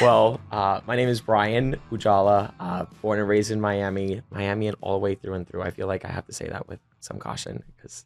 well, 0.00 0.40
uh, 0.50 0.80
my 0.86 0.96
name 0.96 1.08
is 1.08 1.20
Brian 1.20 1.76
Ujala, 1.90 2.52
uh, 2.58 2.86
born 3.00 3.18
and 3.18 3.28
raised 3.28 3.50
in 3.50 3.60
Miami, 3.60 4.22
Miami, 4.30 4.68
and 4.68 4.76
all 4.80 4.94
the 4.94 4.98
way 4.98 5.14
through 5.14 5.34
and 5.34 5.46
through. 5.46 5.62
I 5.62 5.70
feel 5.70 5.86
like 5.86 6.04
I 6.04 6.08
have 6.08 6.26
to 6.26 6.32
say 6.32 6.48
that 6.48 6.68
with 6.68 6.80
some 7.00 7.18
caution 7.18 7.62
because 7.76 8.04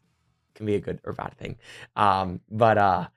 it 0.49 0.57
can 0.57 0.65
be 0.65 0.75
a 0.75 0.79
good 0.79 0.99
or 1.03 1.13
bad 1.13 1.35
thing. 1.37 1.57
Um, 1.95 2.41
but 2.49 2.77
uh, 2.77 3.07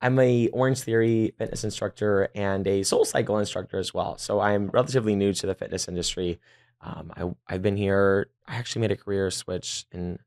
I'm 0.00 0.18
a 0.18 0.48
Orange 0.48 0.80
Theory 0.80 1.34
fitness 1.36 1.64
instructor 1.64 2.28
and 2.34 2.66
a 2.66 2.82
Soul 2.82 3.04
Cycle 3.04 3.38
instructor 3.38 3.78
as 3.78 3.92
well. 3.92 4.18
So 4.18 4.40
I'm 4.40 4.68
relatively 4.68 5.16
new 5.16 5.32
to 5.32 5.46
the 5.46 5.54
fitness 5.54 5.88
industry. 5.88 6.40
Um, 6.80 7.12
I, 7.16 7.54
I've 7.54 7.62
been 7.62 7.76
here. 7.76 8.30
I 8.46 8.56
actually 8.56 8.82
made 8.82 8.92
a 8.92 8.96
career 8.96 9.30
switch 9.30 9.86
in 9.92 10.18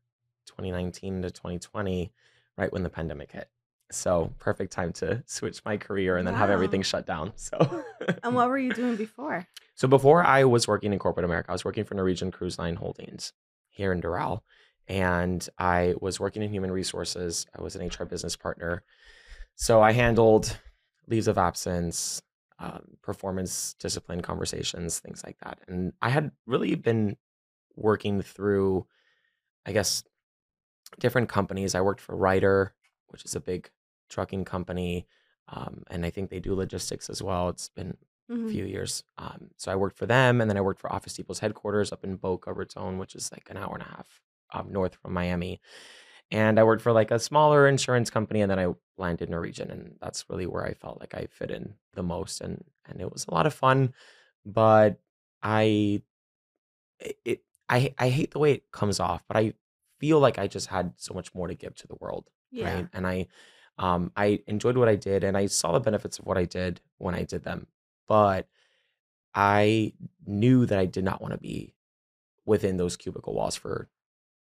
2019 0.46 1.22
to 1.22 1.30
2020, 1.30 2.12
right 2.56 2.72
when 2.72 2.82
the 2.82 2.90
pandemic 2.90 3.32
hit. 3.32 3.48
So 3.90 4.32
perfect 4.38 4.72
time 4.72 4.92
to 4.94 5.22
switch 5.26 5.64
my 5.64 5.76
career 5.76 6.16
and 6.16 6.26
then 6.26 6.34
have 6.34 6.50
everything 6.50 6.82
shut 6.82 7.06
down. 7.06 7.32
So 7.36 7.84
And 8.22 8.34
what 8.34 8.48
were 8.48 8.58
you 8.58 8.72
doing 8.72 8.96
before? 8.96 9.46
so 9.74 9.86
before 9.88 10.24
I 10.24 10.44
was 10.44 10.66
working 10.66 10.92
in 10.92 10.98
corporate 10.98 11.24
America, 11.24 11.50
I 11.50 11.52
was 11.52 11.64
working 11.64 11.84
for 11.84 11.94
Norwegian 11.94 12.30
Cruise 12.30 12.58
Line 12.58 12.76
Holdings 12.76 13.32
here 13.68 13.92
in 13.92 14.00
Doral. 14.00 14.40
And 14.88 15.46
I 15.58 15.94
was 16.00 16.18
working 16.20 16.42
in 16.42 16.50
human 16.50 16.70
resources. 16.70 17.46
I 17.56 17.60
was 17.62 17.76
an 17.76 17.86
HR 17.86 18.04
business 18.04 18.36
partner. 18.36 18.82
So 19.54 19.82
I 19.82 19.92
handled 19.92 20.58
leaves 21.08 21.28
of 21.28 21.38
absence, 21.38 22.22
um, 22.58 22.82
performance 23.02 23.74
discipline 23.78 24.22
conversations, 24.22 24.98
things 24.98 25.22
like 25.24 25.36
that. 25.44 25.58
And 25.68 25.92
I 26.00 26.08
had 26.10 26.30
really 26.46 26.74
been 26.74 27.16
working 27.74 28.22
through, 28.22 28.86
I 29.66 29.72
guess, 29.72 30.02
different 30.98 31.28
companies. 31.28 31.74
I 31.74 31.80
worked 31.80 32.00
for 32.00 32.16
Ryder, 32.16 32.74
which 33.08 33.24
is 33.24 33.34
a 33.34 33.40
big 33.40 33.70
trucking 34.08 34.44
company. 34.44 35.06
Um, 35.48 35.84
and 35.88 36.04
I 36.04 36.10
think 36.10 36.30
they 36.30 36.40
do 36.40 36.54
logistics 36.54 37.08
as 37.10 37.22
well. 37.22 37.48
It's 37.48 37.68
been 37.68 37.96
Mhm. 38.28 38.56
few 38.56 38.64
years. 38.64 39.02
Um, 39.18 39.50
so 39.56 39.72
I 39.72 39.76
worked 39.76 39.98
for 39.98 40.06
them, 40.06 40.40
and 40.40 40.48
then 40.50 40.56
I 40.56 40.60
worked 40.60 40.80
for 40.80 40.92
Office 40.92 41.14
Depot's 41.14 41.40
headquarters 41.40 41.92
up 41.92 42.04
in 42.04 42.16
Boca 42.16 42.52
Raton, 42.52 42.98
which 42.98 43.14
is 43.16 43.30
like 43.32 43.50
an 43.50 43.56
hour 43.56 43.72
and 43.74 43.82
a 43.82 43.86
half 43.86 44.22
um, 44.52 44.72
north 44.72 44.94
from 44.96 45.12
Miami. 45.12 45.60
And 46.30 46.58
I 46.58 46.64
worked 46.64 46.82
for 46.82 46.92
like 46.92 47.10
a 47.10 47.18
smaller 47.18 47.68
insurance 47.68 48.10
company, 48.10 48.40
and 48.42 48.50
then 48.50 48.58
I 48.58 48.74
landed 48.98 49.26
in 49.28 49.32
Norwegian, 49.32 49.70
and 49.70 49.96
that's 50.00 50.28
really 50.28 50.46
where 50.46 50.64
I 50.64 50.74
felt 50.74 51.00
like 51.00 51.14
I 51.14 51.26
fit 51.26 51.50
in 51.50 51.76
the 51.94 52.02
most, 52.02 52.40
and 52.40 52.64
and 52.86 53.00
it 53.00 53.12
was 53.12 53.26
a 53.28 53.34
lot 53.34 53.46
of 53.46 53.54
fun. 53.54 53.94
But 54.44 55.00
I 55.42 56.02
it, 56.98 57.18
it 57.24 57.44
I 57.68 57.94
I 57.98 58.08
hate 58.10 58.32
the 58.32 58.38
way 58.38 58.52
it 58.52 58.70
comes 58.72 59.00
off, 59.00 59.24
but 59.28 59.36
I 59.36 59.54
feel 60.00 60.20
like 60.20 60.38
I 60.38 60.46
just 60.46 60.68
had 60.68 60.94
so 60.96 61.14
much 61.14 61.34
more 61.34 61.46
to 61.48 61.54
give 61.54 61.74
to 61.76 61.86
the 61.88 61.96
world 61.96 62.30
Yeah. 62.50 62.62
right? 62.62 62.88
And 62.92 63.06
I 63.06 63.26
um 63.78 64.12
I 64.16 64.42
enjoyed 64.46 64.76
what 64.76 64.88
I 64.88 64.96
did 64.96 65.24
and 65.24 65.36
I 65.36 65.46
saw 65.46 65.72
the 65.72 65.80
benefits 65.80 66.18
of 66.18 66.26
what 66.26 66.38
I 66.38 66.44
did 66.44 66.80
when 66.98 67.14
I 67.14 67.24
did 67.24 67.42
them. 67.44 67.66
But 68.08 68.46
I 69.34 69.92
knew 70.26 70.66
that 70.66 70.78
I 70.78 70.86
did 70.86 71.04
not 71.04 71.20
want 71.20 71.32
to 71.32 71.38
be 71.38 71.74
within 72.44 72.76
those 72.76 72.96
cubicle 72.96 73.34
walls 73.34 73.56
for 73.56 73.88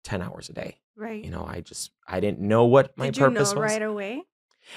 10 0.03 0.21
hours 0.21 0.49
a 0.49 0.53
day. 0.53 0.79
Right. 0.95 1.23
You 1.23 1.31
know, 1.31 1.45
I 1.47 1.61
just 1.61 1.91
I 2.07 2.19
didn't 2.19 2.39
know 2.39 2.65
what 2.65 2.95
my 2.97 3.05
Did 3.07 3.17
you 3.17 3.21
know 3.23 3.29
purpose 3.29 3.55
was. 3.55 3.61
right 3.71 3.81
away? 3.81 4.23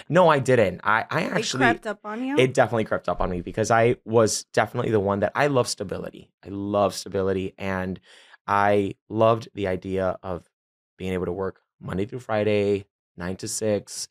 No, 0.09 0.29
I 0.29 0.39
didn't. 0.41 0.81
I 0.83 1.05
I 1.11 1.21
It 1.23 1.33
actually 1.33 1.67
crept 1.67 1.87
up 1.87 2.01
on 2.05 2.25
you? 2.25 2.39
it 2.39 2.55
definitely 2.55 2.85
crept 2.85 3.09
up 3.09 3.21
on 3.21 3.31
me 3.31 3.41
because 3.41 3.71
I 3.71 3.97
was 4.05 4.45
definitely 4.53 4.91
the 4.91 5.01
one 5.01 5.21
that 5.21 5.33
I 5.35 5.49
love 5.49 5.69
stability. 5.69 6.31
I 6.45 6.49
love 6.49 6.95
stability 6.95 7.55
and 7.59 8.01
I 8.47 8.95
loved 9.09 9.49
the 9.55 9.67
idea 9.69 10.19
of 10.23 10.49
being 10.97 11.13
able 11.13 11.27
to 11.27 11.33
work 11.33 11.61
Monday 11.81 12.07
through 12.07 12.21
Friday, 12.21 12.87
9 13.17 13.37
to 13.37 13.49
6. 13.49 14.09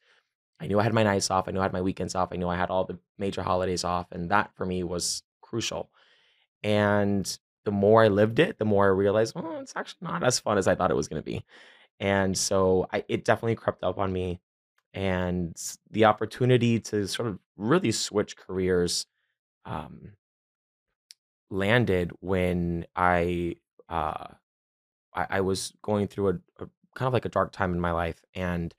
I 0.59 0.67
knew 0.67 0.79
I 0.79 0.83
had 0.83 0.93
my 0.93 1.03
nights 1.03 1.29
off, 1.31 1.47
I 1.47 1.51
knew 1.51 1.59
I 1.59 1.63
had 1.63 1.73
my 1.73 1.81
weekends 1.81 2.15
off, 2.15 2.29
I 2.31 2.37
knew 2.37 2.47
I 2.47 2.55
had 2.55 2.69
all 2.69 2.85
the 2.85 2.99
major 3.17 3.43
holidays 3.43 3.83
off 3.83 4.11
and 4.11 4.29
that 4.31 4.51
for 4.55 4.65
me 4.65 4.83
was 4.83 5.23
crucial. 5.41 5.89
And 6.63 7.37
the 7.65 7.71
more 7.71 8.03
I 8.03 8.07
lived 8.07 8.39
it, 8.39 8.57
the 8.59 8.65
more 8.65 8.85
I 8.85 8.89
realized, 8.89 9.35
well, 9.35 9.59
it's 9.59 9.73
actually 9.75 10.07
not 10.07 10.23
as 10.23 10.39
fun 10.39 10.57
as 10.57 10.67
I 10.67 10.75
thought 10.75 10.91
it 10.91 10.95
was 10.95 11.07
going 11.07 11.21
to 11.21 11.25
be. 11.25 11.43
And 11.99 12.37
so 12.37 12.87
I 12.93 13.03
it 13.07 13.25
definitely 13.25 13.55
crept 13.55 13.83
up 13.83 13.97
on 13.97 14.11
me 14.13 14.41
and 14.93 15.55
the 15.91 16.05
opportunity 16.05 16.79
to 16.79 17.07
sort 17.07 17.27
of 17.27 17.39
really 17.57 17.91
switch 17.91 18.37
careers 18.37 19.05
um, 19.65 20.13
landed 21.49 22.11
when 22.21 22.85
I, 22.95 23.55
uh, 23.89 24.27
I 25.13 25.27
I 25.29 25.41
was 25.41 25.73
going 25.81 26.07
through 26.07 26.29
a, 26.29 26.63
a 26.63 26.69
kind 26.95 27.07
of 27.07 27.13
like 27.13 27.25
a 27.25 27.29
dark 27.29 27.51
time 27.51 27.73
in 27.73 27.79
my 27.79 27.91
life, 27.91 28.21
and 28.33 28.73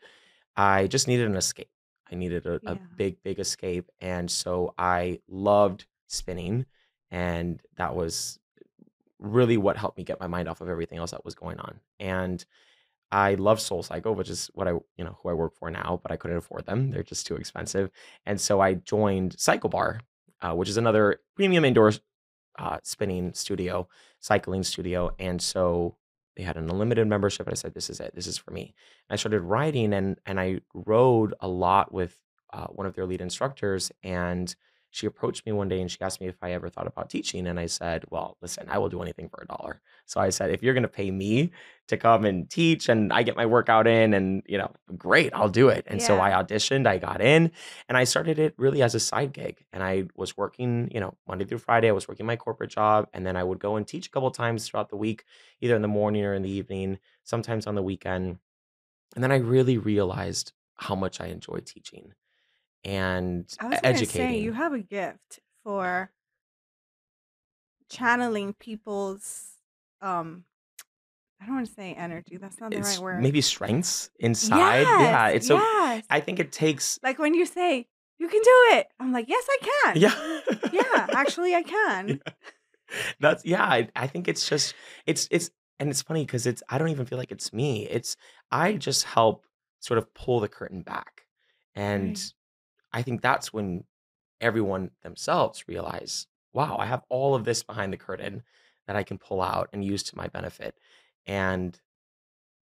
I 0.56 0.86
just 0.86 1.08
needed 1.08 1.28
an 1.28 1.36
escape. 1.36 1.70
I 2.10 2.14
needed 2.14 2.46
a, 2.46 2.60
a 2.66 2.78
big, 2.96 3.22
big 3.22 3.38
escape, 3.38 3.90
and 4.00 4.30
so 4.30 4.74
I 4.78 5.20
loved 5.28 5.86
spinning, 6.06 6.66
and 7.10 7.60
that 7.76 7.94
was 7.94 8.38
really 9.18 9.56
what 9.56 9.76
helped 9.76 9.98
me 9.98 10.04
get 10.04 10.20
my 10.20 10.26
mind 10.26 10.48
off 10.48 10.60
of 10.60 10.68
everything 10.68 10.98
else 10.98 11.10
that 11.10 11.24
was 11.24 11.34
going 11.34 11.58
on. 11.58 11.80
And 11.98 12.44
I 13.10 13.34
love 13.34 13.60
Soul 13.60 13.82
Cycle, 13.82 14.14
which 14.14 14.28
is 14.28 14.50
what 14.54 14.68
I, 14.68 14.72
you 14.72 15.04
know, 15.04 15.18
who 15.22 15.28
I 15.28 15.32
work 15.32 15.54
for 15.54 15.70
now, 15.70 16.00
but 16.02 16.12
I 16.12 16.16
couldn't 16.16 16.36
afford 16.36 16.66
them. 16.66 16.90
They're 16.90 17.02
just 17.02 17.26
too 17.26 17.36
expensive. 17.36 17.90
And 18.24 18.40
so 18.40 18.60
I 18.60 18.74
joined 18.74 19.38
Cycle 19.38 19.70
Bar, 19.70 20.00
uh, 20.42 20.54
which 20.54 20.68
is 20.68 20.76
another 20.76 21.20
premium 21.34 21.64
indoor 21.64 21.92
uh, 22.58 22.78
spinning 22.82 23.32
studio, 23.34 23.88
cycling 24.20 24.62
studio. 24.64 25.10
And 25.18 25.40
so 25.40 25.96
they 26.36 26.42
had 26.42 26.56
an 26.56 26.70
unlimited 26.70 27.06
membership. 27.06 27.46
And 27.46 27.52
I 27.52 27.56
said, 27.56 27.74
this 27.74 27.90
is 27.90 27.98
it. 28.00 28.14
This 28.14 28.26
is 28.26 28.38
for 28.38 28.50
me. 28.50 28.74
And 29.08 29.14
I 29.14 29.16
started 29.16 29.40
riding 29.40 29.92
and, 29.92 30.18
and 30.26 30.38
I 30.38 30.60
rode 30.74 31.34
a 31.40 31.48
lot 31.48 31.92
with 31.92 32.16
uh, 32.52 32.66
one 32.66 32.86
of 32.86 32.94
their 32.94 33.06
lead 33.06 33.20
instructors. 33.20 33.90
And 34.02 34.54
she 34.96 35.06
approached 35.06 35.44
me 35.44 35.52
one 35.52 35.68
day 35.68 35.82
and 35.82 35.90
she 35.90 36.00
asked 36.00 36.22
me 36.22 36.26
if 36.26 36.36
I 36.40 36.52
ever 36.52 36.70
thought 36.70 36.86
about 36.86 37.10
teaching. 37.10 37.46
And 37.46 37.60
I 37.60 37.66
said, 37.66 38.06
well, 38.08 38.38
listen, 38.40 38.66
I 38.70 38.78
will 38.78 38.88
do 38.88 39.02
anything 39.02 39.28
for 39.28 39.42
a 39.42 39.46
dollar. 39.46 39.82
So 40.06 40.22
I 40.22 40.30
said, 40.30 40.50
if 40.50 40.62
you're 40.62 40.72
going 40.72 40.84
to 40.84 40.88
pay 40.88 41.10
me 41.10 41.50
to 41.88 41.98
come 41.98 42.24
and 42.24 42.48
teach 42.48 42.88
and 42.88 43.12
I 43.12 43.22
get 43.22 43.36
my 43.36 43.44
workout 43.44 43.86
in 43.86 44.14
and, 44.14 44.42
you 44.46 44.56
know, 44.56 44.72
great, 44.96 45.34
I'll 45.34 45.50
do 45.50 45.68
it. 45.68 45.84
And 45.86 46.00
so 46.00 46.18
I 46.18 46.30
auditioned, 46.30 46.86
I 46.86 46.96
got 46.96 47.20
in 47.20 47.52
and 47.90 47.98
I 47.98 48.04
started 48.04 48.38
it 48.38 48.54
really 48.56 48.82
as 48.82 48.94
a 48.94 49.00
side 49.00 49.34
gig. 49.34 49.66
And 49.70 49.82
I 49.82 50.04
was 50.16 50.34
working, 50.34 50.88
you 50.90 51.00
know, 51.00 51.14
Monday 51.28 51.44
through 51.44 51.58
Friday, 51.58 51.90
I 51.90 51.92
was 51.92 52.08
working 52.08 52.24
my 52.24 52.36
corporate 52.36 52.70
job 52.70 53.06
and 53.12 53.26
then 53.26 53.36
I 53.36 53.44
would 53.44 53.58
go 53.58 53.76
and 53.76 53.86
teach 53.86 54.06
a 54.06 54.10
couple 54.10 54.30
times 54.30 54.66
throughout 54.66 54.88
the 54.88 54.96
week, 54.96 55.24
either 55.60 55.76
in 55.76 55.82
the 55.82 55.88
morning 55.88 56.24
or 56.24 56.32
in 56.32 56.40
the 56.40 56.50
evening, 56.50 57.00
sometimes 57.22 57.66
on 57.66 57.74
the 57.74 57.82
weekend. 57.82 58.38
And 59.14 59.22
then 59.22 59.30
I 59.30 59.36
really 59.36 59.76
realized 59.76 60.54
how 60.76 60.94
much 60.94 61.20
I 61.20 61.26
enjoy 61.26 61.58
teaching 61.58 62.14
and 62.84 63.46
I 63.58 63.66
was 63.68 63.78
e- 63.78 63.82
gonna 63.82 63.94
say 63.94 63.94
educating. 64.00 64.42
you 64.42 64.52
have 64.52 64.72
a 64.72 64.78
gift 64.78 65.40
for 65.64 66.10
channeling 67.88 68.52
people's 68.54 69.52
um 70.00 70.44
I 71.40 71.44
don't 71.46 71.56
want 71.56 71.66
to 71.66 71.72
say 71.74 71.92
energy. 71.92 72.38
That's 72.38 72.58
not 72.60 72.70
the 72.70 72.78
it's 72.78 72.88
right 72.96 73.02
word. 73.02 73.22
maybe 73.22 73.40
strengths 73.42 74.10
inside. 74.18 74.86
Yeah, 74.86 75.28
Yes, 75.28 75.34
it's 75.34 75.46
so 75.46 75.56
yes. 75.58 76.06
I 76.08 76.20
think 76.20 76.40
it 76.40 76.50
takes 76.50 76.98
like 77.02 77.18
when 77.18 77.34
you 77.34 77.44
say 77.46 77.86
you 78.18 78.28
can 78.28 78.40
do 78.42 78.76
it, 78.78 78.88
I'm 78.98 79.12
like, 79.12 79.28
yes, 79.28 79.46
I 79.48 79.58
can. 79.84 79.96
yeah. 80.00 80.40
yeah, 80.72 81.08
actually, 81.12 81.54
I 81.54 81.62
can. 81.62 82.20
That's 83.20 83.44
yeah, 83.44 83.64
I, 83.64 83.88
I 83.96 84.06
think 84.06 84.28
it's 84.28 84.48
just 84.48 84.74
it's 85.06 85.28
it's 85.30 85.50
and 85.78 85.90
it's 85.90 86.02
funny 86.02 86.24
because 86.24 86.46
it's 86.46 86.62
I 86.68 86.78
don't 86.78 86.88
even 86.88 87.06
feel 87.06 87.18
like 87.18 87.32
it's 87.32 87.52
me. 87.52 87.86
It's 87.88 88.16
I 88.50 88.72
just 88.74 89.04
help 89.04 89.44
sort 89.80 89.98
of 89.98 90.12
pull 90.14 90.40
the 90.40 90.48
curtain 90.48 90.82
back. 90.82 91.22
And 91.74 92.16
Right. 92.16 92.32
I 92.96 93.02
think 93.02 93.20
that's 93.20 93.52
when 93.52 93.84
everyone 94.40 94.90
themselves 95.02 95.68
realize, 95.68 96.26
wow, 96.54 96.76
I 96.78 96.86
have 96.86 97.04
all 97.10 97.34
of 97.34 97.44
this 97.44 97.62
behind 97.62 97.92
the 97.92 97.98
curtain 97.98 98.42
that 98.86 98.96
I 98.96 99.02
can 99.02 99.18
pull 99.18 99.42
out 99.42 99.68
and 99.74 99.84
use 99.84 100.02
to 100.04 100.16
my 100.16 100.28
benefit. 100.28 100.78
And 101.26 101.78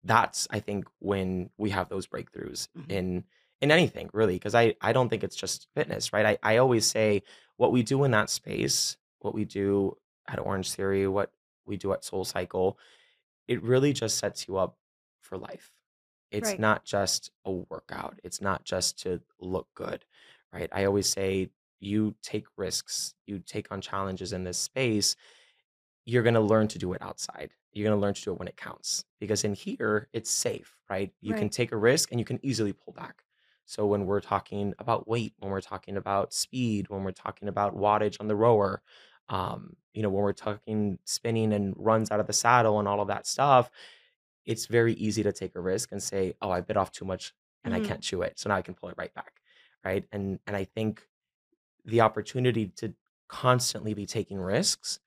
that's 0.04 0.48
I 0.50 0.60
think 0.62 0.88
when 1.00 1.50
we 1.58 1.70
have 1.72 1.90
those 1.90 2.08
breakthroughs 2.08 2.70
Mhm. 2.78 2.90
in 2.92 3.24
in 3.60 3.72
anything 3.72 4.10
really 4.14 4.36
because 4.36 4.56
I 4.56 4.76
I 4.82 4.94
don't 4.94 5.10
think 5.10 5.24
it's 5.24 5.36
just 5.36 5.68
fitness, 5.76 6.14
right? 6.14 6.26
I 6.26 6.54
I 6.54 6.58
always 6.58 6.86
say 6.86 7.24
what 7.58 7.74
we 7.74 7.84
do 7.84 8.04
in 8.06 8.12
that 8.12 8.30
space, 8.30 8.98
what 9.20 9.36
we 9.36 9.46
do 9.46 9.98
at 10.28 10.40
Orange 10.40 10.72
Theory, 10.74 11.08
what 11.08 11.32
we 11.66 11.78
do 11.78 11.92
at 11.94 12.04
Soul 12.06 12.24
Cycle, 12.26 12.80
it 13.48 13.62
really 13.64 13.94
just 13.94 14.18
sets 14.18 14.48
you 14.48 14.58
up 14.58 14.78
for 15.22 15.38
life. 15.38 15.74
It's 16.32 16.48
Right. 16.48 16.60
not 16.60 16.86
just 16.86 17.32
a 17.46 17.52
workout. 17.52 18.20
It's 18.24 18.42
not 18.42 18.64
just 18.64 19.00
to 19.04 19.22
look 19.40 19.68
good, 19.76 20.06
right? 20.54 20.70
I 20.72 20.86
always 20.86 21.10
say 21.10 21.50
you 21.80 22.16
take 22.24 22.46
risks, 22.58 23.16
you 23.26 23.40
take 23.40 23.72
on 23.72 23.82
challenges 23.82 24.34
in 24.34 24.44
this 24.44 24.58
space, 24.58 25.16
you're 26.06 26.24
going 26.24 26.34
to 26.36 26.40
learn 26.42 26.68
to 26.70 26.80
do 26.80 26.94
it 26.94 27.02
outside. 27.02 27.52
You're 27.72 27.88
going 27.90 27.98
to 27.98 28.02
learn 28.02 28.14
to 28.14 28.22
do 28.22 28.32
it 28.34 28.40
when 28.40 28.48
it 28.48 28.58
counts 28.58 29.06
because 29.20 29.44
in 29.44 29.54
here 29.54 30.10
it's 30.14 30.30
safe, 30.30 30.78
right? 30.90 31.14
You 31.22 31.36
can 31.36 31.50
take 31.50 31.72
a 31.72 31.78
risk 31.78 32.12
and 32.12 32.20
you 32.20 32.26
can 32.26 32.40
easily 32.44 32.74
pull 32.74 32.94
back. 32.94 33.24
So 33.66 33.86
when 33.86 34.06
we're 34.06 34.22
talking 34.22 34.74
about 34.80 35.08
weight, 35.08 35.34
when 35.40 35.52
we're 35.52 35.62
talking 35.62 35.96
about 35.98 36.34
speed, 36.34 36.90
when 36.90 37.04
we're 37.04 37.12
talking 37.12 37.48
about 37.48 37.76
wattage 37.76 38.18
on 38.20 38.28
the 38.28 38.36
rower, 38.36 38.82
um, 39.30 39.76
you 39.94 40.02
know, 40.02 40.10
when 40.10 40.24
we're 40.24 40.34
talking 40.34 41.00
spinning 41.06 41.54
and 41.54 41.74
runs 41.78 42.12
out 42.12 42.20
of 42.20 42.28
the 42.28 42.34
saddle 42.34 42.80
and 42.80 42.88
all 42.88 43.00
of 43.02 43.08
that 43.08 43.26
stuff, 43.28 43.70
it's 44.46 44.66
very 44.68 44.94
easy 44.94 45.24
to 45.24 45.32
take 45.34 45.56
a 45.56 45.62
risk 45.62 45.92
and 45.92 46.02
say, 46.04 46.36
"Oh, 46.42 46.52
I 46.52 46.62
bit 46.62 46.78
off 46.78 46.92
too 46.92 47.06
much 47.06 47.34
and 47.64 47.74
I 47.76 47.80
Mhm. 47.80 47.82
can't 47.82 48.02
chew 48.04 48.22
it. 48.24 48.40
So 48.40 48.50
now 48.50 48.56
I 48.58 48.62
can 48.64 48.76
pull 48.76 48.90
it 48.90 48.96
right 48.98 49.14
back." 49.14 49.42
Right? 49.86 50.08
And 50.12 50.40
and 50.48 50.56
I 50.56 50.66
think 50.66 51.08
the 51.86 52.02
opportunity 52.02 52.68
to 52.68 52.94
constantly 53.28 53.94
be 53.94 54.06
taking 54.06 54.40
risks 54.40 55.00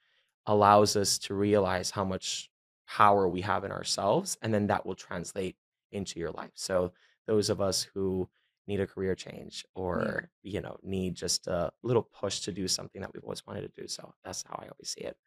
allows 0.46 0.96
us 0.96 1.18
to 1.18 1.34
realize 1.34 1.90
how 1.90 2.04
much 2.04 2.50
power 2.86 3.28
we 3.28 3.40
have 3.42 3.64
in 3.64 3.72
ourselves 3.72 4.38
and 4.42 4.54
then 4.54 4.68
that 4.68 4.86
will 4.86 4.94
translate 4.94 5.56
into 5.92 6.20
your 6.20 6.30
life 6.32 6.52
so 6.54 6.92
those 7.26 7.50
of 7.50 7.60
us 7.60 7.82
who 7.82 8.28
need 8.68 8.80
a 8.80 8.86
career 8.86 9.14
change 9.14 9.66
Yeah. 9.92 10.14
or 10.14 10.30
you 10.42 10.60
know 10.60 10.78
need 10.82 11.14
just 11.16 11.48
a 11.48 11.72
little 11.82 12.02
push 12.04 12.40
to 12.40 12.52
do 12.52 12.68
something 12.68 13.00
that 13.00 13.12
we've 13.14 13.24
always 13.24 13.46
wanted 13.46 13.62
to 13.62 13.82
do 13.82 13.88
so 13.88 14.14
that's 14.24 14.44
how 14.44 14.54
i 14.62 14.68
always 14.68 14.90
see 14.90 15.00
it 15.00 15.18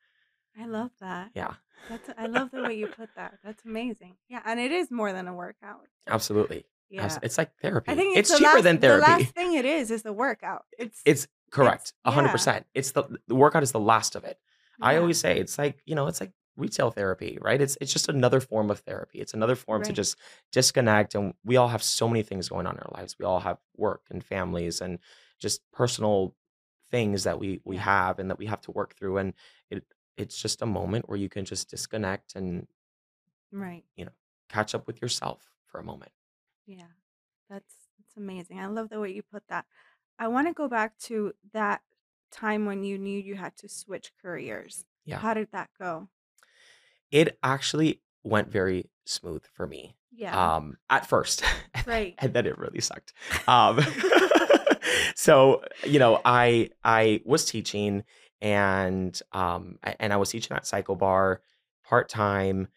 I 0.59 0.65
love 0.65 0.91
that. 1.01 1.31
yeah 1.35 1.53
That's 1.89 2.09
I 2.17 2.25
love 2.27 2.51
the 2.51 2.61
way 2.63 2.75
you 2.75 2.87
put 2.87 3.09
that. 3.15 3.39
That's 3.43 3.63
amazing. 3.65 4.15
Yeah, 4.29 4.41
and 4.45 4.59
it 4.59 4.71
is 4.71 4.89
more 4.91 5.13
than 5.13 5.27
a 5.27 5.33
workout. 5.33 5.81
absolutely 6.07 6.65
Abs- 6.97 7.15
Yeah. 7.15 7.19
it's 7.23 7.37
like 7.37 7.51
therapy. 7.61 7.91
I 7.91 7.95
think 7.95 8.17
it's 8.17 8.29
it's 8.31 8.39
cheaper 8.39 8.53
last 8.55 8.63
than 8.63 8.77
therapy. 8.79 9.05
the 9.05 9.11
last 9.23 9.33
thing 9.35 9.53
it 9.53 9.65
is 9.65 9.91
is 9.91 10.03
the 10.03 10.13
workout. 10.13 10.65
It's 10.79 11.01
it's 11.05 11.27
correct 11.51 11.93
it's 12.05 12.15
100% 12.15 12.45
yeah. 12.47 12.59
it's 12.73 12.91
the 12.91 13.03
the 13.27 13.35
workout 13.35 13.63
is 13.63 13.71
the 13.71 13.79
last 13.79 14.17
of 14.17 14.25
it 14.25 14.37
i 14.81 14.97
always 14.97 15.17
say 15.17 15.39
it's 15.39 15.57
like 15.57 15.81
you 15.85 15.95
know 15.95 16.07
it's 16.07 16.19
like 16.19 16.33
retail 16.57 16.91
therapy 16.91 17.37
right 17.41 17.61
it's 17.61 17.77
it's 17.79 17.93
just 17.93 18.09
another 18.09 18.41
form 18.41 18.69
of 18.69 18.79
therapy 18.79 19.19
it's 19.21 19.33
another 19.33 19.55
form 19.55 19.81
to 19.81 19.93
just 19.93 20.17
disconnect 20.51 21.15
and 21.15 21.33
we 21.45 21.55
all 21.55 21.69
have 21.69 21.81
so 21.81 22.05
many 22.09 22.21
things 22.21 22.49
going 22.49 22.67
on 22.67 22.75
in 22.75 22.81
our 22.81 22.91
lives 22.99 23.15
we 23.17 23.23
all 23.25 23.39
have 23.39 23.57
work 23.77 24.01
and 24.11 24.25
families 24.25 24.81
and 24.81 24.99
just 25.39 25.61
personal 25.71 26.35
things 26.91 27.23
that 27.23 27.39
we 27.39 27.61
we 27.63 27.77
have 27.77 28.19
and 28.19 28.29
that 28.29 28.37
we 28.39 28.45
have 28.47 28.59
to 28.61 28.71
work 28.71 28.93
through 28.97 29.17
and 29.17 29.33
it's 30.17 30.41
just 30.41 30.61
a 30.61 30.65
moment 30.65 31.07
where 31.07 31.17
you 31.17 31.29
can 31.29 31.45
just 31.45 31.69
disconnect 31.69 32.35
and 32.35 32.67
Right. 33.51 33.83
you 33.95 34.05
know 34.05 34.11
catch 34.49 34.75
up 34.75 34.87
with 34.87 35.01
yourself 35.01 35.49
for 35.67 35.79
a 35.79 35.83
moment 35.83 36.11
Yeah. 36.65 36.91
That's 37.49 37.73
that's 37.97 38.17
amazing. 38.17 38.59
I 38.59 38.65
love 38.67 38.89
the 38.89 38.99
way 38.99 39.11
you 39.11 39.23
put 39.23 39.43
that. 39.47 39.65
I 40.19 40.27
want 40.27 40.47
to 40.47 40.53
go 40.53 40.67
back 40.67 40.97
to 41.03 41.33
that 41.53 41.81
time 42.31 42.65
when 42.65 42.83
you 42.83 42.97
knew 42.97 43.17
you 43.19 43.35
had 43.35 43.55
to 43.57 43.69
switch 43.69 44.11
careers. 44.21 44.83
yeah 45.05 45.19
How 45.19 45.33
did 45.33 45.47
that 45.53 45.69
go? 45.79 46.09
it 47.11 47.37
actually 47.41 48.01
went 48.23 48.49
very 48.51 48.89
smooth 49.05 49.43
for 49.53 49.65
me 49.65 49.95
Yeah. 50.11 50.35
um 50.55 50.77
at 50.89 51.05
first 51.07 51.41
Right. 51.85 52.15
and 52.19 52.33
then 52.33 52.45
it 52.45 52.57
really 52.57 52.81
sucked 52.81 53.13
um 53.47 53.79
so 55.15 55.63
you 55.85 55.99
know 55.99 56.19
i 56.25 56.69
i 56.83 57.21
was 57.25 57.45
teaching 57.45 58.03
and 58.41 59.19
um 59.33 59.77
and 59.99 60.13
i 60.13 60.17
was 60.17 60.29
teaching 60.29 60.55
at 60.55 60.65
cycle 60.67 60.95
bar 60.95 61.41
part-time. 61.83 62.67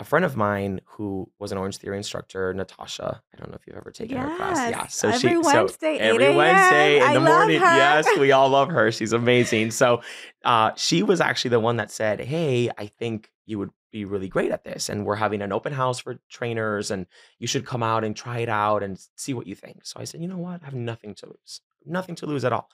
A 0.00 0.04
friend 0.04 0.24
of 0.24 0.36
mine 0.36 0.80
who 0.86 1.30
was 1.38 1.52
an 1.52 1.58
orange 1.58 1.76
theory 1.76 1.96
instructor 1.96 2.52
natasha 2.52 3.22
i 3.32 3.36
don't 3.36 3.48
know 3.50 3.54
if 3.54 3.64
you've 3.66 3.76
ever 3.76 3.92
taken 3.92 4.16
her 4.16 4.36
class. 4.36 4.56
Yeah 4.58 4.68
Yes. 4.82 4.94
so 4.96 5.12
she 5.12 5.28
Every 5.28 5.42
so 5.44 5.58
Wednesday, 5.60 5.94
8 5.94 6.00
every 6.00 6.34
wednesday 6.34 6.96
in 6.96 7.02
I 7.04 7.14
the 7.14 7.20
morning 7.20 7.60
her. 7.60 7.76
yes 7.76 8.18
we 8.18 8.32
all 8.32 8.48
love 8.48 8.70
her 8.70 8.90
she's 8.90 9.12
amazing. 9.12 9.70
So 9.80 10.02
uh 10.44 10.72
she 10.74 11.04
was 11.04 11.20
actually 11.20 11.50
the 11.50 11.60
one 11.60 11.76
that 11.76 11.92
said 11.92 12.18
hey 12.20 12.70
i 12.76 12.86
think 12.86 13.30
you 13.46 13.58
would 13.60 13.70
be 13.92 14.04
really 14.04 14.26
great 14.28 14.50
at 14.50 14.64
this 14.64 14.88
and 14.88 15.06
we're 15.06 15.14
having 15.14 15.40
an 15.42 15.52
open 15.52 15.72
house 15.72 16.00
for 16.00 16.18
trainers 16.28 16.90
and 16.90 17.06
you 17.38 17.46
should 17.46 17.64
come 17.64 17.82
out 17.84 18.02
and 18.02 18.16
try 18.16 18.38
it 18.38 18.48
out 18.48 18.82
and 18.82 18.98
see 19.16 19.32
what 19.32 19.46
you 19.46 19.54
think. 19.54 19.84
So 19.86 20.00
i 20.00 20.04
said 20.04 20.20
you 20.20 20.26
know 20.26 20.38
what? 20.38 20.60
I 20.62 20.64
have 20.64 20.74
nothing 20.74 21.14
to 21.16 21.26
lose 21.26 21.60
nothing 21.86 22.16
to 22.16 22.26
lose 22.26 22.44
at 22.44 22.52
all 22.52 22.68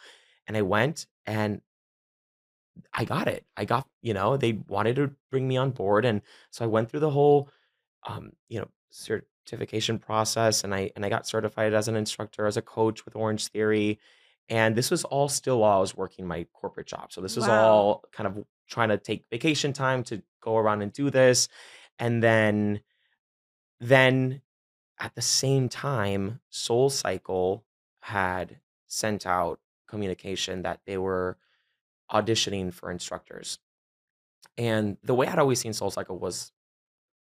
and 0.51 0.57
i 0.57 0.63
went 0.63 1.07
and 1.27 1.63
I 2.93 3.05
got 3.05 3.29
it. 3.29 3.45
I 3.57 3.65
got, 3.65 3.87
you 4.03 4.15
know, 4.15 4.37
they 4.37 4.53
wanted 4.69 4.97
to 4.97 5.13
bring 5.31 5.47
me 5.47 5.57
on 5.57 5.71
board. 5.71 6.05
And 6.05 6.23
so 6.51 6.65
I 6.65 6.69
went 6.69 6.91
through 6.91 7.01
the 7.01 7.11
whole 7.11 7.49
um, 8.07 8.33
you 8.49 8.61
know, 8.61 8.69
certification 8.91 9.99
process 9.99 10.65
and 10.65 10.75
I 10.75 10.91
and 10.97 11.05
I 11.05 11.09
got 11.11 11.27
certified 11.27 11.75
as 11.75 11.89
an 11.89 11.97
instructor, 11.97 12.47
as 12.47 12.57
a 12.57 12.63
coach 12.63 13.05
with 13.05 13.17
Orange 13.17 13.49
Theory. 13.49 14.01
And 14.49 14.75
this 14.75 14.91
was 14.91 15.05
all 15.05 15.29
still 15.29 15.61
while 15.61 15.79
I 15.79 15.81
was 15.81 15.97
working 15.97 16.27
my 16.27 16.47
corporate 16.55 16.87
job. 16.87 17.13
So 17.13 17.21
this 17.21 17.37
was 17.37 17.47
Wow. 17.47 17.55
all 17.55 18.05
kind 18.13 18.27
of 18.27 18.45
trying 18.69 18.89
to 18.91 18.99
take 18.99 19.27
vacation 19.31 19.73
time 19.73 20.03
to 20.05 20.23
go 20.41 20.57
around 20.57 20.83
and 20.83 20.93
do 20.93 21.11
this. 21.11 21.49
And 21.99 22.23
then 22.23 22.81
then 23.81 24.43
at 24.99 25.15
the 25.15 25.23
same 25.23 25.69
time, 25.69 26.41
Soul 26.51 26.91
Cycle 26.91 27.65
had 28.03 28.61
sent 28.87 29.27
out 29.27 29.61
communication 29.91 30.63
that 30.63 30.81
they 30.87 30.97
were 30.97 31.37
auditioning 32.11 32.73
for 32.73 32.91
instructors. 32.91 33.59
And 34.57 34.97
the 35.03 35.15
way 35.15 35.27
I'd 35.27 35.39
always 35.39 35.61
seen 35.61 35.73
Soul 35.73 35.91
Cycle 35.91 36.19
was 36.19 36.53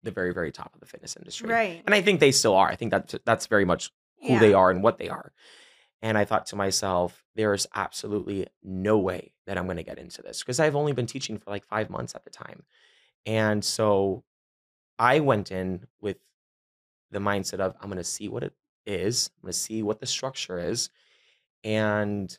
the 0.03 0.11
very, 0.11 0.33
very 0.33 0.51
top 0.51 0.73
of 0.73 0.79
the 0.79 0.85
fitness 0.85 1.15
industry. 1.15 1.49
Right. 1.49 1.83
And 1.85 1.93
I 1.93 2.01
think 2.01 2.19
they 2.19 2.31
still 2.31 2.55
are. 2.55 2.67
I 2.67 2.75
think 2.75 2.91
that's 2.91 3.15
that's 3.25 3.47
very 3.47 3.65
much 3.65 3.91
who 4.21 4.39
they 4.39 4.53
are 4.53 4.71
and 4.71 4.81
what 4.81 4.97
they 4.97 5.09
are. 5.09 5.31
And 6.01 6.17
I 6.17 6.25
thought 6.25 6.45
to 6.47 6.55
myself, 6.55 7.23
there 7.35 7.53
is 7.53 7.67
absolutely 7.73 8.47
no 8.63 8.97
way 8.97 9.33
that 9.47 9.57
I'm 9.57 9.65
going 9.65 9.77
to 9.77 9.83
get 9.83 9.97
into 9.97 10.21
this 10.21 10.39
because 10.39 10.59
I've 10.59 10.75
only 10.75 10.93
been 10.93 11.07
teaching 11.07 11.37
for 11.37 11.49
like 11.49 11.65
five 11.65 11.89
months 11.89 12.15
at 12.15 12.23
the 12.23 12.29
time. 12.29 12.63
And 13.25 13.63
so 13.63 14.23
I 14.99 15.19
went 15.19 15.51
in 15.51 15.87
with 15.99 16.17
the 17.11 17.19
mindset 17.19 17.59
of 17.59 17.75
I'm 17.81 17.89
going 17.89 17.97
to 17.97 18.03
see 18.03 18.29
what 18.29 18.43
it 18.43 18.53
is, 18.85 19.31
I'm 19.37 19.47
going 19.47 19.53
to 19.53 19.57
see 19.57 19.81
what 19.81 19.99
the 19.99 20.05
structure 20.05 20.59
is, 20.59 20.89
and 21.63 22.37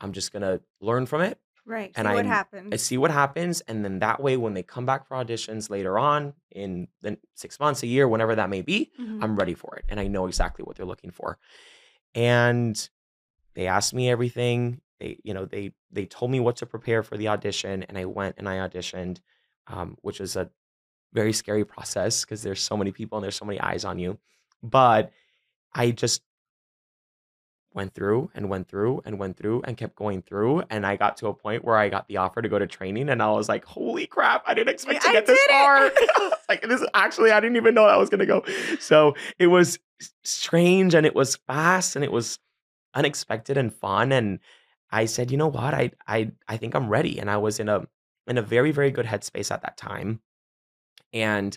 I'm 0.00 0.12
just 0.12 0.32
going 0.32 0.42
to 0.42 0.60
learn 0.80 1.06
from 1.06 1.22
it 1.22 1.38
Right. 1.64 1.92
and 1.96 2.06
See 2.06 2.14
what 2.14 2.26
I'm 2.26 2.72
I 2.72 2.76
see 2.76 2.98
what 2.98 3.10
happens, 3.10 3.60
and 3.62 3.84
then 3.84 3.98
that 4.00 4.20
way, 4.22 4.36
when 4.36 4.54
they 4.54 4.62
come 4.62 4.86
back 4.86 5.06
for 5.06 5.16
auditions 5.16 5.68
later 5.70 5.98
on 5.98 6.34
in 6.52 6.88
the 7.02 7.18
six 7.34 7.58
months, 7.58 7.82
a 7.82 7.86
year, 7.86 8.06
whenever 8.08 8.34
that 8.36 8.50
may 8.50 8.62
be, 8.62 8.90
Mhm. 9.00 9.22
I'm 9.22 9.36
ready 9.36 9.54
for 9.54 9.76
it, 9.76 9.84
and 9.88 9.98
I 9.98 10.06
know 10.06 10.26
exactly 10.26 10.64
what 10.64 10.76
they're 10.76 10.86
looking 10.86 11.10
for. 11.10 11.38
And 12.14 12.88
they 13.54 13.66
asked 13.66 13.94
me 13.94 14.08
everything. 14.10 14.80
They, 15.00 15.18
you 15.24 15.34
know, 15.34 15.44
they 15.44 15.72
they 15.90 16.06
told 16.06 16.30
me 16.30 16.40
what 16.40 16.56
to 16.56 16.66
prepare 16.66 17.02
for 17.02 17.16
the 17.16 17.28
audition, 17.28 17.82
and 17.84 17.98
I 17.98 18.04
went 18.04 18.36
and 18.38 18.48
I 18.48 18.56
auditioned, 18.66 19.18
um, 19.66 19.96
which 20.02 20.20
was 20.20 20.36
a 20.36 20.50
very 21.12 21.32
scary 21.32 21.64
process 21.64 22.24
because 22.24 22.42
there's 22.42 22.60
so 22.62 22.76
many 22.76 22.92
people 22.92 23.16
and 23.18 23.22
there's 23.24 23.36
so 23.36 23.44
many 23.44 23.60
eyes 23.60 23.84
on 23.84 23.98
you. 23.98 24.18
But 24.62 25.12
I 25.74 25.90
just 25.90 26.22
went 27.76 27.94
through 27.94 28.30
and 28.34 28.48
went 28.48 28.68
through 28.68 29.02
and 29.04 29.18
went 29.18 29.36
through 29.36 29.62
and 29.64 29.76
kept 29.76 29.94
going 29.94 30.22
through. 30.22 30.62
And 30.70 30.84
I 30.84 30.96
got 30.96 31.18
to 31.18 31.28
a 31.28 31.34
point 31.34 31.64
where 31.64 31.76
I 31.76 31.88
got 31.88 32.08
the 32.08 32.16
offer 32.16 32.42
to 32.42 32.48
go 32.48 32.58
to 32.58 32.66
training, 32.66 33.08
and 33.08 33.22
I 33.22 33.30
was 33.30 33.48
like, 33.48 33.64
"Holy 33.64 34.06
crap! 34.06 34.42
I 34.46 34.54
didn't 34.54 34.70
expect 34.70 35.02
to 35.02 35.08
I 35.10 35.12
get 35.12 35.26
this 35.26 35.38
far." 35.44 35.92
like 36.48 36.62
this, 36.62 36.84
actually, 36.94 37.30
I 37.30 37.38
didn't 37.38 37.56
even 37.56 37.74
know 37.74 37.84
I 37.84 37.96
was 37.96 38.08
gonna 38.08 38.26
go. 38.26 38.42
So 38.80 39.14
it 39.38 39.48
was 39.48 39.78
strange, 40.24 40.94
and 40.94 41.06
it 41.06 41.14
was 41.14 41.36
fast, 41.46 41.94
and 41.94 42.04
it 42.04 42.10
was 42.10 42.38
unexpected 42.94 43.56
and 43.56 43.72
fun. 43.72 44.10
And 44.10 44.40
I 44.90 45.04
said, 45.04 45.30
"You 45.30 45.36
know 45.36 45.48
what? 45.48 45.74
I 45.74 45.92
I 46.08 46.32
I 46.48 46.56
think 46.56 46.74
I'm 46.74 46.88
ready." 46.88 47.20
And 47.20 47.30
I 47.30 47.36
was 47.36 47.60
in 47.60 47.68
a 47.68 47.86
in 48.26 48.38
a 48.38 48.42
very 48.42 48.72
very 48.72 48.90
good 48.90 49.06
headspace 49.06 49.52
at 49.52 49.62
that 49.62 49.76
time, 49.76 50.20
and 51.12 51.56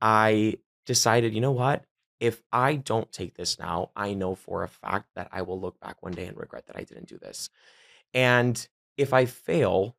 I 0.00 0.56
decided, 0.86 1.34
you 1.34 1.40
know 1.40 1.52
what? 1.52 1.84
If 2.22 2.40
I 2.52 2.76
don't 2.76 3.10
take 3.10 3.34
this 3.34 3.58
now, 3.58 3.90
I 3.96 4.14
know 4.14 4.36
for 4.36 4.62
a 4.62 4.68
fact 4.68 5.08
that 5.16 5.28
I 5.32 5.42
will 5.42 5.60
look 5.60 5.80
back 5.80 6.00
one 6.04 6.12
day 6.12 6.26
and 6.26 6.36
regret 6.36 6.66
that 6.66 6.76
I 6.76 6.84
didn't 6.84 7.08
do 7.08 7.18
this. 7.18 7.50
And 8.14 8.64
if 8.96 9.12
I 9.12 9.26
fail 9.26 9.96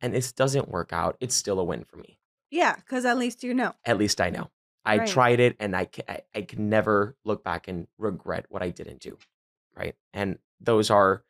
and 0.00 0.14
this 0.14 0.30
doesn't 0.30 0.68
work 0.68 0.92
out, 0.92 1.16
it's 1.18 1.34
still 1.34 1.58
a 1.58 1.64
win 1.64 1.82
for 1.82 1.96
me. 1.96 2.20
Yeah, 2.52 2.76
because 2.76 3.04
at 3.04 3.18
least 3.18 3.42
you 3.42 3.54
know. 3.54 3.74
At 3.84 3.98
least 3.98 4.20
I 4.20 4.30
know. 4.30 4.50
I 4.84 4.98
Right. 4.98 5.08
tried 5.08 5.40
it 5.40 5.56
and 5.58 5.74
I 5.74 5.86
can, 5.86 6.04
I, 6.08 6.20
I 6.32 6.42
can 6.42 6.68
never 6.68 7.16
look 7.24 7.42
back 7.42 7.66
and 7.66 7.88
regret 7.98 8.46
what 8.50 8.62
I 8.62 8.70
didn't 8.70 9.00
do. 9.00 9.18
Right. 9.76 9.96
And 10.12 10.38
those 10.60 10.90
are 10.90 11.24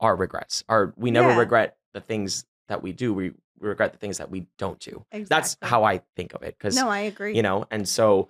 our 0.00 0.16
regrets. 0.16 0.64
Our 0.68 0.92
we 0.96 1.12
never 1.12 1.28
Yeah. 1.28 1.38
regret 1.38 1.76
the 1.92 2.00
things 2.00 2.44
that 2.66 2.82
we 2.82 2.90
do. 2.90 3.14
We 3.14 3.34
regret 3.60 3.92
the 3.92 3.98
things 3.98 4.18
that 4.18 4.30
we 4.30 4.46
don't 4.58 4.80
do. 4.80 5.04
That's 5.12 5.56
how 5.62 5.84
I 5.84 5.98
think 6.16 6.34
of 6.34 6.42
it. 6.42 6.58
Because 6.58 6.74
No, 6.74 6.88
I 6.88 7.00
agree. 7.00 7.36
you 7.36 7.42
know 7.42 7.66
and 7.70 7.88
so 7.88 8.28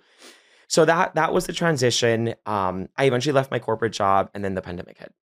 so 0.71 0.85
that 0.85 1.13
that 1.15 1.33
was 1.33 1.45
the 1.45 1.53
transition 1.53 2.33
um 2.45 2.87
i 2.97 3.03
eventually 3.03 3.33
left 3.33 3.51
my 3.51 3.59
corporate 3.59 3.91
job 3.91 4.29
and 4.33 4.43
then 4.43 4.55
the 4.55 4.61
pandemic 4.61 4.97
hit 4.97 5.13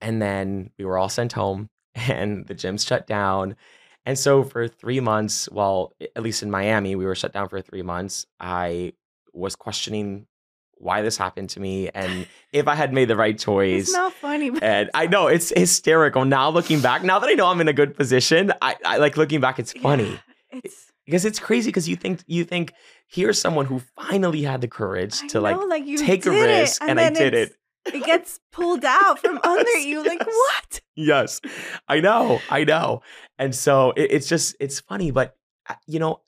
and 0.00 0.20
then 0.20 0.70
we 0.78 0.84
were 0.84 0.98
all 0.98 1.08
sent 1.08 1.32
home 1.32 1.70
and 1.94 2.46
the 2.48 2.54
gyms 2.54 2.86
shut 2.86 3.06
down 3.06 3.56
and 4.04 4.18
so 4.18 4.42
for 4.42 4.66
three 4.66 5.00
months 5.00 5.48
well 5.50 5.94
at 6.16 6.22
least 6.22 6.42
in 6.42 6.50
miami 6.50 6.94
we 6.96 7.04
were 7.06 7.14
shut 7.14 7.32
down 7.32 7.48
for 7.48 7.60
three 7.60 7.82
months 7.82 8.26
i 8.40 8.92
was 9.32 9.54
questioning 9.54 10.26
why 10.74 11.02
this 11.02 11.16
happened 11.16 11.50
to 11.50 11.60
me 11.60 11.88
and 11.90 12.26
if 12.52 12.66
i 12.66 12.74
had 12.74 12.92
made 12.92 13.06
the 13.06 13.16
right 13.16 13.34
It's 13.36 13.44
choice 13.44 13.92
not 13.92 14.12
funny, 14.14 14.50
but 14.50 14.62
and 14.62 14.90
I 14.92 15.06
know 15.06 15.28
it's 15.28 15.52
hysterical 15.54 16.24
now 16.24 16.48
looking 16.50 16.80
back. 16.80 17.04
Now 17.04 17.18
that 17.18 17.28
I 17.28 17.34
know 17.34 17.46
I'm 17.46 17.60
in 17.60 17.68
a 17.68 17.72
good 17.72 17.94
position, 17.94 18.52
I, 18.62 18.76
I 18.84 18.96
like 18.96 19.16
looking 19.16 19.40
back. 19.40 19.58
It's 19.58 19.72
funny 19.72 20.18
Yeah, 20.52 20.60
it's 20.64 20.89
because 21.10 21.24
it's 21.24 21.40
crazy 21.40 21.68
because 21.68 21.88
you 21.88 21.96
think 21.96 22.22
you 22.28 22.44
think 22.44 22.72
here's 23.08 23.40
someone 23.40 23.66
who 23.66 23.80
finally 23.96 24.42
had 24.42 24.60
the 24.60 24.68
courage 24.68 25.20
I 25.22 25.26
to 25.28 25.40
like 25.40 25.56
know, 25.56 25.64
like 25.64 25.84
you 25.84 25.98
take 25.98 26.24
a 26.24 26.30
risk 26.30 26.80
and, 26.82 27.00
I 27.00 27.10
did 27.10 27.34
it. 27.34 27.52
It 27.86 28.04
gets 28.04 28.38
pulled 28.52 28.84
out 28.84 29.18
from 29.18 29.38
under 29.44 29.70
Yes, 29.70 29.84
you. 29.86 30.04
Like 30.04 30.24
what? 30.24 30.80
Yes, 30.94 31.40
I 31.88 31.98
know, 31.98 32.40
I 32.48 32.62
know, 32.64 33.02
and 33.38 33.54
so 33.54 33.90
it, 33.96 34.12
it's 34.12 34.28
just 34.28 34.54
it's 34.60 34.78
funny, 34.78 35.10
but 35.10 35.36
uh, 35.68 35.74
you 35.86 35.98
know, 35.98 36.20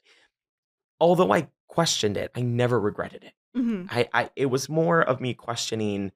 although 0.99 1.33
I 1.33 1.49
questioned 1.69 2.17
it, 2.17 2.33
I 2.35 2.41
never 2.41 2.81
regretted 2.81 3.23
it. 3.23 3.33
Mhm. 3.57 3.87
I, 3.91 4.09
I 4.13 4.31
it 4.35 4.47
was 4.47 4.69
more 4.69 5.01
of 5.01 5.21
me 5.21 5.35
questioning 5.35 6.11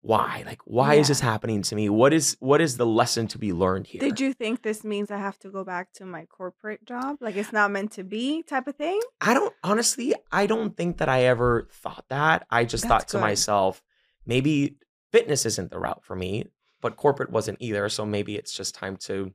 why? 0.00 0.44
Like, 0.46 0.60
why 0.64 0.94
is 0.94 1.08
this 1.08 1.20
happening 1.20 1.62
to 1.62 1.74
me? 1.74 1.88
What 1.88 2.12
is 2.12 2.36
what 2.40 2.60
is 2.60 2.76
the 2.76 2.86
lesson 2.86 3.26
to 3.28 3.38
be 3.38 3.52
learned 3.52 3.88
here 3.88 4.00
Did 4.00 4.20
you 4.20 4.32
think 4.32 4.62
this 4.62 4.84
means 4.84 5.10
I 5.10 5.18
have 5.18 5.38
to 5.40 5.50
go 5.50 5.64
back 5.64 5.92
to 5.94 6.06
my 6.06 6.24
corporate 6.26 6.84
job? 6.84 7.16
Like 7.20 7.36
it's 7.36 7.52
not 7.52 7.70
meant 7.70 7.92
to 7.92 8.04
be 8.04 8.42
type 8.42 8.68
of 8.68 8.76
thing? 8.76 9.00
I 9.20 9.34
don't 9.34 9.52
honestly, 9.64 10.14
I 10.30 10.46
don't 10.46 10.76
think 10.76 10.98
that 10.98 11.08
I 11.08 11.24
ever 11.24 11.68
thought 11.72 12.04
that. 12.08 12.46
I 12.50 12.64
just 12.64 12.84
That's 12.84 12.88
thought 12.88 13.08
to 13.08 13.16
good. 13.16 13.22
myself, 13.22 13.82
maybe 14.24 14.76
fitness 15.10 15.44
isn't 15.46 15.70
the 15.70 15.80
route 15.80 16.04
for 16.04 16.14
me, 16.14 16.46
but 16.80 16.96
corporate 16.96 17.30
wasn't 17.30 17.58
either. 17.60 17.88
So 17.88 18.06
maybe 18.06 18.36
it's 18.36 18.52
just 18.52 18.74
time 18.74 18.96
to 18.98 19.32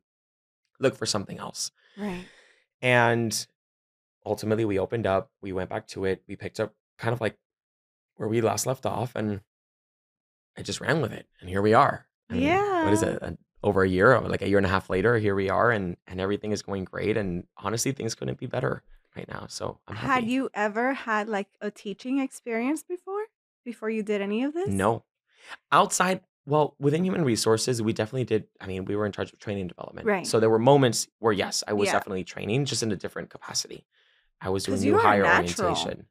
look 0.79 0.95
for 0.95 1.05
something 1.05 1.39
else. 1.39 1.71
Right. 1.97 2.25
And 2.81 3.47
ultimately, 4.25 4.65
we 4.65 4.79
opened 4.79 5.07
up, 5.07 5.29
we 5.41 5.51
went 5.51 5.69
back 5.69 5.87
to 5.89 6.05
it, 6.05 6.23
we 6.27 6.35
picked 6.35 6.59
up 6.59 6.73
kind 6.97 7.13
of 7.13 7.21
like 7.21 7.37
where 8.15 8.29
we 8.29 8.41
last 8.41 8.65
left 8.65 8.85
off, 8.85 9.15
and 9.15 9.41
I 10.57 10.61
just 10.61 10.81
ran 10.81 11.01
with 11.01 11.11
it. 11.11 11.27
And 11.39 11.49
here 11.49 11.61
we 11.61 11.73
are. 11.73 12.05
I 12.29 12.33
mean, 12.35 12.83
what 12.83 12.93
is 12.93 13.03
it? 13.03 13.21
uh, 13.21 13.31
Over 13.63 13.83
a 13.83 13.87
year, 13.89 14.19
like 14.19 14.41
a 14.41 14.47
year 14.49 14.57
and 14.57 14.65
a 14.65 14.69
half 14.69 14.89
later, 14.89 15.17
here 15.17 15.35
we 15.35 15.49
are, 15.49 15.71
and 15.71 15.95
and 16.07 16.19
everything 16.19 16.51
is 16.51 16.61
going 16.61 16.83
great. 16.85 17.15
And 17.17 17.45
honestly, 17.57 17.91
things 17.93 18.13
couldn't 18.15 18.37
be 18.39 18.45
better 18.47 18.83
right 19.15 19.27
now. 19.27 19.45
So 19.47 19.79
I'm 19.87 19.95
Had 19.95 20.25
you 20.25 20.49
ever 20.53 20.93
had 20.93 21.27
like 21.29 21.47
a 21.61 21.71
teaching 21.71 22.19
experience 22.19 22.83
before? 22.83 23.23
Before 23.63 23.89
you 23.89 24.03
did 24.03 24.21
any 24.21 24.43
of 24.43 24.53
this? 24.53 24.67
No, 24.67 25.05
outside. 25.71 26.21
Well, 26.45 26.75
within 26.77 27.05
human 27.05 27.23
resources, 27.23 27.81
we 27.81 27.93
definitely 27.93 28.25
did. 28.25 28.47
I 28.59 28.67
mean, 28.67 28.83
we 28.83 28.97
were 28.97 29.05
in 29.05 29.13
charge 29.13 29.31
of 29.31 29.39
training 29.39 29.67
development. 29.67 30.05
Right. 30.07 30.27
So 30.27 30.41
there 30.41 30.49
were 30.49 30.59
moments 30.59 31.07
where, 31.19 31.31
yes, 31.31 31.63
I 31.65 31.71
was 31.71 31.87
Yeah. 31.87 31.93
definitely 31.93 32.25
training, 32.25 32.65
just 32.65 32.83
in 32.83 32.91
a 32.91 32.97
different 32.97 33.29
capacity. 33.29 33.85
I 34.41 34.49
was 34.49 34.65
doing 34.65 34.81
new 34.81 34.97
hire 34.97 35.23
natural. 35.23 35.69
orientation. 35.69 36.07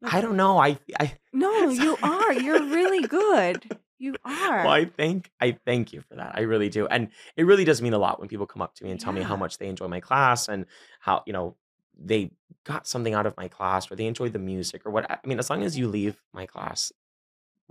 Like 0.00 0.14
I 0.14 0.20
don't 0.22 0.36
know. 0.36 0.56
I, 0.58 0.78
I 0.98 1.18
no, 1.34 1.68
you 1.68 1.98
are. 2.02 2.32
You're 2.32 2.64
really 2.64 3.06
good. 3.06 3.78
You 3.98 4.16
are. 4.24 4.64
Well, 4.64 4.72
I 4.72 4.84
thank 4.86 5.30
I 5.40 5.58
thank 5.64 5.92
you 5.92 6.00
for 6.02 6.16
that. 6.16 6.32
I 6.36 6.42
really 6.42 6.68
do. 6.68 6.86
And 6.86 7.10
it 7.36 7.44
really 7.44 7.64
does 7.64 7.80
mean 7.82 7.92
a 7.92 7.98
lot 7.98 8.18
when 8.20 8.28
people 8.28 8.46
come 8.46 8.62
up 8.62 8.74
to 8.76 8.84
me 8.84 8.90
and 8.90 9.00
tell 9.00 9.12
me 9.12 9.22
how 9.22 9.36
much 9.36 9.58
they 9.58 9.68
enjoy 9.68 9.88
my 9.88 10.00
class 10.00 10.48
and 10.48 10.66
how, 11.00 11.22
you 11.26 11.32
know, 11.32 11.56
they 11.96 12.30
got 12.64 12.86
something 12.86 13.14
out 13.14 13.26
of 13.26 13.36
my 13.36 13.48
class 13.48 13.90
or 13.90 13.96
they 13.96 14.06
enjoyed 14.06 14.32
the 14.32 14.38
music 14.38 14.82
or 14.84 14.90
what 14.90 15.10
I 15.10 15.18
mean, 15.24 15.38
as 15.38 15.50
long 15.50 15.62
as 15.62 15.78
you 15.78 15.88
leave 15.88 16.22
my 16.32 16.46
class 16.46 16.92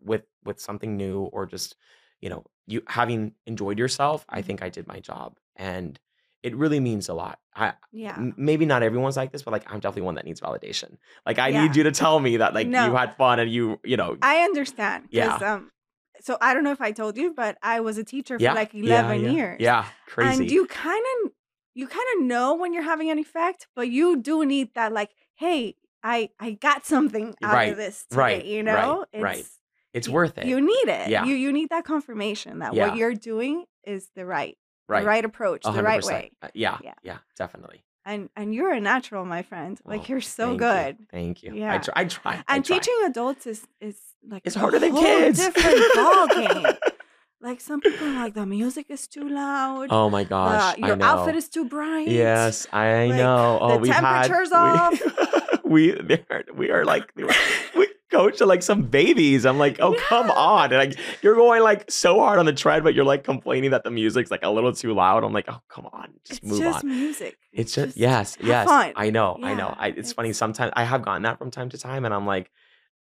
with 0.02 0.24
with 0.44 0.60
something 0.60 0.98
new 0.98 1.24
or 1.24 1.46
just, 1.46 1.76
you 2.22 2.30
know, 2.30 2.46
you 2.68 2.82
having 2.88 3.34
enjoyed 3.46 3.80
yourself, 3.80 4.26
I 4.30 4.42
Mhm. 4.42 4.46
think 4.46 4.64
I 4.64 4.70
did 4.70 4.88
my 4.88 5.00
job. 5.00 5.40
And 5.56 6.00
it 6.44 6.56
really 6.56 6.80
means 6.80 7.10
a 7.10 7.14
lot. 7.14 7.40
I 7.56 7.74
Yeah. 7.92 8.16
m- 8.18 8.34
maybe 8.38 8.66
not 8.66 8.84
everyone's 8.84 9.18
like 9.18 9.32
this, 9.32 9.44
but 9.44 9.52
like 9.52 9.66
I'm 9.72 9.80
definitely 9.80 10.04
one 10.04 10.16
that 10.16 10.26
needs 10.26 10.42
validation. 10.42 10.98
Like 11.26 11.40
I 11.40 11.52
Yeah. 11.52 11.68
need 11.68 11.76
you 11.76 11.84
to 11.84 11.92
tell 11.92 12.20
me 12.20 12.38
that 12.38 12.54
like 12.54 12.68
you 12.68 12.96
had 12.96 13.16
fun 13.18 13.40
and 13.40 13.52
you, 13.52 13.80
you 13.84 13.98
know, 13.98 14.18
I 14.22 14.40
understand. 14.42 15.10
Yeah. 15.12 15.36
Um 15.42 15.72
so 16.24 16.38
I 16.42 16.54
don't 16.54 16.64
know 16.64 16.72
if 16.72 16.82
I 16.82 16.92
told 16.92 17.18
you, 17.18 17.34
but 17.34 17.58
I 17.62 17.80
was 17.82 17.98
a 17.98 18.04
teacher 18.04 18.38
for 18.40 18.44
yeah, 18.44 18.54
like 18.54 18.74
11 18.74 19.22
yeah, 19.22 19.32
years. 19.32 19.58
Yeah, 19.62 19.86
crazy. 20.08 20.42
And 20.44 20.52
you 20.52 20.66
kind 20.66 21.04
of 21.26 21.32
you 21.76 21.88
kind 21.88 22.06
of 22.16 22.24
know 22.24 22.56
when 22.56 22.74
you're 22.74 22.84
having 22.94 23.10
an 23.10 23.20
effect, 23.20 23.68
but 23.76 23.90
you 23.90 24.18
do 24.18 24.46
need 24.46 24.74
that 24.76 24.92
like, 24.94 25.12
hey, 25.36 25.76
I 26.04 26.30
I 26.40 26.52
got 26.52 26.86
something 26.86 27.36
out 27.44 27.54
Right, 27.54 27.70
of 27.72 27.78
this 27.78 28.06
today, 28.10 28.20
right, 28.20 28.46
you 28.46 28.64
know? 28.64 29.06
right. 29.20 29.40
It's 29.40 29.60
It's 29.94 30.08
y- 30.08 30.14
worth 30.14 30.38
it. 30.38 30.46
You 30.46 30.60
need 30.62 30.88
it. 30.88 31.10
Yeah. 31.10 31.26
You 31.26 31.36
you 31.36 31.52
need 31.52 31.70
that 31.70 31.86
confirmation 31.86 32.60
that 32.60 32.74
Yeah. 32.74 32.88
what 32.90 32.98
you're 32.98 33.14
doing 33.16 33.66
is 33.84 34.10
the 34.16 34.26
right 34.26 34.58
right. 34.88 35.02
the 35.02 35.08
right 35.08 35.26
approach, 35.26 35.66
A 35.66 35.72
the 35.72 35.84
right 35.84 36.04
way. 36.04 36.32
Uh, 36.42 36.50
Yeah, 36.54 36.78
Yeah. 36.84 36.94
yeah, 37.04 37.18
definitely. 37.38 37.84
And 38.06 38.30
and 38.36 38.54
you're 38.54 38.72
a 38.74 38.82
natural, 38.82 39.24
my 39.26 39.44
friend. 39.44 39.80
Like 39.86 40.10
you're 40.10 40.20
so 40.22 40.48
thank 40.48 40.60
good. 40.60 40.96
You. 41.00 41.06
Thank 41.12 41.44
you. 41.44 41.56
yeah 41.56 41.74
I 41.74 41.78
try. 41.78 41.94
I 41.96 42.06
try. 42.06 42.44
I 42.48 42.56
And 42.56 42.66
try. 42.66 42.78
teaching 42.78 42.98
adults 43.06 43.48
is 43.48 43.66
is 43.80 43.98
like 44.28 44.42
It's 44.46 44.56
a 44.56 44.60
harder 44.60 44.80
than 44.80 44.94
kids. 44.96 45.40
different 45.40 45.82
ball 45.96 46.28
game. 46.28 46.66
Like 47.42 47.60
some 47.60 47.82
people 47.82 48.08
are 48.08 48.14
like 48.24 48.36
the 48.36 48.46
music 48.46 48.86
is 48.90 49.06
too 49.06 49.28
loud. 49.28 49.88
oh 49.92 50.10
my 50.10 50.24
gosh! 50.24 50.76
I 50.82 50.88
your 50.88 50.96
outfit 51.04 51.36
is 51.36 51.50
too 51.50 51.66
bright. 51.66 52.08
Yes, 52.08 52.66
I 52.72 53.08
Like, 53.08 53.18
know. 53.18 53.60
Oh, 53.62 53.72
the 53.74 53.78
we've 53.80 53.92
had 53.94 54.28
temperature's 54.28 54.50
we, 54.50 54.56
off. 54.56 55.64
we 55.66 55.92
they're- 56.08 56.46
we 56.56 56.72
are 56.72 56.86
like 56.86 57.12
we 57.18 57.88
coach 58.14 58.42
are 58.42 58.46
like 58.46 58.64
some 58.64 58.84
babies. 58.84 59.46
I'm 59.46 59.58
like, 59.58 59.80
oh 59.80 59.96
come 60.08 60.32
on! 60.32 60.72
And 60.72 60.90
like 60.90 61.00
you're 61.22 61.36
going 61.36 61.64
like 61.64 61.90
so 61.92 62.20
hard 62.20 62.40
on 62.40 62.46
the 62.46 62.54
tread, 62.54 62.84
but 62.84 62.94
you're 62.94 63.06
like 63.06 63.24
complaining 63.24 63.72
that 63.72 63.84
the 63.84 63.92
music's 63.92 64.32
like 64.32 64.44
a 64.44 64.50
little 64.50 64.74
too 64.74 64.94
loud. 64.94 65.24
I'm 65.24 65.34
like, 65.34 65.46
oh 65.48 65.62
come 65.68 65.88
on, 65.92 66.14
just 66.26 66.44
It's 66.44 66.52
move 66.52 66.60
just 66.60 66.84
on. 66.84 66.90
music. 66.90 67.38
It's 67.52 67.74
just 67.74 67.98
yes, 67.98 68.38
yes. 68.42 68.68
fun. 68.68 68.94
I 68.96 69.10
know, 69.10 69.38
I 69.42 69.54
know. 69.54 69.76
I, 69.78 69.90
it's 69.90 70.14
funny. 70.14 70.34
Sometimes 70.34 70.72
I 70.76 70.84
have 70.84 71.02
gotten 71.04 71.24
that 71.24 71.38
from 71.38 71.52
time 71.52 71.70
to 71.70 71.78
time, 71.78 72.06
and 72.06 72.14
I'm 72.14 72.26
like, 72.26 72.52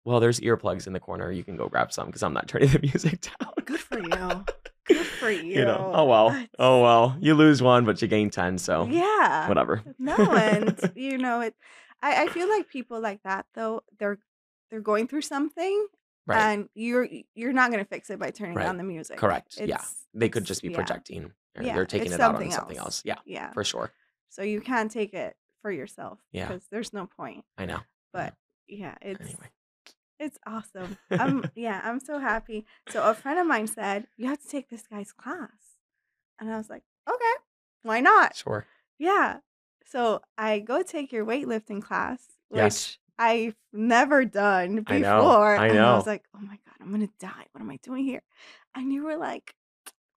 well, 0.06 0.20
there's 0.20 0.40
earplugs 0.40 0.88
in 0.88 0.94
the 0.94 1.00
corner. 1.00 1.32
You 1.32 1.44
can 1.44 1.58
go 1.58 1.68
grab 1.68 1.92
some 1.92 2.06
because 2.08 2.24
I'm 2.24 2.34
not 2.34 2.48
turning 2.50 2.70
the 2.70 2.80
music 2.80 3.22
down. 3.22 3.52
Good 3.66 3.80
for 3.80 4.00
you. 4.00 4.46
Good 4.86 5.06
for 5.06 5.30
you. 5.30 5.44
you 5.60 5.66
know. 5.66 5.92
Oh 5.94 6.06
well. 6.06 6.46
Oh 6.60 6.82
well. 6.82 7.18
You 7.20 7.34
lose 7.34 7.62
one, 7.62 7.86
but 7.86 8.02
you 8.02 8.08
gain 8.08 8.30
ten. 8.30 8.58
So 8.58 8.86
yeah. 8.86 9.48
whatever. 9.48 9.82
No, 10.00 10.16
and 10.16 10.80
you 10.96 11.18
know 11.18 11.42
it. 11.42 11.56
I, 12.02 12.24
I 12.24 12.28
feel 12.28 12.48
like 12.48 12.70
people 12.70 13.02
like 13.02 13.24
that 13.24 13.48
though 13.56 13.82
they're 13.98 14.20
they're 14.70 14.82
going 14.82 15.08
through 15.08 15.22
something, 15.22 15.88
right. 16.28 16.40
and 16.40 16.70
you're 16.74 17.08
you're 17.34 17.54
not 17.54 17.72
gonna 17.72 17.86
fix 17.86 18.10
it 18.10 18.20
by 18.20 18.32
turning 18.32 18.56
Right. 18.56 18.64
down 18.66 18.78
the 18.78 18.84
music. 18.84 19.18
Correct. 19.18 19.58
Yeah. 19.60 19.82
They 20.14 20.30
could 20.30 20.44
just 20.46 20.62
be 20.62 20.70
yeah, 20.70 20.76
projecting. 20.78 21.32
Or 21.58 21.64
Yeah, 21.64 21.76
they're 21.76 21.86
taking 21.86 22.08
it's 22.08 22.16
it 22.16 22.22
out 22.22 22.36
on 22.36 22.52
something 22.52 22.78
else. 22.78 22.86
else. 22.86 23.02
Yeah, 23.06 23.20
Yeah. 23.26 23.52
for 23.54 23.64
sure. 23.64 23.92
So 24.30 24.42
you 24.44 24.60
can't 24.62 24.92
take 24.92 25.14
it 25.14 25.38
for 25.62 25.72
yourself. 25.72 26.20
Yeah. 26.32 26.48
Because 26.48 26.68
there's 26.70 26.92
no 26.94 27.06
point. 27.08 27.46
I 27.58 27.66
know. 27.66 27.80
But 28.12 28.34
yeah, 28.68 28.96
it's 29.02 29.22
Anyway. 29.22 29.50
it's 30.20 30.38
awesome. 30.46 30.98
I'm 31.12 31.50
yeah, 31.56 31.82
I'm 31.84 32.00
so 32.00 32.20
happy. 32.20 32.66
So 32.90 33.04
a 33.04 33.14
friend 33.14 33.40
of 33.40 33.48
mine 33.48 33.68
said, 33.68 34.08
You 34.18 34.28
have 34.28 34.42
to 34.42 34.48
take 34.48 34.70
this 34.70 34.86
guy's 34.88 35.14
class. 35.14 35.78
And 36.40 36.52
I 36.52 36.58
was 36.58 36.70
like, 36.70 36.84
Okay, 37.10 37.34
why 37.84 38.02
not? 38.02 38.36
Sure. 38.36 38.66
Yeah. 39.00 39.38
So 39.86 40.22
I 40.38 40.60
go 40.60 40.82
take 40.82 41.12
your 41.12 41.26
weightlifting 41.26 41.82
class, 41.82 42.20
which 42.50 42.60
Yes. 42.60 42.98
I've 43.18 43.56
never 43.74 44.26
done 44.26 44.82
before. 44.82 44.96
I 44.96 45.00
know, 45.00 45.64
I 45.64 45.68
And 45.68 45.80
I 45.80 45.96
was 45.98 46.08
like, 46.08 46.24
oh 46.36 46.40
my 46.42 46.58
God, 46.66 46.76
I'm 46.82 46.92
gonna 46.92 47.10
die. 47.20 47.46
What 47.52 47.62
am 47.62 47.70
I 47.72 47.78
doing 47.84 48.04
here? 48.04 48.24
And 48.76 48.92
you 48.92 49.04
were 49.04 49.18
like, 49.18 49.54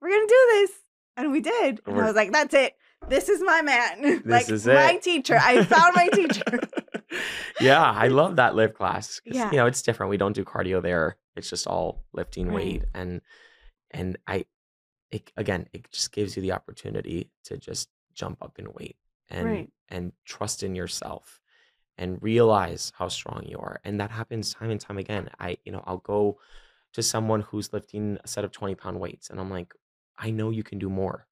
We're 0.00 0.10
gonna 0.10 0.26
do 0.26 0.46
this. 0.50 0.70
And 1.16 1.32
we 1.32 1.40
did. 1.40 1.80
And 1.86 2.00
I 2.00 2.04
was 2.06 2.16
like, 2.16 2.32
That's 2.32 2.54
it. 2.54 2.74
This 3.08 3.28
is 3.28 3.40
my 3.40 3.62
man. 3.62 4.02
This 4.24 4.26
like 4.26 4.48
is 4.50 4.66
my 4.66 4.96
teacher. 4.96 5.38
I 5.40 5.62
found 5.64 5.94
my 5.94 6.08
teacher. 6.08 6.58
yeah, 7.60 7.82
I 7.82 8.08
love 8.08 8.36
that 8.36 8.54
lift 8.54 8.74
class. 8.74 9.20
Yeah. 9.24 9.50
You 9.50 9.56
know, 9.58 9.66
it's 9.66 9.82
different. 9.82 10.10
We 10.10 10.16
don't 10.16 10.34
do 10.34 10.44
cardio 10.44 10.82
there. 10.82 11.16
It's 11.36 11.50
just 11.50 11.66
all 11.66 12.04
lifting 12.12 12.48
Right. 12.48 12.54
weight 12.56 12.84
and 12.94 13.20
and 13.90 14.18
I 14.26 14.44
it 15.10 15.32
again, 15.36 15.68
it 15.72 15.90
just 15.90 16.12
gives 16.12 16.36
you 16.36 16.42
the 16.42 16.52
opportunity 16.52 17.30
to 17.44 17.56
just 17.56 17.88
jump 18.14 18.42
up 18.42 18.58
in 18.58 18.72
weight 18.72 18.96
and 19.30 19.46
Right. 19.46 19.70
and 19.88 20.12
trust 20.26 20.62
in 20.62 20.74
yourself 20.74 21.40
and 21.98 22.22
realize 22.22 22.92
how 22.96 23.08
strong 23.08 23.44
you 23.46 23.58
are. 23.58 23.80
And 23.84 24.00
that 24.00 24.10
happens 24.10 24.54
time 24.54 24.70
and 24.70 24.80
time 24.80 24.98
again. 24.98 25.28
I, 25.38 25.58
you 25.64 25.72
know, 25.72 25.82
I'll 25.86 25.98
go 25.98 26.38
to 26.94 27.02
someone 27.02 27.42
who's 27.42 27.72
lifting 27.72 28.18
a 28.24 28.28
set 28.28 28.44
of 28.44 28.52
20 28.52 28.74
pound 28.76 28.98
weights 29.00 29.28
and 29.30 29.38
I'm 29.40 29.50
like, 29.50 29.74
I 30.16 30.30
know 30.30 30.50
you 30.50 30.62
can 30.62 30.78
do 30.78 30.88
more. 30.88 31.26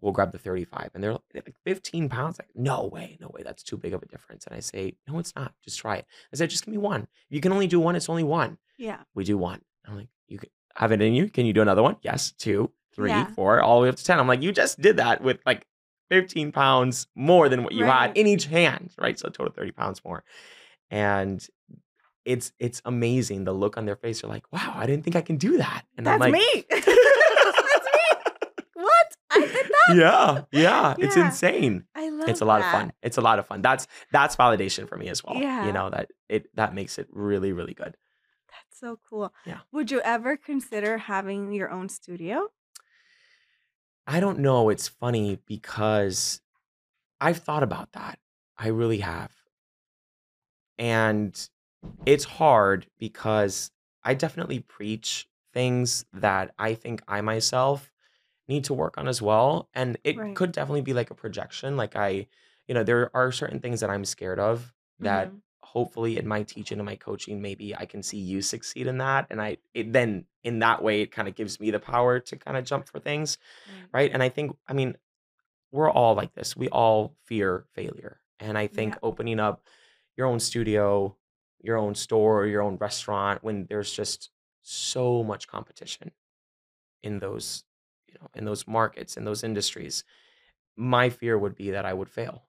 We'll 0.00 0.12
grab 0.12 0.32
the 0.32 0.38
35. 0.38 0.90
And 0.94 1.02
they're 1.04 1.12
like 1.34 1.54
15 1.64 2.08
pounds. 2.08 2.38
Like, 2.38 2.48
no 2.54 2.86
way, 2.86 3.18
no 3.20 3.30
way. 3.34 3.42
That's 3.42 3.62
too 3.62 3.76
big 3.76 3.92
of 3.92 4.02
a 4.02 4.06
difference. 4.06 4.46
And 4.46 4.56
I 4.56 4.60
say, 4.60 4.96
no, 5.06 5.18
it's 5.18 5.34
not. 5.36 5.52
Just 5.62 5.78
try 5.78 5.96
it. 5.96 6.06
I 6.32 6.36
said, 6.36 6.48
just 6.48 6.64
give 6.64 6.72
me 6.72 6.78
one. 6.78 7.02
If 7.02 7.34
you 7.34 7.40
can 7.42 7.52
only 7.52 7.66
do 7.66 7.78
one, 7.80 7.96
it's 7.96 8.08
only 8.08 8.22
one. 8.24 8.56
Yeah. 8.78 9.00
We 9.14 9.24
do 9.24 9.36
one. 9.36 9.60
I'm 9.86 9.96
like, 9.96 10.08
you 10.26 10.38
can 10.38 10.48
have 10.76 10.92
it 10.92 11.02
in 11.02 11.12
you. 11.12 11.28
Can 11.28 11.44
you 11.44 11.52
do 11.52 11.60
another 11.60 11.82
one? 11.82 11.96
Yes. 12.00 12.32
Two, 12.32 12.70
three, 12.94 13.10
Yeah. 13.10 13.26
four, 13.34 13.60
all 13.60 13.80
the 13.80 13.82
way 13.82 13.88
up 13.90 13.96
to 13.96 14.04
10. 14.04 14.18
I'm 14.18 14.26
like, 14.26 14.40
you 14.40 14.52
just 14.52 14.80
did 14.80 14.96
that 14.96 15.22
with 15.22 15.40
like 15.44 15.66
15 16.10 16.52
pounds 16.52 17.06
more 17.14 17.48
than 17.48 17.62
what 17.64 17.72
you 17.72 17.84
had 17.84 18.16
in 18.18 18.26
each 18.26 18.46
hand, 18.46 18.90
right? 18.98 19.18
So 19.18 19.28
total 19.30 19.52
30 19.52 19.70
pounds 19.72 20.02
more. 20.04 20.22
And 20.90 21.46
it's 22.24 22.52
it's 22.58 22.82
amazing 22.84 23.44
the 23.44 23.52
look 23.52 23.76
on 23.78 23.86
their 23.86 23.96
face. 23.96 24.20
They're 24.20 24.30
like, 24.30 24.44
wow, 24.52 24.72
I 24.76 24.84
didn't 24.86 25.04
think 25.04 25.16
I 25.16 25.22
can 25.22 25.36
do 25.36 25.56
that. 25.56 25.84
And 25.96 26.04
That's 26.06 26.22
I'm 26.22 26.30
like, 26.30 26.32
me. 26.32 26.64
That's 26.70 26.86
me. 26.86 26.92
What? 28.74 29.16
I 29.30 29.40
did 29.40 29.52
that? 29.52 29.96
yeah, 29.96 30.42
yeah, 30.60 30.94
it's 30.98 31.16
Yeah. 31.16 31.26
insane. 31.26 31.84
I 31.94 32.08
love 32.10 32.28
It's 32.28 32.40
a 32.40 32.44
lot 32.44 32.60
of 32.60 32.66
fun. 32.66 32.92
It's 33.02 33.16
a 33.16 33.20
lot 33.20 33.38
of 33.38 33.46
fun. 33.46 33.62
That's 33.62 33.86
that's 34.12 34.36
validation 34.36 34.88
for 34.88 34.96
me 34.96 35.08
as 35.08 35.22
well. 35.24 35.36
Yeah. 35.36 35.66
You 35.66 35.72
know, 35.72 35.90
that 35.90 36.10
it 36.28 36.46
that 36.56 36.74
makes 36.74 36.98
it 36.98 37.06
really, 37.10 37.52
really 37.52 37.74
good. 37.74 37.96
That's 38.48 38.80
so 38.80 38.98
cool. 39.08 39.32
Yeah. 39.46 39.58
Would 39.72 39.90
you 39.90 40.00
ever 40.00 40.36
consider 40.36 40.98
having 40.98 41.52
your 41.52 41.70
own 41.70 41.88
studio? 41.88 42.48
I 44.06 44.20
don't 44.20 44.38
know. 44.40 44.68
It's 44.68 44.88
funny 44.88 45.36
because 45.46 46.40
I've 47.20 47.38
thought 47.38 47.62
about 47.64 47.92
that. 47.92 48.20
I 48.58 48.68
really 48.68 49.00
have. 49.00 49.32
And 50.78 51.48
it's 52.06 52.24
hard 52.24 52.88
because 52.98 53.72
I 54.04 54.14
definitely 54.14 54.60
preach 54.60 55.28
things 55.52 56.04
that 56.12 56.54
I 56.58 56.74
think 56.74 57.02
I 57.08 57.20
myself 57.20 57.92
need 58.48 58.64
to 58.66 58.74
work 58.74 58.98
on 58.98 59.08
as 59.08 59.22
well. 59.22 59.70
And 59.74 59.98
it 60.04 60.22
Right. 60.22 60.34
could 60.34 60.52
definitely 60.52 60.82
be 60.82 60.94
like 60.94 61.10
a 61.10 61.14
projection. 61.16 61.76
Like 61.76 61.96
I, 61.96 62.28
you 62.68 62.74
know, 62.74 62.84
there 62.84 63.14
are 63.16 63.32
certain 63.32 63.60
things 63.60 63.80
that 63.80 63.90
I'm 63.90 64.04
scared 64.06 64.40
of 64.40 64.74
that 65.00 65.32
Mhm. 65.32 65.42
Hopefully 65.62 66.18
in 66.18 66.26
my 66.26 66.42
teaching 66.42 66.78
and 66.78 66.86
my 66.86 66.96
coaching, 66.96 67.40
maybe 67.40 67.76
I 67.76 67.86
can 67.86 68.02
see 68.02 68.18
you 68.18 68.42
succeed 68.42 68.86
in 68.86 68.98
that. 68.98 69.26
And 69.30 69.40
I 69.40 69.58
it 69.74 69.92
then 69.92 70.24
in 70.42 70.58
that 70.60 70.82
way 70.82 71.02
it 71.02 71.12
kind 71.12 71.28
of 71.28 71.34
gives 71.34 71.60
me 71.60 71.70
the 71.70 71.78
power 71.80 72.18
to 72.20 72.36
kind 72.36 72.56
of 72.56 72.64
jump 72.64 72.88
for 72.88 72.98
things. 72.98 73.38
Right. 73.68 73.88
Right. 73.92 74.10
And 74.12 74.22
I 74.22 74.28
think, 74.28 74.56
I 74.66 74.72
mean, 74.72 74.96
we're 75.72 75.90
all 75.90 76.14
like 76.14 76.34
this. 76.34 76.56
We 76.56 76.68
all 76.68 77.14
fear 77.26 77.66
failure. 77.74 78.20
And 78.40 78.56
I 78.58 78.66
think 78.66 78.94
Yeah. 78.94 78.98
opening 79.02 79.38
up 79.38 79.62
your 80.16 80.26
own 80.26 80.40
studio, 80.40 81.16
your 81.60 81.76
own 81.76 81.94
store, 81.94 82.46
your 82.46 82.62
own 82.62 82.76
restaurant, 82.76 83.44
when 83.44 83.66
there's 83.66 83.92
just 83.92 84.30
so 84.62 85.22
much 85.22 85.46
competition 85.46 86.12
in 87.02 87.18
those, 87.18 87.64
you 88.08 88.14
know, 88.20 88.28
in 88.34 88.44
those 88.44 88.66
markets, 88.66 89.16
in 89.16 89.24
those 89.24 89.44
industries, 89.44 90.04
my 90.76 91.10
fear 91.10 91.38
would 91.38 91.54
be 91.54 91.70
that 91.72 91.84
I 91.84 91.92
would 91.92 92.08
fail, 92.08 92.46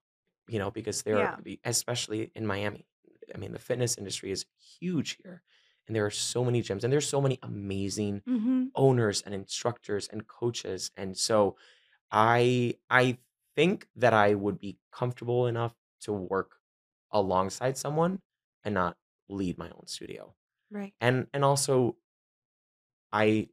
you 0.48 0.60
know, 0.60 0.72
because 0.72 1.04
there, 1.04 1.18
Yeah. 1.18 1.36
be- 1.44 1.60
especially 1.66 2.32
in 2.36 2.46
Miami, 2.46 2.88
I 3.36 3.38
mean, 3.38 3.54
the 3.54 3.60
fitness 3.60 3.98
industry 3.98 4.32
is 4.32 4.46
huge 4.80 5.18
here, 5.24 5.44
and 5.88 5.96
there 5.96 6.06
are 6.06 6.12
so 6.12 6.44
many 6.46 6.62
gyms, 6.62 6.84
and 6.84 6.92
there's 6.94 7.08
so 7.10 7.22
many 7.22 7.40
amazing 7.44 8.24
Mhm. 8.26 8.72
owners 8.76 9.22
and 9.22 9.34
instructors 9.36 10.08
and 10.10 10.28
coaches, 10.28 10.92
and 10.98 11.18
so 11.18 11.58
I 12.12 12.76
I 12.90 13.20
think 13.56 13.88
that 13.98 14.14
I 14.14 14.36
would 14.36 14.60
be 14.60 14.80
comfortable 14.92 15.48
enough 15.48 15.76
to 16.02 16.14
work 16.14 16.58
alongside 17.12 17.78
someone 17.78 18.22
and 18.64 18.74
not 18.76 18.98
lead 19.30 19.58
my 19.58 19.70
own 19.72 19.88
studio, 19.88 20.36
Right. 20.72 20.96
and 21.02 21.28
and 21.34 21.46
also 21.46 21.98
I 23.14 23.50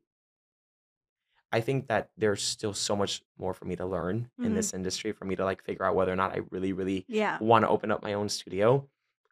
I 1.52 1.60
think 1.60 1.88
that 1.88 2.10
there's 2.16 2.42
still 2.42 2.74
so 2.74 2.94
much 2.94 3.22
more 3.38 3.54
for 3.54 3.64
me 3.64 3.76
to 3.76 3.86
learn 3.86 4.30
in 4.42 4.52
Mhm. 4.52 4.54
this 4.54 4.74
industry 4.74 5.12
for 5.12 5.24
me 5.24 5.34
to 5.36 5.44
like 5.44 5.62
figure 5.62 5.84
out 5.84 5.94
whether 5.94 6.12
or 6.12 6.16
not 6.16 6.32
I 6.32 6.40
really, 6.50 6.72
really 6.72 7.06
Yeah. 7.08 7.40
want 7.40 7.64
to 7.64 7.68
open 7.68 7.90
up 7.90 8.02
my 8.02 8.12
own 8.12 8.28
studio. 8.28 8.88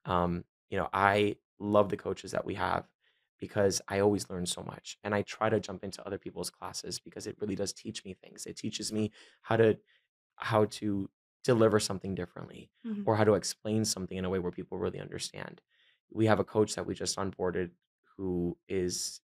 Um, 0.07 0.45
you 0.71 0.79
know, 0.79 0.89
I 0.93 1.37
love 1.59 1.91
the 1.91 1.97
coaches 1.99 2.33
that 2.33 2.45
we 2.47 2.55
have 2.55 2.89
because 3.39 3.83
I 3.89 4.01
always 4.01 4.31
learn 4.31 4.47
so 4.47 4.63
much. 4.63 4.99
And 5.05 5.15
I 5.15 5.23
try 5.23 5.51
to 5.51 5.61
jump 5.61 5.85
into 5.85 6.07
other 6.07 6.19
people's 6.19 6.51
classes 6.51 6.99
because 7.01 7.27
it 7.27 7.37
really 7.41 7.55
does 7.57 7.73
teach 7.73 8.05
me 8.05 8.15
things. 8.15 8.47
It 8.47 8.57
teaches 8.57 8.93
me 8.93 9.13
how 9.43 9.57
to 9.57 9.79
how 10.37 10.67
to 10.67 11.11
deliver 11.45 11.81
something 11.81 12.15
differently 12.15 12.71
Mhm. 12.85 13.07
or 13.07 13.17
how 13.17 13.25
to 13.25 13.35
explain 13.35 13.85
something 13.85 14.19
in 14.19 14.25
a 14.25 14.31
way 14.31 14.39
where 14.39 14.53
people 14.53 14.79
really 14.79 15.01
understand. 15.01 15.61
We 16.11 16.27
have 16.27 16.41
a 16.41 16.45
coach 16.45 16.75
that 16.75 16.87
we 16.87 16.95
just 16.95 17.17
onboarded 17.19 17.73
who 18.17 18.59
is 18.69 19.21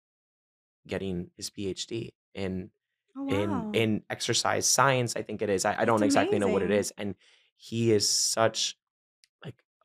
getting 0.87 1.31
his 1.35 1.49
PhD 1.49 2.11
in 2.33 2.71
Oh, 3.15 3.25
in 3.27 3.67
wow. 3.69 3.73
in 3.73 4.03
exercise 4.09 4.67
science, 4.67 5.15
I 5.15 5.23
think 5.23 5.41
it 5.41 5.49
is. 5.49 5.65
I, 5.65 5.81
I 5.81 5.85
don't 5.85 6.03
exactly 6.03 6.39
know 6.39 6.49
what 6.49 6.63
it 6.63 6.71
is. 6.71 6.93
And 6.97 7.15
he 7.57 7.91
is 7.93 8.09
such 8.09 8.77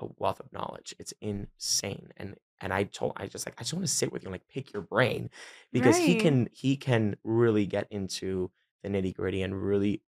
a 0.00 0.06
wealth 0.18 0.40
of 0.40 0.52
knowledge. 0.52 0.94
It's 0.98 1.12
insane. 1.20 2.12
And 2.16 2.36
and 2.60 2.72
I 2.72 2.84
told 2.84 3.12
I 3.16 3.26
just 3.26 3.46
like 3.46 3.54
I 3.58 3.62
just 3.62 3.74
want 3.74 3.86
to 3.86 3.92
sit 3.92 4.12
with 4.12 4.22
you 4.22 4.28
and 4.28 4.34
like 4.34 4.48
pick 4.48 4.72
your 4.72 4.82
brain 4.82 5.30
because 5.72 5.98
he 5.98 6.16
can 6.16 6.48
he 6.52 6.76
can 6.76 7.16
really 7.24 7.66
get 7.66 7.86
into 7.90 8.50
the 8.82 8.88
nitty 8.90 9.14
gritty 9.14 9.42
and 9.42 9.62
really 9.62 10.02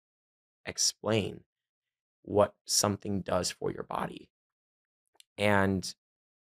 explain 0.66 1.44
what 2.24 2.56
something 2.66 3.22
does 3.22 3.52
for 3.52 3.72
your 3.72 3.84
body. 3.84 4.30
And 5.38 5.94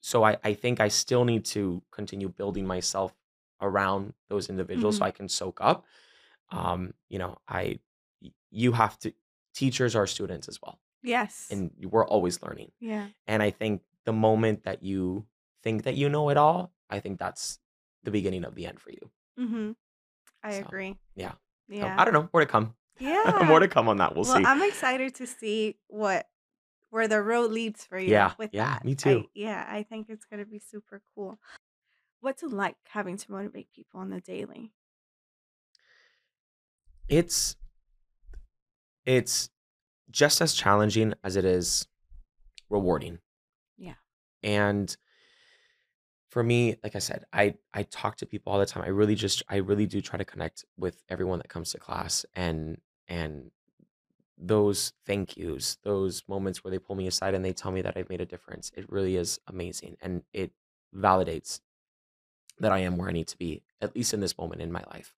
so 0.01 0.23
I, 0.23 0.37
I 0.43 0.53
think 0.53 0.79
I 0.81 0.89
still 0.89 1.25
need 1.25 1.45
to 1.47 1.83
continue 1.91 2.29
building 2.29 2.67
myself 2.67 3.15
around 3.61 4.13
those 4.29 4.49
individuals 4.49 4.97
so 4.97 5.05
Mhm. 5.05 5.07
I 5.07 5.11
can 5.11 5.29
soak 5.29 5.59
up. 5.61 5.85
Um, 6.51 6.93
you 7.09 7.19
know, 7.19 7.37
I 7.47 7.79
you 8.51 8.73
have 8.73 8.99
to 8.99 9.13
teachers 9.53 9.95
are 9.95 10.07
students 10.07 10.47
as 10.49 10.59
well. 10.61 10.79
Yes. 11.05 11.47
And 11.51 11.71
we're 11.79 12.05
always 12.05 12.41
learning. 12.41 12.71
Yeah. 12.79 13.07
And 13.27 13.43
I 13.43 13.51
think 13.51 13.81
the 14.05 14.13
moment 14.13 14.63
that 14.63 14.81
you 14.83 15.25
think 15.63 15.83
that 15.83 15.95
you 15.95 16.09
know 16.09 16.29
it 16.29 16.37
all, 16.37 16.73
I 16.89 16.99
think 16.99 17.19
that's 17.19 17.59
the 18.03 18.11
beginning 18.11 18.43
of 18.43 18.55
the 18.55 18.65
end 18.65 18.79
for 18.79 18.91
you. 18.91 19.11
Mhm. 19.39 19.75
I 20.43 20.51
So 20.59 20.65
agree. 20.65 20.97
yeah. 21.15 21.31
So 21.69 21.75
Yeah. 21.75 21.95
I 21.97 22.05
don't 22.05 22.13
know. 22.13 22.29
More 22.33 22.41
to 22.41 22.49
come. 22.49 22.75
Yeah. 22.99 23.43
More 23.45 23.59
to 23.59 23.67
come 23.67 23.89
on 23.89 23.97
that. 23.97 24.15
We'll 24.15 24.23
Well, 24.23 24.37
see. 24.37 24.45
I'm 24.45 24.61
excited 24.63 25.13
to 25.15 25.27
see 25.27 25.77
what 25.87 26.29
where 26.89 27.07
the 27.09 27.21
road 27.21 27.51
leads 27.51 27.83
for 27.83 27.99
you 27.99 28.09
Yeah. 28.11 28.33
with 28.37 28.53
Yeah. 28.53 28.75
that. 28.75 28.85
Me 28.85 28.91
I 28.93 28.95
too. 28.95 29.29
yeah, 29.33 29.67
I 29.69 29.83
think 29.83 30.09
it's 30.09 30.25
gonna 30.25 30.45
be 30.45 30.59
super 30.59 31.01
cool. 31.13 31.37
What's 32.21 32.41
it 32.41 32.51
like 32.53 32.77
having 32.87 33.17
to 33.17 33.31
motivate 33.31 33.69
people 33.73 33.99
on 33.99 34.09
the 34.09 34.21
daily? 34.21 34.73
It's 37.07 37.55
it's 39.05 39.49
just 40.11 40.41
as 40.41 40.53
challenging 40.53 41.13
as 41.23 41.35
it 41.35 41.45
is 41.45 41.87
rewarding. 42.69 43.19
Yeah. 43.77 43.95
And 44.43 44.95
for 46.29 46.43
me, 46.43 46.75
like 46.83 46.95
I 46.95 46.99
said, 46.99 47.25
I 47.31 47.55
I 47.73 47.83
talk 47.83 48.17
to 48.17 48.25
people 48.25 48.51
all 48.51 48.59
the 48.59 48.65
time. 48.65 48.83
I 48.83 48.89
really 48.89 49.15
just 49.15 49.43
I 49.49 49.57
really 49.57 49.85
do 49.85 50.01
try 50.01 50.17
to 50.17 50.25
connect 50.25 50.65
with 50.77 51.03
everyone 51.09 51.39
that 51.39 51.49
comes 51.49 51.71
to 51.71 51.79
class 51.79 52.25
and 52.35 52.79
and 53.07 53.51
those 54.37 54.91
thank 55.05 55.37
yous, 55.37 55.77
those 55.83 56.23
moments 56.27 56.63
where 56.63 56.71
they 56.71 56.79
pull 56.79 56.95
me 56.97 57.07
aside 57.07 57.33
and 57.33 57.45
they 57.45 57.53
tell 57.53 57.71
me 57.71 57.81
that 57.81 57.95
I've 57.95 58.09
made 58.09 58.19
a 58.19 58.25
difference. 58.25 58.69
It 58.75 58.91
really 58.91 59.15
is 59.15 59.39
amazing 59.47 59.95
and 60.01 60.23
it 60.33 60.51
validates 60.93 61.61
that 62.59 62.71
I 62.71 62.79
am 62.79 62.97
where 62.97 63.09
I 63.09 63.13
need 63.13 63.27
to 63.29 63.37
be 63.37 63.61
at 63.81 63.95
least 63.95 64.13
in 64.13 64.19
this 64.19 64.37
moment 64.37 64.61
in 64.61 64.71
my 64.71 64.83
life. 64.91 65.13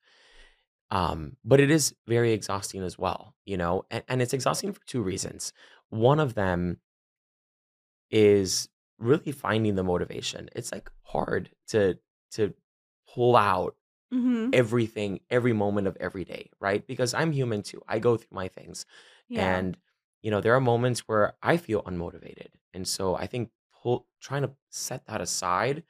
Um 0.91 1.37
but 1.43 1.59
it 1.59 1.71
is 1.71 1.95
very 2.07 2.33
exhausting 2.33 2.83
as 2.83 2.97
well, 2.97 3.35
you 3.45 3.57
know? 3.57 3.85
And 3.91 4.03
and 4.07 4.21
it's 4.21 4.33
exhausting 4.33 4.73
for 4.73 4.85
two 4.85 5.01
reasons. 5.01 5.53
One 5.89 6.19
of 6.19 6.33
them 6.35 6.79
is 8.09 8.69
really 8.97 9.31
finding 9.31 9.75
the 9.75 9.83
motivation. 9.83 10.49
It's 10.55 10.71
like 10.71 10.89
hard 11.03 11.49
to 11.67 11.99
to 12.31 12.53
pull 13.07 13.35
out 13.35 13.75
Mhm. 14.13 14.53
everything, 14.53 15.21
every 15.29 15.53
moment 15.53 15.87
of 15.87 15.97
every 15.99 16.25
day, 16.25 16.51
right? 16.59 16.85
Because 16.87 17.13
I'm 17.13 17.31
human 17.31 17.63
too. 17.63 17.81
I 17.87 17.99
go 17.99 18.17
through 18.17 18.35
my 18.35 18.47
things. 18.47 18.85
Yeah. 19.29 19.57
And 19.57 19.77
you 20.21 20.31
know, 20.31 20.41
there 20.41 20.55
are 20.55 20.61
moments 20.61 21.01
where 21.07 21.35
I 21.43 21.57
feel 21.57 21.83
unmotivated. 21.83 22.49
And 22.73 22.87
so 22.87 23.15
I 23.15 23.27
think 23.27 23.51
pull, 23.73 24.07
trying 24.21 24.43
to 24.43 24.55
set 24.69 25.05
that 25.07 25.21
aside 25.21 25.83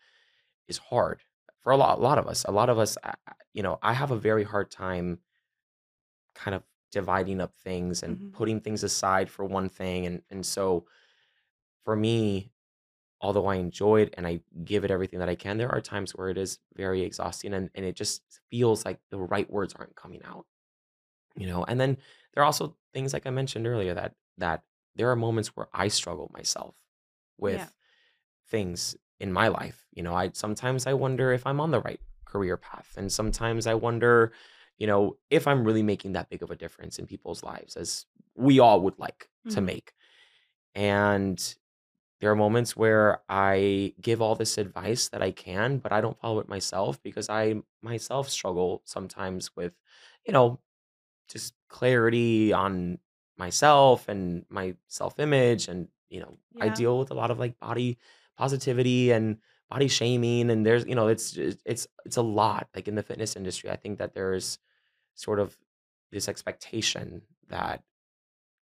is 0.68 0.78
hard 0.80 1.24
for 1.68 1.74
a 1.74 1.78
lot 1.78 1.98
a 2.00 2.02
lot 2.02 2.18
of 2.18 2.28
us. 2.28 2.46
A 2.46 2.52
lot 2.52 2.70
of 2.70 2.80
us 2.80 2.98
I- 3.04 3.16
you 3.54 3.62
know, 3.64 3.80
I 3.82 3.94
have 3.94 4.12
a 4.12 4.18
very 4.18 4.44
hard 4.44 4.72
time 4.72 5.20
kind 6.36 6.56
of 6.56 6.64
dividing 6.92 7.42
up 7.42 7.56
things 7.56 8.04
and 8.04 8.20
Mhm. 8.20 8.32
putting 8.32 8.62
things 8.62 8.84
aside 8.84 9.30
for 9.30 9.44
one 9.46 9.68
thing 9.70 10.06
and 10.06 10.22
and 10.30 10.46
so 10.46 10.86
for 11.84 11.96
me 11.96 12.52
although 13.22 13.48
I 13.48 13.56
enjoy 13.56 14.02
it 14.02 14.14
and 14.18 14.28
I 14.28 14.42
give 14.66 14.86
it 14.86 14.92
everything 14.92 15.20
that 15.20 15.30
I 15.30 15.36
can, 15.36 15.58
there 15.58 15.72
are 15.72 15.82
times 15.82 16.16
where 16.16 16.30
it 16.30 16.38
is 16.38 16.60
very 16.76 17.02
exhausting 17.04 17.54
and, 17.54 17.72
and 17.76 17.86
it 17.86 17.96
just 17.96 18.42
feels 18.52 18.86
like 18.86 19.02
the 19.12 19.20
right 19.20 19.50
words 19.50 19.74
aren't 19.76 19.96
coming 19.96 20.24
out, 20.24 20.48
you 21.36 21.48
know. 21.48 21.64
And 21.66 21.80
then 21.80 21.98
there 22.34 22.44
are 22.44 22.46
also 22.46 22.78
things 22.94 23.14
like 23.14 23.28
I 23.28 23.32
mentioned 23.32 23.68
earlier 23.68 23.94
that 23.96 24.16
that 24.38 24.64
there 24.96 25.12
are 25.12 25.16
moments 25.16 25.56
where 25.56 25.70
I 25.74 25.90
struggle 25.90 26.32
myself 26.34 26.76
Yeah. 27.46 27.70
with 27.70 27.76
things 28.48 28.98
in 29.20 29.32
my 29.34 29.48
life. 29.48 29.88
You 29.94 30.04
know, 30.04 30.14
I 30.16 30.32
sometimes 30.34 30.88
I 30.88 30.94
wonder 30.94 31.32
if 31.34 31.46
I'm 31.46 31.60
on 31.60 31.72
the 31.72 31.82
right 31.82 32.00
career 32.26 32.58
path. 32.58 32.94
And 32.98 33.12
sometimes 33.12 33.68
I 33.68 33.74
wonder, 33.74 34.34
you 34.78 34.88
know, 34.88 35.18
if 35.30 35.48
I'm 35.48 35.64
really 35.64 35.84
making 35.84 36.14
that 36.14 36.30
big 36.30 36.44
of 36.44 36.52
a 36.52 36.56
difference 36.56 37.00
in 37.00 37.08
people's 37.08 37.44
lives 37.44 37.76
as 37.76 38.06
we 38.36 38.60
all 38.60 38.82
would 38.82 39.00
like 39.00 39.30
to 39.50 39.62
Mhm. 39.62 39.66
make. 39.66 39.94
And 40.76 41.56
there 42.22 42.32
are 42.32 42.36
moments 42.36 42.76
where 42.76 43.22
I 43.30 43.94
give 44.02 44.22
all 44.22 44.36
this 44.36 44.58
advice 44.58 45.10
that 45.10 45.22
I 45.22 45.32
can, 45.32 45.80
but 45.80 45.92
I 45.92 46.02
don't 46.02 46.20
follow 46.20 46.40
it 46.40 46.50
myself 46.50 47.02
because 47.04 47.30
I 47.30 47.62
myself 47.82 48.30
struggle 48.30 48.82
sometimes 48.86 49.56
with, 49.56 49.74
you 50.26 50.34
know, 50.34 50.60
just 51.30 51.54
clarity 51.70 52.54
on 52.54 53.00
myself 53.38 54.08
and 54.10 54.46
my 54.50 54.76
self-image 54.88 55.68
and, 55.68 55.90
you 56.10 56.22
know, 56.22 56.38
I 56.60 56.70
deal 56.70 57.00
with 57.00 57.12
a 57.12 57.16
lot 57.16 57.32
of 57.32 57.40
like 57.40 57.60
body 57.60 57.98
positivity 58.38 59.12
and 59.12 59.40
body 59.70 59.88
shaming 59.88 60.50
and 60.50 60.66
there's, 60.66 60.86
you 60.86 60.96
know, 60.96 61.08
it's 61.08 61.36
it's 61.38 61.88
it's 62.06 62.18
a 62.18 62.22
lot 62.22 62.70
like 62.76 62.88
in 62.88 62.96
the 62.96 63.04
fitness 63.04 63.36
industry. 63.36 63.70
I 63.70 63.76
think 63.78 64.00
that 64.00 64.14
there's 64.14 64.60
sort 65.16 65.40
of 65.40 65.58
this 66.12 66.30
expectation 66.30 67.24
that 67.50 67.84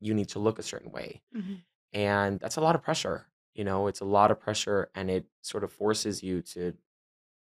you 0.00 0.14
need 0.14 0.28
to 0.30 0.38
look 0.38 0.58
a 0.58 0.62
certain 0.62 0.90
way 0.90 1.22
Mhm. 1.32 1.62
and 1.92 2.40
that's 2.40 2.56
a 2.56 2.60
lot 2.60 2.74
of 2.76 2.82
pressure, 2.82 3.28
you 3.54 3.64
know, 3.64 3.86
it's 3.88 4.00
a 4.00 4.04
lot 4.06 4.30
of 4.30 4.40
pressure 4.40 4.90
and 4.94 5.10
it 5.10 5.26
sort 5.42 5.64
of 5.64 5.72
forces 5.72 6.22
you 6.22 6.42
to 6.42 6.76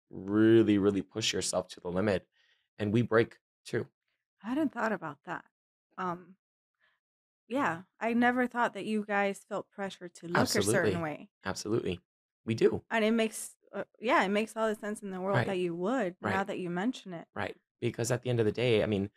really, 0.09 0.77
really 0.77 1.01
push 1.01 1.33
yourself 1.33 1.67
to 1.69 1.79
the 1.81 1.89
limit. 1.91 2.27
And 2.79 2.93
we 2.93 3.01
break 3.03 3.39
too. 3.65 3.87
I 4.43 4.49
hadn't 4.49 4.69
thought 4.71 4.91
about 4.91 5.23
that. 5.23 5.45
Um, 5.97 6.37
yeah, 7.47 7.83
I 7.99 8.13
never 8.13 8.47
thought 8.47 8.73
that 8.73 8.85
you 8.85 9.05
guys 9.05 9.43
felt 9.43 9.69
pressure 9.69 10.09
to 10.09 10.27
look 10.27 10.55
a 10.55 10.61
certain 10.63 11.01
way. 11.01 11.29
Absolutely. 11.45 12.01
We 12.45 12.55
do. 12.55 12.81
And 12.89 13.05
it 13.05 13.11
makes 13.11 13.55
uh, 13.73 13.83
yeah, 13.99 14.23
it 14.23 14.29
makes 14.29 14.55
all 14.57 14.67
the 14.67 14.75
sense 14.75 15.01
in 15.01 15.11
the 15.11 15.21
world 15.21 15.37
Right. 15.37 15.47
that 15.47 15.57
you 15.57 15.73
would 15.75 16.15
now 16.21 16.43
that 16.43 16.59
you 16.59 16.69
mention 16.69 17.13
it. 17.13 17.25
Right. 17.33 17.55
Because 17.79 18.11
at 18.11 18.21
the 18.21 18.29
end 18.29 18.39
of 18.39 18.45
the 18.45 18.51
day, 18.51 18.83
I 18.83 18.85
mean, 18.85 19.09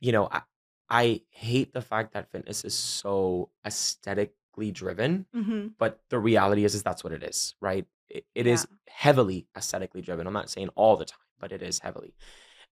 you 0.00 0.12
know, 0.12 0.28
I, 0.30 0.42
I 0.90 1.22
hate 1.30 1.72
the 1.72 1.80
fact 1.80 2.12
that 2.12 2.30
fitness 2.30 2.64
is 2.64 2.74
so 2.74 3.50
aesthetically 3.64 4.70
driven, 4.70 5.26
Mhm. 5.34 5.72
but 5.78 6.00
the 6.10 6.18
reality 6.18 6.64
is 6.64 6.74
is 6.74 6.82
that's 6.82 7.02
what 7.02 7.12
it 7.12 7.22
is, 7.22 7.54
right? 7.60 7.86
It, 8.08 8.26
it 8.34 8.46
Yeah. 8.46 8.52
is 8.54 8.66
heavily 8.88 9.48
aesthetically 9.56 10.02
driven. 10.02 10.26
I'm 10.26 10.32
not 10.32 10.50
saying 10.50 10.68
all 10.76 10.96
the 10.96 11.06
time, 11.06 11.18
but 11.40 11.50
it 11.50 11.62
is 11.62 11.80
heavily. 11.80 12.14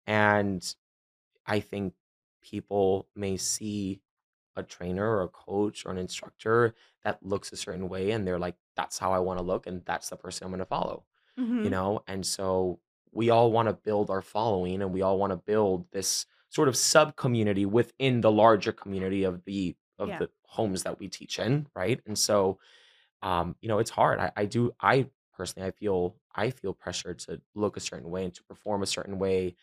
And 0.05 0.61
I 1.45 1.59
think 1.61 1.93
people 2.41 3.07
may 3.15 3.37
see 3.37 4.01
a 4.55 4.63
trainer 4.63 5.09
or 5.17 5.23
a 5.23 5.27
coach 5.29 5.85
or 5.85 5.91
an 5.91 5.97
instructor 5.97 6.75
that 7.03 7.23
looks 7.23 7.51
a 7.51 7.57
certain 7.57 7.89
way 7.89 8.11
and 8.11 8.27
they're 8.27 8.39
like, 8.39 8.57
that's 8.75 8.97
how 8.99 9.11
I 9.13 9.19
want 9.19 9.39
to 9.39 9.43
look 9.45 9.67
and 9.67 9.83
that's 9.85 10.09
the 10.09 10.17
person 10.17 10.45
I'm 10.45 10.51
going 10.51 10.59
to 10.59 10.65
follow, 10.65 11.05
you 11.63 11.69
Mhm. 11.69 11.71
know? 11.71 12.03
And 12.07 12.25
so 12.25 12.79
we 13.11 13.29
all 13.29 13.51
want 13.51 13.67
to 13.69 13.73
build 13.73 14.09
our 14.09 14.21
following 14.21 14.81
and 14.81 14.93
we 14.93 15.01
all 15.01 15.17
want 15.19 15.31
to 15.31 15.37
build 15.37 15.91
this 15.91 16.25
sort 16.49 16.67
of 16.67 16.77
sub 16.77 17.15
community 17.15 17.65
within 17.65 18.21
the 18.21 18.31
larger 18.31 18.71
community 18.71 19.23
of 19.23 19.43
the 19.45 19.75
of 19.99 20.15
Yeah. 20.15 20.19
the 20.19 20.29
homes 20.45 20.83
that 20.83 20.99
we 20.99 21.07
teach 21.07 21.39
in, 21.39 21.67
right? 21.75 22.01
And 22.05 22.17
so 22.17 22.59
um, 23.21 23.55
you 23.61 23.67
know, 23.69 23.79
it's 23.79 23.89
hard. 23.89 24.19
I, 24.19 24.31
I 24.35 24.45
do 24.45 24.71
I 24.79 25.09
personally 25.33 25.67
I 25.67 25.71
feel 25.71 26.17
I 26.35 26.49
feel 26.49 26.73
pressured 26.73 27.19
to 27.19 27.41
look 27.55 27.77
a 27.77 27.79
certain 27.79 28.09
way 28.09 28.25
and 28.25 28.33
to 28.35 28.43
perform 28.43 28.83
a 28.83 28.87
certain 28.87 29.19
way 29.19 29.55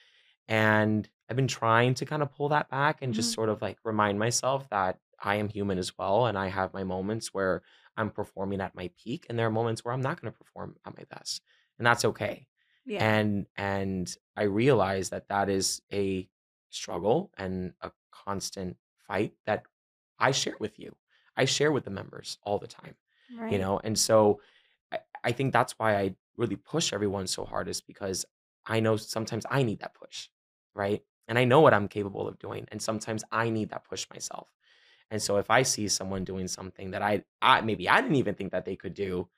and 0.51 1.09
I've 1.31 1.37
been 1.37 1.49
trying 1.49 1.95
to 1.97 2.07
kind 2.07 2.23
of 2.23 2.33
pull 2.33 2.51
that 2.51 2.71
back 2.71 3.03
and 3.03 3.15
just 3.15 3.33
Mhm. 3.33 3.35
sort 3.35 3.51
of 3.51 3.63
like 3.63 3.79
remind 3.85 4.21
myself 4.21 4.69
that 4.71 5.01
I 5.23 5.37
am 5.37 5.49
human 5.49 5.79
as 5.79 5.99
well. 5.99 6.27
And 6.27 6.39
I 6.39 6.49
have 6.49 6.75
my 6.75 6.85
moments 6.85 7.35
where 7.35 7.63
I'm 7.97 8.11
performing 8.11 8.61
at 8.63 8.75
my 8.77 8.91
peak, 8.97 9.27
and 9.31 9.39
there 9.39 9.49
are 9.49 9.53
moments 9.53 9.85
where 9.85 9.95
I'm 9.95 10.03
not 10.03 10.21
going 10.21 10.33
to 10.33 10.39
perform 10.39 10.77
at 10.87 10.97
my 10.99 11.05
best. 11.11 11.43
And 11.79 11.87
that's 11.87 12.05
okay. 12.07 12.49
Yeah. 12.85 13.11
And 13.11 13.47
and 13.57 14.15
I 14.37 14.45
realize 14.45 15.11
that 15.11 15.29
that 15.29 15.49
is 15.49 15.83
a 15.93 16.29
struggle 16.71 17.33
and 17.39 17.75
a 17.81 17.93
constant 18.13 18.79
fight 18.99 19.35
that 19.47 19.67
I 20.19 20.33
share 20.33 20.57
with 20.61 20.79
you. 20.79 20.97
I 21.37 21.45
share 21.47 21.73
with 21.73 21.85
the 21.85 21.91
members 21.91 22.39
all 22.43 22.59
the 22.59 22.67
time 22.67 22.97
you 23.49 23.59
know 23.59 23.81
and 23.83 23.99
so 23.99 24.41
I, 24.93 25.01
I 25.25 25.33
think 25.33 25.53
that's 25.53 25.73
why 25.79 25.97
i 25.97 26.15
really 26.37 26.57
push 26.57 26.93
everyone 26.93 27.27
so 27.27 27.45
hard 27.45 27.69
is 27.69 27.81
because 27.81 28.25
i 28.67 28.81
know 28.81 28.97
sometimes 28.97 29.45
i 29.51 29.63
need 29.63 29.81
that 29.81 29.95
push 29.95 30.29
right? 30.75 31.03
And 31.29 31.39
i 31.39 31.45
know 31.45 31.61
what 31.61 31.75
i'm 31.75 31.89
capable 31.89 32.27
of 32.29 32.39
doing 32.39 32.67
and 32.73 32.81
sometimes 32.83 33.25
i 33.31 33.51
need 33.51 33.71
that 33.71 33.85
push 33.85 34.07
myself. 34.13 34.49
And 35.11 35.21
so 35.23 35.37
if 35.39 35.51
i 35.51 35.63
see 35.63 35.89
someone 35.89 36.25
doing 36.25 36.49
something 36.49 36.93
that 36.93 37.03
i, 37.03 37.23
I 37.43 37.61
maybe 37.61 37.89
i 37.89 38.01
didn't 38.01 38.17
even 38.17 38.35
think 38.35 38.53
that 38.53 38.65
they 38.65 38.77
could 38.77 38.95
do 38.95 39.29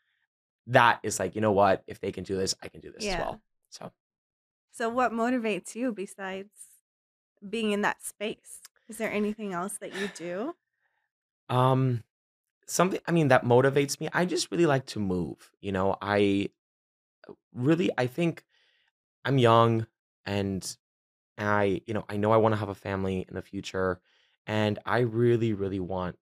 that 0.68 1.00
is 1.02 1.18
like 1.18 1.34
you 1.34 1.40
know 1.40 1.52
what? 1.52 1.82
If 1.86 2.00
they 2.00 2.12
can 2.12 2.24
do 2.24 2.36
this 2.36 2.54
i 2.62 2.68
can 2.68 2.80
do 2.80 2.92
this 2.92 3.06
as 3.06 3.18
well. 3.18 3.40
So. 3.70 3.90
So 4.72 4.88
what 4.88 5.12
motivates 5.12 5.74
you 5.74 5.92
besides 5.92 6.50
being 7.48 7.72
in 7.72 7.82
that 7.82 8.02
space? 8.02 8.60
Is 8.88 8.96
there 8.96 9.12
anything 9.12 9.52
else 9.52 9.76
that 9.78 9.94
you 9.94 10.08
do? 10.16 10.54
um 11.48 12.02
something 12.66 13.00
i 13.06 13.12
mean 13.12 13.28
that 13.28 13.44
motivates 13.44 14.00
me 14.00 14.08
i 14.12 14.24
just 14.24 14.50
really 14.50 14.66
like 14.66 14.86
to 14.86 14.98
move 14.98 15.50
you 15.60 15.72
know? 15.72 15.96
I 16.00 16.48
really 17.54 17.90
i 17.98 18.06
think 18.06 18.44
i'm 19.24 19.38
young 19.38 19.86
and 20.24 20.76
I, 21.48 21.80
you 21.86 21.94
know, 21.94 22.04
I 22.08 22.16
know 22.16 22.30
I 22.32 22.36
want 22.36 22.52
to 22.54 22.58
have 22.58 22.68
a 22.68 22.74
family 22.74 23.24
in 23.28 23.34
the 23.34 23.42
future, 23.42 24.00
and 24.46 24.78
I 24.86 25.00
really, 25.00 25.52
really 25.52 25.80
want 25.80 26.16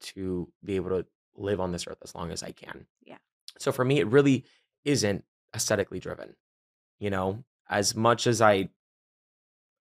to 0.00 0.50
be 0.64 0.76
able 0.76 0.90
to 0.90 1.06
live 1.36 1.60
on 1.60 1.72
this 1.72 1.86
earth 1.86 1.98
as 2.02 2.14
long 2.14 2.30
as 2.30 2.42
I 2.42 2.52
can. 2.52 2.86
Yeah. 3.04 3.18
So 3.58 3.72
for 3.72 3.84
me, 3.84 3.98
it 4.00 4.06
really 4.06 4.44
isn't 4.84 5.24
aesthetically 5.54 6.00
driven. 6.00 6.34
You 6.98 7.10
know, 7.10 7.44
as 7.68 7.94
much 7.94 8.26
as 8.26 8.40
I, 8.40 8.70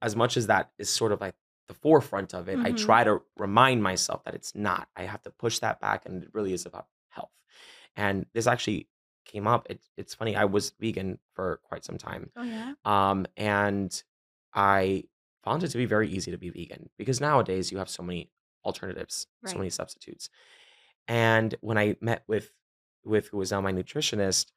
as 0.02 0.16
much 0.16 0.38
as 0.38 0.48
that 0.48 0.72
is 0.78 0.90
sort 0.90 1.12
of 1.12 1.22
like 1.22 1.36
the 1.68 1.74
forefront 1.74 2.34
of 2.34 2.48
it, 2.48 2.60
I 2.60 2.72
Mhm. 2.72 2.78
try 2.78 3.04
to 3.04 3.22
remind 3.38 3.82
myself 3.82 4.24
that 4.26 4.36
it's 4.36 4.54
not. 4.54 4.88
I 4.96 5.04
have 5.04 5.22
to 5.24 5.32
push 5.32 5.60
that 5.60 5.80
back, 5.80 6.06
and 6.06 6.24
it 6.24 6.30
really 6.34 6.54
is 6.54 6.66
about 6.66 6.88
health. 7.10 7.32
And 7.96 8.26
this 8.34 8.46
actually 8.48 8.88
came 9.26 9.48
up. 9.48 9.66
It, 9.70 9.82
it's 9.98 10.14
funny. 10.14 10.36
I 10.36 10.46
was 10.46 10.72
vegan 10.80 11.20
for 11.34 11.58
quite 11.64 11.84
some 11.84 11.98
time, 11.98 12.32
Oh 12.36 12.44
yeah. 12.44 12.74
um, 12.84 13.26
and 13.38 14.04
I 14.56 15.04
found 15.44 15.64
it 15.64 15.68
to 15.70 15.78
be 15.78 15.86
very 15.86 16.08
easy 16.10 16.32
to 16.32 16.38
be 16.38 16.50
vegan 16.50 16.90
because 16.98 17.22
nowadays 17.22 17.72
you 17.72 17.78
have 17.78 17.90
so 17.90 18.02
many 18.04 18.32
alternatives, 18.64 19.28
so 19.46 19.58
many 19.60 19.70
substitutes. 19.70 20.30
And 21.08 21.54
when 21.62 21.78
I 21.78 21.98
met 22.02 22.24
with 22.28 22.52
with 23.04 23.28
who 23.28 23.38
was 23.38 23.52
now 23.52 23.62
my 23.62 23.72
nutritionist, 23.72 24.52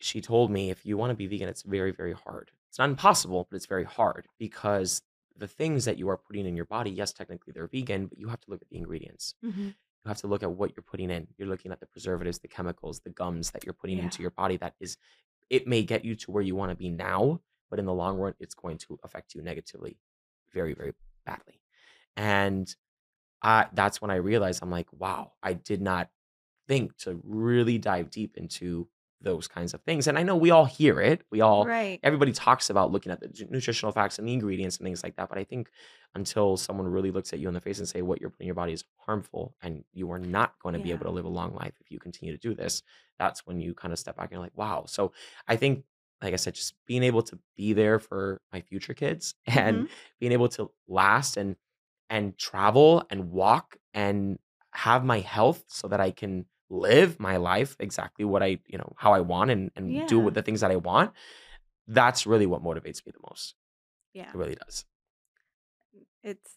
she 0.00 0.20
told 0.20 0.50
me 0.50 0.70
if 0.70 0.84
you 0.84 0.96
want 0.96 1.10
to 1.10 1.14
be 1.16 1.26
vegan, 1.26 1.48
it's 1.48 1.62
very, 1.62 1.90
very 1.92 2.12
hard. 2.12 2.50
It's 2.68 2.78
not 2.78 2.88
impossible, 2.90 3.46
but 3.50 3.56
it's 3.56 3.66
very 3.66 3.84
hard 3.84 4.26
because 4.38 5.02
the 5.36 5.48
things 5.48 5.84
that 5.86 5.98
you 5.98 6.08
are 6.08 6.16
putting 6.16 6.46
in 6.46 6.56
your 6.56 6.66
body, 6.66 6.90
yes, 6.90 7.12
technically 7.12 7.52
they're 7.52 7.66
vegan, 7.66 8.06
but 8.06 8.18
you 8.18 8.28
have 8.28 8.40
to 8.42 8.50
look 8.50 8.62
at 8.62 8.68
the 8.68 8.76
ingredients. 8.76 9.34
hmm 9.42 9.68
You 10.04 10.08
have 10.08 10.18
to 10.18 10.26
look 10.26 10.42
at 10.42 10.50
what 10.52 10.74
you're 10.76 10.82
putting 10.82 11.10
in. 11.10 11.26
You're 11.36 11.48
looking 11.48 11.72
at 11.72 11.80
the 11.80 11.86
preservatives, 11.86 12.38
the 12.38 12.48
chemicals, 12.48 13.00
the 13.00 13.10
gums 13.10 13.50
that 13.52 13.64
you're 13.64 13.74
putting 13.74 13.98
Yeah. 13.98 14.04
into 14.04 14.22
your 14.22 14.30
body 14.30 14.56
that 14.58 14.74
is 14.80 14.96
it 15.50 15.66
may 15.66 15.82
get 15.82 16.04
you 16.04 16.14
to 16.14 16.30
where 16.30 16.42
you 16.42 16.54
want 16.54 16.70
to 16.70 16.76
be 16.76 16.88
now, 16.88 17.40
but 17.70 17.78
in 17.78 17.86
the 17.86 17.94
long 17.94 18.18
run 18.18 18.34
it's 18.40 18.54
going 18.54 18.76
to 18.78 18.98
affect 19.04 19.34
you 19.34 19.42
negatively 19.42 19.96
very 20.52 20.74
very 20.74 20.92
badly. 21.24 21.60
And 22.16 22.74
I 23.42 23.66
that's 23.72 24.02
when 24.02 24.10
I 24.10 24.16
realized 24.16 24.62
I'm 24.62 24.70
like, 24.70 24.88
wow, 24.92 25.32
I 25.42 25.54
did 25.54 25.80
not 25.80 26.10
think 26.68 26.96
to 26.98 27.20
really 27.24 27.78
dive 27.78 28.10
deep 28.10 28.36
into 28.36 28.88
those 29.22 29.46
kinds 29.48 29.74
of 29.74 29.82
things. 29.82 30.06
And 30.06 30.18
I 30.18 30.22
know 30.22 30.36
we 30.36 30.50
all 30.50 30.64
hear 30.64 30.98
it. 31.00 31.22
We 31.30 31.42
all 31.42 31.66
Right. 31.66 32.00
everybody 32.02 32.32
talks 32.32 32.70
about 32.70 32.90
looking 32.90 33.12
at 33.12 33.20
the 33.20 33.46
nutritional 33.50 33.92
facts 33.92 34.18
and 34.18 34.26
the 34.26 34.32
ingredients 34.32 34.78
and 34.78 34.84
things 34.86 35.02
like 35.02 35.16
that. 35.16 35.28
But 35.28 35.36
I 35.38 35.44
think 35.44 35.70
until 36.14 36.56
someone 36.56 36.88
really 36.88 37.10
looks 37.10 37.32
at 37.32 37.38
you 37.38 37.46
in 37.48 37.54
the 37.54 37.60
face 37.60 37.78
and 37.78 37.88
say 37.88 38.02
what 38.02 38.20
you're 38.20 38.30
putting 38.30 38.44
in 38.44 38.48
your 38.48 38.54
body 38.54 38.72
is 38.72 38.84
harmful 38.96 39.54
and 39.62 39.84
you 39.92 40.10
are 40.10 40.18
not 40.18 40.54
going 40.62 40.74
to 40.74 40.80
be 40.80 40.90
able 40.90 41.04
to 41.04 41.10
live 41.10 41.26
a 41.26 41.28
long 41.28 41.54
life 41.54 41.74
if 41.80 41.90
you 41.90 41.98
continue 41.98 42.32
to 42.32 42.40
do 42.48 42.54
this, 42.54 42.82
that's 43.18 43.46
when 43.46 43.60
you 43.60 43.74
kind 43.74 43.92
of 43.92 43.98
step 43.98 44.16
back 44.16 44.26
and 44.26 44.32
you're 44.32 44.42
like, 44.42 44.56
wow. 44.56 44.84
So 44.86 45.12
I 45.46 45.56
think, 45.56 45.84
like 46.22 46.32
I 46.34 46.36
said, 46.36 46.54
just 46.54 46.74
being 46.86 47.02
able 47.02 47.22
to 47.22 47.38
be 47.56 47.72
there 47.72 47.98
for 47.98 48.40
my 48.52 48.60
future 48.60 48.94
kids 48.94 49.34
and 49.46 49.76
hmm 49.76 49.86
being 50.20 50.32
able 50.32 50.48
to 50.50 50.70
last 50.88 51.36
and 51.36 51.56
and 52.08 52.36
travel 52.38 53.04
and 53.10 53.30
walk 53.30 53.76
and 53.94 54.38
have 54.72 55.04
my 55.04 55.20
health 55.20 55.64
so 55.68 55.88
that 55.88 56.00
I 56.00 56.10
can 56.10 56.46
live 56.68 57.18
my 57.20 57.36
life 57.36 57.76
exactly 57.80 58.24
what 58.24 58.42
I, 58.42 58.58
you 58.66 58.78
know, 58.78 58.94
how 58.96 59.12
I 59.12 59.20
want 59.20 59.50
and, 59.50 59.70
and 59.76 60.06
do 60.06 60.18
Yeah. 60.18 60.24
with 60.24 60.34
the 60.34 60.42
things 60.42 60.60
that 60.60 60.70
I 60.70 60.76
want. 60.76 61.12
That's 61.86 62.26
really 62.26 62.46
what 62.46 62.62
motivates 62.62 63.04
me 63.06 63.12
the 63.12 63.20
most. 63.28 63.54
Yeah. 64.12 64.30
It 64.32 64.36
really 64.36 64.56
does. 64.56 64.84
It's 66.22 66.56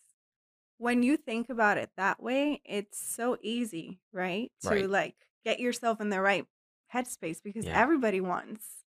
when 0.77 1.03
you 1.03 1.17
think 1.17 1.49
about 1.49 1.77
it 1.77 1.91
that 1.97 2.21
way, 2.21 2.61
it's 2.65 2.99
so 2.99 3.37
easy, 3.41 4.01
right? 4.11 4.51
To 4.63 4.69
Right. 4.69 4.89
like 4.89 5.15
get 5.45 5.59
yourself 5.59 6.01
in 6.01 6.09
the 6.09 6.21
right 6.21 6.45
headspace 6.93 7.41
because 7.43 7.65
Yeah. 7.65 7.73
everybody 7.73 8.21
wants 8.21 8.82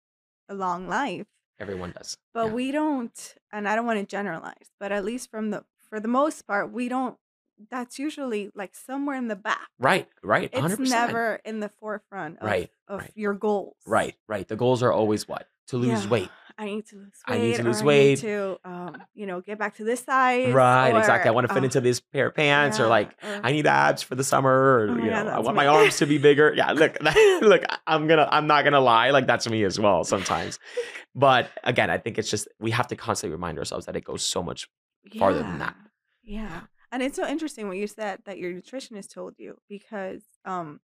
a 0.52 0.54
long 0.54 0.88
life. 0.88 1.28
Everyone 1.60 1.92
does. 1.92 2.18
But 2.34 2.48
Yeah. 2.48 2.54
we 2.54 2.72
don't, 2.72 3.36
and 3.52 3.68
I 3.68 3.76
don't 3.76 3.86
want 3.86 4.00
to 4.00 4.06
generalize, 4.06 4.70
but 4.80 4.92
at 4.92 5.06
least 5.06 5.30
from 5.32 5.50
the 5.52 5.64
for 5.90 6.00
the 6.00 6.08
most 6.08 6.44
part, 6.48 6.72
we 6.72 6.88
don't 6.90 7.18
that's 7.70 8.00
usually 8.00 8.50
like 8.56 8.74
somewhere 8.74 9.16
in 9.18 9.28
the 9.28 9.36
back. 9.36 9.68
Right. 9.78 10.08
Right. 10.24 10.50
It's 10.52 10.60
100%. 10.60 10.90
never 10.90 11.40
in 11.46 11.60
the 11.60 11.70
forefront 11.70 12.40
of 12.40 12.48
Right. 12.48 12.72
of 12.88 13.02
Right. 13.02 13.12
your 13.16 13.36
goals. 13.36 13.76
Right. 13.86 14.16
Right. 14.28 14.48
The 14.48 14.56
goals 14.56 14.82
are 14.82 14.92
always 14.92 15.28
what? 15.28 15.48
To 15.68 15.78
lose 15.78 16.06
Yeah, 16.06 16.10
weight. 16.10 16.30
I 16.62 16.65
need 16.65 16.86
to 16.88 16.95
lose 16.95 17.10
weight. 17.28 17.36
I 17.36 17.38
need 17.39 17.56
to 17.56 17.62
or 17.62 17.65
lose 17.65 17.84
weight. 17.84 18.19
to, 18.19 18.58
um, 18.63 19.02
you 19.15 19.26
know, 19.26 19.41
get 19.41 19.58
back 19.58 19.76
to 19.78 19.84
this 19.84 20.02
size, 20.04 20.54
Right. 20.54 20.95
Exactly. 20.95 21.28
I 21.30 21.32
want 21.32 21.47
to 21.47 21.54
fit 21.54 21.63
uh, 21.63 21.65
into 21.65 21.82
this 21.82 22.00
pair 22.00 22.28
of 22.28 22.36
pants 22.36 22.80
or 22.80 22.86
like 22.88 23.10
or 23.24 23.41
I 23.43 23.52
need 23.52 23.65
abs 23.65 24.04
for 24.04 24.13
the 24.13 24.24
summer 24.24 24.52
or 24.52 24.91
oh 24.91 24.97
you 24.97 25.10
god, 25.10 25.26
know, 25.26 25.32
I 25.32 25.39
want 25.39 25.56
me. 25.56 25.63
my 25.63 25.67
arms 25.67 25.97
to 25.97 26.06
be 26.06 26.19
bigger. 26.19 26.54
Yeah, 26.56 26.71
look, 26.74 26.97
look, 27.41 27.63
I'm 27.88 28.06
gonna 28.08 28.28
I'm 28.32 28.45
not 28.45 28.63
gonna 28.63 28.80
lie, 28.80 29.10
like 29.10 29.26
that's 29.26 29.50
me 29.50 29.63
as 29.63 29.80
well 29.80 30.04
sometimes. 30.04 30.60
But 31.13 31.50
again, 31.63 31.89
I 31.89 31.97
think 31.97 32.17
it's 32.17 32.30
just 32.30 32.47
we 32.60 32.71
have 32.71 32.88
to 32.88 32.95
constantly 32.95 33.34
remind 33.36 33.58
ourselves 33.58 33.86
that 33.88 33.95
it 33.97 34.04
goes 34.06 34.24
so 34.24 34.41
much 34.41 34.69
farther 35.19 35.39
than 35.41 35.58
that. 35.60 35.76
yeah, 36.24 36.62
and 36.91 37.04
it's 37.04 37.17
so 37.17 37.28
interesting 37.28 37.67
what 37.67 37.76
you 37.78 37.88
said 37.88 38.19
that 38.26 38.38
your 38.38 38.54
nutritionist 38.54 39.13
told 39.13 39.34
you 39.38 39.58
because, 39.67 40.21
um, 40.45 40.80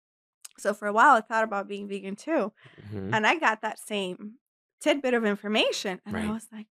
so 0.56 0.72
for 0.72 0.86
a 0.88 0.92
while 0.94 1.14
I 1.16 1.20
thought 1.20 1.44
about 1.44 1.68
being 1.68 1.88
vegan 1.88 2.16
too, 2.16 2.52
hmm 2.90 3.12
and 3.12 3.26
I 3.26 3.36
got 3.38 3.60
that 3.62 3.78
same 3.78 4.36
tidbit 4.84 5.14
of 5.14 5.24
information, 5.24 6.00
and 6.06 6.16
I 6.16 6.30
was 6.30 6.46
like, 6.52 6.66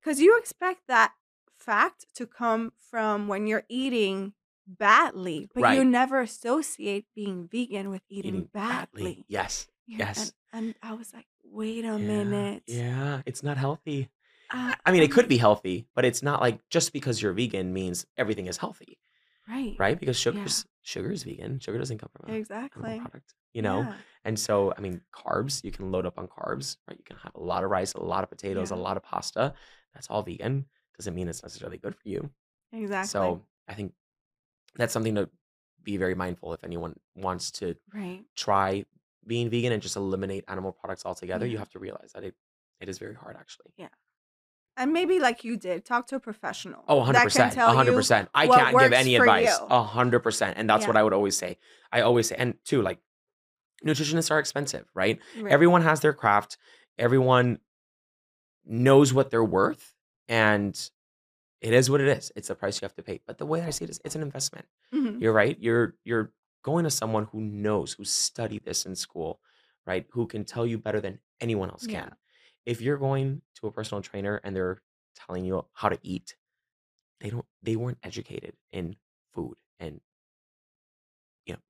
because 0.00 0.20
you 0.20 0.36
expect 0.38 0.80
that 0.88 1.12
fact 1.58 2.06
to 2.16 2.26
come 2.26 2.72
from 2.90 3.28
when 3.28 3.46
you're 3.46 3.64
eating 3.68 4.32
badly, 4.66 5.48
but 5.54 5.74
you 5.74 5.84
never 5.84 6.20
associate 6.20 7.06
being 7.14 7.48
vegan 7.50 7.90
with 7.90 8.02
eating 8.08 8.34
Eating 8.34 8.48
badly. 8.52 9.02
badly. 9.02 9.24
Yes. 9.28 9.68
Yeah, 9.86 9.98
Yes. 9.98 10.18
and 10.18 10.32
and 10.66 10.74
I 10.82 10.92
was 10.94 11.12
like, 11.14 11.26
wait 11.44 11.84
a 11.84 11.88
Yeah. 11.88 11.96
minute. 11.98 12.62
Yeah. 12.66 13.22
It's 13.26 13.42
not 13.42 13.56
healthy. 13.56 14.08
Uh, 14.50 14.74
I 14.84 14.92
mean, 14.92 15.02
it 15.02 15.12
could 15.12 15.28
be 15.28 15.36
healthy, 15.38 15.86
but 15.94 16.04
it's 16.04 16.22
not 16.22 16.40
like 16.40 16.58
just 16.70 16.92
because 16.92 17.20
you're 17.22 17.32
vegan 17.34 17.72
means 17.72 18.06
everything 18.16 18.46
is 18.46 18.56
healthy, 18.58 18.98
right. 19.48 19.76
right? 19.78 19.98
Because 19.98 20.18
Yeah. 20.24 20.32
sugar's 20.32 20.66
sugar 20.82 21.10
is 21.10 21.22
vegan. 21.24 21.58
Sugar 21.60 21.78
doesn't 21.78 21.98
come 21.98 22.10
from 22.14 22.30
a 22.30 22.34
Exactly. 22.36 22.98
product, 23.00 23.34
you 23.52 23.62
know? 23.62 23.80
Yeah. 23.80 23.94
And 24.24 24.38
so, 24.38 24.72
I 24.76 24.80
mean, 24.80 25.00
carbs, 25.12 25.62
you 25.64 25.70
can 25.72 25.90
load 25.90 26.06
up 26.06 26.18
on 26.18 26.26
carbs, 26.28 26.76
right? 26.88 26.96
You 26.98 27.04
can 27.04 27.16
have 27.18 27.34
a 27.34 27.40
lot 27.40 27.64
of 27.64 27.70
rice, 27.70 27.94
a 27.94 28.00
lot 28.02 28.24
of 28.24 28.30
potatoes, 28.30 28.70
a 28.70 28.76
lot 28.76 28.96
of 28.96 29.02
pasta. 29.02 29.54
That's 29.94 30.08
all 30.08 30.22
vegan. 30.22 30.66
Doesn't 30.98 31.14
mean 31.14 31.28
it's 31.28 31.42
necessarily 31.42 31.78
good 31.78 31.94
for 31.94 32.08
you. 32.08 32.30
Exactly. 32.72 33.08
So 33.08 33.46
I 33.68 33.74
think 33.74 33.94
that's 34.74 34.92
something 34.92 35.14
to 35.14 35.30
be 35.82 35.96
very 35.96 36.14
mindful 36.14 36.52
if 36.54 36.62
anyone 36.64 36.98
wants 37.14 37.50
to 37.52 37.74
Right. 37.94 38.24
try 38.34 38.84
being 39.26 39.48
vegan 39.50 39.72
and 39.72 39.82
just 39.82 39.96
eliminate 39.96 40.44
animal 40.48 40.72
products 40.72 41.04
altogether, 41.06 41.46
you 41.46 41.58
have 41.58 41.70
to 41.70 41.78
realize 41.78 42.12
that 42.12 42.24
it 42.24 42.34
it 42.80 42.88
is 42.88 42.98
very 42.98 43.14
hard 43.14 43.36
actually. 43.36 43.72
Yeah. 43.76 43.88
And 44.78 44.92
maybe 44.92 45.18
like 45.18 45.42
you 45.44 45.56
did, 45.56 45.84
talk 45.84 46.06
to 46.08 46.14
a 46.14 46.18
Oh, 46.18 46.20
professional 46.20 46.82
can 46.84 46.96
100%. 47.14 47.52
tell 47.52 47.74
you 47.84 47.92
100%. 47.92 48.28
I 48.34 48.46
can't 48.46 48.78
give 48.78 48.92
any 48.92 49.16
advice. 49.16 49.58
you. 49.60 49.66
100%. 49.68 50.52
And 50.56 50.70
that's 50.70 50.86
what 50.86 50.96
I 50.96 51.02
would 51.02 51.12
always 51.12 51.36
say. 51.36 51.58
I 51.92 52.00
always 52.02 52.28
say, 52.28 52.36
and 52.38 52.54
two, 52.64 52.80
like 52.80 53.00
nutritionists 53.84 54.30
are 54.30 54.38
expensive, 54.38 54.86
right? 54.94 55.18
Right. 55.38 55.52
Everyone 55.52 55.82
has 55.82 56.00
their 56.00 56.12
craft. 56.12 56.56
Everyone 56.98 57.58
knows 58.64 59.12
what 59.12 59.30
they're 59.30 59.44
worth. 59.44 59.94
And 60.28 60.78
it 61.60 61.72
is 61.72 61.90
what 61.90 62.00
it 62.00 62.08
is. 62.08 62.30
It's 62.36 62.48
the 62.48 62.54
price 62.54 62.80
you 62.80 62.84
have 62.84 62.94
to 62.94 63.02
pay. 63.02 63.20
But 63.26 63.38
the 63.38 63.46
way 63.46 63.62
I 63.62 63.70
see 63.70 63.84
it 63.84 63.90
is 63.90 64.00
it's 64.04 64.14
an 64.14 64.22
investment. 64.22 64.66
Mhm. 64.94 65.20
You're 65.20 65.32
right. 65.32 65.56
You're 65.58 65.96
you're 66.04 66.32
going 66.62 66.84
to 66.84 66.90
someone 66.90 67.24
who 67.32 67.40
knows, 67.40 67.94
who 67.94 68.04
studied 68.04 68.64
this 68.64 68.84
in 68.86 68.94
school, 68.94 69.40
right? 69.86 70.06
Who 70.12 70.26
can 70.26 70.44
tell 70.44 70.66
you 70.66 70.78
better 70.78 71.00
than 71.00 71.18
anyone 71.40 71.70
else 71.70 71.86
Yeah. 71.86 72.00
can. 72.02 72.16
If 72.68 72.82
you're 72.82 72.98
going 72.98 73.42
to 73.56 73.68
a 73.68 73.72
personal 73.72 74.02
trainer 74.02 74.40
and 74.44 74.56
they're 74.56 74.78
telling 75.16 75.44
you 75.46 75.66
how 75.74 75.90
to 75.90 75.98
eat, 76.04 76.36
they 77.20 77.30
don't 77.30 77.46
they 77.62 77.76
weren't 77.76 77.98
educated 78.04 78.56
in 78.72 78.96
food 79.34 79.58
and 79.80 80.00
you 81.46 81.54
know 81.54 81.60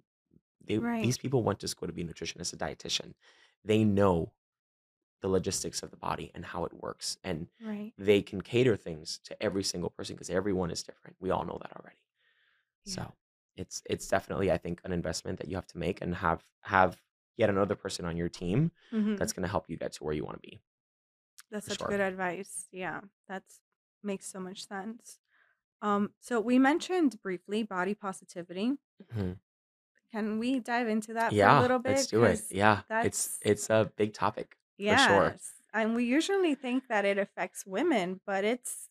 they 0.64 0.78
Right. 0.78 1.00
these 1.00 1.18
people 1.18 1.42
went 1.42 1.60
to 1.60 1.68
school 1.68 1.88
to 1.88 1.94
be 1.94 2.02
a 2.02 2.06
nutritionist, 2.06 2.52
a 2.54 2.56
dietitian. 2.56 3.14
They 3.64 3.84
know 3.84 4.32
the 5.22 5.28
logistics 5.28 5.82
of 5.82 5.90
the 5.90 5.96
body 5.98 6.32
and 6.34 6.44
how 6.46 6.64
it 6.66 6.74
works 6.74 7.18
and 7.24 7.48
Right. 7.60 7.94
they 7.98 8.22
can 8.22 8.40
cater 8.42 8.76
things 8.76 9.20
to 9.24 9.42
every 9.42 9.64
single 9.64 9.90
person 9.90 10.16
because 10.16 10.30
everyone 10.30 10.70
is 10.70 10.82
different. 10.84 11.16
We 11.20 11.30
all 11.30 11.44
know 11.44 11.58
that 11.62 11.72
already. 11.76 11.98
Yeah. 12.84 13.04
So 13.04 13.14
it's 13.56 13.82
it's 13.86 14.08
definitely 14.08 14.52
I 14.52 14.58
think 14.58 14.80
an 14.84 14.92
investment 14.92 15.38
that 15.40 15.48
you 15.48 15.56
have 15.56 15.68
to 15.68 15.78
make 15.78 16.02
and 16.02 16.14
have 16.16 16.44
have 16.62 17.02
yet 17.36 17.50
another 17.50 17.76
person 17.76 18.04
on 18.06 18.16
your 18.16 18.28
team 18.30 18.72
Mhm. 18.92 19.18
that's 19.18 19.32
going 19.34 19.44
to 19.44 19.50
help 19.50 19.70
you 19.70 19.76
get 19.78 19.92
to 19.94 20.04
where 20.04 20.14
you 20.14 20.24
want 20.24 20.42
to 20.42 20.48
be. 20.48 20.60
That's 21.50 21.66
such 21.66 21.78
good 21.78 22.00
advice. 22.00 22.66
Yeah. 22.72 23.00
that 23.28 23.44
makes 24.02 24.26
so 24.26 24.40
much 24.40 24.66
sense. 24.66 25.18
Um, 25.82 26.12
so 26.20 26.40
we 26.40 26.58
mentioned 26.58 27.20
briefly 27.22 27.62
body 27.62 27.94
positivity. 27.94 28.78
Mhm. 29.12 29.38
Can 30.10 30.38
we 30.38 30.58
dive 30.60 30.88
into 30.88 31.12
that 31.14 31.30
for 31.32 31.36
a 31.36 31.36
Yeah, 31.36 31.60
little 31.60 31.78
let's 31.84 32.06
bit? 32.06 32.10
do 32.10 32.24
it. 32.24 32.44
Yeah, 32.50 32.82
it's 33.02 33.38
that's 33.38 33.38
it's 33.42 33.70
a 33.70 33.92
big 33.96 34.12
topic 34.14 34.56
for 34.86 34.96
sure. 34.96 35.36
And 35.72 35.94
we 35.94 36.04
usually 36.04 36.54
think 36.54 36.88
that 36.88 37.04
it 37.04 37.18
affects 37.18 37.66
women, 37.66 38.20
but 38.26 38.44
it's 38.44 38.88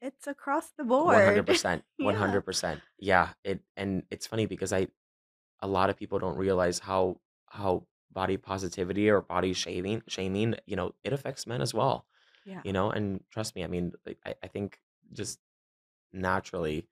it's 0.00 0.26
across 0.26 0.70
the 0.70 0.84
board. 0.84 1.24
hundred 1.24 1.46
percent, 1.46 1.84
hundred 2.00 2.42
percent. 2.42 2.82
Yeah, 2.98 3.32
it 3.44 3.60
and 3.76 4.04
it's 4.10 4.26
funny 4.26 4.46
because 4.46 4.72
I 4.72 4.88
a 5.60 5.68
lot 5.68 5.90
of 5.90 5.96
people 5.96 6.18
don't 6.18 6.36
realize 6.36 6.78
how 6.80 7.20
how 7.48 7.86
body 8.18 8.36
positivity 8.36 9.08
or 9.08 9.20
body 9.20 9.52
shaming 9.52 10.02
shaming 10.08 10.52
you 10.66 10.74
know 10.74 10.92
it 11.04 11.12
affects 11.12 11.46
men 11.46 11.62
as 11.62 11.72
well. 11.72 12.04
Yeah. 12.44 12.60
You 12.64 12.72
know, 12.72 12.90
and 12.90 13.22
trust 13.30 13.54
me, 13.54 13.62
I 13.62 13.68
mean, 13.68 13.92
I 14.26 14.34
I 14.42 14.48
think 14.48 14.80
just 15.12 15.38
naturally 16.12 16.88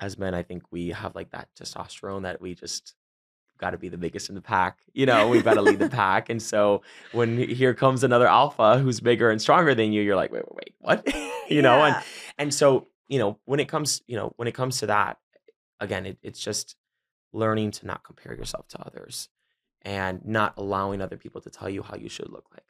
as 0.00 0.18
men, 0.18 0.34
I 0.34 0.42
think 0.42 0.64
we 0.70 0.88
have 0.90 1.14
like 1.14 1.30
that 1.30 1.48
testosterone 1.58 2.24
that 2.24 2.42
we 2.42 2.54
just 2.54 2.94
got 3.56 3.70
to 3.70 3.78
be 3.78 3.88
the 3.88 3.96
biggest 3.96 4.28
in 4.28 4.34
the 4.34 4.42
pack. 4.42 4.80
You 4.92 5.06
know, 5.06 5.28
we've 5.28 5.44
got 5.44 5.54
to 5.54 5.62
lead 5.62 5.78
the 5.78 5.88
pack. 6.04 6.28
And 6.28 6.42
so 6.42 6.82
when 7.12 7.38
here 7.38 7.72
comes 7.72 8.04
another 8.04 8.26
alpha 8.26 8.78
who's 8.78 9.00
bigger 9.00 9.30
and 9.30 9.40
stronger 9.40 9.74
than 9.74 9.94
you, 9.94 10.02
you're 10.02 10.20
like, 10.22 10.30
wait, 10.30 10.44
wait, 10.44 10.56
wait, 10.60 10.74
what? 10.80 11.16
you 11.48 11.62
know, 11.62 11.84
and 11.84 11.96
and 12.36 12.52
so 12.52 12.88
you 13.08 13.18
know 13.18 13.38
when 13.46 13.60
it 13.60 13.68
comes, 13.68 14.02
you 14.06 14.16
know, 14.16 14.34
when 14.36 14.46
it 14.46 14.52
comes 14.52 14.80
to 14.80 14.86
that, 14.88 15.16
again, 15.80 16.04
it, 16.04 16.18
it's 16.22 16.40
just 16.40 16.76
learning 17.32 17.70
to 17.70 17.86
not 17.86 18.04
compare 18.04 18.34
yourself 18.34 18.68
to 18.68 18.78
others 18.86 19.30
and 19.86 20.22
not 20.26 20.52
allowing 20.58 21.00
other 21.00 21.16
people 21.16 21.40
to 21.40 21.48
tell 21.48 21.70
you 21.70 21.82
how 21.82 21.96
you 21.96 22.08
should 22.10 22.28
look 22.30 22.46
like. 22.52 22.66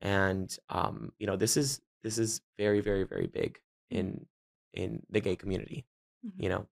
And 0.00 0.56
um, 0.70 1.12
you 1.18 1.26
know, 1.28 1.36
this 1.36 1.56
is 1.56 1.80
this 2.02 2.18
is 2.18 2.40
very, 2.56 2.80
very, 2.80 3.04
very 3.04 3.26
big 3.28 3.60
Mm. 3.92 3.98
in 3.98 4.26
in 4.74 5.02
the 5.08 5.20
gay 5.20 5.36
community. 5.36 5.86
Mhm. 6.26 6.42
You 6.42 6.48
know, 6.50 6.66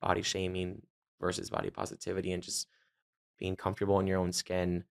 body 0.00 0.22
shaming 0.22 0.82
versus 1.20 1.50
body 1.50 1.70
positivity 1.70 2.32
and 2.32 2.42
just 2.42 2.66
being 3.38 3.56
comfortable 3.56 4.00
in 4.00 4.06
your 4.06 4.18
own 4.18 4.32
skin. 4.32 4.84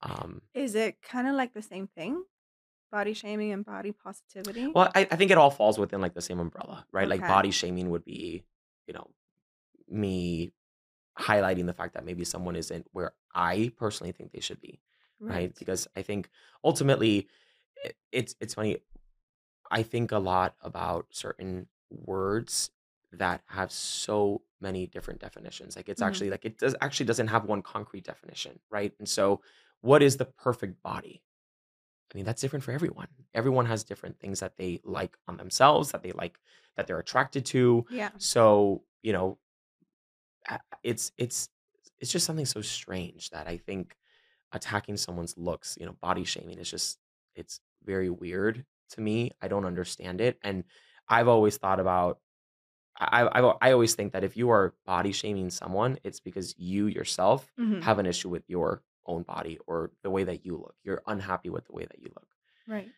Um, 0.00 0.40
Is 0.54 0.74
it 0.74 1.02
kind 1.02 1.26
of 1.28 1.34
like 1.34 1.52
the 1.54 1.62
same 1.62 1.86
thing? 1.88 2.24
Body 2.90 3.12
shaming 3.14 3.52
and 3.52 3.64
body 3.64 3.92
positivity? 3.92 4.68
well, 4.68 4.90
I, 4.94 5.00
I 5.10 5.16
think 5.16 5.30
it 5.30 5.36
all 5.38 5.50
falls 5.50 5.78
within 5.78 6.00
like 6.00 6.14
the 6.14 6.22
same 6.22 6.40
umbrella, 6.40 6.86
right? 6.92 7.08
Like 7.08 7.20
body 7.20 7.50
shaming 7.50 7.90
would 7.90 8.04
be, 8.04 8.44
you 8.86 8.94
know, 8.94 9.10
me 9.88 10.52
highlighting 11.18 11.66
the 11.66 11.72
fact 11.74 11.94
that 11.94 12.04
maybe 12.04 12.24
someone 12.24 12.56
isn't 12.56 12.86
where 12.92 13.12
I 13.34 13.72
personally 13.76 14.12
think 14.12 14.32
they 14.32 14.40
should 14.40 14.60
be, 14.60 14.80
right? 15.20 15.34
Right. 15.34 15.54
Because 15.58 15.88
I 15.96 16.02
think 16.02 16.30
ultimately 16.64 17.28
it, 17.84 17.96
it's 18.12 18.34
it's 18.40 18.54
funny. 18.54 18.78
I 19.70 19.82
think 19.82 20.12
a 20.12 20.18
lot 20.18 20.54
about 20.62 21.06
certain 21.10 21.68
words 21.90 22.70
that 23.12 23.42
have 23.46 23.70
so 23.72 24.42
many 24.60 24.86
different 24.86 25.20
definitions. 25.20 25.76
Like 25.76 25.88
it's 25.88 26.02
Mhm. 26.02 26.06
actually 26.06 26.30
like 26.30 26.44
it 26.44 26.58
does 26.58 26.74
actually 26.80 27.06
doesn't 27.06 27.28
have 27.28 27.44
one 27.44 27.62
concrete 27.62 28.04
definition, 28.04 28.58
right? 28.70 28.92
And 28.98 29.08
so 29.08 29.40
what 29.80 30.02
is 30.02 30.16
the 30.16 30.24
perfect 30.24 30.82
body? 30.82 31.22
I 32.12 32.16
mean, 32.16 32.24
that's 32.24 32.40
different 32.40 32.64
for 32.64 32.72
everyone. 32.72 33.08
Everyone 33.34 33.66
has 33.66 33.84
different 33.84 34.18
things 34.18 34.40
that 34.40 34.56
they 34.56 34.80
like 34.84 35.16
on 35.28 35.36
themselves, 35.36 35.92
that 35.92 36.02
they 36.02 36.12
like, 36.12 36.38
that 36.76 36.86
they're 36.86 36.98
attracted 36.98 37.44
to. 37.46 37.84
Yeah. 37.90 38.10
So, 38.16 38.84
you 39.02 39.12
know, 39.12 39.38
it's 40.82 41.12
it's 41.18 41.48
it's 41.98 42.12
just 42.12 42.26
something 42.26 42.46
so 42.46 42.60
strange 42.62 43.30
that 43.30 43.46
I 43.48 43.56
think 43.58 43.96
attacking 44.52 44.96
someone's 44.96 45.36
looks, 45.36 45.76
you 45.80 45.86
know, 45.86 45.96
body 46.00 46.24
shaming 46.24 46.58
is 46.58 46.70
just 46.70 46.98
it's 47.34 47.60
very 47.84 48.10
weird 48.10 48.64
to 48.90 49.00
me. 49.00 49.32
I 49.42 49.48
don't 49.48 49.64
understand 49.66 50.20
it, 50.20 50.38
and 50.42 50.64
I've 51.08 51.28
always 51.28 51.56
thought 51.58 51.80
about. 51.80 52.18
I 52.98 53.22
I, 53.22 53.38
I've- 53.38 53.58
I 53.60 53.72
always 53.72 53.94
think 53.94 54.12
that 54.12 54.24
if 54.24 54.36
you 54.36 54.50
are 54.50 54.74
body 54.86 55.12
shaming 55.12 55.50
someone, 55.50 55.98
it's 56.04 56.20
because 56.20 56.54
you 56.58 56.86
yourself 56.86 57.52
Mhm. 57.58 57.82
have 57.82 57.98
an 57.98 58.06
issue 58.06 58.28
with 58.28 58.42
your 58.48 58.82
own 59.06 59.22
body 59.22 59.58
or 59.66 59.92
the 60.02 60.10
way 60.10 60.24
that 60.24 60.44
you 60.44 60.56
look. 60.56 60.74
You're 60.84 61.02
unhappy 61.06 61.48
with 61.48 61.64
the 61.66 61.72
way 61.72 61.84
that 61.86 61.98
you 62.00 62.10
look. 62.14 62.28
Right. 62.66 62.90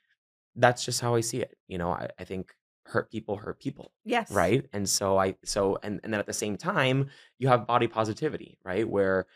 That's 0.56 0.84
just 0.84 1.00
how 1.00 1.14
I 1.14 1.20
see 1.20 1.40
it. 1.40 1.56
You 1.68 1.78
know, 1.78 1.90
I, 1.92 2.08
I 2.18 2.24
think 2.24 2.54
hurt 2.86 3.10
people 3.10 3.36
hurt 3.36 3.58
people 3.60 3.92
Yes. 4.04 4.30
right 4.32 4.66
and 4.72 4.88
so 4.88 5.18
i 5.18 5.36
so 5.44 5.78
and 5.82 6.00
and 6.04 6.12
then 6.12 6.20
at 6.20 6.26
the 6.26 6.32
same 6.32 6.56
time 6.56 7.10
you 7.38 7.48
have 7.48 7.66
body 7.66 7.86
positivity 7.88 8.58
right 8.64 8.88
where 8.88 9.26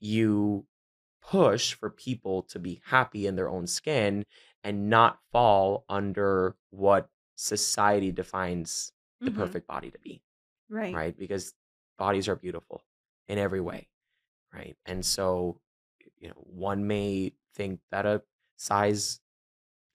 you 0.00 0.66
push 1.22 1.74
for 1.74 1.90
people 1.90 2.42
to 2.44 2.58
be 2.58 2.80
happy 2.84 3.26
in 3.26 3.36
their 3.36 3.48
own 3.50 3.66
skin 3.66 4.24
and 4.64 4.90
not 4.90 5.20
fall 5.32 5.84
under 5.88 6.56
what 6.70 7.10
society 7.36 8.12
defines 8.12 8.92
the 9.24 9.30
Mhm. 9.30 9.36
perfect 9.36 9.66
body 9.66 9.90
to 9.90 9.98
be 9.98 10.22
Right. 10.68 10.94
right 10.94 11.18
because 11.18 11.54
bodies 11.98 12.28
are 12.28 12.36
beautiful 12.36 12.84
in 13.28 13.38
every 13.38 13.60
way 13.60 13.88
right 14.52 14.76
and 14.86 15.04
so 15.04 15.60
you 16.18 16.28
know 16.28 16.34
one 16.36 16.86
may 16.86 17.34
think 17.54 17.80
that 17.90 18.06
a 18.06 18.22
size 18.56 19.20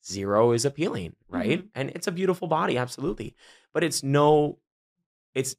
zero 0.05 0.51
is 0.51 0.65
appealing 0.65 1.15
right 1.29 1.63
Mhm. 1.63 1.69
and 1.75 1.89
it's 1.91 2.07
a 2.07 2.11
beautiful 2.11 2.47
body 2.47 2.77
absolutely 2.77 3.35
but 3.73 3.83
it's 3.83 4.01
no 4.03 4.59
it's 5.33 5.55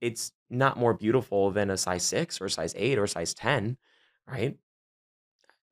it's 0.00 0.32
not 0.50 0.76
more 0.76 0.92
beautiful 0.94 1.50
than 1.50 1.70
a 1.70 1.76
size 1.76 2.02
six 2.04 2.40
or 2.40 2.48
size 2.48 2.74
eight 2.76 2.98
or 2.98 3.06
size 3.06 3.32
10 3.34 3.76
right 4.26 4.56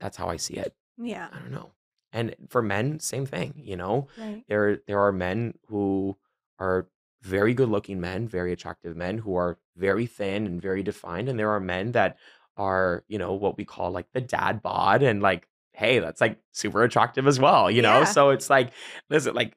that's 0.01 0.17
how 0.17 0.29
i 0.29 0.37
see 0.37 0.55
it 0.55 0.75
Yeah. 0.99 1.29
i 1.33 1.39
don't 1.39 1.51
know 1.53 1.73
and 2.13 2.35
for 2.49 2.63
men 2.63 3.01
same 3.01 3.27
thing 3.27 3.55
you 3.57 3.77
know 3.77 4.09
Right. 4.19 4.45
there 4.49 4.79
there 4.87 5.01
are 5.01 5.13
men 5.13 5.55
who 5.69 6.17
are 6.59 6.89
very 7.23 7.55
good 7.55 7.69
looking 7.69 8.01
men 8.01 8.27
very 8.29 8.53
attractive 8.53 8.97
men 8.97 9.19
who 9.19 9.37
are 9.37 9.59
very 9.77 10.07
thin 10.07 10.47
and 10.47 10.61
very 10.61 10.83
defined 10.83 11.29
and 11.29 11.39
there 11.39 11.51
are 11.51 11.61
men 11.61 11.93
that 11.93 12.19
are 12.57 13.05
you 13.09 13.19
know 13.19 13.33
what 13.33 13.57
we 13.57 13.65
call 13.65 13.91
like 13.91 14.11
the 14.13 14.21
dad 14.21 14.63
bod 14.63 15.03
and 15.03 15.23
like 15.23 15.49
hey 15.75 15.99
that's 15.99 16.21
like 16.21 16.39
super 16.53 16.83
attractive 16.83 17.27
as 17.27 17.39
well 17.41 17.71
you 17.71 17.83
know 17.83 18.01
Yeah. 18.01 18.05
so 18.05 18.31
it's 18.31 18.49
like 18.51 18.73
listen 19.11 19.35
like 19.35 19.55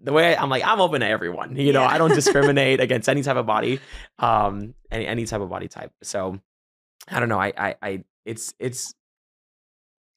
the 0.00 0.12
way 0.12 0.34
I, 0.36 0.42
i'm 0.42 0.48
like 0.48 0.64
i'm 0.64 0.80
open 0.80 1.00
to 1.00 1.08
everyone 1.08 1.56
you 1.56 1.72
know 1.72 1.82
Yeah. 1.82 1.88
i 1.88 1.98
don't 1.98 2.14
discriminate 2.14 2.80
against 2.80 3.08
any 3.08 3.22
type 3.22 3.36
of 3.36 3.46
body 3.46 3.80
um 4.18 4.74
any 4.90 5.06
any 5.06 5.24
type 5.26 5.40
of 5.40 5.48
body 5.50 5.68
type 5.68 5.92
so 6.02 6.38
i 7.08 7.20
don't 7.20 7.28
know 7.28 7.38
i 7.40 7.52
i, 7.56 7.74
I 7.82 8.04
it's 8.24 8.54
it's 8.58 8.94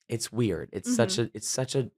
it's 0.08 0.32
weird 0.32 0.68
it's 0.72 0.94
such 0.94 1.14
Mhm. 1.16 1.26
a 1.26 1.30
it's 1.34 1.48
such 1.48 1.74
a 1.74 1.90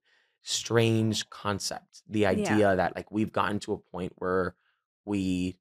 strange 0.42 1.28
concept 1.30 2.02
the 2.08 2.20
Yeah. 2.20 2.28
idea 2.30 2.76
that 2.76 2.94
like 2.94 3.10
we've 3.10 3.32
gotten 3.32 3.58
to 3.60 3.72
a 3.72 3.78
point 3.78 4.12
where 4.16 4.54
we 5.04 5.56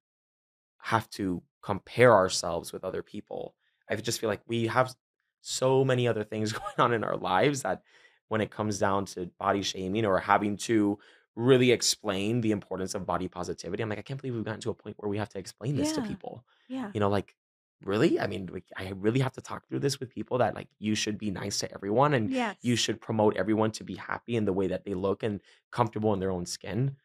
have 0.80 1.10
to 1.12 1.42
compare 1.62 2.14
ourselves 2.14 2.74
with 2.74 2.84
other 2.84 3.02
people 3.02 3.56
i 3.90 3.96
just 3.96 4.20
feel 4.20 4.30
like 4.30 4.42
we 4.48 4.68
have 4.68 4.94
so 5.44 5.84
many 5.86 6.08
other 6.08 6.24
things 6.24 6.52
going 6.62 6.78
on 6.80 6.94
in 6.94 7.04
our 7.04 7.18
lives 7.18 7.62
that 7.62 7.84
when 8.30 8.42
it 8.42 8.50
comes 8.50 8.80
down 8.80 9.06
to 9.06 9.28
body 9.38 9.62
shaming 9.62 10.06
or 10.06 10.18
having 10.20 10.58
to 10.58 10.98
really 11.36 11.72
explain 11.72 12.42
the 12.42 12.52
importance 12.52 12.96
of 12.96 13.06
body 13.06 13.28
positivity 13.28 13.82
i'm 13.84 13.90
like 13.90 14.00
i 14.00 14.04
can't 14.04 14.20
believe 14.22 14.36
we've 14.36 14.46
gotten 14.46 14.62
to 14.62 14.70
a 14.70 14.74
point 14.74 14.96
where 15.00 15.10
we 15.10 15.18
have 15.18 15.30
to 15.30 15.40
explain 15.40 15.76
this 15.76 15.92
to 15.92 16.02
people 16.08 16.44
Yeah. 16.68 16.90
you 16.94 17.00
know 17.00 17.10
like 17.10 17.36
really? 17.84 18.18
I 18.18 18.28
mean, 18.28 18.50
like, 18.50 18.64
I 18.78 18.94
really 18.96 19.20
have 19.20 19.34
to 19.34 19.42
talk 19.42 19.68
through 19.68 19.80
this 19.80 20.00
with 20.00 20.10
people 20.10 20.38
that 20.38 20.56
like 20.56 20.70
you 20.80 20.96
should 20.96 21.18
be 21.18 21.32
nice 21.32 21.60
to 21.60 21.74
everyone 21.74 22.14
and 22.14 22.30
you 22.62 22.78
should 22.78 23.02
promote 23.02 23.36
everyone 23.36 23.72
to 23.72 23.84
be 23.84 23.96
happy 23.96 24.38
in 24.38 24.46
the 24.46 24.54
way 24.54 24.68
that 24.68 24.86
they 24.86 24.94
look 24.94 25.22
and 25.22 25.42
comfortable 25.70 26.14
in 26.14 26.22
their 26.22 26.32
own 26.32 26.46
skin. 26.46 26.96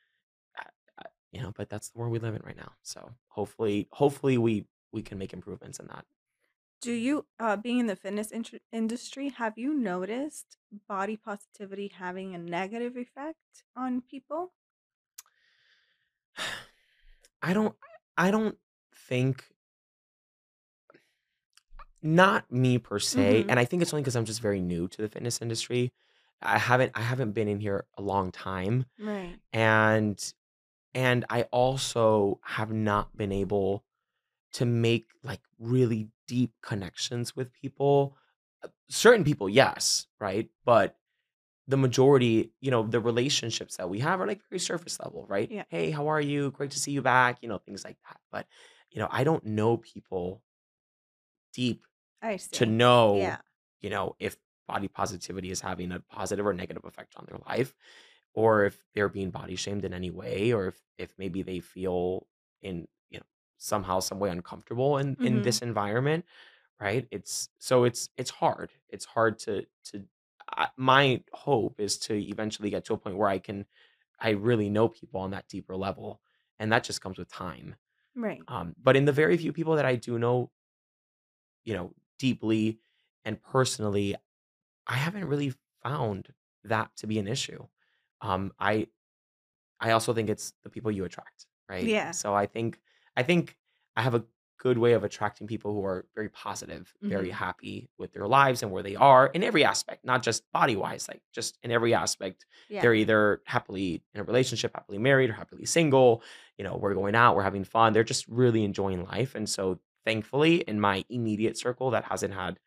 I, 0.57 0.66
I, 1.01 1.07
you 1.33 1.42
know, 1.42 1.53
but 1.57 1.68
that's 1.68 1.88
the 1.88 1.98
world 1.98 2.12
we 2.12 2.20
live 2.20 2.37
in 2.37 2.42
right 2.44 2.57
now. 2.57 2.70
So 2.83 3.11
hopefully, 3.27 3.88
hopefully 3.90 4.38
we 4.38 4.66
we 4.92 5.03
can 5.03 5.18
make 5.18 5.33
improvements 5.33 5.81
in 5.81 5.88
that. 5.88 6.05
Do 6.81 6.93
you, 6.93 7.27
uh, 7.38 7.57
being 7.57 7.79
in 7.79 7.87
the 7.87 7.95
fitness 7.97 8.33
intr 8.33 8.61
industry, 8.73 9.29
have 9.29 9.57
you 9.59 9.73
noticed 9.75 10.57
body 10.88 11.17
positivity 11.17 11.88
having 11.88 12.35
a 12.35 12.38
negative 12.38 12.97
effect 12.97 13.64
on 13.77 14.01
people? 14.01 14.53
I 17.43 17.53
don't 17.53 17.77
I 18.17 18.31
don't 18.31 18.59
think 18.95 19.45
not 22.03 22.51
me 22.51 22.79
per 22.79 22.99
se, 22.99 23.45
Mhm. 23.45 23.51
and 23.51 23.59
I 23.59 23.64
think 23.64 23.83
it's 23.83 23.93
only 23.93 24.03
because 24.03 24.17
I'm 24.17 24.25
just 24.25 24.41
very 24.41 24.61
new 24.61 24.88
to 24.88 25.03
the 25.03 25.09
fitness 25.09 25.43
industry. 25.43 25.93
I 26.41 26.59
haven't 26.59 26.93
I 26.95 27.01
haven't 27.01 27.33
been 27.33 27.49
in 27.49 27.59
here 27.61 27.87
a 27.97 28.03
long 28.03 28.31
time, 28.31 28.87
Right. 28.99 29.41
and 29.53 30.35
and 30.95 31.25
I 31.31 31.45
also 31.45 32.41
have 32.45 32.73
not 32.73 33.17
been 33.17 33.33
able 33.33 33.85
to 34.55 34.65
make 34.65 35.11
like 35.23 35.43
really 35.59 36.11
deep 36.27 36.53
connections 36.63 37.37
with 37.37 37.53
people. 37.53 38.17
Uh, 38.63 38.69
Certain 38.89 39.25
people, 39.25 39.49
yes, 39.49 40.07
right? 40.21 40.51
But 40.65 40.97
the 41.67 41.77
majority, 41.77 42.53
you 42.61 42.71
know, 42.71 42.83
the 42.85 43.01
relationships 43.01 43.77
that 43.77 43.91
we 43.91 44.01
have 44.01 44.21
are 44.21 44.27
like 44.27 44.43
very 44.51 44.61
surface 44.61 44.99
level, 45.01 45.27
right? 45.29 45.51
Yeah, 45.51 45.65
Hey, 45.69 45.91
how 45.91 46.09
are 46.09 46.21
you? 46.21 46.51
Great 46.53 46.71
to 46.73 46.79
see 46.79 46.93
you 46.93 47.03
back, 47.03 47.39
you 47.43 47.49
know, 47.49 47.59
things 47.59 47.85
like 47.85 47.99
that. 48.09 48.21
But, 48.31 48.47
you 48.91 49.01
know, 49.01 49.09
I 49.11 49.25
don't 49.25 49.45
know 49.45 49.77
people 49.79 50.43
deep 51.53 51.87
to 52.53 52.67
know, 52.67 53.17
Yeah. 53.19 53.41
you 53.81 53.91
know, 53.91 54.17
if 54.19 54.37
body 54.69 54.89
positivity 54.89 55.51
is 55.51 55.61
having 55.61 55.93
a 55.93 56.01
positive 56.01 56.47
or 56.47 56.55
negative 56.55 56.85
effect 56.85 57.15
on 57.17 57.27
their 57.29 57.41
life, 57.49 57.75
or 58.35 58.65
if 58.67 58.87
they're 58.95 59.09
being 59.09 59.31
body 59.31 59.57
shamed 59.57 59.85
in 59.85 59.95
any 59.95 60.11
way, 60.11 60.53
or 60.53 60.69
if 60.69 60.83
if 60.99 61.15
maybe 61.19 61.43
they 61.43 61.61
feel 61.61 62.29
in, 62.63 62.89
somehow, 63.59 64.01
some 64.01 64.21
way 64.21 64.31
uncomfortable 64.31 64.99
in 64.99 65.18
in 65.23 65.42
Mhm. 65.42 65.42
this 65.42 65.62
environment, 65.62 66.25
right? 66.81 67.09
It's 67.12 67.51
so 67.59 67.85
it's 67.85 68.11
it's 68.18 68.31
hard. 68.31 68.73
It's 68.90 69.05
hard 69.07 69.38
to 69.40 69.66
to 69.87 70.07
I, 70.51 70.68
my 70.77 71.25
hope 71.33 71.81
is 71.81 71.99
to 72.01 72.14
eventually 72.16 72.71
get 72.71 72.85
to 72.87 72.94
a 72.94 72.99
point 72.99 73.16
where 73.18 73.29
I 73.29 73.38
can 73.40 73.66
I 74.21 74.31
really 74.33 74.71
know 74.71 74.88
people 74.88 75.21
on 75.21 75.33
that 75.33 75.49
deeper 75.49 75.77
level, 75.77 76.23
and 76.59 76.73
that 76.73 76.85
just 76.85 77.01
comes 77.03 77.18
with 77.18 77.29
time. 77.31 77.77
Right. 78.14 78.49
Um, 78.49 78.75
but 78.83 78.97
in 78.97 79.05
the 79.07 79.12
very 79.12 79.37
few 79.38 79.53
people 79.53 79.77
that 79.77 79.87
I 79.87 79.97
do 79.97 80.18
know, 80.18 80.53
you 81.64 81.75
know, 81.75 81.94
deeply 82.18 82.81
and 83.25 83.42
personally, 83.42 84.16
I 84.87 84.94
haven't 84.97 85.27
really 85.27 85.55
found 85.83 86.35
that 86.64 86.97
to 86.99 87.09
be 87.09 87.18
an 87.18 87.29
issue. 87.29 87.66
Um, 88.23 88.53
I 88.59 88.88
I 89.81 89.92
also 89.92 90.14
think 90.14 90.31
it's 90.31 90.55
the 90.64 90.71
people 90.71 90.90
you 90.92 91.05
attract, 91.05 91.47
right? 91.68 91.94
Yeah. 91.94 92.12
So 92.12 92.35
I 92.35 92.47
think 92.47 92.81
I 93.18 93.22
think 93.24 93.57
I 93.96 94.02
have 94.02 94.14
a 94.14 94.24
good 94.64 94.78
way 94.78 94.92
of 94.94 95.04
attracting 95.04 95.46
people 95.46 95.72
who 95.72 95.85
are 95.85 96.04
very 96.16 96.28
positive, 96.28 96.92
very 97.00 97.28
Mhm. 97.28 97.33
happy 97.46 97.76
with 98.00 98.11
their 98.12 98.26
lives 98.26 98.62
and 98.62 98.72
where 98.72 98.83
they 98.83 98.96
are 98.96 99.26
in 99.37 99.42
every 99.44 99.64
aspect, 99.64 100.04
not 100.04 100.20
just 100.28 100.50
body 100.52 100.74
wise, 100.85 101.09
like 101.09 101.22
just 101.33 101.59
in 101.62 101.70
every 101.70 101.94
aspect. 101.94 102.44
Yeah. 102.68 102.81
They're 102.83 102.94
either 103.02 103.40
happily 103.46 104.02
in 104.14 104.20
a 104.20 104.24
relationship, 104.24 104.72
happily 104.74 104.98
married, 104.98 105.31
or 105.31 105.35
happily 105.35 105.64
single. 105.64 106.22
You 106.59 106.64
know, 106.64 106.76
we're 106.76 106.94
going 106.94 107.14
out, 107.14 107.37
we're 107.37 107.44
having 107.50 107.64
fun. 107.64 107.92
They're 107.92 108.02
just 108.14 108.26
really 108.28 108.64
enjoying 108.64 109.04
life. 109.04 109.35
And 109.37 109.48
so 109.48 109.78
thankfully, 110.04 110.54
in 110.62 110.81
my 110.81 111.04
immediate 111.09 111.57
circle, 111.59 111.90
that 111.90 112.04
hasn't 112.04 112.35
had 112.35 112.59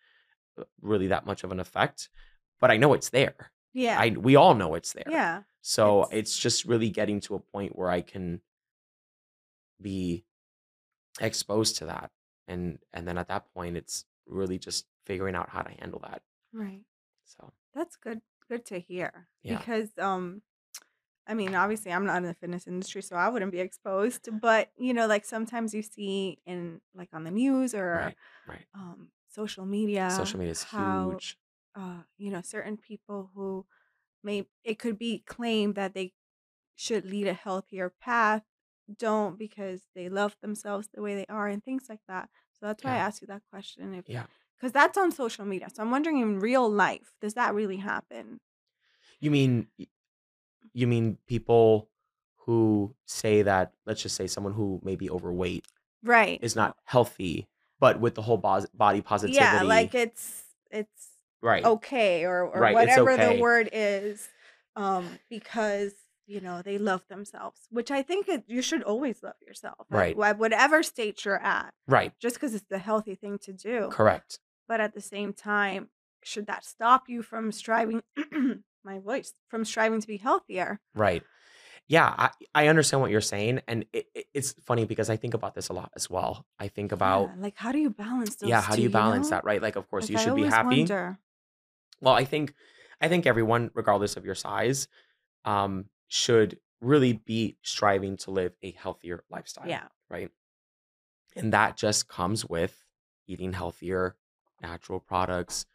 uh, 0.57 0.63
really 0.81 1.07
that 1.07 1.25
much 1.25 1.43
of 1.45 1.51
an 1.51 1.59
effect, 1.59 2.09
but 2.61 2.71
I 2.71 2.77
know 2.77 2.93
it's 2.93 3.09
there. 3.09 3.51
Yeah. 3.73 3.97
I 3.99 4.09
we 4.09 4.35
all 4.35 4.53
know 4.55 4.75
it's 4.75 4.93
there. 4.93 5.09
Yeah. 5.09 5.43
So 5.61 6.03
It's 6.03 6.13
it's 6.13 6.37
just 6.45 6.65
really 6.65 6.89
getting 6.89 7.19
to 7.21 7.35
a 7.35 7.39
point 7.39 7.75
where 7.77 7.89
I 7.89 8.01
can 8.01 8.41
be 9.81 10.25
exposed 11.19 11.77
to 11.77 11.85
that. 11.85 12.11
And 12.47 12.79
and 12.93 13.07
then 13.07 13.17
at 13.17 13.27
that 13.29 13.53
point 13.53 13.77
it's 13.77 14.05
really 14.25 14.59
just 14.59 14.87
figuring 15.05 15.35
out 15.35 15.49
how 15.49 15.61
to 15.61 15.71
handle 15.71 15.99
that. 16.01 16.23
right. 16.53 16.83
So 17.25 17.53
That's 17.73 17.95
good 17.97 18.21
good 18.49 18.65
to 18.67 18.79
hear 18.79 19.29
yeah. 19.43 19.65
because, 19.65 19.97
um, 19.99 20.43
I 21.27 21.35
mean, 21.35 21.55
obviously, 21.55 21.93
I'm 21.93 22.05
not 22.05 22.17
in 22.17 22.23
the 22.23 22.33
fitness 22.35 22.67
industry, 22.67 23.01
so 23.03 23.15
I 23.17 23.29
wouldn't 23.29 23.51
be 23.53 23.59
exposed, 23.61 24.29
but, 24.41 24.71
you 24.77 24.93
know, 24.93 25.07
like, 25.07 25.25
sometimes 25.25 25.73
you 25.73 25.83
see 25.83 26.39
in 26.45 26.81
like, 26.95 27.09
on 27.13 27.23
the 27.25 27.31
news 27.31 27.75
or, 27.75 28.05
Right. 28.05 28.17
Right. 28.45 28.67
um, 28.75 29.11
social 29.29 29.65
media. 29.65 29.99
Social 30.07 30.37
media 30.39 30.51
is 30.51 30.63
how, 30.71 31.21
huge. 31.21 31.39
uh, 31.75 32.03
you 32.17 32.31
know, 32.31 32.41
certain 32.41 32.77
people 32.77 33.31
who 33.35 33.67
may 34.23 34.47
it 34.63 34.79
could 34.79 34.97
be 34.99 35.19
claimed 35.19 35.75
that 35.75 35.93
they 35.95 36.13
should 36.75 37.05
lead 37.05 37.27
a 37.27 37.33
healthier 37.33 37.89
path, 37.89 38.43
don't 38.97 39.37
because 39.37 39.81
they 39.95 40.09
love 40.09 40.35
themselves 40.41 40.89
the 40.93 41.01
way 41.01 41.15
they 41.15 41.25
are 41.27 41.47
and 41.47 41.63
things 41.63 41.85
like 41.89 42.01
that. 42.07 42.29
So 42.59 42.65
that's 42.67 42.83
why 42.83 42.91
I 42.91 42.95
Yeah. 42.95 43.05
asked 43.07 43.21
you 43.21 43.27
that 43.27 43.41
question 43.51 43.93
if 43.95 44.05
Yeah. 44.07 44.25
because 44.57 44.71
that's 44.71 44.97
on 44.97 45.11
social 45.11 45.45
media. 45.45 45.67
So 45.73 45.81
I'm 45.81 45.89
wondering 45.91 46.19
in 46.19 46.39
real 46.39 46.69
life, 46.69 47.13
does 47.21 47.33
that 47.33 47.55
really 47.55 47.77
happen? 47.77 48.39
You 49.19 49.31
mean 49.31 49.67
you 50.73 50.87
mean 50.87 51.17
people 51.27 51.89
who 52.45 52.95
say 53.05 53.41
that 53.43 53.73
let's 53.85 54.01
just 54.01 54.15
say 54.15 54.27
someone 54.27 54.53
who 54.53 54.79
may 54.83 54.95
be 54.95 55.09
overweight 55.09 55.65
Right. 56.03 56.39
is 56.41 56.55
not 56.55 56.77
healthy, 56.85 57.47
but 57.79 57.99
with 57.99 58.15
the 58.15 58.21
whole 58.23 58.37
bos- 58.37 58.67
body 58.73 59.01
positivity. 59.01 59.43
yeah, 59.45 59.61
like 59.63 59.93
it's 59.93 60.43
it's 60.71 61.09
right. 61.41 61.63
okay 61.65 62.25
or 62.25 62.43
or 62.47 62.59
Right. 62.61 62.73
Whatever 62.73 63.17
the 63.17 63.39
word 63.41 63.69
is 63.71 64.29
um 64.75 65.19
because 65.29 65.93
you 66.31 66.41
know 66.41 66.61
they 66.61 66.77
love 66.77 67.03
themselves 67.09 67.59
which 67.69 67.91
i 67.91 68.01
think 68.01 68.27
it, 68.29 68.43
you 68.47 68.61
should 68.61 68.83
always 68.83 69.21
love 69.23 69.35
yourself 69.45 69.85
Right. 69.89 70.15
wha- 70.15 70.33
whatever 70.33 70.81
state 70.83 71.23
you're 71.25 71.41
at 71.57 71.73
Right. 71.87 72.13
just 72.19 72.35
because 72.35 72.53
it's 72.55 72.65
the 72.69 72.77
healthy 72.79 73.15
thing 73.15 73.37
to 73.39 73.53
do 73.53 73.89
Correct. 73.91 74.39
but 74.67 74.79
at 74.79 74.93
the 74.93 75.01
same 75.01 75.33
time 75.33 75.89
should 76.23 76.47
that 76.47 76.63
stop 76.63 77.09
you 77.09 77.21
from 77.21 77.51
striving 77.51 78.01
my 78.83 78.99
voice 78.99 79.33
from 79.49 79.65
striving 79.65 79.99
to 80.01 80.07
be 80.07 80.17
healthier 80.17 80.79
Right. 80.95 81.23
Yeah, 81.87 82.13
I, 82.17 82.29
I 82.55 82.67
understand 82.67 83.01
what 83.01 83.11
you're 83.11 83.21
saying, 83.21 83.61
and 83.67 83.85
it, 83.91 84.05
it, 84.15 84.25
it's 84.33 84.53
funny 84.63 84.85
because 84.85 85.09
I 85.09 85.17
think 85.17 85.33
about 85.33 85.55
this 85.55 85.67
a 85.69 85.73
lot 85.73 85.91
as 85.95 86.09
well. 86.09 86.45
I 86.59 86.67
think 86.69 86.91
about, 86.91 87.29
yeah 87.29 87.41
like 87.41 87.55
how 87.57 87.71
do 87.71 87.79
you 87.79 87.89
balance 87.89 88.37
yeah, 88.41 88.61
how 88.61 88.75
do 88.75 88.81
you 88.81 88.87
you 88.87 88.93
balance 88.93 89.27
know 89.29 89.37
that, 89.37 89.43
right? 89.45 89.61
Like, 89.61 89.75
of 89.75 89.89
course, 89.89 90.03
like 90.03 90.11
you 90.11 90.17
should 90.17 90.35
be 90.35 90.43
happy. 90.43 90.81
wonder 90.81 91.19
Well, 92.01 92.13
I 92.13 92.25
think, 92.25 92.53
I 92.99 93.07
think 93.07 93.25
everyone, 93.25 93.71
regardless 93.73 94.17
of 94.17 94.25
your 94.25 94.35
size, 94.35 94.87
um, 95.45 95.85
should 96.11 96.59
really 96.81 97.13
be 97.13 97.55
striving 97.61 98.17
to 98.17 98.31
live 98.31 98.53
a 98.61 98.71
healthier 98.71 99.23
lifestyle, 99.29 99.67
yeah 99.67 99.87
right? 100.09 100.29
And 101.35 101.53
that 101.53 101.77
just 101.77 102.07
comes 102.09 102.45
with 102.45 102.83
eating 103.27 103.53
healthier, 103.53 104.17
natural 104.61 104.99
products, 104.99 105.65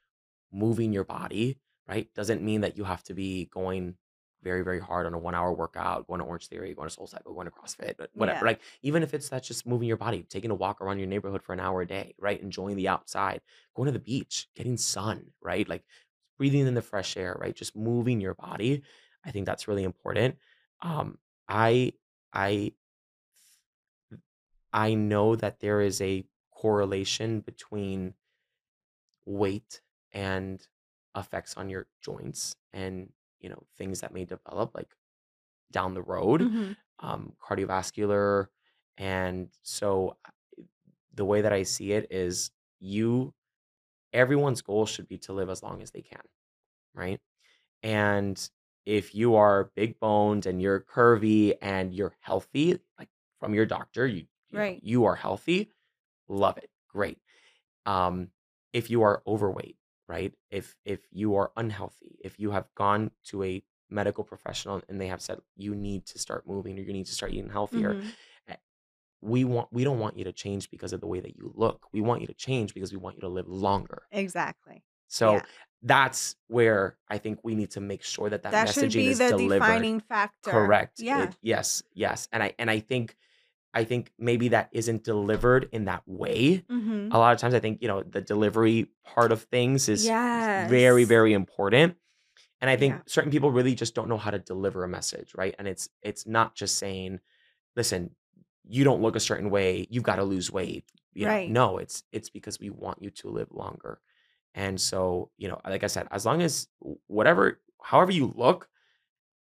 moving 0.52 0.92
your 0.92 1.04
body, 1.04 1.58
right? 1.88 2.12
Doesn't 2.14 2.42
mean 2.42 2.60
that 2.60 2.76
you 2.76 2.84
have 2.84 3.02
to 3.04 3.14
be 3.14 3.46
going 3.46 3.96
very, 4.42 4.62
very 4.62 4.78
hard 4.78 5.06
on 5.06 5.14
a 5.14 5.18
one 5.18 5.34
hour 5.34 5.52
workout, 5.52 6.06
going 6.06 6.20
to 6.20 6.26
Orange 6.26 6.48
Theory, 6.48 6.74
going 6.74 6.88
to 6.88 6.94
Soul 6.94 7.06
Cycle, 7.06 7.32
going 7.32 7.46
to 7.46 7.50
CrossFit, 7.50 7.94
whatever. 8.12 8.44
yeah 8.44 8.50
Like, 8.50 8.60
even 8.82 9.02
if 9.02 9.14
it's 9.14 9.30
that's 9.30 9.48
just 9.48 9.66
moving 9.66 9.88
your 9.88 9.96
body, 9.96 10.24
taking 10.28 10.50
a 10.50 10.54
walk 10.54 10.80
around 10.82 10.98
your 10.98 11.08
neighborhood 11.08 11.42
for 11.42 11.54
an 11.54 11.60
hour 11.60 11.80
a 11.80 11.86
day, 11.86 12.14
right? 12.18 12.40
Enjoying 12.40 12.76
the 12.76 12.88
outside, 12.88 13.40
going 13.74 13.86
to 13.86 13.92
the 13.92 13.98
beach, 13.98 14.48
getting 14.54 14.76
sun, 14.76 15.28
right? 15.42 15.66
Like 15.66 15.82
breathing 16.36 16.66
in 16.66 16.74
the 16.74 16.82
fresh 16.82 17.16
air, 17.16 17.36
right? 17.40 17.56
Just 17.56 17.74
moving 17.74 18.20
your 18.20 18.34
body. 18.34 18.82
I 19.26 19.30
think 19.32 19.46
that's 19.46 19.68
really 19.68 19.84
important. 19.84 20.36
Um, 20.82 21.18
I 21.48 21.92
I 22.32 22.72
I 24.72 24.94
know 24.94 25.36
that 25.36 25.60
there 25.60 25.80
is 25.80 26.00
a 26.00 26.24
correlation 26.50 27.40
between 27.40 28.14
weight 29.24 29.80
and 30.12 30.66
effects 31.16 31.56
on 31.56 31.68
your 31.68 31.86
joints 32.02 32.56
and 32.72 33.10
you 33.40 33.48
know 33.48 33.62
things 33.76 34.00
that 34.00 34.12
may 34.12 34.24
develop 34.24 34.74
like 34.74 34.94
down 35.72 35.94
the 35.94 36.02
road 36.02 36.42
hmm 36.42 36.72
um 37.00 37.34
cardiovascular 37.46 38.46
and 38.96 39.48
so 39.62 40.16
uh, 40.26 40.30
the 41.14 41.24
way 41.24 41.42
that 41.42 41.52
i 41.52 41.62
see 41.62 41.92
it 41.92 42.06
is 42.10 42.50
you 42.80 43.34
everyone's 44.12 44.62
goal 44.62 44.86
should 44.86 45.08
be 45.08 45.18
to 45.18 45.32
live 45.32 45.50
as 45.50 45.62
long 45.62 45.82
as 45.82 45.90
they 45.90 46.02
can 46.02 46.22
right 46.94 47.20
and 47.82 48.50
if 48.86 49.14
you 49.14 49.34
are 49.36 49.72
big 49.76 49.98
boned 50.00 50.46
and 50.46 50.62
you're 50.62 50.80
curvy 50.80 51.54
and 51.62 51.94
you're 51.94 52.16
healthy 52.20 52.78
like 52.98 53.08
from 53.40 53.54
your 53.54 53.66
doctor 53.66 54.06
you 54.06 54.26
you 54.50 54.60
know 54.60 54.70
you 54.80 55.04
are 55.04 55.16
healthy 55.16 55.72
love 56.28 56.58
it 56.58 56.70
great 56.88 57.20
um, 57.86 58.30
if 58.72 58.90
you 58.90 59.02
are 59.02 59.22
overweight, 59.26 59.78
right? 60.08 60.34
If 60.50 60.76
if 60.84 61.06
you 61.10 61.36
are 61.36 61.52
unhealthy, 61.56 62.18
if 62.22 62.38
you 62.38 62.50
have 62.50 62.68
gone 62.74 63.10
to 63.24 63.42
a 63.44 63.62
medical 63.90 64.24
professional 64.24 64.82
and 64.88 65.00
they 65.00 65.06
have 65.08 65.22
said 65.22 65.38
you 65.56 65.74
need 65.74 66.06
to 66.06 66.18
start 66.18 66.46
moving 66.46 66.78
or 66.78 66.82
you 66.82 66.92
need 66.92 67.06
to 67.06 67.14
start 67.14 67.32
eating 67.32 67.50
healthier, 67.50 67.96
hmm 67.96 68.16
eh, 68.48 68.56
we 69.22 69.44
want 69.44 69.72
we 69.72 69.84
don't 69.84 70.00
want 70.00 70.18
you 70.18 70.24
to 70.24 70.32
change 70.32 70.70
because 70.70 70.92
of 70.92 71.00
the 71.00 71.06
way 71.08 71.20
that 71.20 71.36
you 71.36 71.52
look. 71.54 71.88
We 71.92 72.00
want 72.02 72.22
you 72.22 72.26
to 72.28 72.34
change 72.34 72.74
because 72.74 72.92
we 72.92 72.98
want 72.98 73.16
you 73.16 73.22
to 73.22 73.28
live 73.28 73.48
longer. 73.48 74.08
Exactly. 74.10 74.84
So 75.08 75.30
Yeah. 75.30 75.46
That's 75.86 76.36
where 76.48 76.96
I 77.08 77.18
think 77.18 77.40
we 77.44 77.54
need 77.54 77.70
to 77.72 77.80
make 77.80 78.02
sure 78.02 78.28
that 78.28 78.42
that, 78.42 78.50
That 78.52 78.74
should 78.74 78.90
messaging 78.90 78.92
be 78.94 79.08
is 79.10 79.18
the 79.18 79.28
delivered. 79.30 79.60
defining 79.66 80.00
factor. 80.00 80.50
Correct. 80.50 80.98
Yeah. 81.00 81.24
It- 81.24 81.36
yes. 81.42 81.82
Yes. 81.94 82.28
And 82.32 82.42
I 82.42 82.54
and 82.58 82.70
I 82.70 82.80
think 82.80 83.16
I 83.72 83.84
think 83.84 84.10
maybe 84.18 84.48
that 84.48 84.70
isn't 84.72 85.04
delivered 85.04 85.68
in 85.72 85.84
that 85.84 86.02
way. 86.06 86.64
hmm 86.68 87.08
A 87.12 87.18
lot 87.18 87.34
of 87.34 87.38
times 87.38 87.52
I 87.54 87.60
think, 87.60 87.82
you 87.82 87.88
know, 87.88 88.02
the 88.02 88.22
delivery 88.22 88.88
part 89.04 89.32
of 89.32 89.42
things 89.44 89.88
is 89.88 90.04
Yes. 90.04 90.68
very, 90.70 91.04
very 91.04 91.34
important. 91.34 91.96
And 92.60 92.70
I 92.70 92.76
think 92.76 92.94
Yeah. 92.94 93.02
certain 93.06 93.30
people 93.30 93.50
really 93.52 93.74
just 93.74 93.94
don't 93.94 94.08
know 94.08 94.16
how 94.16 94.30
to 94.30 94.38
deliver 94.38 94.82
a 94.82 94.88
message, 94.88 95.34
right? 95.36 95.54
And 95.58 95.68
it's 95.68 95.88
it's 96.02 96.26
not 96.26 96.54
just 96.56 96.78
saying, 96.78 97.20
listen, 97.76 98.16
you 98.68 98.82
don't 98.82 99.02
look 99.02 99.14
a 99.14 99.20
certain 99.20 99.50
way, 99.50 99.86
you've 99.90 100.02
got 100.10 100.16
to 100.16 100.24
lose 100.24 100.50
weight. 100.50 100.90
You 101.12 101.26
know, 101.26 101.32
Right. 101.32 101.50
no, 101.50 101.78
it's 101.78 102.02
it's 102.12 102.30
because 102.30 102.58
we 102.58 102.70
want 102.70 103.02
you 103.02 103.10
to 103.10 103.28
live 103.28 103.52
longer. 103.52 104.00
And 104.56 104.80
so, 104.80 105.32
you 105.38 105.48
know, 105.48 105.60
like 105.66 105.84
I 105.84 105.88
said, 105.88 106.08
as 106.12 106.26
long 106.26 106.42
as 106.42 106.68
whatever, 107.08 107.62
however 107.82 108.12
you 108.12 108.28
look, 108.36 108.70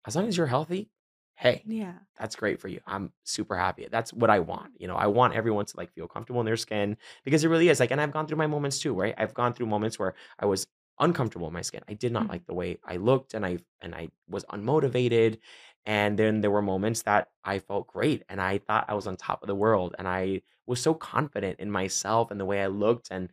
as 0.05 0.15
long 0.15 0.27
as 0.27 0.37
you're 0.37 0.47
healthy, 0.47 0.91
hey, 1.35 1.65
Yeah. 1.65 1.99
that's 2.17 2.35
great 2.35 2.59
for 2.59 2.67
you. 2.67 2.79
I'm 2.85 3.11
super 3.23 3.57
happy. 3.57 3.87
That's 3.89 4.13
what 4.13 4.29
I 4.29 4.39
want. 4.39 4.79
You 4.79 4.87
know, 4.87 4.95
I 4.95 5.07
want 5.07 5.33
everyone 5.33 5.65
to 5.65 5.77
like 5.77 5.91
feel 5.93 6.07
comfortable 6.07 6.41
in 6.41 6.45
their 6.45 6.57
skin 6.57 6.97
because 7.23 7.43
it 7.43 7.47
really 7.49 7.69
is 7.69 7.79
like, 7.79 7.91
and 7.91 8.01
I've 8.01 8.11
gone 8.11 8.27
through 8.27 8.37
my 8.37 8.47
moments 8.47 8.79
too, 8.79 8.93
right? 8.93 9.15
I've 9.17 9.33
gone 9.33 9.53
through 9.53 9.67
moments 9.67 9.97
where 9.99 10.15
I 10.39 10.45
was 10.45 10.67
uncomfortable 10.99 11.47
in 11.47 11.53
my 11.53 11.61
skin. 11.63 11.81
I 11.87 11.93
did 11.95 12.11
not 12.11 12.29
Mhm. 12.29 12.29
like 12.29 12.45
the 12.45 12.53
way 12.53 12.79
I 12.85 12.97
looked 12.97 13.33
and 13.33 13.45
I 13.45 13.59
and 13.81 13.95
I 13.95 14.09
was 14.27 14.45
unmotivated. 14.45 15.39
And 15.85 16.17
then 16.17 16.41
there 16.41 16.51
were 16.51 16.61
moments 16.61 17.01
that 17.03 17.31
I 17.43 17.59
felt 17.59 17.87
great 17.87 18.23
and 18.29 18.39
I 18.41 18.57
thought 18.59 18.85
I 18.87 18.93
was 18.93 19.07
on 19.07 19.17
top 19.17 19.43
of 19.43 19.47
the 19.47 19.55
world 19.55 19.95
and 19.99 20.07
I 20.07 20.41
was 20.65 20.79
so 20.81 20.93
confident 20.93 21.59
in 21.59 21.69
myself 21.69 22.31
and 22.31 22.39
the 22.39 22.45
way 22.45 22.61
I 22.61 22.67
looked 22.67 23.09
and 23.11 23.31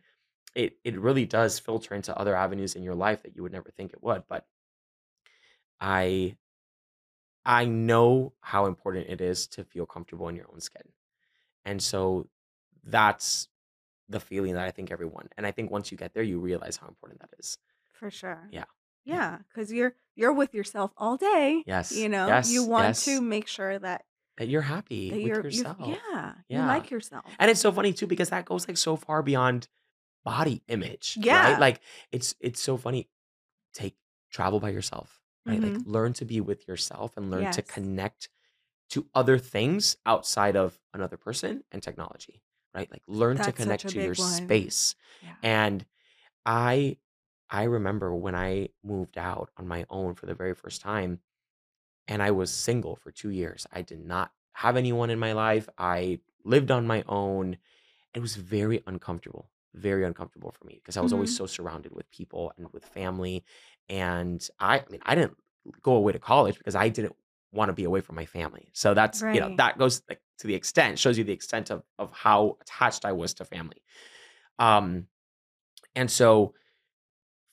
it 0.55 0.77
it 0.83 0.99
really 0.99 1.25
does 1.25 1.59
filter 1.59 1.95
into 1.95 2.17
other 2.17 2.35
avenues 2.35 2.75
in 2.75 2.83
your 2.83 2.95
life 2.95 3.23
that 3.23 3.35
you 3.35 3.43
would 3.43 3.51
never 3.53 3.69
think 3.71 3.93
it 3.93 4.03
would. 4.03 4.23
But 4.27 4.45
I 5.79 6.37
I 7.45 7.65
know 7.65 8.33
how 8.41 8.65
important 8.67 9.07
it 9.09 9.19
is 9.21 9.47
to 9.47 9.63
feel 9.63 9.85
comfortable 9.85 10.27
in 10.29 10.35
your 10.35 10.45
own 10.53 10.59
skin. 10.61 10.83
And 11.65 11.81
so 11.81 12.27
that's 12.83 13.47
the 14.09 14.19
feeling 14.19 14.53
that 14.55 14.65
I 14.65 14.71
think 14.71 14.91
everyone, 14.91 15.29
and 15.37 15.45
I 15.47 15.51
think 15.51 15.71
once 15.71 15.91
you 15.91 15.97
get 15.97 16.13
there, 16.13 16.23
you 16.23 16.39
realize 16.39 16.75
how 16.77 16.87
important 16.87 17.21
that 17.21 17.29
is. 17.39 17.57
For 17.93 18.11
sure. 18.11 18.47
Yeah. 18.51 18.65
Yeah, 19.05 19.39
because 19.47 19.71
you're 19.73 19.95
you're 20.15 20.33
with 20.33 20.53
yourself 20.53 20.91
all 20.97 21.17
day. 21.17 21.63
Yes. 21.65 21.91
You 21.95 22.09
know, 22.09 22.27
Yes. 22.27 22.51
you 22.51 22.63
want 22.63 22.87
yes. 22.89 23.05
to 23.05 23.21
make 23.21 23.47
sure 23.47 23.79
that, 23.79 24.05
That 24.37 24.47
you're 24.49 24.61
happy 24.61 25.09
that 25.09 25.15
with 25.15 25.25
you're 25.25 25.37
you 25.37 25.43
yourself. 25.57 25.77
yeah, 25.79 26.33
you 26.49 26.57
Yeah. 26.57 26.67
like 26.67 26.91
yourself. 26.91 27.25
And 27.39 27.49
it's 27.49 27.59
so 27.61 27.71
funny 27.71 27.93
too 27.93 28.05
because 28.05 28.29
that 28.29 28.45
goes 28.45 28.67
like 28.67 28.77
so 28.77 28.95
far 28.95 29.23
beyond 29.23 29.67
body 30.23 30.63
image, 30.67 31.21
Yeah. 31.23 31.31
right? 31.31 31.57
Like 31.57 31.81
it's 32.11 32.35
it's 32.39 32.61
so 32.61 32.77
funny. 32.77 33.09
Take 33.73 33.97
travel 34.31 34.59
by 34.59 34.69
yourself, 34.69 35.21
right? 35.47 35.63
Like 35.63 35.77
Mhm. 35.77 35.85
learn 35.85 36.13
to 36.13 36.25
be 36.25 36.41
with 36.41 36.67
yourself 36.67 37.17
and 37.17 37.31
learn 37.31 37.47
to 37.49 37.61
connect 37.61 38.29
to 38.91 39.09
other 39.15 39.37
things 39.39 39.97
outside 40.05 40.55
of 40.57 40.79
another 40.93 41.17
person 41.17 41.63
and 41.71 41.83
technology, 41.83 42.43
right? 42.75 42.91
Like 42.91 43.03
learn 43.07 43.39
to 43.41 43.51
That's 43.51 43.61
such 43.63 43.83
connect 43.83 43.89
to 43.89 43.99
your 43.99 44.15
one. 44.15 44.15
space. 44.15 44.95
Yeah. 45.19 45.35
And 45.43 45.85
I 46.45 46.97
I 47.49 47.63
remember 47.63 48.15
when 48.15 48.35
I 48.35 48.69
moved 48.83 49.17
out 49.17 49.51
on 49.57 49.67
my 49.67 49.85
own 49.89 50.15
for 50.15 50.25
the 50.27 50.35
very 50.35 50.55
first 50.55 50.81
time 50.81 51.21
and 52.07 52.21
I 52.21 52.31
was 52.31 52.53
single 52.53 52.95
for 52.95 53.11
2 53.11 53.29
years. 53.29 53.67
I 53.71 53.81
did 53.81 53.99
not 54.05 54.31
have 54.53 54.77
anyone 54.77 55.09
in 55.09 55.19
my 55.19 55.33
life. 55.33 55.69
I 55.77 56.19
lived 56.43 56.71
on 56.71 56.87
my 56.87 57.03
own. 57.07 57.57
It 58.13 58.21
was 58.21 58.35
very 58.37 58.83
uncomfortable, 58.87 59.51
very 59.73 60.05
uncomfortable 60.05 60.51
for 60.51 60.65
me 60.65 60.75
because 60.75 60.97
I 60.97 61.01
was 61.01 61.13
always 61.13 61.29
Mhm. 61.29 61.35
so 61.35 61.45
surrounded 61.45 61.93
with 61.93 62.09
people 62.11 62.51
and 62.57 62.67
with 62.73 62.85
family. 62.85 63.43
And 63.89 64.45
I, 64.59 64.79
I 64.79 64.85
mean, 64.89 65.01
I 65.03 65.15
didn't 65.15 65.37
go 65.81 65.93
away 65.95 66.13
to 66.13 66.19
college 66.19 66.57
because 66.57 66.75
I 66.75 66.89
didn't 66.89 67.15
want 67.51 67.69
to 67.69 67.73
be 67.73 67.83
away 67.83 68.01
from 68.01 68.15
my 68.15 68.25
family. 68.25 68.69
So 68.73 68.93
that's, 68.93 69.25
you 69.31 69.39
know, 69.39 69.51
that 69.57 69.77
goes 69.77 70.01
like 70.09 70.21
to 70.39 70.47
the 70.47 70.55
extent, 70.55 70.99
shows 70.99 71.17
you 71.17 71.23
the 71.23 71.33
extent 71.33 71.69
of 71.71 71.83
of 71.99 72.11
how 72.13 72.57
attached 72.61 73.05
I 73.05 73.11
was 73.13 73.33
to 73.35 73.45
family. 73.45 73.81
Um, 74.59 75.07
and 75.95 76.11
so 76.11 76.53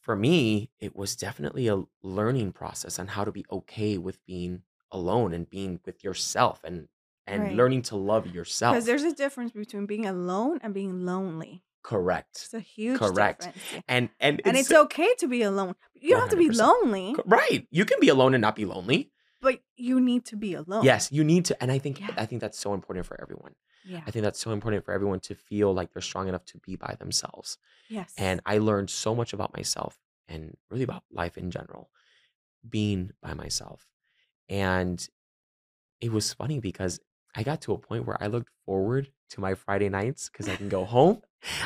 for 0.01 0.17
me, 0.17 0.71
it 0.81 0.97
was 0.97 1.17
definitely 1.17 1.69
a 1.69 1.83
learning 2.03 2.53
process 2.53 2.99
on 2.99 3.09
how 3.09 3.25
to 3.25 3.33
be 3.33 3.45
okay 3.51 3.99
with 3.99 4.25
being 4.25 4.63
alone 4.91 5.33
and 5.35 5.49
being 5.49 5.81
with 5.85 6.03
yourself 6.05 6.65
and 6.65 6.89
and 7.27 7.43
Right. 7.43 7.57
learning 7.57 7.83
to 7.83 7.97
love 7.97 8.27
yourself. 8.27 8.75
Because 8.75 8.87
there's 8.87 9.03
a 9.03 9.13
difference 9.13 9.53
between 9.53 9.87
being 9.87 10.07
alone 10.07 10.59
and 10.63 10.73
being 10.73 11.05
lonely. 11.05 11.63
Correct. 11.89 12.35
It's 12.45 12.55
a 12.55 12.61
huge 12.61 12.99
Correct. 12.99 13.41
difference. 13.45 13.85
And 13.89 14.11
and 14.21 14.35
And 14.45 14.57
it's 14.57 14.71
it's 14.71 14.79
okay 14.85 15.11
to 15.21 15.27
be 15.35 15.41
alone. 15.43 15.75
You 15.95 16.11
don't 16.11 16.21
have 16.21 16.31
to 16.31 16.37
be 16.37 16.51
lonely, 16.51 17.17
right. 17.25 17.67
You 17.71 17.85
can 17.91 17.99
be 18.01 18.11
alone 18.17 18.35
and 18.35 18.43
not 18.43 18.57
be 18.63 18.67
lonely. 18.75 19.01
but 19.41 19.57
you 19.77 19.97
need 20.01 20.23
to 20.27 20.37
be 20.37 20.53
alone. 20.63 20.85
Yes, 20.85 21.03
you 21.17 21.23
need 21.25 21.45
to 21.49 21.55
and 21.63 21.73
I 21.73 21.79
think 21.79 21.95
Yeah. 22.01 22.11
I 22.23 22.27
think 22.29 22.41
that's 22.45 22.59
so 22.67 22.75
important 22.75 23.07
for 23.07 23.17
everyone. 23.25 23.55
Yeah. 23.95 24.03
I 24.07 24.11
think 24.11 24.23
that's 24.27 24.39
so 24.47 24.51
important 24.51 24.85
for 24.85 24.93
everyone 24.93 25.21
to 25.29 25.35
feel 25.35 25.73
like 25.79 25.89
they're 25.93 26.03
strong 26.13 26.27
enough 26.29 26.45
to 26.53 26.59
be 26.67 26.77
by 26.77 26.95
themselves. 27.03 27.57
Yes. 27.89 28.13
And 28.19 28.37
I 28.45 28.59
learned 28.59 28.91
so 28.91 29.15
much 29.21 29.33
about 29.33 29.51
myself 29.57 29.93
and 30.29 30.43
really 30.71 30.85
about 30.91 31.05
life 31.23 31.39
in 31.43 31.51
general 31.51 31.85
being 32.77 33.13
by 33.23 33.33
myself. 33.45 33.81
And 34.51 34.99
it 36.01 36.11
was 36.13 36.27
funny 36.35 36.59
because 36.61 37.01
I 37.35 37.43
got 37.51 37.59
to 37.63 37.73
a 37.73 37.79
point 37.79 38.05
where 38.07 38.21
I 38.23 38.27
looked 38.27 38.51
forward 38.67 39.05
to 39.31 39.41
my 39.41 39.55
Friday 39.55 39.89
nights 39.89 40.29
because 40.29 40.49
I 40.49 40.57
can 40.57 40.69
go 40.69 40.85
home. 40.85 41.23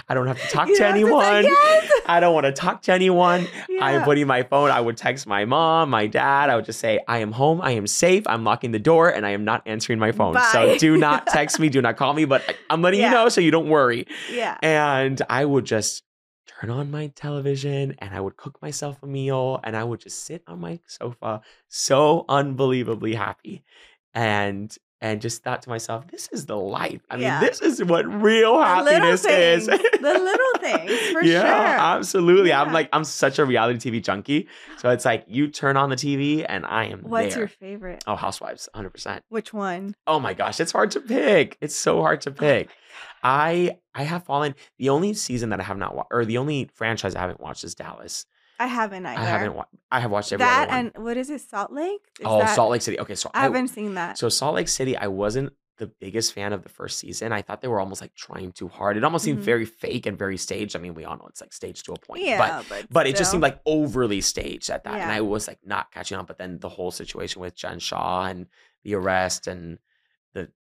I 0.08 0.12
don't 0.14 0.26
have 0.26 0.38
to 0.40 0.46
talk 0.48 0.66
to 0.66 0.74
don't 0.74 0.78
to 0.78 0.86
anyone. 0.86 1.44
yes. 1.44 1.90
I 2.06 2.20
don't 2.20 2.34
want 2.34 2.44
to 2.44 2.52
talk 2.52 2.82
to 2.82 2.92
anyone. 2.92 3.46
I'm 3.80 4.00
Yeah. 4.00 4.04
putting 4.04 4.26
my 4.26 4.42
phone. 4.42 4.70
I 4.70 4.80
would 4.80 4.98
text 4.98 5.26
my 5.26 5.46
mom, 5.46 5.88
my 5.90 6.06
dad. 6.06 6.50
I 6.50 6.56
would 6.56 6.66
just 6.66 6.78
say, 6.78 7.00
I 7.08 7.18
am 7.18 7.32
home. 7.32 7.60
I 7.62 7.70
am 7.72 7.86
safe. 7.86 8.24
I'm 8.26 8.44
locking 8.44 8.72
the 8.72 8.78
door 8.78 9.08
and 9.08 9.24
I 9.24 9.30
am 9.30 9.44
not 9.44 9.62
answering 9.66 9.98
my 9.98 10.12
phone. 10.12 10.34
Bye. 10.34 10.50
So 10.52 10.76
do 10.76 10.98
not 10.98 11.26
text 11.28 11.58
me. 11.58 11.70
Do 11.70 11.80
not 11.80 11.96
call 11.96 12.12
me. 12.12 12.26
But 12.26 12.42
I'm 12.68 12.82
letting 12.82 13.00
Yeah. 13.00 13.08
you 13.08 13.14
know 13.14 13.28
so 13.30 13.40
you 13.40 13.50
don't 13.50 13.68
worry. 13.70 14.06
Yeah. 14.30 14.58
And 14.62 15.22
I 15.30 15.44
would 15.46 15.64
just 15.64 16.02
turn 16.46 16.68
on 16.68 16.90
my 16.90 17.06
television 17.06 17.94
and 17.98 18.14
I 18.14 18.20
would 18.20 18.36
cook 18.36 18.60
myself 18.60 19.02
a 19.02 19.06
meal 19.06 19.58
and 19.64 19.74
I 19.74 19.84
would 19.84 20.00
just 20.00 20.24
sit 20.24 20.42
on 20.46 20.60
my 20.60 20.80
sofa 20.86 21.40
so 21.68 22.26
unbelievably 22.28 23.14
happy. 23.14 23.64
And 24.12 24.76
and 25.02 25.20
just 25.20 25.42
thought 25.42 25.60
to 25.62 25.68
myself, 25.68 26.06
this 26.08 26.28
is 26.32 26.46
the 26.46 26.56
life. 26.56 27.02
I 27.10 27.16
mean, 27.16 27.40
this 27.40 27.60
is 27.60 27.84
what 27.84 28.06
real 28.06 28.56
The 28.58 28.64
happiness 28.64 29.24
is. 29.26 29.66
things. 29.66 29.66
The 29.66 30.00
little 30.00 30.60
things, 30.60 31.00
for 31.12 31.22
yeah, 31.24 31.40
sure. 31.42 31.78
absolutely. 31.98 32.52
I'm 32.52 32.72
like, 32.72 32.88
I'm 32.92 33.04
such 33.04 33.38
a 33.38 33.44
reality 33.44 33.90
TV 33.90 34.02
junkie. 34.02 34.48
So 34.78 34.88
it's 34.90 35.04
like 35.04 35.24
you 35.26 35.48
turn 35.48 35.76
on 35.76 35.90
the 35.90 35.96
TV 35.96 36.46
and 36.48 36.64
I 36.64 36.84
am 36.86 37.00
What's 37.02 37.34
there. 37.34 37.42
your 37.42 37.48
favorite? 37.48 38.02
Oh, 38.06 38.16
Housewives, 38.16 38.68
100%. 38.74 39.20
Which 39.28 39.52
one? 39.52 39.94
Oh 40.06 40.18
my 40.20 40.32
gosh, 40.32 40.60
it's 40.60 40.72
hard 40.72 40.90
to 40.92 41.00
pick. 41.00 41.58
It's 41.60 41.76
so 41.76 42.00
hard 42.00 42.20
to 42.22 42.30
oh 42.30 42.34
pick. 42.34 42.70
I 43.22 43.78
I 43.94 44.04
have 44.04 44.24
fallen. 44.24 44.54
The 44.78 44.88
only 44.88 45.14
season 45.14 45.50
that 45.50 45.60
I 45.60 45.64
have 45.64 45.76
not 45.78 45.94
watched, 45.94 46.08
or 46.12 46.24
the 46.24 46.38
only 46.38 46.70
franchise 46.74 47.14
I 47.14 47.20
haven't 47.20 47.40
watched 47.40 47.64
is 47.64 47.74
Dallas. 47.74 48.26
I 48.62 48.66
haven't 48.66 49.04
either. 49.06 49.20
I 49.20 49.24
haven't. 49.24 49.54
Wa- 49.54 49.64
I 49.90 50.00
have 50.00 50.10
watched 50.10 50.32
every 50.32 50.44
that 50.44 50.68
and 50.70 50.92
what 50.96 51.16
is 51.16 51.28
it? 51.30 51.40
Salt 51.40 51.72
Lake? 51.72 52.00
Is 52.20 52.26
oh, 52.26 52.38
that- 52.40 52.54
Salt 52.54 52.70
Lake 52.70 52.82
City. 52.82 52.98
Okay, 53.00 53.14
so 53.14 53.30
I 53.34 53.42
haven't 53.42 53.68
seen 53.68 53.94
that. 53.94 54.18
So 54.18 54.28
Salt 54.28 54.54
Lake 54.54 54.68
City, 54.68 54.96
I 54.96 55.08
wasn't 55.08 55.52
the 55.78 55.86
biggest 55.88 56.32
fan 56.34 56.52
of 56.52 56.62
the 56.62 56.68
first 56.68 56.98
season. 56.98 57.32
I 57.32 57.42
thought 57.42 57.60
they 57.60 57.66
were 57.66 57.80
almost 57.80 58.00
like 58.00 58.14
trying 58.14 58.52
too 58.52 58.68
hard. 58.68 58.96
It 58.96 59.04
almost 59.04 59.24
seemed 59.24 59.40
Mhm. 59.40 59.42
very 59.52 59.64
fake 59.64 60.06
and 60.06 60.16
very 60.16 60.36
staged. 60.36 60.76
I 60.76 60.78
mean, 60.78 60.94
we 60.94 61.04
all 61.04 61.16
know 61.16 61.26
it's 61.28 61.40
like 61.40 61.52
staged 61.52 61.86
to 61.86 61.92
a 61.92 61.98
point. 61.98 62.20
But 62.20 62.26
yeah, 62.26 62.62
but 62.68 62.86
but 62.90 63.06
it 63.06 63.16
just 63.16 63.30
seemed 63.32 63.42
like 63.42 63.58
overly 63.66 64.20
staged 64.20 64.70
at 64.70 64.84
that. 64.84 64.94
And 65.00 65.10
I 65.10 65.22
was 65.22 65.48
like 65.48 65.58
not 65.64 65.90
catching 65.90 66.16
on. 66.18 66.26
But 66.26 66.38
then 66.38 66.58
the 66.60 66.68
whole 66.68 66.90
situation 66.92 67.40
with 67.42 67.56
Jen 67.56 67.80
Shah 67.80 68.24
and 68.26 68.46
the 68.84 68.94
arrest 68.94 69.46
and 69.48 69.78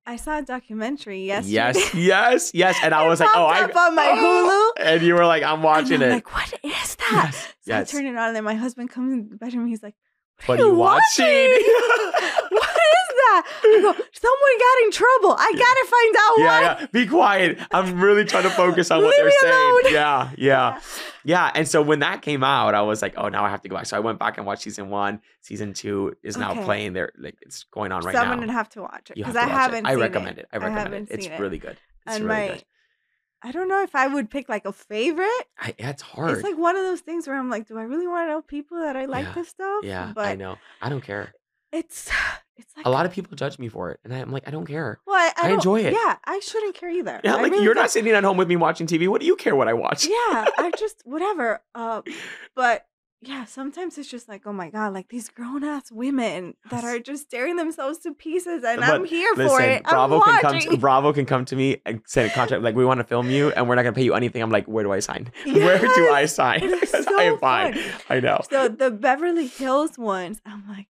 I 0.06 0.16
saw 0.16 0.40
a 0.40 0.42
documentary 0.42 1.26
yesterday. 1.28 1.54
yes, 1.54 1.94
yes, 1.94 2.52
yes. 2.56 2.78
And 2.84 2.94
I 3.00 3.08
was 3.08 3.20
like, 3.20 3.30
oh, 3.36 3.46
I 3.46 3.62
popped 3.62 3.76
up 3.76 3.78
on 3.90 3.96
my 3.96 4.08
oh! 4.16 4.74
Hulu. 4.80 4.84
And 4.84 5.02
you 5.04 5.14
were 5.14 5.26
like, 5.26 5.44
I'm 5.44 5.62
watching 5.62 6.02
I'm 6.02 6.10
it. 6.10 6.14
like, 6.14 6.34
what 6.34 6.52
is 6.64 6.96
that? 6.96 7.32
Yes, 7.34 7.38
So 7.38 7.52
yes. 7.68 7.94
I 7.94 7.98
turn 7.98 8.06
it 8.08 8.18
on, 8.18 8.28
and 8.30 8.36
then 8.36 8.44
my 8.44 8.56
husband 8.56 8.90
comes 8.90 9.14
in 9.14 9.30
the 9.30 9.36
bedroom. 9.38 9.68
He's 9.68 9.84
like, 9.84 9.96
What 10.48 10.60
are 10.60 10.64
are 10.64 10.66
you 10.66 10.72
you 10.72 10.78
watching? 10.80 11.64
"What 13.20 13.36
is 13.36 13.44
that?" 13.44 13.62
I 13.64 13.82
go, 13.82 13.92
"Someone 14.12 14.58
got 14.60 14.86
in 14.86 14.92
trouble. 14.92 15.36
I 15.38 15.52
gotta 15.52 15.86
find 15.90 16.16
out 16.18 16.32
what." 16.38 16.64
yeah, 16.64 16.80
yeah. 16.82 16.86
Be 16.92 17.08
quiet. 17.08 17.60
I'm 17.72 18.00
really 18.02 18.26
trying 18.26 18.44
to 18.44 18.50
focus 18.50 18.92
on 18.92 19.00
what 19.04 19.08
Leave 19.10 19.16
they're 19.18 19.26
me 19.26 19.34
saying. 19.42 19.54
alone. 19.54 19.94
Yeah, 19.94 20.32
yeah, 20.38 20.80
yeah. 21.26 21.52
And 21.56 21.68
so 21.68 21.82
when 21.82 22.00
that 22.00 22.22
came 22.22 22.44
out, 22.44 22.76
I 22.76 22.82
was 22.82 23.02
like, 23.02 23.14
oh, 23.18 23.30
now 23.30 23.46
I 23.46 23.50
have 23.50 23.62
to 23.64 23.70
go 23.70 23.76
back. 23.76 23.86
So 23.86 23.98
I 23.98 24.00
went 24.00 24.20
back 24.20 24.38
and 24.38 24.46
watched 24.48 24.64
season 24.64 24.90
one. 24.90 25.22
Season 25.42 25.74
two 25.74 26.14
is 26.24 26.38
now 26.38 26.52
Okay. 26.52 26.64
playing. 26.64 26.94
There, 26.94 27.12
like 27.18 27.38
it's 27.42 27.64
going 27.66 27.92
on 27.92 28.04
right 28.04 28.14
so 28.16 28.22
I'm 28.22 28.30
now. 28.30 28.36
gonna 28.40 28.54
have 28.54 28.70
to 28.70 28.82
watch 28.82 29.10
it 29.12 29.16
because 29.16 29.36
I 29.36 29.48
haven't. 29.48 29.86
it. 29.86 29.90
I 29.90 29.96
recommend 29.96 30.38
it. 30.40 30.48
I 30.52 30.58
recommend 30.58 30.94
it. 30.94 31.08
It's 31.12 31.28
really 31.40 31.58
good. 31.60 31.78
It's 32.08 32.16
and 32.16 32.26
really 32.26 32.40
my, 32.40 32.48
good. 32.56 32.64
I 33.42 33.52
don't 33.54 33.70
know 33.70 33.82
if 33.84 33.96
I 33.96 34.06
would 34.08 34.30
pick 34.30 34.50
like 34.50 34.66
a 34.66 34.74
favorite. 34.74 35.30
I, 35.58 35.74
it's 35.78 36.02
hard. 36.02 36.32
It's 36.32 36.44
like 36.44 36.58
one 36.58 36.76
of 36.76 36.84
those 36.84 37.00
things 37.00 37.26
where 37.26 37.38
I'm 37.40 37.50
like, 37.50 37.68
do 37.70 37.78
I 37.78 37.84
really 37.84 38.06
want 38.08 38.28
to 38.28 38.34
know 38.34 38.42
people 38.42 38.80
that 38.82 38.98
I 38.98 39.06
like 39.06 39.26
Yeah. 39.28 39.32
this 39.34 39.48
stuff? 39.48 39.84
yeah, 39.86 40.12
but 40.14 40.26
I 40.26 40.36
know. 40.36 40.58
I 40.82 40.90
don't 40.90 41.00
care. 41.02 41.34
It's 41.72 42.10
it's 42.58 42.76
like 42.76 42.86
A 42.86 42.90
lot 42.90 43.06
of 43.06 43.12
people 43.12 43.36
judge 43.36 43.58
me 43.60 43.70
for 43.70 43.92
it, 43.92 44.00
and 44.04 44.14
I'm 44.14 44.32
like, 44.32 44.48
I 44.48 44.52
don't 44.52 44.66
care. 44.66 45.00
well, 45.08 45.16
I, 45.16 45.32
I, 45.48 45.50
I 45.50 45.54
enjoy 45.54 45.82
it. 45.82 45.94
Yeah, 45.94 46.18
I 46.26 46.40
shouldn't 46.40 46.76
care 46.76 46.90
either. 46.90 47.22
Yeah, 47.24 47.36
like 47.36 47.52
really 47.52 47.64
you're 47.64 47.74
don't. 47.74 47.84
not 47.84 47.92
sitting 47.92 48.12
at 48.14 48.24
home 48.24 48.38
with 48.38 48.48
me 48.48 48.56
watching 48.56 48.88
TV. 48.88 49.08
What 49.08 49.22
do 49.22 49.28
you 49.28 49.36
care 49.36 49.56
what 49.56 49.68
I 49.68 49.74
watch? 49.74 50.06
yeah 50.08 50.46
i 50.58 50.72
just 50.78 51.02
whatever 51.06 51.62
uh 51.76 52.02
but 52.56 52.86
yeah 53.22 53.44
sometimes 53.46 53.98
it's 53.98 54.10
just 54.10 54.30
like 54.30 54.44
oh 54.46 54.54
my 54.54 54.70
god 54.70 54.94
like 54.94 55.10
these 55.10 55.28
grown-ass 55.30 55.92
women 55.92 56.54
that 56.70 56.84
are 56.86 57.00
just 57.00 57.30
tearing 57.30 57.58
themselves 57.58 57.98
to 58.00 58.14
pieces 58.14 58.64
and 58.64 58.82
i'm 58.84 59.02
But 59.02 59.10
here 59.10 59.34
for 59.36 59.62
it 59.62 59.84
Bravo 59.84 60.22
I'm 60.22 60.40
can 60.40 60.42
come. 60.42 60.60
To, 60.72 60.78
Bravo 60.78 61.12
can 61.14 61.26
come 61.26 61.44
to 61.46 61.56
me 61.56 61.82
and 61.86 62.02
send 62.08 62.32
a 62.32 62.34
contract 62.34 62.64
like 62.64 62.76
we 62.76 62.86
want 62.86 63.00
to 63.00 63.04
film 63.04 63.30
you, 63.30 63.52
and 63.52 63.68
we're 63.68 63.76
not 63.76 63.84
gonna 63.84 63.94
pay 63.96 64.04
you 64.04 64.14
anything. 64.14 64.42
I'm 64.42 64.52
like, 64.52 64.66
where 64.68 64.84
do 64.86 64.92
I 64.94 65.00
sign? 65.02 65.32
Where 65.46 65.80
do 65.80 66.10
I 66.14 66.26
sign? 66.28 66.64
it 66.64 66.72
is 66.72 66.80
Because 66.92 67.06
so 67.06 67.20
I 67.20 67.24
am 67.24 67.38
fine. 67.40 67.78
I 68.10 68.20
know 68.22 68.40
so 68.50 68.68
the 68.70 68.90
beverly 68.92 69.48
hills 69.48 69.98
ones 69.98 70.42
i'm 70.46 70.64
like 70.70 70.88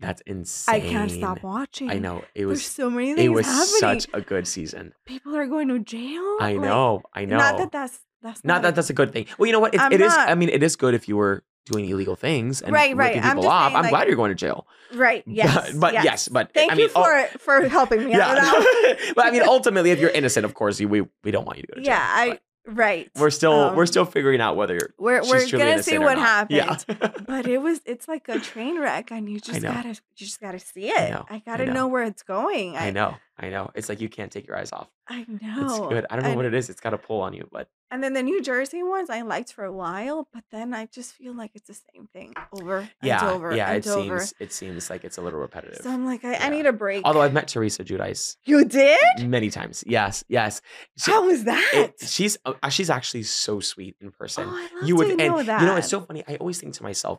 that's 0.00 0.22
insane. 0.26 0.74
i 0.74 0.80
can't 0.80 1.10
stop 1.10 1.42
watching 1.42 1.90
I 1.90 1.98
know 1.98 2.18
it 2.34 2.46
there's 2.46 2.46
was. 2.48 2.66
so 2.66 2.90
many 2.90 3.14
things. 3.14 3.24
It 3.26 3.28
was 3.28 3.46
happening 3.46 4.00
such 4.00 4.06
a 4.14 4.20
good 4.20 4.46
season. 4.48 4.92
people 5.06 5.36
are 5.36 5.46
going 5.46 5.68
to 5.68 5.78
jail 5.78 6.36
I 6.40 6.52
Like, 6.54 6.60
know. 6.62 7.02
I 7.14 7.24
know. 7.26 7.36
not 7.38 7.58
that 7.58 7.70
that's 7.72 8.00
that's 8.22 8.44
Not 8.44 8.54
not, 8.56 8.62
that 8.62 8.74
that's 8.74 8.90
a 8.90 8.92
good 8.94 9.12
thing. 9.12 9.26
Well, 9.38 9.46
you 9.46 9.52
know 9.52 9.60
what? 9.60 9.74
It, 9.74 9.80
it 9.92 10.00
is. 10.02 10.12
I 10.14 10.34
mean, 10.34 10.50
it 10.50 10.62
is 10.62 10.76
good 10.76 10.92
if 10.92 11.08
you 11.08 11.16
were 11.16 11.42
doing 11.66 11.86
illegal 11.88 12.16
things 12.16 12.60
and 12.60 12.72
Right, 12.72 12.94
right. 12.96 13.14
ripping 13.14 13.22
I'm 13.24 13.36
people 13.36 13.48
off. 13.50 13.72
saying, 13.72 13.84
I'm 13.84 13.90
glad 13.90 14.08
you're 14.08 14.16
going 14.16 14.30
to 14.30 14.34
jail. 14.34 14.66
right 14.94 15.22
yes 15.26 15.72
but 15.74 15.92
yes, 15.94 16.28
but 16.28 16.52
thank 16.52 16.72
I 16.72 16.74
you 16.74 16.80
mean, 16.82 16.90
oh, 16.96 17.04
for 17.04 17.38
for 17.38 17.68
helping 17.68 18.04
me 18.04 18.14
out 18.14 18.34
with 18.34 18.42
that 18.44 19.12
but 19.16 19.24
I 19.26 19.30
mean, 19.30 19.42
ultimately, 19.42 19.90
if 19.90 20.00
you're 20.00 20.10
innocent, 20.10 20.44
of 20.44 20.54
course, 20.54 20.80
you, 20.80 20.88
we 20.88 21.00
we 21.24 21.30
don't 21.30 21.46
want 21.46 21.58
you 21.58 21.62
to 21.64 21.68
go 21.68 21.74
to 21.76 21.80
jail. 21.82 21.94
yeah 21.94 22.06
i 22.14 22.28
But 22.30 22.40
right 22.66 23.10
we're 23.16 23.30
still 23.30 23.74
we're 23.74 23.82
Um, 23.82 23.86
still 23.86 24.04
figuring 24.04 24.40
out 24.40 24.54
whether 24.56 24.74
you're, 24.74 24.94
we're, 24.98 25.22
we're 25.22 25.48
gonna 25.48 25.82
see 25.82 25.98
what 25.98 26.18
happens 26.18 26.84
Yeah. 26.88 27.12
but 27.26 27.46
it 27.46 27.58
was 27.58 27.80
it's 27.86 28.06
like 28.06 28.28
a 28.28 28.38
train 28.38 28.78
wreck 28.78 29.10
and 29.10 29.28
you 29.28 29.40
just 29.40 29.62
gotta 29.62 29.88
you 29.88 29.94
just 30.16 30.40
gotta 30.40 30.58
see 30.58 30.90
it 30.90 31.10
know, 31.10 31.24
i, 31.28 31.36
I 31.36 31.42
gotta 31.44 31.66
know. 31.66 31.72
know. 31.72 31.88
where 31.88 32.04
it's 32.04 32.22
going 32.22 32.76
I 32.76 32.90
know, 32.90 33.16
I 33.38 33.48
know. 33.48 33.70
It's 33.74 33.88
like 33.88 34.00
you 34.00 34.08
can't 34.08 34.30
take 34.30 34.46
your 34.46 34.56
eyes 34.56 34.72
off. 34.72 34.88
i 35.08 35.24
know 35.28 35.66
It's 35.66 35.78
good. 35.88 36.06
I 36.10 36.16
don't 36.16 36.22
know 36.24 36.30
and, 36.30 36.36
what 36.36 36.44
it 36.46 36.54
is. 36.54 36.68
It's 36.68 36.80
got 36.80 36.92
a 36.94 36.98
pull 36.98 37.22
on 37.22 37.32
you, 37.32 37.48
but 37.50 37.68
and 37.90 38.02
then 38.02 38.12
the 38.12 38.22
new 38.22 38.40
jersey 38.42 38.82
ones 38.82 39.10
i 39.10 39.22
liked 39.22 39.52
for 39.52 39.64
a 39.64 39.72
while 39.72 40.28
but 40.32 40.44
then 40.50 40.72
i 40.74 40.86
just 40.86 41.12
feel 41.12 41.34
like 41.34 41.50
it's 41.54 41.66
the 41.68 41.74
same 41.92 42.06
thing 42.12 42.32
over 42.52 42.88
yeah, 43.02 43.20
and 43.20 43.30
over 43.30 43.54
yeah. 43.56 43.70
and 43.70 43.84
It 43.84 43.88
over 43.90 44.20
seems 44.20 44.34
it 44.40 44.52
seems 44.52 44.90
like 44.90 45.04
it's 45.04 45.18
a 45.18 45.22
little 45.22 45.40
repetitive. 45.40 45.80
so 45.82 45.90
i'm 45.90 46.06
like 46.06 46.24
I, 46.24 46.32
Yeah. 46.32 46.46
I 46.46 46.48
need 46.50 46.66
a 46.66 46.72
break 46.72 47.04
Although 47.04 47.22
I've 47.22 47.32
met 47.32 47.48
Teresa 47.48 47.82
Giudice 47.84 48.36
you 48.44 48.64
did 48.64 48.98
many 49.28 49.50
times. 49.50 49.82
Yes, 49.86 50.24
yes. 50.28 50.60
She- 50.98 51.10
how 51.10 51.26
was 51.26 51.44
that 51.44 51.70
it- 51.74 52.00
she's 52.08 52.38
uh, 52.44 52.68
she's 52.68 52.90
actually 52.90 53.24
so 53.24 53.60
sweet 53.60 53.96
in 54.00 54.10
person. 54.12 54.44
oh, 54.48 54.52
I 54.54 54.62
love 54.80 54.88
you 54.88 54.96
would 54.96 55.06
to 55.06 55.10
and 55.24 55.34
know 55.34 55.42
that 55.42 55.60
you 55.60 55.66
know 55.66 55.76
it's 55.76 55.88
so 55.88 56.00
funny. 56.00 56.22
I 56.28 56.36
always 56.36 56.58
think 56.60 56.74
to 56.74 56.82
myself, 56.82 57.18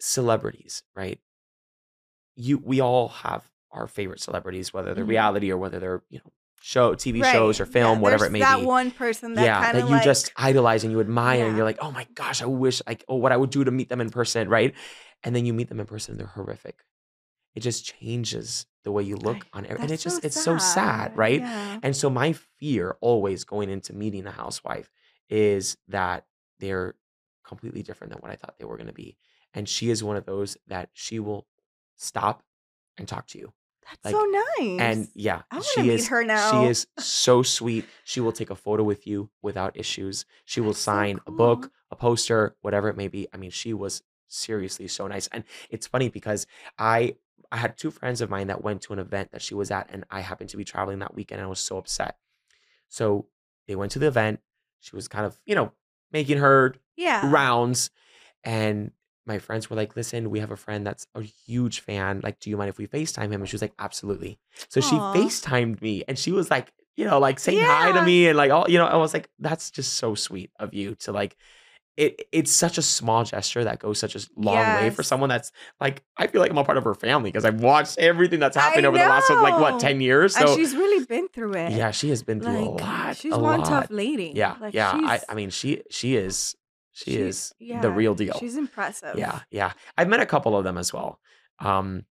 celebrities, 0.00 0.82
right? 0.96 1.18
You 2.36 2.58
we 2.58 2.80
all 2.80 3.08
have 3.08 3.44
our 3.70 3.86
favorite 3.86 4.20
celebrities, 4.20 4.72
whether 4.72 4.94
they're 4.94 5.04
Mhm. 5.04 5.08
reality 5.08 5.50
or 5.50 5.56
whether 5.58 5.78
they're 5.78 6.02
you 6.08 6.18
know 6.24 6.32
show 6.60 6.94
TV 6.94 7.22
Right. 7.22 7.32
shows 7.32 7.60
or 7.60 7.64
Yeah, 7.64 7.70
film, 7.72 8.00
whatever 8.00 8.26
it 8.26 8.32
may 8.32 8.40
that 8.40 8.56
be. 8.56 8.62
That 8.62 8.66
one 8.66 8.90
person 8.90 9.34
that 9.34 9.44
yeah, 9.44 9.72
that 9.72 9.84
you 9.86 9.94
like, 9.94 10.02
just 10.02 10.32
idolize 10.36 10.84
and 10.84 10.92
you 10.92 11.00
admire, 11.00 11.46
and 11.46 11.56
you're 11.56 11.64
like, 11.64 11.78
oh 11.80 11.90
my 11.90 12.06
gosh, 12.14 12.42
I 12.42 12.46
wish 12.46 12.82
like 12.86 13.04
oh 13.08 13.16
what 13.16 13.32
I 13.32 13.36
would 13.36 13.50
do 13.50 13.64
to 13.64 13.70
meet 13.70 13.88
them 13.88 14.00
in 14.00 14.10
person, 14.10 14.48
right? 14.48 14.74
And 15.24 15.34
then 15.34 15.44
you 15.44 15.52
meet 15.52 15.68
them 15.68 15.80
in 15.80 15.86
person, 15.86 16.12
and 16.12 16.20
they're 16.20 16.26
horrific. 16.26 16.84
It 17.54 17.60
just 17.60 17.84
changes 17.84 18.66
the 18.84 18.92
way 18.92 19.02
you 19.02 19.16
look 19.16 19.46
on 19.52 19.66
every, 19.66 19.82
and 19.82 19.90
it's 19.90 20.02
just 20.02 20.24
it's 20.24 20.40
so 20.40 20.58
sad, 20.58 21.16
right? 21.16 21.40
yeah. 21.40 21.78
And 21.82 21.96
so 21.96 22.08
my 22.08 22.32
fear 22.32 22.96
always 23.00 23.44
going 23.44 23.68
into 23.70 23.92
meeting 23.92 24.26
a 24.26 24.30
housewife 24.30 24.90
is 25.28 25.76
that 25.88 26.26
they're 26.60 26.94
completely 27.44 27.82
different 27.82 28.12
than 28.12 28.20
what 28.20 28.30
I 28.30 28.36
thought 28.36 28.58
they 28.58 28.64
were 28.64 28.76
going 28.76 28.86
to 28.88 28.92
be. 28.92 29.16
And 29.54 29.68
she 29.68 29.90
is 29.90 30.04
one 30.04 30.16
of 30.16 30.26
those 30.26 30.56
that 30.68 30.90
she 30.92 31.18
will 31.18 31.46
stop 31.96 32.42
and 32.96 33.08
talk 33.08 33.26
to 33.28 33.38
you. 33.38 33.52
That's 33.90 34.04
like, 34.04 34.14
so 34.14 34.24
nice. 34.58 34.80
And 34.80 35.08
yeah, 35.14 35.42
I 35.50 35.60
she 35.60 35.82
meet 35.82 35.90
is 35.92 36.08
her 36.08 36.24
now. 36.24 36.62
she 36.62 36.68
is 36.68 36.86
so 36.98 37.42
sweet. 37.42 37.84
She 38.04 38.20
will 38.20 38.32
take 38.32 38.50
a 38.50 38.56
photo 38.56 38.82
with 38.82 39.06
you 39.06 39.30
without 39.42 39.76
issues. 39.76 40.26
She 40.44 40.60
will 40.60 40.70
That's 40.70 40.80
so 40.80 40.92
sign 40.92 41.20
a 41.26 41.30
book, 41.30 41.70
a 41.90 41.96
poster, 41.96 42.54
whatever 42.60 42.88
it 42.88 42.96
may 42.96 43.08
be. 43.08 43.28
I 43.32 43.36
mean, 43.36 43.50
she 43.50 43.72
was 43.72 44.02
seriously 44.28 44.88
so 44.88 45.06
nice. 45.06 45.26
And 45.28 45.44
it's 45.70 45.86
funny 45.86 46.08
because 46.08 46.46
I 46.78 47.16
I 47.50 47.56
had 47.56 47.78
two 47.78 47.90
friends 47.90 48.20
of 48.20 48.28
mine 48.28 48.48
that 48.48 48.62
went 48.62 48.82
to 48.82 48.92
an 48.92 48.98
event 48.98 49.30
that 49.32 49.42
she 49.42 49.54
was 49.54 49.70
at, 49.70 49.88
and 49.90 50.04
I 50.10 50.20
happened 50.20 50.50
to 50.50 50.56
be 50.56 50.64
traveling 50.64 50.98
that 50.98 51.14
weekend. 51.14 51.40
And 51.40 51.46
I 51.46 51.50
was 51.50 51.60
so 51.60 51.78
upset. 51.78 52.16
So 52.88 53.26
they 53.66 53.76
went 53.76 53.92
to 53.92 53.98
the 53.98 54.08
event. 54.08 54.40
She 54.80 54.94
was 54.94 55.08
kind 55.08 55.24
of, 55.24 55.40
you 55.46 55.54
know, 55.54 55.72
making 56.12 56.38
her 56.38 56.74
yeah. 56.96 57.30
rounds. 57.30 57.90
And 58.44 58.92
my 59.28 59.38
friends 59.38 59.68
were 59.70 59.76
like, 59.76 59.94
listen, 59.94 60.30
we 60.30 60.40
have 60.40 60.50
a 60.50 60.56
friend 60.56 60.86
that's 60.86 61.06
a 61.14 61.22
huge 61.22 61.80
fan. 61.80 62.20
Like, 62.24 62.40
do 62.40 62.50
you 62.50 62.56
mind 62.56 62.70
if 62.70 62.78
we 62.78 62.86
FaceTime 62.86 63.30
him? 63.30 63.40
And 63.42 63.48
she 63.48 63.54
was 63.54 63.62
like, 63.62 63.74
absolutely. 63.78 64.38
So 64.68 64.80
she 64.80 64.96
FaceTimed 64.96 65.80
me 65.80 66.04
and 66.08 66.18
she 66.18 66.32
was 66.32 66.50
like, 66.50 66.72
you 66.96 67.04
know, 67.04 67.20
like 67.20 67.38
saying 67.38 67.60
hi 67.60 67.92
to 67.92 68.02
me 68.02 68.26
and 68.26 68.36
like 68.36 68.50
all, 68.50 68.68
you 68.68 68.78
know, 68.78 68.86
I 68.86 68.96
was 68.96 69.14
like, 69.14 69.28
that's 69.38 69.70
just 69.70 69.92
so 69.94 70.14
sweet 70.16 70.50
of 70.58 70.74
you 70.74 70.96
to 70.96 71.12
like 71.12 71.36
it 71.96 72.28
it's 72.30 72.52
such 72.52 72.78
a 72.78 72.82
small 72.82 73.24
gesture 73.24 73.64
that 73.64 73.80
goes 73.80 73.98
such 73.98 74.14
a 74.14 74.20
long 74.36 74.56
way 74.76 74.88
for 74.88 75.02
someone 75.02 75.28
that's 75.28 75.50
like 75.80 76.02
I 76.16 76.28
feel 76.28 76.40
like 76.40 76.50
I'm 76.50 76.56
a 76.58 76.62
part 76.64 76.78
of 76.78 76.84
her 76.84 76.94
family 76.94 77.30
because 77.30 77.44
I've 77.44 77.60
watched 77.60 77.98
everything 77.98 78.38
that's 78.38 78.56
happened 78.56 78.86
over 78.86 78.96
the 78.96 79.04
last 79.04 79.28
like 79.30 79.60
what 79.60 79.80
10 79.80 80.00
years. 80.00 80.36
and 80.36 80.48
So 80.48 80.56
she's 80.56 80.74
really 80.74 81.04
been 81.04 81.28
through 81.28 81.54
it. 81.54 81.72
yeah, 81.72 81.90
she 81.90 82.08
has 82.10 82.22
been 82.22 82.40
through 82.40 82.52
like, 82.52 82.82
a 82.82 82.84
lot. 82.84 83.16
She's 83.16 83.32
a 83.32 83.38
one 83.38 83.60
lot. 83.60 83.68
tough 83.68 83.90
lady. 83.90 84.32
Yeah, 84.34 84.54
Like, 84.60 84.74
yeah. 84.74 84.92
I, 84.94 85.20
I 85.28 85.34
mean, 85.34 85.50
she 85.50 85.82
she 85.90 86.14
is 86.14 86.54
she, 87.04 87.16
is 87.16 87.54
yeah, 87.58 87.80
the 87.80 87.90
real 87.90 88.14
deal. 88.14 88.36
She's 88.38 88.56
impressive. 88.56 89.16
Yeah, 89.18 89.40
yeah. 89.50 89.72
I've 89.96 90.08
met 90.08 90.20
a 90.20 90.26
couple 90.26 90.56
of 90.56 90.64
them 90.64 90.76
as 90.78 90.92
well. 90.92 91.20
Um, 91.60 92.04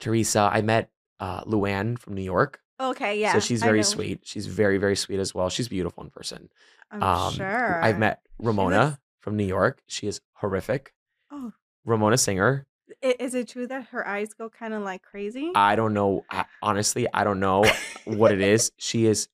Teresa, 0.00 0.50
I 0.52 0.62
met 0.62 0.90
uh, 1.20 1.44
Luann 1.44 1.98
from 1.98 2.14
New 2.14 2.22
York. 2.22 2.60
Okay. 2.80 3.20
Yeah. 3.20 3.32
so 3.34 3.40
she's 3.40 3.62
very 3.62 3.82
sweet. 3.84 4.20
She's 4.24 4.46
very 4.46 4.78
very 4.78 4.96
sweet 4.96 5.20
as 5.20 5.34
well. 5.34 5.48
She's 5.48 5.68
beautiful 5.68 6.02
in 6.04 6.10
person. 6.10 6.48
I'm 6.90 7.02
Um, 7.02 7.32
sure. 7.34 7.82
I've 7.82 7.98
met 7.98 8.20
Ramona 8.38 8.84
looks- 8.84 8.98
from 9.20 9.36
New 9.36 9.46
York. 9.46 9.82
She 9.86 10.06
is 10.06 10.20
horrific. 10.34 10.92
Oh, 11.30 11.52
Ramona 11.84 12.18
Singer. 12.18 12.66
is 13.00 13.34
it 13.34 13.48
true 13.48 13.66
that 13.66 13.86
her 13.88 14.06
eyes 14.06 14.34
go 14.34 14.48
kind 14.50 14.74
of 14.74 14.82
like 14.82 15.02
crazy? 15.02 15.50
I 15.54 15.76
don't 15.76 15.94
know. 15.94 16.24
I, 16.30 16.44
honestly, 16.62 17.06
I 17.14 17.24
don't 17.24 17.40
know 17.40 17.64
what 18.04 18.32
it 18.32 18.40
is. 18.40 18.72
She 18.78 19.06
is 19.06 19.28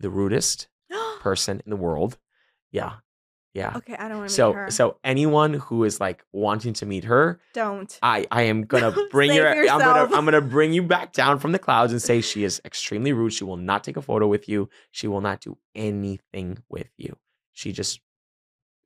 the 0.00 0.10
rudest 0.10 0.68
person 1.20 1.60
in 1.64 1.70
the 1.70 1.76
world. 1.76 2.16
Yeah, 2.72 2.94
yeah. 3.54 3.72
okay, 3.76 3.94
I 3.94 4.08
don't 4.08 4.18
want 4.18 4.30
to 4.30 4.32
meet 4.32 4.36
So 4.36 4.52
her. 4.52 4.70
so 4.70 4.96
anyone 5.02 5.54
who 5.54 5.84
is 5.84 5.98
like 6.00 6.24
wanting 6.32 6.72
to 6.74 6.86
meet 6.86 7.04
her, 7.04 7.40
don't. 7.54 7.98
I 8.02 8.26
I 8.30 8.42
am 8.42 8.62
gonna 8.72 8.94
bring 9.10 9.32
your 9.32 9.48
I'm 9.48 9.56
yourself. 9.56 9.80
gonna 9.82 10.16
I'm 10.16 10.24
gonna 10.24 10.40
bring 10.40 10.72
you 10.72 10.82
back 10.82 11.12
down 11.12 11.38
from 11.38 11.52
the 11.52 11.58
clouds 11.58 11.92
and 11.92 12.00
say 12.00 12.20
she 12.20 12.44
is 12.48 12.60
extremely 12.64 13.12
rude. 13.12 13.32
She 13.32 13.44
will 13.44 13.56
not 13.56 13.82
take 13.84 13.96
a 13.96 14.02
photo 14.02 14.26
with 14.28 14.48
you. 14.48 14.68
She 14.92 15.08
will 15.08 15.20
not 15.20 15.40
do 15.40 15.56
anything 15.74 16.58
with 16.68 16.88
you. 16.96 17.16
She 17.52 17.72
just 17.72 18.00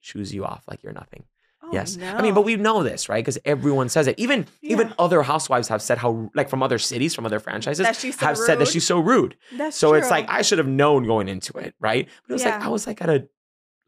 shoos 0.00 0.34
you 0.34 0.44
off 0.44 0.64
like 0.68 0.82
you're 0.82 0.92
nothing. 0.92 1.24
Oh, 1.62 1.70
yes. 1.72 1.96
No. 1.96 2.14
I 2.14 2.20
mean, 2.20 2.34
but 2.34 2.42
we 2.42 2.56
know 2.56 2.82
this, 2.82 3.08
right? 3.08 3.24
Because 3.24 3.38
everyone 3.46 3.88
says 3.88 4.06
it. 4.06 4.18
Even 4.18 4.46
even 4.60 4.92
other 4.98 5.22
housewives 5.22 5.68
have 5.68 5.80
said 5.80 5.96
how 5.98 6.30
like 6.34 6.50
from 6.50 6.62
other 6.62 6.78
cities, 6.78 7.14
from 7.14 7.24
other 7.24 7.40
franchises, 7.40 7.86
That 7.86 7.96
she's 7.96 8.18
so 8.18 8.26
have 8.26 8.36
said 8.36 8.56
that 8.58 8.64
rude? 8.66 8.68
she's 8.68 8.86
so 8.86 8.98
rude. 8.98 9.36
That's 9.56 9.76
So 9.76 9.94
it's 9.94 10.10
like. 10.10 10.26
I 10.28 10.42
should 10.42 10.58
have 10.58 10.66
known 10.68 11.04
going 11.04 11.28
into 11.28 11.56
it, 11.58 11.74
right? 11.80 12.06
But 12.26 12.30
it 12.30 12.34
was 12.34 12.44
like 12.44 12.60
I 12.62 12.68
was 12.68 12.86
like 12.86 13.00
at 13.00 13.08
a 13.08 13.28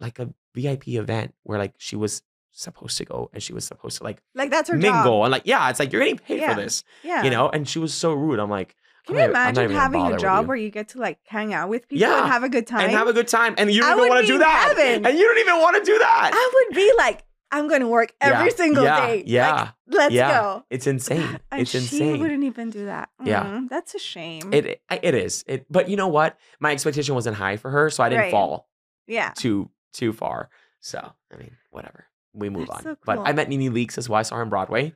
like 0.01 0.19
a 0.19 0.31
VIP 0.57 0.89
event 0.89 1.35
where 1.45 1.59
like 1.59 1.75
she 1.79 1.95
was 1.97 2.23
supposed 2.53 2.97
to 2.99 3.05
go 3.05 3.29
and 3.35 3.43
she 3.43 3.53
was 3.53 3.65
supposed 3.67 3.99
to 3.99 4.05
like 4.05 4.23
like 4.35 4.51
that's 4.51 4.71
her 4.71 4.77
mingle 4.77 5.03
job. 5.21 5.25
and 5.25 5.33
like 5.33 5.43
yeah, 5.45 5.69
it's 5.71 5.79
like 5.79 5.93
you're 5.93 6.01
getting 6.03 6.19
paid 6.19 6.41
Yeah. 6.41 6.55
for 6.55 6.61
this, 6.63 6.83
Yeah. 7.05 7.23
you 7.23 7.31
know. 7.31 7.49
And 7.49 7.69
she 7.69 7.79
was 7.79 7.93
so 7.93 8.13
rude. 8.15 8.39
I'm 8.41 8.49
like, 8.51 8.75
Can 9.07 9.17
I'm 9.17 9.21
you 9.21 9.27
not- 9.27 9.31
imagine 9.55 9.71
having 9.77 10.07
a 10.07 10.17
job 10.17 10.45
you. 10.45 10.49
where 10.49 10.57
you 10.57 10.71
get 10.71 10.89
to 10.91 10.99
like 10.99 11.19
hang 11.27 11.53
out 11.53 11.69
with 11.69 11.87
people 11.89 12.01
Yeah. 12.09 12.23
and 12.23 12.33
have 12.33 12.45
a 12.45 12.49
good 12.49 12.67
time? 12.67 12.81
and 12.81 12.93
have 12.93 13.09
a 13.09 13.13
good 13.13 13.29
time, 13.29 13.55
and 13.59 13.71
you 13.71 13.83
don't 13.83 13.99
even 13.99 14.09
want 14.09 14.21
to 14.27 14.33
do 14.33 14.39
that, 14.39 14.75
heaven. 14.77 15.05
and 15.07 15.19
you 15.19 15.25
don't 15.25 15.39
even 15.39 15.61
want 15.61 15.77
to 15.77 15.85
do 15.85 15.99
that. 15.99 16.31
I 16.33 16.51
would 16.55 16.75
be 16.75 16.91
like, 16.97 17.23
I'm 17.53 17.69
going 17.69 17.83
to 17.83 17.89
work 17.89 18.13
every 18.21 18.49
Yeah, 18.49 18.57
single 18.57 18.85
yeah, 18.85 19.07
day. 19.07 19.23
Yeah, 19.27 19.55
Like, 19.61 19.71
let's 19.89 20.15
yeah. 20.15 20.41
go. 20.41 20.65
it's 20.71 20.87
insane. 20.95 21.39
And 21.53 21.61
It's 21.63 21.71
she 21.71 21.79
insane. 21.79 22.15
She 22.17 22.21
wouldn't 22.21 22.43
even 22.43 22.71
do 22.71 22.87
that. 22.87 23.11
Yeah. 23.23 23.45
Mm, 23.45 23.69
that's 23.69 23.95
a 23.95 23.99
shame. 24.01 24.53
It 24.53 24.81
it 24.91 25.15
is. 25.15 25.45
It 25.47 25.67
but 25.71 25.89
you 25.91 25.97
know 25.97 26.09
what? 26.09 26.37
My 26.59 26.73
expectation 26.73 27.15
wasn't 27.15 27.37
high 27.37 27.57
for 27.59 27.71
her, 27.71 27.89
so 27.91 28.03
I 28.03 28.09
didn't 28.09 28.23
Right. 28.23 28.31
fall 28.33 28.69
yeah. 29.07 29.31
too 29.37 29.71
too 29.97 30.13
far. 30.13 30.51
So 30.81 31.13
I 31.33 31.37
mean, 31.37 31.57
whatever. 31.71 32.07
We 32.33 32.51
move 32.51 32.69
That's 32.69 32.79
on. 32.87 32.95
so 32.95 32.97
But 33.05 33.19
I 33.25 33.33
met 33.33 33.49
NeNe 33.49 33.73
Leakes 33.73 33.97
as 33.99 34.09
well. 34.09 34.19
I 34.21 34.23
saw 34.23 34.37
her 34.37 34.43
on 34.43 34.51
Broadway. 34.51 34.93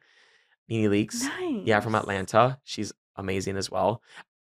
NeNe 0.69 0.91
Leakes. 0.91 1.23
Nice. 1.23 1.63
Yeah, 1.67 1.81
from 1.81 1.95
Atlanta. 1.95 2.59
She's 2.65 2.93
amazing 3.17 3.57
as 3.57 3.71
well. 3.71 4.03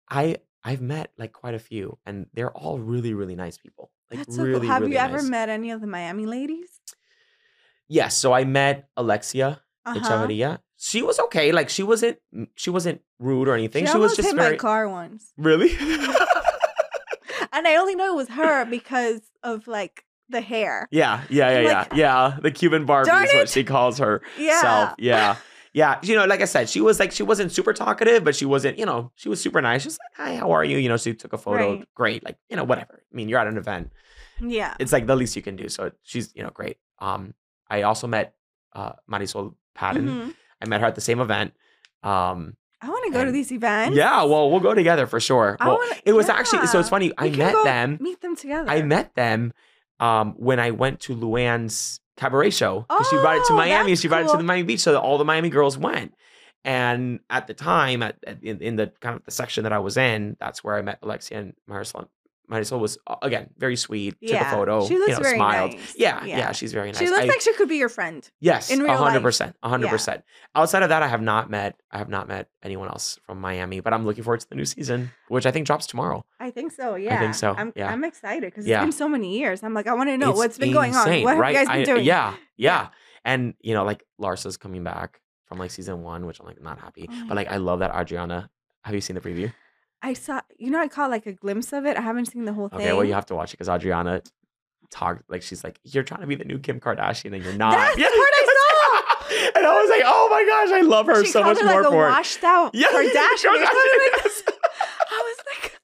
I 0.10 0.38
I've 0.64 0.82
met 0.82 1.12
like 1.18 1.32
quite 1.32 1.54
a 1.54 1.60
few, 1.60 1.98
and 2.06 2.28
they're 2.34 2.52
all 2.52 2.80
really 2.80 3.14
really 3.14 3.36
nice 3.36 3.58
people. 3.58 3.92
Like 4.10 4.20
That's 4.20 4.36
so 4.36 4.44
really, 4.44 4.62
cool. 4.62 4.70
Have 4.70 4.82
really 4.82 4.94
you 4.94 5.00
ever 5.00 5.18
nice. 5.18 5.30
met 5.30 5.50
any 5.50 5.72
of 5.72 5.80
the 5.80 5.88
Miami 5.88 6.26
ladies? 6.26 6.82
Yes. 7.88 8.18
So 8.18 8.34
I 8.34 8.44
met 8.44 8.90
Alexia 8.98 9.62
Uh-huh. 9.86 10.58
She 10.78 11.02
was 11.02 11.20
okay. 11.20 11.52
Like 11.52 11.70
she 11.70 11.84
wasn't 11.84 12.18
she 12.56 12.70
wasn't 12.70 13.02
rude 13.20 13.48
or 13.48 13.54
anything. 13.54 13.86
She, 13.86 13.92
She, 13.92 13.98
was 13.98 14.16
just 14.16 14.30
hit 14.30 14.36
very 14.36 14.52
my 14.52 14.58
car 14.58 14.90
once. 14.90 15.32
really. 15.38 15.78
And 17.54 17.68
I 17.68 17.76
only 17.76 17.96
know 17.96 18.14
it 18.14 18.16
was 18.16 18.30
her 18.30 18.66
because 18.66 19.22
of 19.44 19.68
like 19.68 20.06
the 20.32 20.42
hair. 20.42 20.88
Yeah, 20.92 21.22
yeah, 21.30 21.60
yeah, 21.60 21.86
I'm 21.92 21.98
yeah, 21.98 22.30
yeah. 22.32 22.38
The 22.42 22.52
Cuban 22.52 22.86
Barbie 22.86 23.10
is 23.12 23.34
what 23.34 23.50
she 23.50 23.64
calls 23.64 23.98
her 24.00 24.22
Yeah. 24.38 24.62
self. 24.62 24.94
Yeah, 24.98 25.36
yeah, 25.74 26.00
you 26.02 26.16
know, 26.16 26.26
like 26.26 26.42
I 26.42 26.46
said, 26.46 26.70
she 26.70 26.82
was 26.82 27.00
like 27.00 27.12
she 27.12 27.24
wasn't 27.24 27.52
super 27.52 27.74
talkative, 27.74 28.24
but 28.24 28.36
she 28.36 28.46
wasn't, 28.46 28.78
you 28.80 28.86
know, 28.86 29.12
she 29.16 29.30
was 29.30 29.40
super 29.42 29.62
nice. 29.62 29.84
She's 29.84 29.98
like, 30.18 30.28
"Hi, 30.28 30.36
how 30.38 30.52
are 30.52 30.64
you?" 30.64 30.78
You 30.78 30.90
know, 30.90 30.98
she 30.98 31.14
took 31.14 31.34
a 31.34 31.38
photo. 31.38 31.76
Right. 31.78 31.88
Great, 31.96 32.24
like 32.26 32.38
you 32.50 32.56
know, 32.58 32.64
whatever. 32.64 33.04
I 33.12 33.16
mean, 33.16 33.30
you're 33.30 33.40
at 33.40 33.48
an 33.48 33.58
event. 33.58 33.92
Yeah. 34.40 34.74
It's 34.80 34.92
like 34.92 35.06
the 35.06 35.16
least 35.16 35.36
you 35.36 35.42
can 35.44 35.56
do. 35.56 35.70
So 35.70 35.92
she's, 36.02 36.34
you 36.36 36.42
know, 36.44 36.50
great. 36.50 36.78
Um, 37.00 37.34
I 37.70 37.84
also 37.84 38.08
met 38.08 38.34
uh 38.74 38.94
Marysol 39.10 39.54
Patton. 39.76 40.08
Mhm. 40.08 40.36
I 40.62 40.68
met 40.68 40.82
her 40.82 40.88
at 40.88 40.96
the 40.96 41.02
same 41.02 41.20
event. 41.20 41.54
Um, 42.04 42.56
I 42.84 42.90
want 42.90 43.06
to 43.06 43.12
go 43.12 43.24
to 43.24 43.32
these 43.32 43.52
events. 43.52 43.96
yeah, 43.96 44.24
well, 44.24 44.50
we'll 44.50 44.60
go 44.60 44.74
together 44.74 45.06
for 45.06 45.20
sure. 45.20 45.56
I 45.60 45.68
Well, 45.68 45.78
wanna- 45.78 46.02
it 46.04 46.14
was 46.14 46.30
actually 46.30 46.66
so 46.66 46.80
it's 46.80 46.88
yeah. 46.88 46.90
funny. 46.90 47.12
I 47.18 47.26
We 47.26 47.30
can 47.32 47.40
met 47.54 47.64
them. 47.64 47.98
Meet 48.02 48.22
them 48.22 48.36
together. 48.36 48.68
I 48.70 48.82
met 48.82 49.14
them 49.14 49.54
um, 50.02 50.34
when 50.38 50.60
I 50.60 50.72
went 50.72 51.00
to 51.02 51.16
Luann's 51.16 52.00
cabaret 52.18 52.50
show 52.50 52.86
because 52.90 53.08
she 53.10 53.16
brought 53.18 53.38
it 53.38 53.46
to 53.48 53.54
Oh, 53.54 53.56
Miami. 53.58 53.96
She 53.96 54.08
brought 54.08 54.24
it 54.26 54.32
to 54.32 54.38
the 54.38 54.44
Miami 54.44 54.64
Beach, 54.64 54.80
so 54.82 54.92
that 54.92 55.00
all 55.00 55.18
the 55.18 55.26
Miami 55.26 55.50
girls 55.50 55.78
went. 55.78 56.14
And 56.64 57.20
at 57.30 57.48
the 57.48 57.54
time, 57.56 58.04
at, 58.04 58.18
at- 58.28 58.44
in, 58.44 58.62
in 58.62 58.76
the 58.76 58.92
kind 59.00 59.16
of 59.16 59.24
the 59.26 59.32
section 59.32 59.64
that 59.64 59.74
I 59.74 59.80
was 59.80 59.98
in, 59.98 60.38
that's 60.40 60.64
where 60.64 60.76
I 60.76 60.82
met 60.82 61.00
Alexia 61.02 61.40
and 61.40 61.54
Marysol. 61.70 62.08
Marysol 62.50 62.80
was 62.80 62.98
again 63.22 63.50
very 63.58 63.76
sweet. 63.78 64.12
Took 64.22 64.30
Yeah, 64.32 64.50
a 64.52 64.56
photo. 64.56 64.86
she 64.88 64.96
looks 64.98 65.10
you 65.10 65.16
know, 65.16 65.22
very 65.22 65.38
smiled. 65.38 65.72
nice. 65.72 65.96
Yeah, 65.98 66.24
Yeah. 66.26 66.38
yeah, 66.38 66.52
she's 66.52 66.74
very 66.74 66.88
nice. 66.92 66.98
She 67.00 67.08
looks 67.08 67.24
I- 67.24 67.26
like 67.26 67.42
she 67.42 67.54
could 67.54 67.70
be 67.70 67.78
your 67.78 67.88
friend. 67.90 68.30
Yes, 68.42 68.70
in 68.72 68.80
real 68.82 68.92
a 68.92 68.98
hundred 68.98 69.16
life. 69.16 69.24
percent, 69.24 69.56
a 69.64 69.70
hundred 69.70 69.86
Yeah. 69.86 69.92
percent. 69.92 70.24
Outside 70.54 70.84
of 70.84 70.90
that, 70.90 71.02
I 71.04 71.08
have 71.08 71.22
not 71.22 71.50
met. 71.50 71.80
I 71.92 71.98
have 71.98 72.10
not 72.10 72.28
met 72.28 72.50
anyone 72.62 72.88
else 72.90 73.20
from 73.26 73.40
Miami, 73.40 73.80
but 73.80 73.94
I'm 73.94 74.06
looking 74.06 74.24
forward 74.24 74.42
to 74.42 74.50
the 74.50 74.56
new 74.56 74.66
season, 74.66 75.12
which 75.30 75.46
I 75.46 75.52
think 75.52 75.66
drops 75.66 75.88
tomorrow. 75.88 76.26
I 76.40 76.52
think 76.52 76.72
so. 76.74 76.96
Yeah. 76.96 77.16
I 77.16 77.20
think 77.20 77.36
so, 77.36 77.54
I'm, 77.58 77.72
yeah. 77.76 77.90
I'm 77.92 78.04
excited 78.04 78.42
because 78.52 78.66
it's 78.68 78.80
been 78.80 78.92
so 78.92 79.08
many 79.08 79.38
years. 79.40 79.64
I'm 79.64 79.74
like, 79.74 79.88
I 79.88 79.94
want 79.94 80.10
to 80.10 80.18
know 80.18 80.32
It's 80.32 80.38
what's 80.38 80.58
been 80.58 80.74
going 80.74 80.94
on. 80.96 81.08
What 81.24 81.32
have 81.32 81.38
right? 81.40 81.50
you 81.54 81.58
guys 81.60 81.68
been 81.68 81.82
I- 81.82 81.84
doing? 81.86 82.06
Yeah, 82.06 82.34
yeah, 82.58 82.88
and 83.24 83.54
you 83.62 83.74
know, 83.74 83.86
like 83.86 84.04
Larsa's 84.20 84.58
coming 84.58 84.84
back 84.84 85.22
from 85.46 85.58
like 85.58 85.72
season 85.72 86.02
one, 86.04 86.26
which 86.26 86.40
I'm 86.40 86.46
like 86.48 86.62
not 86.62 86.80
happy, 86.80 87.08
Oh 87.10 87.26
but 87.30 87.36
like 87.38 87.50
I 87.50 87.58
love 87.58 87.80
that 87.80 87.92
Adriana. 87.96 88.50
Have 88.84 88.96
you 88.96 89.02
seen 89.02 89.14
the 89.16 89.22
preview? 89.22 89.54
I 90.02 90.14
saw. 90.14 90.42
You 90.58 90.72
know, 90.72 90.80
I 90.80 90.88
caught 90.88 91.10
like 91.10 91.26
a 91.26 91.34
glimpse 91.34 91.74
of 91.74 91.86
it. 91.86 91.98
I 91.98 92.02
haven't 92.02 92.26
seen 92.26 92.46
the 92.46 92.54
whole 92.54 92.70
thing. 92.70 92.80
Okay, 92.82 92.94
well 92.94 93.06
you 93.06 93.14
have 93.14 93.26
to 93.28 93.36
watch 93.36 93.54
it 93.54 93.58
because 93.58 93.70
Adriana 93.70 94.22
talked 94.90 95.24
like 95.30 95.42
she's 95.42 95.64
like 95.64 95.80
you're 95.84 96.04
trying 96.04 96.22
to 96.22 96.28
be 96.28 96.36
the 96.36 96.44
new 96.46 96.60
Kim 96.60 96.80
Kardashian 96.80 97.34
and 97.34 97.44
you're 97.44 97.54
not. 97.54 97.72
That's 97.72 97.96
the 97.96 98.02
part 98.04 98.14
I 98.14 98.46
saw. 99.26 99.52
and 99.58 99.66
I 99.66 99.82
was 99.82 99.90
like, 99.90 100.02
oh 100.06 100.28
my 100.30 100.46
gosh, 100.46 100.78
I 100.78 100.82
love 100.82 101.06
her 101.08 101.24
she 101.24 101.32
so 101.32 101.44
much 101.44 101.60
her 101.60 101.66
more 101.66 101.82
like 101.82 101.88
a 101.88 101.92
for 101.92 102.08
it. 102.08 102.12
washed 102.12 102.44
out 102.44 102.72
Yeah, 102.74 102.88
Kardashian. 102.92 103.34
or 103.34 103.38
something 103.38 103.62
like 103.62 104.12
yes. 104.24 104.44
I 104.48 105.36
was 105.36 105.38
like, 105.48 105.80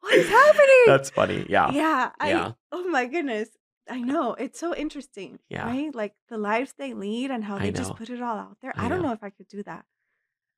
what 0.00 0.14
is 0.14 0.28
happening? 0.28 0.82
That's 0.86 1.10
funny. 1.10 1.46
Yeah. 1.48 1.70
yeah, 1.72 2.10
I, 2.20 2.28
Yeah. 2.30 2.52
Oh 2.72 2.84
my 2.88 3.06
goodness. 3.06 3.48
I 3.88 4.00
know. 4.00 4.34
It's 4.34 4.58
so 4.58 4.74
interesting. 4.74 5.38
Yeah. 5.48 5.64
Right? 5.66 5.94
Like 5.94 6.14
the 6.28 6.38
lives 6.38 6.74
they 6.78 6.92
lead 6.94 7.30
and 7.30 7.44
how 7.44 7.58
they 7.58 7.70
just 7.70 7.94
put 7.96 8.10
it 8.10 8.20
all 8.22 8.36
out 8.36 8.56
there. 8.60 8.72
I 8.76 8.86
I, 8.86 8.88
don't 8.88 9.00
know. 9.02 9.08
know 9.08 9.12
if 9.14 9.22
I 9.22 9.30
could 9.30 9.48
do 9.48 9.62
that. 9.62 9.84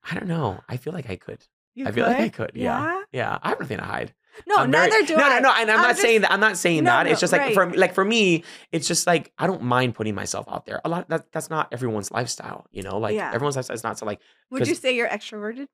I 0.08 0.14
don't 0.14 0.28
know. 0.28 0.60
I 0.68 0.76
feel 0.78 0.92
like 0.92 1.10
I 1.10 1.16
could. 1.16 1.44
You 1.78 1.86
I 1.86 1.92
feel 1.92 2.06
like 2.06 2.16
I 2.18 2.28
could. 2.28 2.52
Yeah. 2.54 2.82
Yeah? 2.82 3.02
Yeah. 3.12 3.38
I 3.42 3.50
have 3.50 3.60
nothing 3.60 3.78
to 3.78 3.84
hide. 3.84 4.12
No, 4.46 4.56
I'm 4.56 4.70
very- 4.70 4.88
neither 4.88 5.06
do 5.06 5.16
no, 5.16 5.24
I. 5.24 5.28
No, 5.28 5.38
no, 5.48 5.54
and 5.56 5.70
I'm, 5.70 5.76
I'm 5.76 5.82
not 5.82 5.88
just- 5.90 6.02
saying 6.02 6.20
that. 6.22 6.32
I'm 6.32 6.40
not 6.40 6.56
saying 6.56 6.84
No, 6.84 6.90
that. 6.90 7.02
no, 7.04 7.10
it's 7.10 7.20
just 7.20 7.32
like 7.32 7.40
right. 7.42 7.54
for 7.54 7.70
like 7.74 7.94
for 7.94 8.04
me, 8.04 8.44
it's 8.72 8.86
just 8.88 9.06
like 9.06 9.32
I 9.38 9.46
don't 9.46 9.62
mind 9.62 9.94
putting 9.94 10.14
myself 10.14 10.46
out 10.48 10.64
there. 10.66 10.80
A 10.84 10.88
lot 10.88 11.08
that 11.08 11.30
that's 11.32 11.50
not 11.50 11.68
everyone's 11.72 12.10
lifestyle. 12.10 12.66
You 12.72 12.82
know, 12.82 12.98
like 12.98 13.14
Yeah. 13.14 13.32
everyone's 13.32 13.56
lifestyle 13.56 13.74
is 13.76 13.84
not 13.84 13.98
so 13.98 14.06
like. 14.06 14.20
Would 14.50 14.66
you 14.66 14.74
say 14.74 14.94
you're 14.94 15.08
extroverted? 15.08 15.66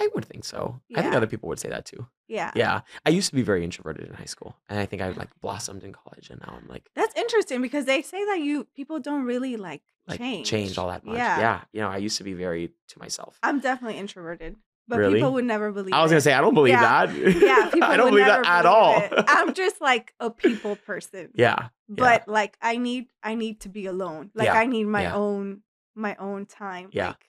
I 0.00 0.08
would 0.14 0.24
think 0.24 0.44
so. 0.44 0.80
I 0.94 1.02
think 1.02 1.14
other 1.14 1.26
people 1.26 1.48
would 1.48 1.58
say 1.58 1.68
that 1.70 1.84
too. 1.84 2.06
Yeah. 2.28 2.52
Yeah, 2.54 2.82
I 3.06 3.10
used 3.10 3.30
to 3.30 3.34
be 3.34 3.42
very 3.42 3.64
introverted 3.64 4.06
in 4.06 4.14
high 4.14 4.26
school, 4.26 4.54
and 4.68 4.78
I 4.78 4.86
think 4.86 5.02
I 5.02 5.08
like 5.10 5.28
blossomed 5.40 5.82
in 5.82 5.92
college, 5.92 6.30
and 6.30 6.40
now 6.40 6.56
I'm 6.60 6.68
like 6.68 6.88
That's 6.94 7.07
interesting 7.28 7.62
because 7.62 7.84
they 7.84 8.02
say 8.02 8.24
that 8.26 8.40
you 8.40 8.64
people 8.74 8.98
don't 9.00 9.24
really 9.24 9.56
like, 9.56 9.82
like 10.06 10.18
change. 10.18 10.78
all 10.78 10.88
that 10.88 11.04
much. 11.04 11.16
Yeah. 11.16 11.38
Yeah, 11.40 11.60
you 11.72 11.80
know, 11.82 11.88
I 11.88 11.98
used 11.98 12.18
to 12.18 12.24
be 12.24 12.32
very 12.34 12.70
to 12.88 12.98
myself. 12.98 13.38
I'm 13.42 13.60
definitely 13.60 13.98
introverted. 13.98 14.56
But 14.90 14.98
Really? 15.00 15.14
people 15.16 15.34
would 15.34 15.44
never 15.44 15.70
believe 15.70 15.92
I 15.92 16.02
was 16.02 16.10
gonna 16.10 16.22
say 16.22 16.32
I 16.32 16.40
don't 16.40 16.54
believe 16.54 16.72
Yeah. 16.72 17.04
that. 17.06 17.14
Yeah, 17.14 17.68
people 17.74 17.88
I 17.92 17.96
don't 17.98 18.08
believe 18.10 18.24
that 18.24 18.46
at 18.46 18.64
all. 18.64 18.98
it. 19.02 19.12
I'm 19.28 19.52
just 19.52 19.82
like 19.82 20.14
a 20.18 20.30
people 20.30 20.76
person. 20.76 21.28
yeah, 21.34 21.68
But 21.90 22.26
like 22.26 22.56
I 22.62 22.78
need 22.78 23.08
I 23.22 23.34
need 23.34 23.60
to 23.60 23.68
be 23.68 23.84
alone. 23.84 24.30
Like 24.34 24.46
Yeah, 24.46 24.54
I 24.54 24.64
need 24.64 24.84
my 24.86 25.02
yeah. 25.02 25.14
own 25.14 25.60
my 25.94 26.16
own 26.16 26.46
time. 26.46 26.88
Yeah. 26.92 27.08
Like, 27.08 27.24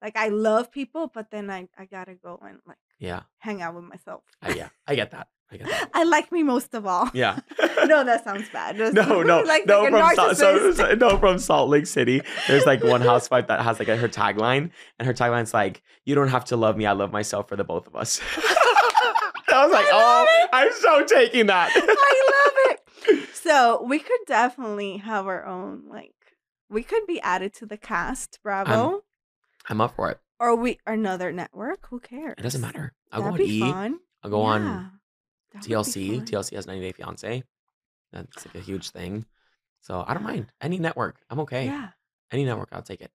like 0.00 0.16
I 0.16 0.28
love 0.28 0.72
people, 0.72 1.08
but 1.12 1.30
then 1.30 1.50
I 1.50 1.68
I 1.76 1.84
gotta 1.84 2.14
go 2.14 2.40
and 2.42 2.60
like 2.66 2.78
yeah, 2.98 3.22
hang 3.38 3.60
out 3.60 3.74
with 3.74 3.84
myself. 3.84 4.22
I, 4.40 4.54
yeah. 4.54 4.68
I 4.86 4.94
get 4.94 5.10
that. 5.10 5.28
I. 5.62 5.86
I 5.94 6.04
like 6.04 6.32
me 6.32 6.42
most 6.42 6.72
of 6.74 6.86
all. 6.86 7.10
Yeah. 7.12 7.40
no, 7.84 8.04
that 8.04 8.24
sounds 8.24 8.48
bad. 8.50 8.76
Just- 8.76 8.94
No, 9.02 9.22
no, 9.22 9.40
like, 9.42 9.66
no. 9.66 9.82
like 9.82 10.14
from 10.16 10.16
Salt, 10.16 10.36
so, 10.36 10.72
so- 10.72 10.94
no, 10.94 11.18
from 11.18 11.38
Salt 11.38 11.68
Lake 11.68 11.86
City. 11.86 12.22
There's 12.48 12.64
like 12.64 12.82
one 12.82 13.00
housewife 13.00 13.48
that 13.48 13.60
has 13.62 13.78
like 13.78 13.88
a, 13.88 13.96
her 13.96 14.08
tagline, 14.08 14.70
and 14.98 15.06
her 15.06 15.12
tagline's 15.14 15.52
like, 15.52 15.82
"You 16.04 16.14
don't 16.14 16.28
have 16.28 16.44
to 16.46 16.56
love 16.56 16.76
me. 16.76 16.86
I 16.86 16.92
love 16.92 17.12
myself 17.12 17.48
for 17.48 17.56
the 17.56 17.64
both 17.64 17.86
of 17.86 17.94
us." 17.96 18.20
I 19.54 19.64
was 19.64 19.72
like, 19.72 19.86
I 19.86 19.90
"Oh, 19.92 20.26
it. 20.44 20.50
I'm 20.52 20.72
so 20.72 21.04
taking 21.04 21.46
that." 21.46 21.70
I 21.74 22.42
love 22.44 22.78
it. 23.18 23.28
So 23.34 23.82
we 23.82 23.98
could 23.98 24.20
definitely 24.26 24.98
have 24.98 25.26
our 25.26 25.44
own 25.44 25.82
like 25.90 26.14
we 26.70 26.82
could 26.82 27.06
be 27.06 27.20
added 27.20 27.52
to 27.54 27.66
the 27.66 27.76
cast, 27.76 28.38
Bravo, 28.42 29.02
I'm 29.68 29.80
up 29.80 29.96
for 29.96 30.10
it. 30.10 30.20
or 30.40 30.54
we 30.56 30.78
another 30.86 31.32
network. 31.32 31.86
Who 31.90 32.00
cares? 32.00 32.34
It 32.38 32.42
doesn't 32.42 32.60
matter. 32.62 32.94
I'll 33.10 33.22
That'd 33.22 33.38
go 33.38 33.42
on 33.42 33.48
be 33.48 33.54
E. 33.56 33.60
fun. 33.60 33.98
I'll 34.22 34.30
go 34.30 34.42
on 34.42 34.62
Yeah, 34.64 34.86
that 35.54 35.62
TLC. 35.62 36.20
TLC 36.22 36.56
has 36.56 36.66
90 36.66 36.82
Day 36.86 36.92
Fiance. 36.92 37.42
That's 38.12 38.46
like 38.46 38.54
a 38.54 38.60
huge 38.60 38.90
thing. 38.90 39.26
So 39.80 40.04
I 40.06 40.14
don't 40.14 40.22
mind 40.22 40.46
any 40.60 40.78
network. 40.78 41.16
I'm 41.30 41.40
okay. 41.40 41.66
Yeah, 41.66 41.88
Any 42.30 42.44
network, 42.44 42.68
I'll 42.72 42.82
take 42.82 43.00
it. 43.00 43.10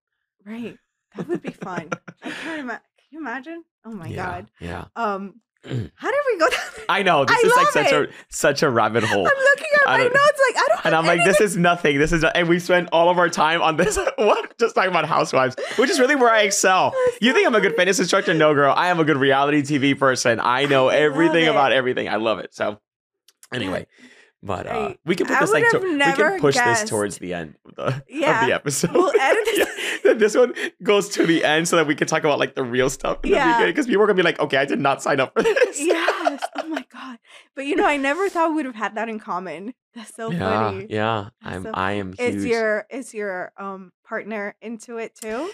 right. 0.45 0.77
That 1.15 1.27
would 1.27 1.41
be 1.41 1.51
fun. 1.51 1.89
I 2.23 2.29
can't 2.29 2.59
imagine. 2.59 2.83
Can 2.97 3.07
you 3.11 3.19
imagine? 3.19 3.63
Oh 3.85 3.91
my 3.91 4.07
yeah, 4.09 4.15
god. 4.15 4.51
Yeah. 4.59 4.85
Um, 4.95 5.39
how 5.63 6.11
did 6.11 6.21
we 6.27 6.39
go 6.39 6.49
down? 6.49 6.59
there? 6.75 6.85
I 6.89 7.03
know 7.03 7.25
this 7.25 7.37
I 7.37 7.47
is 7.47 7.53
like 7.55 7.67
such 7.69 7.91
it. 7.91 8.09
a 8.09 8.13
such 8.29 8.63
a 8.63 8.69
rabbit 8.69 9.03
hole. 9.03 9.27
I'm 9.27 9.43
looking 9.43 9.67
at 9.75 9.87
I 9.87 9.97
my 9.97 10.03
notes 10.03 10.15
like 10.15 10.55
I 10.55 10.65
don't. 10.69 10.85
And 10.85 10.95
I'm 10.95 11.05
like, 11.05 11.23
this 11.23 11.41
is 11.41 11.57
nothing. 11.57 11.97
This 11.97 12.11
is, 12.11 12.21
not, 12.21 12.35
and 12.35 12.47
we 12.47 12.59
spent 12.59 12.89
all 12.91 13.09
of 13.09 13.17
our 13.17 13.29
time 13.29 13.61
on 13.61 13.75
this. 13.77 13.97
what? 14.17 14.57
Just 14.59 14.75
talking 14.75 14.89
about 14.91 15.05
housewives, 15.05 15.55
which 15.77 15.89
is 15.89 15.99
really 15.99 16.15
where 16.15 16.31
I 16.31 16.41
excel. 16.41 16.93
You 17.19 17.33
think 17.33 17.47
I'm 17.47 17.55
a 17.55 17.61
good 17.61 17.75
fitness 17.75 17.99
instructor? 17.99 18.33
No, 18.33 18.53
girl. 18.53 18.73
I 18.75 18.89
am 18.89 18.99
a 18.99 19.03
good 19.03 19.17
reality 19.17 19.61
TV 19.61 19.97
person. 19.97 20.39
I 20.39 20.65
know 20.65 20.89
I 20.89 20.97
everything 20.97 21.47
about 21.47 21.71
everything. 21.71 22.07
I 22.07 22.17
love 22.17 22.39
it. 22.39 22.53
So, 22.53 22.79
anyway, 23.51 23.87
but 24.43 24.67
uh, 24.67 24.93
we 25.05 25.15
can 25.15 25.25
put 25.27 25.37
I 25.37 25.39
this 25.41 25.51
like 25.51 25.69
to, 25.71 25.79
we 25.79 25.97
can 25.99 26.39
push 26.39 26.55
guessed. 26.55 26.81
this 26.83 26.89
towards 26.89 27.17
the 27.17 27.33
end 27.33 27.55
of 27.65 27.75
the, 27.75 27.83
of 27.87 28.01
the 28.07 28.51
episode. 28.53 28.91
We'll 28.91 29.11
edit 29.19 29.45
this- 29.45 29.57
Yeah. 30.03 30.13
This 30.13 30.35
one 30.37 30.53
goes 30.81 31.09
to 31.09 31.25
the 31.27 31.43
end 31.43 31.67
so 31.67 31.75
that 31.75 31.85
we 31.85 31.93
can 31.93 32.07
talk 32.07 32.21
about 32.23 32.39
like 32.39 32.55
the 32.55 32.63
real 32.63 32.89
stuff 32.89 33.17
in 33.23 33.31
the 33.31 33.35
Yeah. 33.37 33.53
beginning 33.57 33.73
because 33.73 33.87
people 33.87 34.03
are 34.03 34.07
gonna 34.07 34.15
be 34.17 34.23
like, 34.23 34.39
okay, 34.39 34.57
I 34.57 34.65
did 34.65 34.79
not 34.79 35.03
sign 35.03 35.19
up 35.19 35.33
for 35.33 35.43
this. 35.43 35.79
yes. 35.79 36.41
Oh 36.57 36.67
my 36.67 36.85
god. 36.91 37.19
But 37.55 37.65
you 37.65 37.75
know, 37.75 37.85
I 37.85 37.97
never 37.97 38.29
thought 38.29 38.49
we 38.49 38.55
would 38.57 38.65
have 38.65 38.75
had 38.75 38.95
that 38.95 39.09
in 39.09 39.19
common. 39.19 39.73
That's 39.95 40.15
so 40.15 40.31
yeah, 40.31 40.39
funny. 40.71 40.87
yeah. 40.89 41.29
That's 41.43 41.55
I'm 41.57 41.63
so- 41.63 41.71
I 41.73 41.91
am 41.93 42.13
huge. 42.13 42.35
Is 42.35 42.45
your 42.45 42.85
is 42.89 43.13
your 43.13 43.51
um 43.57 43.91
partner 44.07 44.55
into 44.61 44.97
it 44.97 45.15
too? 45.15 45.49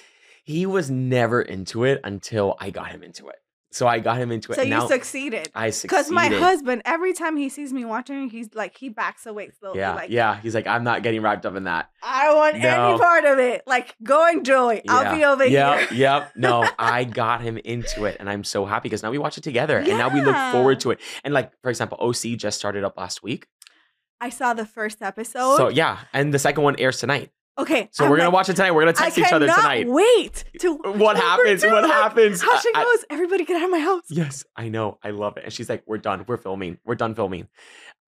he 0.45 0.65
was 0.65 0.91
never 0.91 1.41
into 1.41 1.85
it 1.85 2.01
until 2.03 2.55
I 2.59 2.69
got 2.69 2.89
him 2.91 3.01
into 3.01 3.29
it. 3.29 3.37
So 3.73 3.87
I 3.87 3.99
got 3.99 4.17
him 4.17 4.31
into 4.31 4.51
it. 4.51 4.55
So 4.55 4.61
you 4.61 4.87
succeeded. 4.87 5.49
I 5.55 5.71
succeeded. 5.71 5.89
Because 5.89 6.11
my 6.11 6.27
husband, 6.27 6.83
every 6.85 7.13
time 7.13 7.35
he 7.37 7.49
sees 7.49 7.73
me 7.73 7.85
watching, 7.85 8.29
he's 8.29 8.53
like 8.53 8.77
he 8.77 8.89
backs 8.89 9.25
away 9.25 9.49
slowly. 9.59 9.79
yeah, 9.79 9.95
like 9.95 10.09
yeah. 10.11 10.39
He's 10.39 10.53
like, 10.53 10.67
I'm 10.67 10.83
not 10.83 11.01
getting 11.01 11.21
wrapped 11.21 11.45
up 11.45 11.55
in 11.55 11.63
that. 11.63 11.89
I 12.03 12.25
don't 12.25 12.37
want 12.37 12.59
No. 12.59 12.89
any 12.89 12.99
part 12.99 13.25
of 13.25 13.39
it. 13.39 13.63
Like 13.65 13.95
go 14.03 14.27
enjoy. 14.29 14.81
I'll 14.87 15.15
be 15.15 15.25
over 15.25 15.45
yep, 15.45 15.79
here. 15.79 15.97
Yep. 15.97 15.97
yep. 15.97 16.31
No, 16.35 16.69
I 16.79 17.03
got 17.03 17.41
him 17.41 17.57
into 17.57 18.05
it, 18.05 18.17
and 18.19 18.29
I'm 18.29 18.43
so 18.43 18.65
happy 18.65 18.89
because 18.89 19.01
now 19.01 19.09
we 19.11 19.17
watch 19.17 19.37
it 19.37 19.43
together, 19.43 19.79
and 19.79 19.87
now 19.87 20.13
we 20.13 20.21
look 20.21 20.35
forward 20.51 20.79
to 20.81 20.91
it. 20.91 20.99
And 21.23 21.33
like, 21.33 21.51
for 21.61 21.69
example, 21.69 21.97
OC 21.99 22.37
just 22.37 22.57
started 22.59 22.83
up 22.83 22.95
last 22.97 23.23
week. 23.23 23.47
I 24.21 24.29
saw 24.29 24.53
the 24.53 24.65
first 24.65 25.01
episode. 25.01 25.57
So 25.57 25.67
yeah, 25.69 25.99
and 26.13 26.33
the 26.33 26.39
second 26.39 26.63
one 26.63 26.75
airs 26.77 26.99
tonight. 26.99 27.31
Okay. 27.57 27.89
So 27.91 28.05
I'm 28.05 28.09
we're 28.11 28.17
gonna 28.17 28.29
like, 28.29 28.33
watch 28.33 28.49
it 28.49 28.55
tonight. 28.55 28.71
We're 28.71 28.81
gonna 28.81 28.93
text 28.93 29.17
each 29.17 29.31
other 29.31 29.47
tonight. 29.47 29.87
Wait 29.87 30.43
to 30.59 30.75
What 30.75 31.17
happens? 31.17 31.61
two, 31.61 31.71
What 31.71 31.83
happens? 31.85 32.41
How 32.41 32.57
she 32.59 32.69
I- 32.73 32.83
goes, 32.83 33.05
everybody 33.09 33.45
get 33.45 33.57
out 33.57 33.65
of 33.65 33.71
my 33.71 33.79
house. 33.79 34.03
Yes, 34.09 34.43
I 34.55 34.69
know. 34.69 34.97
I 35.03 35.11
love 35.11 35.37
it. 35.37 35.43
And 35.45 35.53
she's 35.53 35.69
like, 35.69 35.83
"We're 35.85 35.97
done. 35.97 36.25
We're 36.27 36.37
filming. 36.37 36.77
We're 36.85 36.95
done 36.95 37.15
filming." 37.15 37.47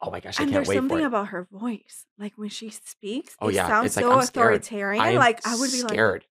Oh 0.01 0.11
my 0.11 0.19
gosh, 0.19 0.39
I 0.39 0.43
and 0.43 0.51
can't 0.51 0.53
there's 0.53 0.67
wait 0.67 0.75
something 0.75 0.97
for 0.97 1.03
it. 1.03 1.07
about 1.07 1.27
her 1.29 1.47
voice. 1.51 2.05
Like 2.19 2.33
when 2.37 2.49
she 2.49 2.69
speaks, 2.69 3.35
Oh, 3.39 3.47
it 3.47 3.55
yeah, 3.55 3.67
sounds 3.67 3.87
it's 3.87 3.95
like, 3.95 4.03
so 4.05 4.11
I'm 4.11 4.19
authoritarian. 4.19 5.01
I 5.03 5.09
am 5.11 5.15
like 5.15 5.45
I 5.47 5.55
would 5.55 5.71
be 5.71 5.77
scared. 5.77 6.25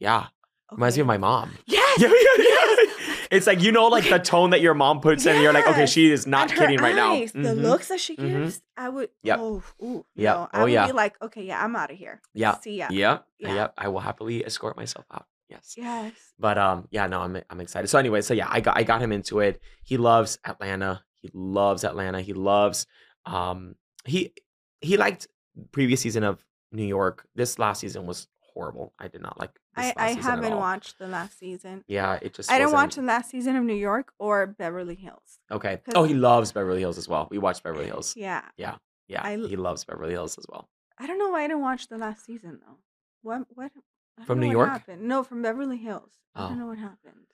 yeah, 0.00 0.16
like 0.18 0.28
reminds 0.72 0.96
me 0.96 1.02
of 1.02 1.06
my 1.06 1.18
mom. 1.18 1.52
Yes. 1.66 1.82
Yeah, 2.00 2.08
yeah, 2.08 2.14
yeah. 2.38 2.44
yes. 2.44 2.90
It's 3.34 3.46
like 3.46 3.62
you 3.62 3.72
know, 3.72 3.88
like 3.88 4.08
the 4.08 4.18
tone 4.18 4.50
that 4.50 4.60
your 4.60 4.74
mom 4.74 5.00
puts 5.00 5.26
in, 5.26 5.34
and 5.34 5.42
you're 5.42 5.52
like, 5.52 5.66
okay, 5.66 5.86
she 5.86 6.10
is 6.10 6.26
not 6.26 6.48
kidding 6.48 6.78
right 6.78 6.94
now. 6.96 7.14
The 7.16 7.54
Mhm. 7.54 7.62
looks 7.62 7.88
that 7.88 8.00
she 8.00 8.16
Mhm. 8.16 8.28
gives, 8.44 8.62
I 8.76 8.88
would. 8.88 9.10
Yeah. 9.22 9.36
Oh, 9.38 9.62
ooh, 9.82 10.04
no, 10.16 10.48
I 10.52 10.60
Oh, 10.60 10.62
would 10.64 10.72
yeah. 10.72 10.86
be 10.86 10.92
like, 10.92 11.20
okay, 11.22 11.42
yeah, 11.44 11.62
I'm 11.62 11.74
out 11.76 11.90
of 11.90 11.96
here. 11.98 12.20
Yeah. 12.32 12.58
See 12.60 12.76
ya. 12.78 12.88
Yep, 12.90 13.26
Yeah. 13.38 13.54
yep. 13.54 13.74
I 13.76 13.88
will 13.88 14.00
happily 14.00 14.44
escort 14.44 14.76
myself 14.76 15.06
out. 15.12 15.26
Yes. 15.48 15.74
Yes. 15.76 16.12
But 16.38 16.56
um, 16.58 16.88
yeah, 16.90 17.06
no, 17.06 17.20
I'm 17.20 17.36
I'm 17.50 17.60
excited. 17.60 17.88
So 17.88 17.98
anyway, 17.98 18.22
so 18.22 18.34
yeah, 18.34 18.46
I 18.50 18.60
got 18.60 18.76
I 18.76 18.82
got 18.82 19.00
him 19.02 19.12
into 19.12 19.40
it. 19.40 19.60
He 19.84 19.96
loves 19.96 20.38
Atlanta. 20.44 21.02
He 21.20 21.30
loves 21.34 21.84
Atlanta. 21.84 22.20
He 22.22 22.32
loves 22.32 22.86
um 23.26 23.74
he 24.04 24.32
he 24.80 24.96
liked 24.96 25.28
previous 25.72 26.00
season 26.00 26.24
of 26.24 26.44
New 26.72 26.84
York. 26.84 27.26
This 27.34 27.58
last 27.58 27.80
season 27.80 28.06
was 28.06 28.26
horrible. 28.54 28.92
I 28.98 29.08
did 29.08 29.20
not 29.22 29.38
like 29.38 29.50
I 29.76 29.92
I 29.96 30.10
haven't 30.12 30.56
watched 30.56 30.98
the 30.98 31.06
last 31.06 31.38
season. 31.38 31.84
Yeah, 31.86 32.18
it 32.22 32.34
just 32.34 32.50
I 32.50 32.58
didn't 32.58 32.72
watch 32.72 32.94
the 32.94 33.02
last 33.02 33.30
season 33.30 33.56
of 33.56 33.64
New 33.64 33.74
York 33.74 34.12
or 34.18 34.46
Beverly 34.46 34.94
Hills. 34.94 35.38
Okay. 35.50 35.80
Oh, 35.94 36.04
he 36.04 36.14
loves 36.14 36.52
Beverly 36.52 36.80
Hills 36.80 36.98
as 36.98 37.08
well. 37.08 37.28
We 37.30 37.38
watched 37.38 37.62
Beverly 37.62 37.84
eh, 37.84 37.88
Hills. 37.88 38.14
yeah, 38.16 38.42
Yeah, 38.56 38.76
yeah, 39.08 39.22
I 39.22 39.36
he 39.36 39.56
loves 39.56 39.84
Beverly 39.84 40.12
Hills 40.12 40.38
as 40.38 40.46
well. 40.48 40.68
I 40.98 41.06
don't 41.06 41.18
know 41.18 41.30
why 41.30 41.44
I 41.44 41.48
didn't 41.48 41.62
watch 41.62 41.88
the 41.88 41.98
last 41.98 42.24
season 42.24 42.60
though. 42.64 42.78
What 43.22 43.46
what 43.54 43.72
I 44.20 44.24
From 44.24 44.40
New 44.40 44.50
York? 44.50 44.68
happened. 44.68 45.02
No, 45.02 45.22
from 45.24 45.42
Beverly 45.42 45.76
Hills. 45.78 46.12
I 46.34 46.44
Oh. 46.44 46.48
don't 46.48 46.58
know 46.60 46.66
what 46.66 46.78
happened. 46.78 47.26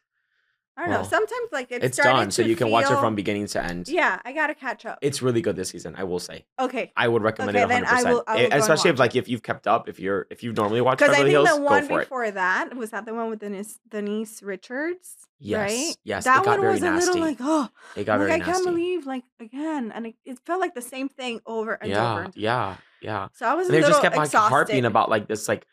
I 0.80 0.86
don't 0.86 1.02
know. 1.02 1.08
Sometimes 1.08 1.48
like 1.52 1.70
it 1.70 1.84
It's 1.84 1.96
started 1.96 2.18
done, 2.18 2.30
so 2.30 2.42
you 2.42 2.56
can 2.56 2.70
watch 2.70 2.90
it 2.90 2.98
from 2.98 3.14
beginning 3.14 3.46
to 3.48 3.62
end. 3.62 3.88
Yeah, 3.88 4.18
I 4.24 4.32
gotta 4.32 4.54
catch 4.54 4.86
up. 4.86 4.98
It's 5.02 5.20
really 5.20 5.42
good 5.42 5.56
this 5.56 5.68
season, 5.68 5.94
I 5.98 6.04
will 6.04 6.18
say. 6.18 6.46
okay, 6.58 6.92
I 6.96 7.06
would 7.08 7.22
recommend 7.22 7.56
Okay, 7.56 7.64
it 7.64 7.68
then 7.68 7.84
100%. 7.84 7.86
I 7.92 8.02
will- 8.12 8.24
I 8.26 8.32
will 8.34 8.38
go 8.40 8.44
and 8.44 8.54
especially 8.62 8.90
if 8.90 8.98
like 8.98 9.14
if 9.16 9.28
you've 9.28 9.42
kept 9.42 9.66
up, 9.66 9.88
if 9.88 10.00
you're 10.00 10.26
if 10.30 10.42
you 10.42 10.52
normally 10.52 10.80
watch 10.80 10.98
because 10.98 11.12
I 11.14 11.18
think 11.18 11.28
Hills, 11.30 11.48
the 11.50 11.60
one 11.60 11.82
go 11.82 11.88
for 11.88 12.00
it. 12.00 12.04
before 12.04 12.30
that 12.30 12.74
was 12.76 12.90
that 12.90 13.04
the 13.06 13.14
one 13.14 13.28
with 13.30 13.40
Denise 13.40 13.78
Denise 13.88 14.42
Richards. 14.42 15.26
Yes, 15.42 15.70
right? 15.70 15.96
yes, 16.04 16.22
it 16.22 16.28
that 16.28 16.44
got 16.44 16.46
one 16.58 16.60
very 16.60 16.72
was 16.74 16.82
a 16.82 16.90
little 16.92 17.20
like 17.20 17.38
oh, 17.40 17.68
It 17.96 18.04
got 18.04 18.18
like, 18.18 18.28
very 18.28 18.32
I 18.32 18.36
nasty. 18.38 18.52
can't 18.52 18.64
believe 18.64 19.06
like 19.06 19.24
again, 19.40 19.90
and 19.94 20.06
it, 20.08 20.14
it 20.24 20.38
felt 20.46 20.60
like 20.60 20.74
the 20.74 20.82
same 20.82 21.08
thing 21.08 21.40
over 21.46 21.74
and 21.74 21.90
over. 21.92 22.30
yeah, 22.34 22.34
yeah, 22.34 22.74
yeah. 23.00 23.28
So 23.34 23.46
I 23.46 23.54
was 23.54 23.66
And 23.68 23.74
a 23.74 23.78
they 23.78 23.82
little 23.82 23.90
just 23.92 24.02
kept 24.02 24.16
like 24.16 24.26
exhausted. 24.26 24.48
harping 24.50 24.84
about 24.84 25.08
like 25.08 25.28
this 25.28 25.48
like 25.48 25.66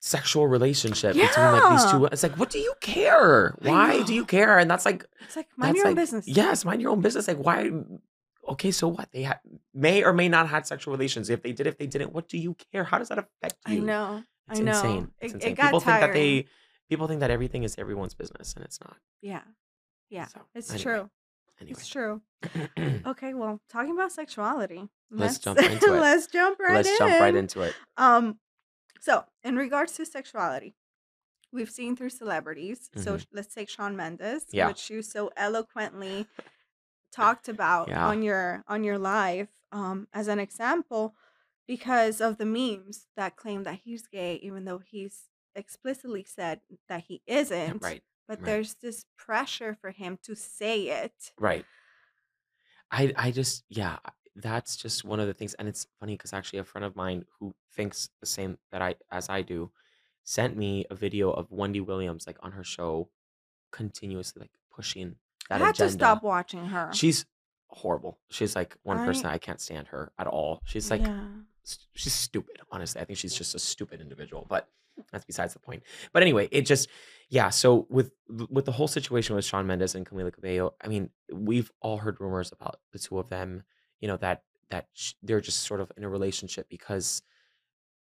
sexual 0.00 0.48
relationship 0.48 1.14
between 1.14 1.52
like 1.52 1.70
these 1.72 1.90
two. 1.90 2.04
It's 2.06 2.22
like, 2.22 2.38
what 2.38 2.50
do 2.50 2.58
you 2.58 2.74
care? 2.80 3.54
Why 3.60 4.02
do 4.02 4.14
you 4.14 4.24
care? 4.24 4.58
And 4.58 4.70
that's 4.70 4.84
like 4.84 5.04
It's 5.24 5.36
like 5.36 5.48
mind 5.56 5.76
your 5.76 5.86
own 5.86 5.90
like 5.94 6.02
business. 6.02 6.26
yes, 6.26 6.64
mind 6.64 6.80
your 6.82 6.90
own 6.90 7.00
business. 7.00 7.28
Like 7.28 7.38
why? 7.38 7.70
Okay, 8.48 8.70
so 8.70 8.88
what? 8.88 9.08
They 9.12 9.22
had 9.22 9.38
may 9.74 10.02
or 10.02 10.12
may 10.12 10.28
not 10.28 10.48
had 10.48 10.66
sexual 10.66 10.92
relations. 10.92 11.30
If 11.30 11.42
they 11.42 11.52
did, 11.52 11.66
if 11.66 11.78
they 11.78 11.86
didn't, 11.86 12.12
what 12.12 12.28
do 12.28 12.38
you 12.38 12.56
care? 12.72 12.84
How 12.84 12.98
does 12.98 13.08
that 13.10 13.18
affect 13.18 13.56
you? 13.68 13.76
I 13.76 13.78
know. 13.78 14.24
It's 14.50 14.58
I 14.58 14.62
know. 14.62 14.70
insane. 14.72 15.10
It's 15.20 15.32
It, 15.32 15.36
insane. 15.36 15.52
it 15.52 15.54
got 15.56 15.64
people 15.66 15.80
think 15.80 16.00
that 16.00 16.12
they 16.12 16.46
people 16.88 17.06
think 17.06 17.20
that 17.20 17.30
everything 17.30 17.62
is 17.62 17.76
everyone's 17.78 18.14
business, 18.14 18.54
and 18.54 18.64
it's 18.64 18.80
not. 18.80 18.96
Yeah. 19.22 19.42
Yeah. 20.08 20.26
So, 20.26 20.40
It's 20.54 20.70
anyway, 20.70 20.82
true. 20.82 21.10
Anyway, 21.60 21.72
It's 21.78 21.86
true. 21.86 22.22
Okay, 23.06 23.34
well, 23.34 23.60
talking 23.68 23.92
about 23.92 24.10
sexuality. 24.12 24.88
Let's 25.10 25.38
jump 25.38 25.60
into 25.60 25.86
it. 25.94 26.00
let's 26.00 26.26
jump 26.26 26.58
right 26.58 26.74
let's 26.76 26.88
in. 26.88 26.96
jump 26.98 27.20
right 27.20 27.34
into 27.34 27.60
it. 27.62 27.74
Um, 27.96 28.38
so 29.00 29.24
in 29.42 29.56
regards 29.56 29.92
to 29.94 30.06
sexuality, 30.06 30.76
we've 31.52 31.70
seen 31.70 31.96
through 31.96 32.10
celebrities. 32.10 32.90
So 32.96 33.16
Mhm. 33.16 33.20
sh- 33.20 33.26
let's 33.32 33.54
take 33.54 33.68
Shawn 33.70 33.96
Mendes, 33.96 34.46
Yeah. 34.52 34.68
which 34.68 34.90
you 34.90 35.02
so 35.02 35.30
eloquently 35.36 36.28
talked 37.12 37.48
about 37.48 37.88
Yeah. 37.88 38.06
on 38.08 38.22
your 38.22 38.64
on 38.68 38.84
your 38.84 38.98
live, 38.98 39.48
um, 39.72 40.08
as 40.12 40.28
an 40.28 40.38
example, 40.40 41.16
because 41.66 42.20
of 42.20 42.38
the 42.38 42.46
memes 42.46 43.08
that 43.16 43.36
claim 43.36 43.64
that 43.64 43.80
he's 43.84 44.06
gay, 44.06 44.36
even 44.36 44.64
though 44.64 44.78
he's 44.78 45.28
explicitly 45.54 46.24
said 46.24 46.60
that 46.88 47.04
he 47.04 47.22
isn't. 47.26 47.82
right, 47.82 48.02
But 48.28 48.40
right. 48.40 48.44
there's 48.46 48.74
this 48.76 49.04
pressure 49.16 49.74
for 49.74 49.90
him 49.92 50.18
to 50.22 50.36
say 50.36 50.88
it. 51.04 51.32
right. 51.38 51.66
I 52.90 53.12
I 53.16 53.30
just 53.30 53.64
yeah, 53.68 53.98
that's 54.36 54.76
just 54.76 55.04
one 55.04 55.20
of 55.20 55.26
the 55.26 55.34
things, 55.34 55.54
and 55.54 55.68
it's 55.68 55.86
funny 55.98 56.14
because 56.14 56.32
actually 56.32 56.60
a 56.60 56.64
friend 56.64 56.84
of 56.84 56.96
mine 56.96 57.24
who 57.38 57.54
thinks 57.72 58.10
the 58.20 58.26
same 58.26 58.58
that 58.72 58.82
I 58.82 58.94
as 59.10 59.28
I 59.28 59.42
do 59.42 59.70
sent 60.24 60.56
me 60.56 60.84
a 60.90 60.94
video 60.94 61.30
of 61.30 61.50
Wendy 61.50 61.80
Williams 61.80 62.26
like 62.26 62.38
on 62.42 62.52
her 62.52 62.64
show 62.64 63.08
continuously 63.72 64.40
like 64.40 64.50
pushing 64.70 65.16
that 65.48 65.60
I 65.60 65.66
had 65.66 65.74
to 65.76 65.90
stop 65.90 66.22
watching 66.22 66.66
her. 66.66 66.90
She's 66.92 67.26
horrible. 67.68 68.18
She's 68.30 68.54
like 68.54 68.76
one 68.82 69.04
person 69.04 69.26
I 69.26 69.34
I 69.34 69.38
can't 69.38 69.60
stand 69.60 69.88
her 69.88 70.12
at 70.18 70.26
all. 70.26 70.60
She's 70.64 70.90
like 70.90 71.02
yeah. 71.02 71.24
she's 71.94 72.14
stupid 72.14 72.58
honestly 72.72 73.00
i 73.00 73.04
think 73.04 73.18
she's 73.18 73.34
just 73.34 73.54
a 73.54 73.58
stupid 73.58 74.00
individual 74.00 74.46
but 74.48 74.68
that's 75.12 75.24
besides 75.24 75.52
the 75.52 75.58
point 75.58 75.82
but 76.12 76.22
anyway 76.22 76.48
it 76.50 76.62
just 76.62 76.88
yeah 77.28 77.48
so 77.48 77.86
with 77.90 78.12
with 78.48 78.64
the 78.64 78.72
whole 78.72 78.88
situation 78.88 79.34
with 79.34 79.44
Shawn 79.44 79.66
Mendes 79.66 79.94
and 79.94 80.04
Camila 80.04 80.32
Cabello 80.32 80.74
I 80.80 80.88
mean 80.88 81.10
we've 81.32 81.70
all 81.80 81.98
heard 81.98 82.20
rumors 82.20 82.52
about 82.52 82.80
the 82.92 82.98
two 82.98 83.18
of 83.18 83.28
them 83.28 83.64
you 84.00 84.08
know 84.08 84.16
that 84.18 84.42
that 84.70 84.88
sh- 84.92 85.14
they're 85.22 85.40
just 85.40 85.60
sort 85.64 85.80
of 85.80 85.90
in 85.96 86.04
a 86.04 86.08
relationship 86.08 86.68
because 86.68 87.22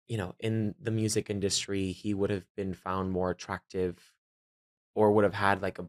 you 0.08 0.18
know 0.18 0.36
in 0.40 0.76
the 0.80 0.92
music 0.92 1.30
industry 1.30 1.92
he 1.92 2.14
would 2.14 2.30
have 2.30 2.46
been 2.56 2.74
found 2.74 3.12
more 3.12 3.32
attractive 3.32 4.14
or 4.96 5.12
would 5.12 5.24
have 5.24 5.34
had 5.34 5.62
like 5.62 5.80
a 5.80 5.88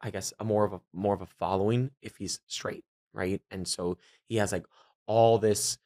I 0.00 0.10
guess 0.10 0.32
a 0.40 0.44
more 0.44 0.64
of 0.64 0.72
a 0.72 0.80
more 0.92 1.14
of 1.14 1.22
a 1.22 1.26
following 1.26 1.92
if 2.02 2.16
he's 2.16 2.40
straight, 2.46 2.84
right? 3.12 3.40
And 3.50 3.68
so 3.68 3.98
he 4.28 4.36
has 4.36 4.52
like 4.52 4.66
all 5.06 5.38
this 5.38 5.78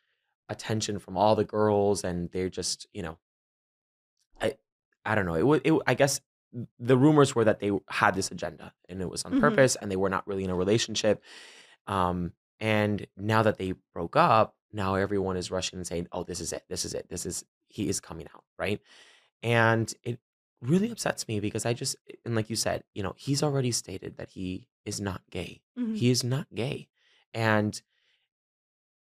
attention 0.49 0.99
from 0.99 1.17
all 1.19 1.37
the 1.37 1.45
girls, 1.45 2.05
and 2.05 2.31
they're 2.33 2.49
just 2.51 2.87
you 2.95 3.03
know, 3.03 3.19
I 4.41 4.57
I 5.05 5.15
don't 5.15 5.27
know. 5.27 5.35
It 5.35 5.47
would 5.47 5.63
it, 5.67 5.75
I 5.87 5.95
guess 5.95 6.21
the 6.79 6.97
rumors 6.97 7.35
were 7.35 7.45
that 7.45 7.61
they 7.61 7.71
had 7.89 8.15
this 8.15 8.31
agenda 8.31 8.73
and 8.89 9.03
it 9.03 9.11
was 9.11 9.25
on 9.25 9.35
Mhm. 9.35 9.41
purpose, 9.41 9.77
and 9.77 9.91
they 9.91 9.97
were 9.97 10.09
not 10.09 10.27
really 10.27 10.45
in 10.45 10.51
a 10.51 10.55
relationship. 10.55 11.23
Um, 11.87 12.33
and 12.61 13.07
now 13.17 13.43
that 13.43 13.59
they 13.59 13.75
broke 13.95 14.17
up, 14.17 14.57
now 14.73 14.95
everyone 14.95 15.37
is 15.37 15.51
rushing 15.51 15.79
and 15.79 15.87
saying, 15.87 16.09
"Oh, 16.13 16.25
this 16.25 16.41
is 16.41 16.53
it. 16.53 16.65
This 16.69 16.85
is 16.85 16.95
it. 16.95 17.09
This 17.09 17.27
is 17.27 17.45
he 17.69 17.89
is 17.89 18.01
coming 18.01 18.27
out," 18.35 18.45
right? 18.59 18.81
And 19.43 19.93
it 20.05 20.21
really 20.63 20.91
upsets 20.91 21.29
me 21.29 21.41
because 21.41 21.67
I 21.67 21.75
just 21.75 21.97
and 22.25 22.35
like 22.35 22.51
you 22.51 22.57
said, 22.57 22.85
you 22.95 23.03
know, 23.03 23.15
he's 23.19 23.43
already 23.43 23.73
stated 23.73 24.17
that 24.19 24.31
he 24.31 24.69
is 24.85 25.01
not 25.01 25.23
gay. 25.31 25.63
Mhm. 25.79 25.97
He 25.97 26.11
is 26.11 26.25
not 26.25 26.47
gay. 26.55 26.89
And 27.35 27.81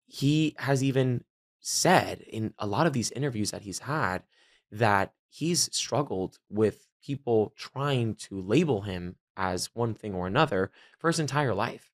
he 0.05 0.55
has 0.59 0.83
even 0.83 1.23
said 1.59 2.21
in 2.21 2.53
a 2.59 2.67
lot 2.67 2.87
of 2.87 2.93
these 2.93 3.11
interviews 3.11 3.51
that 3.51 3.63
he's 3.63 3.79
had 3.79 4.23
that 4.71 5.13
he's 5.29 5.69
struggled 5.75 6.39
with 6.49 6.87
people 7.03 7.53
trying 7.57 8.15
to 8.15 8.41
label 8.41 8.81
him 8.81 9.15
as 9.35 9.73
one 9.75 9.93
thing 9.93 10.13
or 10.13 10.27
another 10.27 10.71
for 10.97 11.07
his 11.09 11.19
entire 11.19 11.53
life. 11.53 11.91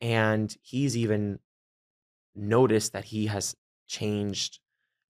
And 0.00 0.54
he's 0.62 0.96
even 0.96 1.38
noticed 2.34 2.92
that 2.92 3.04
he 3.04 3.26
has 3.26 3.54
changed 3.86 4.58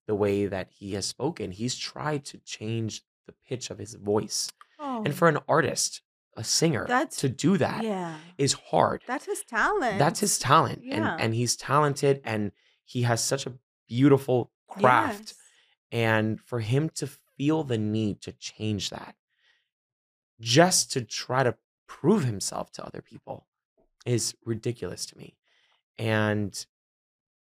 the 0.07 0.15
way 0.15 0.47
that 0.47 0.69
he 0.71 0.93
has 0.95 1.07
spoken. 1.07 1.51
He's 1.51 1.77
tried 1.77 2.25
to 2.27 2.39
change 2.39 3.03
the 3.27 3.35
pitch 3.49 3.71
of 3.71 3.79
his 3.79 3.95
voice. 3.95 4.51
Oh, 4.79 5.03
And 5.05 5.15
for 5.15 5.29
an 5.29 5.39
artist, 5.49 6.03
a 6.37 6.45
singer, 6.45 6.85
That's- 6.87 7.17
to 7.19 7.29
do 7.29 7.57
that 7.59 7.83
is 8.37 8.53
yeah, 8.53 8.59
hard. 8.71 9.03
that's 9.07 9.25
his 9.25 9.43
talent. 9.45 9.99
That's 9.99 10.21
his 10.21 10.39
talent. 10.39 10.83
Yeah. 10.85 10.95
And 11.15 11.21
and 11.23 11.35
he's 11.35 11.57
talented 11.57 12.21
and 12.25 12.53
he 12.85 13.03
has 13.03 13.23
such 13.25 13.47
a 13.47 13.55
beautiful 13.89 14.51
craft. 14.69 15.21
Yes. 15.29 15.35
And 15.93 16.41
for 16.41 16.61
him 16.61 16.91
to 16.97 17.07
feel 17.39 17.63
the 17.63 17.79
need 17.79 18.21
to 18.23 18.33
change 18.33 18.91
that 18.91 19.15
just 20.41 20.93
to 20.93 21.03
try 21.03 21.43
to 21.45 21.57
prove 21.87 22.25
himself 22.25 22.73
to 22.73 22.85
other 22.85 23.01
people 23.01 23.47
is 24.05 24.35
ridiculous 24.45 25.07
to 25.07 25.19
me. 25.19 25.37
And 25.99 26.55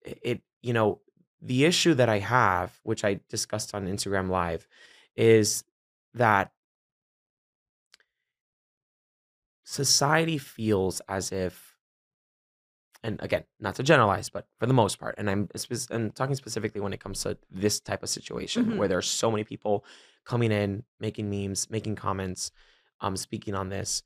it, 0.03 0.41
you 0.61 0.73
know, 0.73 1.01
the 1.41 1.65
issue 1.65 1.93
that 1.95 2.09
I 2.09 2.19
have, 2.19 2.79
which 2.83 3.03
I 3.03 3.19
discussed 3.29 3.75
on 3.75 3.87
Instagram 3.87 4.29
Live, 4.29 4.67
is 5.15 5.63
that 6.13 6.51
society 9.63 10.37
feels 10.37 11.01
as 11.07 11.31
if 11.31 11.77
and 13.03 13.19
again 13.21 13.43
not 13.59 13.75
to 13.75 13.83
generalize 13.83 14.29
but 14.29 14.47
for 14.59 14.65
the 14.65 14.73
most 14.73 14.99
part 14.99 15.15
and 15.17 15.29
i'm 15.29 15.47
i'm 15.91 16.11
talking 16.11 16.35
specifically 16.35 16.81
when 16.81 16.93
it 16.93 16.99
comes 16.99 17.21
to 17.21 17.37
this 17.49 17.79
type 17.79 18.03
of 18.03 18.09
situation 18.09 18.65
Mhm. 18.65 18.77
where 18.77 18.87
there 18.87 18.97
are 18.97 19.01
so 19.01 19.31
many 19.31 19.43
people 19.43 19.85
coming 20.25 20.51
in 20.51 20.83
making 20.99 21.29
memes 21.29 21.69
making 21.69 21.95
comments 21.95 22.51
um 22.99 23.15
speaking 23.15 23.55
on 23.55 23.69
this 23.69 24.03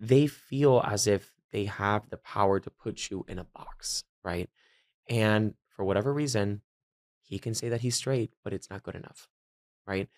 they 0.00 0.26
feel 0.26 0.82
as 0.86 1.06
if 1.06 1.37
they 1.52 1.64
have 1.64 2.08
the 2.10 2.16
power 2.16 2.60
to 2.60 2.70
put 2.70 3.10
you 3.10 3.24
in 3.28 3.38
a 3.38 3.44
box 3.44 4.04
right? 4.24 4.48
And 5.08 5.54
for 5.68 5.84
whatever 5.84 6.12
reason 6.12 6.62
he 7.22 7.38
can 7.38 7.54
say 7.54 7.68
that 7.68 7.80
he's 7.82 7.96
straight 7.96 8.32
but 8.44 8.52
it's 8.52 8.70
not 8.70 8.82
good 8.82 8.94
enough 8.94 9.28
right? 9.86 10.08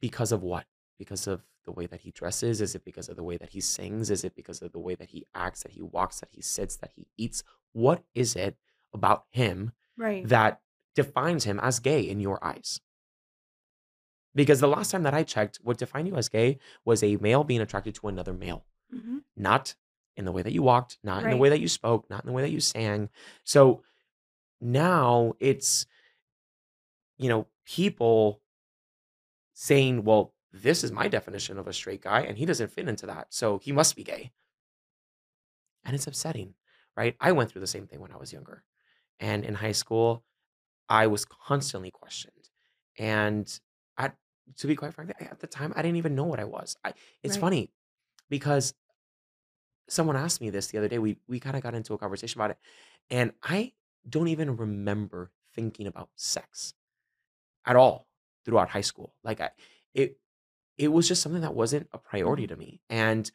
Because 0.00 0.32
of 0.32 0.42
what? 0.42 0.66
Because 0.98 1.26
of 1.28 1.42
the 1.64 1.70
way 1.72 1.86
that 1.86 2.00
he 2.00 2.10
dresses? 2.10 2.60
Is 2.60 2.74
it 2.74 2.84
because 2.84 3.08
of 3.08 3.14
the 3.14 3.22
way 3.22 3.36
that 3.36 3.50
he 3.50 3.60
sings? 3.60 4.10
Is 4.10 4.24
it 4.24 4.34
because 4.34 4.60
of 4.62 4.72
the 4.72 4.80
way 4.80 4.96
that 4.96 5.10
he 5.10 5.26
acts 5.32 5.62
that 5.62 5.70
he 5.72 5.80
walks 5.82 6.18
that 6.18 6.30
he 6.32 6.42
sits 6.42 6.76
that 6.78 6.90
he 6.96 7.06
eats? 7.16 7.44
What 7.72 8.02
is 8.14 8.34
it 8.34 8.56
about 8.92 9.24
him 9.30 9.70
Right. 9.96 10.28
that 10.28 10.60
defines 10.96 11.44
him 11.44 11.60
as 11.60 11.78
gay 11.78 12.00
in 12.00 12.18
your 12.18 12.44
eyes? 12.44 12.80
Because 14.34 14.60
the 14.60 14.68
last 14.68 14.90
time 14.90 15.02
that 15.04 15.14
i 15.14 15.22
checked 15.22 15.60
what 15.62 15.78
defined 15.78 16.08
you 16.08 16.16
as 16.16 16.28
gay 16.28 16.58
was 16.84 17.02
a 17.02 17.16
male 17.16 17.44
being 17.44 17.60
attracted 17.60 17.94
to 17.96 18.08
another 18.08 18.32
male 18.32 18.64
hmm 18.90 19.18
not 19.36 19.74
in 20.16 20.24
the 20.24 20.32
way 20.32 20.42
that 20.42 20.52
you 20.52 20.62
walked, 20.62 20.98
not 21.02 21.24
in 21.24 21.30
the 21.30 21.36
way 21.36 21.48
that 21.48 21.60
you 21.60 21.68
spoke, 21.68 22.08
not 22.10 22.22
in 22.24 22.26
the 22.26 22.32
way 22.32 22.42
that 22.42 22.50
you 22.50 22.60
sang. 22.60 23.08
So 23.44 23.82
now 24.60 25.32
it's, 25.40 25.86
you 27.18 27.28
know, 27.28 27.46
people 27.64 28.40
saying, 29.54 30.04
well, 30.04 30.34
this 30.52 30.84
is 30.84 30.92
my 30.92 31.08
definition 31.08 31.58
of 31.58 31.66
a 31.66 31.72
straight 31.72 32.02
guy 32.02 32.20
and 32.22 32.36
he 32.36 32.44
doesn't 32.44 32.72
fit 32.72 32.88
into 32.88 33.06
that. 33.06 33.28
So 33.30 33.58
he 33.58 33.72
must 33.72 33.96
be 33.96 34.04
gay. 34.04 34.32
And 35.84 35.94
it's 35.94 36.06
upsetting, 36.06 36.54
right? 36.96 37.16
I 37.20 37.32
went 37.32 37.50
through 37.50 37.60
the 37.62 37.66
same 37.66 37.86
thing 37.86 38.00
when 38.00 38.12
I 38.12 38.16
was 38.16 38.32
younger. 38.32 38.64
And 39.18 39.44
in 39.44 39.54
high 39.54 39.72
school, 39.72 40.24
I 40.88 41.06
was 41.06 41.24
constantly 41.24 41.90
questioned. 41.90 42.50
And 42.98 43.48
at, 43.96 44.16
to 44.58 44.66
be 44.66 44.76
quite 44.76 44.92
frank, 44.94 45.12
at 45.20 45.40
the 45.40 45.46
time, 45.46 45.72
I 45.74 45.82
didn't 45.82 45.96
even 45.96 46.14
know 46.14 46.24
what 46.24 46.40
I 46.40 46.44
was. 46.44 46.76
I 46.84 46.92
it's 47.22 47.36
Right. 47.36 47.40
funny 47.40 47.70
because 48.28 48.74
someone 49.92 50.16
asked 50.16 50.40
me 50.40 50.50
this 50.50 50.68
the 50.68 50.78
other 50.78 50.88
day. 50.88 50.98
We 50.98 51.18
we 51.28 51.40
kinda 51.40 51.60
got 51.60 51.74
into 51.74 51.94
a 51.94 51.98
conversation 51.98 52.40
about 52.40 52.52
it, 52.52 52.58
and 53.10 53.32
I 53.42 53.74
don't 54.08 54.28
even 54.28 54.56
remember 54.56 55.32
thinking 55.54 55.86
about 55.86 56.10
sex 56.16 56.74
at 57.66 57.76
all 57.76 58.08
throughout 58.44 58.70
high 58.70 58.80
school. 58.82 59.16
Like, 59.24 59.40
I 59.40 59.50
it 59.94 60.18
it 60.78 60.88
was 60.88 61.08
just 61.08 61.22
something 61.22 61.42
that 61.42 61.54
wasn't 61.54 61.88
a 61.92 61.98
priority 61.98 62.46
to 62.48 62.56
me, 62.56 62.82
and 62.90 63.30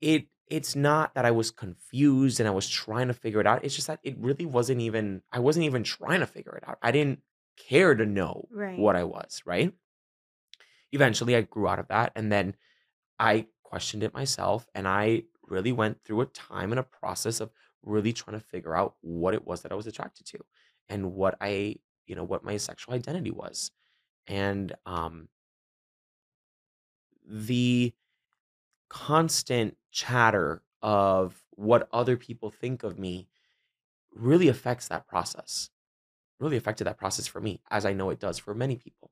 it 0.00 0.28
it's 0.48 0.76
not 0.76 1.14
that 1.14 1.24
I 1.24 1.30
was 1.30 1.50
confused 1.50 2.38
and 2.38 2.48
I 2.48 2.52
was 2.52 2.68
trying 2.68 3.08
to 3.08 3.14
figure 3.14 3.40
it 3.40 3.46
out. 3.46 3.64
It's 3.64 3.74
just 3.74 3.86
that 3.86 4.00
it 4.02 4.16
really 4.18 4.46
wasn't 4.46 4.80
even 4.82 5.22
I 5.32 5.38
wasn't 5.40 5.64
even 5.66 5.84
trying 5.84 6.20
to 6.20 6.26
figure 6.26 6.56
it 6.56 6.68
out. 6.68 6.78
I 6.82 6.90
didn't 6.92 7.22
care 7.56 7.94
to 7.94 8.04
know 8.06 8.50
Right. 8.50 8.76
what 8.76 8.96
I 8.96 9.04
was, 9.04 9.42
right? 9.46 9.72
Eventually, 10.92 11.34
I 11.36 11.42
grew 11.42 11.68
out 11.68 11.78
of 11.78 11.88
that, 11.88 12.12
and 12.14 12.30
then 12.30 12.56
I 13.18 13.48
questioned 13.64 14.02
it 14.04 14.14
myself, 14.14 14.68
and 14.74 14.88
I 14.88 15.24
really 15.48 15.72
went 15.72 16.02
through 16.04 16.22
a 16.22 16.26
time 16.26 16.72
and 16.72 16.78
a 16.78 16.84
process 16.84 17.40
of 17.40 17.50
really 17.82 18.12
trying 18.12 18.38
to 18.38 18.44
figure 18.46 18.76
out 18.76 18.94
what 19.00 19.34
it 19.34 19.46
was 19.46 19.62
that 19.62 19.72
I 19.72 19.74
was 19.74 19.86
attracted 19.86 20.26
to 20.26 20.38
and 20.88 21.12
what 21.12 21.36
I, 21.40 21.76
you 22.06 22.14
know, 22.14 22.24
what 22.24 22.44
my 22.44 22.56
sexual 22.56 22.94
identity 22.94 23.30
was. 23.30 23.70
And 24.26 24.74
um 24.86 25.28
the 27.26 27.92
constant 28.88 29.76
chatter 29.90 30.62
of 30.82 31.42
what 31.50 31.88
other 31.92 32.16
people 32.16 32.50
think 32.50 32.82
of 32.82 32.98
me 32.98 33.28
really 34.14 34.48
affects 34.48 34.88
that 34.88 35.06
process. 35.06 35.70
Really 36.40 36.56
affected 36.56 36.84
that 36.84 36.98
process 36.98 37.26
for 37.26 37.40
me, 37.40 37.60
as 37.70 37.86
I 37.86 37.92
know 37.92 38.10
it 38.10 38.20
does 38.20 38.38
for 38.38 38.54
many 38.54 38.76
people. 38.76 39.10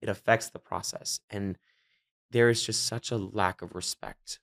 It 0.00 0.08
affects 0.08 0.50
the 0.50 0.58
process. 0.58 1.20
And 1.30 1.58
there 2.30 2.48
is 2.48 2.64
just 2.64 2.86
such 2.86 3.10
a 3.10 3.16
lack 3.16 3.62
of 3.62 3.74
respect 3.74 4.40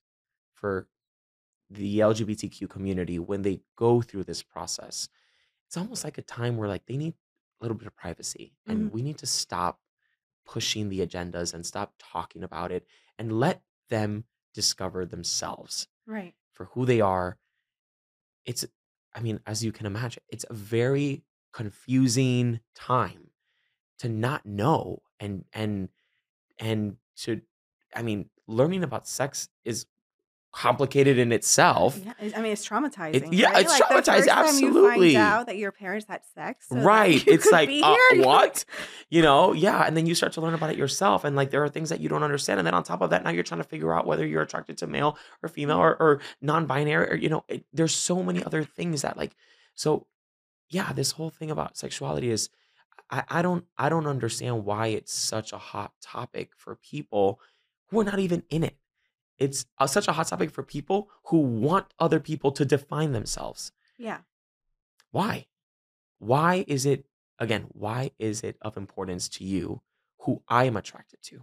for 0.54 0.88
the 1.72 2.02
LGBTQ 2.02 2.70
community 2.70 3.20
when 3.20 3.44
they 3.44 3.62
go 3.78 4.02
through 4.02 4.26
this 4.26 4.44
process. 4.44 5.10
It's 5.68 5.78
almost 5.78 6.04
like 6.04 6.18
a 6.18 6.24
time 6.24 6.58
where 6.58 6.70
like 6.70 6.86
they 6.88 6.98
need 6.98 7.16
a 7.16 7.64
little 7.66 7.78
bit 7.78 7.88
of 7.88 7.96
privacy 7.96 8.56
and 8.68 8.90
Mhm. 8.90 8.92
we 8.92 9.02
need 9.04 9.18
to 9.20 9.28
stop 9.28 9.82
pushing 10.46 10.90
the 10.90 11.06
agendas 11.06 11.54
and 11.54 11.66
stop 11.66 11.96
talking 12.00 12.44
about 12.44 12.72
it 12.72 12.88
and 13.20 13.40
let 13.40 13.64
them 13.90 14.26
discover 14.54 15.06
themselves 15.06 15.88
Right. 16.06 16.36
for 16.54 16.66
who 16.68 16.86
they 16.86 17.02
are. 17.02 17.40
It's 18.46 18.66
I 19.14 19.22
mean, 19.22 19.42
as 19.46 19.64
you 19.64 19.72
can 19.72 19.86
imagine, 19.86 20.24
it's 20.30 20.46
a 20.50 20.54
very 20.54 21.24
confusing 21.52 22.62
time 22.76 23.32
to 24.00 24.10
not 24.10 24.46
know 24.46 25.04
and 25.20 25.46
and 25.54 25.90
and 26.60 26.98
to 27.18 27.42
I 27.96 28.04
mean, 28.04 28.30
learning 28.48 28.84
about 28.84 29.08
sex 29.08 29.50
is 29.66 29.88
complicated 30.54 31.18
in 31.18 31.32
itself. 31.32 32.00
Yeah, 32.04 32.14
I 32.36 32.42
mean, 32.42 32.52
it's 32.52 32.66
It 32.66 32.70
traumatizing, 32.70 33.30
yeah, 33.32 33.52
right? 33.52 33.66
it's 33.66 33.80
Like, 33.80 33.90
traumatizing, 33.90 34.04
first 34.04 34.28
time 34.28 34.36
you 34.60 34.74
find 34.74 34.86
absolutely. 34.86 35.16
out 35.18 35.46
that 35.48 35.58
your 35.58 35.72
parents 35.72 36.08
had 36.10 36.22
sex 36.36 36.68
so 36.70 36.76
Right. 36.82 37.26
It's 37.28 37.50
like, 37.52 37.70
uh, 37.70 37.96
what? 38.18 38.66
You 39.10 39.22
know? 39.22 39.54
Yeah, 39.54 39.84
and 39.84 39.96
then 39.96 40.06
you 40.06 40.16
start 40.16 40.34
to 40.34 40.42
learn 40.42 40.54
about 40.54 40.70
it 40.72 40.78
yourself, 40.78 41.24
and, 41.24 41.36
like, 41.36 41.52
there 41.52 41.64
are 41.64 41.70
things 41.70 41.90
that 41.90 42.02
you 42.02 42.10
don't 42.10 42.24
understand, 42.24 42.60
and 42.60 42.68
then 42.68 42.74
on 42.74 42.84
top 42.84 43.02
of 43.02 43.10
that, 43.12 43.24
now 43.24 43.30
you're 43.30 43.44
trying 43.44 43.62
to 43.62 43.68
figure 43.68 43.94
out 43.94 44.06
whether 44.06 44.26
you're 44.26 44.42
attracted 44.42 44.78
to 44.80 44.88
male 44.88 45.18
or 45.42 45.50
female 45.50 45.78
or 45.78 45.96
or 46.02 46.20
non-binary 46.42 47.12
or, 47.12 47.16
you 47.16 47.30
know, 47.30 47.44
it 47.48 47.64
there's 47.72 47.94
so 47.96 48.22
many 48.22 48.44
other 48.44 48.64
things 48.64 49.04
that, 49.04 49.18
like 49.18 49.36
so, 49.76 50.08
yeah, 50.70 50.92
this 50.94 51.12
whole 51.12 51.30
thing 51.30 51.50
about 51.52 51.78
sexuality 51.78 52.30
is 52.30 52.50
I 53.10 53.24
I 53.30 53.42
don't 53.42 53.66
I 53.78 53.90
don't 53.90 54.08
understand 54.08 54.66
why 54.66 54.88
it's 54.88 55.14
such 55.14 55.54
a 55.54 55.58
hot 55.58 55.94
topic 56.02 56.52
for 56.56 56.76
people 56.76 57.40
who 57.90 58.00
are 58.02 58.04
not 58.06 58.20
even 58.20 58.44
in 58.50 58.64
it. 58.64 58.78
It's, 59.38 59.66
such 59.88 60.08
a 60.08 60.12
hot 60.12 60.28
topic 60.28 60.52
for 60.52 60.64
people 60.64 61.10
who 61.26 61.40
want 61.40 61.88
other 62.00 62.20
people 62.20 62.52
to 62.52 62.64
define 62.64 63.12
themselves. 63.12 63.72
Yeah. 63.98 64.20
Why? 65.12 65.48
Why 66.20 66.66
is 66.68 66.86
it 66.86 67.06
again, 67.42 67.66
why 67.70 68.12
is 68.20 68.44
it 68.44 68.56
of 68.62 68.78
importance 68.78 69.28
to 69.28 69.44
you 69.44 69.82
who 70.20 70.44
I 70.48 70.66
am 70.66 70.78
attracted 70.78 71.22
to? 71.24 71.42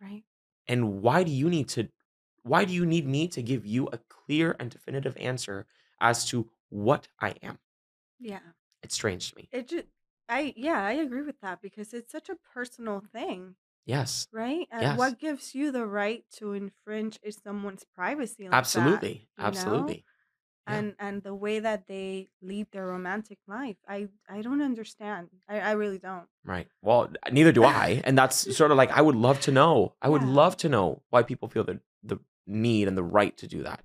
Right. 0.00 0.22
And 0.68 1.02
why 1.02 1.24
do 1.24 1.30
you 1.30 1.50
need 1.50 1.68
to 1.70 1.88
why 2.44 2.64
do 2.64 2.72
you 2.72 2.86
need 2.86 3.06
me 3.06 3.28
to 3.28 3.42
give 3.42 3.66
you 3.66 3.88
a 3.92 3.98
clear 3.98 4.56
and 4.58 4.70
definitive 4.70 5.16
answer 5.16 5.66
as 6.00 6.24
to 6.26 6.48
what 6.70 7.08
I 7.20 7.34
am? 7.42 7.58
Yeah. 8.18 8.40
It's 8.82 8.94
strange 8.94 9.30
to 9.30 9.36
me. 9.36 9.48
It 9.52 9.68
just 9.68 9.86
I 10.28 10.54
yeah, 10.56 10.84
I 10.84 10.92
agree 10.92 11.22
with 11.22 11.40
that 11.40 11.60
because 11.60 11.92
it's 11.92 12.12
such 12.12 12.28
a 12.28 12.36
personal 12.54 13.02
thing, 13.12 13.56
Yes. 13.84 14.26
right? 14.32 14.66
And 14.70 14.94
Yes. 14.94 14.96
what 14.96 15.18
gives 15.18 15.54
you 15.54 15.70
the 15.72 15.86
right 15.86 16.24
to 16.38 16.52
infringe 16.52 17.18
is 17.22 17.40
someone's 17.42 17.84
privacy 17.84 18.48
like 18.48 18.72
that, 18.72 19.04
Absolutely. 19.04 19.28
you 19.36 19.50
know? 19.52 19.96
Absolutely. 19.96 20.04
Yeah. 20.68 20.84
And 20.84 20.96
and 20.98 21.22
the 21.22 21.34
way 21.34 21.60
that 21.60 21.86
they 21.88 22.30
lead 22.42 22.72
their 22.72 22.86
romantic 22.86 23.38
life, 23.48 23.78
I 23.88 24.08
I 24.28 24.42
don't 24.42 24.62
understand. 24.62 25.30
I 25.48 25.60
I 25.60 25.72
really 25.72 25.98
don't. 25.98 26.28
Right. 26.44 26.66
Well, 26.82 27.12
neither 27.30 27.52
do 27.52 27.64
I. 27.64 28.00
And 28.04 28.18
that's 28.18 28.36
sort 28.56 28.70
of 28.70 28.76
like 28.76 28.90
I 28.90 29.00
would 29.00 29.14
love 29.16 29.38
to 29.40 29.52
know. 29.52 29.94
I 30.02 30.08
would 30.08 30.22
Yeah. 30.22 30.26
love 30.26 30.56
to 30.58 30.68
know 30.68 31.02
why 31.10 31.22
people 31.22 31.48
feel 31.48 31.64
the 31.64 31.80
the 32.02 32.18
need 32.46 32.88
and 32.88 32.96
the 32.98 33.04
right 33.04 33.36
to 33.38 33.46
do 33.46 33.62
that 33.62 33.84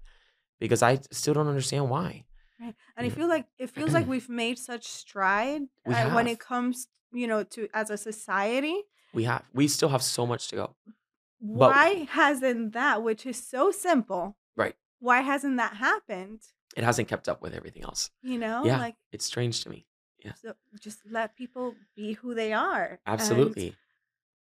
because 0.60 0.82
I 0.82 1.00
still 1.12 1.34
don't 1.36 1.48
understand 1.48 1.89
why. 1.89 2.26
Right. 2.60 2.76
And 2.95 3.06
I 3.06 3.10
You 3.10 3.12
feel 3.12 3.28
like 3.28 3.48
it 3.60 3.70
feels 3.70 3.93
like 3.93 4.08
we've 4.08 4.30
made 4.30 4.58
such 4.58 4.86
stride 4.88 5.62
We 5.86 5.93
uh, 5.93 6.10
when 6.10 6.26
have. 6.26 6.28
it 6.28 6.39
comes, 6.39 6.88
you 7.12 7.28
know, 7.28 7.43
to 7.43 7.68
as 7.74 7.89
a 7.91 7.98
society. 7.98 8.82
We 9.14 9.24
have. 9.24 9.43
We 9.53 9.68
still 9.68 9.89
have 9.89 10.03
so 10.03 10.26
much 10.26 10.47
to 10.49 10.55
go. 10.55 10.76
But 11.39 11.70
Why 11.72 12.08
hasn't 12.10 12.74
that, 12.74 13.03
which 13.03 13.26
is 13.26 13.41
so 13.41 13.72
simple, 13.72 14.36
Right. 14.55 14.76
why 14.99 15.22
hasn't 15.22 15.58
that 15.58 15.76
happened? 15.76 16.41
It 16.76 16.84
hasn't 16.84 17.08
kept 17.08 17.30
up 17.30 17.41
with 17.41 17.53
everything 17.53 17.84
else. 17.84 18.10
You 18.22 18.38
know, 18.39 18.66
Yeah. 18.66 18.80
like 18.80 18.95
It's 19.12 19.26
strange 19.26 19.64
to 19.64 19.70
me. 19.70 19.86
Yeah. 20.26 20.34
so 20.34 20.53
just 20.80 20.99
let 21.05 21.36
people 21.36 21.76
be 21.95 22.14
who 22.14 22.34
they 22.34 22.53
are. 22.53 22.99
And 23.05 23.14
Absolutely. 23.20 23.70
right. 23.70 23.76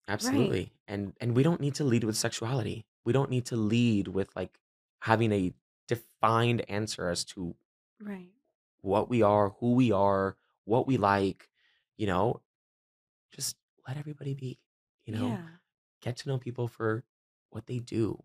Absolutely. 0.09 0.73
And 0.89 1.13
and 1.21 1.37
we 1.37 1.43
don't 1.43 1.61
need 1.61 1.75
to 1.77 1.85
lead 1.85 2.03
with 2.05 2.17
sexuality. 2.17 2.87
We 3.05 3.13
don't 3.13 3.31
need 3.31 3.47
to 3.47 3.57
lead 3.57 4.09
with 4.09 4.35
like 4.35 4.59
having 5.01 5.33
a 5.33 5.53
defined 5.87 6.69
answer 6.69 7.09
as 7.09 7.25
to 7.27 7.55
Right. 8.01 8.33
what 8.81 9.09
we 9.09 9.23
are, 9.23 9.51
who 9.61 9.75
we 9.75 9.93
are, 9.93 10.37
what 10.65 10.87
we 10.87 10.97
like, 10.97 11.49
you 11.97 12.07
know, 12.07 12.41
just 13.31 13.57
let 13.87 13.97
everybody 13.97 14.35
be, 14.35 14.59
you 15.05 15.13
know, 15.15 15.29
Yeah. 15.29 15.47
get 16.03 16.17
to 16.19 16.29
know 16.29 16.39
people 16.39 16.69
for 16.69 17.05
what 17.51 17.67
they 17.67 17.79
do, 17.79 18.23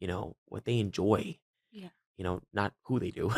you 0.00 0.06
know, 0.08 0.36
what 0.46 0.64
they 0.64 0.78
enjoy, 0.78 1.38
Yeah. 1.72 1.90
you 2.16 2.24
know, 2.24 2.42
not 2.52 2.74
who 2.84 2.98
they 3.00 3.10
do. 3.10 3.32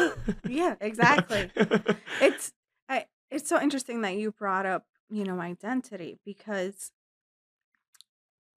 Yeah, 0.47 0.77
exactly. 0.81 1.53
It's 2.21 2.53
I 2.89 3.07
it's 3.31 3.49
so 3.49 3.61
interesting 3.61 4.03
that 4.03 4.17
you 4.17 4.33
brought 4.33 4.67
up, 4.67 4.87
you 5.11 5.25
know, 5.25 5.41
identity 5.41 6.19
because 6.25 6.93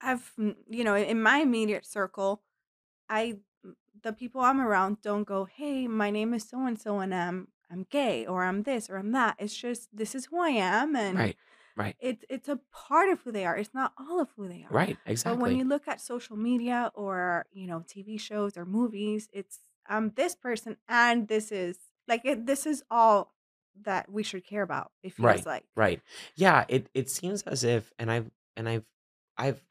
I've, 0.01 0.33
mm, 0.37 0.55
you 0.69 0.83
know, 0.83 0.95
in 0.95 1.21
my 1.21 1.39
immediate 1.39 1.85
circle, 1.85 2.41
I 3.09 3.39
the 4.03 4.13
people 4.13 4.41
I'm 4.41 4.61
around 4.61 5.01
don't 5.01 5.25
go, 5.25 5.45
"Hey, 5.45 5.87
my 5.87 6.09
name 6.11 6.33
is 6.33 6.47
so 6.49 6.65
and 6.65 6.79
so 6.79 6.99
and 6.99 7.13
I'm 7.15 7.49
I'm 7.71 7.85
gay 7.89 8.25
or 8.27 8.43
I'm 8.45 8.63
this 8.63 8.89
or 8.89 8.97
I'm 8.97 9.11
that." 9.13 9.37
It's 9.39 9.55
just 9.57 9.89
this 9.95 10.15
is 10.15 10.27
who 10.27 10.39
I 10.39 10.49
am 10.51 10.95
and 10.95 11.17
Right. 11.17 11.37
Right. 11.79 11.95
it's 11.99 12.25
it's 12.29 12.49
a 12.49 12.59
part 12.71 13.09
of 13.09 13.21
who 13.21 13.31
they 13.31 13.45
are. 13.45 13.57
It's 13.57 13.73
not 13.73 13.93
all 13.97 14.19
of 14.19 14.29
who 14.35 14.47
they 14.47 14.63
are. 14.69 14.73
Right. 14.73 14.97
Exactly. 15.05 15.37
But 15.37 15.41
when 15.41 15.57
you 15.57 15.65
look 15.65 15.87
at 15.87 16.01
social 16.01 16.37
media 16.37 16.91
or, 16.93 17.45
you 17.51 17.67
know, 17.67 17.83
TV 17.87 18.17
shows 18.17 18.57
or 18.57 18.65
movies, 18.65 19.29
it's 19.33 19.59
I'm 19.87 20.11
this 20.15 20.35
person 20.35 20.77
and 20.87 21.27
this 21.27 21.51
is 21.51 21.77
like 22.07 22.21
it, 22.25 22.45
this 22.45 22.65
is 22.65 22.83
all 22.89 23.33
that 23.83 24.11
we 24.11 24.23
should 24.23 24.45
care 24.45 24.63
about. 24.63 24.91
It 25.03 25.13
feels 25.13 25.25
Right. 25.25 25.45
like. 25.45 25.65
Right. 25.75 26.01
Yeah, 26.35 26.65
it 26.67 26.89
it 26.93 27.09
seems 27.09 27.43
as 27.43 27.63
if 27.63 27.91
and 27.97 28.11
I've 28.11 28.29
and 28.57 28.67
I've 28.69 28.85
I've 29.37 29.63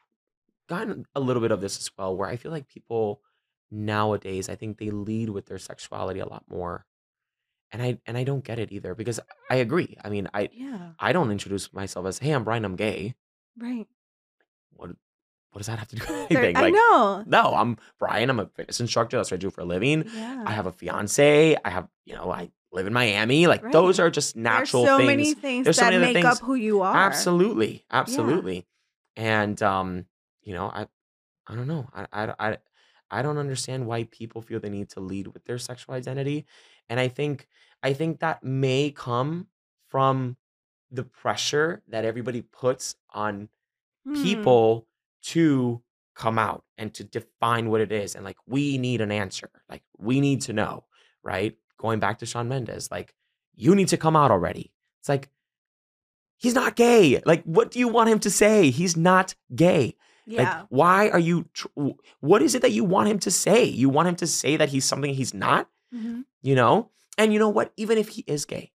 gotten 0.68 1.06
a 1.14 1.20
little 1.20 1.42
bit 1.42 1.52
of 1.52 1.60
this 1.60 1.78
as 1.78 1.90
well 1.98 2.16
where 2.16 2.28
I 2.28 2.36
feel 2.36 2.52
like 2.52 2.68
people 2.68 3.22
nowadays 3.70 4.48
I 4.48 4.56
think 4.56 4.78
they 4.78 4.90
lead 4.90 5.30
with 5.30 5.46
their 5.46 5.58
sexuality 5.58 6.20
a 6.20 6.26
lot 6.28 6.44
more. 6.48 6.86
And 7.70 7.82
I 7.82 7.98
and 8.06 8.16
I 8.16 8.24
don't 8.24 8.42
get 8.44 8.58
it 8.58 8.72
either 8.72 8.94
because 8.94 9.20
I 9.50 9.56
agree. 9.56 9.96
I 10.02 10.08
mean, 10.08 10.28
I 10.32 10.48
Yeah. 10.52 10.92
I 10.98 11.12
don't 11.12 11.30
introduce 11.30 11.72
myself 11.72 12.06
as, 12.06 12.18
"Hey, 12.18 12.32
I'm 12.32 12.44
Brian, 12.44 12.64
I'm 12.64 12.76
gay." 12.76 13.14
Right. 13.58 13.86
What 14.70 14.90
what 15.50 15.58
does 15.58 15.66
that 15.66 15.78
have 15.78 15.88
to 15.88 15.96
do 15.96 16.02
with 16.06 16.28
There 16.30 16.44
anything? 16.44 16.56
I 16.56 16.60
Like, 16.60 16.72
know. 16.74 17.24
no, 17.26 17.54
I'm 17.54 17.76
Brian, 17.98 18.30
I'm 18.30 18.38
a 18.40 18.46
fitness 18.46 18.80
instructor, 18.80 19.16
that's 19.16 19.30
what 19.30 19.36
I 19.36 19.40
do 19.40 19.50
for 19.50 19.62
a 19.62 19.64
living. 19.64 20.04
Yeah. 20.14 20.44
I 20.46 20.52
have 20.52 20.66
a 20.66 20.72
fiance, 20.72 21.56
I 21.64 21.70
have, 21.70 21.88
you 22.04 22.14
know, 22.14 22.30
I 22.30 22.50
live 22.72 22.86
in 22.86 22.92
Miami. 22.92 23.46
Like 23.46 23.64
Right. 23.64 23.72
those 23.72 23.98
are 23.98 24.10
just 24.10 24.34
There's 24.34 24.42
natural 24.44 24.84
so 24.86 24.98
many 24.98 25.24
things. 25.24 25.40
things 25.40 25.64
There's 25.64 25.76
so 25.76 25.82
that 25.84 25.92
many 25.94 26.04
other 26.04 26.12
make 26.14 26.24
up 26.24 26.38
who 26.38 26.54
you 26.54 26.82
are. 26.82 26.94
Absolutely. 26.96 27.84
Yeah. 27.90 28.00
Absolutely. 28.00 28.66
And 29.16 29.60
um, 29.62 30.06
you 30.42 30.54
know, 30.54 30.66
I 30.66 30.86
I 31.46 31.54
don't 31.54 31.66
know. 31.66 31.88
I 31.94 32.06
I 32.12 32.34
I 32.38 32.56
I 33.10 33.22
don't 33.22 33.38
understand 33.38 33.86
why 33.86 34.04
people 34.04 34.42
feel 34.42 34.60
the 34.60 34.68
need 34.68 34.90
to 34.90 35.00
lead 35.00 35.28
with 35.28 35.44
their 35.46 35.56
sexual 35.58 35.94
identity. 35.94 36.44
And 36.88 36.98
I 37.00 37.08
think 37.08 37.46
I 37.82 37.92
think 37.92 38.20
that 38.20 38.42
may 38.42 38.90
come 38.90 39.46
from 39.88 40.36
the 40.90 41.04
pressure 41.04 41.82
that 41.88 42.04
everybody 42.04 42.42
puts 42.42 42.96
on 43.12 43.48
Hmm. 44.04 44.22
people 44.22 44.86
to 45.22 45.82
come 46.14 46.38
out 46.38 46.64
and 46.78 46.94
to 46.94 47.04
define 47.04 47.68
what 47.68 47.80
it 47.80 47.92
is. 47.92 48.14
And 48.14 48.24
like, 48.24 48.38
we 48.46 48.78
need 48.78 49.00
an 49.00 49.10
answer. 49.12 49.50
Like, 49.68 49.82
we 49.98 50.20
need 50.20 50.40
to 50.42 50.52
know, 50.52 50.84
right? 51.22 51.56
Going 51.78 51.98
back 52.00 52.18
to 52.20 52.26
Shawn 52.26 52.48
Mendes, 52.48 52.90
like, 52.90 53.14
you 53.54 53.74
need 53.74 53.88
to 53.88 53.96
come 53.96 54.16
out 54.16 54.30
already. 54.30 54.72
It's 55.00 55.08
like, 55.08 55.28
he's 56.36 56.54
not 56.54 56.74
gay. 56.76 57.20
Like, 57.26 57.42
what 57.44 57.70
do 57.70 57.78
you 57.78 57.88
want 57.88 58.08
him 58.08 58.18
to 58.20 58.30
say? 58.30 58.70
He's 58.70 58.96
not 58.96 59.34
gay. 59.54 59.96
Like, 60.26 60.46
Yeah. 60.46 60.64
why 60.70 61.08
are 61.10 61.18
you, 61.18 61.44
tr- 61.52 61.68
what 62.20 62.42
is 62.42 62.54
it 62.54 62.62
that 62.62 62.72
you 62.72 62.84
want 62.84 63.08
him 63.08 63.18
to 63.20 63.30
say? 63.30 63.64
You 63.64 63.88
want 63.88 64.08
him 64.08 64.16
to 64.16 64.26
say 64.26 64.56
that 64.56 64.68
he's 64.70 64.84
something 64.84 65.14
he's 65.14 65.34
not, 65.34 65.68
Mhm. 65.94 66.24
you 66.42 66.54
know? 66.54 66.90
And 67.16 67.32
you 67.32 67.38
know 67.38 67.48
what? 67.48 67.72
Even 67.76 67.98
if 67.98 68.10
he 68.10 68.22
is 68.26 68.44
gay, 68.44 68.72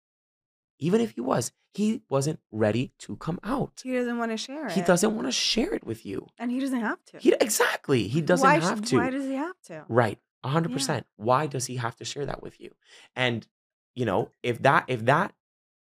even 0.80 1.00
if 1.00 1.12
he 1.12 1.22
was, 1.22 1.52
he 1.74 2.02
wasn't 2.10 2.40
ready 2.52 2.92
to 3.00 3.16
come 3.18 3.40
out. 3.44 3.82
He 3.84 3.94
doesn't 3.94 4.18
want 4.18 4.32
to 4.32 4.38
share 4.38 4.68
it. 4.68 4.74
He 4.74 4.82
doesn't 4.82 5.16
want 5.16 5.28
to 5.28 5.32
share 5.32 5.74
it 5.74 5.84
with 5.86 6.06
you. 6.06 6.28
And 6.38 6.52
he 6.52 6.60
doesn't 6.60 6.82
have 6.82 7.04
to. 7.06 7.20
He 7.20 7.34
exactly. 7.34 8.08
He 8.08 8.22
doesn't 8.22 8.48
why, 8.48 8.60
have 8.60 8.84
to. 8.86 8.98
Why 8.98 9.10
does 9.10 9.26
he 9.26 9.34
have 9.36 9.60
to? 9.68 9.86
Right. 9.88 10.20
A 10.44 10.50
hundred 10.50 10.70
Yeah. 10.70 10.76
percent. 10.76 11.08
Why 11.16 11.48
does 11.48 11.66
he 11.68 11.78
have 11.78 11.96
to 11.98 12.06
share 12.06 12.26
that 12.26 12.44
with 12.44 12.60
you? 12.60 12.76
And 13.16 13.48
you 13.96 14.06
know, 14.06 14.30
if 14.44 14.62
that 14.64 14.86
if 14.88 15.06
that 15.06 15.34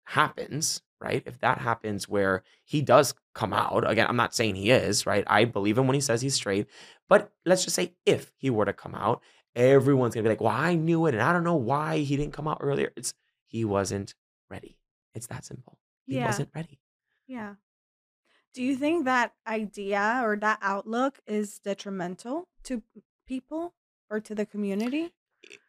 happens, 0.05 0.81
right? 1.01 1.23
If 1.25 1.39
that 1.39 1.59
happens 1.59 2.07
where 2.07 2.43
he 2.63 2.81
does 2.81 3.13
come 3.33 3.53
out, 3.53 3.89
again, 3.89 4.07
I'm 4.07 4.15
not 4.15 4.35
saying 4.35 4.55
he 4.55 4.69
is, 4.71 5.05
right? 5.05 5.23
I 5.27 5.45
believe 5.45 5.77
him 5.77 5.87
when 5.87 5.95
he 5.95 6.01
says 6.01 6.21
he's 6.21 6.35
straight. 6.35 6.67
But 7.09 7.31
let's 7.45 7.63
just 7.63 7.75
say 7.75 7.95
if 8.05 8.31
he 8.37 8.49
were 8.49 8.65
to 8.65 8.73
come 8.73 8.95
out, 8.95 9.21
everyone's 9.55 10.13
gonna 10.13 10.23
be 10.23 10.29
like, 10.29 10.41
Well, 10.41 10.53
I 10.53 10.75
knew 10.75 11.05
it, 11.05 11.13
and 11.13 11.23
I 11.23 11.33
don't 11.33 11.43
know 11.43 11.55
why 11.55 11.99
he 11.99 12.17
didn't 12.17 12.33
come 12.33 12.47
out 12.47 12.59
earlier. 12.61 12.91
It's 12.95 13.13
he 13.47 13.65
wasn't 13.65 14.13
ready. 14.49 14.77
It's 15.13 15.27
that 15.27 15.45
simple. 15.45 15.79
He 16.05 16.15
Yeah. 16.15 16.27
wasn't 16.27 16.49
ready. 16.53 16.79
Yeah. 17.27 17.55
Do 18.53 18.63
you 18.63 18.75
think 18.75 19.05
that 19.05 19.33
idea 19.47 20.21
or 20.23 20.37
that 20.37 20.59
outlook 20.61 21.19
is 21.27 21.59
detrimental 21.59 22.47
to 22.63 22.83
people 23.25 23.73
or 24.09 24.19
to 24.21 24.33
the 24.35 24.45
community? 24.45 25.13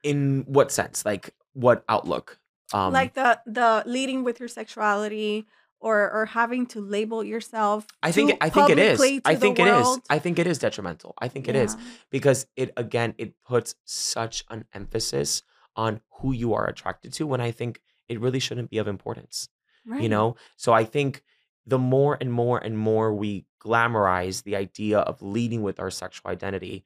In 0.03 0.45
what 0.47 0.70
sense? 0.70 1.05
Like 1.05 1.34
what 1.53 1.84
outlook? 1.89 2.39
Um 2.72 2.93
like 2.93 3.14
the 3.14 3.41
the 3.47 3.82
leading 3.87 4.24
with 4.24 4.41
your 4.41 4.49
sexuality 4.49 5.47
or 5.81 6.11
or 6.11 6.27
having 6.27 6.66
to 6.66 6.81
label 6.81 7.22
yourself 7.22 7.87
I 8.03 8.12
think 8.12 8.37
I 8.41 8.49
think 8.49 8.70
it 8.70 8.79
is. 8.79 9.01
I 9.24 9.35
think 9.35 9.59
it 9.59 9.68
is. 9.68 10.01
I 10.09 10.18
think 10.18 10.39
it 10.39 10.47
is 10.47 10.59
detrimental. 10.59 11.14
I 11.18 11.29
think 11.29 11.49
it 11.49 11.57
is 11.57 11.74
Yeah. 11.74 11.83
because 12.11 12.47
it 12.57 12.70
again 12.77 13.14
it 13.18 13.35
puts 13.45 13.74
such 13.85 14.45
an 14.51 14.64
emphasis 14.72 15.43
on 15.77 16.01
who 16.20 16.33
you 16.33 16.55
are 16.55 16.66
attracted 16.66 17.12
to 17.14 17.27
when 17.27 17.41
I 17.41 17.51
think 17.51 17.81
it 18.09 18.20
really 18.20 18.39
shouldn't 18.41 18.70
be 18.70 18.79
of 18.79 18.89
importance. 18.89 19.49
Right. 19.85 20.01
You 20.03 20.09
know? 20.09 20.37
So 20.57 20.72
I 20.72 20.85
think 20.85 21.22
the 21.66 21.79
more 21.79 22.16
and 22.20 22.33
more 22.33 22.59
and 22.59 22.79
more 22.79 23.12
we 23.12 23.45
glamorize 23.62 24.43
the 24.45 24.57
idea 24.57 24.99
of 25.01 25.20
leading 25.20 25.62
with 25.62 25.79
our 25.79 25.91
sexual 25.91 26.31
identity, 26.31 26.85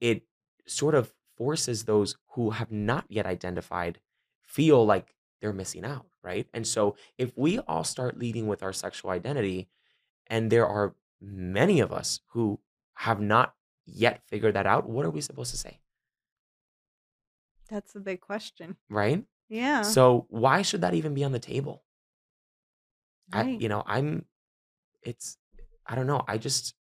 it 0.00 0.22
sort 0.66 0.94
of 0.94 1.12
forces 1.36 1.84
those 1.84 2.16
who 2.34 2.50
have 2.50 2.70
not 2.70 3.06
yet 3.08 3.26
identified 3.26 4.00
feel 4.42 4.84
like 4.84 5.14
they're 5.40 5.52
missing 5.52 5.84
out, 5.84 6.06
right? 6.22 6.46
And 6.54 6.66
so 6.66 6.96
if 7.18 7.32
we 7.36 7.58
all 7.60 7.84
start 7.84 8.18
leading 8.18 8.46
with 8.46 8.62
our 8.62 8.72
sexual 8.72 9.10
identity, 9.10 9.68
and 10.26 10.50
there 10.50 10.66
are 10.66 10.94
many 11.20 11.80
of 11.80 11.92
us 11.92 12.20
who 12.32 12.58
have 12.94 13.20
not 13.20 13.54
yet 13.84 14.22
figured 14.26 14.54
that 14.54 14.66
out, 14.66 14.88
what 14.88 15.04
are 15.04 15.10
we 15.10 15.20
supposed 15.20 15.50
to 15.52 15.56
say, 15.58 15.80
That's 17.68 17.94
a 17.94 18.00
big 18.00 18.20
question. 18.20 18.76
right? 18.88 19.24
Yeah. 19.48 19.82
So 19.82 20.26
why 20.28 20.62
should 20.62 20.80
that 20.80 20.94
even 20.94 21.14
be 21.14 21.22
on 21.24 21.32
the 21.32 21.38
table? 21.38 21.84
I, 23.32 23.42
right. 23.42 23.60
you 23.60 23.68
know, 23.68 23.82
I'm, 23.86 24.24
it's, 25.02 25.36
I 25.86 25.94
don't 25.94 26.06
know. 26.06 26.22
I 26.26 26.38
just 26.38 26.74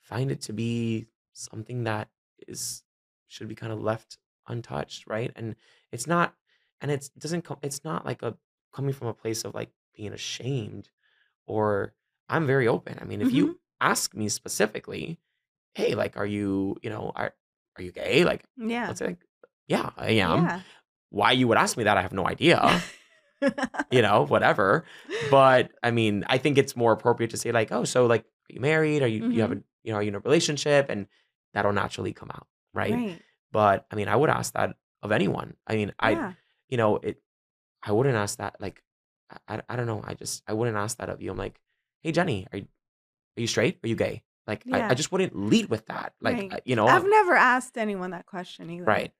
find 0.00 0.30
it 0.30 0.40
to 0.42 0.52
be 0.52 1.06
something 1.32 1.84
that 1.84 2.08
is, 2.46 2.82
should 3.28 3.48
be 3.48 3.54
kind 3.54 3.72
of 3.72 3.80
left 3.80 4.18
untouched, 4.48 5.06
right? 5.06 5.32
And 5.34 5.56
it's 5.90 6.06
not, 6.06 6.34
and 6.80 6.90
it 6.90 7.08
doesn't 7.18 7.42
come, 7.42 7.58
it's 7.62 7.84
not 7.84 8.04
like 8.04 8.22
a, 8.22 8.36
coming 8.74 8.92
from 8.92 9.08
a 9.08 9.14
place 9.14 9.44
of 9.44 9.54
like 9.54 9.70
being 9.94 10.12
ashamed 10.12 10.88
or 11.46 11.94
I'm 12.28 12.46
very 12.46 12.66
open. 12.68 12.98
I 13.00 13.04
mean, 13.04 13.20
if 13.22 13.28
Mm-hmm. 13.28 13.36
you 13.36 13.60
ask 13.80 14.14
me 14.14 14.28
specifically, 14.28 15.18
hey, 15.74 15.94
like, 15.94 16.16
are 16.16 16.26
you, 16.26 16.76
you 16.82 16.90
know, 16.90 17.12
are, 17.14 17.32
are 17.76 17.82
you 17.82 17.92
gay? 17.92 18.24
Like, 18.24 18.44
yeah. 18.56 18.86
let's 18.88 18.98
say, 18.98 19.06
like, 19.06 19.18
yeah, 19.68 19.90
I 19.96 20.10
am. 20.12 20.44
yeah. 20.44 20.60
Why 21.10 21.32
you 21.32 21.48
would 21.48 21.56
ask 21.58 21.76
me 21.76 21.84
that, 21.84 21.96
I 21.96 22.02
have 22.02 22.12
no 22.12 22.26
idea 22.26 22.82
you 23.90 24.02
know, 24.02 24.24
whatever. 24.28 24.84
But 25.30 25.70
I 25.82 25.90
mean, 25.90 26.24
I 26.28 26.38
think 26.38 26.58
it's 26.58 26.76
more 26.76 26.92
appropriate 26.92 27.30
to 27.30 27.36
say 27.36 27.52
like, 27.52 27.72
oh, 27.72 27.84
so 27.84 28.06
like, 28.06 28.22
are 28.22 28.54
you 28.54 28.60
married? 28.60 29.02
Are 29.02 29.06
you 29.06 29.30
you 29.30 29.40
have 29.42 29.50
Mhm. 29.50 29.58
a 29.58 29.62
you 29.84 29.92
know, 29.92 29.98
are 29.98 30.02
you 30.02 30.08
in 30.08 30.14
a 30.16 30.20
relationship? 30.20 30.86
And 30.88 31.06
that'll 31.54 31.72
naturally 31.72 32.12
come 32.12 32.30
out, 32.30 32.46
right? 32.74 32.92
right. 32.92 33.22
But 33.52 33.86
I 33.90 33.96
mean, 33.96 34.08
I 34.08 34.16
would 34.16 34.30
ask 34.30 34.52
that 34.54 34.76
of 35.02 35.12
anyone. 35.12 35.54
I 35.66 35.76
mean, 35.76 35.92
I 36.00 36.10
yeah. 36.10 36.32
You 36.68 36.76
know, 36.76 36.96
it. 36.96 37.20
I 37.82 37.92
wouldn't 37.92 38.16
ask 38.16 38.38
that 38.38 38.56
like, 38.60 38.82
I, 39.48 39.56
I 39.56 39.62
I 39.68 39.76
don't 39.76 39.86
know. 39.86 40.02
I 40.04 40.14
just 40.14 40.42
I 40.46 40.52
wouldn't 40.52 40.76
ask 40.76 40.98
that 40.98 41.08
of 41.08 41.20
you. 41.22 41.30
I'm 41.30 41.36
like, 41.36 41.60
hey 42.02 42.12
Jenny, 42.12 42.46
are 42.52 42.58
you 42.58 42.66
are 43.36 43.40
you 43.40 43.46
straight? 43.46 43.78
Are 43.84 43.88
you 43.88 43.96
gay? 43.96 44.22
Like, 44.46 44.62
I, 44.72 44.78
Yeah. 44.78 44.88
I 44.90 44.94
just 44.94 45.10
wouldn't 45.12 45.36
lead 45.36 45.68
with 45.68 45.86
that. 45.86 46.14
Like, 46.20 46.36
Right. 46.52 46.62
you 46.64 46.76
know, 46.76 46.86
I've 46.86 47.04
never 47.08 47.34
asked 47.34 47.76
anyone 47.76 48.10
that 48.10 48.26
question 48.26 48.70
either. 48.70 48.84
right. 48.84 49.12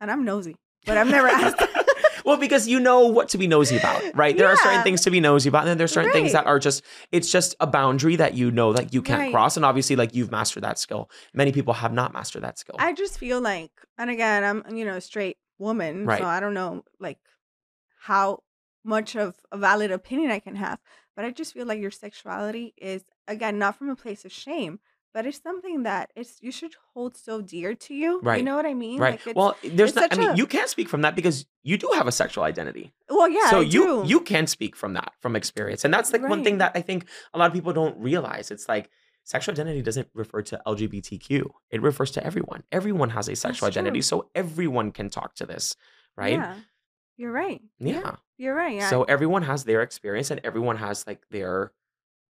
And 0.00 0.10
I'm 0.10 0.24
nosy, 0.24 0.56
but 0.86 0.96
I've 0.98 1.08
never 1.08 1.26
asked. 1.28 1.62
well, 2.26 2.36
because 2.36 2.68
you 2.68 2.78
know 2.80 3.06
what 3.06 3.30
to 3.30 3.38
be 3.38 3.46
nosy 3.46 3.76
about, 3.78 4.02
right? 4.14 4.36
There 4.36 4.46
are 4.48 4.56
certain 4.56 4.82
things 4.82 5.00
to 5.02 5.10
be 5.10 5.20
nosy 5.20 5.48
about, 5.48 5.60
and 5.60 5.68
then 5.68 5.78
there's 5.78 5.92
certain 5.92 6.12
things 6.12 6.32
that 6.32 6.46
are 6.46 6.58
just 6.58 6.82
it's 7.12 7.30
just 7.32 7.54
a 7.60 7.66
boundary 7.66 8.16
that 8.16 8.34
you 8.34 8.50
know 8.50 8.72
that 8.74 8.92
you 8.92 9.00
can't 9.00 9.20
Right. 9.20 9.32
cross. 9.32 9.56
And 9.56 9.64
obviously, 9.64 9.96
like 9.96 10.14
you've 10.14 10.30
mastered 10.30 10.62
that 10.64 10.78
skill. 10.78 11.08
Many 11.32 11.52
people 11.52 11.72
have 11.74 11.92
not 11.94 12.12
mastered 12.12 12.42
that 12.42 12.58
skill. 12.58 12.76
I 12.78 12.92
just 12.92 13.18
feel 13.18 13.40
like, 13.40 13.70
and 13.96 14.10
again, 14.10 14.44
I'm 14.44 14.76
you 14.76 14.84
know 14.84 14.98
straight 14.98 15.38
woman, 15.68 16.06
Right. 16.06 16.20
so 16.20 16.26
I 16.36 16.38
don't 16.40 16.54
know 16.60 16.72
like 17.06 17.18
how 18.08 18.26
much 18.84 19.16
of 19.16 19.36
a 19.50 19.56
valid 19.58 19.90
opinion 19.90 20.30
I 20.30 20.40
can 20.40 20.56
have, 20.56 20.78
but 21.16 21.24
I 21.24 21.30
just 21.30 21.54
feel 21.54 21.66
like 21.66 21.80
your 21.80 21.90
sexuality 21.90 22.74
is 22.76 23.02
again 23.26 23.58
not 23.58 23.76
from 23.78 23.88
a 23.90 23.96
place 23.96 24.24
of 24.26 24.32
shame, 24.32 24.78
but 25.14 25.24
it's 25.26 25.40
something 25.48 25.84
that 25.84 26.10
it's 26.14 26.34
you 26.46 26.52
should 26.52 26.74
hold 26.92 27.16
so 27.16 27.40
dear 27.40 27.74
to 27.86 27.94
you. 27.94 28.20
Right. 28.22 28.38
You 28.38 28.44
know 28.44 28.56
what 28.56 28.66
I 28.66 28.74
mean? 28.74 28.98
right. 29.00 29.12
Like 29.12 29.26
it's, 29.28 29.36
well, 29.36 29.56
there's 29.64 29.94
not. 29.94 30.12
I 30.12 30.16
mean, 30.20 30.30
a- 30.30 30.36
you 30.36 30.46
can't 30.46 30.68
speak 30.68 30.88
from 30.92 31.02
that 31.02 31.14
because 31.16 31.46
you 31.62 31.76
do 31.78 31.88
have 31.94 32.06
a 32.06 32.12
sexual 32.12 32.44
identity. 32.44 32.92
well, 33.08 33.28
yeah. 33.28 33.48
so 33.50 33.58
I 33.60 33.62
you 33.62 33.84
do. 33.86 34.02
you 34.12 34.20
can 34.20 34.46
speak 34.46 34.76
from 34.76 34.92
that 34.98 35.12
from 35.22 35.34
experience, 35.36 35.84
and 35.84 35.92
that's 35.94 36.12
like 36.12 36.22
one 36.34 36.44
thing 36.44 36.58
that 36.58 36.72
I 36.74 36.82
think 36.82 37.06
a 37.32 37.38
lot 37.38 37.46
of 37.46 37.54
people 37.58 37.72
don't 37.72 37.96
realize. 37.98 38.50
It's 38.50 38.68
like 38.68 38.90
sexual 39.24 39.52
identity 39.52 39.82
doesn't 39.82 40.08
refer 40.14 40.42
to 40.42 40.60
LGBTQ. 40.66 41.50
It 41.70 41.82
refers 41.82 42.10
to 42.12 42.24
everyone. 42.24 42.62
Everyone 42.70 43.10
has 43.10 43.28
a 43.28 43.34
sexual 43.36 43.66
That's 43.66 43.76
identity, 43.76 43.98
true. 43.98 44.02
so 44.02 44.30
everyone 44.34 44.92
can 44.92 45.10
talk 45.10 45.34
to 45.36 45.46
this, 45.46 45.76
right? 46.16 46.34
Yeah. 46.34 46.54
You're 47.16 47.32
right. 47.32 47.60
yeah. 47.78 48.16
You're 48.36 48.54
right. 48.54 48.76
Yeah. 48.76 48.90
So 48.90 49.04
everyone 49.04 49.42
has 49.42 49.64
their 49.64 49.82
experience 49.82 50.30
and 50.32 50.40
everyone 50.42 50.76
has 50.78 51.06
like 51.06 51.22
their, 51.30 51.72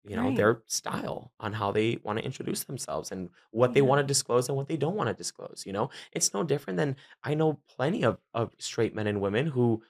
you 0.03 0.15
know, 0.17 0.23
Right. 0.27 0.35
their 0.35 0.61
style 0.67 1.31
on 1.39 1.53
how 1.53 1.71
they 1.71 1.99
want 2.03 2.19
to 2.19 2.25
introduce 2.25 2.65
themselves 2.65 3.11
and 3.11 3.29
what 3.51 3.73
they 3.73 3.81
want 3.81 3.99
to 3.99 4.03
disclose 4.05 4.49
and 4.49 4.57
what 4.57 4.67
they 4.67 4.75
don't 4.75 4.95
want 4.95 5.07
to 5.07 5.13
disclose. 5.13 5.63
You 5.65 5.71
know, 5.73 5.89
it's 6.11 6.33
no 6.33 6.43
different 6.43 6.75
than 6.77 6.97
I 7.23 7.33
know 7.35 7.59
plenty 7.69 8.03
of, 8.03 8.19
of 8.33 8.53
straight 8.59 8.93
men 8.93 9.07
and 9.07 9.21
women 9.21 9.47
who 9.47 9.81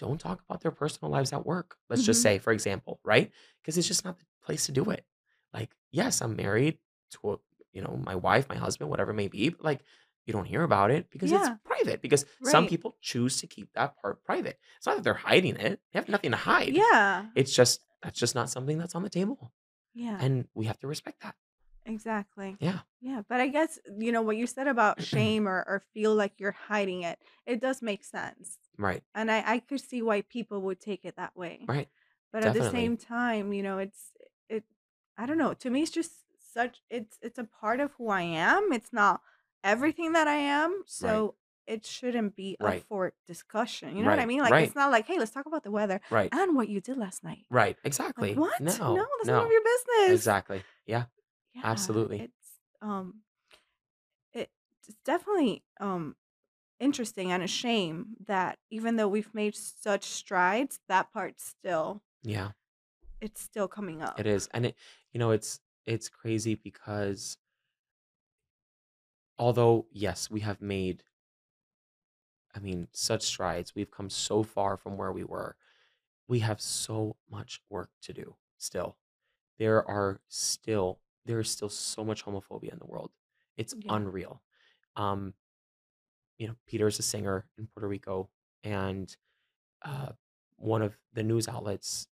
don't 0.00 0.18
talk 0.20 0.42
about 0.48 0.60
their 0.62 0.72
personal 0.72 1.12
lives 1.12 1.32
at 1.32 1.46
work. 1.46 1.76
Let's 1.88 2.02
just 2.02 2.18
Mhm. 2.20 2.22
say, 2.24 2.38
for 2.38 2.52
example, 2.52 2.98
right? 3.04 3.30
Because 3.62 3.78
it's 3.78 3.86
just 3.86 4.04
not 4.04 4.18
the 4.18 4.24
place 4.44 4.66
to 4.66 4.72
do 4.72 4.90
it. 4.90 5.06
Like, 5.52 5.70
yes, 5.90 6.20
I'm 6.20 6.36
married 6.36 6.78
to, 7.12 7.32
a, 7.32 7.36
you 7.72 7.82
know, 7.82 8.00
my 8.04 8.14
wife, 8.14 8.48
my 8.48 8.56
husband, 8.56 8.90
whatever 8.90 9.10
it 9.10 9.14
may 9.14 9.28
be, 9.28 9.48
but 9.50 9.62
like, 9.64 9.80
you 10.26 10.32
don't 10.32 10.44
hear 10.44 10.62
about 10.62 10.90
it 10.92 11.10
because 11.10 11.30
Yeah. 11.32 11.40
it's 11.40 11.50
private. 11.64 12.00
Because 12.00 12.24
some 12.44 12.66
people 12.68 12.96
choose 13.00 13.38
to 13.40 13.46
keep 13.46 13.72
that 13.74 13.96
part 14.00 14.22
private. 14.24 14.58
It's 14.76 14.86
not 14.86 14.96
that 14.96 15.02
they're 15.02 15.14
hiding 15.14 15.56
it; 15.56 15.80
they 15.92 15.98
have 15.98 16.08
nothing 16.08 16.30
to 16.30 16.36
hide. 16.36 16.74
yeah. 16.74 17.26
It's 17.34 17.52
just 17.52 17.80
that's 18.02 18.18
just 18.18 18.34
not 18.34 18.48
something 18.48 18.78
that's 18.78 18.94
on 18.94 19.02
the 19.02 19.10
table, 19.10 19.52
Yeah. 19.94 20.18
and 20.20 20.46
we 20.54 20.66
have 20.66 20.78
to 20.80 20.86
respect 20.86 21.22
that. 21.22 21.34
Exactly. 21.84 22.56
Yeah. 22.60 22.80
Yeah. 23.00 23.22
But 23.28 23.40
I 23.40 23.48
guess, 23.48 23.80
you 23.98 24.12
know, 24.12 24.22
what 24.22 24.36
you 24.36 24.46
said 24.46 24.68
about 24.68 25.02
shame 25.12 25.48
or, 25.48 25.64
or 25.66 25.82
feel 25.92 26.14
like 26.14 26.34
you're 26.38 26.52
hiding 26.68 27.02
it, 27.02 27.18
it 27.44 27.60
does 27.60 27.82
make 27.82 28.04
sense. 28.04 28.58
Right. 28.78 29.02
And 29.16 29.30
I, 29.30 29.42
I 29.44 29.58
could 29.58 29.80
see 29.80 30.02
why 30.02 30.22
people 30.22 30.62
would 30.62 30.78
take 30.80 31.04
it 31.04 31.16
that 31.16 31.36
way. 31.36 31.64
Right. 31.66 31.88
But 32.32 32.44
at 32.44 32.54
the 32.54 32.70
same 32.70 32.96
time, 32.96 33.52
you 33.52 33.62
know, 33.64 33.78
it's 33.78 34.12
it 34.48 34.62
I 35.18 35.26
don't 35.26 35.38
know. 35.38 35.54
To 35.54 35.70
me 35.70 35.82
it's 35.82 35.90
just 35.90 36.12
such 36.52 36.80
it's 36.90 37.18
it's 37.22 37.38
a 37.38 37.44
part 37.44 37.80
of 37.80 37.92
who 37.98 38.08
I 38.08 38.22
am. 38.22 38.72
It's 38.72 38.92
not 38.92 39.20
everything 39.64 40.12
that 40.12 40.28
I 40.28 40.34
am. 40.36 40.82
So 40.86 41.34
it 41.66 41.86
shouldn't 41.86 42.34
be 42.34 42.56
up 42.60 42.66
Right. 42.66 42.82
for 42.88 43.12
discussion. 43.26 43.96
You 43.96 44.02
know 44.02 44.10
what 44.10 44.18
I 44.18 44.22
Right, 44.22 44.28
mean? 44.28 44.40
Like 44.40 44.50
right. 44.52 44.66
it's 44.66 44.74
not 44.74 44.90
like, 44.90 45.06
hey, 45.06 45.18
let's 45.18 45.30
talk 45.30 45.46
about 45.46 45.62
the 45.62 45.70
weather 45.70 46.00
Right. 46.10 46.28
and 46.32 46.56
what 46.56 46.68
you 46.68 46.80
did 46.80 46.96
last 46.96 47.22
night. 47.22 47.46
Right. 47.50 47.76
Like 47.76 47.86
Exactly. 47.86 48.34
what? 48.34 48.60
No. 48.60 48.72
No. 48.96 49.06
that's 49.18 49.28
none 49.28 49.44
of 49.46 49.50
your 49.52 49.62
business. 49.62 50.18
Exactly. 50.18 50.64
Yeah. 50.86 51.04
Yeah, 51.54 51.62
Absolutely. 51.64 52.20
It's 52.20 52.58
um 52.80 53.20
it, 54.32 54.50
it's 54.88 54.96
definitely 55.04 55.62
um 55.80 56.16
interesting 56.80 57.30
and 57.30 57.42
a 57.44 57.46
shame 57.46 58.16
that 58.26 58.58
even 58.70 58.96
though 58.96 59.06
we've 59.08 59.32
made 59.32 59.54
such 59.54 60.04
strides, 60.04 60.80
that 60.88 61.12
part 61.12 61.40
still 61.40 62.02
Yeah. 62.22 62.50
it's 63.20 63.40
still 63.40 63.68
coming 63.68 64.02
up. 64.02 64.18
It 64.18 64.26
is, 64.26 64.48
and 64.52 64.66
it, 64.66 64.76
you 65.12 65.18
know, 65.20 65.30
it's 65.30 65.60
it's 65.86 66.08
crazy 66.08 66.54
because 66.54 67.36
although 69.38 69.86
yes, 69.90 70.30
we 70.30 70.40
have 70.40 70.60
made 70.62 71.04
I 72.54 72.58
mean, 72.58 72.88
such 72.92 73.22
strides. 73.22 73.74
We've 73.74 73.90
come 73.90 74.10
so 74.10 74.42
far 74.42 74.76
from 74.76 74.96
where 74.96 75.12
we 75.12 75.24
were. 75.24 75.56
We 76.28 76.40
have 76.40 76.60
so 76.60 77.16
much 77.30 77.60
work 77.70 77.90
to 78.02 78.12
do 78.12 78.36
still. 78.58 78.96
There 79.58 79.88
are 79.88 80.20
still 80.28 81.00
there 81.26 81.40
is 81.40 81.50
still 81.50 81.68
so 81.68 82.04
much 82.04 82.24
homophobia 82.24 82.72
in 82.72 82.78
the 82.80 82.86
world. 82.86 83.12
It's 83.56 83.74
Yeah. 83.74 83.94
unreal. 83.94 84.42
Um, 84.96 85.34
you 86.38 86.48
know, 86.48 86.56
Peter 86.66 86.86
is 86.86 86.98
a 86.98 87.02
singer 87.02 87.46
in 87.58 87.66
Puerto 87.68 87.86
Rico, 87.88 88.28
and 88.64 89.14
uh, 89.82 90.12
one 90.56 90.82
of 90.82 90.96
the 91.14 91.22
news 91.22 91.48
outlets 91.48 92.08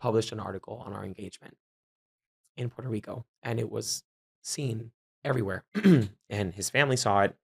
published 0.00 0.32
an 0.32 0.40
article 0.40 0.76
on 0.86 0.92
our 0.92 1.04
engagement 1.04 1.56
in 2.56 2.70
Puerto 2.70 2.88
Rico, 2.88 3.24
and 3.42 3.58
it 3.58 3.70
was 3.70 4.04
seen 4.42 4.90
everywhere. 5.24 5.64
and 6.30 6.54
his 6.54 6.70
family 6.70 6.96
saw 6.96 7.22
it, 7.22 7.36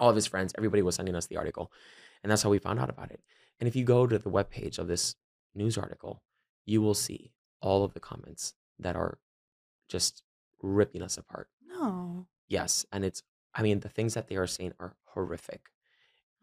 all 0.00 0.10
of 0.10 0.16
his 0.16 0.26
friends, 0.26 0.52
everybody 0.56 0.82
was 0.82 0.96
sending 0.96 1.14
us 1.14 1.26
the 1.26 1.36
article. 1.36 1.70
And 2.22 2.30
that's 2.30 2.42
how 2.42 2.50
we 2.50 2.58
found 2.58 2.80
out 2.80 2.90
about 2.90 3.10
it. 3.10 3.20
And 3.60 3.68
if 3.68 3.76
you 3.76 3.84
go 3.84 4.06
to 4.06 4.18
the 4.18 4.30
webpage 4.30 4.78
of 4.78 4.88
this 4.88 5.14
news 5.54 5.78
article, 5.78 6.22
you 6.66 6.82
will 6.82 6.94
see 6.94 7.32
all 7.60 7.84
of 7.84 7.94
the 7.94 8.00
comments 8.00 8.54
that 8.78 8.96
are 8.96 9.18
just 9.88 10.22
ripping 10.62 11.02
us 11.02 11.16
apart. 11.16 11.48
No. 11.66 12.26
Yes. 12.48 12.86
And 12.90 13.04
it's, 13.04 13.22
I 13.54 13.62
mean, 13.62 13.80
the 13.80 13.88
things 13.88 14.14
that 14.14 14.28
they 14.28 14.36
are 14.36 14.46
saying 14.46 14.72
are 14.80 14.96
horrific. 15.04 15.68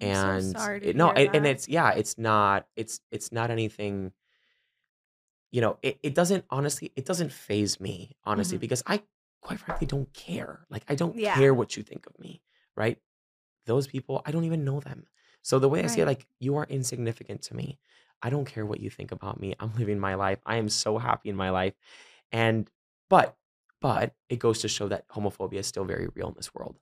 I'm 0.01 0.15
so 0.15 0.29
And 0.29 0.51
sorry 0.51 0.79
to 0.79 0.89
it, 0.89 0.95
no, 0.95 1.09
it, 1.11 1.29
and 1.33 1.45
it's, 1.45 1.67
yeah, 1.67 1.91
it's 1.91 2.17
not, 2.17 2.65
it's, 2.75 3.01
it's 3.11 3.31
not 3.31 3.51
anything 3.51 4.13
you 5.51 5.61
know, 5.61 5.77
it, 5.81 5.99
it 6.03 6.15
doesn't 6.15 6.45
honestly, 6.49 6.91
it 6.95 7.05
doesn't 7.05 7.31
faze 7.31 7.79
me, 7.79 8.15
honestly, 8.23 8.57
Mhm. 8.57 8.61
because 8.61 8.83
I 8.87 9.03
quite 9.41 9.59
frankly 9.59 9.87
don't 9.87 10.11
care. 10.13 10.65
Like, 10.69 10.83
I 10.89 10.95
don't 10.95 11.15
Yeah. 11.15 11.35
care 11.35 11.53
what 11.53 11.75
you 11.77 11.83
think 11.83 12.05
of 12.07 12.17
me, 12.19 12.41
right? 12.75 12.99
Those 13.65 13.87
people, 13.87 14.21
I 14.25 14.31
don't 14.31 14.45
even 14.45 14.63
know 14.65 14.79
them. 14.79 15.07
So 15.41 15.59
the 15.59 15.69
way 15.69 15.83
I 15.83 15.87
say 15.87 16.01
it, 16.01 16.05
like, 16.05 16.27
you 16.39 16.55
are 16.57 16.65
insignificant 16.69 17.41
to 17.43 17.55
me. 17.55 17.79
I 18.21 18.29
don't 18.29 18.45
care 18.45 18.65
what 18.65 18.79
you 18.79 18.89
think 18.89 19.11
about 19.11 19.39
me. 19.39 19.55
I'm 19.59 19.73
living 19.77 19.99
my 19.99 20.15
life. 20.15 20.39
I 20.45 20.57
am 20.57 20.69
so 20.69 20.97
happy 20.97 21.29
in 21.29 21.35
my 21.35 21.49
life. 21.49 21.73
And, 22.31 22.69
but, 23.09 23.37
but 23.81 24.15
it 24.29 24.37
goes 24.39 24.59
to 24.59 24.67
show 24.67 24.87
that 24.89 25.07
homophobia 25.09 25.59
is 25.59 25.67
still 25.67 25.85
very 25.85 26.07
real 26.15 26.29
in 26.29 26.35
this 26.35 26.53
world 26.53 26.77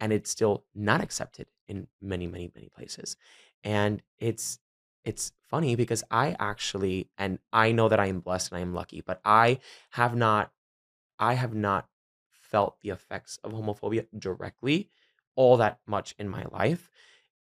and 0.00 0.12
it's 0.12 0.30
still 0.30 0.64
not 0.74 1.00
accepted 1.00 1.46
in 1.68 1.86
many 2.00 2.26
many 2.26 2.50
many 2.54 2.68
places 2.68 3.16
and 3.62 4.02
it's 4.18 4.58
it's 5.04 5.32
funny 5.48 5.74
because 5.76 6.04
i 6.10 6.36
actually 6.38 7.08
and 7.18 7.38
i 7.52 7.72
know 7.72 7.88
that 7.88 8.00
i 8.00 8.06
am 8.06 8.20
blessed 8.20 8.50
and 8.52 8.58
i 8.58 8.60
am 8.62 8.74
lucky 8.74 9.00
but 9.04 9.20
i 9.24 9.58
have 9.90 10.14
not 10.14 10.50
i 11.18 11.34
have 11.34 11.54
not 11.54 11.88
felt 12.30 12.76
the 12.82 12.90
effects 12.90 13.38
of 13.42 13.52
homophobia 13.52 14.06
directly 14.18 14.88
all 15.34 15.56
that 15.56 15.78
much 15.86 16.14
in 16.18 16.28
my 16.28 16.44
life 16.52 16.90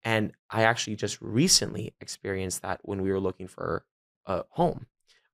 and 0.04 0.32
i 0.50 0.64
actually 0.64 0.96
just 0.96 1.22
recently 1.22 1.94
experienced 2.02 2.62
that 2.62 2.80
when 2.84 3.02
we 3.02 3.12
were 3.12 3.20
looking 3.20 3.48
for 3.48 3.86
a 4.26 4.44
home 4.50 4.88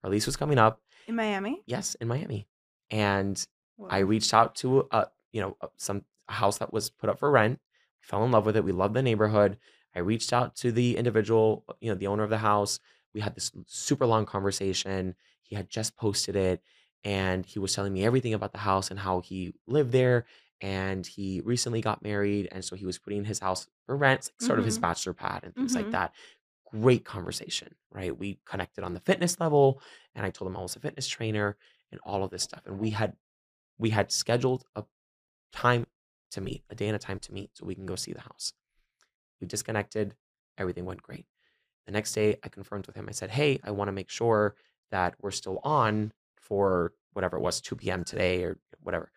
our 0.03 0.09
lease 0.09 0.25
was 0.25 0.35
coming 0.37 0.57
up 0.57 0.81
In 1.07 1.15
Miami? 1.15 1.61
yes 1.65 1.95
in 1.95 2.07
miami 2.07 2.47
and 2.89 3.45
I 3.89 3.99
reached 3.99 4.33
out 4.33 4.55
to 4.55 4.89
a 4.91 5.07
you 5.31 5.39
know, 5.39 5.55
some 5.77 6.03
a 6.27 6.33
house 6.33 6.57
that 6.57 6.73
was 6.73 6.89
put 6.89 7.09
up 7.09 7.17
for 7.17 7.31
rent. 7.31 7.59
We 8.01 8.05
fell 8.05 8.25
in 8.25 8.31
love 8.31 8.45
with 8.45 8.57
it. 8.57 8.63
We 8.65 8.73
loved 8.73 8.93
the 8.93 9.01
neighborhood. 9.01 9.57
I 9.99 10.03
reached 10.03 10.33
out 10.33 10.55
to 10.57 10.71
the 10.71 10.97
individual, 10.97 11.65
uh, 11.69 11.73
you 11.81 11.89
know, 11.89 11.95
the 11.95 12.07
owner 12.07 12.23
of 12.23 12.29
the 12.29 12.39
house. 12.39 12.79
We 13.13 13.21
had 13.21 13.35
this 13.35 13.51
super 13.67 14.05
long 14.05 14.25
conversation. 14.25 15.15
He 15.43 15.55
had 15.55 15.69
just 15.69 15.95
posted 15.97 16.35
it 16.35 16.63
and 17.03 17.45
he 17.45 17.59
was 17.59 17.73
telling 17.73 17.93
me 17.93 18.05
everything 18.05 18.33
about 18.33 18.51
the 18.51 18.59
house 18.59 18.91
and 18.91 18.99
how 18.99 19.21
he 19.21 19.53
lived 19.67 19.91
there 19.91 20.25
and 20.61 21.07
he 21.07 21.41
recently 21.41 21.81
got 21.81 22.03
married 22.03 22.47
and 22.51 22.63
so 22.63 22.75
he 22.75 22.85
was 22.85 22.99
putting 22.99 23.23
his 23.25 23.39
house 23.39 23.67
for 23.85 23.95
rent, 23.95 24.25
like 24.25 24.41
sort 24.41 24.59
of 24.59 24.65
his 24.65 24.77
Mhm. 24.77 24.81
bachelor 24.81 25.13
pad 25.13 25.43
and 25.43 25.55
things 25.57 25.75
like 25.75 25.89
Mhm. 25.89 25.91
that. 25.91 26.13
Great 26.71 27.05
conversation, 27.05 27.75
right? 27.91 28.17
We 28.17 28.39
connected 28.45 28.83
on 28.83 28.93
the 28.93 28.99
fitness 28.99 29.39
level 29.39 29.81
and 30.15 30.25
I 30.25 30.29
told 30.31 30.51
him 30.51 30.57
I 30.57 30.61
was 30.61 30.75
a 30.75 30.79
fitness 30.79 31.07
trainer 31.07 31.57
and 31.91 32.01
all 32.03 32.23
of 32.23 32.31
this 32.31 32.43
stuff. 32.43 32.63
And 32.65 32.79
we 32.79 32.91
had 32.91 33.17
we 33.79 33.91
had 33.91 34.11
scheduled 34.11 34.65
a 34.75 34.85
time 35.53 35.87
to 36.31 36.41
meet, 36.41 36.65
a 36.69 36.75
day 36.75 36.87
and 36.87 36.95
a 36.95 36.99
time 36.99 37.19
to 37.21 37.33
meet 37.33 37.57
so 37.57 37.65
we 37.65 37.75
can 37.75 37.85
go 37.87 37.95
see 37.95 38.13
the 38.13 38.21
house. 38.21 38.53
We 39.39 39.47
disconnected. 39.47 40.15
Everything 40.57 40.85
went 40.85 41.01
great. 41.01 41.25
The 41.85 41.91
next 41.91 42.13
day, 42.13 42.37
I 42.43 42.49
confirmed 42.49 42.87
with 42.87 42.95
him. 42.95 43.07
I 43.09 43.13
said, 43.13 43.31
Hey, 43.31 43.59
I 43.63 43.71
want 43.71 43.87
to 43.87 43.93
make 43.93 44.09
sure 44.09 44.55
that 44.91 45.15
we're 45.21 45.31
still 45.31 45.59
on 45.63 46.13
for 46.37 46.93
whatever 47.13 47.37
it 47.37 47.41
was, 47.41 47.61
2 47.61 47.75
p.m. 47.75 48.03
today 48.03 48.43
or 48.43 48.57
whatever. 48.81 49.11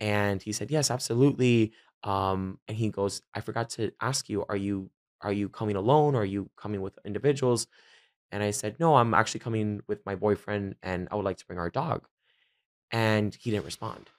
And 0.00 0.42
he 0.42 0.52
said, 0.52 0.70
Yes, 0.70 0.90
absolutely. 0.90 1.72
Um, 2.02 2.58
and 2.68 2.76
he 2.76 2.90
goes, 2.90 3.22
I 3.34 3.40
forgot 3.40 3.70
to 3.70 3.92
ask 4.00 4.28
you, 4.28 4.44
are 4.48 4.56
you 4.56 4.90
are 5.20 5.32
you 5.32 5.48
coming 5.48 5.74
alone 5.74 6.14
or 6.14 6.20
are 6.20 6.24
you 6.24 6.50
coming 6.56 6.82
with 6.82 6.98
individuals? 7.04 7.66
And 8.30 8.42
I 8.42 8.50
said, 8.50 8.76
No, 8.78 8.96
I'm 8.96 9.14
actually 9.14 9.40
coming 9.40 9.80
with 9.86 10.04
my 10.04 10.14
boyfriend 10.14 10.76
and 10.82 11.08
I 11.10 11.16
would 11.16 11.24
like 11.24 11.38
to 11.38 11.46
bring 11.46 11.58
our 11.58 11.70
dog. 11.70 12.06
And 12.90 13.34
he 13.34 13.50
didn't 13.50 13.64
respond. 13.64 14.10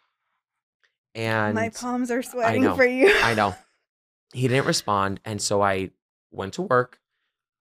And 1.13 1.55
my 1.55 1.69
palms 1.69 2.11
are 2.11 2.23
sweating 2.23 2.63
know, 2.63 2.75
for 2.75 2.85
you. 2.85 3.13
I 3.23 3.35
know. 3.35 3.55
He 4.33 4.47
didn't 4.47 4.65
respond. 4.65 5.19
And 5.25 5.41
so 5.41 5.61
I 5.61 5.91
went 6.31 6.53
to 6.55 6.61
work. 6.61 6.99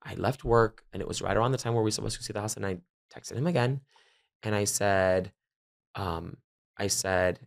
I 0.03 0.13
left 0.15 0.43
work 0.43 0.83
and 0.93 1.01
it 1.01 1.07
was 1.07 1.21
right 1.21 1.35
around 1.35 1.51
the 1.51 1.57
time 1.57 1.73
where 1.73 1.81
we 1.81 1.87
were 1.87 1.91
supposed 1.91 2.17
to 2.17 2.23
see 2.23 2.33
the 2.33 2.41
house. 2.41 2.55
And 2.55 2.65
I 2.65 2.77
texted 3.13 3.35
him 3.35 3.47
again 3.47 3.81
and 4.43 4.53
I 4.53 4.65
said, 4.65 5.31
um, 5.95 6.37
I 6.77 6.87
said, 6.87 7.39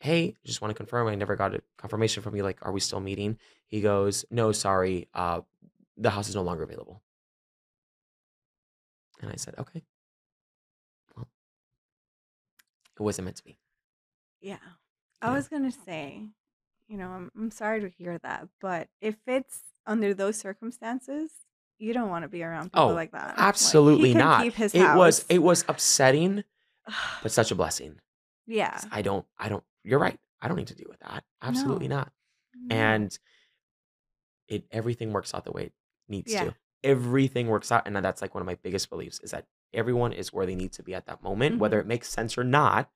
Hey, 0.00 0.34
just 0.44 0.60
want 0.60 0.70
to 0.70 0.76
confirm. 0.76 1.06
I 1.06 1.14
never 1.14 1.36
got 1.36 1.54
a 1.54 1.62
confirmation 1.78 2.22
from 2.22 2.34
you. 2.34 2.42
Like, 2.42 2.58
are 2.62 2.72
we 2.72 2.80
still 2.80 3.00
meeting? 3.00 3.38
He 3.68 3.80
goes, 3.80 4.24
No, 4.30 4.52
sorry. 4.52 5.08
Uh, 5.14 5.42
the 5.96 6.10
house 6.10 6.28
is 6.28 6.34
no 6.34 6.42
longer 6.42 6.64
available. 6.64 7.02
And 9.20 9.30
I 9.30 9.36
said, 9.36 9.54
Okay, 9.58 9.84
well, 11.16 11.28
it 12.98 13.02
wasn't 13.02 13.26
meant 13.26 13.36
to 13.36 13.44
be. 13.44 13.56
Yeah. 14.40 14.56
I 15.22 15.28
know, 15.28 15.34
was 15.34 15.48
gonna 15.48 15.70
say, 15.70 16.26
you 16.92 16.98
know, 16.98 17.08
I'm 17.08 17.30
I'm 17.34 17.50
sorry 17.50 17.80
to 17.80 17.88
hear 17.88 18.18
that, 18.18 18.48
but 18.60 18.88
if 19.00 19.16
it's 19.26 19.62
under 19.86 20.12
those 20.12 20.36
circumstances, 20.38 21.30
you 21.78 21.94
don't 21.94 22.10
want 22.10 22.24
to 22.24 22.28
be 22.28 22.42
around 22.42 22.64
people 22.64 22.90
oh, 22.90 22.94
like 22.94 23.12
that. 23.12 23.28
Like 23.28 23.36
he 23.36 23.42
absolutely 23.42 24.10
can 24.10 24.18
not. 24.18 24.42
keep 24.42 24.52
his 24.52 24.74
It 24.74 24.94
was, 24.94 25.24
it 25.30 25.38
was 25.38 25.64
upsetting, 25.68 26.44
but 27.22 27.32
such 27.32 27.50
a 27.50 27.54
blessing. 27.54 27.96
Yeah. 28.46 28.78
I 28.92 29.00
don't, 29.00 29.24
I 29.38 29.48
don't, 29.48 29.64
you're 29.82 29.98
right. 29.98 30.18
I 30.42 30.48
don't 30.48 30.58
need 30.58 30.66
to 30.66 30.74
deal 30.74 30.88
with 30.90 31.00
that. 31.00 31.24
Absolutely 31.40 31.88
No. 31.88 31.96
not. 31.96 32.12
No. 32.54 32.76
And 32.76 33.18
it, 34.48 34.64
everything 34.70 35.12
works 35.12 35.32
out 35.34 35.44
the 35.44 35.52
way 35.52 35.64
it 35.64 35.72
needs 36.08 36.30
Yeah. 36.30 36.44
to. 36.44 36.54
Everything 36.84 37.46
works 37.46 37.72
out. 37.72 37.86
And 37.86 37.96
that's 37.96 38.20
like 38.20 38.34
one 38.34 38.42
of 38.42 38.46
my 38.46 38.56
biggest 38.62 38.90
beliefs 38.90 39.18
is 39.22 39.30
that 39.30 39.46
everyone 39.72 40.12
is 40.12 40.30
where 40.32 40.44
they 40.44 40.54
need 40.54 40.72
to 40.72 40.82
be 40.82 40.94
at 40.94 41.06
that 41.06 41.22
moment, 41.22 41.58
whether 41.58 41.78
Mhm. 41.78 41.80
it 41.80 41.86
makes 41.86 42.08
sense 42.10 42.36
or 42.36 42.44
not. 42.44 42.90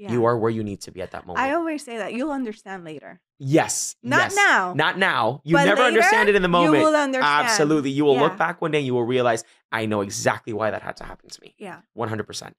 Yeah. 0.00 0.12
You 0.12 0.24
are 0.24 0.38
where 0.38 0.50
you 0.50 0.64
need 0.64 0.80
to 0.82 0.90
be 0.92 1.02
at 1.02 1.10
that 1.10 1.26
moment. 1.26 1.44
I 1.46 1.52
always 1.52 1.84
say 1.84 1.98
that 1.98 2.14
you'll 2.14 2.32
understand 2.32 2.84
later. 2.84 3.20
Yes. 3.38 3.96
Not 4.02 4.32
Yes. 4.32 4.34
now, 4.36 4.72
Not 4.72 4.96
now. 4.96 5.42
You 5.44 5.56
but 5.56 5.66
never 5.66 5.82
understand 5.82 6.30
it 6.30 6.34
in 6.34 6.40
the 6.40 6.48
moment. 6.48 6.78
you 6.78 6.84
will 6.86 6.96
understand. 6.96 7.46
Absolutely. 7.46 7.90
You 7.90 8.06
will 8.06 8.18
look 8.18 8.38
back 8.38 8.62
one 8.62 8.70
day 8.70 8.78
and 8.78 8.86
you 8.86 8.94
will 8.94 9.04
realize, 9.04 9.44
I 9.70 9.84
know 9.84 10.00
exactly 10.00 10.54
why 10.54 10.70
that 10.70 10.80
had 10.80 10.96
to 10.98 11.04
happen 11.04 11.28
to 11.28 11.40
me. 11.42 11.54
Yeah. 11.58 11.80
100%. 11.94 12.54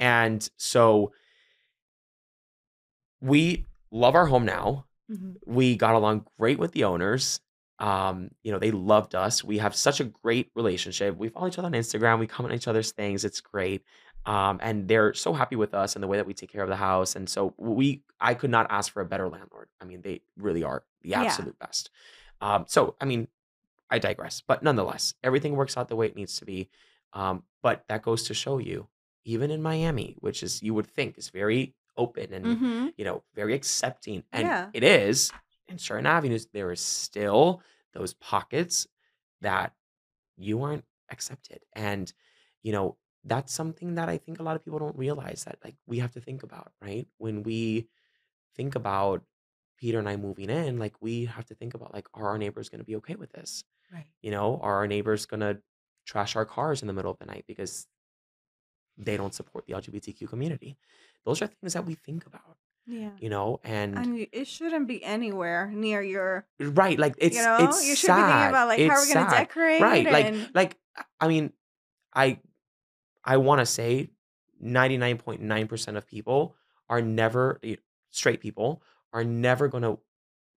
And 0.00 0.48
so 0.56 1.12
we 3.20 3.66
love 3.90 4.14
our 4.14 4.26
home 4.26 4.44
now. 4.44 4.86
Mhm. 5.10 5.36
We 5.46 5.76
got 5.76 5.94
along 5.94 6.26
great 6.38 6.58
with 6.58 6.72
the 6.72 6.84
owners. 6.84 7.40
Um, 7.78 8.30
you 8.42 8.52
know, 8.52 8.58
they 8.58 8.70
loved 8.72 9.14
us. 9.14 9.42
We 9.42 9.58
have 9.58 9.74
such 9.74 10.00
a 10.00 10.04
great 10.04 10.50
relationship. 10.54 11.16
We 11.16 11.28
follow 11.30 11.46
each 11.48 11.58
other 11.58 11.66
on 11.66 11.72
Instagram. 11.72 12.18
We 12.18 12.26
comment 12.26 12.52
on 12.52 12.56
each 12.56 12.68
other's 12.68 12.92
things. 12.92 13.24
It's 13.24 13.40
great. 13.40 13.82
Um, 14.26 14.58
and 14.62 14.86
they're 14.86 15.14
so 15.14 15.32
happy 15.32 15.56
with 15.56 15.74
us 15.74 15.96
and 15.96 16.02
the 16.02 16.06
way 16.06 16.18
that 16.18 16.26
we 16.26 16.34
take 16.34 16.52
care 16.52 16.62
of 16.62 16.68
the 16.68 16.76
house. 16.76 17.16
And 17.16 17.28
so 17.28 17.54
we, 17.56 18.02
I 18.20 18.34
could 18.34 18.50
not 18.50 18.66
ask 18.70 18.92
for 18.92 19.00
a 19.00 19.06
better 19.06 19.28
landlord. 19.28 19.68
I 19.80 19.84
mean, 19.86 20.02
they 20.02 20.20
really 20.36 20.62
are 20.62 20.84
the 21.02 21.10
Yeah. 21.10 21.22
absolute 21.22 21.58
best. 21.58 21.90
Um, 22.40 22.64
so 22.68 22.96
I 23.00 23.06
mean, 23.06 23.28
I 23.90 23.98
digress, 23.98 24.40
but 24.46 24.62
nonetheless, 24.62 25.14
everything 25.22 25.56
works 25.56 25.76
out 25.76 25.88
the 25.88 25.96
way 25.96 26.06
it 26.06 26.16
needs 26.16 26.38
to 26.38 26.44
be. 26.44 26.68
Um, 27.12 27.44
but 27.62 27.84
that 27.88 28.02
goes 28.02 28.22
to 28.24 28.34
show 28.34 28.58
you, 28.58 28.88
even 29.24 29.50
in 29.50 29.62
Miami, 29.62 30.16
which 30.20 30.42
is 30.42 30.62
you 30.62 30.74
would 30.74 30.86
think 30.86 31.18
is 31.18 31.28
very 31.30 31.74
open 31.96 32.32
and 32.32 32.46
Mhm. 32.46 32.94
you 32.96 33.04
know 33.04 33.24
very 33.34 33.54
accepting, 33.54 34.24
and 34.32 34.46
Yeah. 34.48 34.70
it 34.72 34.84
is 34.84 35.32
in 35.68 35.78
certain 35.78 36.06
avenues, 36.06 36.46
there 36.46 36.70
is 36.72 36.80
still 36.80 37.62
those 37.92 38.14
pockets 38.14 38.86
that 39.40 39.74
you 40.36 40.62
aren't 40.62 40.84
accepted, 41.10 41.64
and 41.74 42.12
you 42.62 42.72
know 42.72 42.96
that's 43.24 43.52
something 43.52 43.94
that 43.96 44.08
I 44.08 44.16
think 44.18 44.40
a 44.40 44.42
lot 44.42 44.56
of 44.56 44.64
people 44.64 44.78
don't 44.78 44.96
realize 44.96 45.44
that 45.44 45.58
like 45.64 45.74
we 45.86 45.98
have 45.98 46.12
to 46.12 46.20
think 46.20 46.42
about, 46.42 46.72
right? 46.80 47.06
When 47.18 47.42
we 47.42 47.88
think 48.56 48.74
about 48.74 49.22
Peter 49.78 49.98
and 49.98 50.08
I 50.08 50.16
moving 50.16 50.50
in, 50.50 50.78
like 50.78 50.94
we 51.00 51.26
have 51.26 51.44
to 51.46 51.54
think 51.54 51.74
about 51.74 51.92
like, 51.92 52.08
are 52.14 52.28
our 52.28 52.38
neighbors 52.38 52.68
going 52.68 52.80
to 52.80 52.84
be 52.84 52.96
okay 52.96 53.14
with 53.16 53.32
this? 53.32 53.64
Right. 53.92 54.06
You 54.22 54.30
know, 54.30 54.58
are 54.62 54.76
our 54.76 54.86
neighbors 54.86 55.26
going 55.26 55.40
to 55.40 55.58
trash 56.06 56.34
our 56.36 56.44
cars 56.46 56.80
in 56.82 56.86
the 56.88 56.94
middle 56.94 57.10
of 57.10 57.18
the 57.18 57.26
night 57.26 57.44
because 57.46 57.86
they 58.96 59.16
don't 59.16 59.34
support 59.34 59.66
the 59.66 59.72
LGBTQ 59.74 60.28
community. 60.28 60.76
Those 61.24 61.42
are 61.42 61.46
things 61.46 61.72
that 61.74 61.84
we 61.86 61.94
think 61.94 62.26
about, 62.26 62.56
Yeah. 62.86 63.10
you 63.18 63.28
know, 63.30 63.60
and 63.64 63.96
And 63.96 64.26
it 64.32 64.46
shouldn't 64.46 64.88
be 64.88 65.02
anywhere 65.04 65.70
near 65.72 66.02
your, 66.02 66.46
right, 66.58 66.98
like 66.98 67.12
you 67.20 67.28
it's 67.28 67.36
know, 67.36 67.56
it's 67.60 67.86
you 67.86 67.96
should 67.96 68.08
be 68.08 68.12
thinking 68.14 68.28
sad. 68.30 68.48
about 68.50 68.68
like 68.68 68.80
how 68.80 68.86
It's 68.86 69.08
we're 69.08 69.14
gonna 69.14 69.30
sad. 69.30 69.38
decorate 69.48 69.80
Right. 69.82 70.06
Like 70.10 70.34
like 70.54 70.76
I 71.20 71.28
mean, 71.28 71.52
I 72.14 72.40
I 73.24 73.36
want 73.36 73.60
to 73.60 73.66
say 73.66 74.10
99.9% 74.62 75.96
of 75.96 76.06
people 76.06 76.56
are 76.88 77.00
never 77.00 77.60
straight 78.10 78.40
people 78.40 78.82
are 79.12 79.24
never 79.24 79.68
going 79.68 79.82
to 79.82 79.98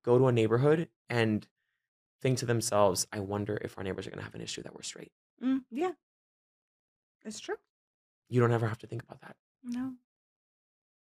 go 0.04 0.18
to 0.18 0.28
a 0.28 0.32
neighborhood 0.32 0.90
and 1.10 1.48
think 2.22 2.38
to 2.40 2.46
themselves, 2.46 3.08
I 3.12 3.20
wonder 3.20 3.60
if 3.64 3.78
our 3.78 3.84
neighbors 3.84 4.08
are 4.08 4.10
going 4.10 4.20
to 4.20 4.24
have 4.26 4.36
an 4.36 4.42
issue 4.42 4.64
that 4.64 4.74
we're 4.74 4.82
straight. 4.82 5.12
Mm, 5.44 5.62
yeah, 5.72 5.92
it's 7.26 7.40
true. 7.40 7.56
You 8.30 8.40
don't 8.42 8.52
ever 8.52 8.68
have 8.68 8.80
to 8.80 8.88
think 8.88 9.04
about 9.04 9.22
that. 9.22 9.36
No. 9.64 9.94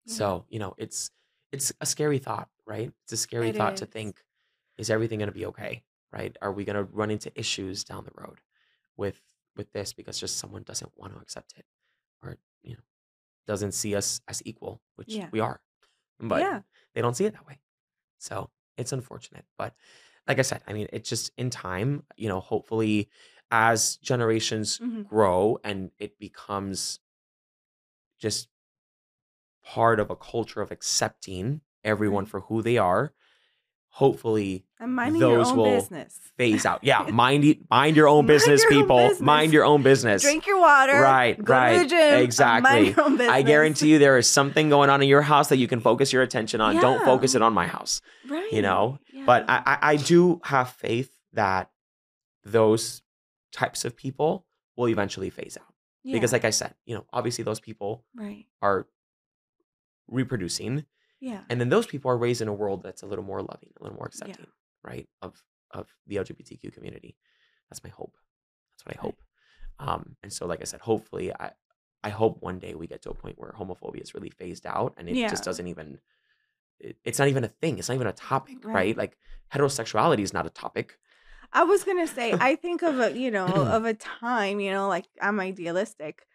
Yeah. 0.05 0.13
So, 0.13 0.45
you 0.49 0.59
know, 0.59 0.76
it's 0.77 1.11
it's 1.51 1.73
a 1.81 1.85
scary 1.85 2.19
thought, 2.19 2.49
right? 2.65 2.91
It's 3.03 3.13
a 3.13 3.17
scary 3.17 3.49
It 3.49 3.55
thought 3.55 3.77
to 3.77 3.85
think 3.85 4.23
is 4.77 4.89
everything 4.89 5.19
going 5.19 5.30
to 5.30 5.35
be 5.35 5.47
okay, 5.47 5.84
right? 6.13 6.35
Are 6.41 6.51
we 6.51 6.63
going 6.63 6.76
to 6.76 6.84
run 6.84 7.11
into 7.11 7.38
issues 7.38 7.84
down 7.84 8.05
the 8.05 8.11
road 8.15 8.39
with 8.97 9.19
with 9.60 9.72
this 9.73 9.94
because 9.94 10.19
just 10.19 10.40
someone 10.40 10.64
doesn't 10.64 10.91
want 10.98 11.14
to 11.14 11.19
accept 11.22 11.53
it 11.57 11.65
or, 12.23 12.38
you 12.64 12.73
know, 12.73 12.84
doesn't 13.48 13.73
see 13.73 13.95
us 13.95 14.22
as 14.27 14.41
equal, 14.45 14.81
which 14.95 15.15
Yeah. 15.15 15.30
we 15.31 15.41
are. 15.41 15.61
But 16.19 16.41
Yeah. 16.41 16.61
they 16.95 17.02
don't 17.02 17.15
see 17.15 17.26
it 17.26 17.34
that 17.34 17.45
way. 17.48 17.60
So, 18.19 18.52
it's 18.77 18.94
unfortunate, 18.94 19.45
but 19.57 19.76
like 20.27 20.40
I 20.40 20.44
said, 20.44 20.64
I 20.68 20.73
mean, 20.73 20.88
it's 20.94 21.10
just 21.10 21.31
in 21.38 21.49
time, 21.49 22.03
you 22.18 22.30
know, 22.30 22.40
hopefully 22.40 23.10
as 23.52 23.98
generations 23.98 24.80
hmm 24.80 25.03
grow 25.03 25.60
and 25.64 25.91
it 25.99 26.18
becomes 26.19 26.99
just 28.19 28.49
part 29.64 29.99
of 29.99 30.10
a 30.10 30.15
culture 30.15 30.61
of 30.61 30.72
accepting 30.72 31.61
everyone 31.84 32.26
for 32.26 32.41
who 32.41 32.61
they 32.61 32.77
are. 32.77 33.14
Hopefully, 33.91 34.65
And 34.79 34.95
minding 34.95 35.19
your 35.19 35.37
those 35.39 35.49
own 35.51 35.57
will 35.57 35.65
business. 35.65 36.17
phase 36.37 36.65
out. 36.65 36.83
Yeah, 36.83 37.01
mind 37.11 37.65
mind 37.69 37.95
your 37.97 38.07
own 38.07 38.17
Mind 38.19 38.27
business, 38.27 38.63
your 38.63 38.73
own 38.73 38.81
people. 38.81 38.97
business. 38.97 39.21
Mind 39.21 39.51
your 39.53 39.65
own 39.65 39.83
business. 39.83 40.21
Drink 40.21 40.47
your 40.47 40.59
water. 40.59 40.93
Right, 41.01 41.43
Go 41.43 41.53
right, 41.53 41.89
gym. 41.89 42.19
exactly. 42.23 42.89
your 42.91 43.01
own 43.01 43.17
business. 43.17 43.29
I 43.29 43.41
guarantee 43.41 43.89
you, 43.91 43.99
there 43.99 44.17
is 44.17 44.29
something 44.29 44.69
going 44.69 44.89
on 44.89 45.01
in 45.01 45.09
your 45.09 45.23
house 45.23 45.49
that 45.49 45.57
you 45.57 45.67
can 45.67 45.79
focus 45.81 46.13
your 46.13 46.21
attention 46.21 46.61
on. 46.61 46.75
Don't 46.77 47.03
focus 47.03 47.35
it 47.35 47.41
on 47.41 47.53
my 47.53 47.67
house. 47.67 47.99
Right. 48.29 48.51
You 48.53 48.61
know, 48.61 48.99
but 49.25 49.45
Yeah. 49.47 49.63
I, 49.65 49.73
I, 49.73 49.77
I 49.93 49.95
do 49.97 50.39
have 50.45 50.69
faith 50.69 51.11
that 51.33 51.69
those 52.45 53.01
types 53.51 53.83
of 53.85 53.97
people 53.97 54.45
will 54.77 54.87
eventually 54.87 55.29
phase 55.29 55.57
out 55.59 55.73
because, 56.05 56.31
like 56.31 56.45
I 56.45 56.51
said, 56.51 56.73
you 56.85 56.95
know, 56.95 57.05
obviously 57.11 57.43
those 57.43 57.59
people 57.59 58.05
right. 58.15 58.45
are 58.61 58.87
reproducing 60.07 60.85
Yeah. 61.19 61.41
and 61.49 61.59
then 61.59 61.69
those 61.69 61.85
people 61.87 62.09
are 62.11 62.17
raised 62.17 62.41
in 62.41 62.47
a 62.47 62.53
world 62.53 62.83
that's 62.83 63.03
a 63.03 63.05
little 63.05 63.25
more 63.25 63.41
loving 63.41 63.71
a 63.79 63.83
little 63.83 63.97
more 63.97 64.07
Yeah. 64.07 64.23
accepting 64.23 64.47
right 64.83 65.07
of 65.21 65.43
of 65.71 65.87
the 66.07 66.15
lgbtq 66.17 66.73
community 66.73 67.15
that's 67.69 67.83
my 67.83 67.89
hope 67.89 68.15
that's 68.73 68.85
what 68.85 68.97
i 68.97 69.01
hope 69.01 69.21
um 69.79 70.15
and 70.23 70.31
so 70.31 70.45
like 70.45 70.61
i 70.61 70.65
said 70.65 70.81
hopefully 70.81 71.31
i 71.39 71.51
i 72.03 72.09
hope 72.09 72.41
one 72.41 72.59
day 72.59 72.73
we 72.75 72.87
get 72.87 73.01
to 73.01 73.09
a 73.09 73.13
point 73.13 73.37
where 73.37 73.51
homophobia 73.57 74.01
is 74.01 74.13
really 74.13 74.29
phased 74.29 74.65
out 74.65 74.93
and 74.97 75.09
it 75.09 75.15
Yeah. 75.17 75.29
just 75.29 75.43
doesn't 75.43 75.67
even 75.67 75.99
it, 76.79 76.97
it's 77.03 77.19
not 77.19 77.27
even 77.27 77.43
a 77.43 77.47
thing 77.49 77.77
it's 77.77 77.89
not 77.89 77.95
even 77.95 78.07
a 78.07 78.13
topic 78.13 78.55
right. 78.63 78.73
Right. 78.73 78.97
like 78.97 79.17
heterosexuality 79.53 80.21
is 80.21 80.33
not 80.33 80.45
a 80.45 80.49
topic 80.49 80.97
I 81.51 81.63
was 81.63 81.83
gonna 81.83 82.07
say, 82.07 82.35
I 82.39 82.55
think 82.55 82.83
of 82.83 82.99
a, 82.99 83.17
you 83.17 83.31
know, 83.31 83.47
of 83.65 83.83
a 83.85 83.93
time, 83.95 84.59
you 84.59 84.71
know, 84.71 84.87
like 84.87 85.05
I'm 85.19 85.39
idealistic, 85.39 86.27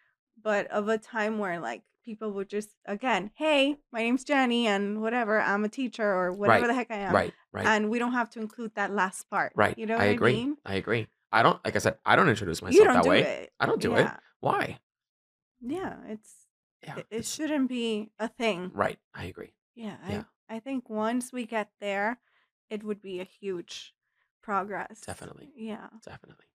but 0.42 0.66
of 0.68 0.88
a 0.88 0.98
time 0.98 1.38
where 1.38 1.60
like 1.60 1.82
people 2.04 2.30
would 2.32 2.48
just, 2.48 2.70
again, 2.86 3.30
hey, 3.34 3.78
my 3.92 4.00
name's 4.00 4.24
Jenny, 4.24 4.66
and 4.66 5.00
whatever, 5.02 5.40
I'm 5.40 5.64
a 5.64 5.68
teacher 5.68 6.04
or 6.06 6.32
whatever 6.32 6.60
right 6.60 6.68
the 6.68 6.74
heck 6.74 6.90
I 6.90 6.96
am, 6.98 7.14
right 7.14 7.34
right 7.52 7.66
and 7.66 7.90
we 7.90 7.98
don't 7.98 8.12
have 8.12 8.30
to 8.30 8.40
include 8.40 8.74
that 8.74 8.90
last 8.92 9.28
part. 9.30 9.52
right 9.56 9.76
You 9.78 9.86
know 9.86 9.98
i 9.98 10.04
what 10.04 10.10
I 10.10 10.10
agree 10.18 10.34
mean? 10.34 10.56
i 10.64 10.74
agree 10.74 11.06
i 11.32 11.42
don't 11.42 11.58
like 11.64 11.76
i 11.76 11.78
said 11.78 11.98
i 12.04 12.14
don't 12.16 12.28
introduce 12.28 12.60
You 12.62 12.68
myself 12.68 12.86
don't 12.86 12.94
that 12.94 13.04
do 13.04 13.10
way 13.10 13.20
it. 13.20 13.52
i 13.60 13.66
don't 13.66 13.80
do 13.80 13.94
it 13.96 14.08
why 14.40 14.78
Yeah. 15.60 15.96
It's 16.08 16.46
yeah 16.82 16.98
it, 16.98 17.06
it 17.10 17.24
shouldn't 17.26 17.68
be 17.68 18.10
a 18.18 18.28
thing. 18.28 18.70
right 18.74 18.98
i 19.14 19.24
agree 19.24 19.54
Yeah. 19.74 19.96
yeah 20.08 20.24
I 20.50 20.56
I 20.56 20.60
think 20.60 20.90
once 20.90 21.32
we 21.32 21.46
get 21.46 21.70
there, 21.80 22.18
it 22.68 22.84
would 22.84 23.00
be 23.00 23.18
a 23.20 23.24
huge 23.24 23.94
progress. 24.42 25.00
definitely 25.00 25.48
Yeah. 25.56 25.88
definitely 26.04 26.46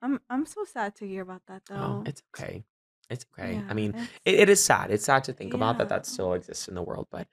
I'm 0.00 0.18
I'm 0.30 0.46
so 0.46 0.64
sad 0.64 0.96
to 0.96 1.06
hear 1.06 1.22
about 1.22 1.42
that 1.46 1.62
Oh, 1.70 1.74
though. 1.76 2.02
it's 2.06 2.22
okay. 2.34 2.64
It's 3.12 3.24
okay. 3.32 3.62
I 3.68 3.74
mean, 3.74 3.94
it, 4.24 4.34
it 4.40 4.48
is 4.48 4.64
sad. 4.64 4.90
It's 4.90 5.04
sad 5.04 5.24
to 5.24 5.32
think 5.32 5.54
about 5.54 5.78
that 5.78 5.88
that 5.90 6.06
still 6.06 6.32
exists 6.32 6.68
in 6.68 6.74
the 6.74 6.82
world. 6.82 7.06
But 7.10 7.28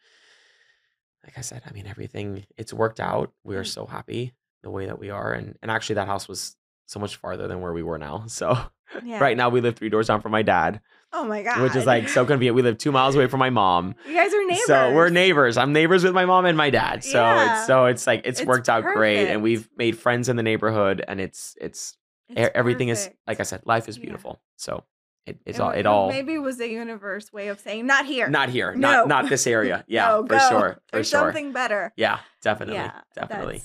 like 1.24 1.38
I 1.38 1.42
said, 1.42 1.62
I 1.68 1.72
mean, 1.74 1.88
everything 1.88 2.46
it's 2.58 2.74
worked 2.74 3.00
out. 3.00 3.32
We 3.44 3.56
are 3.56 3.64
mm. 3.64 3.68
so 3.68 3.86
happy 3.86 4.34
the 4.64 4.70
way 4.70 4.86
that 4.86 5.00
we 5.00 5.10
are, 5.10 5.34
and 5.34 5.58
and 5.62 5.72
actually, 5.72 5.96
that 5.96 6.08
house 6.08 6.28
was 6.28 6.56
so 6.86 7.00
much 7.00 7.16
farther 7.18 7.48
than 7.48 7.62
where 7.62 7.74
we 7.74 7.84
were 7.84 7.98
now. 7.98 8.26
So 8.40 8.58
Yeah. 9.06 9.20
right 9.20 9.38
now, 9.38 9.50
we 9.50 9.62
live 9.62 9.76
three 9.76 9.90
doors 9.90 10.08
down 10.08 10.20
from 10.22 10.32
my 10.32 10.42
dad, 10.42 10.82
Oh 11.14 11.24
my 11.24 11.44
god! 11.44 11.62
which 11.62 11.76
is 11.76 11.86
like 11.86 12.10
so 12.10 12.26
convenient. 12.26 12.56
We 12.56 12.64
live 12.64 12.78
two 12.80 12.92
miles 12.92 13.16
away 13.16 13.28
from 13.28 13.40
my 13.40 13.52
mom, 13.52 13.94
You 14.08 14.16
guys 14.16 14.34
are 14.34 14.44
neighbors. 14.46 14.66
so 14.66 14.94
we're 14.94 15.10
neighbors. 15.10 15.58
I'm 15.58 15.74
neighbors 15.74 16.04
with 16.04 16.14
my 16.14 16.26
mom 16.26 16.46
and 16.46 16.58
my 16.58 16.72
dad. 16.72 17.04
So 17.04 17.22
Yeah. 17.22 17.52
it's 17.52 17.68
so 17.68 17.86
it's 17.86 18.08
like 18.08 18.22
it's 18.26 18.40
It's 18.40 18.48
worked 18.48 18.68
out 18.68 18.84
great, 18.84 19.28
and 19.28 19.44
we've 19.44 19.70
made 19.78 19.98
friends 19.98 20.28
in 20.28 20.36
the 20.38 20.44
neighborhood, 20.44 21.04
and 21.08 21.22
it's 21.22 21.56
it's 21.62 21.96
It's 22.30 22.52
everything 22.56 22.90
is 22.90 23.10
like 23.28 23.40
I 23.40 23.44
said, 23.44 23.62
life 23.66 23.88
is 23.88 23.98
Yeah. 23.98 24.06
beautiful. 24.06 24.42
So 24.56 24.84
it, 25.30 25.40
it's 25.46 25.58
It, 25.60 25.62
all 25.62 25.72
it 25.72 25.86
all 25.86 26.08
maybe 26.10 26.38
was 26.38 26.60
a 26.60 26.68
universe 26.70 27.32
way 27.32 27.48
of 27.48 27.60
saying 27.60 27.86
not 27.86 28.06
here. 28.06 28.28
not 28.30 28.50
here, 28.50 28.74
No. 28.76 28.90
not 29.06 29.08
not 29.08 29.30
this 29.30 29.46
area. 29.48 29.84
Yeah, 29.88 30.08
no, 30.08 30.28
for 30.28 30.40
sure, 30.40 30.70
for 30.88 30.98
There's 30.98 31.10
sure. 31.10 31.20
something 31.22 31.52
better. 31.54 31.94
Yeah, 31.96 32.20
definitely, 32.42 32.76
Yeah. 32.76 33.02
definitely. 33.16 33.62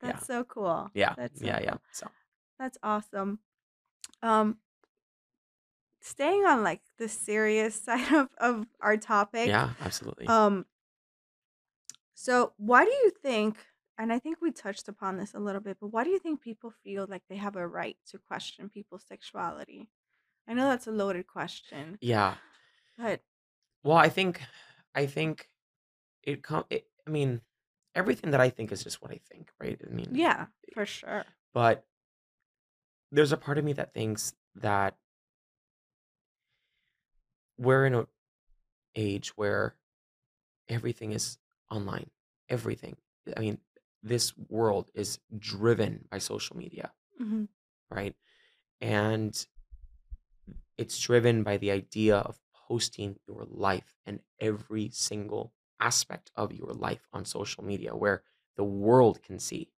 That's 0.00 0.20
Yeah, 0.22 0.26
so 0.26 0.44
cool. 0.44 0.90
yeah, 0.94 1.14
That's 1.16 1.40
so 1.40 1.46
yeah, 1.46 1.60
yeah. 1.62 1.76
So 1.92 2.06
That's 2.58 2.78
awesome. 2.82 3.38
Um 4.22 4.58
staying 6.00 6.44
on 6.46 6.62
like 6.62 6.80
the 6.98 7.08
serious 7.08 7.74
side 7.86 8.12
of, 8.14 8.28
of 8.38 8.66
our 8.80 8.96
topic. 8.96 9.48
yeah, 9.48 9.70
absolutely. 9.80 10.26
Um 10.26 10.64
so 12.14 12.52
why 12.56 12.84
do 12.84 12.90
you 12.90 13.10
think 13.22 13.56
and 14.00 14.12
I 14.12 14.20
think 14.20 14.38
we 14.40 14.52
touched 14.52 14.86
upon 14.88 15.16
this 15.16 15.34
a 15.34 15.40
little 15.40 15.60
bit, 15.60 15.76
but 15.80 15.88
why 15.88 16.04
do 16.04 16.10
you 16.10 16.20
think 16.20 16.40
people 16.40 16.72
feel 16.84 17.06
like 17.08 17.22
they 17.28 17.36
have 17.36 17.56
a 17.56 17.66
right 17.66 17.96
to 18.10 18.18
question 18.18 18.68
people's 18.68 19.04
sexuality? 19.08 19.88
I 20.48 20.54
know 20.54 20.68
that's 20.68 20.86
a 20.86 20.90
loaded 20.90 21.26
question, 21.26 21.98
Yeah. 22.00 22.36
but 22.96 23.20
Well, 23.84 23.96
I 23.98 24.08
think, 24.08 24.40
I 24.94 25.06
think 25.06 25.48
it 26.22 26.42
come. 26.42 26.64
It, 26.70 26.88
I 27.06 27.10
mean, 27.10 27.42
everything 27.94 28.30
that 28.32 28.40
I 28.40 28.48
think 28.50 28.72
is 28.72 28.82
just 28.82 29.02
what 29.02 29.10
I 29.12 29.20
think, 29.30 29.50
right? 29.60 29.78
I 29.86 29.92
mean, 29.92 30.08
yeah, 30.14 30.46
for 30.74 30.86
sure. 30.86 31.24
but 31.52 31.84
there's 33.12 33.32
a 33.32 33.36
part 33.36 33.58
of 33.58 33.64
me 33.64 33.72
that 33.74 33.92
thinks 33.94 34.32
that 34.56 34.96
we're 37.58 37.86
in 37.86 37.94
a 37.94 38.06
age 38.94 39.36
where 39.36 39.74
everything 40.68 41.12
is 41.12 41.38
online. 41.70 42.10
Everything. 42.48 42.96
I 43.36 43.40
mean, 43.40 43.58
this 44.02 44.36
world 44.48 44.90
is 44.94 45.18
driven 45.38 46.04
by 46.10 46.18
social 46.18 46.56
media, 46.56 46.92
hmm 47.18 47.44
right? 47.90 48.14
And 48.80 49.46
it's 50.78 50.98
driven 51.00 51.42
by 51.42 51.58
the 51.58 51.70
idea 51.72 52.18
of 52.18 52.40
posting 52.68 53.18
your 53.26 53.44
life 53.48 53.96
and 54.06 54.20
every 54.40 54.90
single 54.90 55.52
aspect 55.80 56.30
of 56.36 56.52
your 56.52 56.72
life 56.72 57.08
on 57.12 57.24
social 57.24 57.64
media 57.64 57.94
where 57.96 58.22
the 58.56 58.64
world 58.64 59.22
can 59.22 59.38
see. 59.38 59.70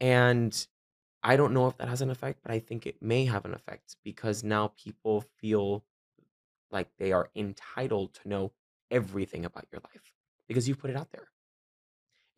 And 0.00 0.66
I 1.22 1.36
don't 1.36 1.54
know 1.54 1.68
if 1.68 1.76
that 1.78 1.88
has 1.88 2.02
an 2.02 2.10
effect, 2.10 2.40
but 2.42 2.52
I 2.52 2.60
think 2.60 2.86
it 2.86 3.02
may 3.02 3.26
have 3.26 3.44
an 3.44 3.54
effect 3.54 3.96
because 4.04 4.44
now 4.44 4.68
people 4.68 5.22
feel 5.38 5.84
like 6.70 6.88
they 6.98 7.12
are 7.12 7.30
entitled 7.36 8.14
to 8.14 8.28
know 8.28 8.52
everything 8.90 9.44
about 9.44 9.66
your 9.72 9.80
life 9.82 10.12
because 10.48 10.68
you've 10.68 10.78
put 10.78 10.90
it 10.90 10.96
out 10.96 11.12
there. 11.12 11.28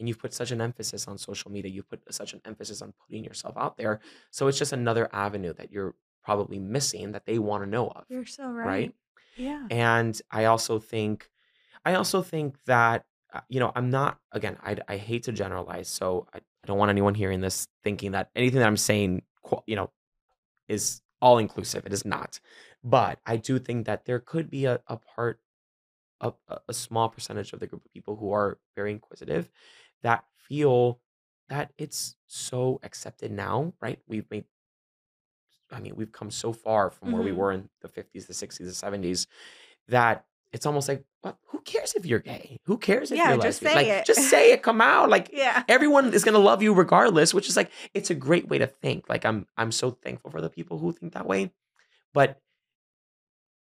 And 0.00 0.08
you've 0.08 0.18
put 0.18 0.34
such 0.34 0.50
an 0.50 0.60
emphasis 0.60 1.06
on 1.06 1.16
social 1.16 1.50
media, 1.52 1.70
you've 1.70 1.88
put 1.88 2.12
such 2.12 2.32
an 2.32 2.40
emphasis 2.44 2.82
on 2.82 2.92
putting 3.06 3.24
yourself 3.24 3.56
out 3.56 3.76
there. 3.76 4.00
So 4.30 4.48
it's 4.48 4.58
just 4.58 4.72
another 4.72 5.08
avenue 5.12 5.52
that 5.54 5.70
you're 5.70 5.94
probably 6.22 6.58
missing 6.58 7.12
that 7.12 7.26
they 7.26 7.38
want 7.38 7.62
to 7.64 7.68
know 7.68 7.88
of, 7.88 8.04
You're 8.08 8.26
so 8.26 8.48
right. 8.50 8.66
right? 8.66 8.94
Yeah. 9.36 9.66
And 9.70 10.20
I 10.30 10.44
also 10.46 10.78
think, 10.78 11.28
I 11.84 11.94
also 11.94 12.22
think 12.22 12.56
that, 12.66 13.04
uh, 13.32 13.40
you 13.48 13.60
know, 13.60 13.72
I'm 13.74 13.90
not, 13.90 14.18
again, 14.32 14.56
I, 14.62 14.76
I 14.88 14.96
hate 14.96 15.24
to 15.24 15.32
generalize. 15.32 15.88
So 15.88 16.26
I, 16.34 16.38
I 16.38 16.66
don't 16.66 16.78
want 16.78 16.90
anyone 16.90 17.14
hearing 17.14 17.40
this 17.40 17.66
thinking 17.82 18.12
that 18.12 18.30
anything 18.36 18.60
that 18.60 18.66
I'm 18.68 18.76
saying, 18.76 19.22
you 19.66 19.76
know, 19.76 19.90
is 20.68 21.00
all 21.20 21.38
inclusive. 21.38 21.86
It 21.86 21.92
is 21.92 22.04
not. 22.04 22.40
But 22.84 23.20
I 23.26 23.36
do 23.36 23.58
think 23.58 23.86
that 23.86 24.04
there 24.04 24.18
could 24.20 24.50
be 24.50 24.66
a, 24.66 24.80
a 24.86 24.96
part, 24.96 25.40
a, 26.20 26.32
a 26.48 26.58
a 26.68 26.74
small 26.74 27.08
percentage 27.08 27.52
of 27.52 27.60
the 27.60 27.66
group 27.66 27.84
of 27.84 27.92
people 27.92 28.16
who 28.16 28.32
are 28.32 28.58
very 28.76 28.92
inquisitive 28.92 29.50
that 30.02 30.24
feel 30.36 31.00
that 31.48 31.72
it's 31.78 32.16
so 32.26 32.80
accepted 32.82 33.30
now, 33.30 33.72
right? 33.80 33.98
We've 34.06 34.30
made 34.30 34.44
I 35.72 35.80
mean, 35.80 35.96
we've 35.96 36.12
come 36.12 36.30
so 36.30 36.52
far 36.52 36.90
from 36.90 37.10
where 37.12 37.22
we 37.22 37.32
Mhm. 37.32 37.36
were 37.36 37.52
in 37.52 37.68
the 37.80 37.88
50s, 37.88 38.26
the 38.26 38.34
60s, 38.34 38.66
the 38.68 38.74
70s 38.74 39.26
that 39.88 40.26
it's 40.52 40.66
almost 40.66 40.88
like, 40.88 41.04
"Well, 41.24 41.38
who 41.46 41.60
cares 41.62 41.94
if 41.94 42.04
you're 42.06 42.18
gay? 42.18 42.58
Who 42.64 42.76
cares 42.78 43.10
if 43.10 43.16
Yeah, 43.16 43.30
you're 43.30 43.38
just 43.38 43.62
lesbian? 43.62 43.72
say 43.72 43.88
Like, 43.88 43.98
it. 44.00 44.04
just 44.06 44.28
say 44.28 44.52
it, 44.52 44.62
come 44.62 44.80
out." 44.80 45.08
Like, 45.16 45.30
Yeah. 45.32 45.64
everyone 45.68 46.12
is 46.14 46.24
gonna 46.24 46.38
love 46.38 46.62
you 46.62 46.74
regardless, 46.74 47.32
which 47.34 47.48
is 47.48 47.56
like 47.56 47.70
it's 47.94 48.10
a 48.10 48.14
great 48.14 48.48
way 48.48 48.58
to 48.58 48.66
think. 48.66 49.08
Like, 49.08 49.24
I'm 49.24 49.46
I'm 49.56 49.72
so 49.72 49.90
thankful 49.92 50.30
for 50.30 50.40
the 50.40 50.50
people 50.50 50.78
who 50.78 50.92
think 50.92 51.14
that 51.14 51.26
way. 51.26 51.52
But 52.14 52.38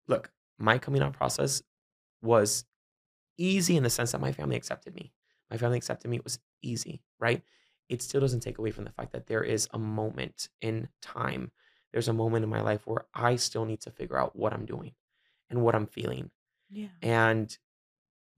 look, 0.08 0.30
my 0.58 0.78
coming 0.78 1.02
out 1.02 1.12
process 1.12 1.62
was 2.22 2.64
easy 3.38 3.76
in 3.76 3.82
the 3.82 3.90
sense 3.90 4.12
that 4.12 4.20
my 4.20 4.32
family 4.32 4.56
accepted 4.56 4.94
me. 4.94 5.12
My 5.50 5.56
family 5.56 5.78
accepted 5.78 6.08
me. 6.08 6.18
It 6.18 6.24
was 6.24 6.38
easy, 6.62 7.02
right? 7.18 7.42
It 7.88 8.02
still 8.02 8.20
doesn't 8.20 8.40
take 8.40 8.58
away 8.58 8.70
from 8.70 8.84
the 8.84 8.92
fact 8.92 9.12
that 9.12 9.26
there 9.26 9.42
is 9.42 9.68
a 9.72 9.78
moment 9.78 10.48
in 10.60 10.88
time. 11.02 11.50
There's 11.92 12.08
a 12.08 12.12
moment 12.12 12.44
in 12.44 12.50
my 12.50 12.60
life 12.60 12.86
where 12.86 13.06
I 13.14 13.36
still 13.36 13.64
need 13.64 13.80
to 13.82 13.90
figure 13.90 14.16
out 14.18 14.36
what 14.36 14.52
I'm 14.52 14.64
doing 14.66 14.92
and 15.48 15.62
what 15.62 15.74
I'm 15.74 15.86
feeling. 15.86 16.30
Yeah. 16.68 16.88
And 17.02 17.56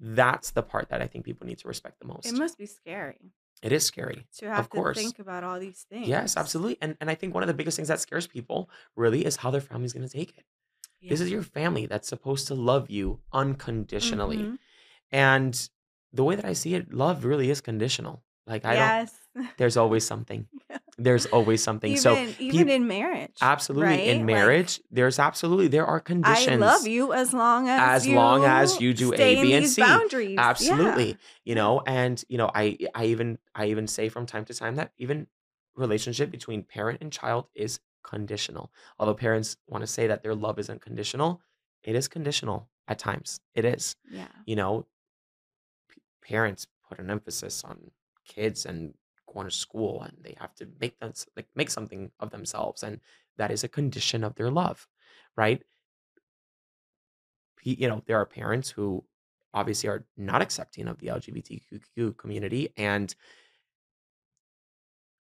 that's 0.00 0.50
the 0.50 0.62
part 0.62 0.88
that 0.88 1.00
I 1.02 1.06
think 1.06 1.24
people 1.24 1.46
need 1.46 1.58
to 1.58 1.68
respect 1.68 2.00
the 2.00 2.06
most. 2.06 2.26
It 2.26 2.34
must 2.34 2.58
be 2.58 2.66
scary 2.66 3.32
It 3.62 3.70
is 3.72 3.84
scary. 3.84 4.26
to 4.38 4.48
have 4.48 4.60
Of 4.60 4.70
to 4.70 4.76
course. 4.76 4.96
think 4.98 5.18
about 5.18 5.44
all 5.44 5.60
these 5.60 5.86
things. 5.88 6.08
Yes, 6.08 6.36
absolutely. 6.36 6.78
And 6.80 6.96
and 7.00 7.08
I 7.10 7.14
think 7.14 7.34
one 7.34 7.42
of 7.42 7.46
the 7.46 7.54
biggest 7.54 7.76
things 7.76 7.88
that 7.88 8.00
scares 8.00 8.26
people 8.26 8.68
really 8.96 9.24
is 9.24 9.36
how 9.36 9.50
their 9.50 9.60
family's 9.60 9.92
going 9.92 10.06
to 10.08 10.12
take 10.12 10.36
it. 10.36 10.44
This 11.08 11.20
is 11.20 11.30
your 11.30 11.42
family 11.42 11.86
that's 11.86 12.08
supposed 12.08 12.46
to 12.46 12.54
love 12.54 12.88
you 12.88 13.20
unconditionally. 13.32 14.36
Mhm. 14.38 14.58
And 15.10 15.68
the 16.12 16.22
way 16.24 16.36
that 16.36 16.44
I 16.44 16.52
see 16.52 16.74
it, 16.74 16.92
love 16.92 17.24
really 17.24 17.50
is 17.50 17.60
conditional. 17.60 18.22
Like 18.46 18.64
I 18.64 18.74
don't 19.34 19.48
there's 19.56 19.76
always 19.76 20.06
something. 20.06 20.46
There's 20.98 21.26
always 21.26 21.62
something. 21.62 21.96
So 21.96 22.12
Even 22.14 22.34
even 22.38 22.68
in 22.68 22.86
marriage, 22.86 23.36
absolutely 23.40 23.86
right? 23.86 24.06
in 24.06 24.18
Like 24.18 24.26
marriage, 24.26 24.80
there's 24.90 25.18
absolutely 25.18 25.68
there 25.68 25.86
are 25.86 26.00
conditions. 26.00 26.62
I 26.62 26.66
love 26.66 26.86
you 26.86 27.12
as 27.12 27.32
long 27.32 27.68
as 27.68 28.04
as 28.04 28.08
long 28.08 28.44
as 28.44 28.80
you 28.80 28.92
do 28.92 29.12
A, 29.14 29.42
B, 29.42 29.54
and 29.54 29.66
C. 29.68 29.80
boundaries. 29.80 30.34
Yeah. 30.34 30.48
Absolutely. 30.50 31.16
You 31.44 31.54
know, 31.54 31.82
and 31.86 32.22
you 32.28 32.36
know, 32.38 32.50
I 32.54 32.76
I 32.94 33.06
even 33.06 33.38
I 33.54 33.66
even 33.66 33.86
say 33.86 34.08
from 34.08 34.26
time 34.26 34.44
to 34.46 34.54
time 34.54 34.76
that 34.76 34.92
even 34.98 35.28
relationship 35.76 36.30
between 36.30 36.62
parent 36.62 36.98
and 37.00 37.10
child 37.12 37.46
is 37.54 37.80
conditional. 38.04 38.70
Although 38.98 39.14
parents 39.14 39.56
want 39.68 39.82
to 39.82 39.86
say 39.86 40.06
that 40.08 40.22
their 40.22 40.34
love 40.34 40.58
isn't 40.58 40.82
conditional, 40.82 41.40
it 41.82 41.94
is 41.94 42.08
conditional 42.08 42.68
at 42.86 42.98
times. 42.98 43.40
It 43.54 43.64
is. 43.64 43.96
Yeah. 44.10 44.26
You 44.44 44.56
know, 44.56 44.86
p- 45.88 46.02
parents 46.22 46.66
put 46.88 46.98
an 46.98 47.08
emphasis 47.10 47.64
on 47.64 47.90
kids 48.34 48.66
and 48.66 48.94
going 49.32 49.46
to 49.46 49.54
school 49.54 50.02
and 50.02 50.16
they 50.22 50.36
have 50.38 50.54
to 50.54 50.68
make 50.80 50.98
them 51.00 51.12
like 51.36 51.46
make 51.54 51.70
something 51.70 52.10
of 52.20 52.30
themselves 52.30 52.82
and 52.82 53.00
that 53.38 53.50
is 53.50 53.64
a 53.64 53.68
condition 53.68 54.24
of 54.24 54.34
their 54.34 54.50
love, 54.50 54.86
right? 55.36 55.62
You 57.62 57.88
know, 57.88 58.02
there 58.06 58.18
are 58.18 58.26
parents 58.26 58.70
who 58.70 59.04
obviously 59.54 59.88
are 59.88 60.04
not 60.16 60.42
accepting 60.42 60.88
of 60.88 60.98
the 60.98 61.06
LGBTQ 61.08 62.16
community 62.16 62.72
and 62.76 63.14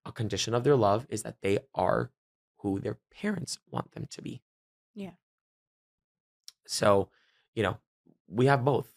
a 0.04 0.12
condition 0.12 0.54
of 0.54 0.64
their 0.64 0.76
love 0.76 1.06
is 1.08 1.22
that 1.22 1.36
they 1.42 1.58
are 1.74 2.10
who 2.58 2.80
their 2.80 2.98
parents 3.10 3.58
want 3.70 3.92
them 3.92 4.06
to 4.10 4.22
be. 4.22 4.42
Yeah. 4.94 5.12
So, 6.66 7.08
you 7.54 7.62
know, 7.62 7.78
we 8.28 8.46
have 8.46 8.64
both. 8.64 8.88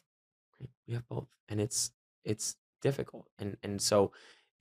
We 0.88 0.94
have 0.94 1.08
both, 1.08 1.28
and 1.50 1.60
it's 1.60 1.92
it's 2.24 2.56
difficult, 2.86 3.28
and 3.40 3.58
and 3.64 3.82
so 3.82 4.12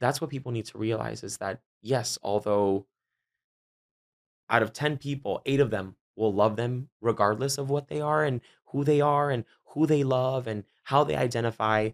that's 0.01 0.21
what 0.21 0.31
people 0.31 0.53
need 0.53 0.67
to 0.67 0.79
realize 0.79 1.23
is 1.25 1.39
that 1.39 1.61
yes, 1.83 2.19
although 2.23 2.87
out 4.51 4.63
of 4.63 4.73
ten 4.73 4.97
people, 4.99 5.43
eight 5.47 5.61
of 5.61 5.71
them 5.71 5.97
will 6.17 6.33
love 6.33 6.57
them 6.57 6.89
regardless 7.01 7.59
of 7.59 7.71
what 7.71 7.89
they 7.89 8.01
are 8.01 8.25
and 8.25 8.41
who 8.67 8.85
they 8.85 9.01
are 9.01 9.31
and 9.31 9.45
who 9.67 9.87
they 9.87 10.05
love 10.05 10.47
and 10.47 10.65
how 10.85 11.05
they 11.05 11.17
identify. 11.17 11.91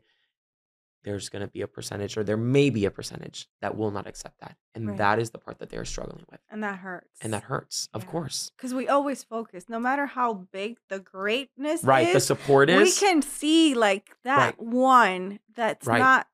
There's 1.02 1.28
going 1.31 1.40
to 1.40 1.48
be 1.48 1.62
a 1.62 1.66
percentage, 1.66 2.16
or 2.18 2.24
there 2.24 2.36
may 2.36 2.68
be 2.68 2.85
a 2.85 2.90
percentage 2.90 3.48
that 3.62 3.77
will 3.77 3.90
not 3.90 4.06
accept 4.06 4.39
that, 4.40 4.56
and 4.74 4.89
Right. 4.89 4.98
that 4.98 5.18
is 5.18 5.31
the 5.31 5.39
part 5.39 5.59
that 5.60 5.70
they're 5.70 5.85
struggling 5.86 6.24
with, 6.31 6.40
And 6.51 6.62
that 6.62 6.78
hurts. 6.81 7.18
and 7.22 7.32
that 7.32 7.44
hurts, 7.44 7.89
of 7.94 8.06
course. 8.06 8.51
Because 8.56 8.74
we 8.74 8.86
always 8.86 9.24
focus, 9.24 9.68
no 9.68 9.81
matter 9.81 10.05
how 10.06 10.35
big 10.35 10.78
the 10.89 10.98
greatness 11.01 11.82
Right, 11.85 12.12
the 12.12 12.20
support 12.20 12.68
is, 12.68 12.82
we 12.82 13.06
can 13.06 13.22
see 13.22 13.74
like 13.74 14.14
that 14.24 14.56
right, 14.59 14.62
one 14.62 15.40
that's 15.55 15.86
right. 15.86 15.98
not 15.98 16.27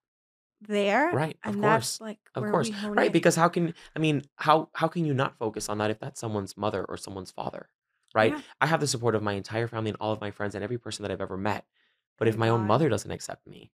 there, 0.60 1.10
Right, 1.12 1.36
of 1.44 1.60
course. 1.60 2.00
like 2.00 2.18
Of 2.34 2.44
course. 2.50 2.70
Right, 2.82 3.06
in. 3.06 3.12
because 3.12 3.36
how 3.36 3.48
can 3.48 3.72
I 3.94 3.98
mean, 3.98 4.22
how 4.36 4.70
how 4.74 4.88
can 4.88 5.04
you 5.04 5.14
not 5.14 5.36
focus 5.38 5.68
on 5.68 5.78
that 5.78 5.90
if 5.90 5.98
that's 6.00 6.18
someone's 6.18 6.56
mother 6.56 6.84
or 6.88 6.96
someone's 6.96 7.30
father, 7.30 7.68
right? 8.14 8.32
Yeah. 8.32 8.40
I 8.60 8.66
have 8.66 8.80
the 8.80 8.86
support 8.88 9.14
of 9.14 9.22
my 9.22 9.34
entire 9.34 9.68
family 9.68 9.90
and 9.90 9.98
all 10.00 10.12
of 10.12 10.20
my 10.20 10.30
friends 10.32 10.54
and 10.54 10.64
every 10.64 10.78
person 10.78 11.02
that 11.04 11.12
I've 11.12 11.20
ever 11.20 11.36
met. 11.36 11.66
But 12.18 12.26
if 12.28 12.36
my 12.36 12.48
own 12.48 12.66
mother 12.66 12.88
doesn't 12.88 13.10
accept 13.10 13.46
me, 13.46 13.70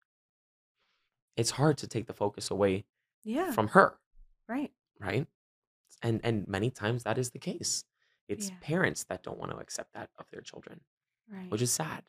it's 1.38 1.52
hard 1.52 1.78
to 1.78 1.88
take 1.88 2.08
the 2.08 2.14
focus 2.14 2.52
away 2.52 2.84
Yeah. 3.24 3.52
from 3.52 3.70
her, 3.70 3.98
Right. 4.50 4.74
right? 5.00 5.28
And 6.02 6.20
and 6.24 6.48
many 6.48 6.70
times 6.70 7.04
that 7.04 7.18
is 7.18 7.30
the 7.32 7.40
case. 7.40 7.86
It's 8.28 8.50
Yeah. 8.50 8.56
parents 8.62 9.06
that 9.06 9.24
don't 9.24 9.38
want 9.40 9.52
to 9.52 9.58
accept 9.58 9.94
that 9.94 10.10
of 10.18 10.30
their 10.32 10.42
children, 10.42 10.82
Right. 11.30 11.50
which 11.50 11.62
is 11.62 11.72
sad 11.72 12.04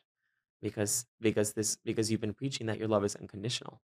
because 0.61 1.05
because 1.21 1.53
this 1.53 1.77
because 1.77 2.11
you've 2.11 2.21
been 2.21 2.33
preaching 2.33 2.67
that 2.67 2.77
your 2.77 2.87
love 2.87 3.05
is 3.05 3.15
unconditional, 3.15 3.81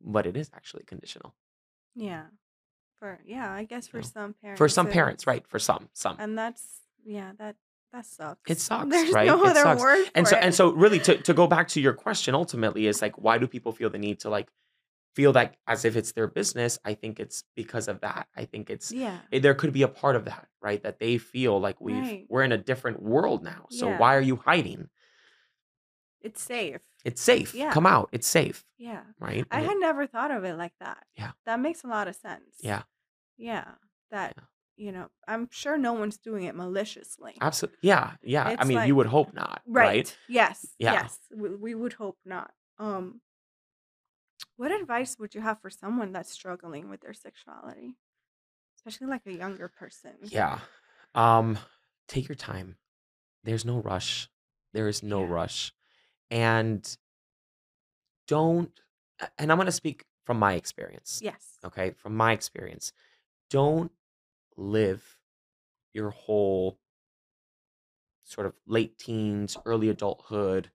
but 0.00 0.26
it 0.26 0.36
is 0.36 0.50
actually 0.52 0.84
conditional. 0.84 1.34
Yeah. 1.94 2.26
For 2.98 3.20
yeah, 3.24 3.52
I 3.52 3.64
guess 3.64 3.86
for 3.88 3.98
No. 3.98 4.02
some 4.02 4.34
parents. 4.34 4.58
For 4.58 4.68
some 4.68 4.88
it 4.88 4.92
parents, 4.92 5.26
right? 5.26 5.46
For 5.46 5.58
some, 5.58 5.88
some. 5.94 6.16
And 6.18 6.36
that's 6.36 6.82
yeah, 7.04 7.32
that 7.38 7.56
that 7.92 8.04
sucks. 8.06 8.50
It 8.50 8.58
sucks. 8.68 8.90
There's 8.90 9.12
right? 9.12 9.26
no 9.26 9.42
It 9.44 9.50
other 9.50 9.62
sucks. 9.62 10.10
And 10.14 10.28
so 10.28 10.36
and 10.36 10.54
so 10.54 10.72
really 10.72 10.98
to 11.00 11.20
to 11.22 11.32
go 11.34 11.46
back 11.46 11.68
to 11.68 11.80
your 11.80 11.94
question 11.94 12.34
ultimately 12.34 12.86
is 12.86 13.00
like 13.00 13.16
why 13.16 13.38
do 13.38 13.46
people 13.48 13.72
feel 13.72 13.90
the 13.90 13.98
need 13.98 14.20
to 14.20 14.28
like 14.30 14.50
feel 15.14 15.32
like 15.32 15.54
as 15.66 15.84
if 15.84 15.96
it's 15.96 16.12
their 16.12 16.26
business? 16.28 16.78
I 16.84 16.94
think 16.94 17.20
it's 17.20 17.44
because 17.56 17.88
of 17.88 18.00
that. 18.00 18.28
I 18.36 18.44
think 18.44 18.70
it's 18.70 18.92
Yeah. 18.92 19.20
eh, 19.32 19.38
there 19.40 19.54
could 19.54 19.72
be 19.72 19.82
a 19.82 19.88
part 19.88 20.16
of 20.16 20.24
that, 20.26 20.48
right? 20.62 20.82
That 20.82 20.98
they 20.98 21.18
feel 21.18 21.60
like 21.60 21.80
we've 21.80 21.96
Right. 21.96 22.26
we're 22.28 22.42
in 22.44 22.52
a 22.52 22.58
different 22.58 23.02
world 23.02 23.42
now. 23.44 23.66
So 23.70 23.88
Yeah. 23.88 23.98
why 23.98 24.16
are 24.16 24.20
you 24.20 24.36
hiding? 24.36 24.88
It's 26.20 26.42
safe. 26.42 26.80
It's 27.04 27.20
safe. 27.22 27.54
Yeah. 27.54 27.72
Come 27.72 27.86
out. 27.86 28.10
It's 28.12 28.26
safe, 28.26 28.64
Yeah. 28.76 29.04
right? 29.18 29.46
I 29.50 29.56
And 29.56 29.64
it, 29.64 29.68
had 29.68 29.78
never 29.78 30.06
thought 30.06 30.30
of 30.30 30.44
it 30.44 30.54
like 30.56 30.74
that. 30.80 31.06
yeah. 31.16 31.32
That 31.46 31.60
makes 31.60 31.82
a 31.82 31.86
lot 31.86 32.08
of 32.08 32.14
sense. 32.16 32.58
Yeah. 32.60 32.82
Yeah. 33.38 33.74
That, 34.10 34.34
Yeah. 34.36 34.44
you 34.76 34.92
know, 34.92 35.08
I'm 35.26 35.48
sure 35.50 35.78
no 35.78 35.94
one's 35.94 36.18
doing 36.18 36.44
it 36.44 36.54
maliciously. 36.54 37.38
Absolutely. 37.40 37.78
Yeah. 37.82 38.16
Yeah. 38.22 38.48
I 38.48 38.52
It's 38.52 38.66
mean, 38.66 38.86
you 38.86 38.94
would 38.96 39.06
hope 39.06 39.32
not, 39.32 39.62
right? 39.66 39.86
right. 39.86 40.18
Yes. 40.28 40.74
Yeah. 40.78 40.92
Yes. 40.92 41.18
We, 41.34 41.54
we 41.54 41.74
would 41.74 41.94
hope 41.94 42.18
not. 42.26 42.52
Um 42.78 43.22
what 44.60 44.70
advice 44.72 45.18
would 45.18 45.34
you 45.34 45.40
have 45.40 45.58
for 45.62 45.70
someone 45.70 46.12
that's 46.12 46.30
struggling 46.30 46.90
with 46.90 47.00
their 47.00 47.14
sexuality? 47.14 47.96
Especially 48.76 49.06
like 49.06 49.26
a 49.26 49.32
younger 49.32 49.68
person. 49.68 50.18
Yeah. 50.30 50.60
Um 51.14 51.58
take 52.08 52.28
your 52.28 52.36
time. 52.36 52.76
There's 53.44 53.64
no 53.64 53.80
rush. 53.80 54.28
There 54.72 54.88
is 54.88 55.02
no 55.02 55.20
Yeah. 55.20 55.26
rush. 55.26 55.72
And 56.30 56.96
don't 58.26 58.80
and 59.38 59.50
I'm 59.52 59.58
going 59.58 59.66
to 59.66 59.72
speak 59.72 60.04
from 60.24 60.38
my 60.38 60.54
experience, 60.54 61.22
Yes. 61.22 61.58
okay? 61.64 61.90
From 61.90 62.16
my 62.16 62.32
experience. 62.32 62.92
Don't 63.50 63.92
live 64.56 65.18
your 65.94 66.10
whole 66.10 66.78
sort 68.24 68.46
of 68.46 68.54
late 68.66 68.98
teens, 68.98 69.56
early 69.66 69.88
adulthood 69.88 70.70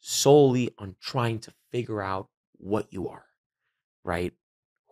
solely 0.00 0.70
on 0.78 0.96
trying 1.00 1.38
to 1.38 1.52
figure 1.70 2.02
out 2.02 2.28
what 2.62 2.86
you 2.90 3.08
are, 3.08 3.26
right? 4.04 4.32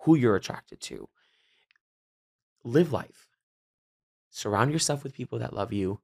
Who 0.02 0.16
you're 0.16 0.36
attracted 0.36 0.80
to. 0.82 1.09
Live 2.64 2.92
life. 2.92 3.28
Surround 4.30 4.72
yourself 4.72 5.05
with 5.05 5.14
people 5.14 5.38
that 5.38 5.55
love 5.55 5.72
you. 5.72 6.01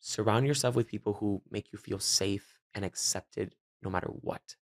Surround 0.00 0.46
yourself 0.46 0.74
with 0.74 0.88
people 0.88 1.14
who 1.14 1.42
make 1.50 1.72
you 1.72 1.78
feel 1.78 2.00
safe 2.00 2.58
and 2.74 2.84
accepted 2.84 3.54
no 3.82 3.90
matter 3.90 4.08
what. 4.08 4.56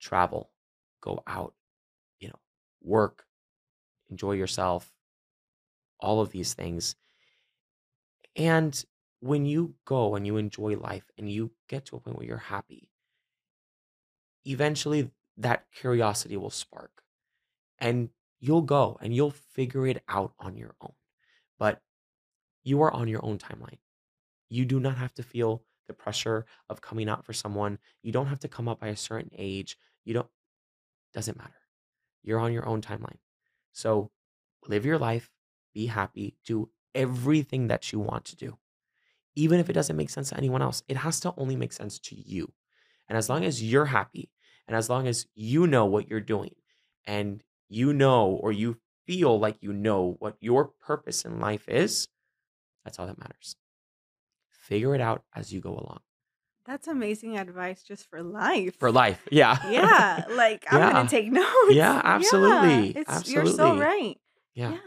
Travel, 0.00 0.50
go 1.00 1.22
out, 1.26 1.54
you 2.18 2.28
know, 2.28 2.40
work, 2.82 3.24
enjoy 4.10 4.32
yourself, 4.32 4.92
all 6.00 6.20
of 6.20 6.32
these 6.32 6.54
things. 6.54 6.96
And 8.34 8.84
when 9.20 9.46
you 9.46 9.74
go 9.84 10.16
and 10.16 10.26
you 10.26 10.38
enjoy 10.38 10.76
life 10.76 11.08
and 11.16 11.30
you 11.30 11.52
get 11.68 11.86
to 11.86 11.96
a 11.96 12.00
point 12.00 12.16
where 12.18 12.26
you're 12.26 12.36
happy, 12.36 12.90
eventually 14.44 15.10
that 15.36 15.64
curiosity 15.74 16.36
will 16.36 16.50
spark 16.50 17.02
and 17.78 18.10
you'll 18.40 18.62
go 18.62 18.98
and 19.00 19.14
you'll 19.14 19.30
figure 19.30 19.86
it 19.86 20.02
out 20.08 20.32
on 20.38 20.56
your 20.56 20.74
own. 20.80 20.92
But 21.58 21.80
you 22.62 22.82
are 22.82 22.92
on 22.92 23.08
your 23.08 23.24
own 23.24 23.38
timeline. 23.38 23.78
You 24.48 24.64
do 24.64 24.78
not 24.80 24.96
have 24.96 25.14
to 25.14 25.22
feel 25.22 25.62
the 25.86 25.94
pressure 25.94 26.46
of 26.70 26.80
coming 26.80 27.08
out 27.08 27.24
for 27.24 27.32
someone. 27.32 27.78
You 28.02 28.12
don't 28.12 28.26
have 28.26 28.40
to 28.40 28.48
come 28.48 28.68
up 28.68 28.80
by 28.80 28.88
a 28.88 28.96
certain 28.96 29.30
age. 29.36 29.76
You 30.04 30.14
don't, 30.14 30.28
doesn't 31.12 31.38
matter. 31.38 31.52
You're 32.22 32.40
on 32.40 32.52
your 32.52 32.66
own 32.66 32.80
timeline. 32.80 33.18
So 33.72 34.10
live 34.66 34.86
your 34.86 34.98
life, 34.98 35.30
be 35.74 35.86
happy, 35.86 36.36
do 36.44 36.70
everything 36.94 37.68
that 37.68 37.92
you 37.92 37.98
want 37.98 38.24
to 38.26 38.36
do, 38.36 38.56
even 39.34 39.58
if 39.60 39.68
it 39.68 39.74
doesn't 39.74 39.96
make 39.96 40.10
sense 40.10 40.30
to 40.30 40.36
anyone 40.36 40.62
else. 40.62 40.82
It 40.88 40.98
has 40.98 41.20
to 41.20 41.34
only 41.36 41.56
make 41.56 41.72
sense 41.72 41.98
to 41.98 42.14
you. 42.14 42.52
And 43.08 43.18
as 43.18 43.28
long 43.28 43.44
as 43.44 43.62
you're 43.62 43.86
happy 43.86 44.30
and 44.68 44.76
as 44.76 44.88
long 44.88 45.06
as 45.06 45.26
you 45.34 45.66
know 45.66 45.84
what 45.86 46.08
you're 46.08 46.20
doing 46.20 46.54
and 47.06 47.42
you 47.68 47.92
know 47.92 48.28
or 48.30 48.52
you 48.52 48.78
feel 49.06 49.38
like 49.38 49.56
you 49.60 49.72
know 49.72 50.16
what 50.18 50.36
your 50.40 50.64
purpose 50.80 51.24
in 51.24 51.38
life 51.40 51.68
is, 51.68 52.08
that's 52.84 52.98
all 52.98 53.06
that 53.06 53.18
matters. 53.18 53.56
Figure 54.50 54.94
it 54.94 55.00
out 55.00 55.22
as 55.34 55.52
you 55.52 55.60
go 55.60 55.70
along. 55.70 56.00
That's 56.66 56.88
amazing 56.88 57.36
advice 57.36 57.82
just 57.82 58.08
for 58.08 58.22
life. 58.22 58.78
For 58.78 58.90
life. 58.90 59.22
Yeah. 59.30 59.58
Yeah, 59.70 60.24
like 60.30 60.64
I'm 60.70 60.78
Yeah. 60.80 60.92
gonna 60.92 61.08
take 61.08 61.30
notes. 61.32 61.48
Yeah, 61.74 62.00
absolutely, 62.02 62.90
it's 62.96 63.28
you're 63.30 63.44
so 63.46 63.76
right. 63.78 64.18
Yeah. 64.54 64.70
Yeah. 64.72 64.78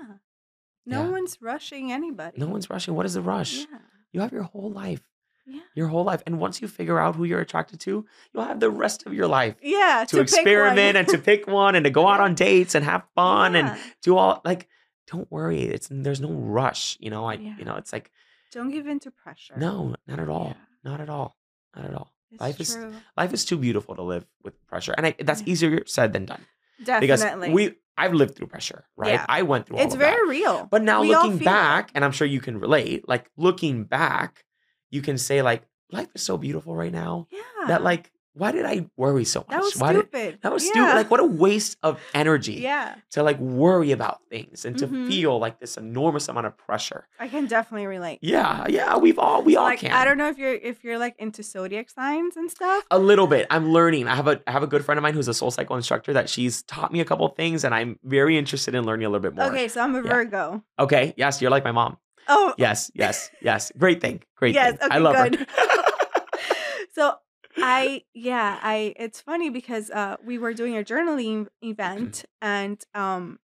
No 0.87 1.03
Yeah. 1.03 1.09
one's 1.11 1.37
rushing 1.41 1.91
anybody. 1.91 2.39
No 2.39 2.47
one's 2.47 2.69
rushing. 2.69 2.95
What 2.95 3.05
is 3.05 3.13
the 3.13 3.21
rush? 3.21 3.57
Yeah. 3.69 3.77
You 4.13 4.21
have 4.21 4.31
your 4.31 4.43
whole 4.43 4.71
life. 4.71 5.03
Yeah. 5.49 5.61
Your 5.75 5.87
whole 5.87 6.03
life. 6.03 6.21
And 6.25 6.39
once 6.39 6.61
you 6.61 6.67
figure 6.67 6.99
out 6.99 7.15
who 7.15 7.23
you're 7.23 7.39
attracted 7.39 7.79
to, 7.81 8.05
you'll 8.33 8.43
have 8.43 8.59
the 8.59 8.69
rest 8.69 9.05
of 9.05 9.13
your 9.13 9.27
life 9.27 9.55
Yeah. 9.61 10.03
to, 10.09 10.17
pick 10.17 10.23
experiment 10.23 10.97
and 10.97 11.07
to 11.07 11.17
pick 11.17 11.47
one 11.47 11.75
and 11.75 11.85
to 11.85 11.89
go 11.89 12.07
out 12.07 12.19
on 12.19 12.35
dates 12.47 12.75
and 12.75 12.83
have 12.83 13.03
fun 13.15 13.55
and 13.55 13.79
do 14.01 14.17
all 14.17 14.41
like 14.43 14.67
don't 15.09 15.31
worry. 15.31 15.61
It's 15.61 15.87
there's 15.89 16.19
no 16.19 16.31
rush. 16.33 16.97
You 16.99 17.09
know, 17.09 17.23
I 17.25 17.35
Yeah. 17.35 17.55
you 17.57 17.63
know, 17.65 17.75
it's 17.77 17.93
like 17.93 18.11
Don't 18.51 18.69
give 18.71 18.87
in 18.87 18.99
to 18.99 19.11
pressure. 19.11 19.55
no, 19.57 19.95
not 20.05 20.19
at 20.19 20.27
all. 20.29 20.49
Yeah. 20.83 20.91
Not 20.91 20.99
at 21.01 21.09
all. 21.09 21.37
Not 21.75 21.85
at 21.85 21.93
all. 21.93 22.11
It's 22.31 22.41
life 22.41 22.59
is 22.59 22.77
life 23.15 23.31
is 23.33 23.45
too 23.45 23.57
beautiful 23.57 23.95
to 23.95 24.01
live 24.01 24.25
with 24.43 24.53
pressure. 24.67 24.93
And 24.97 25.05
I, 25.07 25.15
that's 25.19 25.41
Yeah. 25.43 25.51
easier 25.53 25.83
said 25.85 26.11
than 26.11 26.25
done. 26.25 26.45
Definitely. 26.83 27.07
Because 27.07 27.53
we 27.55 27.75
I've 27.99 28.13
lived 28.13 28.35
through 28.35 28.47
pressure, 28.47 28.85
right? 28.97 29.13
Yeah. 29.13 29.25
I 29.29 29.41
went 29.43 29.65
through 29.65 29.77
all 29.77 29.83
it's 29.85 29.93
of 29.95 29.99
that. 30.01 30.11
very 30.13 30.27
real. 30.27 30.67
But 30.69 30.83
now 30.83 31.01
We 31.01 31.07
looking 31.15 31.39
feel 31.39 31.47
it. 31.47 31.51
back, 31.51 31.89
and 31.95 32.05
I'm 32.05 32.11
sure 32.11 32.27
you 32.27 32.39
can 32.41 32.59
relate, 32.59 33.07
like 33.09 33.31
looking 33.37 33.85
back, 33.85 34.43
you 34.91 35.01
can 35.01 35.17
say 35.17 35.41
like 35.41 35.63
life 35.91 36.07
is 36.15 36.21
so 36.21 36.37
beautiful 36.37 36.75
right 36.75 36.91
now 36.91 37.27
Yeah. 37.31 37.41
that 37.67 37.83
like 37.83 38.11
why 38.33 38.51
did 38.51 38.65
I 38.67 38.85
worry 38.97 39.25
so 39.25 39.39
much? 39.39 39.47
that 39.49 39.61
was 39.63 39.75
why 39.77 39.93
did 39.93 40.09
stupid. 40.09 40.37
that 40.43 40.53
was 40.53 40.63
yeah. 40.63 40.69
stupid? 40.71 40.93
Like 40.93 41.09
what 41.09 41.19
a 41.19 41.25
waste 41.25 41.75
of 41.81 41.99
energy 42.13 42.53
Yeah. 42.61 42.93
to 43.11 43.23
like 43.23 43.39
worry 43.39 43.91
about 43.91 44.19
things 44.29 44.63
and 44.63 44.77
to 44.77 44.87
Mhm. 44.87 45.07
feel 45.07 45.39
like 45.39 45.59
this 45.59 45.75
enormous 45.75 46.27
amount 46.27 46.45
of 46.45 46.55
pressure. 46.55 47.07
I 47.19 47.29
can 47.29 47.47
definitely 47.47 47.87
relate. 47.87 48.19
Yeah, 48.21 48.67
yeah, 48.69 48.95
we've 48.97 49.17
all 49.17 49.41
we 49.41 49.55
all 49.55 49.63
like 49.63 49.79
can. 49.79 49.91
I 49.91 50.05
don't 50.05 50.19
know 50.19 50.29
if 50.29 50.37
you're 50.37 50.53
if 50.53 50.83
you're 50.83 50.99
like 50.99 51.15
into 51.17 51.41
zodiac 51.41 51.89
signs 51.89 52.37
and 52.37 52.51
stuff. 52.51 52.85
a 52.91 52.99
little 52.99 53.25
bit. 53.25 53.47
I'm 53.49 53.71
learning. 53.71 54.07
I 54.07 54.13
have 54.15 54.27
a 54.27 54.39
I 54.45 54.51
have 54.51 54.61
a 54.61 54.67
good 54.67 54.85
friend 54.85 54.99
of 54.99 55.01
mine 55.01 55.15
who's 55.15 55.27
a 55.27 55.31
SoulCycle 55.31 55.75
instructor 55.75 56.13
that 56.13 56.29
she's 56.29 56.61
taught 56.61 56.91
me 56.93 56.99
a 56.99 57.05
couple 57.05 57.27
things, 57.29 57.63
and 57.63 57.73
I'm 57.73 57.97
very 58.03 58.37
interested 58.37 58.75
in 58.75 58.85
learning 58.85 59.07
a 59.07 59.09
little 59.09 59.23
bit 59.23 59.33
more. 59.33 59.45
Okay, 59.47 59.67
so 59.67 59.81
I'm 59.81 59.95
a 59.95 60.03
Yeah. 60.03 60.13
Virgo. 60.13 60.63
Okay. 60.77 61.15
Yes, 61.17 61.41
you're 61.41 61.49
like 61.49 61.63
my 61.63 61.71
mom. 61.71 61.97
Oh, 62.27 62.53
Yes. 62.57 62.91
Yes. 62.93 63.29
Yes. 63.41 63.71
Great 63.77 64.01
thing. 64.01 64.23
Great 64.35 64.53
Yes, 64.55 64.77
thing. 64.77 64.87
I 64.91 64.97
love 64.99 65.15
good. 65.15 65.35
her. 65.39 65.45
so 66.93 67.13
I 67.59 68.03
yeah, 68.13 68.59
I 68.61 68.93
it's 68.97 69.19
funny 69.21 69.49
because 69.49 69.89
uh 69.91 70.17
we 70.23 70.37
were 70.37 70.53
doing 70.53 70.77
a 70.77 70.83
journaling 70.83 71.47
event 71.61 72.25
and 72.41 72.83
um 72.93 73.39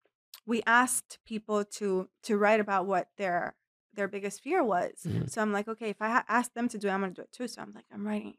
we 0.46 0.64
asked 0.66 1.20
people 1.26 1.64
to 1.66 2.10
to 2.24 2.38
write 2.38 2.60
about 2.60 2.86
what 2.88 3.10
their 3.18 3.56
their 3.94 4.08
biggest 4.08 4.42
fear 4.42 4.64
was. 4.64 5.04
Mhm. 5.08 5.30
So 5.30 5.42
I'm 5.42 5.52
like, 5.52 5.68
okay, 5.68 5.90
if 5.90 6.02
I 6.02 6.10
ha- 6.10 6.26
ask 6.28 6.54
them 6.54 6.68
to 6.70 6.78
do 6.78 6.88
it, 6.88 6.92
I'm 6.92 7.02
gonna 7.02 7.14
do 7.14 7.22
it 7.24 7.32
too. 7.32 7.48
So 7.48 7.62
I'm 7.62 7.74
like, 7.74 7.86
I'm 7.94 8.06
writing. 8.08 8.36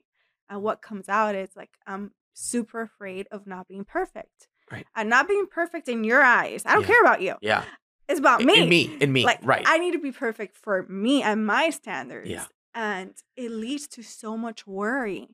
And 0.49 0.62
what 0.62 0.83
comes 0.83 1.09
out 1.09 1.35
is 1.35 1.51
like 1.55 1.71
I'm 1.87 2.12
super 2.35 2.81
afraid 2.81 3.29
of 3.31 3.47
not 3.47 3.69
being 3.69 3.85
perfect. 3.85 4.49
Right. 4.73 4.87
And 4.97 5.09
not 5.11 5.29
being 5.29 5.47
perfect 5.51 5.89
in 5.89 6.05
your 6.05 6.23
eyes. 6.23 6.62
I 6.65 6.73
don't 6.75 6.83
Yeah. 6.83 6.87
care 6.89 7.01
about 7.03 7.21
you. 7.23 7.35
yeah. 7.43 7.65
It's 8.11 8.19
about 8.19 8.43
me. 8.43 8.62
In 8.62 8.69
me. 8.69 8.97
In 9.01 9.12
me. 9.12 9.24
Like 9.24 9.39
right. 9.43 9.65
I 9.66 9.78
need 9.78 9.93
to 9.93 9.99
be 9.99 10.12
perfect 10.12 10.57
for 10.57 10.85
me 10.89 11.23
and 11.23 11.47
my 11.47 11.70
standards. 11.70 12.28
Yeah. 12.28 12.47
And 12.74 13.15
it 13.37 13.51
leads 13.51 13.87
to 13.89 14.03
so 14.03 14.37
much 14.37 14.66
worry. 14.66 15.28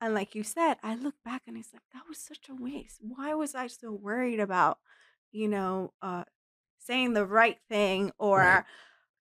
And 0.00 0.12
like 0.14 0.34
you 0.34 0.42
said, 0.42 0.74
I 0.82 0.94
look 0.96 1.14
back 1.24 1.42
and 1.46 1.56
it's 1.56 1.72
like 1.72 1.82
that 1.92 2.02
was 2.08 2.18
such 2.18 2.48
a 2.50 2.54
waste. 2.54 2.98
Why 3.00 3.34
was 3.34 3.54
I 3.54 3.68
so 3.68 3.92
worried 3.92 4.40
about, 4.40 4.78
you 5.32 5.48
know, 5.48 5.92
uh 6.02 6.24
saying 6.78 7.14
the 7.14 7.24
right 7.26 7.58
thing 7.68 8.10
or 8.18 8.38
Right. 8.38 8.64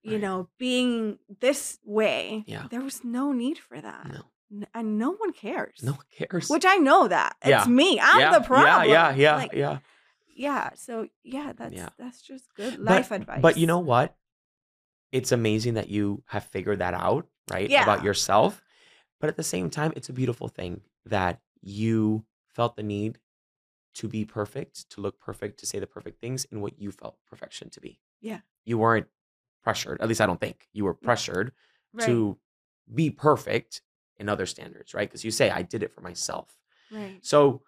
you 0.02 0.14
Right. 0.14 0.22
know, 0.22 0.50
being 0.58 1.20
this 1.40 1.80
way? 1.86 2.44
Yeah. 2.48 2.68
There 2.70 2.82
was 2.82 3.04
no 3.04 3.32
need 3.32 3.58
for 3.60 3.80
that. 3.80 4.08
no. 4.12 4.24
And 4.74 5.00
no 5.00 5.12
one 5.14 5.34
cares. 5.34 5.80
No 5.82 5.94
one 5.94 6.06
cares. 6.16 6.48
Which 6.50 6.66
I 6.66 6.76
know 6.76 7.08
that. 7.08 7.36
It's 7.42 7.50
Yeah. 7.50 7.66
me. 7.66 8.00
I'm 8.00 8.20
yeah, 8.20 8.38
the 8.38 8.46
problem. 8.46 8.88
Yeah. 8.90 9.10
Yeah. 9.10 9.16
Yeah. 9.16 9.36
Like, 9.38 9.54
yeah. 9.54 9.78
Yeah. 10.36 10.72
So 10.76 11.08
yeah, 11.24 11.54
that's 11.56 11.74
Yeah. 11.74 11.90
that's 11.98 12.22
just 12.22 12.54
good 12.56 12.78
But- 12.78 12.86
life 12.86 13.12
advice. 13.12 13.42
But 13.42 13.58
you 13.58 13.68
know 13.68 13.80
what? 13.80 14.16
It's 15.12 15.32
amazing 15.32 15.76
that 15.76 15.90
you 15.90 16.24
have 16.28 16.44
figured 16.46 16.80
that 16.80 16.94
out, 16.94 17.28
right? 17.52 17.70
yeah. 17.70 17.84
About 17.84 18.04
yourself. 18.04 18.62
But 19.20 19.30
at 19.30 19.38
the 19.38 19.44
same 19.44 19.70
time, 19.70 19.94
it's 19.96 20.10
a 20.10 20.14
beautiful 20.14 20.48
thing 20.48 20.82
that 21.06 21.40
you 21.62 22.26
felt 22.48 22.76
the 22.76 22.84
need 22.84 23.20
to 23.96 24.08
be 24.08 24.26
perfect, 24.26 24.90
to 24.90 25.02
look 25.02 25.20
perfect, 25.20 25.60
to 25.60 25.66
say 25.66 25.80
the 25.80 25.88
perfect 25.88 26.20
things 26.20 26.46
in 26.46 26.62
what 26.62 26.80
you 26.80 26.92
felt 26.92 27.18
perfection 27.30 27.70
to 27.70 27.80
be. 27.80 28.00
Yeah. 28.22 28.40
You 28.66 28.80
weren't 28.80 29.08
pressured. 29.64 30.02
At 30.02 30.08
least 30.08 30.20
I 30.22 30.26
don't 30.26 30.40
think 30.40 30.68
you 30.74 30.84
were 30.84 30.96
mm. 30.96 31.02
pressured 31.02 31.52
right, 31.94 32.06
to 32.06 32.38
be 32.94 33.10
perfect 33.12 33.82
in 34.18 34.30
other 34.30 34.46
standards, 34.46 34.94
right? 34.94 35.08
Because 35.08 35.24
you 35.24 35.32
say, 35.32 35.50
I 35.52 35.62
did 35.62 35.84
it 35.84 35.92
for 35.92 36.02
myself. 36.02 36.58
right. 36.92 37.20
So, 37.22 37.62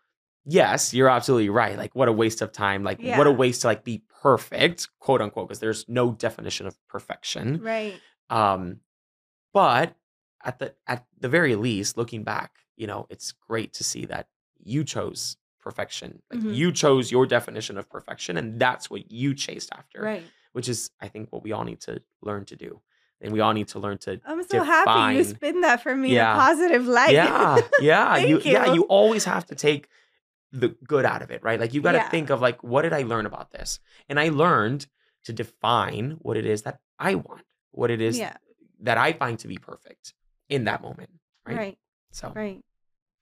yes, 0.45 0.93
you're 0.93 1.09
absolutely 1.09 1.49
right. 1.49 1.77
Like, 1.77 1.95
what 1.95 2.07
a 2.07 2.11
waste 2.13 2.41
of 2.41 2.51
time. 2.51 2.83
Like, 2.83 3.01
what 3.01 3.27
a 3.27 3.31
waste 3.31 3.61
to 3.61 3.67
like 3.67 3.83
be 3.83 4.03
perfect, 4.21 4.89
quote 4.99 5.21
unquote, 5.21 5.47
because 5.47 5.59
there's 5.59 5.85
no 5.87 6.11
definition 6.11 6.67
of 6.67 6.75
perfection. 6.87 7.61
Right. 7.61 7.95
Um, 8.29 8.79
but 9.53 9.95
at 10.43 10.59
the 10.59 10.73
at 10.87 11.05
the 11.19 11.29
very 11.29 11.55
least, 11.55 11.97
looking 11.97 12.23
back, 12.23 12.51
you 12.75 12.87
know, 12.87 13.07
it's 13.09 13.31
great 13.31 13.73
to 13.73 13.83
see 13.83 14.05
that 14.05 14.27
you 14.63 14.83
chose 14.83 15.37
perfection. 15.59 16.21
Like 16.31 16.41
Mhm. 16.41 16.55
you 16.55 16.71
chose 16.71 17.11
your 17.11 17.25
definition 17.25 17.77
of 17.77 17.89
perfection, 17.89 18.37
and 18.37 18.59
that's 18.59 18.89
what 18.89 19.11
you 19.11 19.33
chased 19.33 19.71
after. 19.73 20.01
Right. 20.01 20.23
Which 20.53 20.69
is, 20.69 20.91
I 21.01 21.07
think, 21.07 21.31
what 21.31 21.43
we 21.43 21.51
all 21.51 21.63
need 21.63 21.81
to 21.81 22.01
learn 22.21 22.45
to 22.45 22.55
do. 22.55 22.81
And 23.21 23.33
we 23.33 23.39
all 23.39 23.53
need 23.53 23.69
to 23.69 23.79
learn 23.79 23.97
to 23.99 24.19
I'm 24.25 24.43
so 24.43 24.61
happy 24.63 25.15
you 25.17 25.23
spin 25.23 25.61
that 25.61 25.81
for 25.81 25.95
me 25.95 26.13
Yeah. 26.13 26.33
in 26.33 26.37
a 26.37 26.39
positive 26.41 26.85
light. 26.99 27.13
yeah, 27.13 27.57
yeah. 27.81 28.17
you, 28.17 28.39
Thank 28.39 28.53
yeah, 28.53 28.65
you. 28.67 28.73
you 28.75 28.81
always 28.83 29.25
have 29.25 29.45
to 29.47 29.55
take 29.55 29.87
the 30.59 30.69
good 30.87 31.05
out 31.05 31.21
of 31.21 31.31
it, 31.31 31.43
right? 31.43 31.59
Like 31.59 31.73
you 31.73 31.81
got 31.81 31.93
to 31.93 31.97
Yeah. 31.99 32.09
think 32.09 32.29
of 32.29 32.41
like, 32.41 32.63
what 32.63 32.83
did 32.83 32.93
I 32.93 33.03
learn 33.03 33.25
about 33.25 33.51
this? 33.51 33.79
And 34.09 34.19
I 34.19 34.29
learned 34.29 34.87
to 35.25 35.33
define 35.33 36.17
what 36.21 36.37
it 36.37 36.45
is 36.45 36.61
that 36.63 36.79
I 36.99 37.15
want, 37.15 37.43
what 37.71 37.91
it 37.91 38.01
is 38.01 38.17
yeah. 38.17 38.37
that 38.81 38.97
I 38.97 39.13
find 39.13 39.37
to 39.39 39.47
be 39.47 39.57
perfect 39.57 40.13
in 40.49 40.65
that 40.65 40.81
moment, 40.81 41.09
right? 41.45 41.57
Right. 41.57 41.77
So 42.11 42.31
Right. 42.35 42.63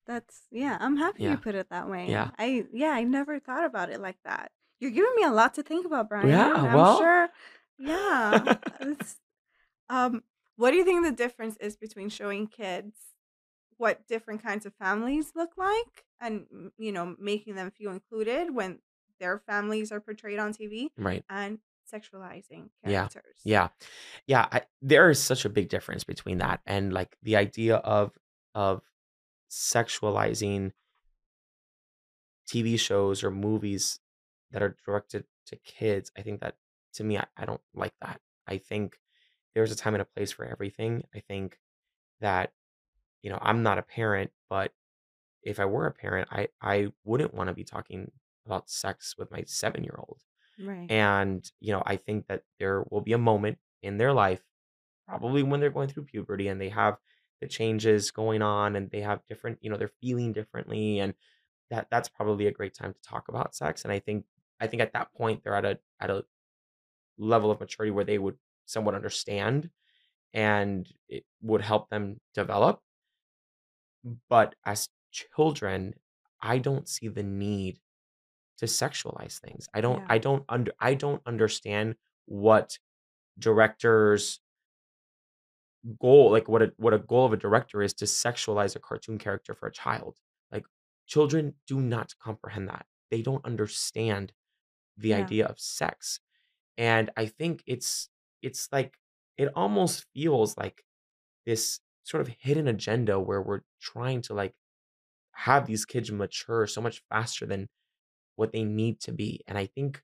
That's 0.05 0.41
yeah. 0.51 0.77
I'm 0.79 0.97
happy 0.97 1.23
Yeah. 1.23 1.31
you 1.31 1.37
put 1.37 1.55
it 1.55 1.69
that 1.69 1.89
way. 1.89 2.07
Yeah. 2.09 2.31
I 2.37 2.65
yeah. 2.73 2.89
I 2.91 3.03
never 3.03 3.39
thought 3.39 3.63
about 3.63 3.89
it 3.89 4.01
like 4.01 4.17
that. 4.25 4.51
You're 4.79 4.91
giving 4.91 5.15
me 5.15 5.23
a 5.23 5.31
lot 5.31 5.53
to 5.55 5.63
think 5.63 5.85
about, 5.85 6.09
Brian. 6.09 6.27
Yeah, 6.27 6.53
I'm 6.53 6.73
well- 6.73 6.97
sure. 6.97 7.29
Yeah. 7.79 8.57
Um. 9.89 10.23
What 10.55 10.71
do 10.71 10.77
you 10.77 10.85
think 10.85 11.03
the 11.03 11.11
difference 11.11 11.57
is 11.57 11.75
between 11.75 12.09
showing 12.09 12.47
kids 12.47 12.95
what 13.77 14.07
different 14.07 14.43
kinds 14.43 14.65
of 14.65 14.73
families 14.75 15.31
look 15.35 15.51
like, 15.57 16.05
and 16.19 16.45
you 16.77 16.91
know, 16.91 17.15
making 17.19 17.55
them 17.55 17.71
feel 17.71 17.91
included 17.91 18.53
when 18.53 18.79
their 19.19 19.39
families 19.39 19.91
are 19.91 19.99
portrayed 19.99 20.39
on 20.39 20.53
TV, 20.53 20.89
right. 20.97 21.23
and 21.29 21.59
sexualizing 21.91 22.69
Yeah. 22.83 23.07
characters? 23.07 23.39
Yeah. 23.43 23.69
Yeah. 24.25 24.47
I, 24.51 24.61
there 24.81 25.09
is 25.09 25.19
such 25.21 25.45
a 25.45 25.49
big 25.49 25.69
difference 25.69 26.03
between 26.03 26.39
that 26.39 26.61
and 26.65 26.93
like 26.93 27.17
the 27.21 27.35
idea 27.35 27.77
of 27.77 28.17
of 28.55 28.81
sexualizing 29.51 30.71
TV 32.51 32.79
shows 32.79 33.23
or 33.23 33.31
movies 33.31 33.99
that 34.51 34.61
are 34.61 34.75
directed 34.85 35.25
to 35.47 35.55
kids. 35.57 36.11
I 36.17 36.21
think 36.21 36.41
that 36.41 36.55
to 36.93 37.03
me, 37.03 37.17
I, 37.17 37.25
I 37.37 37.45
don't 37.45 37.61
like 37.73 37.93
that. 38.01 38.19
I 38.47 38.57
think 38.57 38.97
there's 39.55 39.71
a 39.71 39.75
time 39.75 39.93
and 39.93 40.01
a 40.01 40.05
place 40.05 40.31
for 40.31 40.45
everything. 40.45 41.03
I 41.13 41.19
think 41.19 41.59
that, 42.21 42.51
you 43.23 43.31
know, 43.31 43.39
I'm 43.41 43.63
not 43.63 43.79
a 43.79 43.83
parent, 43.83 44.31
but 44.49 44.71
if 45.41 45.59
I 45.59 45.65
were 45.65 45.87
a 45.87 45.91
parent, 45.91 46.27
I, 46.31 46.49
I 46.61 46.89
wouldn't 47.03 47.33
want 47.33 47.47
to 47.47 47.53
be 47.53 47.63
talking 47.63 48.11
about 48.45 48.69
sex 48.69 49.15
with 49.17 49.31
my 49.31 49.43
seven 49.47 49.83
year 49.83 49.95
old. 49.97 50.19
Right. 50.59 50.89
And, 50.91 51.49
you 51.59 51.73
know, 51.73 51.81
I 51.85 51.95
think 51.95 52.27
that 52.27 52.43
there 52.59 52.83
will 52.91 53.01
be 53.01 53.13
a 53.13 53.17
moment 53.17 53.57
in 53.81 53.97
their 53.97 54.13
life, 54.13 54.41
probably 55.07 55.41
when 55.41 55.59
they're 55.59 55.71
going 55.71 55.89
through 55.89 56.03
puberty 56.03 56.47
and 56.47 56.61
they 56.61 56.69
have 56.69 56.97
the 57.41 57.47
changes 57.47 58.11
going 58.11 58.41
on 58.41 58.75
and 58.75 58.91
they 58.91 59.01
have 59.01 59.25
different, 59.27 59.57
you 59.61 59.69
know, 59.69 59.77
they're 59.77 59.91
feeling 60.01 60.31
differently. 60.31 60.99
And 60.99 61.13
that 61.69 61.87
that's 61.89 62.09
probably 62.09 62.47
a 62.47 62.51
great 62.51 62.75
time 62.75 62.93
to 62.93 63.01
talk 63.01 63.27
about 63.29 63.55
sex. 63.55 63.83
And 63.83 63.91
I 63.91 63.99
think 63.99 64.25
I 64.59 64.67
think 64.67 64.81
at 64.81 64.93
that 64.93 65.13
point 65.13 65.43
they're 65.43 65.55
at 65.55 65.65
a 65.65 65.79
at 65.99 66.09
a 66.09 66.23
level 67.17 67.51
of 67.51 67.59
maturity 67.59 67.91
where 67.91 68.05
they 68.05 68.17
would 68.17 68.37
somewhat 68.65 68.95
understand 68.95 69.69
and 70.33 70.87
it 71.07 71.25
would 71.41 71.61
help 71.61 71.89
them 71.89 72.19
develop. 72.33 72.81
But 74.29 74.55
as 74.65 74.89
children, 75.11 75.95
I 76.41 76.57
don't 76.59 76.87
see 76.87 77.07
the 77.07 77.23
need 77.23 77.81
to 78.57 78.65
sexualize 78.67 79.39
things. 79.39 79.69
I 79.73 79.81
don't 79.81 79.99
Yeah. 79.99 80.07
I 80.09 80.19
don't 80.19 80.45
under 80.49 80.73
I 80.79 80.95
don't 80.95 81.21
understand 81.25 81.97
what 82.25 82.79
directors 83.39 84.41
goal 85.99 86.31
like 86.31 86.47
what 86.47 86.61
a 86.61 86.73
what 86.77 86.93
a 86.93 86.99
goal 86.99 87.25
of 87.25 87.33
a 87.33 87.37
director 87.37 87.81
is 87.81 87.93
to 87.93 88.05
sexualize 88.05 88.75
a 88.75 88.79
cartoon 88.79 89.17
character 89.17 89.53
for 89.53 89.67
a 89.67 89.71
child 89.71 90.17
like 90.51 90.65
children 91.07 91.55
do 91.67 91.81
not 91.81 92.13
comprehend 92.19 92.69
that 92.69 92.85
they 93.11 93.21
don't 93.21 93.43
understand 93.45 94.31
the 94.97 95.13
Yeah. 95.13 95.15
idea 95.15 95.45
of 95.47 95.59
sex 95.59 96.19
and 96.77 97.11
i 97.17 97.25
think 97.27 97.63
it's 97.67 98.09
it's 98.41 98.69
like 98.71 98.99
it 99.37 99.49
almost 99.55 100.05
feels 100.13 100.57
like 100.57 100.85
this 101.45 101.81
sort 102.03 102.21
of 102.21 102.27
hidden 102.39 102.67
agenda 102.67 103.19
where 103.19 103.41
we're 103.41 103.61
trying 103.81 104.21
to 104.23 104.33
like 104.33 104.55
have 105.33 105.65
these 105.67 105.85
kids 105.85 106.11
mature 106.11 106.67
so 106.67 106.81
much 106.81 107.03
faster 107.09 107.45
than 107.45 107.69
what 108.35 108.51
they 108.53 108.63
need 108.63 108.99
to 109.01 109.11
be 109.13 109.41
and 109.47 109.57
i 109.57 109.65
think 109.65 110.03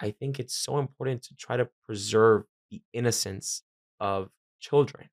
i 0.00 0.10
think 0.10 0.40
it's 0.40 0.54
so 0.54 0.78
important 0.78 1.22
to 1.22 1.34
try 1.36 1.56
to 1.56 1.70
preserve 1.86 2.44
the 2.70 2.82
innocence 2.92 3.64
of 4.00 4.30
children 4.60 5.10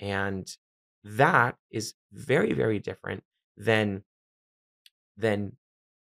and 0.00 0.58
that 1.04 1.58
is 1.70 1.94
very 2.12 2.52
very 2.54 2.78
different 2.80 3.24
than 3.56 4.04
than 5.16 5.56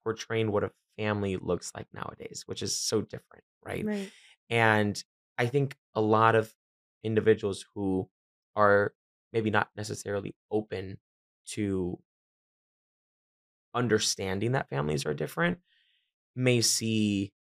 portraying 0.05 0.53
what 0.53 0.65
a 0.65 0.73
family 0.99 1.37
looks 1.37 1.73
like 1.75 1.89
nowadays 1.95 2.45
which 2.47 2.63
is 2.63 2.77
so 2.77 3.03
different 3.03 3.45
right 3.63 3.87
Right. 3.87 4.13
and 4.51 5.03
i 5.39 5.47
think 5.47 5.79
a 5.95 6.01
lot 6.01 6.35
of 6.37 6.55
individuals 7.05 7.67
who 7.75 8.11
are 8.57 8.95
maybe 9.33 9.51
not 9.51 9.71
necessarily 9.77 10.35
open 10.51 10.99
to 11.47 11.99
understanding 13.75 14.53
that 14.53 14.69
families 14.69 15.07
are 15.07 15.15
different 15.15 15.59
may 16.37 16.61
see 16.61 17.33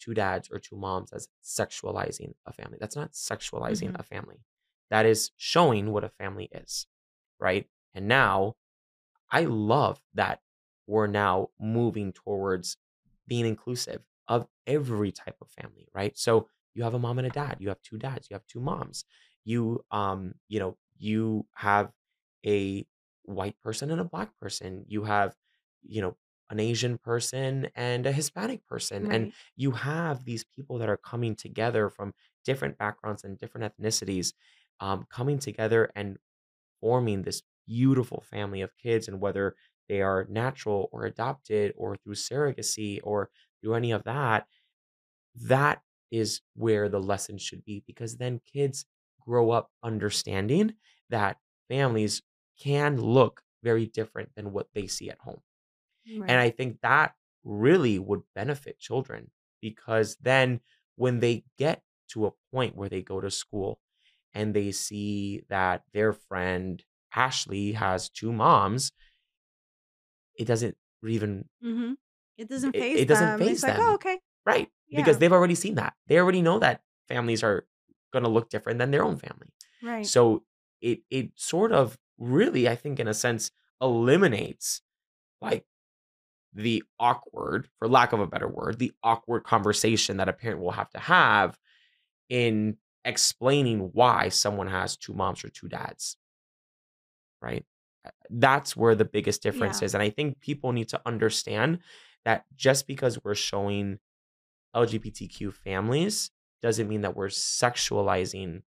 two 0.00 0.14
dads 0.14 0.50
or 0.50 0.58
two 0.58 0.76
moms 0.76 1.12
as 1.12 1.28
sexualizing 1.44 2.34
a 2.46 2.52
family. 2.52 2.78
That's 2.80 2.96
not 2.96 3.12
sexualizing 3.12 3.92
Mhm. 3.92 4.00
a 4.00 4.02
family. 4.02 4.44
That 4.90 5.06
is 5.06 5.32
showing 5.36 5.92
what 5.92 6.04
a 6.04 6.10
family 6.10 6.46
is, 6.52 6.86
right? 7.38 7.68
And 7.94 8.08
now 8.08 8.56
I 9.30 9.42
love 9.44 10.02
that 10.14 10.42
we're 10.86 11.06
now 11.08 11.50
moving 11.60 12.12
towards 12.12 12.78
being 13.26 13.46
inclusive 13.46 14.02
of 14.28 14.48
every 14.66 15.12
type 15.12 15.36
of 15.40 15.50
family, 15.50 15.88
right? 15.94 16.16
So 16.18 16.48
you 16.74 16.82
have 16.84 16.94
a 16.94 16.98
mom 16.98 17.18
and 17.18 17.26
a 17.26 17.30
dad, 17.30 17.58
you 17.60 17.68
have 17.68 17.82
two 17.82 17.98
dads, 17.98 18.30
you 18.30 18.34
have 18.34 18.46
two 18.46 18.60
moms. 18.60 19.04
You 19.44 19.84
um, 19.90 20.34
you 20.48 20.58
know, 20.60 20.78
you 20.98 21.46
have 21.54 21.92
a 22.46 22.86
white 23.24 23.56
person 23.62 23.90
and 23.90 24.00
a 24.00 24.04
black 24.04 24.36
person. 24.40 24.84
You 24.88 25.04
have, 25.04 25.34
you 25.82 26.00
know, 26.00 26.16
an 26.50 26.60
Asian 26.60 26.98
person 26.98 27.68
and 27.74 28.06
a 28.06 28.12
Hispanic 28.12 28.66
person. 28.66 29.06
And 29.10 29.28
you 29.56 29.72
have 29.72 30.24
these 30.24 30.44
people 30.44 30.78
that 30.78 30.88
are 30.88 30.96
coming 30.96 31.34
together 31.34 31.90
from 31.90 32.14
different 32.44 32.78
backgrounds 32.78 33.24
and 33.24 33.38
different 33.38 33.72
ethnicities, 33.76 34.32
um, 34.80 35.06
coming 35.10 35.38
together 35.38 35.90
and 35.94 36.18
forming 36.80 37.22
this 37.22 37.42
beautiful 37.66 38.22
family 38.22 38.62
of 38.62 38.76
kids 38.78 39.08
and 39.08 39.20
whether 39.20 39.56
they 39.88 40.02
are 40.02 40.26
natural 40.30 40.88
or 40.92 41.04
adopted 41.04 41.72
or 41.76 41.96
through 41.96 42.14
surrogacy 42.14 43.00
or 43.02 43.30
through 43.60 43.74
any 43.74 43.90
of 43.92 44.04
that 44.04 44.46
that 45.34 45.82
is 46.10 46.40
where 46.54 46.88
the 46.88 47.00
lesson 47.00 47.38
should 47.38 47.64
be 47.64 47.82
because 47.86 48.16
then 48.16 48.40
kids 48.50 48.86
grow 49.28 49.50
up 49.50 49.70
understanding 49.84 50.74
that 51.10 51.38
families 51.68 52.22
can 52.62 53.00
look 53.00 53.42
very 53.62 53.86
different 53.86 54.30
than 54.36 54.52
what 54.52 54.68
they 54.74 54.86
see 54.86 55.10
at 55.10 55.20
home 55.20 55.42
and 56.26 56.40
i 56.40 56.50
think 56.50 56.80
that 56.82 57.14
really 57.44 57.98
would 57.98 58.22
benefit 58.34 58.78
children 58.78 59.30
because 59.60 60.16
then 60.20 60.60
when 60.96 61.20
they 61.20 61.44
get 61.58 61.82
to 62.08 62.26
a 62.26 62.32
point 62.52 62.76
where 62.76 62.88
they 62.88 63.02
go 63.02 63.20
to 63.20 63.30
school 63.30 63.80
and 64.34 64.54
they 64.54 64.72
see 64.72 65.42
that 65.48 65.84
their 65.92 66.12
friend 66.12 66.84
Ashley 67.14 67.72
has 67.72 68.10
2 68.10 68.32
moms, 68.32 68.92
it 70.34 70.44
doesn't 70.46 70.76
even 71.06 71.44
Mhm. 71.62 71.96
It 72.36 72.48
doesn't 72.48 72.72
it 72.72 72.80
faze 72.80 73.00
it 73.02 73.08
doesn't 73.08 73.28
them. 73.30 73.42
It's 73.42 73.50
phase 73.50 73.62
like, 73.62 73.76
"Oh, 73.78 73.94
okay." 73.94 74.20
Right, 74.46 74.70
because 74.94 75.18
they've 75.18 75.32
already 75.32 75.54
seen 75.54 75.74
that. 75.76 75.94
They 76.06 76.18
already 76.18 76.42
know 76.42 76.58
that 76.60 76.82
families 77.08 77.42
are 77.42 77.66
gonna 78.12 78.28
look 78.28 78.50
different 78.50 78.78
than 78.78 78.90
their 78.90 79.04
own 79.04 79.16
family. 79.18 79.48
Right. 79.82 80.12
So 80.12 80.44
it 80.80 81.00
it 81.10 81.32
sort 81.36 81.72
of 81.72 81.98
really, 82.18 82.68
I 82.68 82.76
think, 82.76 83.00
in 83.00 83.08
a 83.08 83.14
sense, 83.14 83.50
eliminates, 83.80 84.82
like, 85.42 85.66
the 86.54 86.82
awkward, 87.00 87.68
for 87.78 87.88
lack 87.88 88.12
of 88.12 88.20
a 88.20 88.26
better 88.28 88.48
word, 88.48 88.78
the 88.78 88.92
awkward 89.04 89.44
conversation 89.44 90.18
that 90.18 90.28
a 90.30 90.32
parent 90.34 90.60
will 90.60 90.72
have 90.72 90.90
to 90.92 90.98
have 91.00 91.58
in 92.30 92.78
explaining 93.04 93.90
why 93.94 94.28
someone 94.30 94.68
has 94.68 94.96
2 94.96 95.14
moms 95.14 95.44
or 95.44 95.50
2 95.50 95.68
dads. 95.68 96.16
Right? 97.42 97.64
That's 98.30 98.76
where 98.76 98.94
the 98.94 99.04
biggest 99.04 99.42
difference 99.42 99.82
Yeah. 99.82 99.82
is, 99.82 99.94
and 99.94 100.02
I 100.02 100.10
think 100.10 100.40
people 100.40 100.72
need 100.72 100.88
to 100.90 101.02
understand 101.06 101.80
that 102.24 102.44
just 102.56 102.86
because 102.86 103.22
we're 103.24 103.34
showing 103.36 103.98
LGBTQ 104.74 105.52
families 105.52 106.30
doesn't 106.62 106.88
mean 106.88 107.02
that 107.02 107.16
we're 107.16 107.28
sexualizing 107.28 108.62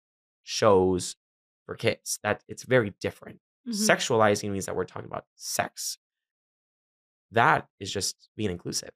shows 0.43 1.17
for 1.67 1.75
kids. 1.75 2.19
That 2.23 2.43
it's 2.49 2.63
very 2.65 2.95
different. 3.01 3.41
Mhm. 3.67 3.73
Sexualizing 3.89 4.51
means 4.51 4.67
that 4.67 4.77
we're 4.77 4.85
talking 4.85 5.09
about 5.09 5.27
sex. 5.37 5.99
That 7.33 7.69
is 7.81 7.93
just 7.93 8.29
being 8.37 8.51
inclusive. 8.51 8.91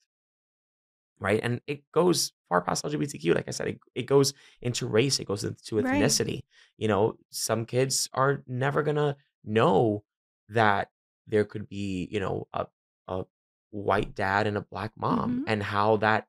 Right? 1.18 1.40
And 1.42 1.60
it 1.66 1.82
goes 1.92 2.32
far 2.48 2.62
past 2.62 2.84
LGBTQ. 2.84 3.34
Like 3.34 3.46
I 3.48 3.50
said, 3.50 3.68
it, 3.68 3.80
it 3.94 4.06
goes 4.06 4.32
into 4.62 4.86
race, 4.86 5.18
it 5.20 5.26
goes 5.26 5.44
into 5.44 5.76
Right. 5.76 6.00
ethnicity. 6.02 6.44
You 6.78 6.88
know, 6.88 7.18
some 7.30 7.66
kids 7.66 8.08
are 8.14 8.42
never 8.46 8.82
gonna 8.82 9.16
know 9.44 10.04
that 10.48 10.90
there 11.26 11.44
could 11.44 11.68
be, 11.68 12.08
you 12.10 12.20
know, 12.20 12.48
a 12.52 12.66
a 13.08 13.24
white 13.70 14.14
dad 14.14 14.46
and 14.46 14.56
a 14.56 14.60
black 14.60 14.92
mom 14.96 15.40
Mhm. 15.40 15.44
and 15.48 15.62
how 15.64 15.96
that 15.98 16.28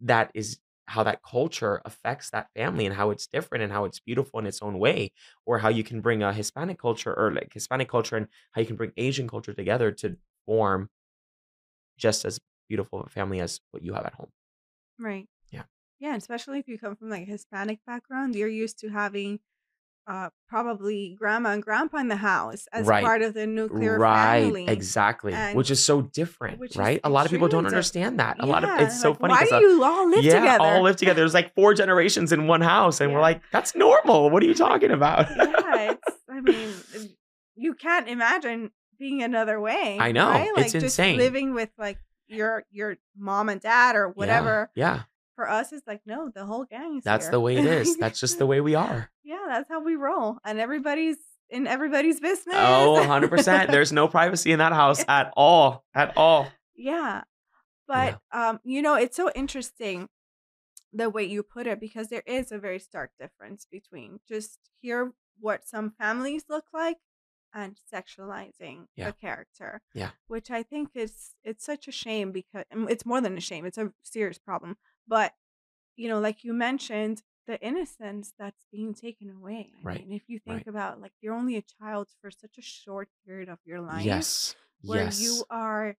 that 0.00 0.30
is 0.34 0.58
how 0.88 1.02
that 1.02 1.22
culture 1.22 1.80
affects 1.84 2.30
that 2.30 2.50
family 2.54 2.86
and 2.86 2.94
how 2.94 3.10
it's 3.10 3.26
different 3.26 3.62
and 3.64 3.72
how 3.72 3.84
it's 3.84 4.00
beautiful 4.00 4.38
in 4.40 4.46
its 4.46 4.62
own 4.62 4.78
way 4.78 5.12
or 5.46 5.58
how 5.58 5.68
you 5.68 5.84
can 5.84 6.00
bring 6.00 6.22
a 6.22 6.32
hispanic 6.32 6.78
culture 6.78 7.14
or 7.14 7.32
like 7.32 7.52
hispanic 7.52 7.88
culture 7.88 8.16
and 8.16 8.28
how 8.52 8.60
you 8.60 8.66
can 8.66 8.76
bring 8.76 8.92
asian 8.96 9.28
culture 9.28 9.54
together 9.54 9.92
to 9.92 10.16
form 10.46 10.90
just 11.96 12.24
as 12.24 12.38
beautiful 12.68 13.00
of 13.00 13.06
a 13.06 13.10
family 13.10 13.40
as 13.40 13.60
what 13.70 13.82
you 13.82 13.94
have 13.94 14.04
at 14.06 14.14
home 14.14 14.30
Right. 14.98 15.28
yeah 15.50 15.64
Yeah, 16.00 16.16
especially 16.16 16.58
if 16.60 16.68
you 16.68 16.78
come 16.78 16.96
from, 16.96 17.10
like, 17.10 17.22
a 17.24 17.32
Hispanic 17.32 17.84
background, 17.86 18.36
you're 18.36 18.48
used 18.48 18.78
to 18.80 18.90
having, 18.90 19.40
uh, 20.06 20.28
probably 20.48 21.16
grandma 21.18 21.50
and 21.50 21.62
grandpa 21.62 21.98
in 21.98 22.08
the 22.08 22.16
house 22.16 22.66
as 22.72 22.86
right 22.86 23.04
part 23.04 23.22
of 23.22 23.34
the 23.34 23.46
nuclear 23.46 23.98
right 23.98 24.40
family, 24.42 24.66
exactly 24.68 25.32
and 25.32 25.56
which 25.56 25.70
is 25.70 25.82
so 25.82 26.02
different 26.02 26.60
right 26.76 27.00
a 27.04 27.08
lot 27.10 27.24
of 27.24 27.30
people 27.30 27.46
don't 27.48 27.66
understand 27.66 28.18
that 28.18 28.36
a 28.40 28.46
lot 28.46 28.64
of 28.64 28.70
Yeah, 28.70 28.82
it's 28.86 29.00
so 29.00 29.10
like, 29.10 29.20
funny 29.20 29.34
why 29.34 29.44
do 29.44 29.54
you 29.56 29.84
all 29.84 30.08
live 30.08 30.24
together? 30.24 30.44
yeah 30.44 30.56
all 30.58 30.66
together? 30.66 30.82
live 30.82 30.96
together 30.96 31.20
there's 31.20 31.34
like 31.34 31.54
four 31.54 31.72
generations 31.74 32.32
in 32.32 32.46
one 32.48 32.60
house 32.62 33.00
and 33.00 33.12
we're 33.12 33.20
like 33.20 33.42
that's 33.52 33.74
normal 33.76 34.28
what 34.30 34.42
are 34.42 34.46
you 34.46 34.54
talking 34.54 34.90
about 34.90 35.28
Yeah, 35.36 35.90
it's 35.92 36.16
I 36.28 36.40
mean, 36.40 36.70
uh, 36.96 36.98
you 37.54 37.74
can't 37.74 38.08
imagine 38.08 38.70
being 38.98 39.22
another 39.22 39.60
way, 39.60 39.98
i 40.00 40.10
know 40.10 40.30
right? 40.30 40.48
it's 40.56 40.56
Like, 40.56 40.82
just 40.82 40.84
insane 40.98 41.18
living 41.18 41.54
with, 41.54 41.70
like, 41.78 41.98
your 42.26 42.64
your 42.70 42.96
mom 43.16 43.48
and 43.50 43.60
dad 43.60 43.94
or 43.94 44.06
yeah 44.08 44.12
whatever. 44.14 44.70
yeah 44.74 45.02
For 45.36 45.48
us, 45.48 45.72
it's 45.72 45.86
like, 45.86 46.02
no, 46.04 46.30
the 46.34 46.44
whole 46.44 46.64
gang 46.64 46.98
is 46.98 47.04
That's 47.04 47.28
the 47.28 47.40
way 47.40 47.56
it 47.56 47.64
is. 47.64 47.96
That's 47.96 48.20
just 48.20 48.38
the 48.38 48.46
way 48.46 48.60
we 48.60 48.74
are. 48.86 49.10
Yeah, 49.24 49.44
that's 49.48 49.68
how 49.68 49.82
we 49.82 49.94
roll, 49.96 50.38
and 50.44 50.58
everybody's 50.60 51.16
in 51.48 51.66
everybody's 51.66 52.18
business. 52.20 52.54
Oh, 52.56 53.04
100%. 53.06 53.70
There's 53.70 53.92
no 53.92 54.08
privacy 54.08 54.52
in 54.52 54.58
that 54.58 54.72
house 54.72 55.04
at 55.08 55.32
all. 55.36 55.84
At 55.94 56.16
all. 56.16 56.48
Yeah, 56.74 57.22
Yeah. 57.22 57.22
but, 57.86 58.20
um, 58.32 58.60
you 58.64 58.80
know, 58.82 58.94
it's 58.94 59.16
so 59.16 59.30
interesting 59.34 60.08
the 60.94 61.10
way 61.10 61.24
you 61.24 61.42
put 61.42 61.66
it 61.66 61.78
because 61.80 62.08
there 62.08 62.22
is 62.26 62.52
a 62.52 62.58
very 62.58 62.78
stark 62.78 63.10
difference 63.20 63.66
between 63.70 64.20
just 64.28 64.58
hear 64.80 65.12
what 65.40 65.66
some 65.66 65.90
families 65.98 66.44
look 66.48 66.64
like 66.72 66.98
and 67.54 67.76
sexualizing 67.92 68.86
Yeah. 68.96 69.08
a 69.08 69.12
character, 69.12 69.82
Yeah. 69.94 70.10
which 70.26 70.50
I 70.50 70.62
think 70.62 70.90
is 70.94 71.34
it's 71.44 71.64
such 71.66 71.86
a 71.86 71.92
shame 71.92 72.32
because 72.32 72.64
um, 72.72 72.88
it's 72.88 73.04
more 73.04 73.20
than 73.20 73.36
a 73.36 73.40
shame, 73.40 73.66
it's 73.66 73.78
a 73.78 73.92
serious 74.02 74.38
problem. 74.38 74.76
But, 75.06 75.34
you 75.96 76.08
know, 76.08 76.20
like 76.20 76.44
you 76.44 76.52
mentioned, 76.54 77.22
the 77.46 77.60
innocence 77.62 78.34
that's 78.38 78.66
being 78.72 78.94
taken 78.94 79.30
away. 79.30 79.72
I 79.78 79.84
Right. 79.84 79.98
mean, 79.98 80.12
if 80.12 80.28
you 80.28 80.38
think 80.38 80.64
Right. 80.64 80.66
about 80.66 81.00
like 81.00 81.12
you're 81.20 81.34
only 81.34 81.56
a 81.56 81.62
child 81.62 82.08
for 82.20 82.30
such 82.30 82.58
a 82.58 82.62
short 82.62 83.08
period 83.26 83.48
of 83.48 83.58
your 83.64 83.80
life 83.80 84.16
Yes. 84.16 84.56
where 84.84 85.04
Yes. 85.04 85.16
you 85.16 85.46
are 85.50 85.96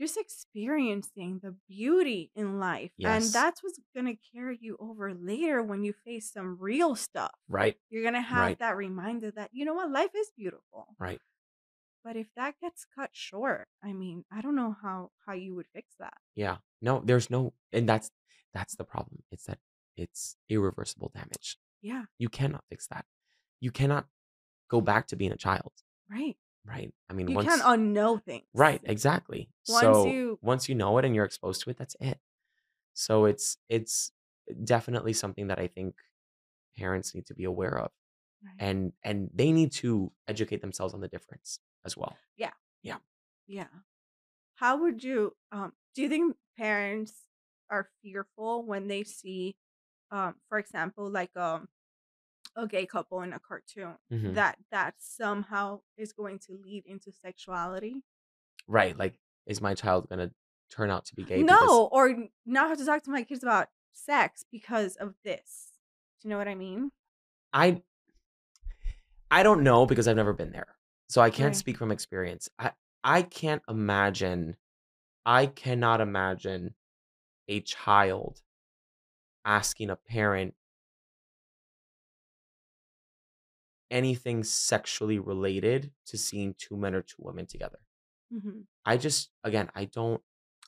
just 0.00 0.16
experiencing 0.16 1.40
the 1.42 1.52
beauty 1.68 2.30
in 2.34 2.58
life. 2.58 2.92
And 3.04 3.32
that's 3.32 3.62
what's 3.62 3.78
going 3.94 4.06
to 4.06 4.16
carry 4.34 4.58
you 4.60 4.76
over 4.80 5.14
later 5.14 5.62
when 5.62 5.84
you 5.84 5.92
face 5.92 6.30
some 6.32 6.56
real 6.58 6.96
stuff. 6.96 7.34
Right. 7.48 7.78
You're 7.90 8.02
going 8.02 8.14
to 8.14 8.20
have 8.22 8.46
Right. 8.46 8.58
that 8.58 8.76
reminder 8.76 9.30
that, 9.32 9.50
you 9.52 9.64
know 9.64 9.74
what, 9.74 9.90
life 9.90 10.12
is 10.14 10.30
beautiful. 10.36 10.96
Right. 10.98 11.20
But 12.02 12.16
if 12.16 12.28
that 12.36 12.54
gets 12.60 12.86
cut 12.94 13.10
short, 13.12 13.68
I 13.84 13.92
mean, 13.92 14.24
I 14.32 14.40
don't 14.40 14.56
know 14.56 14.74
how 14.82 15.10
how 15.26 15.34
you 15.34 15.54
would 15.54 15.66
fix 15.74 15.94
that. 15.98 16.14
Yeah. 16.34 16.58
No, 16.80 17.02
there's 17.04 17.28
no 17.30 17.52
and 17.72 17.88
that's 17.88 18.10
that's 18.54 18.74
the 18.76 18.84
problem. 18.84 19.22
It's 19.30 19.44
that 19.44 19.58
it's 19.96 20.36
irreversible 20.48 21.10
damage. 21.14 21.58
Yeah. 21.82 22.04
You 22.18 22.28
cannot 22.28 22.64
fix 22.70 22.86
that. 22.88 23.04
You 23.60 23.70
cannot 23.70 24.06
go 24.70 24.80
back 24.80 25.06
to 25.08 25.16
being 25.16 25.32
a 25.32 25.36
child, 25.36 25.72
Right. 26.10 26.36
right? 26.64 26.94
I 27.08 27.12
mean, 27.12 27.28
You 27.28 27.36
once 27.36 27.48
can't 27.48 27.62
unknow 27.62 28.22
things. 28.24 28.46
right, 28.54 28.80
exactly. 28.84 29.50
Once 29.68 29.80
so 29.82 30.06
you- 30.06 30.38
once 30.42 30.68
you 30.68 30.74
know 30.74 30.96
it 30.98 31.04
and 31.04 31.14
you're 31.14 31.24
exposed 31.26 31.62
to 31.62 31.70
it, 31.70 31.76
that's 31.76 31.96
it. 32.00 32.18
So 32.94 33.24
it's 33.26 33.58
it's 33.68 34.12
definitely 34.64 35.12
something 35.12 35.48
that 35.48 35.58
I 35.58 35.66
think 35.68 35.96
parents 36.76 37.14
need 37.14 37.26
to 37.26 37.34
be 37.34 37.44
aware 37.44 37.78
of, 37.78 37.92
Right. 38.42 38.56
and 38.58 38.92
and 39.02 39.30
they 39.34 39.52
need 39.52 39.72
to 39.82 40.12
educate 40.28 40.60
themselves 40.62 40.94
on 40.94 41.00
the 41.00 41.08
difference 41.08 41.60
as 41.84 41.96
well. 41.96 42.16
Yeah. 42.36 42.52
Yeah. 42.82 42.98
Yeah. 43.46 43.66
How 44.56 44.76
would 44.82 45.02
you 45.02 45.34
um 45.52 45.72
do 45.94 46.02
you 46.02 46.08
think 46.08 46.36
parents 46.56 47.24
are 47.70 47.88
fearful 48.02 48.64
when 48.64 48.88
they 48.88 49.04
see 49.04 49.56
um 50.10 50.34
for 50.48 50.58
example 50.58 51.08
like 51.10 51.36
um 51.36 51.68
a 52.56 52.66
gay 52.66 52.84
couple 52.84 53.22
in 53.22 53.32
a 53.32 53.38
cartoon 53.38 53.94
Mhm. 54.12 54.34
that 54.34 54.58
that 54.70 54.94
somehow 54.98 55.80
is 55.96 56.12
going 56.12 56.38
to 56.40 56.58
lead 56.64 56.84
into 56.86 57.12
sexuality? 57.12 58.02
Right? 58.66 58.96
Like, 58.96 59.18
is 59.46 59.60
my 59.60 59.74
child 59.74 60.08
gonna 60.08 60.32
turn 60.68 60.90
out 60.90 61.04
to 61.06 61.14
be 61.14 61.24
gay? 61.24 61.42
No, 61.42 61.54
because- 61.58 61.88
or 61.92 62.28
not 62.44 62.68
have 62.68 62.78
to 62.78 62.84
talk 62.84 63.02
to 63.04 63.10
my 63.10 63.22
kids 63.22 63.42
about 63.42 63.68
sex 63.92 64.44
because 64.50 64.96
of 64.96 65.14
this. 65.24 65.78
Do 66.20 66.28
you 66.28 66.30
know 66.30 66.38
what 66.38 66.48
I 66.48 66.54
mean? 66.54 66.90
I 67.52 67.82
I 69.30 69.42
don't 69.42 69.62
know 69.62 69.86
because 69.86 70.08
I've 70.08 70.16
never 70.16 70.32
been 70.32 70.50
there. 70.52 70.76
So 71.10 71.20
I 71.20 71.30
can't 71.30 71.48
Right. 71.48 71.56
speak 71.56 71.76
from 71.76 71.90
experience. 71.90 72.48
I 72.56 72.70
I 73.02 73.22
can't 73.22 73.62
imagine 73.68 74.56
I 75.26 75.46
cannot 75.46 76.00
imagine 76.00 76.76
a 77.48 77.60
child 77.62 78.42
asking 79.44 79.90
a 79.90 79.96
parent 79.96 80.54
anything 83.90 84.44
sexually 84.44 85.18
related 85.18 85.92
to 86.06 86.16
seeing 86.16 86.54
two 86.54 86.76
men 86.76 86.94
or 86.94 87.02
two 87.02 87.16
women 87.18 87.46
together. 87.46 87.80
hmm 88.30 88.60
I 88.84 88.96
just 88.96 89.30
again, 89.42 89.68
I 89.74 89.86
don't 89.86 90.22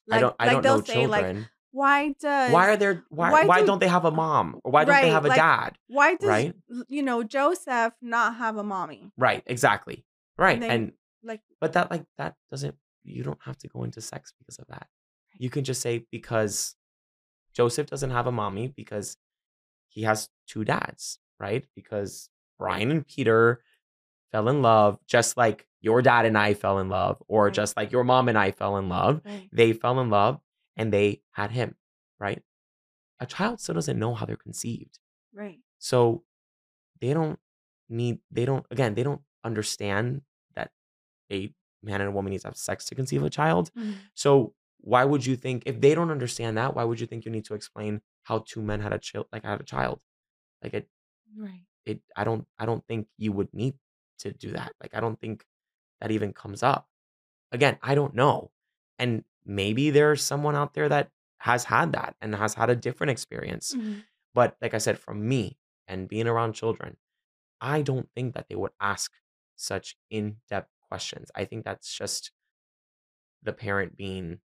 Like, 0.08 0.18
I 0.18 0.20
don't 0.20 0.36
I 0.40 0.46
don't 0.50 0.64
know 0.64 0.80
say 0.80 0.94
children. 0.94 1.36
like, 1.36 1.46
why 1.70 2.14
does 2.18 2.52
why 2.52 2.68
are 2.70 2.76
there 2.76 3.04
why 3.10 3.30
why 3.30 3.46
why, 3.46 3.60
do- 3.60 3.66
don't 3.66 3.78
they 3.78 3.88
have 3.88 4.04
a 4.04 4.10
mom? 4.10 4.60
Or 4.64 4.72
why 4.72 4.84
don't 4.84 5.00
they 5.00 5.08
have 5.10 5.24
a 5.24 5.28
like- 5.28 5.38
dad? 5.38 5.78
why 5.86 6.16
does 6.16 6.28
right? 6.28 6.54
you 6.88 7.02
know 7.04 7.22
Joseph 7.22 7.94
not 8.02 8.36
have 8.36 8.56
a 8.56 8.64
mommy? 8.64 9.12
Right, 9.16 9.44
exactly. 9.46 10.04
Right. 10.42 10.60
then, 10.60 10.70
and 10.70 10.92
Like 11.22 11.40
But 11.60 11.72
that 11.74 11.90
like 11.90 12.04
that 12.18 12.34
doesn't 12.50 12.74
you 13.04 13.22
don't 13.22 13.42
have 13.44 13.58
to 13.58 13.68
go 13.68 13.84
into 13.84 14.00
sex 14.00 14.32
because 14.38 14.58
of 14.58 14.66
that. 14.68 14.88
You 15.38 15.50
can 15.50 15.64
just 15.64 15.80
say 15.80 16.04
because 16.10 16.74
Joseph 17.54 17.86
doesn't 17.88 18.10
have 18.10 18.26
a 18.26 18.32
mommy 18.32 18.68
because 18.68 19.16
he 19.88 20.02
has 20.02 20.28
two 20.46 20.64
dads, 20.64 21.18
right? 21.38 21.64
Because 21.76 22.28
Brian 22.58 22.90
and 22.90 23.06
Peter 23.06 23.62
fell 24.30 24.48
in 24.48 24.62
love 24.62 24.98
just 25.06 25.36
like 25.36 25.66
your 25.80 26.00
dad 26.02 26.24
and 26.26 26.38
I 26.38 26.54
fell 26.54 26.78
in 26.78 26.88
love 26.88 27.22
or 27.28 27.44
Right. 27.46 27.54
just 27.54 27.76
like 27.76 27.92
your 27.92 28.04
mom 28.04 28.28
and 28.28 28.38
I 28.38 28.50
fell 28.50 28.76
in 28.78 28.88
love. 28.88 29.20
right, 29.24 29.48
They 29.52 29.72
fell 29.72 30.00
in 30.00 30.10
love 30.10 30.40
and 30.76 30.92
they 30.92 31.22
had 31.32 31.50
him, 31.50 31.74
right? 32.18 32.42
A 33.20 33.26
child 33.26 33.60
still 33.60 33.74
doesn't 33.74 33.98
know 33.98 34.14
how 34.14 34.26
they're 34.26 34.36
conceived. 34.36 34.98
right, 35.34 35.60
So 35.78 36.24
they 37.00 37.12
don't 37.14 37.38
need, 37.88 38.20
they 38.30 38.44
don't, 38.44 38.64
again, 38.70 38.94
they 38.94 39.02
don't 39.02 39.22
understand 39.44 40.22
a 41.32 41.52
man 41.82 42.00
and 42.00 42.08
a 42.10 42.12
woman 42.12 42.30
needs 42.30 42.42
to 42.44 42.48
have 42.48 42.56
sex 42.56 42.84
to 42.86 42.94
conceive 42.94 43.22
a 43.24 43.30
child. 43.30 43.72
Mhm. 43.74 43.96
So 44.14 44.54
why 44.80 45.04
would 45.04 45.24
you 45.26 45.36
think, 45.36 45.64
if 45.66 45.80
they 45.80 45.94
don't 45.94 46.10
understand 46.10 46.56
that, 46.58 46.74
why 46.76 46.84
would 46.84 47.00
you 47.00 47.06
think 47.06 47.24
you 47.24 47.30
need 47.30 47.44
to 47.46 47.54
explain 47.54 48.02
how 48.24 48.40
two 48.40 48.62
men 48.62 48.80
had 48.80 48.92
a 48.92 48.98
child, 48.98 49.26
like 49.32 49.44
I 49.44 49.50
had 49.50 49.60
a 49.60 49.64
child? 49.64 50.00
Like 50.62 50.74
it, 50.74 50.88
right, 51.36 51.66
it, 51.86 52.02
I 52.16 52.24
don't, 52.24 52.46
I 52.58 52.66
don't 52.66 52.86
think 52.86 53.08
you 53.18 53.32
would 53.32 53.52
need 53.54 53.74
to 54.20 54.32
do 54.32 54.52
that. 54.52 54.74
Like 54.82 54.94
I 54.94 55.00
don't 55.00 55.20
think 55.20 55.46
that 56.00 56.10
even 56.12 56.32
comes 56.32 56.62
up. 56.62 56.88
Again, 57.52 57.78
I 57.82 57.94
don't 57.94 58.14
know. 58.14 58.50
And 58.98 59.24
maybe 59.44 59.90
there's 59.90 60.22
someone 60.22 60.56
out 60.56 60.74
there 60.74 60.88
that 60.88 61.10
has 61.38 61.64
had 61.64 61.92
that 61.92 62.16
and 62.20 62.34
has 62.34 62.54
had 62.54 62.70
a 62.70 62.76
different 62.76 63.10
experience. 63.10 63.74
Mhm. 63.74 64.04
But 64.34 64.56
like 64.62 64.74
I 64.74 64.78
said, 64.78 64.98
from 64.98 65.28
me 65.28 65.58
and 65.88 66.08
being 66.08 66.26
around 66.28 66.54
children, 66.54 66.96
I 67.60 67.82
don't 67.82 68.10
think 68.14 68.34
that 68.34 68.48
they 68.48 68.56
would 68.56 68.72
ask 68.80 69.12
such 69.56 69.96
in 70.10 70.38
depth 70.48 70.71
questions. 70.92 71.30
I 71.34 71.44
think 71.46 71.64
that's 71.64 71.90
just 72.02 72.32
the 73.42 73.52
parent 73.54 73.96
being 73.96 74.40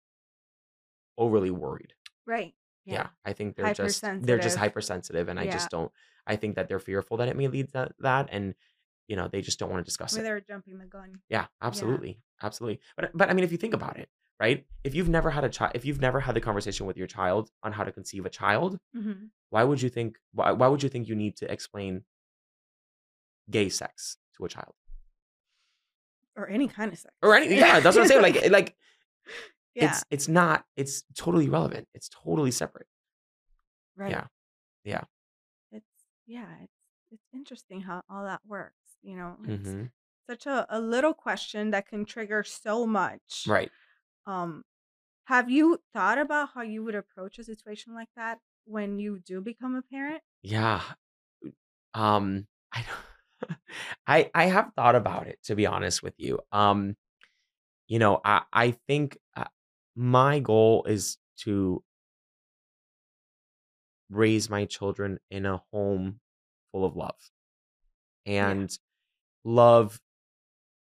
overly 1.18 1.52
worried. 1.52 1.94
right. 2.26 2.54
Yeah. 2.86 3.08
I 3.26 3.34
think 3.34 3.58
they're 3.58 3.74
just 3.74 4.02
they're 4.22 4.40
just 4.40 4.56
Hypersensitive. 4.58 5.28
and 5.28 5.38
I 5.38 5.44
Yeah. 5.44 5.52
just 5.58 5.70
don't. 5.70 5.92
I 6.26 6.38
think 6.38 6.56
that 6.56 6.70
they're 6.70 6.80
fearful 6.80 7.18
that 7.18 7.28
it 7.28 7.36
may 7.36 7.50
lead 7.50 7.68
to 7.74 7.90
that, 8.00 8.30
and 8.32 8.56
you 9.10 9.18
know 9.18 9.28
they 9.28 9.42
just 9.42 9.60
don't 9.60 9.70
want 9.70 9.82
to 9.84 9.90
discuss 9.92 10.14
Where 10.14 10.22
it. 10.22 10.24
they're 10.24 10.40
jumping 10.52 10.78
the 10.78 10.86
gun. 10.86 11.20
Yeah, 11.30 11.48
absolutely, 11.62 12.14
absolutely. 12.42 12.80
But 12.96 13.12
but 13.20 13.30
I 13.30 13.34
mean, 13.34 13.44
if 13.44 13.52
you 13.52 13.58
think 13.58 13.74
about 13.74 13.98
it, 13.98 14.08
right? 14.40 14.66
If 14.86 14.96
you've 14.96 15.10
never 15.10 15.30
had 15.30 15.44
a 15.44 15.50
child, 15.50 15.74
if 15.76 15.84
you've 15.86 16.00
never 16.08 16.22
had 16.22 16.34
the 16.38 16.42
conversation 16.50 16.86
with 16.88 16.96
your 17.02 17.08
child 17.08 17.52
on 17.64 17.74
how 17.74 17.84
to 17.84 17.92
conceive 17.92 18.26
a 18.26 18.30
child, 18.42 18.80
hmm 18.96 19.26
why 19.50 19.64
would 19.64 19.82
you 19.82 19.90
think 19.90 20.18
why, 20.38 20.52
why 20.60 20.68
would 20.72 20.82
you 20.84 20.90
think 20.94 21.10
you 21.10 21.16
need 21.16 21.36
to 21.42 21.46
explain 21.52 22.04
gay 23.50 23.68
sex 23.70 24.18
to 24.38 24.46
a 24.46 24.50
child 24.50 24.76
Or 26.38 26.48
any 26.48 26.68
kind 26.68 26.94
of 26.94 27.00
sex. 27.00 27.14
or 27.24 27.36
any 27.36 27.56
yeah 27.56 27.80
that's 27.80 27.96
what 27.96 28.04
i'm 28.04 28.08
saying 28.08 28.22
like 28.22 28.50
like 28.52 28.76
yeah, 29.76 29.86
it's 29.88 30.06
it's 30.12 30.28
not 30.28 30.64
it's 30.76 31.04
totally 31.16 31.50
relevant 31.50 31.88
it's 31.94 32.10
totally 32.10 32.52
separate 32.52 32.88
right. 33.96 34.12
yeah, 34.12 34.26
yeah. 34.84 35.02
It's 35.72 35.86
yeah, 36.26 36.46
it's 36.64 36.74
it's 37.12 37.28
interesting 37.34 37.82
how 37.82 38.02
all 38.10 38.24
that 38.24 38.42
works. 38.48 38.98
You 39.02 39.16
know, 39.18 39.36
it's 39.48 39.70
hmm 39.72 39.84
such 40.30 40.46
a, 40.46 40.66
a 40.70 40.80
little 40.80 41.14
question 41.14 41.72
that 41.72 41.88
can 41.88 42.06
trigger 42.06 42.44
so 42.44 42.86
much. 42.86 43.46
right 43.48 43.72
Um, 44.26 44.64
have 45.26 45.50
you 45.50 45.80
thought 45.94 46.18
about 46.18 46.50
how 46.54 46.62
you 46.62 46.84
would 46.84 46.96
approach 46.96 47.40
a 47.40 47.44
situation 47.44 47.94
like 47.94 48.10
that 48.16 48.40
when 48.66 49.00
you 49.00 49.20
do 49.20 49.42
become 49.42 49.76
a 49.76 49.82
parent? 49.82 50.22
yeah 50.44 50.82
um 51.94 52.46
i 52.74 52.80
don't 52.82 53.07
i 54.08 54.30
i 54.34 54.46
have 54.46 54.72
thought 54.76 54.96
about 54.96 55.28
it 55.28 55.40
to 55.44 55.56
be 55.56 55.66
honest 55.66 56.04
with 56.04 56.14
you 56.18 56.40
um 56.52 56.96
you 57.88 58.00
know 58.00 58.22
i 58.26 58.44
i 58.54 58.72
think 58.72 59.18
uh, 59.36 59.46
my 59.96 60.40
goal 60.40 60.84
is 60.86 61.18
to 61.38 61.84
raise 64.10 64.50
my 64.50 64.66
children 64.66 65.20
in 65.30 65.46
a 65.46 65.58
home 65.72 66.20
full 66.72 66.86
of 66.86 66.96
love 66.96 67.32
and 68.26 68.78
love 69.44 70.02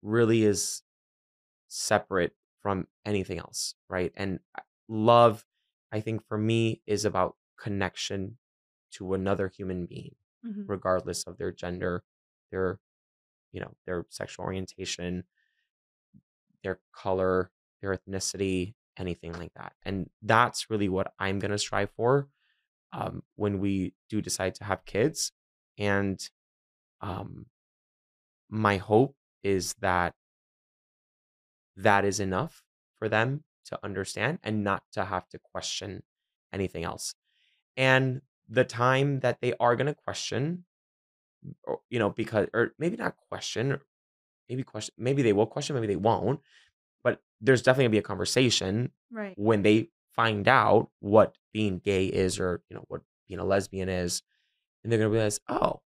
really 0.03 0.45
is 0.45 0.83
separate 1.69 2.37
from 2.63 2.89
anything 3.05 3.39
else 3.39 3.75
right 3.91 4.13
and 4.17 4.41
uh, 4.59 4.63
love 4.89 5.47
i 5.93 6.01
think 6.01 6.27
for 6.29 6.39
me 6.39 6.83
is 6.87 7.05
about 7.05 7.37
connection 7.59 8.39
to 8.93 9.15
another 9.15 9.49
human 9.49 9.87
being 9.87 10.17
Mhm. 10.45 10.65
regardless 10.69 11.25
of 11.27 11.39
their 11.39 11.53
gender 11.53 12.05
their 12.51 12.79
you 13.53 13.61
know 13.61 13.73
their 13.87 14.05
sexual 14.11 14.45
orientation 14.45 15.25
their 16.63 16.79
color 16.95 17.51
their 17.81 17.97
ethnicity 17.97 18.75
anything 18.97 19.33
like 19.33 19.53
that. 19.55 19.75
And 19.85 20.11
that's 20.23 20.71
really 20.71 20.89
what 20.89 21.13
i'm 21.19 21.39
going 21.39 21.53
to 21.53 21.59
strive 21.59 21.91
for 21.97 22.29
um, 22.93 23.23
when 23.37 23.59
we 23.59 23.95
do 24.09 24.21
decide 24.21 24.55
to 24.57 24.65
have 24.65 24.85
kids. 24.85 25.33
And 25.79 26.21
um, 27.01 27.47
my 28.49 28.79
hope 28.79 29.15
is 29.43 29.75
that 29.81 30.15
that 31.77 32.05
is 32.05 32.19
enough 32.19 32.63
for 32.99 33.09
them 33.09 33.45
to 33.67 33.79
understand 33.85 34.39
and 34.43 34.65
not 34.65 34.83
to 34.93 35.05
have 35.05 35.29
to 35.29 35.39
question 35.39 36.03
anything 36.53 36.85
else. 36.85 37.15
And 37.77 38.23
the 38.49 38.65
time 38.65 39.21
that 39.21 39.41
they 39.41 39.53
are 39.61 39.77
going 39.77 39.87
to 39.87 39.95
question 39.95 40.65
or 41.65 41.81
you 41.91 41.99
know 41.99 42.11
because 42.11 42.49
or 42.55 42.73
maybe 42.79 42.97
not 42.97 43.17
question 43.31 43.79
maybe 44.49 44.63
question 44.63 44.95
maybe 44.99 45.23
they 45.23 45.33
will 45.33 45.47
question 45.47 45.75
maybe 45.75 45.87
they 45.87 45.97
won't 45.97 46.41
but 47.05 47.21
there's 47.41 47.63
definitely 47.63 47.85
to 47.87 47.91
be 47.91 47.99
a 47.99 48.03
conversation 48.03 48.91
Right. 49.11 49.35
when 49.37 49.63
they 49.63 49.91
find 50.15 50.49
out 50.49 50.91
what 51.01 51.37
being 51.53 51.79
gay 51.79 52.07
is 52.07 52.39
or 52.41 52.63
you 52.69 52.77
know 52.77 52.85
what 52.89 53.03
being 53.29 53.41
a 53.41 53.45
lesbian 53.45 53.89
is 53.89 54.23
and 54.83 54.93
they're 54.93 54.99
to 55.01 55.09
realize 55.09 55.41
oh 55.49 55.81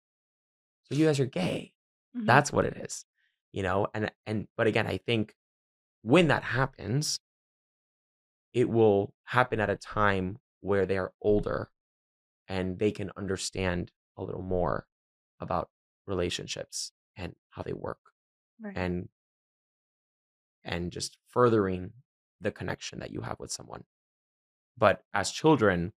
so 0.84 0.94
you 0.94 1.06
guys 1.06 1.20
are 1.20 1.26
gay 1.26 1.72
Mhm. 2.16 2.26
that's 2.26 2.52
what 2.52 2.64
it 2.64 2.76
is 2.76 3.04
you 3.52 3.62
know 3.62 3.86
and 3.94 4.10
and 4.26 4.46
but 4.56 4.66
again 4.66 4.86
i 4.86 4.96
think 4.98 5.34
when 6.02 6.28
that 6.28 6.42
happens 6.42 7.18
it 8.52 8.68
will 8.68 9.14
happen 9.24 9.60
at 9.60 9.70
a 9.70 9.76
time 9.76 10.38
where 10.60 10.86
they 10.86 10.98
are 10.98 11.12
older 11.22 11.70
and 12.48 12.78
they 12.78 12.90
can 12.90 13.10
understand 13.16 13.92
a 14.16 14.22
little 14.22 14.42
more 14.42 14.86
about 15.40 15.68
relationships 16.06 16.92
and 17.16 17.34
how 17.50 17.62
they 17.62 17.72
work 17.72 17.98
right. 18.60 18.76
and 18.76 19.08
and 20.64 20.90
just 20.92 21.16
furthering 21.28 21.92
the 22.40 22.50
connection 22.50 23.00
that 23.00 23.10
you 23.10 23.20
have 23.20 23.38
with 23.38 23.50
someone 23.50 23.84
but 24.76 25.02
as 25.14 25.30
children 25.30 25.92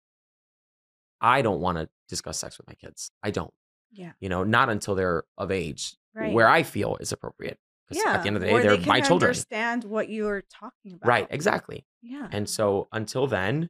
I 1.22 1.44
don't 1.44 1.62
want 1.62 1.78
to 1.78 1.88
discuss 2.10 2.40
sex 2.40 2.58
with 2.58 2.68
my 2.68 2.74
kids. 2.74 3.12
I 3.22 3.30
don't. 3.32 3.54
Yeah. 3.92 4.14
You 4.20 4.28
know, 4.28 4.44
not 4.44 4.70
until 4.70 4.96
they're 4.96 5.24
of 5.38 5.52
age 5.52 5.96
Right. 6.14 6.34
where 6.34 6.50
I 6.50 6.64
feel 6.64 6.98
is 7.00 7.14
appropriate. 7.14 7.58
Because 7.88 8.04
yeah. 8.04 8.16
at 8.16 8.24
the 8.24 8.28
end 8.28 8.36
of 8.36 8.42
the 8.42 8.48
day, 8.48 8.54
where 8.54 8.64
they're 8.64 8.78
they 8.78 8.86
my 8.86 9.00
children. 9.00 9.30
Understand 9.30 9.86
what 9.86 10.10
you're 10.10 10.42
talking 10.42 10.94
about. 10.94 11.08
Right. 11.08 11.28
Exactly. 11.30 11.86
Yeah. 12.02 12.28
And 12.32 12.50
so 12.50 12.90
until 12.92 13.28
then, 13.28 13.70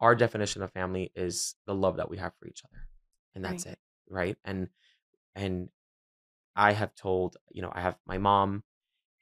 our 0.00 0.14
definition 0.14 0.62
of 0.62 0.70
family 0.72 1.10
is 1.14 1.56
the 1.66 1.74
love 1.74 1.96
that 1.96 2.08
we 2.08 2.16
have 2.18 2.32
for 2.38 2.46
each 2.46 2.62
other. 2.64 2.86
And 3.36 3.44
that's 3.44 3.66
Right. 3.66 3.74
it. 3.74 3.78
Right. 4.10 4.36
And 4.44 4.68
and 5.36 5.68
I 6.56 6.72
have 6.72 6.94
told, 6.94 7.36
you 7.52 7.62
know, 7.62 7.70
I 7.72 7.82
have 7.82 7.96
my 8.06 8.18
mom 8.18 8.64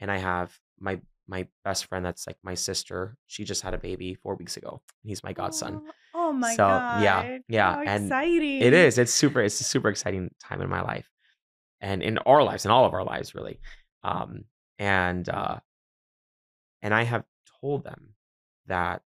and 0.00 0.10
I 0.10 0.18
have 0.18 0.58
my 0.80 1.00
my 1.26 1.48
best 1.64 1.86
friend 1.86 2.04
that's 2.04 2.26
like 2.26 2.38
my 2.42 2.54
sister. 2.54 3.16
She 3.26 3.44
just 3.44 3.62
had 3.62 3.74
a 3.74 3.78
baby 3.78 4.14
four 4.14 4.36
weeks 4.36 4.56
ago. 4.56 4.80
He's 5.02 5.22
my 5.24 5.32
godson. 5.32 5.82
Oh, 6.14 6.28
oh 6.28 6.32
my 6.32 6.54
So, 6.54 6.66
god. 6.68 7.00
yeah, 7.00 7.38
yeah, 7.48 7.74
How 7.74 7.80
and 7.82 8.10
exciting. 8.10 8.62
It 8.62 8.72
is. 8.72 8.98
It's 8.98 9.12
super. 9.12 9.40
It's 9.42 9.60
a 9.60 9.64
super 9.64 9.88
exciting 9.88 10.30
time 10.40 10.62
in 10.62 10.70
my 10.70 10.80
life, 10.82 11.10
and 11.80 12.02
in 12.02 12.18
our 12.18 12.42
lives, 12.42 12.64
in 12.64 12.70
all 12.70 12.84
of 12.84 12.94
our 12.94 13.04
lives, 13.04 13.34
really. 13.34 13.58
Um, 14.04 14.44
and 14.78 15.28
uh, 15.28 15.58
and 16.82 16.94
I 16.94 17.02
have 17.04 17.24
told 17.60 17.84
them 17.84 18.14
that 18.66 19.02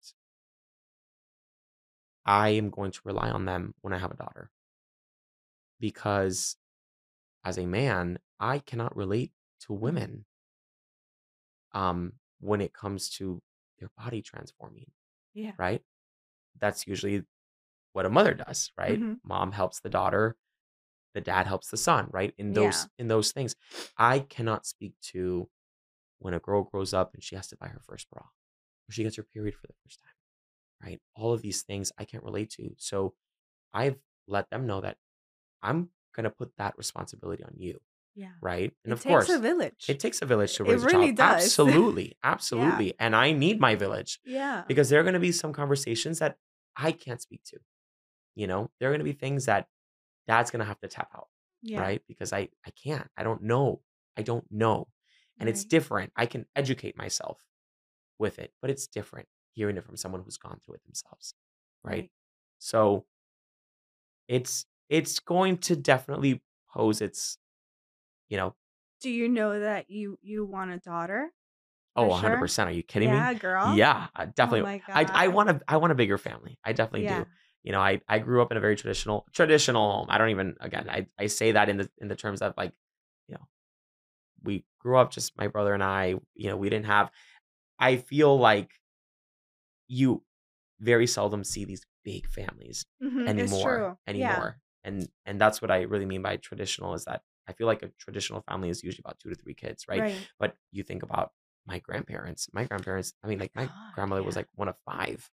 I 2.26 2.50
am 2.50 2.70
going 2.70 2.90
to 2.90 3.00
rely 3.04 3.30
on 3.30 3.46
them 3.46 3.74
when 3.80 3.94
I 3.94 3.98
have 3.98 4.10
a 4.10 4.16
daughter, 4.16 4.50
because 5.80 6.56
as 7.44 7.58
a 7.58 7.66
man, 7.66 8.18
I 8.40 8.58
cannot 8.60 8.96
relate 8.96 9.32
to 9.60 9.72
women. 9.72 10.24
Um, 11.72 12.14
when 12.40 12.60
it 12.60 12.72
comes 12.72 13.10
to 13.10 13.42
their 13.78 13.90
body 13.96 14.22
transforming, 14.22 14.90
Yeah. 15.34 15.52
right? 15.58 15.82
That's 16.58 16.86
usually 16.86 17.24
what 17.92 18.06
a 18.06 18.10
mother 18.10 18.34
does, 18.34 18.72
right? 18.78 18.98
Mhm. 18.98 19.20
Mom 19.24 19.52
helps 19.52 19.80
the 19.80 19.90
daughter, 19.90 20.36
the 21.14 21.20
dad 21.20 21.46
helps 21.46 21.70
the 21.70 21.76
son, 21.76 22.08
right? 22.12 22.34
In 22.38 22.48
Yeah. 22.48 22.54
those 22.54 22.88
in 22.98 23.08
those 23.08 23.32
things. 23.32 23.54
I 23.96 24.20
cannot 24.20 24.66
speak 24.66 24.94
to 25.12 25.50
when 26.18 26.34
a 26.34 26.40
girl 26.40 26.64
grows 26.64 26.94
up 26.94 27.14
and 27.14 27.22
she 27.22 27.36
has 27.36 27.48
to 27.48 27.56
buy 27.56 27.68
her 27.68 27.80
first 27.80 28.08
bra 28.10 28.22
or 28.22 28.92
she 28.92 29.02
gets 29.04 29.16
her 29.16 29.22
period 29.22 29.54
for 29.54 29.66
the 29.66 29.74
first 29.84 30.00
time, 30.00 30.14
right? 30.82 31.00
All 31.14 31.32
of 31.32 31.42
these 31.42 31.62
things 31.62 31.92
I 31.98 32.04
can't 32.04 32.24
relate 32.24 32.50
to. 32.52 32.74
So 32.78 33.14
I've 33.74 33.98
let 34.26 34.50
them 34.50 34.66
know 34.66 34.80
that 34.80 34.98
I'm 35.62 35.88
going 36.14 36.24
to 36.24 36.30
put 36.30 36.56
that 36.58 36.76
responsibility 36.78 37.44
on 37.44 37.52
you, 37.56 37.80
Yeah. 38.14 38.30
right? 38.40 38.72
And 38.84 38.92
of 38.92 39.02
course 39.02 39.04
it 39.04 39.06
of 39.06 39.10
takes 39.12 39.26
course, 39.26 39.38
a 39.38 39.42
village. 39.42 39.84
it 39.88 40.00
takes 40.00 40.22
a 40.22 40.26
village 40.26 40.54
to 40.56 40.64
It 40.64 40.70
raise 40.72 40.82
a 40.82 40.86
really 40.86 41.06
child. 41.14 41.16
does. 41.16 41.44
Absolutely. 41.44 42.16
Absolutely. 42.22 42.94
And 42.98 43.14
I 43.14 43.32
need 43.32 43.60
my 43.60 43.74
village 43.74 44.20
yeah. 44.24 44.64
because 44.66 44.88
there 44.88 45.00
are 45.00 45.04
going 45.04 45.14
to 45.14 45.20
be 45.20 45.32
some 45.32 45.52
conversations 45.52 46.18
that 46.20 46.36
I 46.76 46.92
can't 46.92 47.20
speak 47.20 47.42
to. 47.44 47.58
You 48.34 48.46
know, 48.46 48.70
there 48.78 48.88
are 48.88 48.92
going 48.92 49.00
to 49.00 49.04
be 49.04 49.12
things 49.12 49.46
that 49.46 49.66
dad's 50.26 50.50
going 50.50 50.60
to 50.60 50.66
have 50.66 50.78
to 50.80 50.88
tap 50.88 51.10
out, 51.14 51.28
yeah. 51.62 51.80
right? 51.80 52.02
Because 52.06 52.32
I 52.32 52.48
I 52.66 52.70
can't. 52.84 53.08
I 53.16 53.22
don't 53.24 53.42
know. 53.42 53.80
I 54.16 54.22
don't 54.22 54.44
know. 54.50 54.88
And 55.40 55.48
it's 55.48 55.64
different. 55.64 56.12
I 56.16 56.26
can 56.26 56.46
educate 56.56 56.96
myself 56.98 57.38
with 58.18 58.38
it, 58.40 58.52
but 58.60 58.70
it's 58.70 58.86
different 58.88 59.28
hearing 59.52 59.76
it 59.76 59.84
from 59.84 59.96
someone 59.96 60.20
who's 60.22 60.36
gone 60.36 60.58
through 60.64 60.74
it 60.74 60.84
themselves, 60.84 61.34
right? 61.84 62.10
So 62.58 63.06
it's 64.28 64.66
it's 64.88 65.18
going 65.20 65.58
to 65.58 65.76
definitely 65.76 66.42
pose 66.70 67.00
its 67.00 67.38
you 68.28 68.36
know, 68.36 68.54
Do 69.00 69.10
you 69.10 69.28
know 69.28 69.58
that 69.58 69.90
you 69.90 70.18
you 70.22 70.44
want 70.44 70.70
a 70.70 70.78
daughter? 70.78 71.32
oh, 71.96 72.06
100%. 72.06 72.68
Are 72.68 72.72
you 72.72 72.82
kidding 72.82 73.10
yeah, 73.10 73.12
me? 73.12 73.18
Yeah, 73.18 73.34
girl. 73.34 73.74
Yeah, 73.74 74.08
I 74.14 74.26
definitely. 74.26 74.70
my 74.70 74.82
I 74.94 75.24
I 75.24 75.28
want 75.28 75.50
a 75.50 75.60
I 75.68 75.76
want 75.78 75.92
a 75.92 75.96
bigger 75.96 76.18
family. 76.18 76.58
I 76.64 76.72
definitely 76.72 77.04
Yeah. 77.04 77.24
do. 77.24 77.26
You 77.64 77.72
know, 77.72 77.80
I 77.80 78.00
I 78.08 78.18
grew 78.20 78.40
up 78.42 78.50
in 78.50 78.56
a 78.56 78.60
very 78.60 78.76
traditional 78.76 79.26
traditional 79.32 79.90
home. 79.92 80.06
I 80.10 80.18
don't 80.18 80.30
even 80.30 80.56
again, 80.60 80.88
I 80.88 81.06
I 81.18 81.26
say 81.26 81.52
that 81.52 81.68
in 81.68 81.78
the 81.78 81.90
in 81.98 82.08
the 82.08 82.16
terms 82.16 82.40
of 82.42 82.54
like, 82.56 82.72
you 83.28 83.34
know, 83.34 83.48
we 84.42 84.64
grew 84.80 84.98
up 84.98 85.10
just 85.12 85.36
my 85.38 85.48
brother 85.48 85.74
and 85.74 85.82
I, 85.82 86.16
you 86.34 86.48
know, 86.50 86.56
we 86.56 86.70
didn't 86.70 86.86
have 86.86 87.10
I 87.78 87.96
feel 87.98 88.38
like 88.38 88.70
you 89.88 90.22
very 90.80 91.06
seldom 91.06 91.44
see 91.44 91.64
these 91.64 91.84
big 92.04 92.28
families 92.28 92.84
Mhm, 93.00 93.40
It's 93.40 93.58
anymore 93.58 93.58
true. 93.58 93.98
And 94.84 95.08
and 95.26 95.40
that's 95.40 95.60
what 95.60 95.70
I 95.70 95.82
really 95.82 96.06
mean 96.06 96.22
by 96.22 96.36
traditional 96.36 96.94
is 96.94 97.04
that 97.04 97.22
I 97.48 97.52
feel 97.52 97.66
like 97.66 97.82
a 97.82 97.88
traditional 97.98 98.42
family 98.42 98.68
is 98.70 98.82
usually 98.82 99.02
about 99.04 99.18
2 99.18 99.30
to 99.30 99.34
3 99.34 99.54
kids, 99.54 99.86
right? 99.88 100.00
Right. 100.00 100.28
But 100.38 100.56
you 100.70 100.82
think 100.82 101.02
about 101.02 101.32
my 101.66 101.78
grandparents. 101.78 102.48
My 102.52 102.64
grandparents, 102.64 103.12
I 103.22 103.26
mean 103.26 103.38
like 103.38 103.52
my 103.54 103.66
God, 103.66 103.74
grandmother 103.94 104.22
was 104.22 104.36
like 104.36 104.48
one 104.54 104.68
of 104.68 104.76
5. 104.86 105.30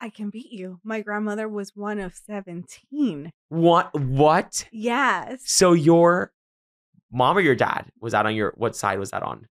I 0.00 0.10
can 0.10 0.30
beat 0.30 0.50
you. 0.50 0.80
My 0.82 1.00
grandmother 1.00 1.48
was 1.48 1.76
one 1.76 2.00
of 2.00 2.14
17. 2.14 3.32
What 3.48 3.94
what? 3.98 4.66
Yes. 4.72 5.42
So 5.44 5.72
your 5.74 6.32
mom 7.10 7.36
or 7.36 7.40
your 7.40 7.54
dad 7.54 7.90
was 8.00 8.12
that 8.12 8.26
on 8.26 8.34
your 8.34 8.52
what 8.56 8.74
side 8.76 8.98
was 8.98 9.10
that 9.10 9.22
on? 9.22 9.46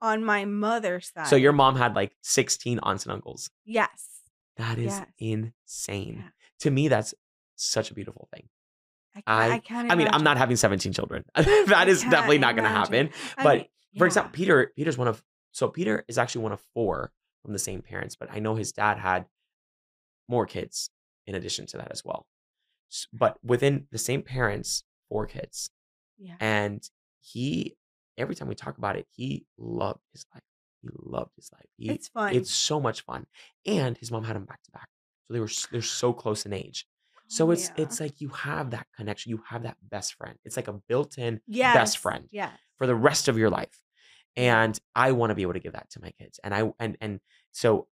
On 0.00 0.24
my 0.24 0.44
mother's 0.44 1.12
side. 1.12 1.28
So 1.28 1.36
your 1.36 1.52
mom 1.52 1.76
had 1.76 1.94
like 1.94 2.16
16 2.22 2.80
aunts 2.82 3.04
and 3.04 3.12
uncles. 3.12 3.50
Yes. 3.64 4.08
That 4.56 4.78
is 4.78 4.86
Yes. 4.86 5.06
insane. 5.18 6.16
Yeah. 6.24 6.30
To 6.60 6.70
me 6.70 6.88
that's 6.88 7.14
such 7.64 7.90
a 7.90 7.94
beautiful 7.94 8.28
thing. 8.34 8.48
I 9.14 9.20
can't, 9.20 9.26
I- 9.28 9.54
I, 9.54 9.58
can't 9.58 9.92
I 9.92 9.94
mean, 9.94 10.08
I'm 10.10 10.24
not 10.24 10.38
having 10.38 10.56
17 10.56 10.92
children. 10.92 11.24
that 11.34 11.86
is 11.88 12.02
definitely 12.02 12.38
not 12.38 12.56
going 12.56 12.64
to 12.64 12.70
imagine. 12.70 13.08
happen. 13.08 13.12
But 13.36 13.54
mean, 13.56 13.66
For 13.98 14.06
example, 14.06 14.32
Peter 14.32 14.72
Peter's 14.76 14.96
one 14.96 15.08
of 15.08 15.22
so 15.52 15.68
Peter 15.68 16.04
is 16.08 16.16
actually 16.18 16.42
one 16.44 16.52
of 16.52 16.62
4 16.74 17.12
from 17.42 17.52
the 17.52 17.58
same 17.58 17.82
parents, 17.82 18.16
but 18.16 18.28
I 18.32 18.38
know 18.38 18.54
his 18.54 18.72
dad 18.72 18.98
had 18.98 19.26
more 20.28 20.46
kids 20.46 20.88
in 21.26 21.34
addition 21.34 21.66
to 21.66 21.76
that 21.76 21.90
as 21.92 22.02
well. 22.04 22.26
But 23.12 23.38
within 23.44 23.86
the 23.90 23.98
same 23.98 24.22
parents, 24.22 24.84
four 25.08 25.26
kids. 25.26 25.70
Yeah. 26.18 26.34
And 26.40 26.82
he 27.20 27.76
every 28.18 28.34
time 28.34 28.48
we 28.48 28.54
talk 28.54 28.78
about 28.78 28.96
it, 28.96 29.06
he 29.10 29.44
loved 29.58 30.00
his 30.12 30.24
life. 30.34 30.42
He 30.82 30.88
loved 31.02 31.32
his 31.36 31.50
life. 31.52 31.66
He, 31.76 31.90
It's 31.90 32.08
fun. 32.08 32.34
It's 32.34 32.50
so 32.50 32.80
much 32.80 33.02
fun. 33.02 33.26
And 33.66 33.96
his 33.98 34.10
mom 34.10 34.24
had 34.24 34.36
him 34.36 34.44
back 34.44 34.62
to 34.64 34.70
back. 34.72 34.88
So 35.26 35.34
they 35.34 35.40
were 35.40 35.50
they're 35.70 35.82
so 35.82 36.12
close 36.12 36.44
in 36.46 36.52
age. 36.52 36.86
So 37.32 37.50
it's 37.50 37.70
yeah. 37.70 37.84
it's 37.84 37.98
like 37.98 38.20
you 38.20 38.28
have 38.28 38.72
that 38.72 38.86
connection. 38.94 39.30
You 39.30 39.42
have 39.48 39.62
that 39.62 39.78
best 39.88 40.12
friend. 40.14 40.36
It's 40.44 40.54
like 40.54 40.68
a 40.68 40.74
built-in 40.74 41.40
yes. 41.46 41.74
best 41.74 41.96
friend 41.96 42.28
Yeah. 42.30 42.50
for 42.76 42.86
the 42.86 42.94
rest 42.94 43.26
of 43.28 43.38
your 43.38 43.48
life. 43.48 43.80
And 44.36 44.78
I 44.94 45.12
want 45.12 45.30
to 45.30 45.34
be 45.34 45.40
able 45.40 45.54
to 45.54 45.60
give 45.60 45.72
that 45.72 45.88
to 45.92 46.00
my 46.02 46.10
kids. 46.10 46.38
And 46.44 46.54
I 46.54 46.70
and 46.78 46.98
and 47.00 47.20
so 47.52 47.86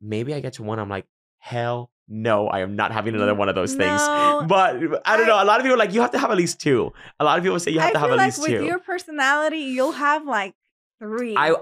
maybe 0.00 0.34
I 0.34 0.40
get 0.40 0.54
to 0.54 0.64
one, 0.64 0.80
I'm 0.80 0.88
like, 0.88 1.06
hell 1.38 1.92
no, 2.08 2.48
I 2.48 2.62
am 2.62 2.74
not 2.74 2.90
having 2.90 3.14
another 3.14 3.36
one 3.36 3.48
of 3.48 3.54
those 3.54 3.74
things. 3.76 4.00
But 4.02 4.76
I 5.04 5.16
don't 5.16 5.28
know. 5.28 5.40
A 5.40 5.46
lot 5.46 5.60
of 5.60 5.62
people 5.62 5.74
are 5.74 5.78
like, 5.78 5.94
you 5.94 6.00
have 6.00 6.10
to 6.10 6.18
have 6.18 6.32
at 6.32 6.36
least 6.36 6.60
two. 6.60 6.92
A 7.20 7.24
lot 7.24 7.38
of 7.38 7.44
people 7.44 7.60
say 7.60 7.70
you 7.70 7.78
have 7.78 7.90
I 7.90 7.92
to 7.92 7.98
have 8.00 8.10
at 8.10 8.16
like 8.16 8.26
least 8.26 8.40
with 8.40 8.50
two. 8.50 8.64
your 8.64 8.80
personality, 8.80 9.58
you'll 9.58 9.92
have 9.92 10.26
like 10.26 10.54
three. 10.98 11.36
I 11.36 11.54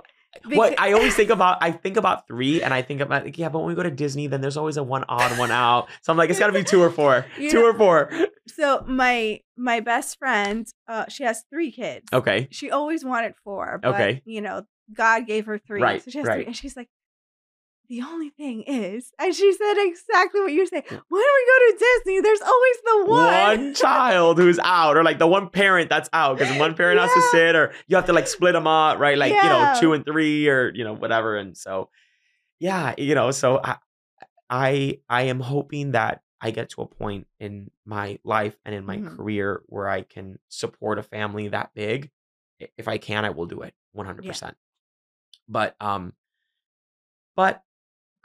what 0.46 0.78
I 0.78 0.92
always 0.92 1.14
think 1.14 1.30
about, 1.30 1.58
I 1.62 1.72
think 1.72 1.96
about 1.96 2.26
three, 2.26 2.62
and 2.62 2.72
I 2.72 2.82
think 2.82 3.00
about 3.00 3.24
like, 3.24 3.38
yeah, 3.38 3.48
but 3.48 3.60
when 3.60 3.68
we 3.68 3.74
go 3.74 3.82
to 3.82 3.90
Disney, 3.90 4.26
then 4.26 4.40
there's 4.40 4.56
always 4.56 4.76
a 4.76 4.82
one 4.82 5.04
odd, 5.08 5.38
one 5.38 5.50
out. 5.50 5.88
So 6.02 6.12
I'm 6.12 6.18
like, 6.18 6.30
it's 6.30 6.38
got 6.38 6.48
to 6.48 6.52
be 6.52 6.64
two 6.64 6.82
or 6.82 6.90
four, 6.90 7.24
You 7.38 7.50
two 7.50 7.60
know- 7.60 7.66
or 7.70 7.74
four. 7.74 8.10
so 8.46 8.84
my 8.86 9.40
my 9.56 9.80
best 9.80 10.18
friend, 10.18 10.66
uh, 10.86 11.06
she 11.08 11.24
has 11.24 11.44
three 11.50 11.72
kids. 11.72 12.06
Okay, 12.12 12.48
She 12.50 12.70
always 12.70 13.04
wanted 13.04 13.34
four, 13.42 13.80
but 13.82 13.94
Okay. 13.94 14.22
you 14.24 14.40
know, 14.40 14.64
God 14.92 15.26
gave 15.26 15.46
her 15.46 15.58
three. 15.58 15.82
Right, 15.82 16.02
So 16.02 16.10
she 16.10 16.18
has 16.18 16.26
right. 16.26 16.36
three. 16.36 16.46
And 16.46 16.56
she's 16.56 16.76
like, 16.76 16.88
the 17.88 18.02
only 18.02 18.30
thing 18.30 18.62
is, 18.62 19.12
and 19.18 19.34
she 19.34 19.52
said 19.52 19.74
exactly 19.78 20.40
what 20.42 20.52
you 20.52 20.66
say. 20.66 20.82
When 20.88 20.98
we 21.10 21.18
go 21.46 21.72
to 21.72 21.78
Disney, 21.78 22.20
there's 22.20 22.40
always 22.42 22.76
the 22.84 23.04
one. 23.12 23.26
one 23.26 23.74
child 23.74 24.38
who's 24.38 24.58
out, 24.58 24.96
or 24.96 25.02
like 25.04 25.18
the 25.18 25.26
one 25.26 25.48
parent 25.48 25.88
that's 25.88 26.08
out, 26.12 26.38
because 26.38 26.56
one 26.58 26.74
parent 26.74 27.00
has 27.00 27.12
to 27.14 27.22
sit, 27.30 27.56
or 27.56 27.72
you 27.86 27.96
have 27.96 28.06
to 28.06 28.12
like 28.12 28.26
split 28.26 28.52
them 28.52 28.66
up, 28.66 28.98
right? 28.98 29.16
Like 29.16 29.32
you 29.32 29.48
know, 29.48 29.72
two 29.80 29.92
and 29.94 30.04
three, 30.04 30.48
or 30.48 30.70
you 30.74 30.84
know, 30.84 30.92
whatever. 30.94 31.36
And 31.36 31.56
so, 31.56 31.88
yeah, 32.58 32.94
you 32.98 33.14
know, 33.14 33.30
so 33.30 33.60
I, 33.62 33.76
I, 34.50 35.00
I 35.08 35.22
am 35.22 35.40
hoping 35.40 35.92
that 35.92 36.22
I 36.40 36.50
get 36.50 36.68
to 36.70 36.82
a 36.82 36.86
point 36.86 37.26
in 37.40 37.70
my 37.84 38.18
life 38.24 38.56
and 38.64 38.74
in 38.74 38.84
my 38.84 38.98
Mhm. 38.98 39.16
career 39.16 39.62
where 39.66 39.88
I 39.88 40.02
can 40.02 40.38
support 40.48 40.98
a 40.98 41.02
family 41.02 41.48
that 41.48 41.70
big. 41.74 42.10
If 42.76 42.86
I 42.88 42.98
can, 42.98 43.24
I 43.24 43.30
will 43.30 43.46
do 43.46 43.62
it 43.62 43.74
100%. 43.96 44.54
But, 45.48 45.74
um, 45.80 46.12
but 47.36 47.62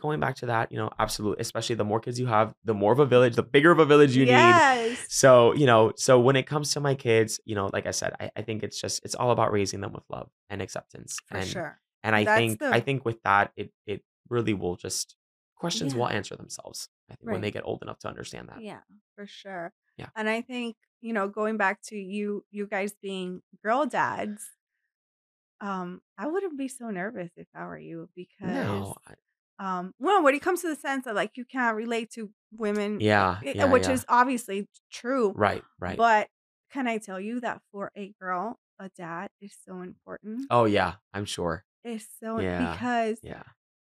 going 0.03 0.19
back 0.19 0.35
to 0.41 0.45
that, 0.47 0.71
you 0.71 0.77
know, 0.77 0.89
absolutely, 0.99 1.41
especially 1.41 1.75
the 1.75 1.83
more 1.91 1.99
kids 2.05 2.19
you 2.19 2.27
have, 2.27 2.53
the 2.63 2.73
more 2.73 2.91
of 2.91 2.99
a 2.99 3.05
village, 3.15 3.35
the 3.35 3.41
bigger 3.55 3.71
of 3.71 3.79
a 3.79 3.85
village 3.93 4.15
you 4.15 4.25
need. 4.25 4.97
So, 5.07 5.53
you 5.61 5.65
know, 5.65 5.93
so 5.95 6.19
when 6.19 6.35
it 6.35 6.45
comes 6.53 6.71
to 6.73 6.79
my 6.79 6.93
kids, 6.95 7.39
you 7.45 7.55
know, 7.55 7.69
like 7.73 7.87
I 7.87 7.91
said, 7.91 8.11
I, 8.19 8.29
I 8.35 8.41
think 8.43 8.61
it's 8.63 8.79
just 8.79 9.03
it's 9.05 9.15
all 9.15 9.31
about 9.31 9.51
raising 9.51 9.79
them 9.81 9.93
with 9.93 10.03
love 10.09 10.29
and 10.51 10.61
acceptance. 10.61 11.17
For 11.27 11.37
and 11.37 11.47
sure. 11.47 11.79
and 12.03 12.15
I 12.15 12.23
That's 12.25 12.37
think 12.39 12.59
the- 12.59 12.73
I 12.77 12.79
think 12.87 13.05
with 13.09 13.19
that, 13.23 13.51
it 13.55 13.71
it 13.87 14.01
really 14.29 14.53
will 14.53 14.75
just 14.75 15.15
questions 15.55 15.93
Yeah. 15.93 15.99
will 15.99 16.09
answer 16.09 16.35
themselves. 16.35 16.89
I 17.09 17.15
think 17.15 17.31
when 17.31 17.41
they 17.41 17.51
get 17.51 17.63
old 17.65 17.81
enough 17.81 17.99
to 17.99 18.07
understand 18.13 18.49
that. 18.49 18.61
Yeah, 18.61 18.81
for 19.15 19.25
sure. 19.25 19.71
Yeah. 19.97 20.09
And 20.17 20.27
I 20.27 20.41
think, 20.41 20.75
you 21.01 21.13
know, 21.13 21.27
going 21.39 21.55
back 21.57 21.81
to 21.91 21.95
you 21.95 22.43
you 22.51 22.65
guys 22.67 22.91
being 23.01 23.41
girl 23.63 23.85
dads, 23.85 24.41
um, 25.61 26.01
I 26.17 26.27
wouldn't 26.27 26.57
be 26.57 26.67
so 26.67 26.89
nervous 26.89 27.31
if 27.37 27.47
I 27.55 27.65
were 27.65 27.77
you 27.77 28.09
because 28.15 28.49
No, 28.67 28.95
I- 29.07 29.13
um 29.59 29.93
well 29.99 30.23
when 30.23 30.33
it 30.35 30.41
comes 30.41 30.61
to 30.61 30.67
the 30.67 30.75
sense 30.75 31.05
that 31.05 31.15
like 31.15 31.31
you 31.37 31.45
can't 31.45 31.75
relate 31.75 32.11
to 32.11 32.31
women 32.51 32.99
Yeah, 33.01 33.39
eh, 33.45 33.53
yeah, 33.55 33.65
which 33.65 33.83
yeah. 33.83 33.93
is 33.93 34.05
obviously 34.09 34.67
true 34.91 35.33
Right, 35.35 35.63
right. 35.79 35.97
but 35.97 36.29
can 36.71 36.87
i 36.87 36.97
tell 36.97 37.19
you 37.19 37.39
that 37.41 37.61
for 37.71 37.91
a 37.95 38.13
girl 38.19 38.59
a 38.79 38.89
dad 38.89 39.29
is 39.41 39.55
so 39.65 39.81
important 39.81 40.47
Oh 40.49 40.65
yeah, 40.65 40.95
I'm 41.13 41.25
sure. 41.25 41.65
it's 41.83 42.07
so 42.19 42.39
Yeah, 42.41 42.73
because 42.73 43.19
yeah. 43.23 43.43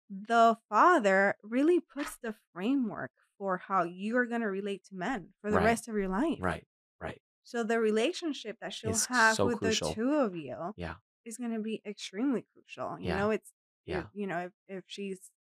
the 0.10 0.58
father 0.70 1.36
really 1.44 1.80
puts 1.80 2.18
the 2.18 2.36
framework 2.54 3.12
for 3.38 3.58
how 3.58 3.84
you 3.84 4.18
are 4.18 4.26
going 4.26 4.42
to 4.42 4.48
relate 4.50 4.84
to 4.86 4.96
men 4.96 5.30
for 5.42 5.52
the 5.52 5.58
Right, 5.58 5.66
rest 5.66 5.88
of 5.88 5.96
your 5.96 6.10
life 6.10 6.40
right, 6.40 6.66
right. 7.02 7.22
so 7.44 7.64
the 7.64 7.80
relationship 7.80 8.58
that 8.62 8.74
she'll 8.74 8.92
It's 8.92 9.06
have 9.08 9.38
so 9.38 9.46
with 9.46 9.62
the 9.62 9.76
two 9.76 10.14
of 10.16 10.36
you 10.36 10.76
Yeah, 10.78 10.96
is 11.26 11.38
going 11.38 11.54
to 11.54 11.60
be 11.62 11.82
extremely 11.86 12.46
crucial. 12.54 13.00
You 13.00 13.14
know, 13.14 13.30
it's 13.32 13.54
yeah. 13.86 14.04
you 14.14 14.28
know 14.28 14.40
if, 14.48 14.52
if 14.68 14.84
she's 14.88 15.32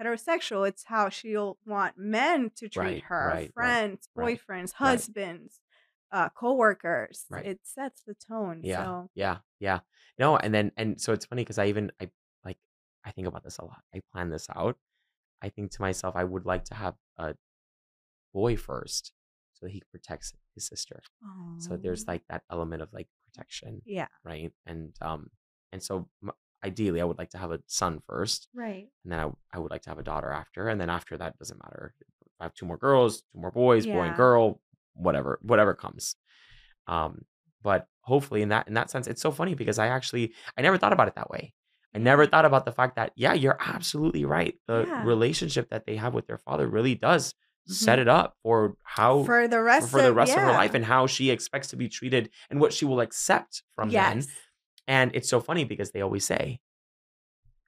heterosexual, 0.00 0.68
it's 0.68 0.84
how 0.84 1.08
she'll 1.08 1.58
want 1.66 1.98
men 1.98 2.50
to 2.56 2.68
treat 2.68 2.82
Right, 2.84 3.02
her, 3.04 3.28
right, 3.28 3.52
friends, 3.54 4.08
right, 4.14 4.38
boyfriends, 4.38 4.72
husbands, 4.72 5.60
uh, 6.12 6.28
coworkers. 6.30 7.26
right. 7.30 7.46
It 7.46 7.60
sets 7.64 8.02
the 8.06 8.14
tone. 8.14 8.60
Yeah, 8.62 8.84
So 8.84 9.10
yeah, 9.14 9.38
yeah. 9.60 9.80
No, 10.18 10.36
and 10.36 10.54
then 10.54 10.72
and 10.76 11.00
so 11.00 11.12
it's 11.12 11.26
funny 11.26 11.42
because 11.42 11.58
I 11.58 11.66
even 11.66 11.92
I 12.00 12.10
like 12.44 12.58
I 13.04 13.10
think 13.12 13.26
about 13.26 13.44
this 13.44 13.58
a 13.58 13.64
lot. 13.64 13.82
I 13.94 14.00
plan 14.12 14.30
this 14.30 14.46
out. 14.54 14.76
I 15.42 15.48
think 15.50 15.70
to 15.72 15.82
myself, 15.82 16.16
I 16.16 16.24
would 16.24 16.44
like 16.46 16.64
to 16.66 16.74
have 16.74 16.94
a 17.16 17.34
boy 18.32 18.56
first 18.56 19.12
so 19.54 19.66
he 19.66 19.82
protects 19.90 20.32
his 20.54 20.66
sister. 20.66 21.00
So 21.58 21.76
there's 21.76 22.06
like 22.06 22.22
that 22.28 22.42
element 22.50 22.82
of 22.82 22.92
like 22.92 23.08
protection, 23.26 23.82
yeah, 23.84 24.06
right? 24.24 24.52
And 24.66 24.94
um 25.00 25.30
and 25.72 25.82
so 25.82 26.08
ideally 26.64 27.00
I 27.00 27.04
would 27.04 27.18
like 27.18 27.30
to 27.30 27.38
have 27.38 27.52
a 27.52 27.60
son 27.66 28.00
first 28.06 28.48
right, 28.54 28.88
and 29.04 29.12
then 29.12 29.20
I, 29.20 29.30
I 29.56 29.58
would 29.58 29.70
like 29.70 29.82
to 29.82 29.90
have 29.90 29.98
a 29.98 30.02
daughter 30.02 30.30
after 30.30 30.68
and 30.68 30.80
then 30.80 30.90
after 30.90 31.16
that 31.16 31.38
doesn't 31.38 31.62
matter. 31.62 31.94
I 32.40 32.44
have 32.44 32.54
two 32.54 32.66
more 32.66 32.76
girls, 32.78 33.22
two 33.32 33.40
more 33.40 33.50
boys, 33.50 33.86
boy 33.86 34.02
and 34.04 34.16
girl, 34.16 34.60
whatever, 34.94 35.38
whatever 35.42 35.74
comes. 35.74 36.16
Um 36.86 37.24
but 37.62 37.86
hopefully 38.02 38.42
in 38.42 38.48
that 38.50 38.68
in 38.68 38.74
that 38.74 38.90
sense 38.90 39.06
it's 39.06 39.20
so 39.20 39.30
funny 39.30 39.54
because 39.54 39.78
I 39.78 39.88
actually 39.88 40.32
I 40.56 40.62
never 40.62 40.78
thought 40.78 40.92
about 40.92 41.08
it 41.08 41.14
that 41.16 41.30
way. 41.30 41.52
I 41.94 41.98
never 41.98 42.26
thought 42.26 42.44
about 42.44 42.64
the 42.64 42.72
fact 42.72 42.96
that 42.96 43.12
yeah, 43.16 43.32
you're 43.32 43.56
absolutely 43.60 44.24
right. 44.24 44.54
The 44.66 44.86
yeah. 44.86 45.04
relationship 45.04 45.70
that 45.70 45.86
they 45.86 45.96
have 45.96 46.14
with 46.14 46.26
their 46.26 46.38
father 46.38 46.68
really 46.68 46.94
does 46.94 47.34
set 47.66 47.98
hmm 47.98 48.02
it 48.02 48.08
up 48.08 48.34
for 48.42 48.76
how 48.82 49.24
For 49.24 49.46
the 49.48 49.62
rest 49.62 49.90
for 49.90 50.00
the 50.00 50.10
of 50.10 50.16
rest 50.16 50.36
of 50.36 50.42
her 50.42 50.52
life 50.52 50.74
and 50.74 50.84
how 50.84 51.06
she 51.06 51.30
expects 51.30 51.68
to 51.68 51.76
be 51.76 51.88
treated 51.88 52.30
and 52.50 52.60
what 52.60 52.72
she 52.72 52.84
will 52.84 53.00
accept 53.00 53.62
from 53.74 53.92
men. 53.92 54.18
yes, 54.18 54.28
And 54.88 55.12
it's 55.14 55.28
so 55.28 55.38
funny 55.38 55.62
because 55.64 55.92
they 55.92 56.00
always 56.00 56.24
say 56.24 56.58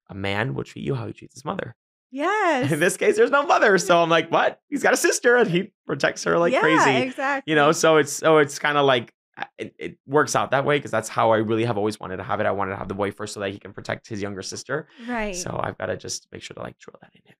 a 0.08 0.14
man 0.14 0.54
will 0.54 0.64
treat 0.64 0.84
you 0.84 0.96
how 0.96 1.06
he 1.06 1.12
treats 1.12 1.34
his 1.34 1.44
mother. 1.44 1.76
yes, 2.10 2.72
In 2.72 2.80
this 2.80 2.96
case, 2.96 3.16
there's 3.16 3.30
no 3.30 3.46
mother, 3.46 3.78
so 3.78 4.02
I'm 4.02 4.10
like, 4.10 4.32
what? 4.32 4.58
He's 4.68 4.82
got 4.82 4.92
a 4.92 4.96
sister, 4.96 5.36
and 5.36 5.48
he 5.48 5.72
protects 5.86 6.24
her 6.24 6.36
like 6.38 6.52
yeah, 6.52 6.60
crazy. 6.60 7.42
You 7.46 7.54
know, 7.54 7.70
so 7.70 7.98
it's 7.98 8.12
so 8.12 8.38
it's 8.38 8.58
kind 8.58 8.76
of 8.76 8.84
like 8.84 9.14
it, 9.58 9.74
it 9.78 9.98
works 10.06 10.34
out 10.34 10.50
that 10.50 10.64
way 10.64 10.78
because 10.78 10.90
that's 10.90 11.08
how 11.08 11.30
I 11.30 11.36
really 11.36 11.64
have 11.64 11.78
always 11.78 12.00
wanted 12.00 12.16
to 12.16 12.24
have 12.24 12.40
it. 12.40 12.46
I 12.46 12.50
wanted 12.50 12.72
to 12.72 12.78
have 12.78 12.88
the 12.88 12.94
boy 12.94 13.12
first 13.12 13.34
so 13.34 13.40
that 13.40 13.50
he 13.52 13.58
can 13.58 13.72
protect 13.72 14.08
his 14.08 14.20
younger 14.20 14.42
sister. 14.42 14.88
Right. 15.06 15.36
So 15.36 15.58
I've 15.62 15.78
got 15.78 15.86
to 15.86 15.96
just 15.96 16.26
make 16.32 16.42
sure 16.42 16.54
to 16.54 16.60
like 16.62 16.78
drill 16.78 16.96
that 17.00 17.12
in 17.14 17.22
him. 17.24 17.36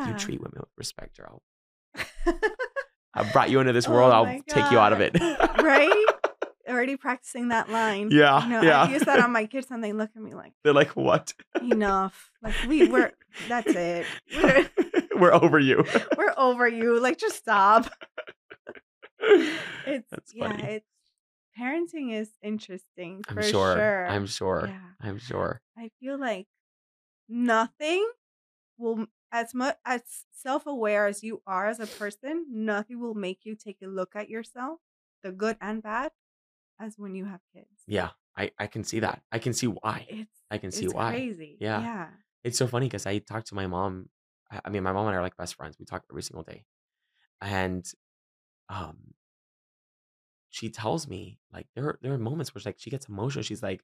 Like 0.00 0.08
you 0.08 0.18
treat 0.18 0.40
women 0.40 0.58
with 0.60 0.68
respect, 0.76 1.18
or 1.18 1.30
I'll 1.30 1.42
I 3.14 3.30
brought 3.32 3.50
you 3.50 3.60
into 3.60 3.72
this 3.72 3.88
world. 3.88 4.12
oh 4.12 4.16
I'll 4.16 4.24
my 4.26 4.42
take 4.48 4.70
you 4.70 4.78
out 4.78 4.92
of 4.92 5.00
it. 5.00 5.18
Right? 5.62 6.04
Already 6.72 6.96
practicing 6.96 7.48
that 7.48 7.68
line. 7.68 8.08
yeah, 8.10 8.42
You 8.44 8.48
know, 8.50 8.60
I 8.60 8.64
yeah. 8.64 8.88
use 8.88 9.02
that 9.02 9.20
on 9.20 9.30
my 9.30 9.44
kids 9.46 9.66
and 9.70 9.84
they 9.84 9.92
look 9.92 10.10
at 10.16 10.22
me 10.22 10.32
like, 10.34 10.52
They're 10.64 10.72
like, 10.72 10.96
what? 10.96 11.32
enough. 11.60 12.30
Like 12.42 12.54
we 12.66 12.88
we're 12.88 13.12
that's 13.48 13.68
it. 13.74 14.06
We're 14.42 14.70
We're 15.20 15.34
over 15.34 15.58
you. 15.58 15.84
we're 16.16 16.34
over 16.36 16.66
you. 16.66 16.98
Like 16.98 17.18
just 17.18 17.36
stop. 17.36 17.88
It's 19.20 20.08
That's 20.10 20.32
yeah, 20.34 20.56
it's 20.56 20.88
parenting 21.58 22.12
is 22.12 22.30
interesting 22.42 23.22
I'm 23.28 23.42
sure. 23.42 23.76
sure. 23.76 24.06
I'm 24.08 24.26
sure. 24.26 24.64
Yeah. 24.68 24.80
I'm 25.08 25.18
sure. 25.18 25.60
I 25.76 25.90
feel 26.00 26.18
like 26.18 26.46
nothing 27.28 28.08
will 28.78 29.06
as 29.30 29.54
much 29.54 29.76
as 29.86 30.02
self-aware 30.32 31.06
as 31.06 31.22
you 31.22 31.42
are 31.46 31.66
as 31.68 31.78
a 31.80 31.86
person, 31.86 32.46
nothing 32.50 33.00
will 33.00 33.14
make 33.14 33.40
you 33.44 33.54
take 33.54 33.78
a 33.82 33.86
look 33.86 34.14
at 34.16 34.28
yourself, 34.28 34.80
the 35.22 35.32
good 35.32 35.56
and 35.60 35.82
bad, 35.82 36.10
as 36.82 36.98
when 36.98 37.14
you 37.14 37.24
have 37.24 37.40
kids. 37.54 37.68
Yeah, 37.86 38.10
I 38.36 38.50
I 38.58 38.66
can 38.66 38.84
see 38.84 39.00
that. 39.00 39.22
I 39.30 39.38
can 39.38 39.52
see 39.52 39.66
why. 39.68 40.06
It's 40.08 40.38
I 40.50 40.58
can 40.58 40.70
see 40.70 40.84
it's 40.86 40.94
why. 40.94 41.12
crazy. 41.12 41.56
Yeah. 41.60 41.80
Yeah. 41.80 42.08
It's 42.44 42.58
so 42.58 42.66
funny 42.66 42.86
because 42.86 43.06
I 43.06 43.18
talk 43.18 43.44
to 43.46 43.54
my 43.54 43.66
mom. 43.66 44.08
I 44.64 44.68
mean, 44.68 44.82
my 44.82 44.92
mom 44.92 45.06
and 45.06 45.14
I 45.14 45.18
are 45.18 45.22
like 45.22 45.36
best 45.36 45.54
friends. 45.54 45.78
We 45.78 45.86
talk 45.86 46.04
every 46.10 46.22
single 46.22 46.42
day, 46.42 46.64
and 47.40 47.84
um, 48.68 49.14
she 50.50 50.68
tells 50.68 51.08
me 51.08 51.38
like 51.52 51.66
there 51.74 51.86
are, 51.86 51.98
there 52.02 52.12
are 52.12 52.18
moments 52.18 52.54
where 52.54 52.62
like 52.64 52.76
she 52.78 52.90
gets 52.90 53.08
emotional. 53.08 53.42
She's 53.42 53.62
like, 53.62 53.82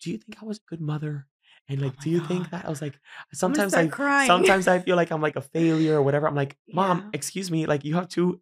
"Do 0.00 0.10
you 0.10 0.18
think 0.18 0.42
I 0.42 0.46
was 0.46 0.58
a 0.58 0.68
good 0.68 0.80
mother?" 0.80 1.26
And 1.68 1.80
Oh 1.80 1.84
like, 1.86 1.96
my 1.96 2.02
"Do 2.04 2.10
you 2.10 2.20
think 2.20 2.50
that?" 2.50 2.64
I 2.64 2.70
was 2.70 2.80
like, 2.82 2.98
sometimes 3.32 3.74
I 3.74 3.86
crying. 3.88 4.28
sometimes 4.28 4.68
I 4.68 4.78
feel 4.78 4.96
like 4.96 5.10
I'm 5.10 5.20
like 5.22 5.36
a 5.36 5.40
failure 5.42 5.96
or 5.96 6.02
whatever. 6.02 6.28
I'm 6.28 6.34
like, 6.36 6.56
"Mom, 6.72 6.98
yeah. 6.98 7.10
excuse 7.12 7.50
me. 7.50 7.66
Like, 7.66 7.84
you 7.84 7.94
have 7.96 8.08
two 8.08 8.40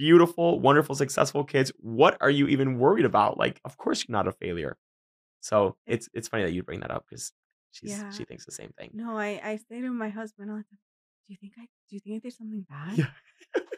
beautiful, 0.00 0.58
wonderful, 0.60 0.94
successful 0.94 1.44
kids. 1.44 1.70
What 1.78 2.16
are 2.22 2.30
you 2.30 2.48
even 2.48 2.78
worried 2.78 3.04
about? 3.04 3.36
Like, 3.36 3.60
of 3.64 3.76
course 3.76 3.98
you're 4.06 4.16
not 4.18 4.26
a 4.26 4.32
failure." 4.32 4.78
So 5.40 5.76
it's 5.86 6.08
it's 6.14 6.28
funny 6.28 6.44
that 6.44 6.52
you 6.52 6.62
bring 6.62 6.80
that 6.80 6.90
up 6.90 7.04
because 7.08 7.32
she's 7.70 7.90
yeah. 7.90 8.10
she 8.10 8.24
thinks 8.24 8.44
the 8.46 8.52
same 8.60 8.72
thing. 8.78 8.90
No, 8.94 9.16
I 9.18 9.40
I 9.44 9.58
say 9.68 9.80
to 9.82 9.90
my 9.92 10.08
husband 10.08 10.50
all 10.50 10.56
the 10.56 10.64
time, 10.64 10.78
"Do 11.26 11.34
you 11.34 11.38
think 11.40 11.52
I 11.58 11.66
do 11.88 11.96
you 11.96 12.00
think 12.00 12.16
I 12.16 12.18
did 12.26 12.32
something 12.32 12.64
bad? 12.68 12.98
Yeah. 12.98 13.06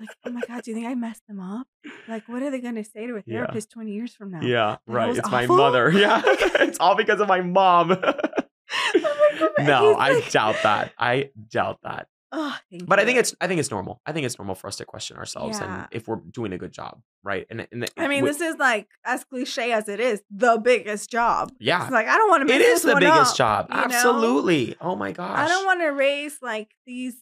Like, 0.01 0.11
oh 0.27 0.31
my 0.31 0.41
god, 0.49 0.63
do 0.63 0.71
you 0.71 0.77
think 0.77 0.87
I 0.89 0.95
messed 0.95 1.27
them 1.29 1.41
up? 1.41 1.67
Like, 2.09 2.29
what 2.29 2.43
are 2.43 2.51
they 2.51 2.61
gonna 2.61 2.85
say 2.85 3.07
to 3.07 3.15
a 3.15 3.23
Yeah. 3.27 3.37
therapist 3.45 3.71
20 3.71 3.93
years 3.93 4.15
from 4.15 4.31
now? 4.31 4.43
Yeah, 4.43 4.71
Like 4.71 4.79
right. 4.87 5.17
It's 5.17 5.31
my 5.31 5.47
mother. 5.47 5.91
Yeah. 6.05 6.23
It's 6.27 6.79
all 6.79 6.97
because 6.97 7.21
of 7.21 7.29
my 7.29 7.41
mom. 7.41 7.93
"Oh 8.03 9.51
my-" 9.59 9.65
no, 9.73 9.89
he's 9.91 9.97
I 9.99 10.13
like, 10.15 10.31
doubt 10.31 10.57
that. 10.63 10.93
I 10.99 11.31
doubt 11.51 11.79
that. 11.83 12.07
Oh, 12.33 12.57
thank 12.71 12.87
But 12.87 12.99
I 12.99 13.05
think 13.05 13.19
it's 13.19 13.35
I 13.41 13.47
think 13.47 13.61
it's 13.61 13.71
normal. 13.71 14.01
I 14.07 14.13
think 14.13 14.25
it's 14.27 14.39
normal 14.39 14.55
for 14.55 14.67
us 14.69 14.77
to 14.77 14.85
question 14.85 15.17
ourselves 15.17 15.59
and 15.61 15.87
if 15.91 16.09
we're 16.09 16.17
doing 16.17 16.53
a 16.53 16.59
good 16.59 16.73
job, 16.73 17.01
right? 17.23 17.47
And 17.51 17.67
and 17.71 17.89
I 17.97 18.09
mean, 18.09 18.25
this 18.25 18.41
is 18.41 18.57
like 18.59 18.89
as 19.05 19.25
cliche 19.25 19.73
as 19.73 19.89
it 19.89 20.01
is, 20.01 20.23
the 20.31 20.59
biggest 20.59 21.11
job. 21.11 21.53
yeah, 21.61 21.83
It's 21.85 21.93
like 21.93 22.07
I 22.09 22.17
don't 22.17 22.29
want 22.31 22.49
to 22.49 22.55
it 22.55 22.61
is 22.61 22.83
the 22.83 22.97
biggest 22.97 23.33
up, 23.33 23.37
job. 23.37 23.67
you 23.71 23.77
know? 23.77 23.83
Absolutely. 23.85 24.77
Oh 24.81 24.97
my 24.97 25.13
gosh, 25.13 25.39
I 25.39 25.49
don't 25.49 25.65
want 25.67 25.81
to 25.81 25.89
raise 25.89 26.39
like 26.43 26.71
these 26.87 27.17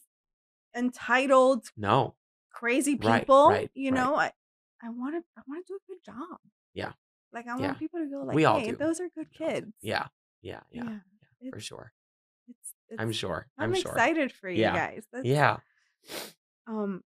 entitled 0.75 1.67
No. 1.77 2.15
crazy 2.51 2.95
people. 2.95 3.49
right, 3.49 3.69
You 3.73 3.91
right. 3.91 3.97
know, 3.99 4.15
I 4.15 4.31
I 4.83 4.89
want 4.89 5.15
to 5.15 5.23
I 5.37 5.41
want 5.47 5.65
to 5.67 5.73
do 5.73 5.77
a 5.77 5.91
good 5.91 6.03
job. 6.05 6.39
Yeah. 6.73 6.93
Like 7.33 7.47
I 7.47 7.57
Yeah. 7.57 7.67
want 7.67 7.79
people 7.79 7.99
to 7.99 8.07
go 8.07 8.23
like, 8.23 8.35
We 8.35 8.45
all 8.45 8.59
hey, 8.59 8.71
do. 8.71 8.77
those 8.77 8.99
are 8.99 9.09
good 9.15 9.27
We 9.39 9.45
all 9.45 9.49
do. 9.49 9.55
kids. 9.61 9.73
Yeah. 9.81 10.07
Yeah. 10.41 10.59
Yeah. 10.71 10.83
Yeah. 10.83 10.99
Yeah. 11.41 11.49
For 11.51 11.59
sure. 11.59 11.93
it's 12.47 12.73
I'm 12.99 13.11
sure. 13.11 13.47
I'm, 13.57 13.69
I'm 13.73 13.79
sure. 13.81 13.91
excited 13.91 14.31
for 14.31 14.49
you 14.49 14.61
Yeah. 14.61 14.75
guys. 14.75 15.05
That's 15.11 15.25
Yeah. 15.25 15.57
um 16.67 17.03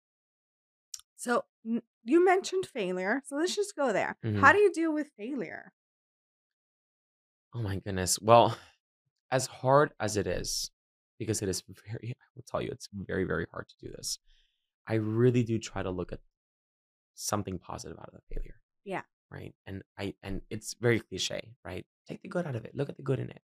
so 1.15 1.43
n- 1.65 1.81
you 2.03 2.23
mentioned 2.25 2.65
failure. 2.65 3.21
So 3.25 3.35
let's 3.35 3.55
just 3.55 3.75
go 3.75 3.91
there. 3.93 4.17
How 4.23 4.29
Mhm. 4.29 4.53
do 4.53 4.57
you 4.59 4.71
deal 4.73 4.93
with 4.93 5.09
failure? 5.17 5.73
Oh 7.53 7.61
my 7.61 7.77
goodness. 7.77 8.19
Well, 8.19 8.57
as 9.31 9.47
hard 9.47 9.93
as 9.99 10.17
it 10.17 10.27
is, 10.27 10.71
because 11.17 11.41
it 11.41 11.49
is 11.49 11.61
very, 11.85 12.13
I 12.19 12.25
will 12.35 12.43
tell 12.43 12.61
you, 12.61 12.69
it's 12.71 12.87
very, 12.93 13.23
very 13.25 13.45
hard 13.51 13.67
to 13.69 13.75
do 13.85 13.91
this. 13.91 14.19
I 14.87 14.95
really 14.95 15.43
do 15.43 15.59
try 15.59 15.83
to 15.83 15.89
look 15.91 16.11
at 16.11 16.19
something 17.15 17.59
positive 17.59 17.97
out 17.99 18.09
of 18.09 18.13
the 18.13 18.33
failure, 18.35 18.61
Yeah. 18.85 19.01
right? 19.29 19.53
And 19.67 19.83
I, 19.97 20.15
and 20.23 20.41
it's 20.49 20.73
very 20.75 20.99
cliche, 20.99 21.55
right? 21.65 21.85
Take 22.07 22.21
the 22.21 22.29
good 22.29 22.47
out 22.47 22.55
of 22.55 22.65
it. 22.65 22.73
Look 22.75 22.89
at 22.89 22.97
the 22.97 23.03
good 23.03 23.19
in 23.19 23.29
it. 23.29 23.41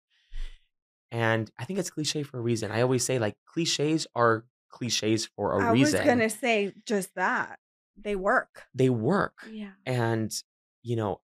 And 1.14 1.52
I 1.60 1.66
think 1.66 1.78
it's 1.78 1.92
cliche 1.92 2.24
for 2.24 2.40
a 2.40 2.42
reason. 2.42 2.72
I 2.72 2.82
always 2.82 3.06
say 3.06 3.20
like 3.20 3.36
cliches 3.46 4.08
are 4.16 4.46
cliches 4.70 5.28
for 5.28 5.54
a 5.54 5.64
I 5.64 5.72
reason. 5.72 5.98
I 5.98 6.00
was 6.00 6.08
gonna 6.08 6.30
say 6.30 6.74
just 6.88 7.14
that. 7.14 7.60
They 7.96 8.16
work. 8.16 8.64
They 8.74 8.90
work. 8.90 9.48
Yeah. 9.52 9.74
And, 9.86 10.34
you 10.82 10.96
know, 10.96 11.22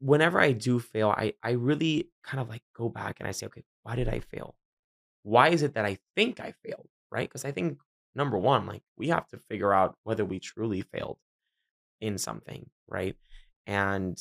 whenever 0.00 0.40
I 0.40 0.50
do 0.50 0.80
fail, 0.80 1.10
I 1.10 1.34
I 1.44 1.52
really 1.52 2.10
kind 2.24 2.40
of 2.40 2.48
like 2.48 2.62
go 2.76 2.88
back 2.88 3.20
and 3.20 3.28
I 3.28 3.30
say, 3.30 3.46
okay, 3.46 3.62
why 3.84 3.94
did 3.94 4.08
I 4.08 4.18
fail? 4.18 4.56
Why 5.22 5.50
is 5.50 5.62
it 5.62 5.74
that 5.74 5.84
I 5.84 5.98
think 6.16 6.40
I 6.40 6.54
failed? 6.64 6.88
Right? 7.12 7.28
Because 7.28 7.44
I 7.44 7.52
think 7.52 7.78
number 8.16 8.36
one, 8.36 8.66
like 8.66 8.82
we 8.98 9.08
have 9.08 9.28
to 9.28 9.38
figure 9.48 9.72
out 9.72 9.96
whether 10.02 10.24
we 10.24 10.40
truly 10.40 10.82
failed 10.82 11.18
in 12.00 12.18
something, 12.18 12.68
right? 12.88 13.14
And 13.64 14.18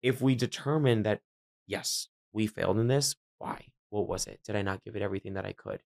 if 0.00 0.22
we 0.22 0.36
determine 0.36 1.02
that 1.02 1.22
yes, 1.66 2.06
we 2.36 2.46
failed 2.46 2.78
in 2.78 2.86
this, 2.86 3.16
why? 3.38 3.66
What 3.90 4.06
was 4.06 4.26
it? 4.26 4.40
Did 4.44 4.56
I 4.56 4.62
not 4.62 4.84
give 4.84 4.94
it 4.94 5.02
everything 5.02 5.34
that 5.34 5.46
I 5.46 5.52
could? 5.52 5.82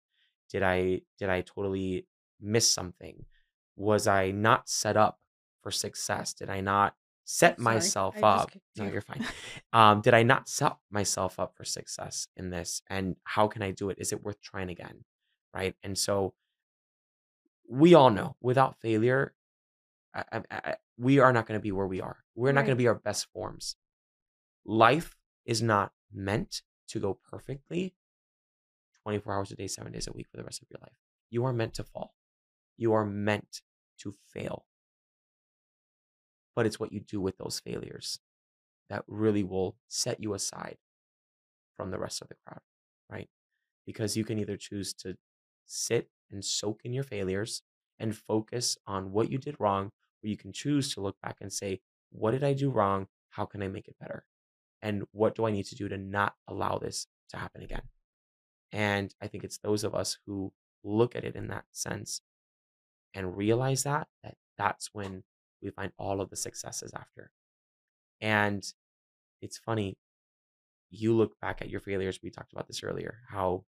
Did 0.50 0.64
I 0.64 1.02
did 1.20 1.30
I 1.30 1.42
totally 1.42 2.08
miss 2.40 2.72
something? 2.72 3.26
Was 3.76 4.08
I 4.08 4.32
not 4.32 4.70
set 4.70 4.98
up 4.98 5.20
for 5.62 5.72
success? 5.72 6.34
Did 6.34 6.50
I 6.50 6.62
not 6.62 6.96
set 7.26 7.60
Sorry, 7.60 7.76
myself 7.76 8.16
I 8.24 8.28
up 8.28 8.52
no 8.78 8.86
you. 8.86 8.94
you're 8.94 9.02
fine 9.02 9.26
um 9.74 10.00
did 10.00 10.14
i 10.14 10.24
not 10.24 10.48
set 10.48 10.78
myself 10.90 11.42
up 11.42 11.52
for 11.58 11.66
success 11.66 12.30
in 12.38 12.50
this 12.52 12.82
and 12.90 13.18
how 13.26 13.50
can 13.50 13.62
i 13.62 13.72
do 13.72 13.90
it 13.90 13.98
is 14.00 14.14
it 14.14 14.24
worth 14.24 14.42
trying 14.42 14.70
again 14.70 15.04
right 15.54 15.76
and 15.84 15.98
so 15.98 16.34
we 17.70 17.96
all 17.96 18.10
know 18.12 18.38
without 18.40 18.80
failure 18.80 19.34
I, 20.16 20.24
I, 20.32 20.42
I, 20.50 20.76
we 20.98 21.20
are 21.20 21.34
not 21.34 21.48
going 21.48 21.60
to 21.60 21.62
be 21.62 21.74
where 21.74 21.86
we 21.86 22.00
are 22.00 22.24
we're 22.34 22.54
not 22.54 22.62
going 22.62 22.78
to 22.78 22.82
be 22.82 22.88
our 22.88 22.96
best 22.96 23.28
forms 23.34 23.76
life 24.66 25.18
is 25.46 25.62
not 25.62 25.92
meant 26.14 26.62
to 26.90 27.00
go 27.00 27.20
perfectly 27.30 27.96
24 29.04 29.34
hours 29.34 29.52
a 29.52 29.56
day, 29.56 29.68
seven 29.68 29.92
days 29.92 30.08
a 30.08 30.14
week 30.14 30.28
for 30.30 30.38
the 30.38 30.44
rest 30.44 30.62
of 30.62 30.68
your 30.70 30.80
life. 30.82 30.98
You 31.30 31.46
are 31.46 31.54
meant 31.54 31.74
to 31.76 31.84
fall. 31.84 32.14
You 32.78 32.94
are 32.94 33.06
meant 33.06 33.62
to 34.00 34.14
fail. 34.34 34.66
But 36.56 36.66
it's 36.66 36.80
what 36.80 36.92
you 36.92 37.00
do 37.00 37.22
with 37.22 37.38
those 37.38 37.60
failures 37.60 38.20
that 38.90 39.04
really 39.08 39.44
will 39.44 39.78
set 39.88 40.22
you 40.22 40.34
aside 40.34 40.78
from 41.76 41.92
the 41.92 42.00
rest 42.00 42.22
of 42.22 42.30
the 42.30 42.36
crowd, 42.46 42.62
right? 43.10 43.30
Because 43.86 44.18
you 44.18 44.26
can 44.26 44.40
either 44.40 44.58
choose 44.58 44.94
to 44.96 45.16
sit 45.66 46.10
and 46.32 46.44
soak 46.44 46.82
in 46.84 46.94
your 46.94 47.04
failures 47.04 47.62
and 48.00 48.16
focus 48.16 48.78
on 48.86 49.12
what 49.12 49.32
you 49.32 49.38
did 49.38 49.56
wrong, 49.60 49.92
or 50.24 50.28
you 50.28 50.38
can 50.38 50.52
choose 50.52 50.94
to 50.94 51.02
look 51.02 51.16
back 51.22 51.38
and 51.42 51.52
say, 51.52 51.80
what 52.12 52.32
did 52.32 52.44
I 52.44 52.54
do 52.54 52.70
wrong? 52.70 53.08
How 53.30 53.46
can 53.46 53.62
I 53.62 53.68
make 53.68 53.88
it 53.88 53.96
better? 54.00 54.26
And 54.82 55.04
what 55.12 55.36
do 55.36 55.46
I 55.46 55.52
need 55.52 55.66
to 55.68 55.76
do 55.76 55.88
to 55.90 55.98
not 55.98 56.36
allow 56.48 56.78
this 56.78 57.08
to 57.30 57.38
happen 57.38 57.64
again? 57.64 57.84
And 58.72 59.14
I 59.22 59.28
think 59.28 59.44
it's 59.44 59.58
those 59.58 59.84
of 59.84 59.96
us 59.96 60.18
who 60.26 60.52
look 60.84 61.16
at 61.16 61.24
it 61.24 61.36
in 61.36 61.48
that 61.48 61.66
sense 61.72 62.22
and 63.14 63.36
realize 63.36 63.84
that 63.84 64.08
that 64.24 64.36
that's 64.58 64.90
when 64.94 65.24
we 65.62 65.70
find 65.72 65.92
all 65.98 66.22
of 66.22 66.30
the 66.30 66.36
successes 66.36 66.92
after. 66.96 67.32
And 68.22 68.64
it's 69.42 69.58
funny, 69.58 69.98
you 70.90 71.14
look 71.16 71.40
back 71.40 71.62
at 71.62 71.70
your 71.70 71.80
failures, 71.80 72.20
we 72.22 72.30
talked 72.30 72.54
about 72.54 72.68
this 72.68 72.84
earlier, 72.84 73.20
how 73.30 73.66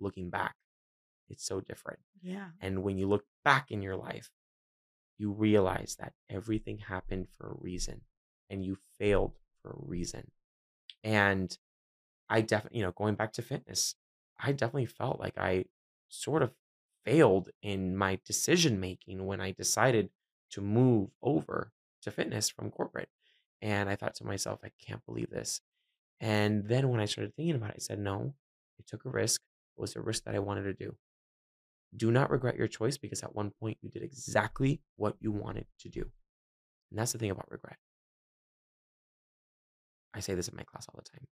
looking 0.00 0.30
back, 0.30 0.54
it's 1.28 1.44
so 1.44 1.60
different. 1.60 2.00
Yeah. 2.22 2.48
And 2.60 2.82
when 2.82 2.98
you 2.98 3.08
look 3.08 3.24
back 3.44 3.70
in 3.70 3.82
your 3.82 3.96
life, 3.96 4.30
you 5.18 5.32
realize 5.32 5.96
that 5.98 6.12
everything 6.30 6.78
happened 6.78 7.26
for 7.36 7.50
a 7.50 7.56
reason 7.60 8.02
and 8.48 8.64
you 8.64 8.78
failed 8.98 9.32
for 9.62 9.70
a 9.70 9.86
reason. 9.86 10.30
And 11.04 11.56
I 12.28 12.40
definitely, 12.40 12.78
you 12.78 12.84
know, 12.84 12.92
going 12.92 13.14
back 13.14 13.32
to 13.34 13.42
fitness, 13.42 13.94
I 14.38 14.52
definitely 14.52 14.86
felt 14.86 15.20
like 15.20 15.38
I 15.38 15.66
sort 16.08 16.42
of 16.42 16.52
failed 17.04 17.50
in 17.62 17.96
my 17.96 18.18
decision 18.26 18.80
making 18.80 19.26
when 19.26 19.40
I 19.40 19.52
decided 19.52 20.10
to 20.50 20.60
move 20.60 21.10
over 21.22 21.72
to 22.02 22.10
fitness 22.10 22.48
from 22.48 22.70
corporate. 22.70 23.08
And 23.60 23.88
I 23.88 23.96
thought 23.96 24.14
to 24.16 24.26
myself, 24.26 24.60
I 24.62 24.70
can't 24.84 25.04
believe 25.04 25.30
this. 25.30 25.60
And 26.20 26.68
then 26.68 26.88
when 26.88 27.00
I 27.00 27.06
started 27.06 27.34
thinking 27.34 27.54
about 27.54 27.70
it, 27.70 27.76
I 27.76 27.80
said, 27.80 27.98
no, 27.98 28.34
I 28.78 28.84
took 28.86 29.04
a 29.04 29.10
risk. 29.10 29.40
It 29.76 29.80
was 29.80 29.96
a 29.96 30.00
risk 30.00 30.24
that 30.24 30.34
I 30.34 30.40
wanted 30.40 30.64
to 30.64 30.74
do. 30.74 30.96
Do 31.96 32.10
not 32.10 32.30
regret 32.30 32.56
your 32.56 32.68
choice 32.68 32.98
because 32.98 33.22
at 33.22 33.34
one 33.34 33.50
point 33.50 33.78
you 33.80 33.88
did 33.88 34.02
exactly 34.02 34.80
what 34.96 35.16
you 35.20 35.32
wanted 35.32 35.66
to 35.80 35.88
do. 35.88 36.10
And 36.90 36.98
that's 36.98 37.12
the 37.12 37.18
thing 37.18 37.30
about 37.30 37.50
regret. 37.50 37.78
I 40.14 40.20
say 40.20 40.34
this 40.34 40.48
in 40.48 40.56
my 40.56 40.62
class 40.62 40.86
all 40.88 40.98
the 40.98 41.08
time. 41.08 41.26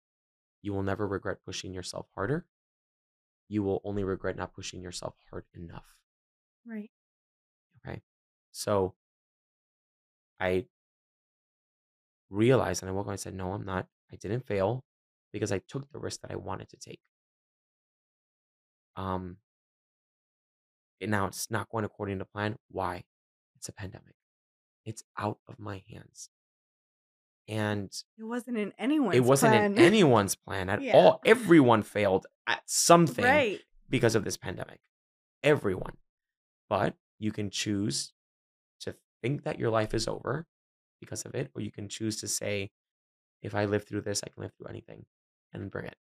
You 0.61 0.73
will 0.73 0.83
never 0.83 1.07
regret 1.07 1.37
pushing 1.45 1.73
yourself 1.73 2.07
harder. 2.15 2.45
You 3.47 3.63
will 3.63 3.81
only 3.83 4.03
regret 4.03 4.35
not 4.35 4.53
pushing 4.53 4.81
yourself 4.81 5.15
hard 5.29 5.45
enough. 5.53 5.85
Right. 6.67 6.89
Okay. 7.85 8.01
So 8.51 8.95
I 10.39 10.65
realized 12.29 12.81
and 12.81 12.89
I 12.89 12.93
woke 12.93 13.05
up 13.05 13.07
and 13.09 13.13
I 13.13 13.17
said, 13.17 13.35
no, 13.35 13.51
I'm 13.51 13.65
not. 13.65 13.87
I 14.11 14.15
didn't 14.15 14.47
fail 14.47 14.83
because 15.31 15.51
I 15.51 15.61
took 15.67 15.91
the 15.91 15.99
risk 15.99 16.21
that 16.21 16.31
I 16.31 16.35
wanted 16.35 16.69
to 16.69 16.77
take. 16.77 17.01
Um, 18.95 19.37
and 21.01 21.11
now 21.11 21.27
it's 21.27 21.51
not 21.51 21.69
going 21.69 21.85
according 21.85 22.19
to 22.19 22.25
plan. 22.25 22.55
Why? 22.69 23.03
It's 23.55 23.69
a 23.69 23.73
pandemic. 23.73 24.15
It's 24.85 25.03
out 25.17 25.39
of 25.47 25.59
my 25.59 25.83
hands. 25.91 26.29
And 27.47 27.91
It 28.17 28.23
wasn't 28.23 28.57
in 28.57 28.73
anyone's 28.77 29.11
plan. 29.11 29.23
it 29.23 29.27
wasn't 29.27 29.51
plan. 29.53 29.71
in 29.73 29.79
anyone's 29.79 30.35
plan 30.35 30.69
at 30.69 30.81
Yeah. 30.81 30.93
all. 30.95 31.21
Everyone 31.25 31.83
failed 31.83 32.25
at 32.47 32.67
something 32.69 33.23
right. 33.23 33.61
because 33.89 34.15
of 34.15 34.23
this 34.23 34.35
pandemic. 34.37 34.79
Everyone. 35.43 35.97
But 36.69 36.95
you 37.19 37.31
can 37.31 37.49
choose 37.51 38.13
to 38.81 38.95
think 39.21 39.43
that 39.43 39.59
your 39.59 39.69
life 39.69 39.93
is 39.93 40.07
over 40.07 40.47
because 40.99 41.23
of 41.25 41.35
it, 41.35 41.51
or 41.53 41.61
you 41.61 41.71
can 41.71 41.87
choose 41.87 42.19
to 42.21 42.27
say, 42.27 42.71
if 43.43 43.53
I 43.53 43.65
live 43.65 43.83
through 43.85 44.01
this, 44.01 44.23
I 44.23 44.29
can 44.29 44.41
live 44.41 44.53
through 44.57 44.67
anything 44.67 45.05
and 45.53 45.69
bring 45.69 45.85
it 45.85 45.97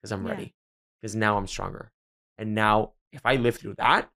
because 0.00 0.10
I'm 0.10 0.24
Yeah. 0.26 0.32
ready. 0.32 0.54
Because 1.00 1.14
now 1.14 1.36
I'm 1.36 1.46
stronger. 1.46 1.92
And 2.38 2.54
now, 2.56 2.94
if 3.12 3.24
I 3.24 3.36
live 3.36 3.56
through 3.56 3.74
that, 3.76 4.10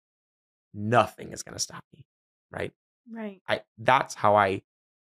nothing 0.74 1.32
is 1.32 1.42
going 1.44 1.54
to 1.54 1.60
stop 1.62 1.84
me. 1.94 2.06
Right. 2.50 2.72
Right. 3.08 3.40
I 3.48 3.62
that's 3.78 4.14
how 4.14 4.34
I 4.36 4.62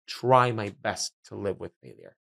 try 0.07 0.53
my 0.53 0.73
best 0.83 1.13
to 1.25 1.35
live 1.35 1.61
with 1.61 1.73
failure. 1.83 2.17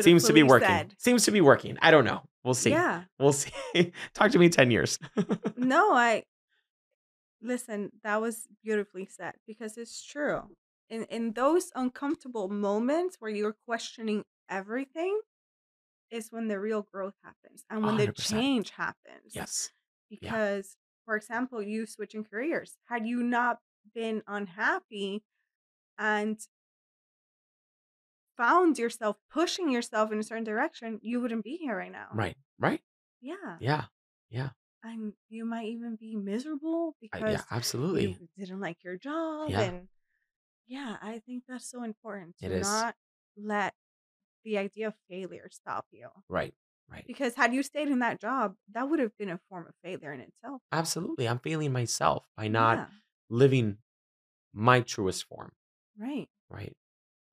Seems 0.00 0.24
to 0.24 0.32
be 0.32 0.42
working. 0.42 0.68
said. 0.68 0.94
Seems 0.98 1.24
to 1.24 1.30
be 1.30 1.40
working. 1.40 1.78
I 1.80 1.90
don't 1.90 2.04
know. 2.04 2.22
We'll 2.44 2.54
see. 2.54 2.70
Yeah. 2.70 3.04
We'll 3.18 3.32
see. 3.32 3.52
Talk 4.14 4.30
to 4.32 4.38
me 4.38 4.46
in 4.46 4.52
10 4.52 4.70
years. 4.70 4.98
No, 5.56 5.92
I 5.92 6.22
listen, 7.42 7.90
that 8.04 8.20
was 8.20 8.46
beautifully 8.62 9.06
said 9.06 9.34
because 9.46 9.76
it's 9.76 10.04
true. 10.04 10.42
In 10.88 11.04
in 11.04 11.32
those 11.32 11.70
uncomfortable 11.74 12.48
moments 12.48 13.16
where 13.18 13.30
you're 13.30 13.56
questioning 13.66 14.24
everything 14.48 15.20
is 16.10 16.28
when 16.30 16.48
the 16.48 16.58
real 16.58 16.86
growth 16.90 17.14
happens 17.22 17.64
and 17.68 17.84
when 17.84 17.96
the 17.96 18.08
100%. 18.08 18.30
change 18.30 18.70
happens. 18.70 19.32
yes. 19.34 19.70
Because 20.10 20.76
for 21.04 21.16
example, 21.16 21.62
you 21.62 21.86
switching 21.86 22.24
careers. 22.24 22.76
Had 22.84 23.06
you 23.06 23.22
not 23.22 23.58
been 23.94 24.22
unhappy 24.26 25.22
and 25.98 26.38
found 28.36 28.78
yourself 28.78 29.16
pushing 29.30 29.70
yourself 29.70 30.12
in 30.12 30.18
a 30.18 30.22
certain 30.22 30.44
direction, 30.44 30.98
you 31.02 31.20
wouldn't 31.20 31.44
be 31.44 31.56
here 31.56 31.76
right 31.76 31.92
now. 31.92 32.06
Right. 32.14 32.36
Right. 32.58 32.80
Yeah. 33.20 33.56
Yeah. 33.60 33.84
Yeah. 34.30 34.50
And 34.84 35.12
you 35.28 35.44
might 35.44 35.66
even 35.66 35.96
be 35.96 36.14
miserable 36.16 36.94
I- 37.12 37.18
because 37.18 37.32
yeah. 37.32 37.42
Absolutely. 37.50 38.16
you 38.20 38.28
didn't 38.38 38.60
like 38.60 38.78
your 38.84 38.96
job 38.96 39.50
Yeah. 39.50 39.60
and 39.62 39.88
yeah 40.70 40.96
i 41.02 41.18
think 41.20 41.44
that's 41.48 41.68
so 41.68 41.82
important 41.82 42.36
It 42.42 42.50
to 42.50 42.56
is. 42.56 42.66
not 42.66 42.94
let 43.38 43.74
the 44.44 44.58
idea 44.58 44.88
of 44.88 44.94
failure 45.08 45.48
stop 45.50 45.86
you 45.90 46.08
Right. 46.28 46.54
Right. 46.90 47.04
because 47.06 47.34
had 47.34 47.52
you 47.54 47.62
stayed 47.62 47.88
in 47.88 47.98
that 48.00 48.20
job 48.20 48.54
that 48.72 48.88
would 48.88 49.00
have 49.00 49.16
been 49.18 49.30
a 49.30 49.40
form 49.48 49.66
of 49.66 49.74
failure 49.82 50.12
in 50.12 50.20
itself 50.20 50.60
Absolutely. 50.70 51.26
I'm 51.26 51.38
failing 51.40 51.72
myself 51.72 52.24
by 52.36 52.48
not 52.48 52.76
yeah 52.78 52.86
living 53.30 53.78
my 54.54 54.80
truest 54.80 55.24
form. 55.26 55.52
Right 55.98 56.28
Right. 56.50 56.76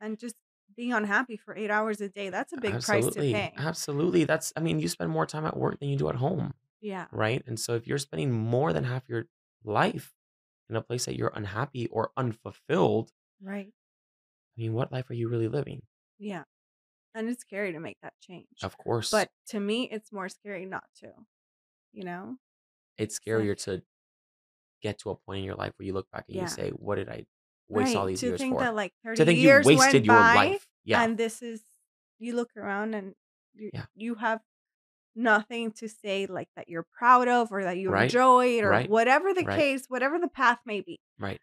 and 0.01 0.17
just 0.19 0.35
being 0.75 0.93
unhappy 0.93 1.37
for 1.37 1.55
eight 1.55 1.71
hours 1.71 2.01
a 2.01 2.09
day 2.09 2.29
that's 2.29 2.53
a 2.53 2.57
big 2.57 2.81
price 2.81 3.09
to 3.09 3.23
pay 3.23 3.51
Absolutely. 3.57 4.23
That's, 4.23 4.51
I 4.55 4.59
mean, 4.59 4.79
you 4.79 4.87
spend 4.87 5.11
more 5.11 5.25
time 5.25 5.45
at 5.45 5.57
work 5.57 5.79
than 5.79 5.89
you 5.89 5.97
do 5.97 6.09
at 6.09 6.15
home. 6.15 6.53
yeah 6.81 7.07
Right. 7.11 7.43
And 7.47 7.59
so 7.59 7.75
if 7.75 7.87
you're 7.87 7.97
spending 7.97 8.31
more 8.31 8.73
than 8.73 8.83
half 8.83 9.07
your 9.07 9.25
life 9.63 10.15
in 10.69 10.75
a 10.75 10.81
place 10.81 11.05
that 11.05 11.15
you're 11.15 11.31
unhappy 11.35 11.87
or 11.87 12.11
unfulfilled, 12.17 13.11
right 13.41 13.73
I 14.57 14.61
mean, 14.61 14.73
what 14.73 14.91
life 14.91 15.09
are 15.09 15.13
you 15.13 15.29
really 15.29 15.47
living? 15.47 15.83
yeah 16.17 16.43
and 17.15 17.29
it's 17.29 17.41
scary 17.41 17.73
to 17.73 17.79
make 17.79 17.99
that 18.01 18.13
change 18.21 18.47
Of 18.61 18.77
course. 18.77 19.11
but 19.11 19.31
to 19.47 19.59
me 19.59 19.89
it's 19.91 20.11
more 20.13 20.29
scary 20.29 20.65
not 20.65 20.85
to 20.97 21.13
you 21.93 22.03
know 22.05 22.37
it's 22.97 23.19
it's 23.19 23.33
like 23.33 23.51
scarier 23.51 23.55
to 23.65 23.83
get 24.81 24.99
to 24.99 25.09
a 25.09 25.15
point 25.15 25.39
in 25.39 25.45
your 25.45 25.55
life 25.55 25.73
where 25.77 25.85
you 25.85 25.93
look 25.93 26.09
back 26.11 26.25
and 26.29 26.37
you 26.39 26.47
say, 26.47 26.69
what 26.71 26.95
did 26.95 27.09
I 27.09 27.25
waste 27.69 27.95
all 27.95 28.03
right 28.05 28.09
these 28.11 28.19
to 28.21 28.27
years 28.27 28.39
think 28.39 28.53
for? 28.55 28.61
that 28.61 28.75
like 28.75 28.93
To 29.03 29.09
30 29.15 29.25
think 29.25 29.39
you 29.39 29.43
years 29.47 29.65
wasted 29.65 29.93
went 29.93 30.05
your 30.05 30.15
by 30.15 30.35
life. 30.35 30.67
Yeah. 30.83 31.03
and 31.03 31.17
this 31.17 31.41
is 31.41 31.63
you 32.19 32.35
look 32.35 32.51
around 32.57 32.93
and 32.93 33.15
you, 33.55 33.71
Yeah. 33.73 33.85
you 33.95 34.15
have 34.15 34.41
nothing 35.15 35.71
to 35.71 35.87
say 35.87 36.25
like 36.27 36.49
that 36.55 36.67
you're 36.69 36.85
proud 36.97 37.27
of 37.27 37.51
or 37.51 37.63
that 37.63 37.77
you 37.77 37.89
Right. 37.89 38.03
enjoyed 38.03 38.63
or 38.63 38.69
Right. 38.69 38.89
whatever 38.89 39.33
the 39.33 39.43
Right. 39.43 39.57
case 39.57 39.85
whatever 39.87 40.19
the 40.19 40.27
path 40.27 40.59
may 40.65 40.81
be 40.81 40.99
Right. 41.17 41.41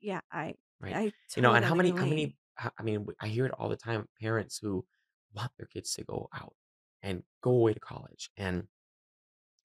yeah 0.00 0.20
i 0.30 0.54
Right. 0.80 0.94
i 0.96 1.12
You 1.36 1.42
know, 1.42 1.52
and 1.54 1.64
how 1.64 1.74
many, 1.76 1.90
how 1.90 2.06
many, 2.06 2.36
I 2.76 2.82
mean, 2.82 3.06
I 3.20 3.28
hear 3.28 3.46
it 3.46 3.52
all 3.52 3.68
the 3.68 3.76
time. 3.76 4.08
Parents 4.20 4.58
who 4.58 4.84
want 5.32 5.52
their 5.56 5.66
kids 5.66 5.94
to 5.94 6.04
go 6.04 6.28
out 6.34 6.54
and 7.02 7.22
go 7.40 7.50
away 7.52 7.72
to 7.74 7.80
college 7.80 8.30
and 8.36 8.66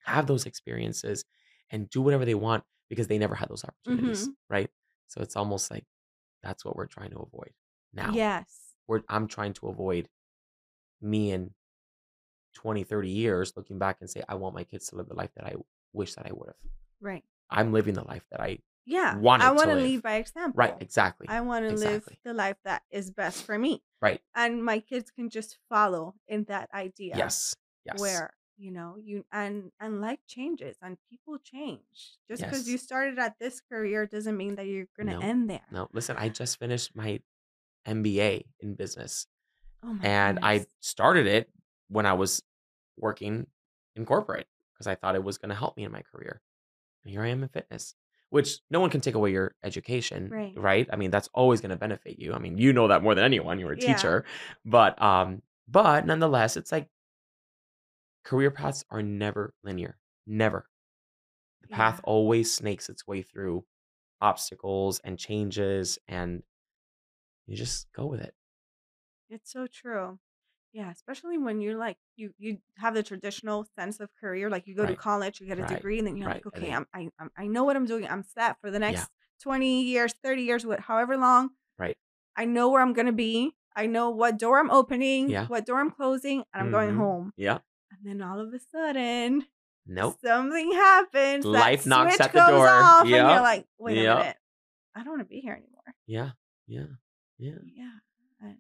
have 0.04 0.28
those 0.28 0.46
experiences 0.46 1.26
and 1.72 1.90
do 1.90 2.02
whatever 2.02 2.24
they 2.24 2.36
want 2.36 2.64
because 2.90 3.08
they 3.08 3.18
never 3.18 3.34
had 3.36 3.50
those 3.50 3.64
opportunities. 3.66 4.28
Mhm. 4.28 4.36
Right. 4.50 4.70
So 5.08 5.22
it's 5.22 5.36
almost 5.36 5.72
like 5.72 5.86
that's 6.44 6.64
what 6.66 6.76
we're 6.76 6.86
trying 6.88 7.12
to 7.12 7.18
avoid 7.20 7.52
now. 7.94 8.14
yes 8.14 8.74
We're, 8.88 9.02
I'm 9.10 9.28
trying 9.28 9.54
to 9.54 9.68
avoid 9.68 10.10
me 11.02 11.32
in 11.32 11.52
20, 12.54 12.84
30 12.84 13.10
years 13.10 13.54
looking 13.56 13.78
back 13.80 13.98
and 14.02 14.10
say, 14.10 14.24
I 14.28 14.36
want 14.36 14.56
my 14.56 14.64
kids 14.64 14.88
to 14.88 14.96
live 14.96 15.08
the 15.08 15.16
life 15.16 15.32
that 15.36 15.46
I 15.46 15.56
wish 15.94 16.16
that 16.16 16.26
I 16.26 16.32
would 16.34 16.48
have. 16.48 16.56
right 17.02 17.24
I'm 17.50 17.72
living 17.72 17.94
the 17.94 18.04
life 18.04 18.24
that 18.32 18.42
I 18.42 18.60
Yeah, 18.86 19.14
I 19.16 19.20
wanted 19.22 19.58
to 19.58 19.68
live. 19.68 19.84
lead 19.84 20.02
by 20.02 20.16
example. 20.16 20.58
Right, 20.58 20.76
exactly. 20.80 21.28
I 21.30 21.42
wanna 21.42 21.72
live 21.72 22.08
the 22.24 22.34
life 22.34 22.58
that 22.64 22.84
is 22.90 23.12
best 23.12 23.44
for 23.44 23.58
me, 23.58 23.84
Right. 24.02 24.22
and 24.36 24.64
my 24.64 24.80
kids 24.80 25.12
can 25.12 25.30
just 25.30 25.58
follow 25.70 26.16
in 26.28 26.46
that 26.46 26.70
idea 26.74 27.18
Yes. 27.18 27.54
Yes. 27.86 28.00
where, 28.00 28.34
you 28.58 28.72
know, 28.72 28.98
you 28.98 29.26
and 29.32 29.72
and 29.80 30.02
life 30.02 30.20
changes 30.28 30.78
and 30.82 30.98
people 31.10 31.38
change. 31.40 32.20
Just 32.28 32.48
'cause 32.48 32.68
you 32.68 32.78
Yes. 32.78 32.80
started 32.80 33.20
at 33.20 33.40
this 33.40 33.62
career 33.62 34.06
doesn't 34.08 34.38
mean 34.38 34.56
that 34.56 34.68
you're 34.68 34.88
gonna 34.98 35.16
No. 35.16 35.20
end 35.20 35.50
there. 35.50 35.68
No, 35.70 35.90
listen, 35.94 36.16
I 36.18 36.30
just 36.30 36.60
finished 36.60 36.96
my 36.96 37.22
MBA 37.88 38.46
in 38.60 38.76
business, 38.76 39.28
Oh 39.84 39.94
my 39.94 40.08
and 40.08 40.40
I 40.44 40.68
started 40.82 41.28
it 41.28 41.52
when 41.90 42.06
I 42.06 42.14
was 42.14 42.44
working 42.98 43.48
in 43.96 44.06
corporate 44.06 44.48
because 44.74 44.88
I 44.88 44.96
thought 44.96 45.16
it 45.16 45.24
was 45.24 45.38
gonna 45.40 45.56
help 45.56 45.78
me 45.78 45.86
in 45.86 45.92
my 45.94 46.02
career. 46.04 46.42
And 47.04 47.12
here 47.12 47.24
I 47.24 47.30
am 47.30 47.44
in 47.44 47.50
fitness, 47.50 47.96
which 48.30 48.62
no 48.72 48.80
one 48.82 48.90
can 48.92 49.02
take 49.02 49.16
away 49.16 49.32
your 49.32 49.56
education, 49.64 50.34
Right. 50.34 50.58
right? 50.58 50.88
I 50.92 50.98
mean, 50.98 51.12
that's 51.12 51.30
always 51.34 51.62
gonna 51.62 51.78
benefit 51.78 52.20
you. 52.20 52.34
I 52.34 52.40
mean, 52.40 52.58
you 52.60 52.74
know 52.74 52.88
that 52.90 53.04
more 53.04 53.16
than 53.16 53.26
anyone, 53.26 53.60
you're 53.60 53.74
a 53.74 53.78
Yeah. 53.78 53.80
teacher. 53.80 54.26
But, 54.66 55.02
um, 55.02 55.44
but 55.68 56.06
nonetheless, 56.06 56.58
it's 56.58 56.72
like 56.72 56.90
career 58.28 58.52
paths 58.52 58.84
are 58.92 59.02
never 59.04 59.56
linear. 59.64 60.00
Never. 60.28 60.70
The 61.62 61.70
path 61.70 62.02
always 62.04 62.54
snakes 62.56 62.90
its 62.90 63.08
way 63.08 63.22
through 63.24 63.66
obstacles 64.22 65.00
and 65.02 65.20
changes, 65.20 66.00
and 66.08 66.44
you 67.48 67.56
just 67.56 67.92
go 67.94 68.06
with 68.06 68.22
it. 68.22 68.34
It's 69.30 69.52
so 69.52 69.68
true. 69.68 70.20
Yeah, 70.74 70.92
especially 70.92 71.38
when 71.38 71.62
you're 71.62 71.78
like 71.78 71.98
you 72.16 72.34
you 72.38 72.60
have 72.78 72.94
the 72.94 73.04
traditional 73.04 73.66
sense 73.66 74.00
of 74.00 74.16
career, 74.16 74.50
like, 74.50 74.68
you 74.68 74.76
go 74.76 74.86
to 74.86 74.94
college, 74.96 75.42
you 75.42 75.48
get 75.48 75.60
a 75.60 75.64
Right. 75.64 75.66
degree, 75.66 75.98
and 76.00 76.08
then 76.08 76.18
you're 76.18 76.28
Right, 76.28 76.46
like, 76.46 76.46
"Okay, 76.46 76.72
I'm 76.72 76.88
I 76.94 77.10
I'm 77.20 77.52
know 77.54 77.64
what 77.64 77.76
I'm 77.76 77.86
doing, 77.86 78.08
I'm 78.08 78.24
set 78.24 78.60
for 78.62 78.72
the 78.72 78.80
Yeah. 78.86 79.08
next 79.08 79.12
20 79.42 79.84
years, 79.84 80.14
30 80.24 80.44
years, 80.44 80.66
what 80.66 80.82
however 80.82 81.18
long. 81.18 81.52
Right. 81.80 81.98
I 82.38 82.46
know 82.46 82.70
where 82.70 82.82
I'm 82.82 82.94
gonna 82.94 83.14
be. 83.14 83.58
I 83.76 83.88
know 83.88 84.10
what 84.12 84.40
door 84.40 84.60
I'm 84.60 84.72
opening, 84.72 85.34
Yeah. 85.34 85.50
what 85.50 85.66
door 85.68 85.80
I'm 85.82 85.92
closing, 85.92 86.46
and 86.54 86.62
I'm 86.62 86.70
going 86.72 86.92
Mhm. 86.92 86.96
home." 86.96 87.34
Yeah. 87.38 87.60
And 88.04 88.20
then 88.22 88.22
all 88.28 88.40
of 88.40 88.54
a 88.54 88.60
sudden, 88.60 89.46
Nope. 89.86 90.18
something 90.24 90.72
happens, 90.72 91.46
Life 91.46 91.86
knocks 91.86 92.20
at 92.20 92.32
the 92.34 92.40
goes 92.40 92.50
door. 92.50 92.68
off, 92.68 93.02
and 93.02 93.10
you're 93.10 93.24
like, 93.24 93.66
"Wait 93.78 93.98
a 94.06 94.16
minute. 94.16 94.38
I 94.96 95.00
don't 95.04 95.12
wanna 95.12 95.26
be 95.26 95.40
here 95.40 95.54
anymore." 95.54 95.96
Yeah. 96.06 96.32
Yeah. 96.68 96.88
Yeah. 97.38 97.58
Yeah, 97.64 97.92
and 98.42 98.58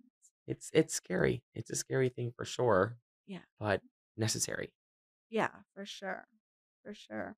It's 0.47 0.69
it's 0.73 0.93
scary. 0.93 1.43
It's 1.53 1.69
a 1.69 1.75
scary 1.75 2.09
thing 2.09 2.31
for 2.31 2.45
sure, 2.45 2.97
Yeah. 3.25 3.41
but 3.59 3.81
necessary. 4.15 4.71
Yeah, 5.29 5.49
for 5.75 5.85
sure. 5.85 6.27
For 6.83 6.93
sure. 6.93 7.35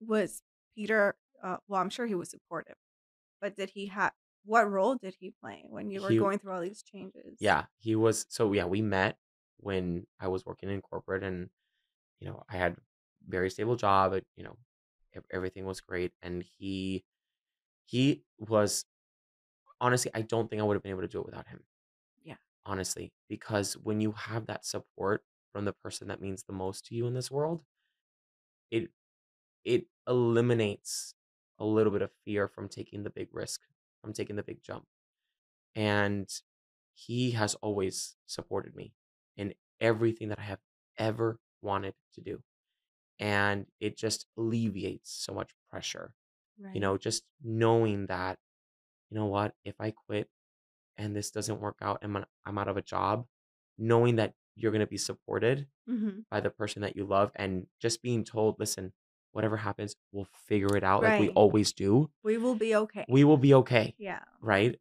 Was 0.00 0.42
Peter 0.74 1.16
uh, 1.42 1.58
well, 1.68 1.80
I'm 1.80 1.90
sure 1.90 2.06
he 2.06 2.14
was 2.14 2.30
supportive, 2.30 2.76
but 3.40 3.56
did 3.56 3.70
he 3.70 3.86
have 3.86 4.12
what 4.44 4.70
role 4.70 4.96
did 4.96 5.14
he 5.20 5.30
play 5.30 5.64
when 5.68 5.90
you 5.90 6.02
were 6.02 6.10
He 6.10 6.18
going 6.18 6.38
through 6.38 6.52
all 6.52 6.60
these 6.60 6.82
changes? 6.82 7.36
Yeah, 7.40 7.66
he 7.78 7.94
was 7.96 8.26
so, 8.28 8.52
yeah, 8.52 8.64
we 8.66 8.82
met 8.82 9.18
when 9.58 10.06
I 10.20 10.28
was 10.28 10.46
working 10.46 10.70
in 10.70 10.80
corporate 10.82 11.22
and, 11.24 11.50
you 12.20 12.28
know, 12.28 12.44
I 12.48 12.56
had 12.56 12.76
very 13.28 13.50
stable 13.50 13.76
job, 13.76 14.12
and, 14.14 14.24
you 14.36 14.44
know, 14.44 14.56
everything 15.32 15.66
was 15.66 15.80
great, 15.80 16.12
and 16.22 16.44
he 16.58 17.04
he 17.86 18.24
was 18.38 18.86
honestly, 19.80 20.10
I 20.14 20.22
don't 20.22 20.48
think 20.50 20.60
I 20.60 20.64
would 20.64 20.74
have 20.74 20.82
been 20.82 20.90
able 20.92 21.02
to 21.02 21.08
do 21.08 21.20
it 21.20 21.26
without 21.26 21.48
him. 21.48 21.60
Yeah. 22.24 22.36
Honestly, 22.66 23.12
because 23.28 23.74
when 23.76 24.00
you 24.00 24.12
have 24.12 24.46
that 24.46 24.64
support 24.66 25.24
from 25.52 25.64
the 25.64 25.72
person 25.72 26.08
that 26.08 26.20
means 26.20 26.44
the 26.44 26.52
most 26.52 26.86
to 26.86 26.94
you 26.94 27.06
in 27.06 27.14
this 27.14 27.30
world 27.30 27.64
it 28.70 28.90
it 29.64 29.86
eliminates 30.08 31.14
a 31.58 31.64
little 31.64 31.92
bit 31.92 32.02
of 32.02 32.10
fear 32.24 32.48
from 32.48 32.68
taking 32.68 33.02
the 33.02 33.10
big 33.10 33.28
risk, 33.32 33.60
from 34.02 34.12
taking 34.12 34.36
the 34.36 34.42
big 34.42 34.62
jump. 34.62 34.86
And 35.74 36.28
he 36.94 37.32
has 37.32 37.54
always 37.56 38.16
supported 38.26 38.74
me 38.76 38.94
in 39.36 39.54
everything 39.80 40.28
that 40.30 40.38
I 40.38 40.42
have 40.42 40.60
ever 40.98 41.38
wanted 41.62 41.94
to 42.14 42.20
do. 42.20 42.42
And 43.18 43.66
it 43.80 43.96
just 43.96 44.26
alleviates 44.36 45.10
so 45.12 45.32
much 45.34 45.54
pressure. 45.70 46.14
You 46.74 46.80
know, 46.80 46.98
just 46.98 47.24
knowing 47.42 48.06
that, 48.06 48.38
you 49.10 49.16
know 49.16 49.26
what, 49.26 49.54
if 49.64 49.74
I 49.80 49.92
quit 49.92 50.28
and 50.96 51.14
this 51.16 51.30
doesn't 51.30 51.60
work 51.60 51.78
out 51.82 51.98
and 52.02 52.16
I'm 52.16 52.24
I'm 52.46 52.58
out 52.58 52.68
of 52.68 52.76
a 52.76 52.82
job, 52.82 53.26
knowing 53.78 54.16
that 54.16 54.34
you're 54.56 54.72
gonna 54.72 54.86
be 54.86 54.98
supported 54.98 55.68
Mhm. 55.88 56.26
by 56.30 56.40
the 56.40 56.50
person 56.50 56.82
that 56.82 56.96
you 56.96 57.04
love 57.04 57.32
and 57.36 57.68
just 57.80 58.02
being 58.02 58.24
told, 58.24 58.58
"Listen, 58.60 58.92
whatever 59.32 59.56
happens, 59.58 59.96
we'll 60.12 60.24
figure 60.48 60.76
it 60.76 60.84
out 60.84 61.02
like 61.02 61.18
we 61.18 61.28
always 61.30 61.72
do." 61.72 62.10
We 62.22 62.38
will 62.38 62.54
be 62.56 62.74
okay. 62.76 63.04
We 63.08 63.24
will 63.24 63.38
be 63.38 63.54
okay, 63.54 63.94
Yeah. 63.98 64.24
right? 64.40 64.80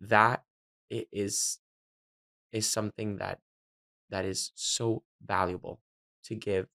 That 0.00 0.44
is 0.90 1.60
is 2.52 2.68
something 2.70 3.16
that 3.18 3.40
that 4.10 4.24
is 4.24 4.52
so 4.54 5.04
valuable 5.24 5.80
to 6.24 6.34
give 6.34 6.68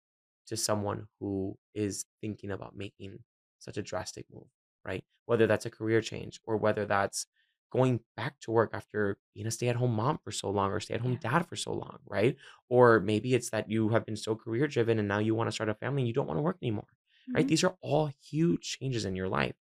to 0.47 0.57
someone 0.57 1.07
who 1.19 1.57
is 1.73 2.05
thinking 2.21 2.51
about 2.51 2.75
making 2.75 3.19
such 3.59 3.77
a 3.77 3.81
drastic 3.83 4.25
move, 4.31 4.47
right? 4.85 5.03
Whether 5.25 5.47
that's 5.47 5.65
a 5.65 5.69
career 5.69 6.01
change 6.01 6.39
or 6.43 6.57
whether 6.57 6.85
that's 6.85 7.27
going 7.71 7.99
back 8.17 8.39
to 8.41 8.51
work 8.51 8.71
after 8.73 9.19
being 9.35 9.45
a 9.45 9.51
stay-at-home 9.51 9.93
mom 9.93 10.17
for 10.23 10.31
so 10.31 10.49
long 10.49 10.71
or 10.71 10.79
stay-at-home 10.79 11.17
dad 11.17 11.47
for 11.47 11.55
so 11.55 11.71
long, 11.71 11.99
right? 12.05 12.35
Or 12.67 12.99
maybe 12.99 13.35
it's 13.35 13.51
that 13.51 13.69
you 13.69 13.89
have 13.89 14.05
been 14.05 14.15
so 14.15 14.35
career 14.35 14.67
driven 14.67 14.97
and 14.97 15.07
now 15.07 15.19
you 15.19 15.35
wanna 15.35 15.51
start 15.51 15.69
a 15.69 15.75
family 15.75 16.01
and 16.01 16.07
you 16.07 16.13
don't 16.13 16.27
wanna 16.27 16.41
work 16.41 16.57
anymore, 16.63 16.87
right? 17.35 17.45
Mhm. 17.45 17.47
These 17.47 17.63
are 17.63 17.77
all 17.81 18.11
huge 18.23 18.77
changes 18.79 19.05
in 19.05 19.15
your 19.15 19.29
life. 19.29 19.55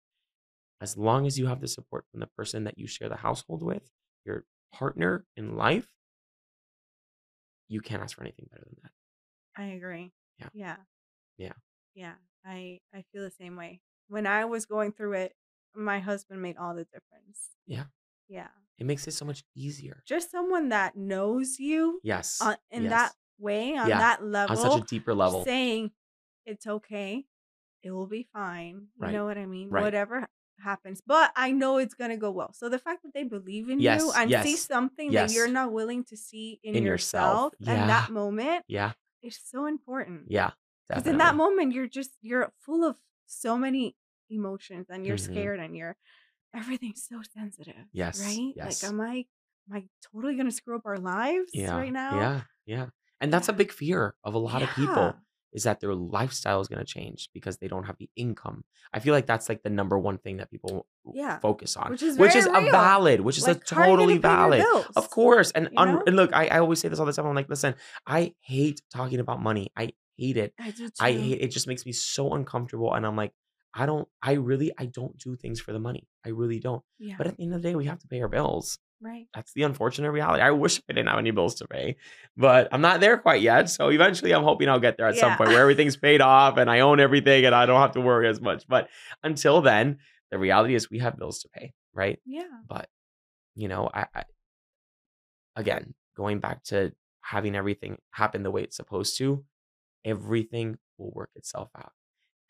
As 0.80 0.96
long 0.96 1.26
as 1.26 1.38
you 1.38 1.46
have 1.46 1.60
the 1.60 1.68
support 1.68 2.06
from 2.10 2.20
the 2.20 2.26
person 2.26 2.64
that 2.64 2.78
you 2.78 2.86
share 2.86 3.08
the 3.08 3.16
household 3.16 3.62
with, 3.62 3.90
your 4.24 4.46
partner 4.72 5.26
in 5.36 5.56
life 5.56 5.90
you 7.68 7.80
can't 7.80 8.02
ask 8.02 8.16
for 8.16 8.22
anything 8.22 8.48
better 8.50 8.64
than 8.66 8.76
that. 8.82 8.92
I 9.56 9.66
agree. 9.74 10.12
Yeah. 10.38 10.48
Yeah. 10.54 10.76
Yeah. 11.38 11.52
Yeah. 11.94 12.14
I 12.44 12.80
I 12.94 13.04
feel 13.12 13.22
the 13.22 13.30
same 13.30 13.56
way. 13.56 13.80
When 14.08 14.26
I 14.26 14.44
was 14.44 14.66
going 14.66 14.92
through 14.92 15.14
it, 15.14 15.34
my 15.74 15.98
husband 15.98 16.40
made 16.42 16.56
all 16.56 16.74
the 16.74 16.84
difference. 16.84 17.50
Yeah. 17.66 17.84
Yeah. 18.28 18.48
It 18.78 18.86
makes 18.86 19.06
it 19.08 19.12
so 19.12 19.24
much 19.24 19.42
easier. 19.54 20.02
Just 20.06 20.30
someone 20.30 20.68
that 20.68 20.96
knows 20.96 21.58
you, 21.58 22.00
Yes. 22.02 22.38
uh, 22.42 22.56
in 22.70 22.84
Yes. 22.84 22.90
that 22.90 23.12
way, 23.38 23.76
on 23.76 23.88
Yeah. 23.88 23.98
that 23.98 24.22
level. 24.24 24.56
On 24.56 24.62
such 24.62 24.80
a 24.82 24.84
deeper 24.84 25.14
level. 25.14 25.44
saying, 25.44 25.92
"It's 26.44 26.66
okay. 26.66 27.26
It 27.82 27.90
will 27.90 28.06
be 28.06 28.24
fine." 28.32 28.88
You 28.96 29.02
Right. 29.04 29.12
know 29.12 29.24
what 29.24 29.38
I 29.38 29.46
mean? 29.46 29.70
Right. 29.70 29.82
Whatever 29.82 30.20
ha 30.20 30.26
happens, 30.60 31.00
but 31.06 31.32
I 31.36 31.52
know 31.52 31.78
it's 31.78 31.94
gonna 31.94 32.16
go 32.16 32.30
well. 32.30 32.52
So 32.52 32.68
the 32.68 32.78
fact 32.78 33.02
that 33.02 33.12
they 33.14 33.24
believe 33.24 33.68
in 33.68 33.78
you 33.80 33.84
Yes. 33.84 34.16
and 34.16 34.30
see 34.30 34.52
Yes. 34.52 34.60
something 34.66 35.12
that 35.12 35.32
you're 35.32 35.48
not 35.48 35.72
willing 35.72 36.04
to 36.04 36.16
see 36.16 36.60
in 36.62 36.74
In 36.76 36.84
yourself. 36.84 37.52
yourself 37.60 37.80
in 37.80 37.86
that 37.86 38.10
moment 38.10 38.64
Yeah. 38.68 38.92
is 39.22 39.38
so 39.42 39.66
important. 39.66 40.30
Yeah, 40.30 40.50
because 40.88 41.06
in 41.06 41.18
that 41.18 41.34
moment, 41.34 41.72
you're 41.72 41.88
just 41.88 42.10
you're 42.22 42.52
full 42.60 42.84
of 42.84 42.96
so 43.26 43.56
many 43.58 43.96
emotions, 44.30 44.86
and 44.90 45.06
you're 45.06 45.16
Mhm. 45.16 45.20
scared, 45.32 45.60
and 45.60 45.76
you're 45.76 45.96
everything's 46.54 47.04
so 47.04 47.20
sensitive, 47.22 47.86
Yes. 47.92 48.20
right? 48.20 48.46
Like, 48.56 48.56
Yes. 48.56 48.84
am 48.84 49.00
I 49.00 49.26
am 49.68 49.76
I 49.76 49.88
totally 50.12 50.36
gonna 50.36 50.50
screw 50.50 50.76
up 50.76 50.86
our 50.86 50.96
lives 50.98 51.50
Yeah. 51.52 51.76
right 51.76 51.92
now? 51.92 52.16
Yeah. 52.20 52.40
Yeah. 52.66 52.86
And 53.20 53.32
that's 53.32 53.48
a 53.48 53.52
big 53.52 53.72
fear 53.72 54.14
of 54.24 54.34
a 54.34 54.38
lot 54.38 54.62
of 54.62 54.70
people 54.70 55.14
is 55.56 55.62
that 55.64 55.80
their 55.80 55.94
lifestyle 55.94 56.60
is 56.60 56.68
gonna 56.68 56.84
change 56.84 57.28
because 57.36 57.54
they 57.58 57.66
don't 57.72 57.84
have 57.90 57.96
the 57.98 58.08
income. 58.14 58.62
I 58.92 58.98
feel 59.00 59.14
like 59.14 59.26
that's, 59.26 59.48
like, 59.48 59.62
the 59.62 59.70
number 59.80 59.98
one 59.98 60.18
thing 60.18 60.36
that 60.36 60.50
people 60.54 60.86
Yeah. 61.12 61.38
focus 61.40 61.76
on, 61.76 61.90
Which 61.90 62.02
is 62.02 62.18
which 62.18 62.36
is 62.36 62.46
a 62.46 62.60
valid 62.82 63.18
which 63.22 63.38
is 63.38 63.46
a 63.46 63.52
Like, 63.54 63.64
totally 63.64 64.18
valid. 64.18 64.62
Of 65.00 65.10
course. 65.10 65.50
And 65.56 65.64
un 65.76 66.02
and 66.06 66.14
look, 66.20 66.30
I 66.40 66.44
I 66.54 66.58
always 66.64 66.78
say 66.80 66.88
this 66.88 66.98
all 67.00 67.06
the 67.06 67.12
time. 67.16 67.26
I'm 67.26 67.34
like, 67.42 67.48
"Listen, 67.48 67.74
I 68.06 68.34
hate 68.40 68.78
talking 68.98 69.18
about 69.24 69.38
money. 69.50 69.66
I 69.76 69.84
hate 70.18 70.36
it. 70.44 70.50
I 70.58 70.70
do 70.78 70.88
I 71.00 71.12
hate 71.12 71.40
it 71.44 71.50
just 71.56 71.66
makes 71.66 71.84
me 71.88 71.92
so 71.92 72.22
uncomfortable." 72.38 72.90
And 72.94 73.02
I'm 73.06 73.16
like, 73.22 73.32
"I 73.74 73.84
don't 73.90 74.06
I 74.30 74.32
really 74.50 74.70
I 74.82 74.86
don't 74.98 75.16
do 75.26 75.36
things 75.42 75.58
for 75.64 75.72
the 75.76 75.80
money. 75.88 76.04
I 76.24 76.30
really 76.30 76.60
don't." 76.68 76.82
Yeah. 76.98 77.16
But 77.18 77.26
at 77.28 77.36
the 77.36 77.42
end 77.44 77.54
of 77.54 77.62
the 77.62 77.68
day, 77.68 77.74
we 77.74 77.86
have 77.86 78.00
to 78.04 78.08
pay 78.08 78.20
our 78.22 78.28
bills. 78.28 78.78
Right. 79.00 79.26
That's 79.34 79.52
the 79.52 79.62
unfortunate 79.64 80.10
reality. 80.10 80.42
I 80.42 80.50
wish 80.52 80.78
I 80.88 80.92
didn't 80.94 81.08
have 81.08 81.18
any 81.18 81.30
bills 81.30 81.56
to 81.56 81.68
pay, 81.68 81.96
but 82.36 82.68
I'm 82.72 82.80
not 82.80 83.00
there 83.00 83.18
quite 83.18 83.42
yet. 83.42 83.68
So 83.68 83.90
eventually, 83.90 84.32
I'm 84.34 84.42
hoping 84.42 84.68
I'll 84.68 84.80
get 84.80 84.96
there 84.96 85.06
at 85.06 85.16
some 85.16 85.36
point 85.36 85.50
where 85.50 85.60
everything's 85.60 85.96
paid 85.96 86.20
off 86.20 86.56
and 86.56 86.70
I 86.70 86.80
own 86.80 86.98
everything 86.98 87.44
and 87.44 87.54
I 87.54 87.66
don't 87.66 87.80
have 87.80 87.92
to 87.92 88.00
worry 88.00 88.28
as 88.28 88.40
much. 88.40 88.66
But 88.66 88.88
until 89.22 89.60
then, 89.60 89.98
the 90.30 90.38
reality 90.38 90.74
is 90.74 90.90
we 90.90 90.98
have 91.00 91.18
bills 91.18 91.40
to 91.40 91.48
pay, 91.48 91.72
right? 91.94 92.18
Yeah. 92.24 92.44
But, 92.66 92.88
you 93.54 93.68
know, 93.68 93.90
I 93.92 94.06
I 94.14 94.24
again, 95.56 95.94
going 96.16 96.40
back 96.40 96.62
to 96.64 96.92
having 97.20 97.54
everything 97.54 97.98
happen 98.12 98.42
the 98.42 98.50
way 98.50 98.62
it's 98.62 98.76
supposed 98.76 99.18
to, 99.18 99.44
everything 100.04 100.78
will 100.98 101.10
work 101.10 101.30
itself 101.34 101.68
out. 101.76 101.92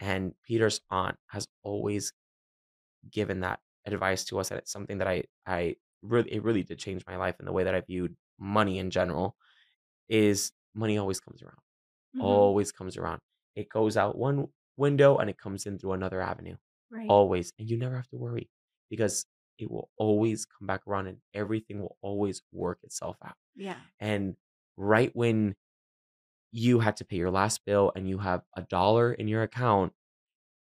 And 0.01 0.35
Peter's 0.47 0.81
aunt 0.91 1.17
has 1.29 1.49
always 1.63 2.13
given 3.11 3.41
that 3.41 3.61
advice 3.87 4.25
to 4.27 4.39
us, 4.39 4.51
and 4.51 4.59
it's 4.59 4.73
something 4.73 4.99
that 4.99 5.09
I 5.09 5.25
I 5.47 5.77
really 6.09 6.33
it 6.33 6.43
really 6.43 6.63
did 6.63 6.79
change 6.79 7.05
my 7.07 7.17
life 7.17 7.37
in 7.41 7.47
the 7.47 7.53
way 7.53 7.65
that 7.65 7.75
I 7.75 7.81
viewed 7.81 8.17
money 8.39 8.79
in 8.79 8.91
general, 8.91 9.37
is 10.09 10.53
money 10.75 10.99
always 10.99 11.21
comes 11.21 11.43
around. 11.43 11.59
Mhm. 12.17 12.23
Always 12.23 12.73
comes 12.73 12.97
around. 12.97 13.21
It 13.55 13.69
goes 13.69 13.97
out 13.97 14.17
one 14.19 14.49
window 14.77 15.17
and 15.19 15.31
it 15.31 15.39
comes 15.39 15.67
in 15.67 15.79
through 15.79 15.93
another 15.93 16.21
avenue. 16.21 16.57
Right. 16.89 17.11
always, 17.11 17.53
and 17.59 17.69
you 17.69 17.77
never 17.77 17.97
have 17.97 18.09
to 18.11 18.17
worry 18.17 18.49
because 18.91 19.27
it 19.59 19.69
will 19.71 19.91
always 19.97 20.47
come 20.47 20.67
back 20.67 20.87
around 20.87 21.09
and 21.09 21.19
everything 21.35 21.81
will 21.81 21.97
always 22.01 22.43
work 22.53 22.79
itself 22.85 23.17
out. 23.25 23.35
Yeah. 23.57 23.77
And 23.99 24.37
right 24.77 25.11
when 25.15 25.57
you 26.53 26.79
had 26.81 26.97
to 26.99 27.05
pay 27.05 27.17
your 27.17 27.31
last 27.31 27.65
bill 27.65 27.93
and 27.97 28.09
you 28.09 28.19
have 28.19 28.43
a 28.57 28.63
dollar 28.63 29.13
in 29.13 29.27
your 29.29 29.43
account, 29.43 29.93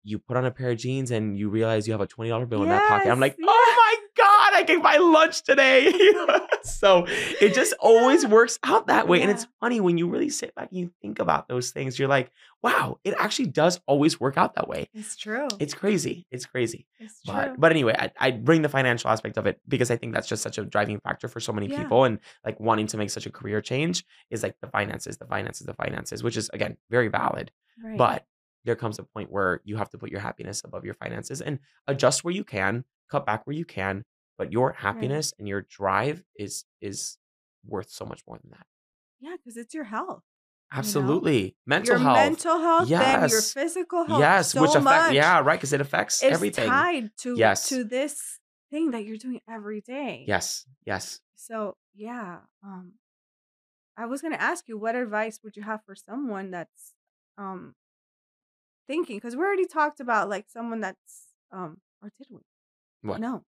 you 0.03 0.19
put 0.19 0.37
on 0.37 0.45
a 0.45 0.51
pair 0.51 0.71
of 0.73 0.79
jeans 0.79 1.11
and 1.11 1.39
you 1.39 1.49
realize 1.49 1.87
you 1.87 1.93
have 1.93 2.01
a 2.01 2.07
$20 2.07 2.49
bill 2.49 2.63
in 2.65 2.69
that 2.69 2.89
pocket. 2.89 3.11
I'm 3.11 3.21
like, 3.21 3.37
oh 3.41 3.75
my 3.77 4.18
God, 4.59 4.71
I 4.71 4.73
can 4.75 4.83
buy 4.83 4.97
lunch 4.99 5.43
today. 5.43 5.93
so 6.63 7.05
it 7.41 7.55
just 7.55 7.75
always 7.81 8.25
Yeah. 8.25 8.31
works 8.31 8.59
out 8.65 8.87
that 8.89 9.09
way. 9.09 9.23
And 9.23 9.31
it's 9.31 9.47
funny 9.61 9.81
when 9.81 9.99
you 9.99 10.09
really 10.09 10.29
sit 10.31 10.55
back 10.55 10.69
and 10.71 10.79
you 10.79 10.91
think 11.01 11.19
about 11.19 11.49
those 11.49 11.71
things, 11.71 11.99
you're 11.99 12.09
like, 12.09 12.31
wow, 12.63 12.99
it 13.05 13.15
actually 13.19 13.47
does 13.49 13.81
always 13.87 14.19
work 14.21 14.37
out 14.37 14.55
that 14.55 14.69
way. 14.69 14.89
It's 14.95 15.17
true. 15.17 15.49
It's 15.61 15.75
crazy. 15.75 16.27
It's 16.31 16.47
crazy. 16.47 16.87
It's 16.99 17.23
true. 17.23 17.35
But 17.35 17.61
but 17.61 17.71
anyway, 17.73 17.95
I, 17.99 18.11
I 18.19 18.31
bring 18.33 18.63
the 18.63 18.69
financial 18.69 19.11
aspect 19.11 19.37
of 19.39 19.47
it 19.47 19.61
because 19.69 19.91
I 19.91 19.97
think 19.97 20.15
that's 20.15 20.29
just 20.29 20.43
such 20.43 20.59
a 20.59 20.65
driving 20.65 21.01
factor 21.01 21.29
for 21.29 21.41
so 21.41 21.53
many 21.53 21.69
Yeah. 21.69 21.77
people 21.77 22.05
and 22.05 22.19
like 22.45 22.59
wanting 22.61 22.87
to 22.89 22.97
make 22.97 23.11
such 23.11 23.27
a 23.27 23.31
career 23.31 23.61
change 23.61 24.05
is 24.31 24.43
like 24.43 24.57
the 24.61 24.69
finances, 24.69 25.19
the 25.19 25.27
finances, 25.27 25.67
the 25.67 25.75
finances, 25.75 26.23
which 26.23 26.37
is 26.37 26.51
again 26.53 26.77
very 26.91 27.09
valid. 27.09 27.51
right. 27.83 27.97
But 27.97 28.27
there 28.65 28.77
comes 28.77 28.99
a 28.99 29.03
point 29.05 29.31
where 29.31 29.61
you 29.65 29.77
have 29.77 29.89
to 29.91 29.99
put 29.99 30.11
your 30.11 30.21
happiness 30.21 30.63
above 30.65 30.85
your 30.85 30.95
finances 30.95 31.41
and 31.41 31.61
adjust 31.87 32.25
where 32.25 32.35
you 32.35 32.45
can, 32.45 32.85
cut 33.09 33.25
back 33.25 33.47
where 33.47 33.55
you 33.57 33.65
can, 33.65 34.05
but 34.39 34.53
your 34.53 34.73
happiness 34.73 35.35
and 35.39 35.49
your 35.49 35.63
drive 35.63 36.23
is 36.37 36.65
is 36.81 37.19
worth 37.67 37.91
so 37.91 38.05
much 38.07 38.23
more 38.27 38.39
than 38.39 38.51
that. 38.53 38.67
yeah, 39.21 39.37
because 39.37 39.57
it's 39.57 39.75
your 39.75 39.85
health. 39.85 40.23
know? 40.73 40.79
Absolutely. 40.79 41.57
Mental 41.67 41.99
health. 41.99 42.03
your 42.03 42.15
health. 42.15 42.31
mental 42.31 42.59
health, 42.59 42.89
then 42.89 43.29
your 43.29 43.43
physical 43.43 44.05
health. 44.05 44.21
yes, 44.21 44.53
so 44.53 44.63
which 44.63 44.71
affect 44.71 44.85
much 44.85 45.13
yeah, 45.15 45.41
right, 45.41 45.59
because 45.59 45.73
it 45.73 45.81
affects 45.81 46.23
is 46.23 46.33
everything. 46.33 46.69
tied 46.69 47.11
to 47.19 47.37
Yes. 47.37 47.69
to 47.69 47.85
this 47.85 48.39
thing 48.71 48.93
that 48.93 49.05
you're 49.05 49.17
doing 49.17 49.41
every 49.49 49.81
day. 49.81 50.25
Yes, 50.27 50.65
yes. 50.87 51.21
So 51.37 51.77
yeah, 51.95 52.39
um, 52.63 52.93
I 53.97 54.07
was 54.07 54.23
gonna 54.23 54.37
ask 54.37 54.69
you, 54.69 54.79
what 54.79 54.95
advice 54.95 55.41
would 55.43 55.57
you 55.57 55.63
have 55.63 55.81
for 55.85 55.95
someone 55.97 56.51
that's 56.51 56.95
um 57.37 57.75
thinking? 58.87 59.17
Because 59.17 59.35
we 59.37 59.43
already 59.43 59.67
talked 59.67 60.01
about 60.01 60.29
like 60.29 60.49
someone 60.49 60.81
that's 60.81 61.27
um, 61.51 61.79
or 62.03 62.11
did 62.19 62.29
we? 62.31 62.41
What? 63.03 63.21
No. 63.21 63.45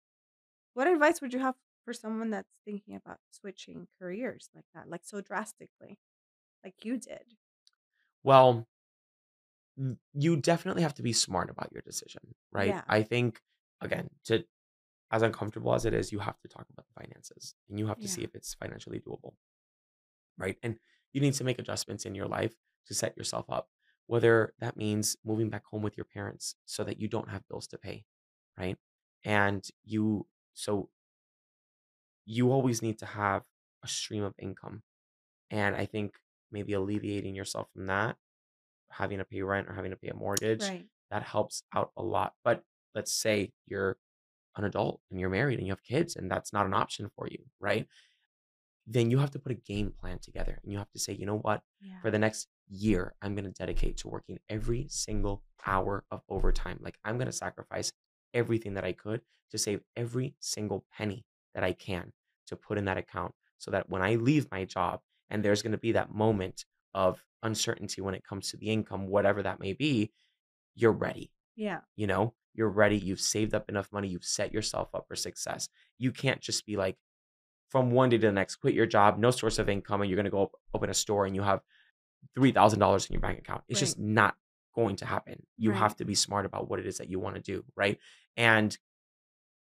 What 0.74 0.88
advice 0.88 1.20
would 1.20 1.32
you 1.32 1.38
have 1.40 1.56
for 1.84 1.92
someone 1.94 2.30
that's 2.30 2.50
thinking 2.64 2.94
about 2.96 3.20
switching 3.30 3.88
careers 3.98 4.50
like 4.54 4.66
that, 4.74 4.88
like 4.88 5.04
so 5.04 5.20
drastically, 5.20 5.98
like 6.64 6.84
you 6.84 6.98
did? 6.98 7.36
Well, 8.22 8.66
you 10.12 10.36
definitely 10.36 10.82
have 10.82 10.94
to 10.94 11.02
be 11.02 11.12
smart 11.12 11.50
about 11.50 11.72
your 11.72 11.82
decision, 11.82 12.34
right? 12.52 12.76
Yeah. 12.76 12.84
I 12.88 13.02
think 13.02 13.42
again, 13.80 14.10
to 14.24 14.44
as 15.12 15.22
uncomfortable 15.22 15.74
as 15.74 15.86
it 15.86 15.94
is, 15.94 16.12
you 16.12 16.20
have 16.20 16.40
to 16.40 16.48
talk 16.48 16.66
about 16.70 16.86
the 16.86 17.00
finances 17.02 17.54
and 17.68 17.78
you 17.78 17.86
have 17.88 18.00
to 18.00 18.08
see 18.08 18.22
if 18.24 18.34
it's 18.34 18.54
financially 18.54 19.00
doable, 19.00 19.34
right? 20.38 20.56
And 20.62 20.78
you 21.12 21.20
need 21.20 21.34
to 21.34 21.44
make 21.44 21.58
adjustments 21.58 22.06
in 22.06 22.14
your 22.14 22.26
life 22.28 22.54
to 22.86 22.94
set 22.94 23.16
yourself 23.16 23.46
up, 23.48 23.70
whether 24.06 24.54
that 24.58 24.76
means 24.76 25.16
moving 25.24 25.50
back 25.50 25.64
home 25.66 25.82
with 25.82 25.96
your 25.96 26.04
parents 26.04 26.54
so 26.64 26.84
that 26.84 26.98
you 27.00 27.08
don't 27.08 27.28
have 27.28 27.46
bills 27.48 27.66
to 27.68 27.78
pay, 27.78 28.04
right? 28.56 28.76
And 29.24 29.66
you 29.84 30.26
so 30.54 30.88
you 32.26 32.52
always 32.52 32.82
need 32.82 32.98
to 32.98 33.06
have 33.06 33.42
a 33.84 33.88
stream 33.88 34.22
of 34.22 34.34
income. 34.38 34.82
And 35.50 35.74
I 35.74 35.86
think 35.86 36.14
maybe 36.52 36.72
alleviating 36.74 37.34
yourself 37.34 37.68
from 37.72 37.86
that 37.86 38.16
having 38.90 39.18
to 39.18 39.24
pay 39.24 39.42
rent 39.42 39.68
or 39.68 39.72
having 39.74 39.90
to 39.92 39.96
pay 39.96 40.08
a 40.08 40.14
mortgage, 40.14 40.62
Right. 40.62 40.86
that 41.10 41.22
helps 41.22 41.62
out 41.74 41.92
a 41.96 42.02
lot. 42.02 42.34
But 42.44 42.62
let's 42.94 43.12
say 43.12 43.52
you're 43.66 43.96
an 44.56 44.64
adult 44.64 45.00
and 45.10 45.20
you're 45.20 45.30
married 45.30 45.58
and 45.58 45.66
you 45.66 45.72
have 45.72 45.82
kids 45.82 46.16
and 46.16 46.30
that's 46.30 46.52
not 46.52 46.66
an 46.66 46.74
option 46.74 47.08
for 47.16 47.28
you, 47.28 47.38
right? 47.60 47.86
Then 48.86 49.10
you 49.10 49.18
have 49.18 49.30
to 49.32 49.38
put 49.38 49.52
a 49.52 49.54
game 49.54 49.92
plan 49.92 50.18
together 50.18 50.58
and 50.62 50.72
you 50.72 50.78
have 50.78 50.90
to 50.90 50.98
say, 50.98 51.12
you 51.12 51.24
know 51.26 51.38
what? 51.38 51.62
Yeah. 51.80 52.00
For 52.02 52.10
the 52.10 52.18
next 52.18 52.48
year, 52.68 53.14
I'm 53.22 53.34
going 53.36 53.44
to 53.44 53.52
dedicate 53.52 53.96
to 53.98 54.08
working 54.08 54.38
every 54.48 54.86
single 54.88 55.44
hour 55.66 56.04
of 56.10 56.22
overtime. 56.28 56.78
Like 56.80 56.98
I'm 57.04 57.16
going 57.16 57.26
to 57.26 57.32
sacrifice 57.32 57.92
everything 58.34 58.74
that 58.74 58.84
I 58.84 58.92
could 58.92 59.22
to 59.50 59.58
save 59.58 59.80
every 59.96 60.34
single 60.40 60.84
penny 60.96 61.24
that 61.54 61.64
I 61.64 61.72
can 61.72 62.12
to 62.46 62.56
put 62.56 62.78
in 62.78 62.84
that 62.86 62.98
account 62.98 63.34
so 63.58 63.70
that 63.70 63.90
when 63.90 64.02
I 64.02 64.14
leave 64.14 64.50
my 64.50 64.64
job 64.64 65.00
and 65.28 65.44
there's 65.44 65.62
going 65.62 65.72
to 65.72 65.78
be 65.78 65.92
that 65.92 66.14
moment 66.14 66.64
of 66.94 67.24
uncertainty 67.42 68.00
when 68.00 68.14
it 68.14 68.24
comes 68.24 68.50
to 68.50 68.56
the 68.56 68.70
income, 68.70 69.06
whatever 69.06 69.42
that 69.42 69.60
may 69.60 69.72
be, 69.72 70.12
you're 70.74 70.92
ready. 70.92 71.30
Yeah. 71.56 71.80
You 71.96 72.06
know, 72.06 72.34
you're 72.54 72.68
ready. 72.68 72.96
You've 72.96 73.20
saved 73.20 73.54
up 73.54 73.68
enough 73.68 73.92
money. 73.92 74.08
You've 74.08 74.24
set 74.24 74.52
yourself 74.52 74.88
up 74.94 75.06
for 75.08 75.16
success. 75.16 75.68
You 75.98 76.12
can't 76.12 76.40
just 76.40 76.66
be 76.66 76.76
like, 76.76 76.96
from 77.70 77.92
one 77.92 78.08
day 78.08 78.18
to 78.18 78.26
the 78.26 78.32
next, 78.32 78.56
quit 78.56 78.74
your 78.74 78.86
job, 78.86 79.18
no 79.18 79.30
source 79.30 79.58
of 79.60 79.68
income, 79.68 80.00
and 80.00 80.10
you're 80.10 80.16
going 80.16 80.24
to 80.24 80.30
go 80.30 80.50
open 80.74 80.90
a 80.90 80.94
store 80.94 81.26
and 81.26 81.36
you 81.36 81.42
have 81.42 81.60
$3,000 82.36 83.08
in 83.08 83.14
your 83.14 83.20
bank 83.20 83.38
account. 83.38 83.62
It's 83.68 83.78
just 83.78 83.98
not 83.98 84.34
going 84.74 84.96
to 84.96 85.06
happen. 85.06 85.46
You 85.56 85.70
Right. 85.70 85.78
have 85.78 85.96
to 85.96 86.04
be 86.04 86.14
smart 86.14 86.46
about 86.46 86.68
what 86.68 86.78
it 86.80 86.86
is 86.86 86.98
that 86.98 87.08
you 87.10 87.18
want 87.18 87.36
to 87.36 87.40
do. 87.42 87.64
Right. 87.76 87.98
And 88.36 88.76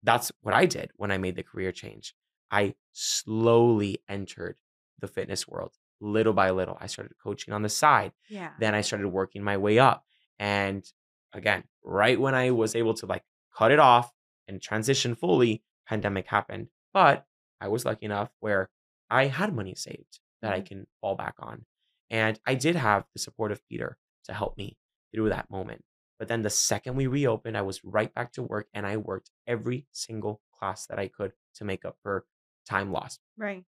that's 0.02 0.30
what 0.42 0.54
I 0.54 0.66
did 0.66 0.90
when 0.96 1.10
I 1.10 1.18
made 1.18 1.36
the 1.36 1.42
career 1.42 1.72
change. 1.72 2.14
I 2.50 2.74
slowly 2.92 3.98
entered 4.08 4.56
the 5.00 5.08
fitness 5.08 5.48
world 5.48 5.72
little 6.00 6.32
by 6.32 6.50
little. 6.50 6.76
I 6.80 6.86
started 6.86 7.14
coaching 7.22 7.54
on 7.54 7.62
the 7.62 7.68
side. 7.68 8.12
Yeah. 8.28 8.52
Then 8.58 8.74
I 8.74 8.82
started 8.82 9.08
working 9.08 9.42
my 9.42 9.56
way 9.56 9.78
up. 9.78 10.04
And 10.38 10.84
again, 11.32 11.64
right 11.82 12.20
when 12.20 12.34
I 12.34 12.50
was 12.50 12.74
able 12.74 12.94
to 12.94 13.06
like 13.06 13.24
cut 13.56 13.72
it 13.72 13.78
off 13.78 14.12
and 14.46 14.60
transition 14.60 15.14
fully, 15.14 15.62
pandemic 15.86 16.26
happened. 16.26 16.68
But 16.92 17.26
I 17.60 17.68
was 17.68 17.84
lucky 17.84 18.04
enough 18.06 18.30
where 18.40 18.70
I 19.08 19.26
had 19.26 19.54
money 19.54 19.74
saved 19.74 20.20
that 20.42 20.52
I 20.52 20.60
Mhm. 20.60 20.66
can 20.66 20.86
fall 21.00 21.14
back 21.14 21.34
on. 21.38 21.64
And 22.10 22.38
I 22.46 22.54
did 22.54 22.76
have 22.76 23.06
the 23.14 23.18
support 23.18 23.50
of 23.52 23.64
Peter 23.66 23.98
to 24.24 24.34
help 24.34 24.56
me 24.58 24.76
through 25.14 25.30
that 25.30 25.50
moment. 25.50 25.84
But 26.18 26.28
then 26.28 26.42
the 26.42 26.50
second 26.50 26.96
we 26.96 27.06
reopened, 27.06 27.56
I 27.56 27.62
was 27.62 27.82
right 27.84 28.12
back 28.14 28.32
to 28.32 28.42
work 28.42 28.68
and 28.74 28.86
I 28.86 28.96
worked 28.96 29.30
every 29.46 29.86
single 29.92 30.40
class 30.58 30.86
that 30.86 30.98
I 30.98 31.08
could 31.08 31.32
to 31.56 31.64
make 31.64 31.84
up 31.84 31.96
for 32.02 32.24
time 32.68 32.92
lost 32.92 33.20
right. 33.36 33.64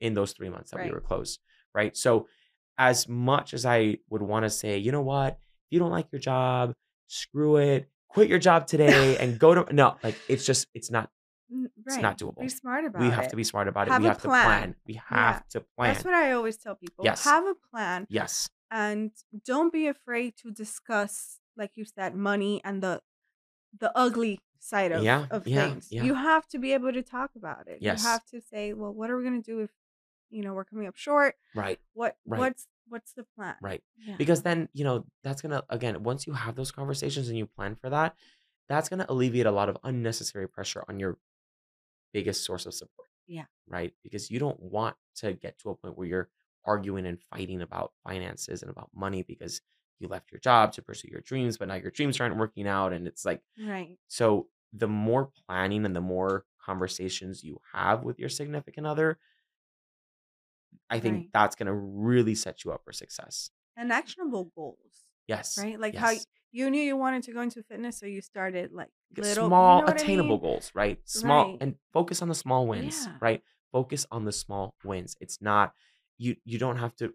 in 0.00 0.14
those 0.14 0.32
three 0.32 0.48
months 0.48 0.70
that 0.70 0.82
we 0.82 0.90
were 0.90 1.00
closed. 1.00 1.40
Right. 1.74 1.96
So, 1.96 2.26
as 2.78 3.06
much 3.06 3.52
as 3.52 3.66
I 3.66 3.98
would 4.08 4.22
want 4.22 4.44
to 4.44 4.50
say, 4.50 4.78
you 4.78 4.92
know 4.92 5.02
what, 5.02 5.34
if 5.34 5.68
you 5.70 5.78
don't 5.78 5.90
like 5.90 6.10
your 6.10 6.20
job, 6.20 6.72
screw 7.06 7.56
it, 7.56 7.88
quit 8.08 8.28
your 8.28 8.38
job 8.38 8.66
today 8.66 9.16
and 9.18 9.38
go 9.38 9.54
to 9.54 9.74
no, 9.74 9.96
like 10.02 10.16
it's 10.26 10.44
just, 10.44 10.66
it's 10.74 10.90
not, 10.90 11.10
N- 11.50 11.70
it's 11.86 11.98
not 11.98 12.18
doable. 12.18 12.40
Be 12.40 12.48
smart 12.48 12.86
about 12.86 13.02
we 13.02 13.08
it. 13.08 13.12
have 13.12 13.28
to 13.28 13.36
be 13.36 13.44
smart 13.44 13.68
about 13.68 13.88
it. 13.88 13.98
We 13.98 14.06
have 14.06 14.18
plan. 14.18 14.40
to 14.40 14.46
plan. 14.46 14.74
We 14.86 15.00
have 15.06 15.48
to 15.50 15.60
plan. 15.76 15.92
That's 15.92 16.04
what 16.04 16.14
I 16.14 16.32
always 16.32 16.56
tell 16.56 16.74
people. 16.74 17.04
Yes. 17.04 17.24
Have 17.24 17.44
a 17.44 17.54
plan 17.70 18.06
yes. 18.08 18.48
And 18.72 19.12
don't 19.44 19.72
be 19.72 19.86
afraid 19.86 20.36
to 20.38 20.50
discuss, 20.50 21.38
like 21.56 21.72
you 21.76 21.84
said, 21.84 22.16
money 22.16 22.60
and 22.64 22.82
the 22.82 23.00
the 23.78 23.90
ugly 23.96 24.40
side 24.58 24.92
of, 24.92 25.02
Yeah, 25.04 25.26
of 25.30 25.46
yeah, 25.46 25.68
things. 25.68 25.88
yeah. 25.90 26.02
You 26.02 26.14
have 26.14 26.46
to 26.48 26.58
be 26.58 26.72
able 26.72 26.92
to 26.92 27.02
talk 27.02 27.30
about 27.36 27.68
it. 27.68 27.78
Yes. 27.80 28.02
You 28.02 28.08
have 28.08 28.24
to 28.26 28.40
say, 28.40 28.72
well, 28.72 28.92
what 28.92 29.10
are 29.10 29.16
we 29.16 29.24
gonna 29.24 29.40
do 29.42 29.60
if 29.60 29.70
you 30.30 30.42
know 30.42 30.54
we're 30.54 30.64
coming 30.64 30.86
up 30.88 30.96
short? 30.96 31.36
Right. 31.54 31.78
What 31.92 32.16
Right. 32.26 32.38
what's 32.40 32.66
what's 32.88 33.12
the 33.12 33.24
plan? 33.36 33.54
Right. 33.62 33.82
Because 34.18 34.42
then, 34.42 34.68
you 34.74 34.84
know, 34.84 35.06
that's 35.22 35.40
going 35.40 35.52
to, 35.52 35.64
again, 35.70 36.02
once 36.02 36.26
you 36.26 36.34
have 36.34 36.56
those 36.56 36.70
conversations 36.70 37.28
and 37.28 37.38
you 37.38 37.46
plan 37.46 37.74
for 37.76 37.88
that, 37.88 38.14
that's 38.68 38.90
going 38.90 38.98
to 39.00 39.10
alleviate 39.10 39.46
a 39.46 39.50
lot 39.52 39.70
of 39.70 39.78
unnecessary 39.82 40.46
pressure 40.46 40.84
on 40.88 40.98
your 41.00 41.16
biggest 42.12 42.44
source 42.44 42.66
of 42.66 42.74
support. 42.74 43.08
Yeah. 43.26 43.44
Right. 43.66 43.94
Because 44.02 44.30
you 44.30 44.38
don't 44.38 44.60
want 44.60 44.96
to 45.16 45.32
get 45.32 45.58
to 45.60 45.70
a 45.70 45.74
point 45.74 45.96
where 45.96 46.06
you're 46.06 46.28
arguing 46.64 47.06
and 47.06 47.20
fighting 47.20 47.62
about 47.62 47.92
finances 48.04 48.62
and 48.62 48.70
about 48.70 48.90
money 48.94 49.22
because 49.22 49.60
you 49.98 50.08
left 50.08 50.32
your 50.32 50.40
job 50.40 50.72
to 50.72 50.82
pursue 50.82 51.08
your 51.10 51.20
dreams, 51.20 51.58
but 51.58 51.68
now 51.68 51.74
your 51.74 51.90
dreams 51.90 52.20
aren't 52.20 52.36
working 52.36 52.66
out. 52.66 52.92
And 52.92 53.06
it's 53.06 53.24
like, 53.24 53.40
right. 53.58 53.96
so 54.08 54.48
the 54.72 54.88
more 54.88 55.30
planning 55.46 55.84
and 55.86 55.94
the 55.94 56.00
more 56.00 56.44
conversations 56.64 57.44
you 57.44 57.60
have 57.72 58.04
with 58.04 58.18
your 58.18 58.28
significant 58.28 58.86
other, 58.86 59.18
I 60.90 61.00
think 61.00 61.14
Right. 61.14 61.30
that's 61.32 61.56
going 61.56 61.66
to 61.66 61.72
really 61.74 62.34
set 62.34 62.64
you 62.64 62.72
up 62.72 62.84
for 62.84 62.92
success. 62.92 63.50
And 63.76 63.92
actionable 63.92 64.50
goals, 64.54 65.06
Yes. 65.26 65.56
right? 65.58 65.78
Like 65.80 65.94
how 65.96 66.10
you 66.50 66.70
knew 66.70 66.82
you 66.82 66.96
wanted 66.96 67.22
to 67.24 67.32
go 67.32 67.40
into 67.40 67.62
fitness, 67.62 67.98
so 67.98 68.06
you 68.06 68.20
started 68.20 68.72
like 68.72 68.90
little, 69.16 69.44
you 69.46 69.48
small 69.48 69.78
know 69.78 69.84
what 69.84 69.96
I 69.96 69.98
attainable 69.98 70.36
mean? 70.36 70.40
goals 70.40 70.70
right 70.74 70.98
small 71.04 71.50
Right. 71.50 71.58
and 71.60 71.76
focus 71.92 72.22
on 72.22 72.28
the 72.28 72.34
small 72.34 72.66
wins 72.66 73.08
Yeah. 73.08 73.18
right 73.20 73.42
focus 73.72 74.06
on 74.10 74.24
the 74.24 74.32
small 74.32 74.74
wins 74.84 75.16
it's 75.20 75.40
not 75.40 75.72
you 76.18 76.36
you 76.44 76.58
don't 76.58 76.76
have 76.78 76.94
to 76.96 77.14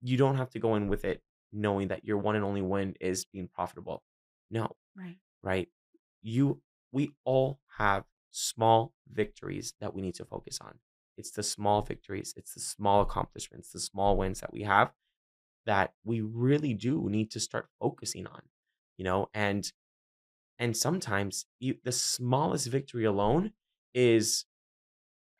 you 0.00 0.16
don't 0.16 0.36
have 0.36 0.50
to 0.50 0.58
go 0.58 0.74
in 0.76 0.88
with 0.88 1.04
it 1.04 1.22
knowing 1.52 1.88
that 1.88 2.04
your 2.04 2.18
one 2.18 2.36
and 2.36 2.44
only 2.44 2.62
win 2.62 2.94
is 3.00 3.24
being 3.24 3.48
profitable. 3.48 4.02
No 4.50 4.76
Right. 4.96 5.18
right? 5.42 5.68
You 6.22 6.62
we 6.92 7.12
all 7.24 7.60
have 7.78 8.04
small 8.30 8.94
victories 9.12 9.74
that 9.80 9.94
we 9.94 10.02
need 10.02 10.14
to 10.16 10.24
focus 10.24 10.60
on. 10.60 10.78
It's 11.16 11.30
the 11.32 11.42
small 11.42 11.82
victories 11.82 12.34
it's 12.36 12.54
the 12.54 12.60
small 12.60 13.02
accomplishments 13.02 13.72
the 13.72 13.80
small 13.80 14.16
wins 14.16 14.40
that 14.40 14.52
we 14.52 14.62
have 14.62 14.92
that 15.66 15.94
we 16.04 16.20
really 16.20 16.74
do 16.74 17.08
need 17.10 17.30
to 17.32 17.40
start 17.40 17.68
focusing 17.80 18.26
on 18.26 18.42
you 18.98 19.04
know 19.04 19.28
and 19.34 19.72
And 20.58 20.76
sometimes 20.76 21.46
you, 21.60 21.78
the 21.84 21.92
smallest 21.92 22.66
victory 22.68 23.04
alone 23.04 23.52
is, 23.94 24.44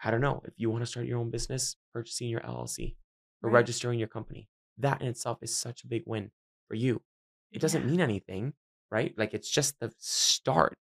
I 0.02 0.10
don't 0.10 0.20
know, 0.20 0.42
if 0.44 0.54
you 0.56 0.70
want 0.70 0.82
to 0.82 0.86
start 0.86 1.06
your 1.06 1.18
own 1.18 1.30
business, 1.30 1.76
purchasing 1.92 2.28
your 2.28 2.40
LLC 2.40 2.96
or 3.42 3.50
Right. 3.50 3.60
registering 3.60 3.98
your 3.98 4.08
company. 4.08 4.48
That 4.78 5.00
in 5.02 5.08
itself 5.08 5.38
is 5.42 5.56
such 5.56 5.82
a 5.84 5.86
big 5.88 6.04
win 6.06 6.30
for 6.68 6.74
you. 6.74 7.02
It 7.52 7.60
doesn't 7.60 7.82
Yeah. 7.82 7.88
mean 7.88 8.00
anything, 8.00 8.54
right? 8.90 9.16
Like 9.18 9.34
it's 9.34 9.50
just 9.50 9.78
the 9.80 9.92
start, 9.98 10.78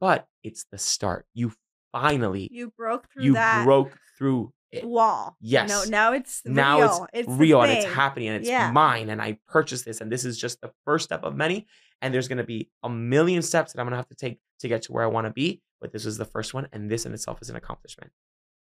but 0.00 0.28
it's 0.42 0.64
the 0.70 0.78
start. 0.78 1.26
You 1.34 1.52
finally 1.92 2.48
You 2.52 2.70
broke 2.70 3.08
through 3.10 3.24
you 3.24 3.32
that 3.34 3.64
broke 3.64 3.98
through 4.18 4.52
it. 4.70 4.84
wall. 4.84 5.36
Yes. 5.40 5.88
now 5.88 6.12
it's 6.12 6.42
Now 6.44 6.78
real. 6.80 7.06
it's 7.12 7.26
it's 7.28 7.38
real 7.38 7.62
and 7.62 7.72
it's 7.72 7.84
happening 7.86 8.28
and 8.28 8.36
it's 8.40 8.48
Yeah. 8.48 8.70
mine 8.70 9.08
and 9.08 9.20
I 9.22 9.38
purchased 9.48 9.84
this 9.84 10.00
and 10.00 10.12
this 10.12 10.24
is 10.24 10.38
just 10.38 10.60
the 10.60 10.72
first 10.84 11.04
step 11.06 11.24
of 11.24 11.34
many 11.34 11.66
and 12.02 12.12
there's 12.14 12.28
going 12.28 12.38
to 12.38 12.44
be 12.44 12.70
a 12.82 12.88
million 12.90 13.42
steps 13.42 13.72
that 13.72 13.80
I'm 13.80 13.86
going 13.86 13.92
to 13.92 13.96
have 13.96 14.08
to 14.08 14.14
take 14.14 14.40
to 14.60 14.68
get 14.68 14.82
to 14.82 14.92
where 14.92 15.02
I 15.02 15.08
want 15.08 15.26
to 15.26 15.32
be, 15.32 15.62
but 15.80 15.92
this 15.92 16.04
is 16.06 16.18
the 16.18 16.24
first 16.24 16.54
one 16.54 16.68
and 16.72 16.90
this 16.90 17.04
in 17.06 17.12
itself 17.14 17.40
is 17.42 17.50
an 17.50 17.56
accomplishment. 17.56 18.12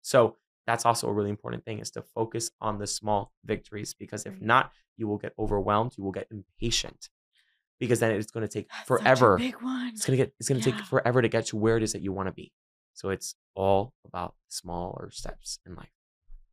So, 0.03 0.37
that's 0.65 0.85
also 0.85 1.09
a 1.09 1.13
really 1.13 1.29
important 1.29 1.65
thing 1.65 1.79
is 1.79 1.91
to 1.91 2.01
focus 2.01 2.49
on 2.61 2.77
the 2.77 2.87
small 2.87 3.33
victories 3.43 3.93
because 3.93 4.25
if 4.25 4.33
mm-hmm. 4.33 4.45
not, 4.45 4.71
you 4.95 5.07
will 5.07 5.17
get 5.17 5.33
overwhelmed, 5.37 5.93
you 5.97 6.03
will 6.03 6.13
get 6.13 6.27
impatient. 6.31 7.09
Because 7.79 7.99
then 7.99 8.11
it's 8.11 8.31
going 8.31 8.47
to 8.47 8.53
take 8.53 8.69
That's 8.69 8.87
forever. 8.87 9.37
big 9.37 9.55
one. 9.61 9.89
It's 9.89 10.05
going 10.05 10.17
to 10.17 10.23
get 10.23 10.33
it's 10.39 10.47
going 10.47 10.61
to 10.61 10.69
Yeah. 10.69 10.77
take 10.77 10.85
forever 10.85 11.21
to 11.21 11.27
get 11.27 11.47
to 11.47 11.57
where 11.57 11.75
it 11.75 11.83
is 11.83 11.93
that 11.93 12.01
you 12.01 12.13
want 12.13 12.27
to 12.27 12.31
be. 12.33 12.53
So, 12.93 13.09
it's 13.09 13.35
all 13.55 13.93
about 14.05 14.35
smaller 14.47 15.09
steps 15.11 15.59
in 15.65 15.75
life. 15.75 15.91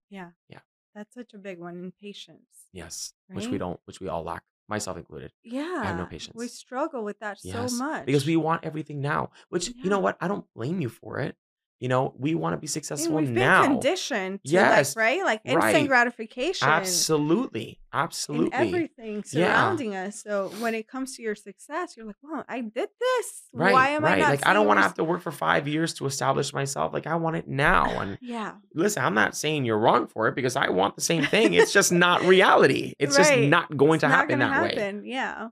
Yeah. 0.09 0.31
Yeah. 0.49 0.61
That's 0.95 1.15
such 1.15 1.35
a 1.35 1.39
big 1.39 1.59
one. 1.59 1.77
And 1.77 1.97
patience. 1.97 2.67
Yes, 2.73 3.13
which 3.29 3.47
we 3.47 3.59
don't 3.59 3.79
which 3.85 4.01
we 4.01 4.09
all 4.09 4.25
lack, 4.25 4.43
myself 4.69 4.97
included. 4.97 5.33
Yeah. 5.45 5.81
I 5.83 5.87
have 5.87 5.97
no 5.97 6.07
patience. 6.07 6.37
We 6.37 6.49
struggle 6.49 7.05
with 7.05 7.21
that 7.21 7.39
Yes, 7.43 7.73
so 7.73 7.77
much. 7.77 8.07
because 8.07 8.27
we 8.27 8.37
want 8.37 8.65
everything 8.65 9.01
now. 9.01 9.31
Which 9.51 9.69
you 9.69 9.91
know 9.91 10.01
what? 10.01 10.17
I 10.21 10.29
don't 10.29 10.47
blame 10.55 10.81
you 10.81 10.89
for 10.89 11.19
it. 11.21 11.37
You 11.81 11.89
know, 11.89 12.13
we 12.19 12.35
want 12.35 12.53
to 12.53 12.59
be 12.59 12.67
successful 12.67 13.15
we've 13.17 13.33
been 13.33 13.63
conditioned 13.65 14.41
to 14.45 14.51
Yes, 14.53 14.95
like, 14.95 15.03
right? 15.03 15.25
Like 15.25 15.41
instant 15.47 15.75
right. 15.75 15.89
gratification. 15.89 16.69
Absolutely, 16.69 17.69
in 17.71 17.77
absolutely. 17.99 18.53
everything 18.53 19.25
Yeah. 19.33 19.55
surrounding 19.55 19.97
us. 19.97 20.23
So 20.23 20.49
when 20.61 20.75
it 20.75 20.87
comes 20.89 21.17
to 21.17 21.23
your 21.23 21.35
success, 21.35 21.97
you're 21.97 22.05
like, 22.05 22.17
"Well, 22.23 22.45
I 22.49 22.61
did 22.61 22.91
this. 23.01 23.43
Right, 23.55 23.73
Why 23.73 23.89
am 23.91 24.05
I 24.05 24.17
not?" 24.19 24.29
Like 24.29 24.47
I 24.47 24.53
don't 24.53 24.67
want 24.67 24.77
to 24.77 24.83
have 24.83 24.93
to 24.97 25.05
work 25.05 25.23
for 25.23 25.33
five 25.33 25.67
years 25.67 25.95
to 25.95 26.07
establish 26.07 26.53
myself. 26.53 26.93
Like 26.93 27.07
I 27.07 27.15
want 27.17 27.37
it 27.37 27.49
now. 27.49 27.99
And 27.99 28.19
Yeah, 28.21 28.57
listen, 28.75 29.03
I'm 29.03 29.15
not 29.15 29.35
saying 29.35 29.65
you're 29.65 29.79
wrong 29.79 30.07
for 30.07 30.29
it 30.29 30.35
because 30.35 30.57
I 30.57 30.69
want 30.69 30.97
the 30.97 31.01
same 31.03 31.25
thing. 31.25 31.55
It's 31.55 31.73
just 31.73 31.93
not 31.93 32.21
reality. 32.25 32.93
It's 32.99 33.17
just 33.17 33.35
not 33.39 33.75
going 33.75 33.95
it's 33.97 34.03
to 34.03 34.09
not 34.09 34.17
happen 34.19 34.39
that 34.41 34.63
way. 34.63 34.69
happen. 34.69 35.05
Yeah, 35.07 35.49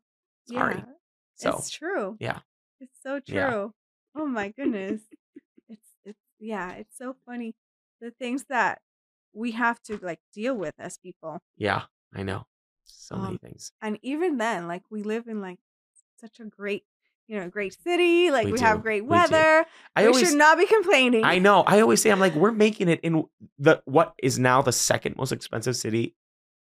Sorry. 0.53 0.75
yeah. 0.77 0.85
So 1.37 1.51
it's 1.57 1.71
true. 1.71 2.17
yeah. 2.21 2.41
It's 2.81 2.99
so 3.03 3.19
true. 3.21 3.35
Yeah. 3.35 3.67
Oh 4.15 4.27
my 4.27 4.49
goodness. 4.49 5.01
Yeah. 6.39 6.73
It's 6.73 6.97
so 6.97 7.16
funny 7.27 7.55
the 8.01 8.10
things 8.10 8.44
that 8.48 8.81
we 9.32 9.52
have 9.52 9.82
to 9.85 9.98
like 10.02 10.20
deal 10.32 10.55
with 10.55 10.74
as 10.78 10.98
people, 10.98 11.40
yeah, 11.56 11.82
I 12.15 12.23
know. 12.23 12.47
So 12.85 13.16
many 13.16 13.32
Um, 13.35 13.39
things. 13.39 13.73
and 13.82 13.98
even 14.02 14.39
then, 14.39 14.66
like 14.66 14.82
we 14.90 15.02
live 15.02 15.28
in 15.28 15.40
like 15.40 15.59
such 16.20 16.40
a 16.40 16.44
great, 16.44 16.85
you 17.27 17.39
know, 17.39 17.48
great 17.48 17.77
city. 17.82 18.31
Like 18.31 18.47
We 18.47 18.52
we, 18.52 18.60
have 18.60 18.82
great 18.82 19.02
we 19.05 19.10
weather. 19.10 19.66
I 19.94 20.02
we 20.02 20.06
always 20.09 20.28
should 20.28 20.39
not 20.39 20.59
be 20.59 20.66
complaining. 20.66 21.24
I 21.24 21.39
know. 21.39 21.62
I 21.66 21.81
always 21.81 22.01
say 22.01 22.10
I'm 22.10 22.20
like, 22.20 22.35
we're 22.35 22.52
making 22.52 22.89
it 22.89 23.01
in 23.02 23.24
the 23.59 23.82
what 23.85 24.15
is 24.23 24.39
now 24.39 24.62
the 24.62 24.73
second 24.73 25.16
most 25.16 25.32
expensive 25.32 25.77
city 25.77 26.15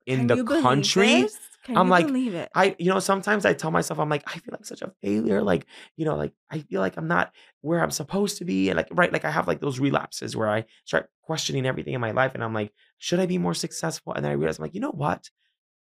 in 0.06 0.28
Can 0.28 0.44
the 0.44 0.60
country. 0.60 1.22
this? 1.22 1.38
Can 1.64 1.76
I'm 1.76 1.88
like, 1.88 2.06
believe 2.06 2.34
it? 2.34 2.50
I, 2.54 2.74
you 2.78 2.92
know, 2.92 2.98
sometimes 2.98 3.44
I 3.44 3.52
tell 3.52 3.70
myself, 3.70 3.98
I'm 4.00 4.08
like, 4.08 4.22
I 4.26 4.38
feel 4.38 4.52
like 4.52 4.64
such 4.64 4.82
a 4.82 4.92
failure. 5.02 5.42
Like, 5.42 5.66
you 5.96 6.04
know, 6.04 6.16
like 6.16 6.32
I 6.50 6.60
feel 6.60 6.80
like 6.80 6.96
I'm 6.96 7.08
not 7.08 7.34
where 7.60 7.82
I'm 7.82 7.90
supposed 7.90 8.38
to 8.38 8.44
be. 8.44 8.70
And 8.70 8.76
like, 8.76 8.88
right, 8.92 9.12
like 9.12 9.24
I 9.24 9.30
have 9.30 9.46
like 9.46 9.60
those 9.60 9.78
relapses 9.78 10.34
where 10.36 10.48
I 10.48 10.64
start 10.84 11.10
questioning 11.22 11.66
everything 11.66 11.94
in 11.94 12.00
my 12.00 12.12
life. 12.12 12.34
And 12.34 12.42
I'm 12.42 12.54
like, 12.54 12.72
should 12.98 13.20
I 13.20 13.26
be 13.26 13.38
more 13.38 13.54
successful? 13.54 14.14
And 14.14 14.24
then 14.24 14.32
I 14.32 14.34
realize 14.34 14.58
I'm 14.58 14.62
like, 14.62 14.74
you 14.74 14.80
know 14.80 14.90
what? 14.92 15.28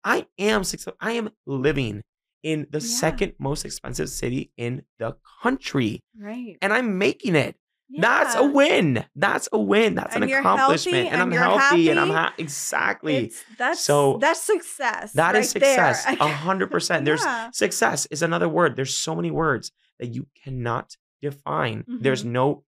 I 0.05 0.27
am 0.39 0.65
successful. 0.65 0.97
I 1.01 1.13
am 1.13 1.31
living 1.47 2.03
in 2.43 2.67
the 2.71 2.81
Yeah. 2.81 2.89
second 2.89 3.35
most 3.39 3.65
expensive 3.65 4.11
city 4.11 4.53
in 4.57 4.85
the 4.99 5.17
country. 5.43 6.01
right. 6.19 6.57
And 6.63 6.73
I'm 6.73 6.99
making 6.99 7.37
it. 7.37 7.57
That's 8.01 8.35
a 8.37 8.45
win. 8.45 9.05
That's 9.17 9.49
a 9.53 9.59
win. 9.59 9.95
That's 9.97 10.15
And 10.15 10.25
an 10.25 10.31
accomplishment. 10.33 10.97
healthy 10.97 11.09
and 11.09 11.17
I'm 11.23 11.29
and 11.29 11.33
you're 11.35 11.43
healthy 11.43 11.89
and 11.91 12.01
I'm 12.01 12.09
happy. 12.11 12.31
ha- 12.31 12.35
exactly. 12.39 13.17
It's 13.27 13.45
that's 13.59 13.81
So, 13.81 14.19
that's 14.19 14.41
success. 14.43 15.13
That 15.13 15.37
is 15.37 15.55
right 15.55 15.61
there. 15.61 15.95
success. 15.95 16.17
A 16.21 16.29
hundred 16.29 16.71
percent. 16.71 17.05
There's 17.05 17.25
success 17.53 18.07
is 18.07 18.23
another 18.23 18.49
word. 18.49 18.77
There's 18.77 18.97
so 18.97 19.15
many 19.15 19.31
words 19.31 19.73
that 19.99 20.15
you 20.15 20.27
cannot 20.43 20.97
define. 21.21 21.85
There's 21.87 22.23
Mhm. 22.25 22.31
no 22.31 22.65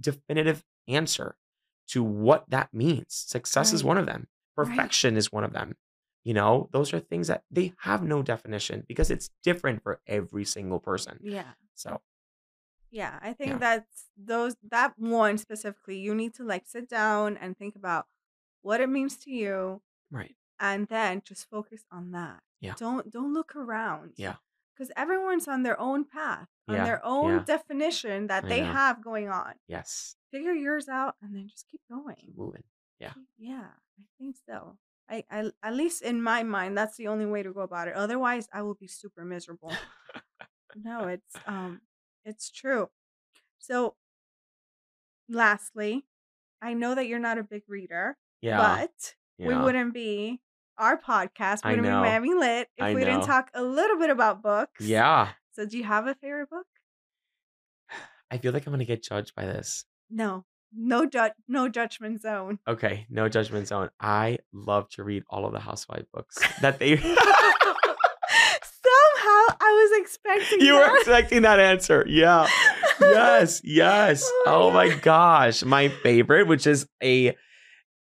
definitive 0.00 0.64
answer 0.88 1.36
to 1.88 2.02
what 2.02 2.44
that 2.50 2.72
means. 2.74 3.06
Success 3.08 3.72
is 3.72 3.82
one 3.84 3.98
of 3.98 4.06
them. 4.06 4.26
Right. 4.56 4.66
Perfection 4.68 5.16
is 5.16 5.32
one 5.32 5.44
of 5.44 5.52
them. 5.52 5.76
You 6.24 6.34
know, 6.34 6.68
those 6.72 6.92
are 6.92 6.98
things 6.98 7.28
that 7.28 7.44
they 7.50 7.72
have 7.80 8.02
no 8.02 8.20
definition 8.22 8.84
because 8.88 9.10
it's 9.12 9.30
different 9.44 9.82
for 9.82 10.00
every 10.08 10.44
single 10.44 10.80
person. 10.80 11.18
Yeah. 11.22 11.44
So, 11.74 12.00
Yeah. 12.90 13.18
I 13.22 13.32
think 13.32 13.52
Yeah. 13.52 13.58
that's 13.58 14.06
those 14.16 14.56
that 14.70 14.94
one 14.98 15.38
specifically, 15.38 15.98
you 15.98 16.14
need 16.14 16.34
to 16.34 16.44
like 16.44 16.66
sit 16.66 16.88
down 16.88 17.36
and 17.36 17.56
think 17.56 17.76
about 17.76 18.06
what 18.62 18.80
it 18.80 18.88
means 18.88 19.16
to 19.18 19.30
you 19.30 19.82
right. 20.10 20.34
and 20.58 20.88
then 20.88 21.22
just 21.24 21.48
focus 21.48 21.84
on 21.90 22.12
that. 22.12 22.40
Yeah. 22.60 22.74
Don't 22.76 23.10
don't 23.10 23.32
look 23.34 23.54
around. 23.56 24.12
Yeah. 24.16 24.36
Because 24.74 24.92
everyone's 24.96 25.48
on 25.48 25.62
their 25.62 25.78
own 25.80 26.04
path, 26.04 26.48
on 26.68 26.74
Yeah, 26.74 26.84
their 26.84 27.04
own 27.04 27.30
yeah. 27.36 27.44
definition 27.46 28.26
that 28.26 28.44
I 28.44 28.48
they 28.48 28.60
know. 28.60 28.72
have 28.72 29.02
going 29.02 29.28
on. 29.30 29.54
Yes. 29.66 30.16
Figure 30.30 30.52
yours 30.52 30.86
out 30.88 31.16
and 31.22 31.34
then 31.34 31.48
just 31.48 31.66
keep 31.68 31.80
going. 31.90 32.16
Keep 32.16 32.36
moving. 32.36 32.64
Yeah. 33.00 33.12
Yeah, 33.38 33.68
I 33.98 34.02
think 34.18 34.36
so. 34.48 34.76
I, 35.08 35.24
I 35.30 35.50
at 35.62 35.74
least 35.74 36.02
in 36.02 36.20
my 36.22 36.42
mind, 36.42 36.76
that's 36.76 36.96
the 36.96 37.06
only 37.08 37.26
way 37.26 37.42
to 37.42 37.52
go 37.52 37.60
about 37.60 37.88
it. 37.88 37.94
Otherwise, 37.94 38.48
I 38.52 38.62
will 38.62 38.74
be 38.74 38.88
super 38.88 39.24
miserable. 39.24 39.72
no, 40.76 41.06
it's 41.08 41.34
um, 41.46 41.80
it's 42.26 42.50
true. 42.50 42.88
So, 43.58 43.94
lastly, 45.28 46.04
I 46.60 46.74
know 46.74 46.94
that 46.94 47.06
you're 47.06 47.18
not 47.18 47.38
a 47.38 47.42
big 47.42 47.62
reader, 47.68 48.16
Yeah. 48.42 48.58
but 48.58 49.14
we 49.38 49.54
yeah. 49.54 49.62
wouldn't 49.62 49.94
be 49.94 50.40
our 50.78 51.00
podcast 51.00 51.60
I 51.64 51.70
wouldn't 51.70 51.84
be 51.84 51.88
know. 51.88 52.00
Miami 52.02 52.34
Lit 52.34 52.68
if 52.76 52.84
I 52.84 52.94
we 52.94 53.00
didn't 53.00 53.20
know. 53.20 53.26
talk 53.26 53.50
a 53.54 53.62
little 53.62 53.98
bit 53.98 54.10
about 54.10 54.42
books. 54.42 54.84
Yeah. 54.84 55.30
So, 55.52 55.64
do 55.64 55.78
you 55.78 55.84
have 55.84 56.06
a 56.06 56.14
favorite 56.14 56.50
book? 56.50 56.66
I 58.30 58.38
feel 58.38 58.52
like 58.52 58.66
I'm 58.66 58.72
going 58.72 58.80
to 58.80 58.84
get 58.84 59.02
judged 59.02 59.34
by 59.34 59.46
this. 59.46 59.84
No, 60.10 60.44
no 60.74 61.06
judge, 61.06 61.32
no 61.48 61.68
judgment 61.68 62.20
zone. 62.20 62.58
Okay, 62.68 63.06
no 63.08 63.28
judgment 63.28 63.68
zone. 63.68 63.88
I 64.00 64.38
love 64.52 64.88
to 64.90 65.04
read 65.04 65.24
all 65.30 65.46
of 65.46 65.52
the 65.52 65.60
housewife 65.60 66.04
books 66.12 66.38
that 66.60 66.78
they 66.78 66.96
I 69.66 69.72
was 69.72 70.00
expecting 70.00 70.60
You 70.60 70.74
were 70.74 70.96
expecting 70.96 71.42
that 71.42 71.60
answer. 71.60 72.04
Yeah. 72.08 72.48
Yes, 72.98 73.60
yes. 73.62 74.24
Oh 74.46 74.68
Oh 74.68 74.70
my 74.70 74.88
gosh. 74.88 75.62
My 75.62 75.88
favorite, 75.88 76.46
which 76.46 76.66
is 76.66 76.86
a 77.02 77.36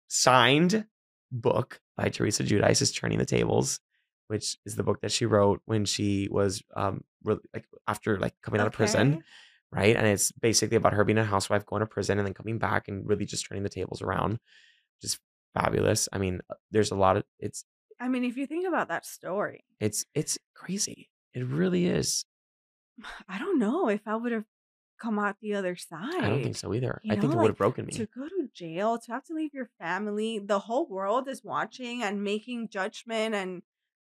signed 0.07 0.85
book 1.31 1.81
by 1.97 2.09
Teresa 2.09 2.43
Giudice 2.43 2.81
is 2.81 2.91
Turning 2.91 3.17
the 3.19 3.25
Tables, 3.25 3.79
which 4.27 4.57
is 4.65 4.75
the 4.75 4.83
book 4.83 5.01
that 5.01 5.11
she 5.11 5.25
wrote 5.25 5.61
when 5.65 5.83
she 5.85 6.29
was 6.31 6.63
um 6.75 7.03
really 7.23 7.41
like 7.53 7.65
after 7.87 8.17
like 8.19 8.33
coming 8.41 8.61
out 8.61 8.67
of 8.67 8.73
prison. 8.73 9.23
Right? 9.71 9.95
And 9.95 10.07
it's 10.07 10.31
basically 10.31 10.77
about 10.77 10.93
her 10.93 11.03
being 11.03 11.19
a 11.19 11.23
housewife, 11.25 11.65
going 11.65 11.81
to 11.81 11.85
prison, 11.85 12.17
and 12.17 12.25
then 12.25 12.33
coming 12.33 12.57
back 12.57 12.87
and 12.87 13.07
really 13.07 13.25
just 13.25 13.45
turning 13.47 13.63
the 13.63 13.69
tables 13.69 14.01
around, 14.01 14.39
Just 15.01 15.19
fabulous. 15.53 16.07
I 16.11 16.17
mean, 16.17 16.39
uh, 16.49 16.55
there's 16.71 16.89
a 16.91 16.95
lot 16.95 17.17
of 17.17 17.23
it's 17.37 17.65
I 17.99 18.07
mean, 18.07 18.23
if 18.23 18.37
you 18.37 18.47
think 18.47 18.65
about 18.67 18.87
that 18.87 19.05
story, 19.05 19.65
it's 19.79 20.05
it's 20.15 20.37
crazy. 20.55 21.08
It 21.33 21.45
really 21.45 21.85
is. 21.85 22.25
I 23.27 23.39
don't 23.39 23.59
know 23.59 23.89
if 23.89 24.01
I 24.05 24.15
would 24.15 24.31
have 24.31 24.45
come 24.99 25.17
out 25.17 25.37
the 25.41 25.55
other 25.55 25.75
side. 25.75 26.21
I 26.21 26.29
don't 26.29 26.43
think 26.43 26.57
so 26.57 26.73
either. 26.73 26.99
You 27.03 27.13
I 27.13 27.15
think 27.15 27.31
know, 27.31 27.39
it 27.39 27.41
would 27.43 27.49
have 27.51 27.57
broken 27.57 27.85
me. 27.85 27.93
To 27.93 28.05
go 28.05 28.27
to 28.27 28.49
jail, 28.53 28.97
to 28.97 29.11
have 29.11 29.23
to 29.25 29.33
leave 29.33 29.53
your 29.53 29.69
family, 29.79 30.39
the 30.39 30.59
whole 30.59 30.87
world 30.87 31.27
is 31.27 31.43
watching 31.43 32.03
and 32.03 32.23
making 32.23 32.69
judgment 32.69 33.35
and 33.35 33.61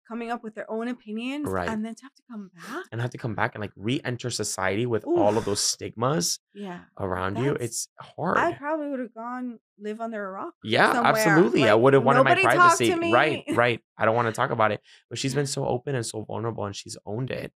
coming 0.06 0.30
up 0.30 0.42
with 0.42 0.54
their 0.54 0.70
own 0.70 0.88
opinions, 0.88 1.46
Right. 1.48 1.68
and 1.68 1.84
then 1.84 1.94
to 1.94 2.02
have 2.04 2.14
to 2.14 2.22
come 2.30 2.50
back. 2.54 2.84
and 2.92 3.00
have 3.00 3.10
to 3.10 3.18
come 3.18 3.34
back 3.34 3.54
and 3.54 3.62
like 3.62 3.72
re-enter 3.76 4.30
society 4.30 4.86
with 4.86 5.04
all 5.04 5.36
of 5.38 5.44
those 5.44 5.60
stigmas 5.60 6.38
Yeah, 6.52 6.80
around 6.98 7.38
you. 7.38 7.54
It's 7.58 7.88
hard. 8.00 8.36
I 8.38 8.52
probably 8.52 8.88
would 8.90 9.00
have 9.00 9.14
gone 9.14 9.58
live 9.78 10.00
under 10.00 10.24
a 10.26 10.30
rock. 10.30 10.54
yeah, 10.62 10.92
somewhere, 10.92 11.12
absolutely. 11.16 11.68
I 11.68 11.74
would 11.74 11.94
have 11.94 12.04
wanted 12.04 12.24
my 12.24 12.34
privacy. 12.34 12.92
Right, 13.12 13.44
right. 13.54 13.80
I 13.98 14.04
don't 14.04 14.14
want 14.14 14.26
to 14.28 14.32
talk 14.32 14.50
about 14.50 14.72
it. 14.72 14.80
But 15.08 15.18
she's 15.18 15.34
been 15.40 15.46
so 15.46 15.66
open 15.66 15.94
and 15.94 16.04
so 16.04 16.22
vulnerable 16.22 16.64
and 16.66 16.76
she's 16.76 16.96
owned 17.06 17.30
it. 17.30 17.52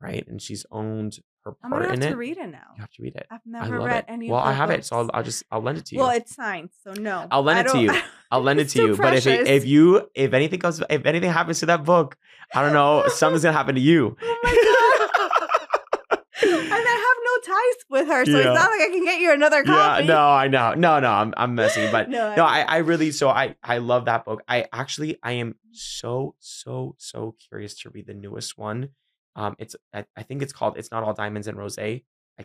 Right. 0.00 0.24
And 0.28 0.40
she's 0.40 0.64
owned 0.70 1.18
her 1.44 1.52
part 1.52 1.58
I'm 1.64 1.70
gonna 1.70 1.88
have 1.90 1.98
to 2.00 2.08
it. 2.08 2.16
read 2.16 2.36
it 2.38 2.46
now. 2.50 2.68
You 2.76 2.80
have 2.82 2.90
to 2.92 3.02
read 3.02 3.16
it. 3.16 3.26
I've 3.30 3.40
I 3.40 3.50
never 3.50 3.78
love 3.78 3.88
read 3.88 3.98
it. 3.98 4.04
any. 4.08 4.30
Well, 4.30 4.40
I 4.40 4.52
have 4.52 4.70
it, 4.70 4.84
so 4.84 4.96
I'll. 4.98 5.10
I'll 5.12 5.22
just 5.24 5.42
I'll 5.50 5.60
lend 5.60 5.78
it 5.78 5.86
to 5.86 5.94
you. 5.96 6.00
Well, 6.00 6.10
it's 6.10 6.34
signed, 6.36 6.70
so 6.84 6.92
no. 6.92 7.26
I'll 7.30 7.42
lend 7.42 7.66
it 7.66 7.72
to 7.72 7.78
you. 7.80 7.92
I'll 8.30 8.42
lend 8.42 8.60
it 8.60 8.68
to 8.70 8.82
you. 8.82 8.96
But 8.96 9.14
if 9.14 9.26
if 9.26 9.66
you 9.66 10.08
if 10.14 10.32
anything 10.34 10.60
comes 10.60 10.80
if 10.88 11.04
anything 11.06 11.30
happens 11.32 11.60
to 11.60 11.66
that 11.66 11.84
book, 11.84 12.16
I 12.54 12.62
don't 12.62 12.72
know, 12.74 13.04
something's 13.08 13.42
gonna 13.42 13.56
happen 13.56 13.74
to 13.74 13.80
you. 13.80 14.16
Oh 14.30 14.38
my 14.44 14.52
god! 16.10 16.20
and 16.42 16.72
I 16.72 16.96
have 17.06 17.18
no 17.24 17.54
ties 17.54 17.84
with 17.90 18.06
her, 18.08 18.24
so 18.24 18.30
Yeah. 18.30 18.38
it's 18.38 18.60
not 18.60 18.70
like 18.70 18.80
I 18.80 18.88
can 18.90 19.02
get 19.04 19.20
you 19.20 19.32
another 19.32 19.58
Yeah, 19.66 19.72
copy. 19.96 20.06
no, 20.06 20.18
I 20.20 20.46
know. 20.48 20.74
No, 20.74 21.00
no, 21.00 21.10
I'm 21.10 21.34
I'm 21.36 21.54
messing, 21.56 21.90
but 21.90 22.08
no, 22.08 22.36
no, 22.36 22.44
I, 22.44 22.60
I 22.60 22.76
really 22.78 23.10
so 23.10 23.28
I 23.28 23.56
I 23.62 23.78
love 23.78 24.04
that 24.04 24.24
book. 24.24 24.42
I 24.46 24.66
actually 24.72 25.18
I 25.22 25.32
am 25.32 25.56
so 25.72 26.36
so 26.38 26.94
so 26.98 27.34
curious 27.48 27.74
to 27.80 27.90
read 27.90 28.06
the 28.06 28.14
newest 28.14 28.56
one. 28.56 28.90
Um, 29.38 29.54
it's 29.58 29.76
I, 29.94 30.04
I 30.16 30.22
think 30.24 30.42
it's 30.42 30.52
called 30.52 30.76
It's 30.76 30.90
Not 30.90 31.02
All 31.04 31.12
Diamonds 31.14 31.46
and 31.46 31.56
Rose. 31.56 31.78
I 31.78 32.02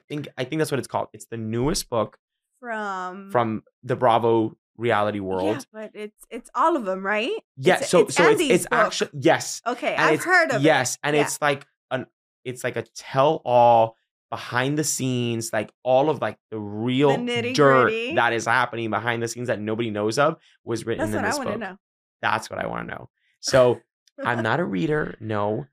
think 0.08 0.28
I 0.38 0.44
think 0.44 0.60
that's 0.60 0.72
what 0.72 0.80
it's 0.80 0.88
called. 0.88 1.08
It's 1.14 1.26
the 1.26 1.38
newest 1.38 1.90
book 1.90 2.18
from 2.60 3.30
from 3.32 3.64
the 3.84 3.96
Bravo 3.96 4.56
reality 4.78 5.20
world. 5.20 5.58
Yeah, 5.58 5.62
but 5.74 5.92
it's 5.94 6.26
it's 6.30 6.50
all 6.56 6.76
of 6.76 6.86
them, 6.86 7.06
right? 7.06 7.32
Yeah, 7.58 7.76
It's- 7.76 7.90
so 7.90 8.00
it's 8.02 8.16
so 8.16 8.24
it's 8.24 8.32
Andy's 8.42 8.52
it's 8.52 8.64
book. 8.68 8.80
actually 8.80 9.10
yes, 9.14 9.62
Okay, 9.68 9.94
and 9.94 10.02
I've 10.02 10.24
heard 10.24 10.52
of 10.52 10.62
it. 10.62 10.66
yes, 10.66 10.98
and 11.04 11.16
Yeah. 11.16 11.24
it's 11.24 11.42
like 11.42 11.66
an 11.92 12.06
it's 12.44 12.64
like 12.64 12.76
a 12.76 12.84
tell 12.96 13.42
all 13.46 13.96
behind 14.30 14.78
the 14.80 14.84
scenes, 14.84 15.54
like 15.54 15.72
all 15.84 16.10
of 16.10 16.20
like 16.22 16.38
the 16.50 16.58
real 16.60 17.16
dirt 17.54 18.16
that 18.16 18.34
is 18.34 18.46
happening 18.46 18.90
behind 18.90 19.22
the 19.22 19.28
scenes 19.28 19.48
that 19.48 19.60
nobody 19.60 19.92
knows 19.92 20.18
of 20.18 20.38
was 20.64 20.86
written 20.86 21.12
That's 21.12 21.16
in 21.16 21.22
what 21.22 21.26
I 21.26 21.30
this 21.30 21.38
want 21.38 21.48
to 21.50 21.54
book. 21.54 21.60
know. 21.60 21.78
That's 22.22 22.50
what 22.50 22.60
I 22.60 22.66
want 22.68 22.88
to 22.88 22.96
know. 22.96 23.10
So 23.42 23.80
I'm 24.24 24.42
not 24.42 24.60
a 24.60 24.64
reader, 24.64 25.16
no, 25.20 25.68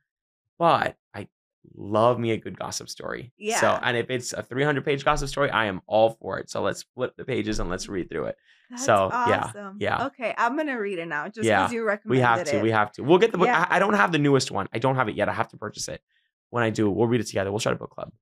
but 0.60 0.96
I 1.14 1.26
love 1.74 2.18
me 2.18 2.32
a 2.32 2.36
good 2.36 2.58
gossip 2.58 2.90
story. 2.90 3.32
Yeah. 3.38 3.58
So, 3.60 3.78
and 3.82 3.96
if 3.96 4.10
it's 4.10 4.34
a 4.34 4.42
300 4.42 4.84
page 4.84 5.04
gossip 5.06 5.30
story, 5.30 5.50
I 5.50 5.64
am 5.64 5.80
all 5.86 6.10
for 6.20 6.38
it. 6.38 6.50
So 6.50 6.60
let's 6.62 6.84
flip 6.94 7.14
the 7.16 7.24
pages 7.24 7.60
and 7.60 7.70
let's 7.70 7.88
read 7.88 8.10
through 8.10 8.26
it. 8.26 8.36
That's 8.68 8.84
so, 8.84 9.08
awesome. 9.10 9.78
yeah. 9.80 10.06
Okay, 10.08 10.34
I'm 10.36 10.56
gonna 10.56 10.78
read 10.78 10.98
it 10.98 11.06
now 11.06 11.28
just 11.28 11.44
Yeah, 11.44 11.62
because 11.62 11.72
you 11.72 11.84
recommended 11.84 12.18
We 12.18 12.22
have 12.22 12.44
to. 12.44 12.56
it. 12.58 12.62
We 12.62 12.70
have 12.70 12.92
to. 12.92 13.02
We'll 13.02 13.18
get 13.18 13.32
the 13.32 13.38
book. 13.38 13.46
Yeah. 13.46 13.66
I, 13.68 13.76
I 13.76 13.78
don't 13.78 13.94
have 13.94 14.12
the 14.12 14.18
newest 14.18 14.50
one. 14.50 14.68
I 14.72 14.78
don't 14.78 14.96
have 14.96 15.08
it 15.08 15.16
yet. 15.16 15.28
I 15.30 15.32
have 15.32 15.48
to 15.48 15.56
purchase 15.56 15.88
it. 15.88 16.02
When 16.50 16.62
I 16.62 16.68
do, 16.70 16.90
we'll 16.90 17.08
read 17.08 17.22
it 17.22 17.26
together. 17.26 17.50
We'll 17.50 17.58
start 17.60 17.76
a 17.76 17.78
book 17.78 17.90
club. 17.90 18.12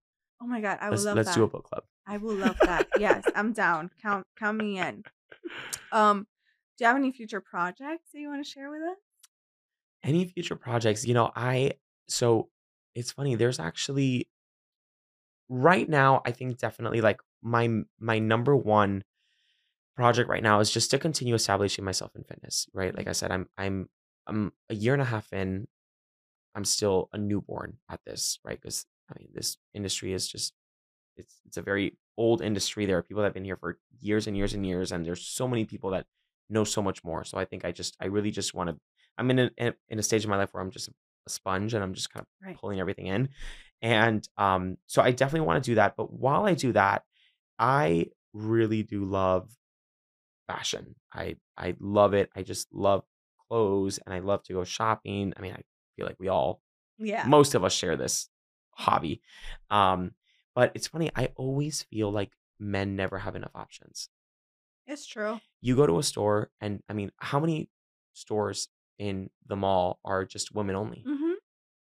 oh 0.40 0.46
my 0.46 0.60
god, 0.60 0.78
I 0.80 0.90
let's 0.90 1.04
love 1.04 1.16
let's 1.16 1.28
that. 1.30 1.34
do 1.34 1.42
a 1.42 1.48
book 1.48 1.64
club. 1.64 1.82
I 2.06 2.18
will 2.18 2.34
love 2.36 2.56
that. 2.62 2.86
yes, 2.98 3.24
I'm 3.34 3.52
down. 3.52 3.90
Count 4.00 4.26
count 4.38 4.56
me 4.58 4.78
in. 4.78 5.02
Um, 5.90 6.26
do 6.78 6.84
you 6.84 6.86
have 6.86 6.96
any 6.96 7.10
future 7.10 7.40
projects 7.40 8.12
that 8.12 8.20
you 8.20 8.28
want 8.28 8.44
to 8.44 8.48
share 8.48 8.70
with 8.70 8.82
us? 8.82 8.96
Any 10.04 10.26
future 10.26 10.54
projects? 10.56 11.04
You 11.04 11.14
know, 11.14 11.30
I 11.34 11.72
so 12.08 12.50
it's 12.94 13.12
funny. 13.12 13.34
There's 13.34 13.60
actually 13.60 14.28
right 15.48 15.88
now. 15.88 16.22
I 16.24 16.32
think 16.32 16.58
definitely 16.58 17.00
like 17.00 17.20
my 17.42 17.68
my 17.98 18.18
number 18.18 18.56
one 18.56 19.04
project 19.96 20.28
right 20.28 20.42
now 20.42 20.60
is 20.60 20.70
just 20.70 20.90
to 20.92 20.98
continue 20.98 21.34
establishing 21.34 21.84
myself 21.84 22.12
in 22.16 22.24
fitness. 22.24 22.68
Right, 22.74 22.96
like 22.96 23.08
I 23.08 23.12
said, 23.12 23.30
I'm 23.32 23.48
I'm 23.58 23.88
I'm 24.26 24.52
a 24.70 24.74
year 24.74 24.92
and 24.94 25.02
a 25.02 25.06
half 25.06 25.32
in. 25.32 25.68
I'm 26.54 26.64
still 26.64 27.10
a 27.12 27.18
newborn 27.18 27.78
at 27.90 28.00
this, 28.06 28.40
right? 28.44 28.60
Because 28.60 28.86
I 29.10 29.18
mean, 29.20 29.30
this 29.34 29.58
industry 29.74 30.12
is 30.14 30.28
just 30.28 30.54
it's 31.16 31.40
it's 31.46 31.56
a 31.58 31.62
very 31.62 31.98
old 32.18 32.42
industry. 32.42 32.86
There 32.86 32.98
are 32.98 33.02
people 33.02 33.22
that 33.22 33.28
have 33.28 33.34
been 33.34 33.44
here 33.44 33.56
for 33.58 33.78
years 34.00 34.26
and 34.26 34.36
years 34.36 34.54
and 34.54 34.66
years, 34.66 34.92
and 34.92 35.04
there's 35.06 35.26
so 35.26 35.48
many 35.48 35.64
people 35.66 35.90
that 35.90 36.06
know 36.50 36.64
so 36.64 36.82
much 36.82 37.04
more. 37.04 37.24
So 37.24 37.38
I 37.38 37.44
think 37.46 37.64
I 37.64 37.72
just 37.72 37.96
I 38.00 38.06
really 38.06 38.30
just 38.30 38.54
want 38.54 38.70
to. 38.70 38.78
I'm 39.18 39.30
in 39.32 39.38
a- 39.60 39.74
in 39.88 39.98
a 39.98 40.02
stage 40.02 40.24
of 40.24 40.30
my 40.30 40.36
life 40.36 40.54
where 40.54 40.62
I'm 40.62 40.70
just 40.70 40.90
a 41.28 41.32
sponge 41.32 41.74
and 41.74 41.82
I'm 41.84 41.94
just 41.94 42.10
kind 42.12 42.22
of 42.24 42.28
Right. 42.46 42.56
pulling 42.56 42.80
everything 42.80 43.06
in, 43.06 43.28
and 43.82 44.28
um, 44.38 44.78
so 44.86 45.02
I 45.02 45.12
definitely 45.12 45.46
want 45.46 45.62
to 45.62 45.70
do 45.70 45.74
that. 45.76 45.96
But 45.96 46.12
while 46.12 46.44
I 46.46 46.54
do 46.54 46.72
that, 46.72 47.04
I 47.58 48.06
really 48.32 48.82
do 48.82 49.04
love 49.04 49.50
fashion. 50.46 50.94
I 51.12 51.36
I 51.56 51.74
love 51.80 52.14
it. 52.14 52.30
I 52.34 52.42
just 52.42 52.72
love 52.72 53.04
clothes, 53.48 53.98
and 54.04 54.14
I 54.14 54.20
love 54.20 54.42
to 54.44 54.52
go 54.52 54.64
shopping. 54.64 55.32
I 55.36 55.40
mean, 55.40 55.52
I 55.52 55.62
feel 55.96 56.06
like 56.06 56.18
we 56.18 56.28
all 56.28 56.62
Yeah. 56.98 57.24
most 57.26 57.54
of 57.54 57.64
us 57.64 57.72
share 57.72 57.96
this 57.96 58.28
hobby. 58.70 59.22
Um, 59.70 60.12
but 60.54 60.72
it's 60.74 60.88
funny, 60.88 61.10
I 61.14 61.26
always 61.36 61.82
feel 61.84 62.10
like 62.10 62.32
men 62.58 62.96
never 62.96 63.18
have 63.18 63.36
enough 63.36 63.52
options. 63.54 64.08
It's 64.86 65.06
true. 65.06 65.40
You 65.60 65.76
go 65.76 65.86
to 65.86 65.98
a 65.98 66.02
store, 66.02 66.50
and 66.60 66.82
I 66.88 66.92
mean, 66.94 67.12
how 67.18 67.40
many 67.40 67.68
stores 68.14 68.68
in 68.98 69.30
the 69.46 69.56
mall 69.56 70.00
are 70.04 70.24
just 70.24 70.54
women 70.54 70.76
only? 70.76 71.04
Mm-hmm. 71.06 71.17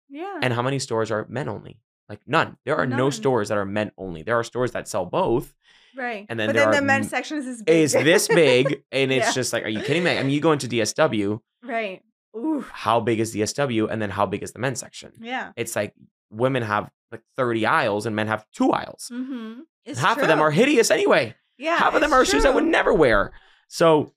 Yeah. 0.08 0.38
And 0.42 0.52
how 0.52 0.62
many 0.62 0.78
stores 0.78 1.10
are 1.10 1.26
men 1.28 1.48
only? 1.48 1.80
Like 2.08 2.20
none. 2.26 2.56
There 2.64 2.76
are 2.76 2.86
no 2.86 3.10
stores 3.10 3.48
that 3.48 3.58
are 3.58 3.64
men 3.64 3.90
only. 3.98 4.22
There 4.22 4.38
are 4.38 4.44
stores 4.44 4.70
that 4.72 4.86
sell 4.88 5.04
both. 5.06 5.52
right. 5.96 6.26
and 6.28 6.38
then 6.38 6.48
but 6.48 6.52
there 6.54 6.66
then 6.66 6.74
are 6.74 6.80
the 6.80 6.86
men's 6.86 7.08
section 7.10 7.38
is 7.38 7.44
this 7.46 7.62
big. 7.62 7.76
Is 7.76 7.92
this 7.92 8.28
big? 8.28 8.82
And 8.92 9.10
it's 9.10 9.26
Yeah. 9.28 9.32
just 9.32 9.52
like, 9.52 9.64
are 9.64 9.68
you 9.68 9.80
kidding 9.80 10.04
me? 10.04 10.16
I 10.16 10.22
mean, 10.22 10.30
you 10.30 10.40
go 10.40 10.52
into 10.52 10.68
DSW, 10.68 11.40
right. 11.64 12.02
Ooh. 12.36 12.64
how 12.70 13.00
big 13.00 13.18
is 13.18 13.34
DSW? 13.34 13.88
And 13.90 14.00
then 14.00 14.10
how 14.10 14.26
big 14.26 14.42
is 14.42 14.52
the 14.52 14.58
men's 14.60 14.78
section? 14.78 15.12
Yeah. 15.20 15.52
It's 15.56 15.74
like 15.74 15.94
women 16.30 16.62
have 16.62 16.90
like 17.10 17.22
30 17.36 17.66
aisles 17.66 18.06
and 18.06 18.14
men 18.14 18.26
have 18.28 18.44
two 18.52 18.70
aisles. 18.72 19.10
Mm-hmm. 19.12 19.60
Half 19.96 20.18
of 20.18 20.28
them 20.28 20.40
are 20.40 20.50
hideous 20.50 20.90
anyway. 20.90 21.34
Yeah. 21.58 21.76
half 21.76 21.94
of 21.94 22.00
them 22.02 22.12
are 22.12 22.24
shoes 22.24 22.44
I 22.44 22.50
would 22.50 22.64
never 22.64 22.92
wear. 22.92 23.32
So 23.68 24.12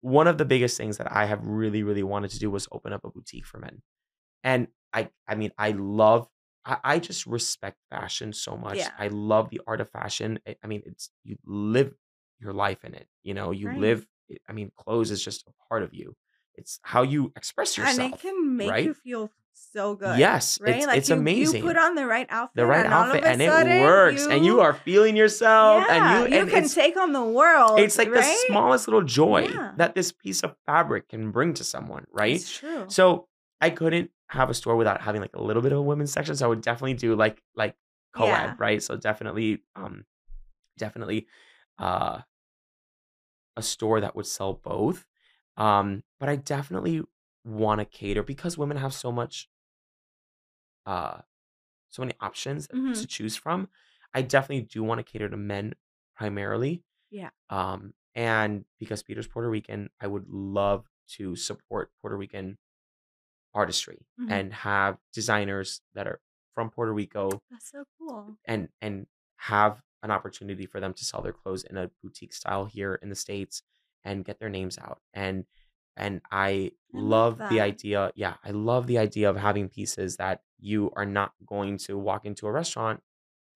one 0.00 0.26
of 0.28 0.38
the 0.38 0.44
biggest 0.44 0.76
things 0.76 0.96
that 0.98 1.12
I 1.12 1.26
have 1.26 1.44
really, 1.44 1.82
really 1.82 2.02
wanted 2.02 2.30
to 2.30 2.38
do 2.38 2.50
was 2.50 2.66
open 2.72 2.92
up 2.92 3.04
a 3.04 3.10
boutique 3.10 3.44
for 3.46 3.58
men. 3.58 3.82
And 4.44 4.68
I 4.92 5.10
I 5.26 5.34
mean, 5.34 5.52
I 5.58 5.72
love 5.72 6.28
I, 6.64 6.76
I 6.84 6.98
just 6.98 7.26
respect 7.26 7.78
fashion 7.90 8.32
so 8.32 8.56
much. 8.56 8.78
Yeah. 8.78 8.90
I 8.98 9.08
love 9.08 9.50
the 9.50 9.60
art 9.66 9.80
of 9.80 9.90
fashion. 9.90 10.38
I, 10.46 10.56
I 10.62 10.66
mean, 10.66 10.82
it's 10.86 11.10
you 11.24 11.36
live 11.46 11.94
your 12.40 12.52
life 12.52 12.84
in 12.84 12.94
it. 12.94 13.06
You 13.22 13.34
know, 13.34 13.50
you 13.50 13.68
Right. 13.68 13.78
live 13.78 14.06
eh, 14.30 14.36
I 14.48 14.52
mean, 14.52 14.70
clothes 14.76 15.10
is 15.10 15.22
just 15.24 15.46
a 15.48 15.52
part 15.68 15.82
of 15.82 15.92
you. 15.94 16.14
It's 16.54 16.80
how 16.82 17.02
you 17.02 17.32
express 17.36 17.78
yourself. 17.78 17.98
and 17.98 18.14
it 18.14 18.20
can 18.20 18.56
make 18.56 18.70
right? 18.70 18.84
you 18.84 18.94
feel 18.94 19.30
so 19.54 19.94
good. 19.94 20.18
Yes, 20.18 20.58
Right. 20.60 20.76
it's, 20.76 20.86
like 20.86 20.98
it's 20.98 21.08
you, 21.08 21.14
amazing. 21.16 21.62
You 21.62 21.68
put 21.68 21.76
on 21.76 21.94
the 21.94 22.06
right 22.06 22.26
outfit. 22.30 22.56
the 22.56 22.66
right 22.66 22.84
and 22.84 22.94
outfit 22.94 23.24
and 23.24 23.40
it 23.42 23.80
works 23.80 24.26
and 24.26 24.44
you 24.44 24.60
are 24.60 24.72
feeling 24.72 25.16
yourself 25.16 25.84
Yeah, 25.88 26.22
and 26.22 26.32
you 26.32 26.40
and 26.40 26.50
can 26.50 26.68
take 26.68 26.96
on 26.96 27.12
the 27.12 27.22
world. 27.24 27.78
it's 27.80 27.98
like 27.98 28.12
the 28.12 28.22
smallest 28.22 28.86
little 28.88 29.02
joy 29.02 29.48
Yeah. 29.52 29.72
that 29.76 29.94
this 29.94 30.12
piece 30.12 30.42
of 30.42 30.54
fabric 30.66 31.08
can 31.08 31.30
bring 31.30 31.54
to 31.54 31.64
someone, 31.64 32.06
right? 32.12 32.34
It's 32.36 32.50
true. 32.58 32.84
So 32.88 33.26
I 33.60 33.70
couldn't 33.70 34.10
have 34.28 34.50
a 34.50 34.54
store 34.54 34.76
without 34.76 35.00
having 35.00 35.20
like 35.20 35.34
a 35.36 35.42
little 35.42 35.62
bit 35.62 35.72
of 35.72 35.78
a 35.78 35.82
women's 35.82 36.12
section. 36.12 36.36
So 36.36 36.46
I 36.46 36.48
would 36.48 36.60
definitely 36.62 36.94
do 36.94 37.14
like 37.16 37.42
like 37.54 37.76
co-ed, 38.14 38.54
Yeah. 38.54 38.54
right? 38.58 38.82
So 38.82 38.96
definitely 38.96 39.62
um 39.76 40.04
definitely 40.78 41.28
uh 41.78 42.20
a 43.56 43.62
store 43.62 44.00
that 44.00 44.14
would 44.14 44.26
sell 44.26 44.54
both. 44.54 45.06
Um, 45.56 46.04
but 46.20 46.28
I 46.28 46.36
definitely 46.36 47.02
want 47.44 47.80
to 47.80 47.84
cater 47.84 48.22
because 48.22 48.58
women 48.58 48.76
have 48.76 48.94
so 48.94 49.10
much 49.10 49.48
uh 50.86 51.18
so 51.90 52.02
many 52.02 52.14
options 52.20 52.68
Mhm. 52.68 52.94
to 52.94 53.06
choose 53.06 53.36
from. 53.36 53.68
I 54.14 54.22
definitely 54.22 54.62
do 54.66 54.82
want 54.82 54.98
to 55.00 55.04
cater 55.04 55.28
to 55.28 55.36
men 55.36 55.74
primarily. 56.16 56.84
Yeah. 57.10 57.30
Um, 57.50 57.94
and 58.14 58.64
because 58.78 59.02
Peter's 59.02 59.28
Puerto 59.28 59.48
Rican, 59.50 59.90
I 60.00 60.06
would 60.08 60.28
love 60.28 60.90
to 61.10 61.36
support 61.36 61.92
Puerto 62.00 62.16
Rican 62.16 62.58
artistry 63.54 64.06
Mhm. 64.20 64.30
and 64.30 64.52
have 64.52 64.98
designers 65.12 65.80
that 65.94 66.06
are 66.06 66.20
from 66.54 66.70
Puerto 66.70 66.92
Rico 66.92 67.42
That's 67.50 67.70
so 67.70 67.84
cool. 67.98 68.38
and 68.44 68.68
and 68.80 69.06
have 69.36 69.82
an 70.02 70.10
opportunity 70.10 70.66
for 70.66 70.80
them 70.80 70.94
to 70.94 71.04
sell 71.04 71.22
their 71.22 71.32
clothes 71.32 71.64
in 71.64 71.76
a 71.76 71.90
boutique 72.02 72.32
style 72.32 72.66
here 72.66 72.94
in 73.02 73.08
the 73.08 73.14
states 73.16 73.62
and 74.04 74.24
get 74.24 74.38
their 74.38 74.50
names 74.50 74.78
out 74.78 75.00
and 75.12 75.46
and 75.96 76.20
I, 76.30 76.48
I 76.48 76.72
love 76.92 77.38
love 77.40 77.48
the 77.50 77.60
idea 77.60 78.12
yeah 78.14 78.36
I 78.44 78.50
love 78.52 78.86
the 78.86 78.98
idea 78.98 79.28
of 79.30 79.36
having 79.36 79.68
pieces 79.68 80.16
that 80.18 80.42
you 80.60 80.90
are 80.96 81.06
not 81.06 81.32
going 81.46 81.78
to 81.78 81.98
walk 81.98 82.24
into 82.24 82.46
a 82.46 82.52
restaurant 82.52 83.02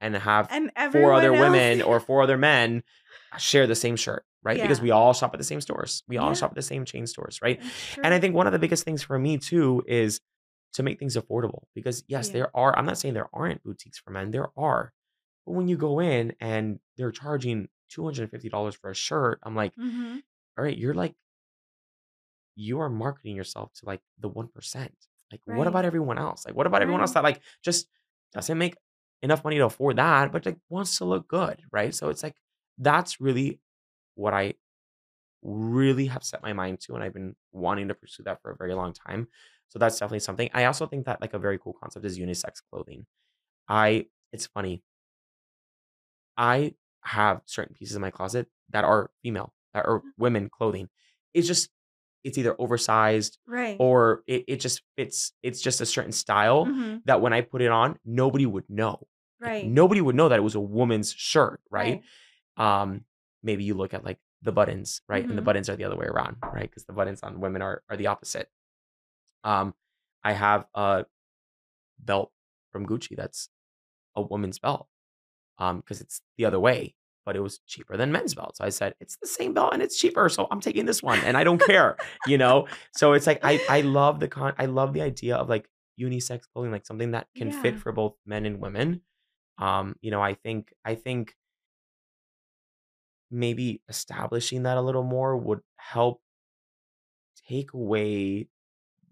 and 0.02 0.14
have 0.16 0.48
And 0.50 0.70
four 0.92 1.12
other 1.14 1.32
else- 1.34 1.40
women 1.40 1.80
or 1.82 1.98
four 2.00 2.20
other 2.22 2.36
men 2.36 2.82
share 3.38 3.66
the 3.66 3.74
same 3.74 3.96
shirt 3.96 4.24
right 4.42 4.60
because 4.60 4.80
we 4.82 4.90
all 4.90 5.14
shop 5.14 5.32
at 5.32 5.38
the 5.38 5.44
same 5.44 5.60
stores 5.62 6.02
we 6.08 6.18
all 6.18 6.28
Yeah. 6.30 6.34
shop 6.34 6.50
at 6.50 6.56
the 6.56 6.62
same 6.62 6.84
chain 6.84 7.06
stores 7.06 7.40
right 7.40 7.58
and 8.02 8.12
I 8.12 8.20
think 8.20 8.34
one 8.34 8.46
of 8.46 8.52
the 8.52 8.58
biggest 8.58 8.84
things 8.84 9.02
for 9.02 9.18
me 9.18 9.38
too 9.38 9.82
is 9.86 10.20
to 10.74 10.82
make 10.82 10.98
things 10.98 11.16
affordable 11.16 11.64
because 11.74 12.02
yes, 12.08 12.28
Yeah. 12.28 12.32
there 12.34 12.56
are, 12.56 12.76
I'm 12.78 12.86
not 12.86 12.98
saying 12.98 13.14
there 13.14 13.28
aren't 13.32 13.62
boutiques 13.62 13.98
for 13.98 14.10
men, 14.10 14.30
there 14.30 14.48
are. 14.56 14.92
But 15.44 15.52
when 15.52 15.68
you 15.68 15.76
go 15.76 16.00
in 16.00 16.34
and 16.40 16.80
they're 16.96 17.10
charging 17.12 17.68
$250 17.90 18.74
for 18.76 18.90
a 18.90 18.94
shirt, 18.94 19.38
I'm 19.42 19.54
like, 19.54 19.74
Mhm. 19.76 20.22
all 20.56 20.64
right, 20.64 20.76
you're 20.76 20.94
like, 20.94 21.14
you 22.54 22.80
are 22.80 22.88
marketing 22.88 23.36
yourself 23.36 23.72
to 23.74 23.86
like 23.86 24.00
the 24.18 24.28
1%. 24.30 24.92
Like, 25.30 25.40
what 25.44 25.66
about 25.66 25.84
everyone 25.84 26.18
else? 26.18 26.44
Like, 26.46 26.54
what 26.54 26.66
about 26.66 26.82
everyone 26.82 27.00
else 27.00 27.12
that 27.12 27.22
like 27.22 27.40
just 27.62 27.86
doesn't 28.32 28.56
make 28.58 28.74
enough 29.22 29.44
money 29.44 29.58
to 29.58 29.66
afford 29.66 29.96
that, 29.96 30.32
but 30.32 30.46
like 30.46 30.58
wants 30.68 30.98
to 30.98 31.04
look 31.04 31.28
good, 31.28 31.62
right? 31.72 31.94
So 31.94 32.08
it's 32.10 32.22
like, 32.22 32.36
that's 32.78 33.20
really 33.20 33.60
what 34.16 34.34
I 34.34 34.54
really 35.42 36.06
have 36.06 36.24
set 36.24 36.42
my 36.42 36.52
mind 36.52 36.80
to 36.80 36.94
and 36.94 37.02
I've 37.02 37.14
been 37.14 37.34
wanting 37.52 37.88
to 37.88 37.94
pursue 37.94 38.22
that 38.24 38.40
for 38.42 38.50
a 38.52 38.56
very 38.56 38.74
long 38.74 38.92
time. 38.92 39.28
So 39.68 39.78
that's 39.78 39.98
definitely 39.98 40.20
something. 40.20 40.50
I 40.54 40.66
also 40.66 40.86
think 40.86 41.06
that 41.06 41.20
like 41.20 41.34
a 41.34 41.38
very 41.38 41.58
cool 41.58 41.72
concept 41.74 42.04
is 42.06 42.18
unisex 42.18 42.62
clothing. 42.70 43.06
I 43.68 44.06
it's 44.32 44.46
funny. 44.46 44.82
I 46.36 46.74
have 47.04 47.42
certain 47.46 47.74
pieces 47.74 47.96
in 47.96 48.02
my 48.02 48.10
closet 48.10 48.48
that 48.70 48.84
are 48.84 49.10
female, 49.22 49.54
that 49.74 49.86
are 49.86 50.02
women 50.16 50.48
clothing. 50.48 50.88
It's 51.34 51.46
just 51.46 51.70
it's 52.24 52.38
either 52.38 52.54
oversized 52.60 53.38
Right. 53.46 53.76
or 53.78 54.22
it, 54.26 54.44
it 54.46 54.56
just 54.60 54.82
fits 54.96 55.32
it's 55.42 55.60
just 55.60 55.80
a 55.80 55.86
certain 55.86 56.12
style 56.12 56.66
Mhm. 56.66 57.02
that 57.06 57.20
when 57.20 57.32
I 57.32 57.40
put 57.40 57.62
it 57.62 57.70
on, 57.70 57.98
nobody 58.04 58.46
would 58.46 58.68
know. 58.70 59.06
Right. 59.42 59.64
Nobody 59.66 60.00
would 60.00 60.14
know 60.14 60.28
that 60.28 60.38
it 60.38 60.42
was 60.42 60.54
a 60.54 60.60
woman's 60.60 61.12
shirt, 61.12 61.60
right? 61.70 62.02
Right. 62.58 62.82
Um, 62.82 63.04
maybe 63.42 63.64
you 63.64 63.74
look 63.74 63.92
at 63.94 64.04
like 64.04 64.18
the 64.42 64.52
buttons, 64.52 65.02
right? 65.08 65.28
And 65.28 65.36
the 65.36 65.42
Mhm. 65.42 65.46
buttons 65.46 65.68
are 65.68 65.76
the 65.76 65.84
other 65.84 65.96
way 65.96 66.06
around, 66.06 66.36
right? 66.42 66.62
Because 66.70 66.84
the 66.84 66.92
buttons 66.92 67.22
on 67.22 67.40
women 67.40 67.62
are 67.62 67.82
are 67.88 67.96
the 67.96 68.06
opposite. 68.06 68.50
Um, 69.44 69.74
I 70.24 70.32
have 70.32 70.66
a 70.74 71.06
belt 71.98 72.32
from 72.72 72.86
Gucci 72.86 73.16
that's 73.16 73.48
a 74.16 74.22
woman's 74.22 74.58
belt. 74.58 74.88
Um, 75.58 75.78
because 75.78 76.00
it's 76.00 76.22
the 76.38 76.44
other 76.46 76.58
way, 76.60 76.96
but 77.24 77.36
it 77.36 77.40
was 77.40 77.60
cheaper 77.66 77.96
than 77.96 78.10
men's 78.12 78.34
belts. 78.34 78.58
So 78.58 78.64
I 78.64 78.70
said, 78.70 78.94
it's 79.00 79.16
the 79.18 79.26
same 79.28 79.54
belt 79.54 79.74
and 79.74 79.82
it's 79.82 79.98
cheaper, 79.98 80.28
so 80.28 80.48
I'm 80.50 80.60
taking 80.60 80.86
this 80.86 81.02
one 81.02 81.18
and 81.20 81.36
I 81.36 81.44
don't 81.44 81.60
care, 81.60 81.96
you 82.26 82.38
know? 82.38 82.66
So 82.92 83.12
it's 83.12 83.26
like 83.26 83.40
I 83.44 83.60
I 83.68 83.82
love 83.82 84.20
the 84.20 84.28
con 84.28 84.54
I 84.58 84.66
love 84.66 84.92
the 84.94 85.02
idea 85.02 85.36
of 85.36 85.48
like 85.48 85.68
unisex 86.00 86.42
clothing, 86.52 86.72
like 86.72 86.86
something 86.86 87.12
that 87.12 87.28
can 87.36 87.52
fit 87.52 87.78
for 87.78 87.92
both 87.92 88.16
men 88.26 88.46
and 88.46 88.60
women. 88.60 89.02
Um, 89.58 89.96
you 90.02 90.10
know, 90.10 90.22
I 90.22 90.34
think 90.34 90.74
I 90.84 90.94
think 90.94 91.36
maybe 93.30 93.82
establishing 93.88 94.62
that 94.64 94.76
a 94.76 94.80
little 94.82 95.02
more 95.02 95.36
would 95.36 95.62
help 95.76 96.22
take 97.36 97.72
away 97.72 98.48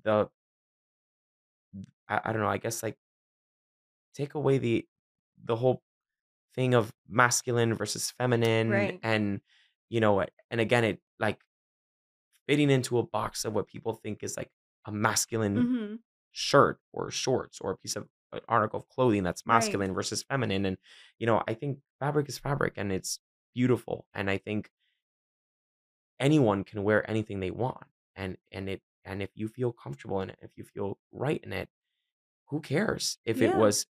the 0.05 0.31
I, 2.09 2.21
I 2.25 2.33
don't 2.33 2.43
know, 2.43 2.49
I 2.49 2.59
guess 2.59 2.83
like 2.83 2.99
take 4.15 4.35
away 4.35 4.59
the 4.59 4.89
the 5.43 5.57
whole 5.57 5.83
thing 6.55 6.75
of 6.75 6.93
masculine 7.09 7.75
versus 7.75 8.11
feminine 8.13 8.93
Right. 8.93 9.03
and 9.03 9.41
you 9.91 10.01
know 10.01 10.15
what 10.15 10.33
and 10.51 10.61
again 10.61 10.85
it 10.85 11.03
like 11.21 11.41
fitting 12.47 12.71
into 12.71 12.99
a 12.99 13.03
box 13.07 13.45
of 13.45 13.55
what 13.55 13.67
people 13.67 13.95
think 13.95 14.23
is 14.23 14.37
like 14.37 14.51
a 14.87 14.93
masculine 14.93 15.67
Mhm. 15.67 16.03
shirt 16.33 16.81
or 16.93 17.11
shorts 17.11 17.61
or 17.61 17.73
a 17.73 17.77
piece 17.79 17.97
of 17.97 18.09
article 18.49 18.79
of 18.81 18.89
clothing 18.89 19.23
that's 19.23 19.43
Right. 19.47 19.55
masculine 19.57 19.93
versus 19.95 20.23
feminine 20.23 20.65
and 20.67 20.77
you 21.19 21.27
know 21.27 21.43
i 21.49 21.55
think 21.55 21.79
fabric 21.99 22.29
is 22.29 22.39
fabric 22.39 22.75
and 22.77 22.93
it's 22.93 23.19
beautiful 23.55 24.07
and 24.15 24.31
i 24.31 24.39
think 24.39 24.71
anyone 26.19 26.65
can 26.65 26.83
wear 26.85 27.09
anything 27.11 27.41
they 27.41 27.51
want 27.51 27.87
and 28.15 28.37
and 28.53 28.69
it 28.69 28.83
and 29.05 29.23
if 29.23 29.31
you 29.35 29.49
feel 29.49 29.73
comfortable 29.73 30.21
in 30.21 30.31
it 30.31 30.39
if 30.43 30.51
you 30.57 30.65
feel 30.65 30.99
right 31.13 31.41
in 31.43 31.53
it 31.53 31.69
who 32.49 32.61
cares 32.61 33.19
if 33.25 33.41
it 33.41 33.57
was 33.57 33.87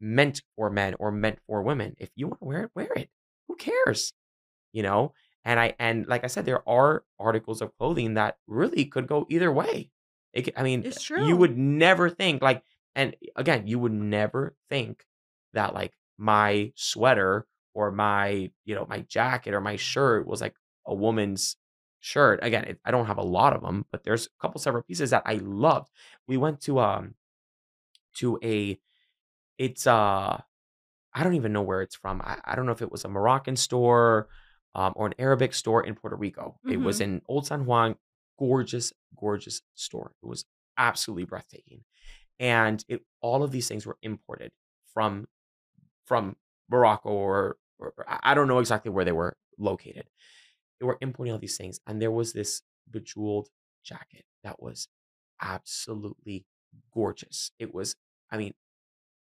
meant 0.00 0.42
for 0.54 0.70
men 0.70 0.94
or 1.00 1.10
meant 1.10 1.40
for 1.48 1.60
women? 1.60 1.96
If 1.98 2.10
you 2.14 2.28
want 2.28 2.38
to 2.38 2.44
wear 2.44 2.62
it 2.62 2.70
wear 2.76 2.92
it. 2.94 3.10
Who 3.48 3.56
cares? 3.56 4.12
You 4.72 4.84
know? 4.84 5.12
And 5.44 5.58
i 5.58 5.74
and 5.80 6.06
like 6.06 6.22
i 6.22 6.28
said 6.28 6.44
there 6.46 6.66
are 6.68 7.02
articles 7.18 7.60
of 7.60 7.76
clothing 7.76 8.14
that 8.14 8.36
really 8.46 8.84
could 8.84 9.06
go 9.08 9.26
either 9.28 9.50
way. 9.52 9.90
It, 10.32 10.50
i 10.56 10.62
mean 10.62 10.84
It's 10.84 11.02
true. 11.02 11.26
you 11.26 11.36
would 11.36 11.58
never 11.58 12.08
think 12.08 12.40
like 12.40 12.62
and 12.98 13.14
again 13.36 13.66
you 13.66 13.78
would 13.78 13.92
never 13.92 14.42
think 14.68 15.04
that 15.54 15.72
like 15.80 15.92
my 16.18 16.72
sweater 16.74 17.46
or 17.74 17.90
my 17.92 18.50
you 18.68 18.74
know 18.74 18.86
my 18.88 19.00
jacket 19.16 19.54
or 19.54 19.60
my 19.60 19.76
shirt 19.76 20.26
was 20.26 20.40
like 20.40 20.54
a 20.86 20.94
woman's 20.94 21.56
shirt 22.00 22.38
again 22.42 22.64
it, 22.64 22.78
i 22.84 22.90
don't 22.90 23.06
have 23.06 23.18
a 23.18 23.30
lot 23.38 23.52
of 23.56 23.62
them 23.62 23.84
but 23.92 24.04
there's 24.04 24.26
a 24.26 24.36
couple 24.42 24.60
several 24.60 24.82
pieces 24.82 25.10
that 25.10 25.22
i 25.26 25.34
loved 25.42 25.88
we 26.26 26.36
went 26.36 26.60
to 26.60 26.78
um 26.78 27.14
to 28.14 28.38
a 28.42 28.78
it's 29.58 29.86
uh 29.86 30.40
I 31.14 31.24
don't 31.24 31.34
even 31.34 31.52
know 31.52 31.62
where 31.62 31.82
it's 31.82 31.96
from. 31.96 32.20
I, 32.22 32.36
I 32.44 32.54
don't 32.54 32.66
know 32.66 32.72
if 32.72 32.82
it 32.82 32.92
was 32.92 33.04
a 33.04 33.08
Moroccan 33.08 33.56
store 33.56 34.28
um, 34.74 34.92
or 34.94 35.06
an 35.06 35.14
Arabic 35.18 35.52
store 35.54 35.82
in 35.84 35.94
Puerto 35.96 36.14
Rico. 36.16 36.60
It 36.68 36.76
was 36.76 36.98
Mhm. 36.98 37.04
in 37.04 37.22
Old 37.26 37.46
San 37.46 37.64
Juan. 37.64 37.96
Gorgeous, 38.38 38.92
gorgeous 39.18 39.62
store. 39.74 40.12
It 40.22 40.26
was 40.26 40.44
absolutely 40.76 41.24
breathtaking. 41.24 41.80
And 42.40 42.84
it 42.88 43.02
all 43.20 43.42
of 43.42 43.50
these 43.50 43.68
things 43.68 43.86
were 43.86 43.98
imported 44.02 44.52
from 44.94 45.26
from 46.06 46.36
Morocco 46.70 47.10
or, 47.10 47.56
or 47.78 47.92
I 48.08 48.18
I 48.22 48.34
don't 48.34 48.48
know 48.48 48.58
exactly 48.58 48.90
where 48.90 49.04
they 49.04 49.12
were 49.12 49.36
located. 49.58 50.08
They 50.80 50.86
were 50.86 50.98
importing 51.00 51.32
all 51.32 51.38
these 51.38 51.56
things, 51.56 51.80
and 51.86 52.00
there 52.00 52.10
was 52.10 52.32
this 52.32 52.62
bejeweled 52.90 53.48
jacket 53.84 54.24
that 54.44 54.62
was 54.62 54.88
absolutely 55.40 56.46
gorgeous. 56.92 57.50
It 57.58 57.74
was, 57.74 57.96
I 58.30 58.36
mean, 58.36 58.54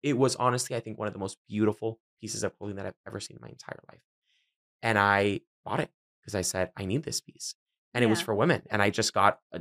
it 0.02 0.16
was 0.16 0.36
honestly, 0.36 0.76
I 0.76 0.80
think, 0.80 0.98
one 0.98 1.08
of 1.08 1.14
the 1.14 1.20
most 1.20 1.38
beautiful 1.48 2.00
pieces 2.20 2.44
of 2.44 2.56
clothing 2.58 2.76
that 2.76 2.86
I've 2.86 2.94
ever 3.06 3.20
seen 3.20 3.36
in 3.36 3.42
my 3.42 3.48
entire 3.48 3.80
life. 3.90 4.02
And 4.82 4.98
I 4.98 5.40
bought 5.64 5.80
it 5.80 5.90
because 6.20 6.34
I 6.34 6.42
said, 6.42 6.70
I 6.76 6.84
need 6.84 7.04
this 7.04 7.20
piece. 7.20 7.54
And 7.94 8.02
it 8.02 8.08
was 8.08 8.20
for 8.20 8.34
women. 8.34 8.62
And 8.70 8.82
I 8.82 8.90
just 8.90 9.14
got 9.14 9.38
a 9.52 9.60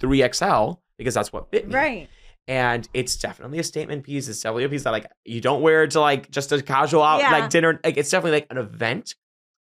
3XL 0.00 0.78
because 0.98 1.14
that's 1.14 1.32
what 1.32 1.50
fit 1.50 1.68
me. 1.68 1.74
Right. 1.74 2.08
And 2.48 2.88
it's 2.94 3.16
definitely 3.16 3.58
a 3.58 3.64
statement 3.64 4.04
piece. 4.04 4.28
It's 4.28 4.40
definitely 4.40 4.64
a 4.64 4.68
piece 4.68 4.84
that 4.84 4.92
like 4.92 5.06
you 5.24 5.40
don't 5.40 5.62
wear 5.62 5.82
it 5.82 5.90
to 5.92 6.00
like 6.00 6.30
just 6.30 6.52
a 6.52 6.62
casual 6.62 7.02
out 7.02 7.20
Yeah. 7.20 7.32
like 7.32 7.50
dinner. 7.50 7.80
Like 7.82 7.96
it's 7.96 8.10
definitely 8.10 8.38
like 8.38 8.46
an 8.50 8.58
event. 8.58 9.14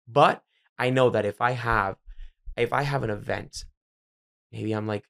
But 0.06 0.42
I 0.78 0.90
know 0.90 1.10
that 1.10 1.24
if 1.24 1.40
I 1.40 1.52
have 1.52 1.96
if 2.56 2.72
I 2.72 2.82
have 2.82 3.02
an 3.02 3.10
event, 3.10 3.64
maybe 4.52 4.72
I'm 4.72 4.86
like 4.86 5.04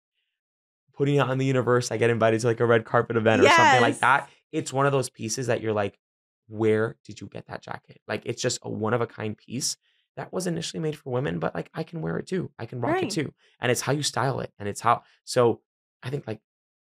putting 0.95 1.17
it 1.17 1.21
on 1.21 1.39
the 1.39 1.45
universe, 1.45 1.91
I 1.91 1.97
get 1.97 2.11
invited 2.11 2.41
to 2.41 2.47
like 2.47 2.61
a 2.61 2.67
red 2.67 2.85
carpet 2.85 3.17
event 3.17 3.43
or 3.43 3.49
something 3.49 3.81
like 3.81 3.99
that. 4.01 4.31
It's 4.53 4.73
one 4.73 4.87
of 4.87 4.93
those 4.93 5.11
pieces 5.11 5.49
that 5.49 5.61
you're 5.61 5.73
like, 5.73 5.99
where 6.47 6.97
did 7.05 7.21
you 7.21 7.27
get 7.27 7.47
that 7.49 7.61
jacket? 7.63 8.01
Like 8.07 8.23
it's 8.25 8.41
just 8.41 8.61
a 8.63 8.71
one 8.71 8.95
of 8.95 9.01
a 9.01 9.07
kind 9.07 9.37
piece 9.37 9.77
that 10.17 10.33
was 10.33 10.47
initially 10.47 10.81
made 10.81 10.97
for 10.97 11.11
women, 11.13 11.41
but 11.41 11.57
like 11.57 11.71
I 11.75 11.83
can 11.83 12.01
wear 12.03 12.19
it 12.19 12.29
too. 12.29 12.53
I 12.57 12.67
can 12.67 12.81
rock 12.81 13.03
it 13.03 13.11
too. 13.11 13.35
And 13.61 13.73
it's 13.73 13.81
how 13.81 13.91
you 13.93 14.05
style 14.05 14.39
it. 14.41 14.53
And 14.61 14.69
it's 14.69 14.81
how 14.81 15.03
so 15.25 15.61
I 16.05 16.11
think 16.11 16.29
like 16.29 16.39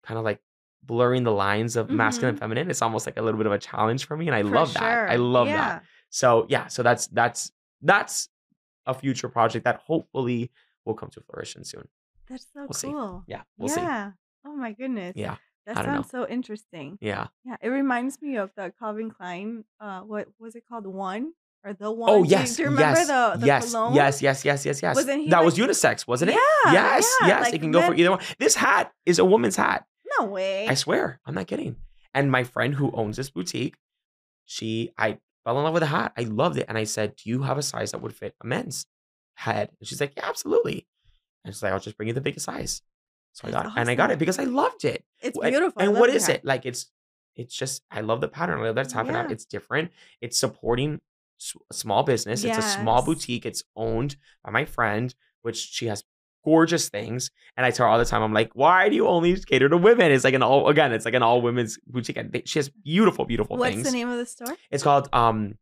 kind 0.04 0.18
of 0.18 0.26
like 0.26 0.40
blurring 0.84 1.24
the 1.24 1.32
lines 1.32 1.76
of 1.76 1.90
masculine 1.90 2.30
and 2.30 2.38
Mhm. 2.38 2.42
feminine, 2.42 2.70
it's 2.70 2.82
almost 2.82 3.06
like 3.06 3.18
a 3.18 3.22
little 3.22 3.38
bit 3.38 3.46
of 3.48 3.54
a 3.54 3.60
challenge 3.60 4.06
for 4.06 4.18
me. 4.18 4.28
And 4.28 4.36
I 4.36 4.42
For 4.44 4.50
love 4.50 4.74
that. 4.74 5.10
I 5.10 5.16
sure. 5.16 5.24
love 5.24 5.48
that. 5.48 5.84
So 6.10 6.46
yeah, 6.50 6.68
so 6.68 6.84
that's 6.84 7.08
that's 7.08 7.52
that's 7.82 8.30
a 8.86 8.94
future 8.94 9.30
project 9.30 9.66
that 9.66 9.78
hopefully 9.78 10.52
will 10.86 10.96
come 10.96 11.10
to 11.12 11.22
fruition 11.22 11.64
soon. 11.64 11.88
That's 12.28 12.46
so 12.54 12.62
We'll 12.62 12.74
see. 12.74 12.88
cool. 12.88 13.24
Yeah, 13.28 13.42
we'll 13.58 13.70
see. 13.70 13.82
yeah. 13.82 14.12
Oh 14.46 14.56
my 14.56 14.72
goodness. 14.74 15.14
Yeah, 15.16 15.36
That 15.68 15.76
don't 15.76 15.86
know. 15.86 15.94
sounds 16.02 16.10
so 16.10 16.28
interesting. 16.28 16.98
Yeah. 17.02 17.28
Yeah. 17.46 17.58
It 17.62 17.70
reminds 17.70 18.22
me 18.22 18.38
of 18.38 18.52
the 18.56 18.74
Calvin 18.80 19.12
Klein. 19.12 19.66
Uh, 19.80 20.02
what 20.02 20.28
was 20.40 20.56
it 20.56 20.64
called? 20.68 20.88
One 20.88 21.34
or 21.64 21.74
the 21.74 21.92
one? 21.92 22.10
Oh 22.10 22.24
Do 22.24 22.30
you- 22.30 22.38
yes, 22.38 22.56
Do 22.56 22.64
you 22.64 22.70
remember 22.70 23.00
yes, 23.00 23.08
the 23.08 23.40
the 23.40 23.46
yes, 23.46 23.72
cologne? 23.72 23.94
yes, 23.94 24.22
yes, 24.22 24.44
yes, 24.44 24.66
yes, 24.66 24.82
yes. 24.82 24.96
Wasn't 24.96 25.22
he 25.22 25.30
that 25.30 25.38
like? 25.38 25.46
was 25.46 25.58
unisex, 25.58 26.08
wasn't 26.08 26.32
it? 26.32 26.38
Yeah. 26.66 26.74
Yes, 26.74 27.16
Yeah. 27.22 27.28
yes. 27.28 27.42
Like 27.46 27.54
it 27.54 27.62
can 27.62 27.72
go 27.72 27.82
for 27.84 27.94
either 27.94 28.10
one. 28.12 28.22
This 28.40 28.56
hat 28.56 28.92
is 29.06 29.20
a 29.20 29.26
woman's 29.26 29.56
hat. 29.56 29.86
No 30.20 30.26
way. 30.26 30.68
I 30.68 30.74
swear, 30.74 31.20
I'm 31.26 31.36
not 31.36 31.48
kidding. 31.48 31.76
And 32.14 32.32
my 32.32 32.44
friend 32.44 32.76
who 32.76 32.92
owns 32.92 33.18
this 33.18 33.30
boutique, 33.30 33.76
she, 34.46 34.92
I 34.98 35.20
fell 35.44 35.58
in 35.58 35.64
love 35.64 35.74
with 35.74 35.82
the 35.82 35.88
hat. 35.88 36.14
I 36.18 36.24
loved 36.24 36.58
it, 36.58 36.66
and 36.68 36.78
I 36.78 36.84
said, 36.84 37.16
"Do 37.16 37.30
you 37.30 37.44
have 37.44 37.58
a 37.58 37.62
size 37.62 37.92
that 37.92 38.02
would 38.02 38.14
fit 38.16 38.36
a 38.42 38.46
men's 38.46 38.86
head?" 39.36 39.72
And 39.80 39.88
she's 39.88 40.02
like, 40.02 40.14
"Yeah, 40.18 40.28
absolutely." 40.28 40.88
And 41.44 41.54
she's 41.54 41.64
like, 41.64 41.72
"I'll 41.72 41.80
just 41.80 41.98
bring 41.98 42.08
you 42.08 42.14
the 42.14 42.22
biggest 42.22 42.46
size." 42.46 42.82
So 43.34 43.48
I 43.48 43.52
got, 43.52 43.78
and 43.78 43.90
I 43.90 43.96
got 43.96 44.12
it 44.12 44.20
because 44.20 44.40
I 44.40 44.44
loved 44.44 44.84
it. 44.84 45.06
It's 45.22 45.38
and- 45.38 45.52
beautiful. 45.52 45.82
And 45.82 45.94
what 45.94 46.10
is 46.10 46.28
hat. 46.28 46.38
it 46.38 46.46
like? 46.46 46.66
It's, 46.66 46.92
it's 47.36 47.56
just 47.56 47.82
I 47.90 48.02
love 48.02 48.20
the 48.20 48.28
pattern. 48.28 48.60
I 48.60 48.64
love 48.64 48.76
that 48.76 48.86
it's 48.86 48.94
half. 48.94 49.08
Yeah. 49.08 49.28
It's 49.30 49.46
different. 49.46 49.92
It's 50.20 50.38
supporting 50.38 51.00
a 51.70 51.74
small 51.74 52.04
business. 52.04 52.44
It's 52.44 52.58
a 52.58 52.62
small 52.62 53.02
boutique. 53.02 53.46
It's 53.46 53.64
owned 53.76 54.18
by 54.44 54.52
my 54.52 54.66
friend, 54.66 55.16
which 55.44 55.58
she 55.58 55.86
has 55.88 56.04
gorgeous 56.44 56.90
things. 56.90 57.32
And 57.58 57.66
I 57.66 57.72
tell 57.72 57.86
her 57.86 57.92
all 57.92 57.98
the 58.00 58.06
time, 58.06 58.22
I'm 58.24 58.34
like, 58.34 58.52
why 58.54 58.90
do 58.90 58.96
you 58.96 59.08
only 59.08 59.36
cater 59.42 59.70
to 59.70 59.78
women? 59.78 60.12
It's 60.12 60.24
like 60.24 60.34
an 60.34 60.44
all 60.44 60.68
again, 60.70 60.92
it's 60.94 61.06
like 61.06 61.14
an 61.14 61.24
all 61.24 61.42
women's 61.42 61.78
boutique. 61.88 62.18
And 62.18 62.42
she 62.46 62.60
has 62.60 62.70
beautiful, 62.70 63.26
beautiful 63.26 63.58
What's 63.58 63.74
things. 63.76 63.86
the 63.86 63.92
name 63.92 64.10
of 64.10 64.18
the 64.18 64.26
store? 64.26 64.56
It's 64.70 64.84
called 64.84 65.10
um 65.14 65.56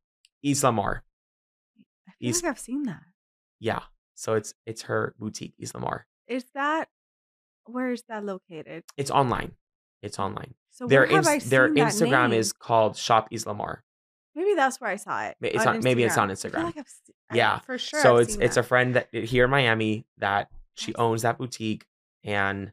Islamar. 0.43 1.03
I 2.07 2.11
feel 2.19 2.29
Is- 2.29 2.43
like 2.43 2.51
I've 2.51 2.59
seen 2.59 2.83
that. 2.83 3.01
Yeah. 3.59 3.81
So 4.15 4.33
it's 4.33 4.53
it's 4.65 4.83
her 4.83 5.15
boutique, 5.19 5.53
Islamar. 5.59 6.05
Is 6.27 6.45
that 6.53 6.89
where 7.65 7.91
is 7.91 8.03
that 8.09 8.23
located? 8.25 8.83
It's 8.97 9.11
online. 9.11 9.51
It's 10.01 10.17
online. 10.19 10.53
So 10.71 10.87
Their 10.87 11.01
where 11.01 11.09
have 11.17 11.27
I 11.27 11.35
ins- 11.35 11.49
their 11.49 11.69
Instagram 11.69 12.29
name? 12.31 12.39
is 12.39 12.53
called 12.53 12.95
Shop 12.97 13.27
Islamar. 13.31 13.83
maybe 14.35 14.53
that's 14.55 14.79
where 14.79 14.89
I 14.89 14.95
saw 14.95 15.23
it. 15.23 15.35
It's 15.41 15.65
on- 15.65 15.81
maybe 15.83 16.03
it's 16.03 16.17
on 16.17 16.29
Instagram. 16.29 16.63
like 16.63 16.77
I've 16.77 16.87
se- 16.87 17.13
I- 17.31 17.35
Yeah. 17.35 17.59
for 17.59 17.77
sure. 17.77 18.01
so 18.01 18.15
I've 18.15 18.21
it's 18.23 18.35
it's 18.37 18.55
that. 18.55 18.61
a 18.61 18.63
friend 18.63 18.95
that 18.95 19.13
here 19.13 19.45
in 19.45 19.51
Miami 19.51 20.05
that 20.19 20.49
she 20.79 20.95
owns 20.95 21.21
that 21.23 21.37
boutique 21.37 21.85
and 22.23 22.71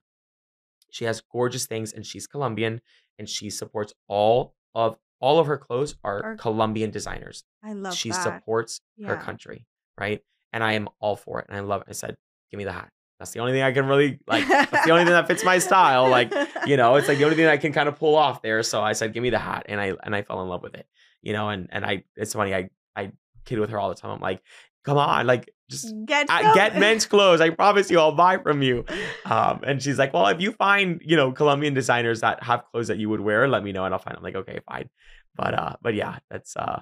she 0.91 1.05
has 1.05 1.21
gorgeous 1.21 1.67
things 1.67 1.93
and 1.93 2.07
she's 2.07 2.27
Colombian 2.27 2.81
and 3.19 3.29
she 3.29 3.51
supports 3.51 3.93
all 4.09 4.55
of 4.75 4.99
all 5.21 5.39
of 5.39 5.47
her 5.47 5.57
clothes 5.57 5.97
are 6.05 6.23
Are- 6.25 6.37
Colombian 6.37 6.91
designers. 6.91 7.45
I 7.63 7.73
love 7.73 7.95
she 7.95 8.11
that. 8.11 8.23
supports 8.23 8.81
her 9.05 9.17
country, 9.17 9.67
right? 9.99 10.21
And 10.53 10.63
I 10.63 10.75
am 10.75 10.89
all 11.01 11.17
for 11.17 11.41
it 11.41 11.47
and 11.49 11.57
I 11.57 11.61
love 11.61 11.83
it. 11.83 11.87
I 11.91 11.93
said, 11.93 12.17
"Give 12.51 12.59
me 12.59 12.65
the 12.65 12.73
hat." 12.73 12.91
That's 13.19 13.31
the 13.31 13.41
only 13.41 13.53
thing 13.53 13.63
I 13.63 13.73
can 13.73 13.87
really 13.87 14.21
like 14.27 14.47
that's 14.47 14.85
the 14.85 14.91
only 14.91 15.05
thing 15.05 15.15
that 15.15 15.27
fits 15.27 15.43
my 15.43 15.57
style 15.59 16.09
like 16.11 16.33
you 16.67 16.77
know 16.77 16.97
it's 16.97 17.09
like 17.09 17.17
the 17.17 17.25
only 17.25 17.37
thing 17.37 17.47
I 17.47 17.57
can 17.57 17.73
kind 17.73 17.89
of 17.89 17.97
pull 17.97 18.15
off 18.15 18.43
there 18.43 18.63
so 18.63 18.83
I 18.83 18.93
said 18.93 19.15
give 19.15 19.23
me 19.23 19.31
the 19.31 19.39
hat 19.39 19.65
and 19.71 19.81
I 19.81 19.95
and 20.03 20.15
I 20.15 20.21
fell 20.21 20.43
in 20.43 20.49
love 20.51 20.63
with 20.63 20.75
it 20.75 20.87
you 21.23 21.33
know 21.33 21.49
and 21.49 21.67
and 21.73 21.83
I 21.87 22.05
it's 22.15 22.35
funny 22.35 22.55
I 22.55 22.69
I 22.95 23.13
kid 23.47 23.59
with 23.59 23.71
her 23.71 23.79
all 23.81 23.89
the 23.89 23.95
time 23.95 24.11
I'm 24.11 24.21
like 24.21 24.43
come 24.85 24.99
on 24.99 25.27
like 25.27 25.49
just 25.69 25.93
Get 26.07 26.29
some. 26.29 26.55
get 26.55 26.77
men's 26.79 27.07
clothes. 27.07 27.41
I 27.41 27.51
promise 27.51 27.91
you, 27.91 27.99
I'll 27.99 28.13
buy 28.13 28.39
from 28.39 28.63
you. 28.63 28.85
Um, 29.25 29.61
and 29.67 29.83
she's 29.83 29.99
like, 29.99 30.13
well, 30.13 30.27
if 30.29 30.41
you 30.41 30.53
find, 30.53 31.01
you 31.05 31.17
know, 31.17 31.33
Colombian 31.33 31.75
designers 31.75 32.21
that 32.21 32.43
have 32.43 32.65
clothes 32.71 32.89
that 32.89 32.99
you 32.99 33.09
would 33.09 33.21
wear, 33.21 33.49
let 33.49 33.65
me 33.65 33.73
know 33.73 33.85
and 33.85 33.93
I'll 33.95 33.99
find. 34.01 34.17
I'm 34.17 34.23
like, 34.23 34.37
okay, 34.37 34.61
fine. 34.69 34.89
But 35.35 35.55
uh, 35.55 35.77
but 35.83 35.95
yeah, 35.95 36.19
that's 36.31 36.57
uh, 36.57 36.81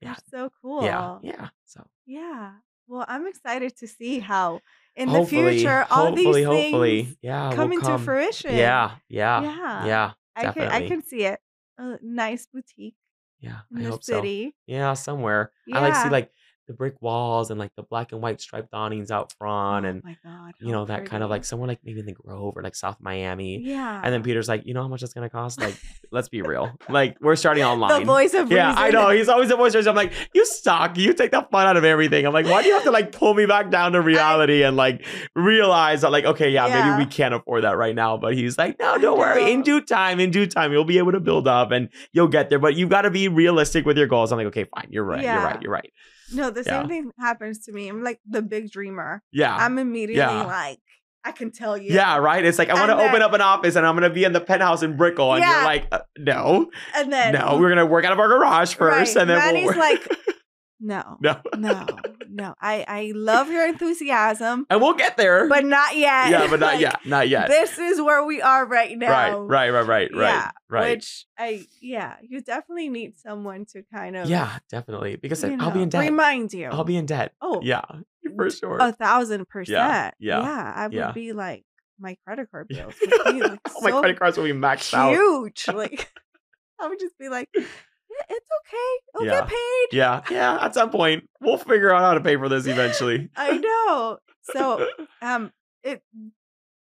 yeah, 0.00 0.16
so 0.30 0.50
cool. 0.60 0.82
yeah, 0.84 1.18
yeah. 1.22 1.48
So 1.64 1.86
Yeah. 2.06 2.52
Well, 2.88 3.04
I'm 3.08 3.26
excited 3.26 3.76
to 3.78 3.86
see 3.86 4.18
how 4.18 4.60
in 4.96 5.10
the 5.10 5.24
future 5.24 5.86
all 5.90 6.06
hopefully, 6.06 6.40
these 6.40 6.46
hopefully, 6.46 7.02
things 7.04 7.16
yeah, 7.22 7.52
come 7.54 7.72
into 7.72 7.86
come. 7.86 8.04
fruition. 8.04 8.54
Yeah, 8.56 8.96
yeah, 9.08 9.40
Yeah. 9.42 9.86
yeah, 9.86 10.12
I 10.34 10.52
can 10.52 10.68
I 10.68 10.88
can 10.88 11.02
see 11.02 11.24
it. 11.24 11.38
A 11.78 11.96
nice 12.02 12.46
boutique 12.52 12.96
yeah. 13.40 13.60
in 13.70 13.78
I 13.78 13.82
the 13.84 13.90
hope 13.90 14.04
so. 14.04 14.14
city. 14.14 14.54
Yeah, 14.66 14.92
somewhere. 14.94 15.52
Yeah. 15.66 15.78
I 15.78 15.80
like 15.88 15.94
see 15.94 16.08
like 16.10 16.30
the 16.68 16.72
brick 16.74 16.94
walls 17.02 17.50
and 17.50 17.58
like 17.58 17.70
the 17.76 17.82
black 17.82 18.12
and 18.12 18.20
white 18.22 18.40
striped 18.40 18.72
awnings 18.72 19.10
out 19.10 19.32
front, 19.38 19.84
Oh 19.84 19.88
and 19.88 20.02
god. 20.24 20.52
you 20.60 20.70
know 20.72 20.84
that 20.84 21.04
kind 21.06 21.22
of 21.22 21.30
like 21.30 21.44
somewhere 21.44 21.66
like 21.68 21.80
maybe 21.84 22.00
in 22.00 22.06
the 22.06 22.12
Grove 22.12 22.56
or 22.56 22.62
like 22.62 22.74
South 22.76 22.96
Miami. 23.00 23.58
Yeah. 23.62 24.00
And 24.02 24.12
then 24.14 24.22
Peter's 24.22 24.48
like, 24.48 24.62
you 24.64 24.72
know 24.74 24.82
how 24.82 24.88
much 24.88 25.00
that's 25.00 25.12
gonna 25.12 25.28
cost? 25.30 25.60
Like, 25.60 25.74
let's 26.12 26.28
be 26.28 26.40
real. 26.42 26.70
Like, 26.88 27.16
we're 27.20 27.36
starting 27.36 27.64
online. 27.64 28.00
the 28.00 28.06
voice 28.06 28.34
of 28.34 28.50
Yeah, 28.52 28.74
I 28.76 28.90
know. 28.90 29.10
He's 29.10 29.28
always 29.28 29.48
the 29.48 29.56
voice. 29.56 29.72
of 29.72 29.76
reason. 29.80 29.90
I'm 29.90 29.96
like, 29.96 30.12
you 30.34 30.46
suck. 30.46 30.96
You 30.96 31.12
take 31.14 31.30
the 31.32 31.46
fun 31.50 31.66
out 31.66 31.76
of 31.76 31.84
everything. 31.84 32.26
I'm 32.26 32.32
like, 32.32 32.46
why 32.46 32.62
do 32.62 32.68
you 32.68 32.74
have 32.74 32.84
to 32.84 32.90
like 32.90 33.12
pull 33.18 33.34
me 33.34 33.46
back 33.46 33.70
down 33.70 33.92
to 33.92 34.00
reality 34.00 34.62
and 34.62 34.76
like 34.76 35.04
realize 35.34 36.02
that 36.02 36.10
like, 36.12 36.24
okay, 36.24 36.50
yeah, 36.50 36.68
maybe 36.68 37.04
we 37.04 37.10
can't 37.10 37.34
afford 37.34 37.64
that 37.64 37.76
right 37.76 37.94
now. 37.94 38.16
But 38.16 38.34
he's 38.34 38.56
like, 38.58 38.78
no, 38.78 38.98
don't 38.98 39.18
worry. 39.18 39.50
In 39.52 39.62
due 39.62 39.80
time, 39.80 40.20
in 40.20 40.30
due 40.30 40.46
time, 40.46 40.72
you'll 40.72 40.84
be 40.84 40.98
able 40.98 41.12
to 41.12 41.20
build 41.20 41.48
up 41.48 41.70
and 41.72 41.88
you'll 42.12 42.28
get 42.28 42.50
there. 42.50 42.58
But 42.58 42.76
you've 42.76 42.90
got 42.90 43.02
to 43.02 43.10
be 43.10 43.28
realistic 43.28 43.84
with 43.84 43.96
your 43.98 44.06
goals. 44.06 44.32
I'm 44.32 44.38
like, 44.38 44.46
okay, 44.48 44.64
fine. 44.64 44.88
You're 44.90 45.04
right. 45.04 45.22
You're 45.22 45.34
right. 45.34 45.60
You're 45.62 45.72
right. 45.72 45.92
No, 46.34 46.50
the 46.50 46.62
Yeah. 46.66 46.80
same 46.80 46.88
thing 46.88 47.10
happens 47.18 47.64
to 47.66 47.72
me. 47.72 47.88
I'm 47.88 48.02
like 48.02 48.20
the 48.28 48.42
big 48.42 48.70
dreamer. 48.70 49.22
Yeah. 49.32 49.54
I'm 49.56 49.78
immediately 49.78 50.16
Yeah. 50.16 50.44
like, 50.44 50.78
I 51.24 51.30
can 51.32 51.52
tell 51.52 51.78
you. 51.78 51.92
yeah, 51.94 52.16
right. 52.16 52.44
It's 52.44 52.58
like 52.58 52.68
I 52.68 52.74
want 52.74 52.90
to 52.90 52.96
open 52.98 53.22
up 53.22 53.32
an 53.32 53.40
office 53.40 53.76
and 53.76 53.86
I'm 53.86 53.94
gonna 53.94 54.10
be 54.10 54.24
in 54.24 54.32
the 54.32 54.40
penthouse 54.40 54.82
in 54.82 54.96
Brickell, 54.96 55.34
and 55.34 55.40
Yeah. 55.42 55.54
you're 55.56 55.64
like, 55.64 55.86
uh, 55.92 56.00
no, 56.18 56.70
And 56.96 57.12
then 57.12 57.34
no, 57.34 57.58
we're 57.60 57.68
gonna 57.68 57.86
work 57.86 58.04
out 58.04 58.12
of 58.12 58.18
our 58.18 58.26
garage 58.28 58.74
first, 58.74 59.14
Right. 59.14 59.20
and 59.22 59.30
then 59.30 59.38
Manny's 59.38 59.66
we'll 59.68 59.78
like, 59.78 60.02
no, 60.80 61.18
no, 61.20 61.36
no, 61.56 61.86
no. 62.32 62.54
I 62.60 62.84
I 62.88 63.12
love 63.14 63.50
your 63.50 63.66
enthusiasm, 63.68 64.66
and 64.70 64.80
we'll 64.80 64.94
get 64.94 65.16
there. 65.16 65.48
but 65.48 65.64
not 65.64 65.96
yet. 65.96 66.30
yeah, 66.30 66.46
but 66.48 66.58
not 66.60 66.72
Like, 66.74 66.80
yet, 66.80 67.00
not 67.06 67.28
yet. 67.28 67.48
This 67.48 67.78
is 67.78 68.00
where 68.00 68.24
we 68.24 68.40
are 68.42 68.64
right 68.66 68.96
now. 68.96 69.40
Right, 69.40 69.70
right, 69.70 69.70
right, 69.70 69.86
right, 69.86 70.10
right, 70.14 70.28
Yeah, 70.28 70.50
right. 70.70 70.96
Which 70.96 71.26
I 71.38 71.66
yeah, 71.80 72.16
you 72.22 72.40
definitely 72.40 72.88
need 72.88 73.16
someone 73.18 73.66
to 73.72 73.82
kind 73.92 74.16
of 74.16 74.28
yeah, 74.28 74.58
definitely. 74.70 75.16
Because 75.16 75.42
you 75.44 75.56
I'll 75.60 75.70
be 75.70 75.82
in 75.82 75.88
debt. 75.88 76.00
Remind 76.00 76.52
you. 76.52 76.68
I'll 76.68 76.84
be 76.84 76.96
in 76.96 77.06
debt. 77.06 77.34
Oh, 77.40 77.60
Yeah, 77.62 77.82
for 78.36 78.50
sure. 78.50 78.78
a 78.80 78.92
thousand 78.92 79.48
percent. 79.48 80.14
yeah, 80.18 80.40
Yeah. 80.40 80.72
I 80.76 80.86
would 80.86 80.92
yeah. 80.94 81.12
be 81.12 81.32
like 81.32 81.64
my 82.00 82.16
credit 82.26 82.50
card 82.50 82.68
bills 82.68 82.94
would 83.00 83.34
be 83.34 83.42
like 83.42 83.60
oh, 83.68 83.80
my 83.82 83.90
credit 84.00 84.18
cards 84.18 84.36
will 84.36 84.44
be 84.44 84.52
maxed 84.52 84.94
out. 84.94 85.12
huge. 85.12 85.66
Like 85.68 86.10
I 86.80 86.88
would 86.88 86.98
just 86.98 87.16
be 87.18 87.28
like, 87.28 87.48
"Yeah, 87.54 87.62
it's 88.28 88.46
okay. 88.60 89.00
We'll 89.14 89.24
Yeah. 89.26 89.40
get 89.40 89.48
paid. 89.48 89.86
Yeah, 89.92 90.20
yeah. 90.30 90.58
At 90.64 90.74
some 90.74 90.90
point, 90.90 91.28
we'll 91.40 91.58
figure 91.58 91.92
out 91.92 92.00
how 92.00 92.14
to 92.14 92.20
pay 92.20 92.36
for 92.36 92.48
this 92.48 92.66
eventually. 92.66 93.30
I 93.36 93.58
know. 93.58 94.18
So 94.54 94.88
um 95.22 95.52
it 95.82 96.02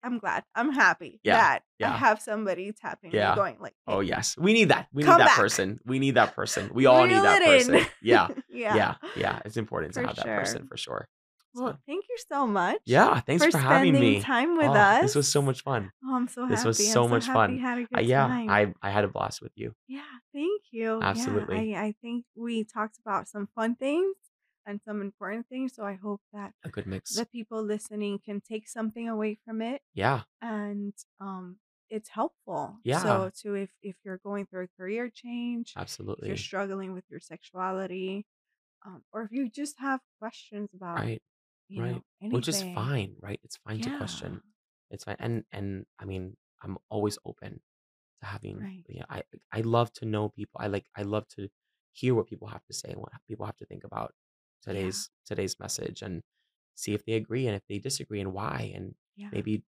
I'm 0.02 0.19
glad. 0.19 0.44
I'm 0.55 0.73
happy 0.73 1.20
Yeah, 1.24 1.35
that 1.36 1.62
yeah. 1.78 1.93
I 1.93 1.97
have 1.97 2.20
somebody 2.23 2.73
tapping 2.73 3.12
Yeah. 3.12 3.31
me 3.31 3.36
going 3.36 3.56
like 3.60 3.74
Oh 3.86 4.01
yes, 4.01 4.36
we 4.39 4.52
need 4.52 4.69
that. 4.69 4.86
We 4.93 5.02
need 5.02 5.09
that 5.10 5.19
back. 5.27 5.36
person. 5.36 5.81
We 5.85 5.98
need 5.98 6.15
that 6.15 6.35
person. 6.35 6.70
We 6.73 6.86
all 6.86 7.05
need 7.06 7.15
that 7.23 7.43
person. 7.43 7.81
Yeah, 8.01 8.28
yeah. 8.48 8.74
yeah, 8.77 8.94
yeah. 9.16 9.40
It's 9.44 9.56
important 9.56 9.94
to 9.94 10.01
For 10.02 10.06
have 10.06 10.16
that 10.16 10.24
person 10.27 10.66
for 10.69 10.77
sure. 10.77 11.09
Well, 11.59 11.72
So, 11.72 11.78
thank 11.86 12.05
you 12.09 12.16
so 12.30 12.47
much. 12.47 12.80
yeah, 12.86 13.20
thanks 13.20 13.44
for, 13.44 13.59
having 13.59 13.94
spending 13.94 14.14
me. 14.14 14.20
time 14.20 14.56
with 14.56 14.68
Oh, 14.68 14.72
us. 14.74 15.02
This 15.02 15.14
was 15.14 15.28
so 15.28 15.43
much 15.43 15.62
fun. 15.62 15.90
Oh, 16.05 16.14
I'm 16.14 16.28
so 16.28 16.43
happy. 16.43 16.55
this 16.55 16.64
was 16.64 16.78
I'm 16.80 16.93
so 16.93 17.09
much 17.09 17.26
happy 17.26 17.35
fun. 17.35 17.55
you 17.55 17.60
Had 17.60 17.78
a 17.78 17.98
Uh, 17.98 18.01
yeah, 18.01 18.26
time. 18.28 18.51
I 18.51 18.74
I 18.82 18.90
had 18.90 19.05
a 19.05 19.09
blast 19.09 19.43
with 19.43 19.52
you. 19.56 19.74
Yeah, 19.89 20.02
thank 20.32 20.62
you. 20.70 20.98
Yeah, 21.01 21.09
Absolutely. 21.09 21.74
I, 21.76 21.86
I 21.86 21.94
think 22.02 22.24
we 22.36 22.64
talked 22.64 22.98
about 22.98 23.28
some 23.28 23.48
fun 23.55 23.74
things 23.76 24.16
and 24.66 24.80
some 24.85 25.01
important 25.01 25.48
things. 25.48 25.74
So 25.74 25.85
I 25.85 25.94
hope 25.94 26.20
that 26.32 26.52
A 26.64 26.68
good 26.68 26.86
mix. 26.86 27.14
the 27.14 27.26
people 27.26 27.62
listening 27.62 28.18
can 28.24 28.40
take 28.40 28.68
something 28.68 29.09
away 29.09 29.39
from 29.44 29.62
it 29.62 29.80
yeah, 29.94 30.22
and 30.43 30.93
um 31.20 31.59
it's 31.90 32.10
helpful. 32.10 32.76
Yeah. 32.85 33.02
So 33.02 33.31
to 33.42 33.55
if 33.55 33.70
if 33.83 33.97
you're 34.05 34.18
going 34.18 34.44
through 34.47 34.65
a 34.65 34.68
career 34.78 35.10
change, 35.10 35.73
if 35.74 35.83
absolutely. 35.83 36.28
you're 36.28 36.36
struggling 36.36 36.92
with 36.92 37.05
your 37.10 37.20
sexuality, 37.20 38.26
um, 38.86 39.02
or 39.12 39.23
if 39.23 39.33
you 39.33 39.49
just 39.50 39.76
have 39.81 40.00
questions 40.20 40.68
about 40.74 40.97
Right, 40.99 41.23
you 41.74 41.82
right. 41.82 41.84
know 41.84 42.05
anything. 42.20 42.30
which 42.30 42.48
is 42.48 42.62
fine, 42.62 43.16
right? 43.20 43.40
It's 43.44 43.56
fine 43.58 43.80
to 43.82 43.90
question. 43.90 44.42
It's 44.90 45.05
fine, 45.05 45.16
and 45.18 45.44
and 45.52 45.86
I 45.98 46.05
mean, 46.05 46.36
I'm 46.62 46.78
always 46.90 47.18
open 47.24 47.60
to 48.20 48.26
having. 48.26 48.68
Right. 48.68 48.86
Yeah, 48.88 49.05
I 49.10 49.22
I 49.52 49.62
love 49.62 49.92
to 49.94 50.06
know 50.06 50.28
people. 50.30 50.60
I 50.60 50.68
like 50.68 50.88
I 50.97 51.02
love 51.02 51.28
to 51.38 51.48
hear 51.92 52.14
what 52.14 52.28
people 52.28 52.48
have 52.48 52.64
to 52.66 52.74
say 52.74 52.90
and 52.92 53.00
what 53.00 53.12
people 53.28 53.47
have 53.47 53.56
to 53.58 53.66
think 53.66 53.84
about 53.84 54.14
Yeah. 54.70 54.92
today's 54.92 55.10
today's 55.26 55.58
message 55.60 56.02
and 56.02 56.22
see 56.76 56.94
if 56.94 57.05
they 57.06 57.14
agree 57.14 57.47
and 57.47 57.56
if 57.56 57.66
they 57.68 57.78
disagree 57.78 58.20
and 58.20 58.32
why 58.32 58.72
and 58.74 58.94
Yeah. 59.16 59.32
maybe 59.32 59.64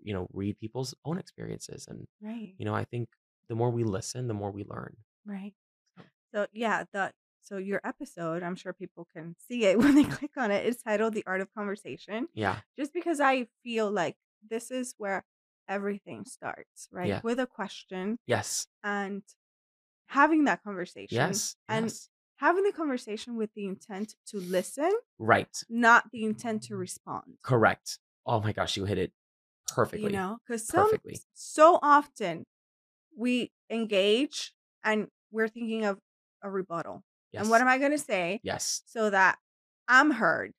you 0.00 0.14
know 0.14 0.28
read 0.32 0.58
people's 0.58 0.94
own 1.04 1.18
experiences 1.18 1.86
and 1.88 2.08
Right. 2.20 2.58
you 2.58 2.64
know 2.64 2.74
I 2.74 2.84
think 2.84 3.10
the 3.48 3.54
more 3.56 3.70
we 3.70 3.84
listen, 3.84 4.28
the 4.28 4.34
more 4.34 4.50
we 4.52 4.64
learn. 4.64 4.96
Right. 5.26 5.54
So, 5.96 6.04
So 6.32 6.46
yeah, 6.52 6.84
the 6.92 7.12
so 7.44 7.58
your 7.58 7.80
episode, 7.84 8.42
I'm 8.42 8.56
sure 8.56 8.72
people 8.72 9.06
can 9.14 9.36
see 9.48 9.64
it 9.64 9.78
when 9.82 9.94
they 9.94 10.04
click 10.04 10.32
on 10.36 10.50
it. 10.50 10.66
It's 10.66 10.82
titled 10.82 11.14
"The 11.14 11.24
Art 11.26 11.40
of 11.40 11.52
Conversation," 11.54 12.28
yeah, 12.34 12.56
just 12.76 12.92
because 12.92 13.20
I 13.20 13.46
feel 13.62 13.90
like 13.90 14.16
this 14.48 14.70
is 14.70 14.94
where 14.98 15.24
everything 15.68 16.24
starts, 16.24 16.88
right? 16.90 17.08
Yeah. 17.08 17.20
With 17.22 17.38
a 17.38 17.46
question 17.46 18.18
yes, 18.26 18.66
and 18.82 19.22
having 20.06 20.44
that 20.44 20.62
conversation, 20.62 21.16
yes, 21.16 21.56
and 21.68 21.86
yes. 21.86 22.08
having 22.36 22.64
the 22.64 22.72
conversation 22.72 23.36
with 23.36 23.50
the 23.54 23.66
intent 23.66 24.16
to 24.26 24.38
listen, 24.38 24.92
Right, 25.18 25.56
not 25.68 26.10
the 26.12 26.24
intent 26.24 26.62
to 26.64 26.76
respond. 26.76 27.38
correct. 27.42 27.98
Oh 28.26 28.40
my 28.40 28.52
gosh, 28.52 28.76
you 28.76 28.86
hit 28.86 28.98
it 28.98 29.12
perfectly. 29.68 30.10
You 30.10 30.16
know, 30.16 30.38
because 30.46 30.66
so 31.34 31.78
often 31.82 32.44
we 33.16 33.52
engage 33.70 34.52
and 34.82 35.08
we're 35.30 35.48
thinking 35.48 35.84
of 35.84 35.98
a 36.42 36.50
rebuttal. 36.50 37.04
Yes. 37.34 37.42
And 37.42 37.50
what 37.50 37.60
am 37.60 37.68
I 37.68 37.78
going 37.78 37.90
to 37.90 37.98
say 37.98 38.40
Yes. 38.42 38.82
so 38.86 39.10
that 39.10 39.38
I'm 39.88 40.10
heard? 40.12 40.52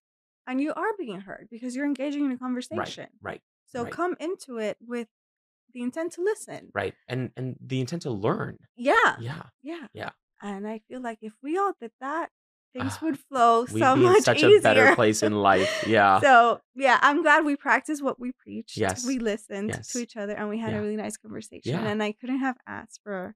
And 0.47 0.61
you 0.61 0.73
are 0.73 0.91
being 0.99 1.21
heard 1.21 1.47
because 1.49 1.75
you're 1.75 1.85
engaging 1.87 2.25
in 2.25 2.31
a 2.31 2.37
conversation. 2.37 3.07
Right. 3.21 3.41
So 3.65 3.83
right. 3.83 3.91
come 3.91 4.15
into 4.19 4.57
it 4.57 4.77
with 4.79 5.07
the 5.73 5.81
intent 5.81 6.13
to 6.13 6.21
listen. 6.23 6.69
Right. 6.73 6.93
And 7.07 7.31
and 7.35 7.55
the 7.59 7.79
intent 7.79 8.03
to 8.03 8.11
learn. 8.11 8.59
Yeah. 8.75 9.15
Yeah. 9.19 9.43
Yeah. 9.63 9.87
Yeah. 9.93 10.09
And 10.41 10.67
I 10.67 10.81
feel 10.87 11.01
like 11.01 11.19
if 11.21 11.33
we 11.41 11.57
all 11.57 11.73
did 11.81 11.91
that, 11.99 12.29
things 12.73 12.93
Ah, 12.97 13.05
would 13.05 13.17
flow 13.19 13.61
We'd 13.71 13.79
so 13.81 13.95
be 13.95 14.01
much 14.01 14.17
in 14.17 14.23
such 14.23 14.37
easier. 14.43 14.57
a 14.57 14.61
better 14.61 14.95
place 14.95 15.23
in 15.23 15.33
life. 15.33 15.83
Yeah. 15.87 16.19
So 16.21 16.59
yeah, 16.75 16.99
I'm 17.01 17.23
glad 17.23 17.43
we 17.45 17.55
practiced 17.55 18.03
what 18.03 18.19
we 18.19 18.31
preached. 18.33 18.77
Yes. 18.77 19.05
We 19.07 19.17
listened 19.17 19.69
Yes. 19.69 19.87
to 19.93 19.99
each 19.99 20.15
other 20.15 20.33
and 20.33 20.47
we 20.49 20.59
had 20.59 20.71
Yeah. 20.73 20.79
a 20.79 20.81
really 20.81 20.97
nice 20.97 21.17
conversation. 21.17 21.71
Yeah. 21.73 21.87
And 21.87 22.03
I 22.03 22.11
couldn't 22.11 22.39
have 22.39 22.57
asked 22.67 22.99
for 23.03 23.33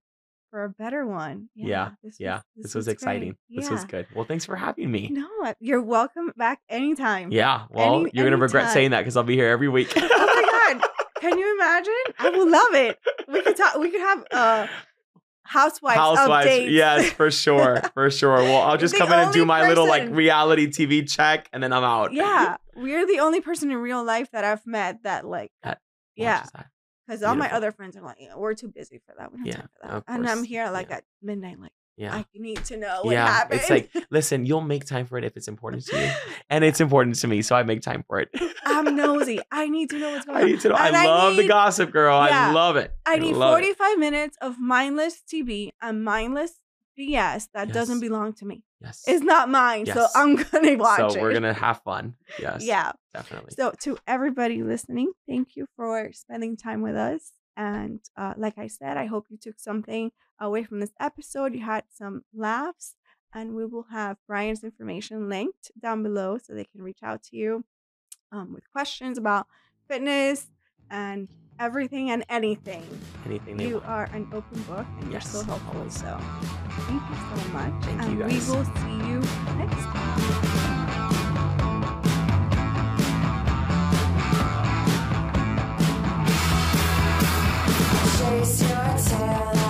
for 0.50 0.64
a 0.64 0.70
better 0.70 1.06
one. 1.06 1.50
Yeah, 1.56 1.92
This 2.04 2.18
yeah. 2.20 2.42
was, 2.56 2.64
This, 2.64 2.76
was, 2.76 2.88
exciting. 2.88 3.36
great. 3.50 3.62
This 3.62 3.70
was 3.70 3.86
good. 3.86 4.08
Well, 4.16 4.26
thanks 4.26 4.46
for 4.46 4.56
having 4.56 4.92
me. 4.92 5.10
No, 5.12 5.28
uh, 5.46 5.54
you're 5.60 5.82
welcome 5.82 6.32
back 6.38 6.60
anytime. 6.70 7.32
Yeah. 7.32 7.66
Well, 7.70 8.02
Any- 8.02 8.12
you're 8.14 8.26
gonna 8.26 8.38
regret 8.42 8.72
saying 8.72 8.92
that 8.92 9.00
because 9.02 9.16
I'll 9.18 9.24
be 9.24 9.36
here 9.36 9.50
every 9.50 9.70
week. 9.70 9.94
Oh 10.02 10.72
my 10.72 10.76
god. 10.80 10.90
Can 11.22 11.38
you 11.38 11.54
imagine? 11.56 11.94
I 12.20 12.30
will 12.30 12.50
love 12.50 12.74
it. 12.74 12.98
We 13.28 13.42
could 13.42 13.56
talk 13.58 13.76
we 13.78 13.90
could 13.92 14.02
have 14.02 14.26
uh 14.32 14.68
housewives, 15.44 15.98
Housewives, 15.98 16.48
updates. 16.48 16.72
yes, 16.72 17.10
for 17.12 17.32
sure, 17.32 17.82
for 17.94 18.10
sure. 18.12 18.36
Well, 18.36 18.62
I'll 18.62 18.78
just 18.78 18.94
The 18.94 19.00
come 19.00 19.12
in 19.12 19.20
and 19.20 19.34
do 19.34 19.46
my 19.46 19.68
little 19.68 19.88
like 19.88 20.10
reality 20.10 20.68
TV 20.68 21.10
check, 21.10 21.50
and 21.52 21.62
then 21.64 21.74
I'm 21.74 21.84
out. 21.84 22.14
yeah. 22.14 22.58
We're 22.76 23.06
the 23.06 23.20
only 23.20 23.42
person 23.42 23.72
in 23.72 23.78
real 23.78 24.04
life 24.04 24.30
that 24.32 24.44
I've 24.46 24.66
met 24.66 25.04
that 25.04 25.26
like 25.26 25.52
That 25.64 25.80
yeah. 26.16 26.46
Because 27.10 27.24
all 27.24 27.34
my 27.36 27.52
other 27.52 27.72
friends 27.72 27.98
are 27.98 28.02
like, 28.04 28.18
yeah, 28.20 28.36
we're 28.36 28.54
too 28.54 28.68
busy 28.68 29.02
for 29.08 29.16
that. 29.18 29.32
We 29.34 29.40
don't 29.40 29.48
have 29.48 29.56
Yeah, 29.56 29.62
time 29.62 29.70
for 29.82 29.88
that. 29.88 30.04
And 30.16 30.30
I'm 30.30 30.44
here 30.44 30.70
like 30.70 30.90
Yeah. 30.90 30.98
at 30.98 31.04
midnight, 31.24 31.60
like 31.60 31.72
Yeah. 31.98 32.14
I 32.16 32.26
need 32.36 32.64
to 32.66 32.78
know 32.78 33.00
what 33.02 33.14
yeah. 33.14 33.26
happened. 33.28 33.62
It's 33.62 33.70
like, 33.72 33.90
listen, 34.12 34.46
you'll 34.46 34.62
make 34.62 34.86
time 34.86 35.08
for 35.08 35.18
it 35.18 35.24
if 35.24 35.36
it's 35.36 35.48
important 35.48 35.86
to 35.88 36.00
you, 36.00 36.12
and 36.52 36.64
it's 36.64 36.80
important 36.80 37.16
to 37.16 37.28
me, 37.28 37.42
so 37.42 37.56
I 37.56 37.64
make 37.64 37.82
time 37.82 38.04
for 38.08 38.20
it. 38.20 38.30
I'm 38.64 38.96
nosy. 38.96 39.40
I 39.52 39.70
need 39.70 39.90
to 39.90 39.98
know 40.00 40.12
what's 40.12 40.26
going 40.26 40.38
on. 40.38 40.44
I 40.44 40.46
need 40.46 40.60
to 40.62 40.70
know. 40.70 40.76
I 40.76 41.06
love 41.06 41.36
the 41.36 41.42
need- 41.42 41.48
gossip, 41.48 41.92
girl. 41.92 42.16
I 42.16 42.52
love 42.52 42.76
it. 42.78 42.94
I 43.08 43.18
need 43.18 43.36
love 43.36 43.50
it. 43.58 43.76
45 43.78 43.98
minutes 43.98 44.38
of 44.42 44.60
mindless 44.60 45.24
TV 45.28 45.72
and 45.82 46.04
mindless 46.04 46.60
BS 47.00 47.48
that 47.54 47.72
doesn't 47.72 48.00
belong 48.00 48.34
to 48.34 48.46
me. 48.46 48.64
Yes. 48.82 49.04
It's 49.08 49.24
not 49.24 49.50
mine, 49.50 49.86
so 49.86 50.08
I'm 50.16 50.36
gonna 50.52 50.78
watch 50.78 51.14
so 51.14 51.22
we're 51.22 51.34
gonna 51.34 51.54
have 51.54 51.82
fun. 51.84 52.16
Yes. 52.40 52.66
yeah. 52.66 52.92
Definitely. 53.14 53.54
So 53.56 53.74
to 53.82 53.98
everybody 54.08 54.64
listening, 54.64 55.12
thank 55.28 55.56
you 55.56 55.66
for 55.76 56.12
spending 56.14 56.58
time 56.58 56.82
with 56.82 56.96
us. 56.96 57.32
And 57.58 58.00
uh, 58.18 58.34
like 58.38 58.58
I 58.58 58.68
said, 58.68 58.98
I 58.98 59.06
hope 59.06 59.28
you 59.30 59.38
took 59.38 59.60
something 59.60 60.12
away 60.40 60.64
from 60.64 60.80
this 60.80 60.94
episode. 61.00 61.54
You 61.54 61.62
had 61.62 61.84
some 61.94 62.24
laughs 62.34 62.96
and 63.34 63.56
we 63.56 63.66
will 63.66 63.88
have 63.92 64.18
Brian's 64.28 64.64
information 64.64 65.30
linked 65.30 65.72
down 65.82 66.04
below 66.04 66.38
so 66.38 66.54
they 66.54 66.64
can 66.64 66.82
reach 66.82 67.00
out 67.04 67.24
to 67.24 67.36
you 67.36 67.66
um, 68.32 68.54
with 68.54 68.72
questions 68.72 69.18
about 69.18 69.48
fitness 69.88 70.48
and 70.90 71.28
everything 71.60 72.10
and 72.10 72.26
anything. 72.30 72.84
Anything 73.26 73.60
you 73.60 73.76
want. 73.76 73.86
are 73.86 74.10
an 74.14 74.28
open 74.34 74.62
book 74.64 74.86
and 75.02 75.12
yes. 75.12 75.34
you're 75.34 75.44
so 75.44 75.44
helpful. 75.44 75.90
So 75.90 76.18
thank 76.88 77.02
you 77.10 77.16
so 77.16 77.50
much. 77.50 77.84
Thank 77.84 78.02
and 78.02 78.12
you 78.14 78.20
guys. 78.20 78.50
We 78.50 78.56
will 78.56 78.66
see 78.66 78.98
you 79.08 79.20
next 79.58 79.84
time. 79.84 80.60
Chase 88.18 88.62
your 88.62 89.18
tail. 89.18 89.69